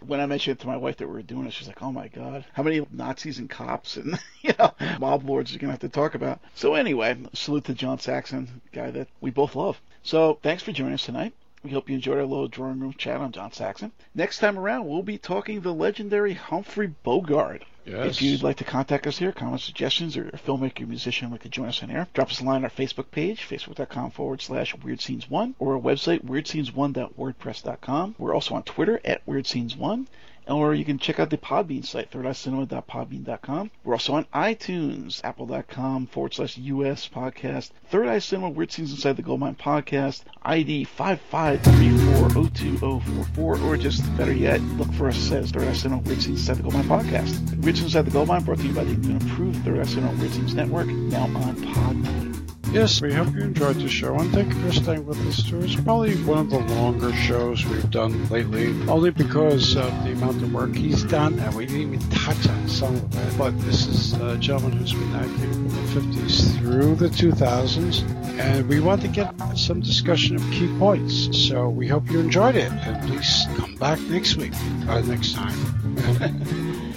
when 0.07 0.21
I 0.21 0.27
mentioned 0.27 0.59
it 0.59 0.61
to 0.63 0.67
my 0.67 0.77
wife 0.77 0.97
that 0.99 1.07
we 1.07 1.15
were 1.15 1.23
doing 1.23 1.47
it, 1.47 1.53
she's 1.53 1.69
like, 1.69 1.83
"Oh 1.83 1.93
my 1.93 2.09
God, 2.09 2.45
how 2.53 2.63
many 2.63 2.87
Nazis 2.91 3.39
and 3.39 3.49
cops 3.49 3.97
and 3.97 4.19
you 4.43 4.55
know 4.59 4.75
mob 4.99 5.29
lords 5.29 5.55
are 5.55 5.59
gonna 5.59 5.73
have 5.73 5.81
to 5.81 5.89
talk 5.89 6.15
about?" 6.15 6.41
So 6.55 6.75
anyway, 6.75 7.17
salute 7.33 7.65
to 7.65 7.75
John 7.75 7.99
Saxon, 7.99 8.61
guy 8.73 8.91
that 8.91 9.09
we 9.21 9.31
both 9.31 9.55
love. 9.55 9.81
So 10.03 10.39
thanks 10.43 10.63
for 10.63 10.73
joining 10.73 10.95
us 10.95 11.05
tonight. 11.05 11.35
We 11.63 11.71
hope 11.71 11.91
you 11.91 11.95
enjoyed 11.95 12.17
our 12.17 12.25
little 12.25 12.49
drawing 12.49 12.81
room 12.81 12.95
chat 12.95 13.21
on 13.21 13.33
John 13.33 13.53
Saxon. 13.53 13.93
Next 14.15 14.39
time 14.39 14.59
around, 14.59 14.89
we'll 14.89 15.03
be 15.03 15.19
talking 15.19 15.61
the 15.61 15.75
legendary 15.75 16.33
Humphrey 16.33 16.95
Bogart. 17.03 17.65
Yes. 17.85 18.17
If 18.17 18.23
you'd 18.23 18.43
like 18.43 18.59
to 18.59 18.65
contact 18.65 19.07
us 19.07 19.19
here, 19.19 19.33
comment 19.33 19.61
suggestions, 19.61 20.17
or 20.17 20.29
a 20.29 20.39
filmmaker, 20.39 20.87
musician 20.87 21.31
like 21.31 21.43
to 21.43 21.49
join 21.49 21.69
us 21.69 21.83
on 21.83 21.91
air, 21.91 22.07
drop 22.15 22.31
us 22.31 22.41
a 22.41 22.45
line 22.45 22.57
on 22.57 22.65
our 22.65 22.71
Facebook 22.71 23.11
page, 23.11 23.49
facebook.com 23.49 24.11
forward 24.11 24.41
slash 24.43 24.75
Weird 24.77 25.01
Scenes 25.01 25.29
One, 25.31 25.55
or 25.59 25.75
our 25.75 25.81
website, 25.81 26.25
weirdscenes1.wordpress.com. 26.25 28.15
We're 28.19 28.35
also 28.35 28.55
on 28.55 28.63
Twitter 28.65 29.01
at 29.05 29.27
Weird 29.27 29.47
Scenes 29.47 29.77
One 29.77 30.09
or 30.51 30.75
you 30.75 30.85
can 30.85 30.99
check 30.99 31.21
out 31.21 31.31
the 31.31 31.39
Podbean 31.39 31.85
site, 31.85 32.11
thirdeyecinema.podbean.com. 32.11 33.71
We're 33.85 33.95
also 33.95 34.15
on 34.15 34.25
iTunes, 34.35 35.21
apple.com 35.25 36.07
forward 36.07 36.35
slash 36.35 36.59
US 36.59 37.09
podcast, 37.09 37.71
Third 37.91 38.09
Eye 38.09 38.19
Cinema, 38.19 38.51
Weird 38.51 38.73
Scenes 38.73 38.91
Inside 38.93 39.17
the 39.17 39.23
Goldmine 39.23 39.55
podcast, 39.57 40.23
ID 40.43 40.87
5534020044, 40.87 43.65
or 43.65 43.77
just 43.77 44.17
better 44.17 44.33
yet, 44.33 44.61
look 44.61 44.93
for 44.95 45.09
us 45.09 45.31
as 45.33 45.51
Third 45.51 45.69
Eye 45.69 45.73
Cinema, 45.73 46.01
Weird 46.03 46.23
Scenes 46.23 46.41
Inside 46.41 46.57
the 46.59 46.63
Goldmine 46.63 46.85
podcast. 46.85 47.63
Weird 47.63 47.77
Scenes 47.77 47.95
Inside 47.95 48.07
the 48.07 48.11
Goldmine 48.11 48.45
brought 48.45 48.59
to 48.59 48.67
you 48.67 48.75
by 48.75 48.85
the 48.85 48.95
new 48.95 49.17
approved 49.17 49.65
Third 49.65 49.79
Eye 49.79 49.85
Cinema 49.85 50.13
Weird 50.19 50.33
Scenes 50.33 50.55
Network, 50.55 50.87
now 50.87 51.25
on 51.25 51.57
Podbean. 51.57 52.60
Yes, 52.73 53.01
we 53.03 53.13
hope 53.13 53.35
you 53.35 53.41
enjoyed 53.41 53.77
the 53.77 53.89
show, 53.89 54.15
and 54.15 54.31
thank 54.33 54.55
you 54.55 54.61
for 54.61 54.73
staying 54.73 55.05
with 55.05 55.19
us 55.27 55.43
too. 55.43 55.61
It's 55.61 55.75
probably 55.75 56.15
one 56.23 56.39
of 56.39 56.51
the 56.51 56.61
longer 56.61 57.13
shows 57.13 57.65
we've 57.67 57.91
done 57.91 58.29
lately, 58.29 58.69
only 58.89 59.11
because 59.11 59.77
of 59.77 59.91
the 60.05 60.13
amount 60.13 60.41
of 60.41 60.55
work 60.55 60.77
he's 60.77 61.03
done, 61.03 61.37
and 61.41 61.53
we 61.57 61.67
didn't 61.67 61.95
even 61.95 62.11
touch 62.11 62.49
on 62.49 62.69
some 62.69 62.95
of 62.95 63.17
it. 63.17 63.37
But 63.37 63.61
this 63.63 63.89
is 63.89 64.13
a 64.13 64.37
gentleman 64.37 64.79
who's 64.79 64.93
been 64.93 65.15
acting 65.17 65.53
from 65.53 65.69
the 65.69 66.01
50s 66.01 66.59
through 66.59 66.95
the 66.95 67.09
2000s, 67.09 68.09
and 68.39 68.69
we 68.69 68.79
want 68.79 69.03
to 69.03 69.09
get 69.09 69.35
some 69.57 69.81
discussion 69.81 70.37
of 70.37 70.43
key 70.53 70.73
points. 70.79 71.37
So 71.49 71.69
we 71.69 71.89
hope 71.89 72.09
you 72.09 72.21
enjoyed 72.21 72.55
it, 72.55 72.71
and 72.71 73.09
please 73.09 73.47
come 73.57 73.75
back 73.77 73.99
next 74.03 74.37
week, 74.37 74.53
or 74.89 75.03
next 75.03 75.35
time. 75.35 76.87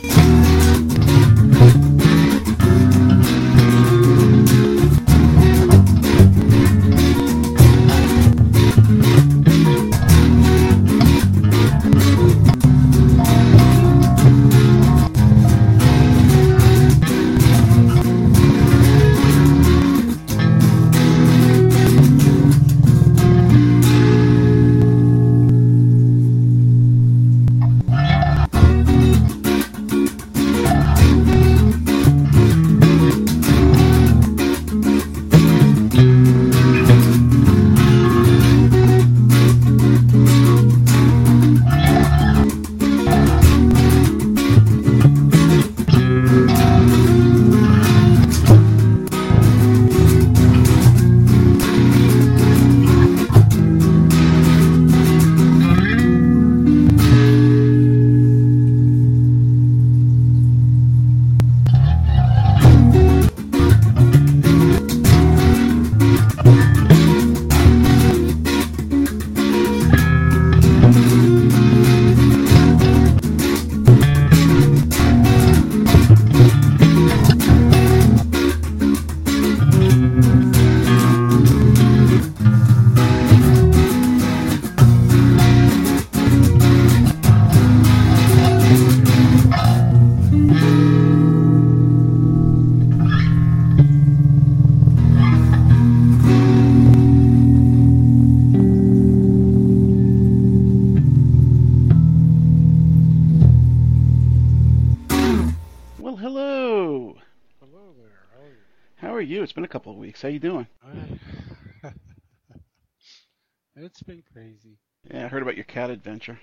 adventure. 115.94 116.40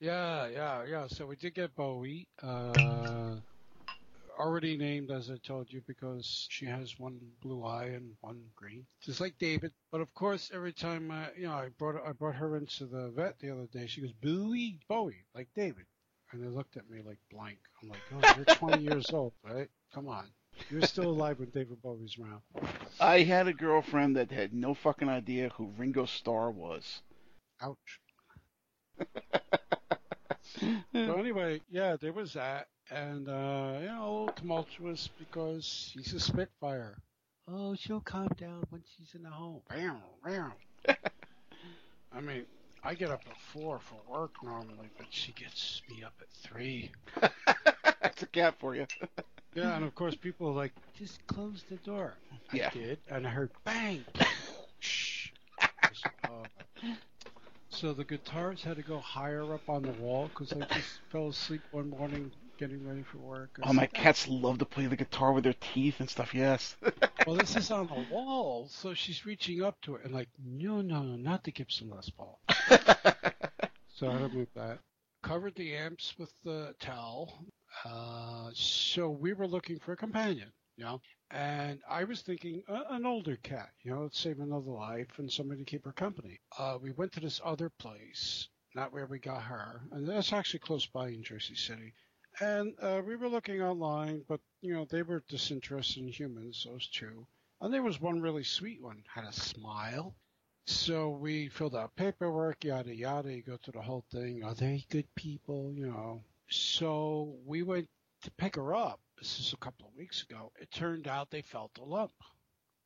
Yeah, 0.00 0.48
yeah, 0.48 0.84
yeah. 0.84 1.06
So 1.08 1.26
we 1.26 1.36
did 1.36 1.54
get 1.54 1.74
Bowie. 1.74 2.28
Uh, 2.42 3.36
already 4.38 4.76
named, 4.76 5.10
as 5.10 5.30
I 5.30 5.36
told 5.38 5.72
you, 5.72 5.82
because 5.86 6.46
she 6.48 6.66
has 6.66 6.98
one 6.98 7.18
blue 7.42 7.64
eye 7.64 7.86
and 7.86 8.12
one 8.20 8.40
green, 8.54 8.86
just 9.02 9.20
like 9.20 9.36
David. 9.38 9.72
But 9.90 10.00
of 10.00 10.14
course, 10.14 10.50
every 10.54 10.72
time 10.72 11.10
uh, 11.10 11.26
you 11.36 11.46
know, 11.46 11.52
I 11.52 11.68
brought 11.78 11.96
I 12.06 12.12
brought 12.12 12.36
her 12.36 12.56
into 12.56 12.86
the 12.86 13.10
vet 13.14 13.38
the 13.40 13.50
other 13.50 13.66
day, 13.72 13.86
she 13.86 14.00
goes 14.00 14.12
Bowie, 14.22 14.78
Bowie, 14.88 15.24
like 15.34 15.48
David, 15.56 15.86
and 16.32 16.42
they 16.42 16.48
looked 16.48 16.76
at 16.76 16.88
me 16.88 17.00
like 17.04 17.18
blank. 17.30 17.58
I'm 17.82 17.88
like, 17.88 18.00
oh, 18.14 18.34
you're 18.36 18.56
20 18.56 18.82
years 18.82 19.10
old, 19.12 19.32
right? 19.42 19.68
Come 19.92 20.08
on. 20.08 20.26
You're 20.70 20.82
still 20.82 21.10
alive 21.10 21.38
when 21.38 21.50
David 21.50 21.80
Bowie's 21.82 22.16
around. 22.18 22.42
I 23.00 23.22
had 23.22 23.46
a 23.46 23.52
girlfriend 23.52 24.16
that 24.16 24.30
had 24.32 24.52
no 24.52 24.74
fucking 24.74 25.08
idea 25.08 25.50
who 25.50 25.72
Ringo 25.76 26.04
Starr 26.04 26.50
was. 26.50 27.02
Ouch. 27.60 28.00
so 30.92 31.14
anyway, 31.18 31.60
yeah, 31.70 31.96
there 32.00 32.12
was 32.12 32.32
that, 32.34 32.68
and 32.90 33.28
uh, 33.28 33.78
you 33.80 33.86
know, 33.86 33.98
a 34.00 34.08
little 34.10 34.30
tumultuous 34.36 35.08
because 35.18 35.64
she's 35.92 36.12
a 36.14 36.20
Spitfire. 36.20 36.98
Oh, 37.50 37.74
she'll 37.74 38.00
calm 38.00 38.28
down 38.38 38.64
when 38.70 38.82
she's 38.96 39.14
in 39.14 39.22
the 39.22 39.30
home. 39.30 39.62
Bam, 39.68 39.98
bam. 40.24 40.52
I 42.12 42.20
mean, 42.20 42.44
I 42.82 42.94
get 42.94 43.10
up 43.10 43.22
at 43.28 43.36
four 43.52 43.78
for 43.78 43.96
work 44.10 44.32
normally, 44.42 44.88
but 44.96 45.06
she 45.10 45.32
gets 45.32 45.82
me 45.88 46.02
up 46.02 46.14
at 46.20 46.28
three. 46.42 46.90
That's 48.02 48.22
a 48.22 48.26
cat 48.26 48.54
for 48.58 48.74
you. 48.74 48.86
yeah, 49.54 49.76
and 49.76 49.84
of 49.84 49.94
course 49.94 50.14
people 50.14 50.48
are 50.48 50.54
like, 50.54 50.72
just 50.98 51.26
close 51.26 51.64
the 51.68 51.76
door. 51.76 52.14
Yeah. 52.52 52.70
I 52.72 52.76
did, 52.76 52.98
and 53.10 53.26
I 53.26 53.30
heard 53.30 53.50
bang. 53.64 54.04
Shh. 54.80 55.30
Uh, 56.24 56.44
so 57.80 57.92
the 57.92 58.04
guitars 58.04 58.64
had 58.64 58.76
to 58.76 58.82
go 58.82 58.98
higher 58.98 59.54
up 59.54 59.68
on 59.68 59.82
the 59.82 59.92
wall 59.92 60.28
because 60.28 60.52
I 60.52 60.64
just 60.74 60.98
fell 61.12 61.28
asleep 61.28 61.60
one 61.70 61.90
morning 61.90 62.32
getting 62.58 62.84
ready 62.84 63.04
for 63.04 63.18
work. 63.18 63.56
Oh, 63.62 63.72
my 63.72 63.86
cats 63.86 64.26
love 64.26 64.58
to 64.58 64.64
play 64.64 64.86
the 64.86 64.96
guitar 64.96 65.32
with 65.32 65.44
their 65.44 65.54
teeth 65.60 66.00
and 66.00 66.10
stuff. 66.10 66.34
Yes. 66.34 66.76
well, 67.26 67.36
this 67.36 67.54
is 67.54 67.70
on 67.70 67.86
the 67.86 68.04
wall, 68.12 68.66
so 68.68 68.94
she's 68.94 69.24
reaching 69.24 69.62
up 69.62 69.80
to 69.82 69.94
it 69.94 70.04
and 70.04 70.12
like, 70.12 70.28
no, 70.44 70.80
no, 70.80 71.02
no, 71.02 71.14
not 71.14 71.44
the 71.44 71.52
Gibson 71.52 71.88
Les 71.90 72.10
Paul. 72.10 72.40
so 73.94 74.08
I 74.08 74.12
had 74.12 74.30
to 74.30 74.36
move 74.36 74.48
that. 74.56 74.80
Covered 75.22 75.54
the 75.54 75.76
amps 75.76 76.14
with 76.18 76.32
the 76.44 76.74
towel. 76.80 77.46
Uh, 77.84 78.50
so 78.54 79.08
we 79.08 79.34
were 79.34 79.46
looking 79.46 79.78
for 79.78 79.92
a 79.92 79.96
companion, 79.96 80.50
you 80.76 80.84
know, 80.84 81.00
and 81.30 81.80
I 81.88 82.04
was 82.04 82.22
thinking 82.22 82.62
uh, 82.68 82.84
an 82.90 83.04
older 83.04 83.36
cat, 83.36 83.70
you 83.82 83.90
know, 83.90 84.02
let's 84.02 84.18
save 84.18 84.40
another 84.40 84.70
life 84.70 85.18
and 85.18 85.30
somebody 85.30 85.60
to 85.60 85.70
keep 85.70 85.84
her 85.84 85.92
company. 85.92 86.40
Uh, 86.58 86.78
we 86.80 86.92
went 86.92 87.12
to 87.12 87.20
this 87.20 87.40
other 87.44 87.68
place, 87.68 88.48
not 88.74 88.92
where 88.92 89.06
we 89.06 89.18
got 89.18 89.42
her, 89.42 89.82
and 89.92 90.08
that's 90.08 90.32
actually 90.32 90.60
close 90.60 90.86
by 90.86 91.08
in 91.08 91.22
Jersey 91.22 91.54
City. 91.54 91.92
And 92.40 92.74
uh, 92.80 93.02
we 93.04 93.16
were 93.16 93.28
looking 93.28 93.60
online, 93.62 94.24
but 94.28 94.40
you 94.62 94.72
know 94.72 94.84
they 94.84 95.02
were 95.02 95.24
disinterested 95.28 96.02
in 96.04 96.08
humans, 96.08 96.64
those 96.66 96.86
two. 96.88 97.26
And 97.60 97.74
there 97.74 97.82
was 97.82 98.00
one 98.00 98.20
really 98.20 98.44
sweet 98.44 98.80
one, 98.82 99.02
had 99.12 99.24
a 99.24 99.32
smile. 99.32 100.14
So 100.66 101.10
we 101.10 101.48
filled 101.48 101.74
out 101.74 101.96
paperwork, 101.96 102.64
yada 102.64 102.94
yada. 102.94 103.34
You 103.34 103.42
go 103.42 103.56
through 103.56 103.72
the 103.72 103.82
whole 103.82 104.04
thing. 104.12 104.44
Are 104.44 104.54
they 104.54 104.84
good 104.90 105.12
people? 105.14 105.72
You 105.74 105.88
know. 105.88 106.22
So 106.48 107.36
we 107.44 107.62
went 107.62 107.88
to 108.22 108.30
pick 108.32 108.56
her 108.56 108.74
up. 108.74 109.00
This 109.18 109.40
is 109.40 109.52
a 109.52 109.56
couple 109.56 109.88
of 109.88 109.96
weeks 109.96 110.22
ago. 110.22 110.52
It 110.60 110.70
turned 110.70 111.08
out 111.08 111.30
they 111.30 111.42
felt 111.42 111.76
a 111.78 111.84
lump, 111.84 112.12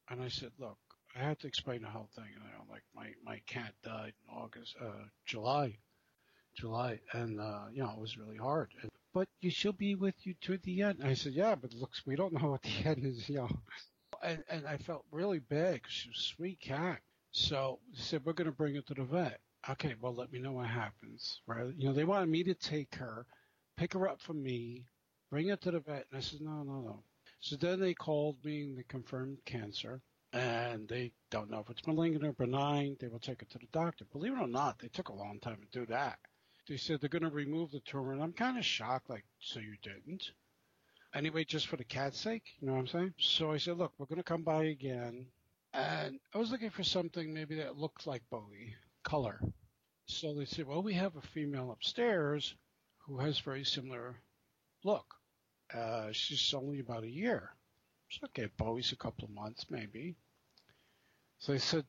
and 0.09 0.23
I 0.23 0.29
said, 0.29 0.53
"Look, 0.59 0.79
I 1.15 1.19
had 1.19 1.39
to 1.41 1.47
explain 1.47 1.83
the 1.83 1.89
whole 1.89 2.09
thing. 2.15 2.25
You 2.33 2.39
know, 2.41 2.65
like 2.71 2.85
my 2.95 3.13
my 3.23 3.41
cat 3.47 3.75
died 3.83 4.15
in 4.27 4.35
August, 4.35 4.75
uh, 4.81 5.05
July, 5.27 5.77
July, 6.55 7.01
and 7.13 7.39
uh, 7.39 7.67
you 7.73 7.83
know 7.83 7.91
it 7.91 8.01
was 8.01 8.17
really 8.17 8.39
hard. 8.39 8.71
And, 8.81 8.91
but 9.13 9.29
you 9.41 9.51
she'll 9.51 9.73
be 9.73 9.95
with 9.95 10.15
you 10.27 10.35
to 10.43 10.57
the 10.57 10.83
end. 10.83 11.01
And 11.01 11.09
I 11.09 11.15
said, 11.15 11.35
yeah, 11.35 11.55
but 11.55 11.75
looks 11.75 12.07
we 12.07 12.17
don't 12.17 12.33
know 12.33 12.51
what 12.51 12.63
the 12.63 12.85
end 12.89 13.05
is, 13.05 13.29
you 13.29 13.37
know. 13.37 13.51
And 14.23 14.43
and 14.49 14.67
I 14.67 14.79
felt 14.79 15.05
really 15.11 15.41
bad 15.41 15.75
because 15.75 15.93
she 15.93 16.09
was 16.09 16.19
a 16.19 16.35
sweet 16.35 16.61
cat. 16.61 17.01
So 17.33 17.79
they 17.93 18.01
said 18.01 18.23
we're 18.25 18.33
going 18.33 18.51
to 18.51 18.57
bring 18.57 18.75
her 18.77 18.83
to 18.83 18.95
the 18.95 19.05
vet. 19.05 19.41
Okay, 19.69 19.95
well 20.01 20.15
let 20.15 20.33
me 20.33 20.39
know 20.39 20.53
what 20.53 20.69
happens. 20.69 21.43
Right? 21.47 21.75
You 21.77 21.89
know 21.89 21.93
they 21.93 22.05
wanted 22.05 22.31
me 22.31 22.43
to 22.45 22.55
take 22.55 22.95
her, 22.95 23.27
pick 23.77 23.93
her 23.93 24.09
up 24.09 24.23
from 24.23 24.43
me, 24.43 24.87
bring 25.33 25.49
it 25.49 25.63
to 25.63 25.71
the 25.71 25.81
vet, 25.81 26.05
and 26.11 26.19
I 26.19 26.21
said 26.21 26.43
no, 26.43 26.63
no, 26.63 26.83
no. 26.83 27.03
So 27.41 27.57
then 27.57 27.81
they 27.81 27.95
called 27.95 28.37
me 28.45 28.65
and 28.65 28.77
they 28.77 28.85
confirmed 28.87 29.39
cancer 29.47 30.03
and 30.33 30.87
they 30.89 31.13
don't 31.31 31.51
know 31.51 31.61
if 31.61 31.71
it's 31.71 31.87
malignant 31.87 32.25
or 32.25 32.33
benign. 32.35 32.97
They 33.01 33.09
will 33.09 33.19
take 33.19 33.41
it 33.41 33.51
to 33.51 33.59
the 33.59 33.67
doctor. 33.73 34.05
Believe 34.13 34.35
it 34.35 34.41
or 34.41 34.47
not, 34.47 34.79
they 34.79 34.89
took 34.89 35.09
a 35.09 35.15
long 35.15 35.41
time 35.41 35.57
to 35.61 35.81
do 35.81 35.87
that. 35.87 36.19
They 36.69 36.77
said 36.77 37.01
they're 37.01 37.09
going 37.09 37.23
to 37.23 37.31
remove 37.31 37.71
the 37.71 37.81
tumor, 37.81 38.13
and 38.13 38.23
I'm 38.23 38.35
kind 38.35 38.59
of 38.59 38.65
shocked, 38.65 39.09
like, 39.11 39.25
so 39.41 39.59
you 39.59 39.75
didn't? 39.83 40.31
Anyway, 41.15 41.45
just 41.45 41.67
for 41.67 41.77
the 41.77 41.85
cat's 41.85 42.21
sake, 42.21 42.45
you 42.61 42.69
know 42.69 42.75
what 42.75 42.81
I'm 42.81 42.87
saying? 42.87 43.15
So 43.19 43.53
I 43.53 43.57
said, 43.57 43.79
look, 43.79 43.93
we're 43.99 44.07
going 44.07 44.19
to 44.19 44.23
come 44.23 44.43
by 44.43 44.65
again. 44.65 45.27
And 45.73 46.21
I 46.35 46.39
was 46.39 46.51
looking 46.51 46.71
for 46.71 46.85
something 46.85 47.33
maybe 47.33 47.57
that 47.57 47.79
looked 47.79 48.07
like 48.07 48.23
Bowie, 48.31 48.77
color. 49.03 49.41
So 50.07 50.35
they 50.35 50.45
said, 50.45 50.67
well, 50.67 50.83
we 50.83 50.95
have 50.95 51.17
a 51.17 51.27
female 51.29 51.73
upstairs 51.73 52.55
who 53.07 53.19
has 53.19 53.39
very 53.41 53.65
similar 53.65 54.17
look. 54.85 55.07
Uh, 55.75 56.13
she's 56.13 56.53
only 56.55 56.81
about 56.81 57.05
a 57.05 57.11
year. 57.11 57.51
So, 58.11 58.27
okay, 58.27 58.49
Bowie's 58.59 58.93
a 58.93 58.97
couple 58.97 59.25
of 59.25 59.31
months, 59.31 59.67
maybe. 59.71 60.17
So 61.39 61.53
they 61.53 61.59
said, 61.59 61.85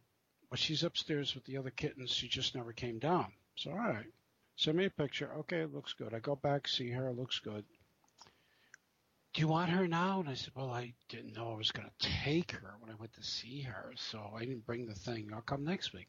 well, 0.50 0.58
she's 0.58 0.84
upstairs 0.84 1.36
with 1.36 1.44
the 1.46 1.58
other 1.58 1.70
kittens. 1.70 2.12
She 2.12 2.28
just 2.28 2.56
never 2.56 2.74
came 2.74 3.00
down. 3.00 3.32
So, 3.56 3.72
all 3.72 3.78
right. 3.78 4.12
Send 4.56 4.78
me 4.78 4.86
a 4.86 4.90
picture. 4.90 5.34
Okay, 5.40 5.62
it 5.62 5.74
looks 5.74 5.94
good. 5.94 6.14
I 6.14 6.20
go 6.20 6.36
back, 6.36 6.68
see 6.68 6.92
her, 6.92 7.10
it 7.10 7.18
looks 7.18 7.40
good. 7.40 7.66
Do 9.34 9.42
you 9.42 9.48
want 9.48 9.72
her 9.72 9.88
now? 9.88 10.20
And 10.20 10.30
I 10.30 10.36
said, 10.36 10.54
Well, 10.56 10.70
I 10.70 10.94
didn't 11.10 11.34
know 11.34 11.52
I 11.52 11.58
was 11.58 11.72
going 11.72 11.90
to 11.90 12.08
take 12.24 12.52
her 12.52 12.76
when 12.80 12.92
I 12.92 12.96
went 13.00 13.14
to 13.14 13.24
see 13.24 13.62
her, 13.62 13.92
so 13.96 14.32
I 14.36 14.42
didn't 14.42 14.66
bring 14.66 14.86
the 14.86 14.94
thing. 14.94 15.30
I'll 15.34 15.42
come 15.42 15.64
next 15.64 15.92
week. 15.92 16.08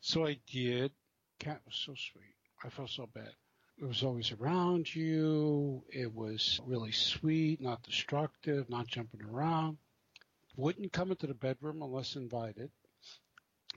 So 0.00 0.26
I 0.26 0.38
did. 0.46 0.92
Cat 1.38 1.62
was 1.64 1.74
so 1.74 1.94
sweet. 1.94 2.34
I 2.62 2.68
felt 2.68 2.90
so 2.90 3.08
bad. 3.12 3.32
It 3.78 3.84
was 3.84 4.02
always 4.02 4.32
around 4.32 4.94
you. 4.94 5.84
It 5.90 6.14
was 6.14 6.60
really 6.64 6.92
sweet, 6.92 7.60
not 7.60 7.82
destructive, 7.82 8.70
not 8.70 8.86
jumping 8.86 9.22
around. 9.22 9.76
Wouldn't 10.56 10.92
come 10.92 11.10
into 11.10 11.26
the 11.26 11.34
bedroom 11.34 11.82
unless 11.82 12.16
invited. 12.16 12.70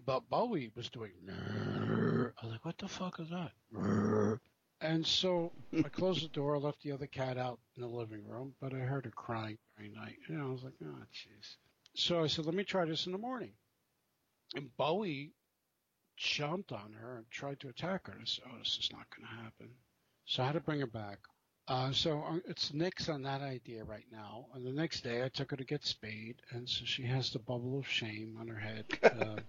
But 0.05 0.29
Bowie 0.29 0.71
was 0.73 0.89
doing. 0.89 1.11
I 1.29 2.45
was 2.45 2.53
like, 2.53 2.63
what 2.63 2.77
the 2.77 2.87
fuck 2.87 3.19
is 3.19 3.29
that? 3.29 3.51
And 4.79 5.05
so 5.05 5.51
I 5.77 5.89
closed 5.89 6.23
the 6.23 6.29
door, 6.29 6.57
left 6.57 6.81
the 6.81 6.93
other 6.93 7.07
cat 7.07 7.37
out 7.37 7.59
in 7.75 7.81
the 7.81 7.89
living 7.89 8.25
room, 8.25 8.55
but 8.61 8.73
I 8.73 8.77
heard 8.77 9.03
her 9.03 9.11
crying 9.11 9.57
during 9.75 9.93
night. 9.93 10.15
And 10.29 10.41
I 10.41 10.45
was 10.45 10.63
like, 10.63 10.75
oh, 10.81 11.03
jeez. 11.13 11.57
So 11.95 12.23
I 12.23 12.27
said, 12.27 12.45
let 12.45 12.55
me 12.55 12.63
try 12.63 12.85
this 12.85 13.05
in 13.05 13.11
the 13.11 13.17
morning. 13.17 13.51
And 14.55 14.75
Bowie 14.77 15.33
jumped 16.15 16.71
on 16.71 16.93
her 16.93 17.17
and 17.17 17.29
tried 17.29 17.59
to 17.59 17.67
attack 17.67 18.07
her. 18.07 18.17
I 18.19 18.23
said, 18.23 18.45
oh, 18.47 18.57
this 18.59 18.77
is 18.79 18.89
not 18.93 19.07
going 19.13 19.27
to 19.27 19.43
happen. 19.43 19.69
So 20.29 20.43
I 20.43 20.45
had 20.45 20.51
to 20.51 20.59
bring 20.59 20.79
her 20.79 20.85
back. 20.85 21.17
Uh, 21.67 21.91
so 21.91 22.21
uh, 22.21 22.37
it's 22.47 22.71
nix 22.71 23.09
on 23.09 23.23
that 23.23 23.41
idea 23.41 23.83
right 23.83 24.05
now. 24.11 24.45
And 24.53 24.63
the 24.63 24.71
next 24.71 25.01
day 25.01 25.23
I 25.23 25.29
took 25.29 25.49
her 25.49 25.57
to 25.57 25.63
get 25.63 25.83
spayed, 25.83 26.35
and 26.51 26.69
so 26.69 26.85
she 26.85 27.01
has 27.01 27.31
the 27.31 27.39
bubble 27.39 27.79
of 27.79 27.87
shame 27.87 28.37
on 28.39 28.47
her 28.47 28.59
head. 28.59 28.85
Uh, 29.03 29.39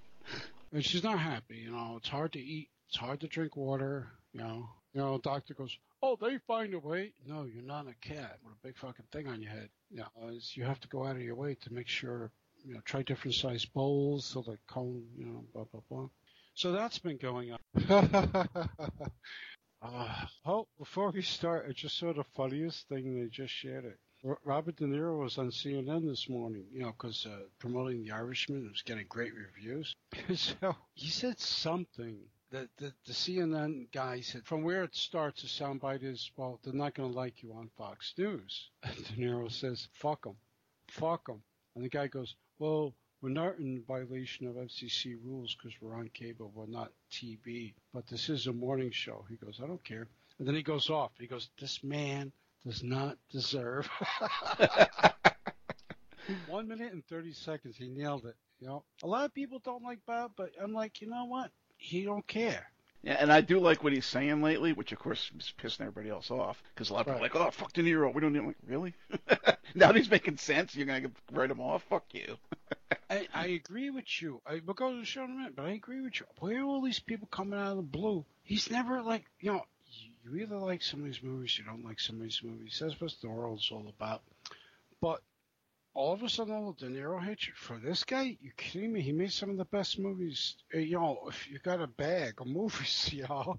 and 0.72 0.84
she's 0.84 1.02
not 1.02 1.18
happy. 1.18 1.56
You 1.56 1.72
know, 1.72 1.96
it's 1.98 2.08
hard 2.08 2.32
to 2.32 2.40
eat. 2.40 2.68
It's 2.88 2.96
hard 2.96 3.20
to 3.20 3.26
drink 3.26 3.56
water. 3.56 4.06
You 4.32 4.40
know, 4.40 4.68
you 4.94 5.00
know. 5.00 5.18
Doctor 5.18 5.54
goes, 5.54 5.76
"Oh, 6.02 6.16
they 6.20 6.38
find 6.46 6.72
a 6.74 6.78
way." 6.78 7.12
No, 7.26 7.44
you're 7.44 7.62
not 7.62 7.88
a 7.88 7.94
cat 8.06 8.38
with 8.44 8.54
a 8.54 8.66
big 8.66 8.78
fucking 8.78 9.06
thing 9.10 9.26
on 9.26 9.42
your 9.42 9.50
head. 9.50 9.68
You 9.90 9.98
know, 9.98 10.30
you 10.54 10.64
have 10.64 10.78
to 10.80 10.88
go 10.88 11.04
out 11.04 11.16
of 11.16 11.22
your 11.22 11.34
way 11.34 11.56
to 11.62 11.72
make 11.72 11.88
sure. 11.88 12.30
You 12.64 12.74
know, 12.74 12.80
try 12.84 13.02
different 13.02 13.34
size 13.34 13.64
bowls 13.64 14.24
so 14.24 14.42
the 14.42 14.56
cone. 14.68 15.04
You 15.18 15.26
know, 15.26 15.44
blah 15.52 15.64
blah 15.64 15.82
blah. 15.90 16.08
So 16.54 16.72
that's 16.72 16.98
been 16.98 17.16
going 17.16 17.52
on. 17.52 18.48
uh, 19.82 20.26
oh, 20.44 20.66
before 20.78 21.10
we 21.10 21.22
start, 21.22 21.66
I 21.68 21.72
just 21.72 21.98
saw 21.98 22.12
the 22.12 22.24
funniest 22.34 22.88
thing 22.88 23.14
they 23.14 23.28
just 23.28 23.52
shared 23.52 23.84
it. 23.84 23.98
Robert 24.44 24.76
De 24.76 24.84
Niro 24.84 25.18
was 25.18 25.38
on 25.38 25.50
CNN 25.50 26.06
this 26.06 26.28
morning, 26.28 26.66
you 26.70 26.82
know, 26.82 26.92
because 26.92 27.24
uh, 27.24 27.38
promoting 27.58 28.02
The 28.02 28.10
Irishman 28.10 28.68
was 28.68 28.82
getting 28.82 29.06
great 29.08 29.32
reviews. 29.34 29.96
so 30.34 30.76
he 30.94 31.08
said 31.08 31.38
something 31.40 32.18
that 32.50 32.68
the, 32.76 32.92
the 33.06 33.12
CNN 33.12 33.90
guy 33.92 34.20
said, 34.20 34.44
from 34.44 34.62
where 34.62 34.82
it 34.84 34.94
starts, 34.94 35.40
the 35.40 35.48
soundbite 35.48 36.02
is, 36.02 36.30
well, 36.36 36.60
they're 36.62 36.74
not 36.74 36.94
going 36.94 37.10
to 37.10 37.16
like 37.16 37.42
you 37.42 37.52
on 37.54 37.70
Fox 37.78 38.12
News. 38.18 38.70
And 38.82 38.96
De 38.96 39.12
Niro 39.12 39.50
says, 39.50 39.88
fuck 39.94 40.24
them. 40.24 40.36
Fuck 40.88 41.26
them. 41.26 41.42
And 41.74 41.84
the 41.84 41.88
guy 41.88 42.08
goes, 42.08 42.34
well, 42.58 42.92
we're 43.22 43.30
not 43.30 43.58
in 43.58 43.82
violation 43.86 44.46
of 44.46 44.54
FCC 44.54 45.16
rules 45.24 45.54
because 45.54 45.76
we're 45.80 45.94
on 45.94 46.08
cable. 46.14 46.50
We're 46.54 46.66
not 46.66 46.92
TV. 47.12 47.74
But 47.92 48.06
this 48.06 48.28
is 48.28 48.46
a 48.46 48.52
morning 48.52 48.90
show. 48.90 49.24
He 49.28 49.36
goes, 49.36 49.60
I 49.62 49.66
don't 49.66 49.84
care. 49.84 50.06
And 50.38 50.48
then 50.48 50.54
he 50.54 50.62
goes 50.62 50.88
off. 50.88 51.12
He 51.18 51.26
goes, 51.26 51.50
this 51.60 51.84
man 51.84 52.32
does 52.64 52.82
not 52.82 53.18
deserve. 53.30 53.88
One 56.48 56.68
minute 56.68 56.92
and 56.92 57.04
thirty 57.06 57.32
seconds, 57.32 57.76
he 57.76 57.88
nailed 57.88 58.24
it. 58.24 58.36
You 58.60 58.68
know, 58.68 58.84
a 59.02 59.06
lot 59.06 59.24
of 59.24 59.34
people 59.34 59.58
don't 59.58 59.82
like 59.82 59.98
Bob, 60.06 60.32
but 60.36 60.50
I'm 60.62 60.72
like, 60.72 61.00
you 61.00 61.08
know 61.08 61.24
what? 61.24 61.50
He 61.76 62.04
don't 62.04 62.26
care. 62.26 62.70
Yeah, 63.02 63.16
and 63.18 63.32
I 63.32 63.40
do 63.40 63.58
like 63.58 63.82
what 63.82 63.94
he's 63.94 64.06
saying 64.06 64.42
lately, 64.42 64.72
which 64.74 64.92
of 64.92 64.98
course 64.98 65.30
is 65.36 65.54
pissing 65.60 65.80
everybody 65.80 66.10
else 66.10 66.30
off 66.30 66.62
because 66.74 66.90
a 66.90 66.92
lot 66.92 67.00
of 67.00 67.06
people 67.06 67.20
are 67.20 67.22
like, 67.22 67.34
"Oh, 67.34 67.50
fuck 67.50 67.72
De 67.72 67.82
Niro, 67.82 68.12
we 68.14 68.20
don't 68.20 68.34
need." 68.34 68.44
Like, 68.44 68.56
really? 68.66 68.94
now 69.74 69.88
that 69.88 69.96
he's 69.96 70.10
making 70.10 70.36
sense, 70.36 70.76
you're 70.76 70.86
gonna 70.86 71.10
write 71.32 71.50
him 71.50 71.60
off? 71.60 71.82
Fuck 71.88 72.04
you. 72.12 72.36
I, 73.10 73.28
I 73.34 73.46
agree 73.48 73.90
with 73.90 74.22
you. 74.22 74.40
I, 74.46 74.60
we'll 74.64 74.74
go 74.74 74.92
to 74.92 74.98
the 75.00 75.04
show 75.04 75.24
in 75.24 75.32
a 75.32 75.34
minute, 75.34 75.56
but 75.56 75.66
I 75.66 75.72
agree 75.72 76.00
with 76.00 76.20
you. 76.20 76.26
Where 76.38 76.60
are 76.60 76.64
all 76.64 76.80
these 76.82 77.00
people 77.00 77.28
coming 77.30 77.58
out 77.58 77.72
of 77.72 77.76
the 77.76 77.82
blue? 77.82 78.24
He's 78.44 78.70
never 78.70 79.02
like, 79.02 79.26
you 79.40 79.52
know, 79.52 79.64
you 80.24 80.36
either 80.36 80.56
like 80.58 80.82
some 80.82 81.00
of 81.00 81.06
these 81.06 81.22
movies, 81.22 81.58
you 81.58 81.64
don't 81.64 81.84
like 81.84 82.00
some 82.00 82.16
of 82.16 82.22
these 82.22 82.40
movies. 82.44 82.78
That's 82.80 83.00
what 83.00 83.12
the 83.20 83.28
world's 83.28 83.70
all 83.72 83.86
about. 83.88 84.22
But 85.00 85.22
all 85.94 86.14
of 86.14 86.22
a 86.22 86.28
sudden, 86.28 86.54
all 86.54 86.72
the 86.78 86.86
De 86.88 86.92
Niro 86.92 87.22
hatred 87.22 87.56
for 87.56 87.78
this 87.78 88.04
guy, 88.04 88.36
you 88.40 88.52
kidding 88.56 88.92
me? 88.92 89.02
He 89.02 89.12
made 89.12 89.32
some 89.32 89.50
of 89.50 89.56
the 89.58 89.64
best 89.66 89.98
movies. 89.98 90.56
Uh, 90.74 90.78
You 90.78 91.00
know, 91.00 91.20
if 91.28 91.50
you 91.50 91.58
got 91.60 91.82
a 91.82 91.88
bag 91.88 92.40
of 92.40 92.46
movies, 92.48 93.10
you 93.14 93.24
know, 93.28 93.58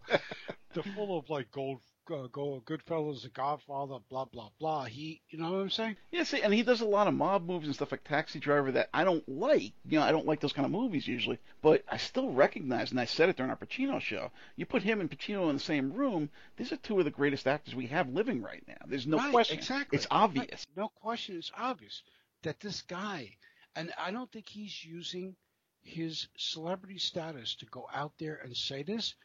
they're 0.74 0.84
full 0.96 1.18
of 1.20 1.30
like 1.30 1.52
gold, 1.52 1.82
uh, 2.10 2.28
gold, 2.28 2.66
Goodfellas, 2.66 3.24
The 3.24 3.30
Godfather, 3.30 3.98
blah 4.10 4.26
blah 4.26 4.50
blah. 4.60 4.86
He, 4.86 5.22
you 5.30 5.38
know 5.40 5.52
what 5.52 5.60
I'm 5.62 5.70
saying? 5.70 5.98
Yeah, 6.12 6.24
see, 6.24 6.42
and 6.42 6.54
he 6.54 6.64
does 6.64 6.82
a 6.82 6.86
lot 6.86 7.08
of 7.08 7.14
mob 7.14 7.46
movies 7.46 7.68
and 7.68 7.76
stuff 7.76 7.92
like 7.92 8.04
Taxi 8.04 8.40
Driver 8.40 8.72
that 8.72 8.90
I 8.94 9.04
don't 9.04 9.28
like. 9.28 9.74
You 9.86 10.00
know, 10.00 10.02
I 10.02 10.12
don't 10.12 10.26
like 10.26 10.40
those 10.40 10.54
kind 10.54 10.66
of 10.66 10.72
movies 10.72 11.08
usually, 11.08 11.40
but 11.62 11.84
I 11.88 11.98
still 11.98 12.30
recognize, 12.32 12.92
and 12.92 13.00
I 13.00 13.06
said 13.06 13.30
it 13.30 13.38
during 13.38 13.50
our 13.50 13.58
Pacino 13.58 14.00
show. 14.02 14.32
You 14.56 14.66
put 14.66 14.84
him 14.84 15.02
and 15.02 15.10
Pacino 15.10 15.50
in 15.50 15.56
the 15.56 15.62
same 15.62 15.94
room; 15.94 16.30
these 16.58 16.72
are 16.72 16.78
two 16.78 17.00
of 17.00 17.06
the 17.06 17.12
greatest 17.12 17.48
actors 17.48 17.76
we 17.76 17.88
have 17.88 18.10
living 18.10 18.42
right 18.42 18.64
now. 18.68 18.78
There's 18.88 19.08
no 19.08 19.18
Right, 19.18 19.32
question. 19.32 19.58
Exactly. 19.58 19.98
It's 19.98 20.08
obvious. 20.10 20.50
Right. 20.50 20.78
No 20.78 20.90
question. 20.90 21.38
It's 21.38 21.52
obvious 21.58 22.02
that 22.44 22.60
this 22.60 22.82
guy, 22.82 23.38
and 23.76 23.92
I 23.98 24.12
don't 24.12 24.32
think 24.32 24.50
he's 24.50 24.84
using 24.84 25.36
his 25.84 26.28
celebrity 26.38 26.98
status 26.98 27.56
to 27.56 27.66
go 27.68 27.88
out 27.94 28.14
there 28.20 28.40
and 28.44 28.56
say 28.56 28.84
this. 28.84 29.16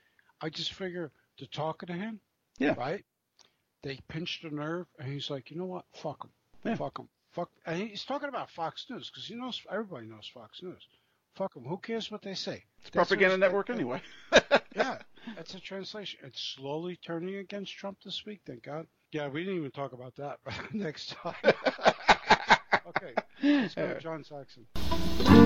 I 0.41 0.51
just 0.51 0.73
figure 0.73 1.11
they're 1.39 1.49
talking 1.49 1.87
to 1.89 1.93
him. 1.95 2.21
Yeah. 2.59 2.75
Right? 2.77 3.05
They 3.83 3.99
pinched 4.09 4.45
a 4.45 4.55
nerve, 4.55 4.87
and 4.99 5.13
he's 5.13 5.31
like, 5.31 5.51
you 5.51 5.57
know 5.59 5.67
what? 5.67 5.85
Fuck 5.95 6.25
him. 6.25 6.31
Yeah. 6.65 6.75
Fuck 6.77 6.99
him. 6.99 7.09
Fuck. 7.33 7.51
And 7.67 7.81
he's 7.89 8.05
talking 8.05 8.29
about 8.29 8.51
Fox 8.51 8.87
News 8.91 9.11
because 9.11 9.27
he 9.27 9.35
knows 9.35 9.61
everybody 9.71 10.07
knows 10.07 10.29
Fox 10.33 10.63
News. 10.63 10.83
Fuck 11.35 11.55
them. 11.55 11.65
Who 11.65 11.77
cares 11.77 12.11
what 12.11 12.23
they 12.23 12.35
say? 12.35 12.65
It's 12.81 12.91
That's 12.91 13.09
propaganda 13.09 13.37
network 13.37 13.67
that- 13.69 13.75
anyway. 13.75 14.01
Yeah, 14.75 14.99
that's 15.37 15.55
a 15.55 15.61
translation. 15.61 16.21
It's 16.23 16.39
slowly 16.59 16.99
turning 17.03 17.37
against 17.37 17.75
Trump 17.77 17.97
this 18.05 18.25
week, 18.27 18.41
thank 18.47 18.63
God. 18.63 18.87
Yeah, 19.11 19.29
we 19.29 19.41
didn't 19.43 19.57
even 19.57 19.71
talk 19.71 19.95
about 19.95 20.15
that 20.17 20.39
next 20.75 21.13
time. 21.13 21.35
okay, 22.89 23.15
let's 23.43 23.75
go 23.75 23.95
to 23.95 24.01
John 24.01 24.23
Saxon. 24.23 25.46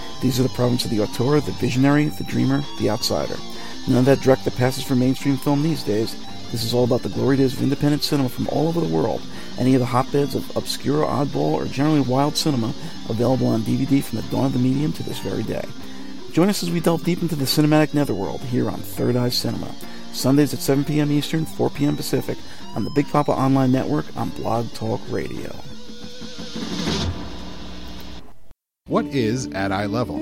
These 0.21 0.39
are 0.39 0.43
the 0.43 0.49
province 0.49 0.85
of 0.85 0.91
the 0.91 1.01
auteur, 1.01 1.39
the 1.39 1.51
visionary, 1.53 2.05
the 2.05 2.23
dreamer, 2.23 2.63
the 2.79 2.89
outsider. 2.89 3.35
None 3.87 3.97
of 3.97 4.05
that 4.05 4.19
dreck 4.19 4.43
that 4.43 4.55
passes 4.55 4.83
for 4.83 4.95
mainstream 4.95 5.35
film 5.35 5.63
these 5.63 5.83
days. 5.83 6.15
This 6.51 6.63
is 6.63 6.73
all 6.73 6.83
about 6.83 7.01
the 7.01 7.09
glory 7.09 7.37
days 7.37 7.53
of 7.53 7.63
independent 7.63 8.03
cinema 8.03 8.29
from 8.29 8.47
all 8.49 8.67
over 8.67 8.79
the 8.79 8.93
world, 8.93 9.21
any 9.57 9.73
of 9.73 9.79
the 9.79 9.85
hotbeds 9.85 10.35
of 10.35 10.55
obscure, 10.55 11.05
oddball, 11.05 11.53
or 11.53 11.65
generally 11.65 12.01
wild 12.01 12.37
cinema 12.37 12.73
available 13.09 13.47
on 13.47 13.61
DVD 13.61 14.03
from 14.03 14.17
the 14.17 14.27
dawn 14.27 14.45
of 14.45 14.53
the 14.53 14.59
medium 14.59 14.93
to 14.93 15.03
this 15.03 15.19
very 15.19 15.43
day. 15.43 15.65
Join 16.33 16.49
us 16.49 16.61
as 16.61 16.69
we 16.69 16.79
delve 16.79 17.03
deep 17.03 17.21
into 17.21 17.35
the 17.35 17.45
cinematic 17.45 17.93
netherworld 17.93 18.41
here 18.41 18.69
on 18.69 18.79
Third 18.79 19.15
Eye 19.15 19.29
Cinema. 19.29 19.73
Sundays 20.13 20.53
at 20.53 20.59
7 20.59 20.85
p.m. 20.85 21.11
Eastern, 21.11 21.45
4 21.45 21.69
p.m. 21.71 21.95
Pacific 21.95 22.37
on 22.75 22.83
the 22.83 22.89
Big 22.91 23.07
Papa 23.07 23.31
Online 23.31 23.71
Network 23.71 24.05
on 24.15 24.29
Blog 24.29 24.71
Talk 24.73 25.01
Radio. 25.09 25.53
What 28.91 29.05
is 29.05 29.47
at 29.53 29.71
eye 29.71 29.85
level? 29.85 30.17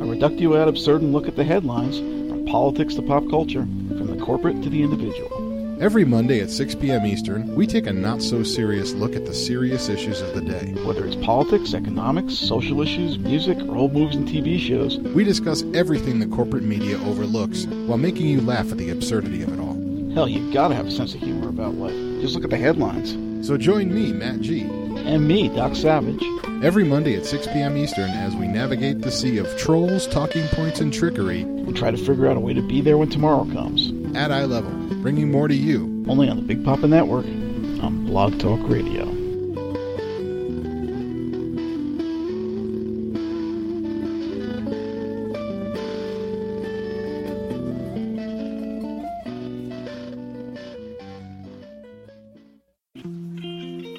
A 0.00 0.06
reductio 0.06 0.54
ad 0.54 0.68
absurdum 0.68 1.12
look 1.12 1.26
at 1.26 1.34
the 1.34 1.42
headlines, 1.42 1.98
from 1.98 2.46
politics 2.46 2.94
to 2.94 3.02
pop 3.02 3.28
culture, 3.28 3.62
from 3.88 4.16
the 4.16 4.24
corporate 4.24 4.62
to 4.62 4.70
the 4.70 4.80
individual. 4.80 5.82
Every 5.82 6.04
Monday 6.04 6.38
at 6.38 6.48
6 6.48 6.76
p.m. 6.76 7.04
Eastern, 7.04 7.52
we 7.56 7.66
take 7.66 7.88
a 7.88 7.92
not 7.92 8.22
so 8.22 8.44
serious 8.44 8.92
look 8.92 9.16
at 9.16 9.26
the 9.26 9.34
serious 9.34 9.88
issues 9.88 10.20
of 10.20 10.36
the 10.36 10.40
day. 10.40 10.72
Whether 10.84 11.04
it's 11.04 11.16
politics, 11.16 11.74
economics, 11.74 12.34
social 12.34 12.80
issues, 12.80 13.18
music, 13.18 13.58
or 13.58 13.76
old 13.76 13.92
movies 13.92 14.14
and 14.14 14.28
TV 14.28 14.56
shows, 14.56 15.00
We 15.00 15.24
discuss 15.24 15.64
everything 15.74 16.20
the 16.20 16.28
corporate 16.28 16.62
media 16.62 16.98
overlooks 16.98 17.66
while 17.66 17.98
making 17.98 18.26
you 18.26 18.40
laugh 18.40 18.70
at 18.70 18.78
the 18.78 18.90
absurdity 18.90 19.42
of 19.42 19.52
it 19.52 19.58
all. 19.58 19.71
Hell, 20.14 20.28
you 20.28 20.52
gotta 20.52 20.74
have 20.74 20.86
a 20.86 20.90
sense 20.90 21.14
of 21.14 21.20
humor 21.20 21.48
about 21.48 21.74
life. 21.74 21.94
Just 22.20 22.34
look 22.34 22.44
at 22.44 22.50
the 22.50 22.56
headlines. 22.58 23.16
So 23.46 23.56
join 23.56 23.92
me, 23.92 24.12
Matt 24.12 24.40
G, 24.40 24.62
And 24.62 25.26
me, 25.26 25.48
Doc 25.48 25.74
Savage. 25.74 26.22
every 26.62 26.84
Monday 26.84 27.16
at 27.16 27.26
6 27.26 27.46
p.m. 27.48 27.76
Eastern 27.76 28.10
as 28.10 28.36
we 28.36 28.46
navigate 28.46 29.00
the 29.00 29.10
sea 29.10 29.38
of 29.38 29.56
trolls, 29.58 30.06
talking 30.06 30.46
points, 30.48 30.80
and 30.80 30.92
trickery 30.92 31.40
and 31.42 31.76
try 31.76 31.90
to 31.90 31.96
figure 31.96 32.28
out 32.28 32.36
a 32.36 32.40
way 32.40 32.54
to 32.54 32.62
be 32.62 32.80
there 32.80 32.96
when 32.98 33.10
tomorrow 33.10 33.44
comes. 33.52 33.92
at 34.16 34.30
eye 34.30 34.44
level, 34.44 34.70
bringing 35.02 35.30
more 35.30 35.48
to 35.48 35.54
you. 35.54 36.04
Only 36.08 36.28
on 36.28 36.36
the 36.36 36.42
Big 36.42 36.64
Papa 36.64 36.86
Network 36.86 37.24
on 37.82 38.04
Blog 38.06 38.38
Talk 38.38 38.60
Radio. 38.68 39.11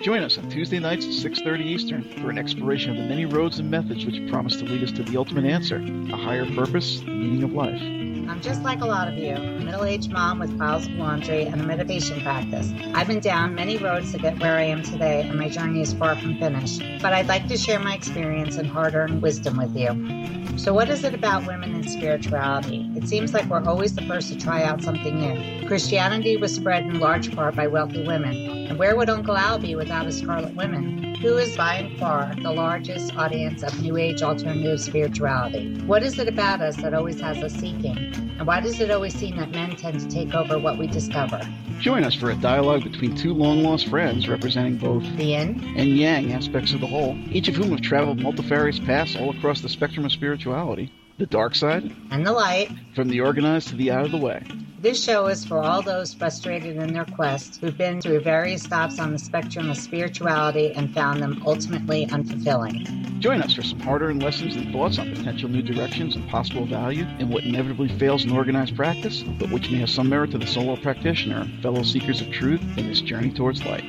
Join 0.04 0.22
us 0.22 0.38
on 0.38 0.50
Tuesday 0.50 0.80
nights 0.80 1.06
at 1.06 1.14
6:30 1.14 1.64
Eastern 1.64 2.04
for 2.20 2.30
an 2.30 2.38
exploration 2.38 2.92
of 2.92 2.98
the 2.98 3.04
many 3.04 3.24
roads 3.24 3.60
and 3.60 3.72
methods 3.72 4.06
which 4.06 4.20
promise 4.30 4.58
to 4.58 4.66
lead 4.66 4.84
us 4.84 4.92
to 4.92 5.04
the 5.04 5.16
ultimate 5.16 5.46
answer, 5.46 5.78
a 5.78 6.18
higher 6.18 6.46
purpose, 6.46 7.00
the 7.00 7.10
meaning 7.10 7.42
of 7.42 7.54
life. 7.54 7.82
I'm 7.82 8.42
just 8.42 8.64
like 8.64 8.82
a 8.82 8.86
lot 8.86 9.08
of 9.08 9.14
you, 9.14 9.34
a 9.34 9.60
middle-aged 9.62 10.12
mom 10.12 10.40
with 10.40 10.60
piles 10.60 10.88
of 10.88 10.92
laundry 10.96 11.44
and 11.44 11.62
a 11.62 11.64
meditation 11.64 12.20
practice. 12.20 12.74
I've 12.94 13.08
been 13.08 13.22
down 13.22 13.56
many 13.56 13.78
roads 13.78 14.12
to 14.12 14.18
get 14.18 14.38
where 14.42 14.58
I 14.58 14.64
am 14.64 14.84
today, 14.84 15.22
and 15.22 15.40
my 15.40 15.48
journey 15.48 15.80
is 15.80 15.94
far 15.94 16.18
from 16.18 16.38
finished. 16.38 16.84
But 17.02 17.14
I'd 17.14 17.28
like 17.28 17.48
to 17.48 17.58
share 17.58 17.80
my 17.80 17.96
experience 17.96 18.58
and 18.58 18.68
hard-earned 18.68 19.22
wisdom 19.22 19.56
with 19.56 19.74
you. 19.74 20.43
So 20.56 20.72
what 20.74 20.90
is 20.90 21.04
it 21.04 21.14
about 21.14 21.48
women 21.48 21.74
and 21.74 21.90
spirituality? 21.90 22.90
It 22.96 23.08
seems 23.08 23.34
like 23.34 23.46
we're 23.46 23.64
always 23.64 23.96
the 23.96 24.04
first 24.04 24.30
to 24.30 24.38
try 24.38 24.64
out 24.64 24.84
something 24.84 25.20
new. 25.20 25.68
Christianity 25.68 26.38
was 26.38 26.54
spread 26.54 26.84
in 26.84 27.00
large 27.00 27.36
part 27.36 27.56
by 27.56 27.68
wealthy 27.68 28.06
women. 28.06 28.68
And 28.68 28.78
where 28.78 28.96
would 28.96 29.10
Uncle 29.10 29.36
Al 29.36 29.58
be 29.58 29.76
without 29.76 30.06
his 30.06 30.20
Scarlet 30.20 30.56
Women? 30.56 31.13
Who 31.24 31.38
is 31.38 31.56
by 31.56 31.76
and 31.76 31.98
far 31.98 32.36
the 32.36 32.52
largest 32.52 33.16
audience 33.16 33.64
of 33.64 33.82
New 33.82 33.96
Age 33.96 34.22
alternative 34.22 34.82
spirituality? 34.82 35.74
What 35.86 36.04
is 36.04 36.20
it 36.20 36.28
about 36.28 36.60
us 36.60 36.76
that 36.82 36.94
always 36.94 37.22
has 37.22 37.38
us 37.38 37.54
seeking? 37.54 37.96
And 38.38 38.46
why 38.46 38.60
does 38.60 38.82
it 38.82 38.92
always 38.92 39.16
seem 39.16 39.38
that 39.38 39.52
men 39.52 39.78
tend 39.78 40.02
to 40.02 40.08
take 40.10 40.34
over 40.34 40.60
what 40.60 40.78
we 40.78 40.86
discover? 40.86 41.40
Join 41.80 42.04
us 42.04 42.14
for 42.14 42.32
a 42.32 42.36
dialogue 42.36 42.84
between 42.84 43.16
two 43.16 43.34
long 43.34 43.64
lost 43.64 43.88
friends 43.88 44.28
representing 44.28 44.76
both 44.76 45.04
The 45.16 45.24
yin 45.24 45.64
and 45.78 45.98
yang 45.98 46.34
aspects 46.34 46.74
of 46.74 46.82
the 46.82 46.88
whole, 46.88 47.18
each 47.32 47.48
of 47.48 47.56
whom 47.56 47.70
have 47.70 47.80
traveled 47.80 48.20
multifarious 48.20 48.80
paths 48.80 49.16
all 49.16 49.30
across 49.30 49.62
the 49.62 49.70
spectrum 49.70 50.04
of 50.04 50.12
spirituality. 50.12 50.92
The 51.20 51.26
dark 51.26 51.56
side, 51.56 51.90
and 52.12 52.28
the 52.28 52.34
light. 52.34 52.70
from 52.96 53.08
the 53.08 53.22
organized 53.22 53.70
to 53.70 53.78
the 53.78 53.92
out 53.92 54.04
of 54.04 54.12
the 54.12 54.18
way. 54.18 54.44
This 54.84 55.02
show 55.02 55.28
is 55.28 55.46
for 55.46 55.60
all 55.60 55.82
those 55.82 56.14
frustrated 56.14 56.76
in 56.76 56.92
their 56.92 57.06
quest 57.06 57.62
who've 57.62 57.78
been 57.78 58.02
through 58.02 58.20
various 58.20 58.64
stops 58.64 59.00
on 59.00 59.14
the 59.14 59.18
spectrum 59.18 59.70
of 59.70 59.78
spirituality 59.78 60.74
and 60.74 60.94
found 60.94 61.22
them 61.22 61.42
ultimately 61.46 62.06
unfulfilling. 62.08 63.18
Join 63.20 63.42
us 63.42 63.54
for 63.54 63.62
some 63.62 63.80
hard 63.80 64.02
earned 64.02 64.22
lessons 64.22 64.58
and 64.58 64.74
thoughts 64.74 65.00
on 65.00 65.16
potential 65.16 65.48
new 65.48 65.62
directions 65.62 66.18
and 66.18 66.28
possible 66.28 66.66
value 66.66 67.06
in 67.18 67.30
what 67.30 67.46
inevitably 67.46 67.98
fails 67.98 68.26
in 68.26 68.32
organized 68.32 68.76
practice, 68.76 69.24
but 69.24 69.50
which 69.52 69.72
may 69.72 69.78
have 69.78 69.90
some 69.90 70.10
merit 70.10 70.32
to 70.32 70.38
the 70.38 70.46
solo 70.46 70.76
practitioner 70.76 71.50
fellow 71.62 71.82
seekers 71.82 72.20
of 72.20 72.30
truth 72.32 72.60
in 72.78 72.86
this 72.86 73.00
journey 73.00 73.32
towards 73.32 73.64
light. 73.64 73.86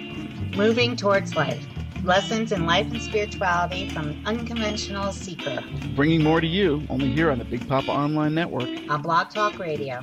Moving 0.57 0.95
towards 0.95 1.35
life. 1.35 1.67
Lessons 2.05 2.53
in 2.53 2.67
life 2.67 2.87
and 2.93 3.03
spirituality 3.03 3.89
from 3.89 4.11
an 4.11 4.23
unconventional 4.27 5.11
seeker 5.11 5.61
Bringing 5.97 6.23
more 6.23 6.41
to 6.41 6.47
you 6.47 6.87
only 6.89 7.11
here 7.11 7.33
on 7.33 7.41
the 7.41 7.45
Big 7.45 7.67
Papa 7.67 7.91
Online 7.91 8.33
Network. 8.33 8.69
on 8.89 9.03
Blog 9.03 9.31
Talk 9.31 9.59
Radio. 9.59 10.01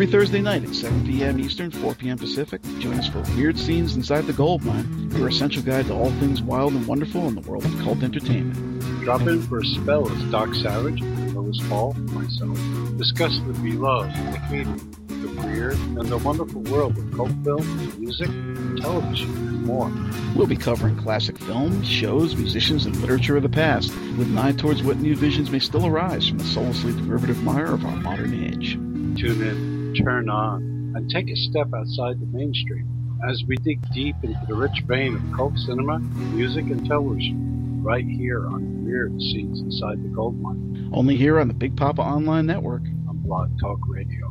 Every 0.00 0.10
Thursday 0.10 0.40
night 0.40 0.64
at 0.64 0.74
7 0.74 1.04
p.m. 1.04 1.38
Eastern, 1.38 1.70
4 1.70 1.94
p.m. 1.94 2.16
Pacific, 2.16 2.62
join 2.78 2.98
us 2.98 3.06
for 3.06 3.20
Weird 3.36 3.58
Scenes 3.58 3.96
Inside 3.96 4.22
the 4.22 4.32
Gold 4.32 4.64
Mine, 4.64 5.10
your 5.14 5.28
essential 5.28 5.62
guide 5.62 5.88
to 5.88 5.92
all 5.92 6.10
things 6.12 6.40
wild 6.40 6.72
and 6.72 6.86
wonderful 6.86 7.28
in 7.28 7.34
the 7.34 7.42
world 7.42 7.66
of 7.66 7.78
cult 7.80 8.02
entertainment. 8.02 8.80
Drop 9.02 9.20
in 9.26 9.42
for 9.42 9.58
a 9.58 9.64
spell 9.66 10.04
with 10.04 10.30
Doc 10.32 10.54
Savage, 10.54 11.02
Lois 11.02 11.60
Hall, 11.68 11.92
myself, 11.92 12.58
discuss 12.96 13.38
the 13.40 13.52
beloved, 13.52 14.10
the 14.14 14.38
hated, 14.38 14.78
the 15.06 15.28
weird, 15.42 15.74
and 15.74 16.06
the 16.06 16.16
wonderful 16.16 16.62
world 16.62 16.96
of 16.96 17.14
cult 17.14 17.32
film, 17.44 18.00
music, 18.00 18.30
television, 18.80 19.28
and 19.36 19.66
more. 19.66 19.92
We'll 20.34 20.46
be 20.46 20.56
covering 20.56 20.96
classic 20.96 21.36
films, 21.36 21.86
shows, 21.86 22.36
musicians, 22.36 22.86
and 22.86 22.96
literature 23.02 23.36
of 23.36 23.42
the 23.42 23.50
past, 23.50 23.90
with 24.16 24.28
an 24.28 24.38
eye 24.38 24.52
towards 24.52 24.82
what 24.82 24.96
new 24.96 25.14
visions 25.14 25.50
may 25.50 25.58
still 25.58 25.84
arise 25.84 26.26
from 26.26 26.38
the 26.38 26.44
soullessly 26.44 26.94
derivative 26.94 27.42
mire 27.42 27.74
of 27.74 27.84
our 27.84 27.96
modern 27.96 28.32
age. 28.32 28.78
Tune 29.20 29.42
in, 29.42 29.79
turn 29.94 30.28
on, 30.28 30.92
and 30.94 31.10
take 31.10 31.30
a 31.30 31.36
step 31.36 31.68
outside 31.74 32.20
the 32.20 32.26
mainstream 32.26 32.86
as 33.28 33.42
we 33.46 33.56
dig 33.56 33.80
deep 33.92 34.16
into 34.22 34.40
the 34.48 34.54
rich 34.54 34.82
vein 34.86 35.14
of 35.14 35.22
cult 35.36 35.56
cinema, 35.58 35.98
music, 36.32 36.64
and 36.66 36.86
television, 36.86 37.82
right 37.82 38.04
here 38.04 38.46
on 38.46 38.84
Weird 38.84 39.12
Scenes 39.20 39.60
Inside 39.60 40.02
the 40.02 40.08
Gold 40.08 40.40
Mine 40.40 40.90
Only 40.92 41.16
here 41.16 41.38
on 41.38 41.48
the 41.48 41.54
Big 41.54 41.76
Papa 41.76 42.02
Online 42.02 42.46
Network. 42.46 42.82
on 43.08 43.18
Blog 43.18 43.58
Talk 43.60 43.80
Radio. 43.86 44.29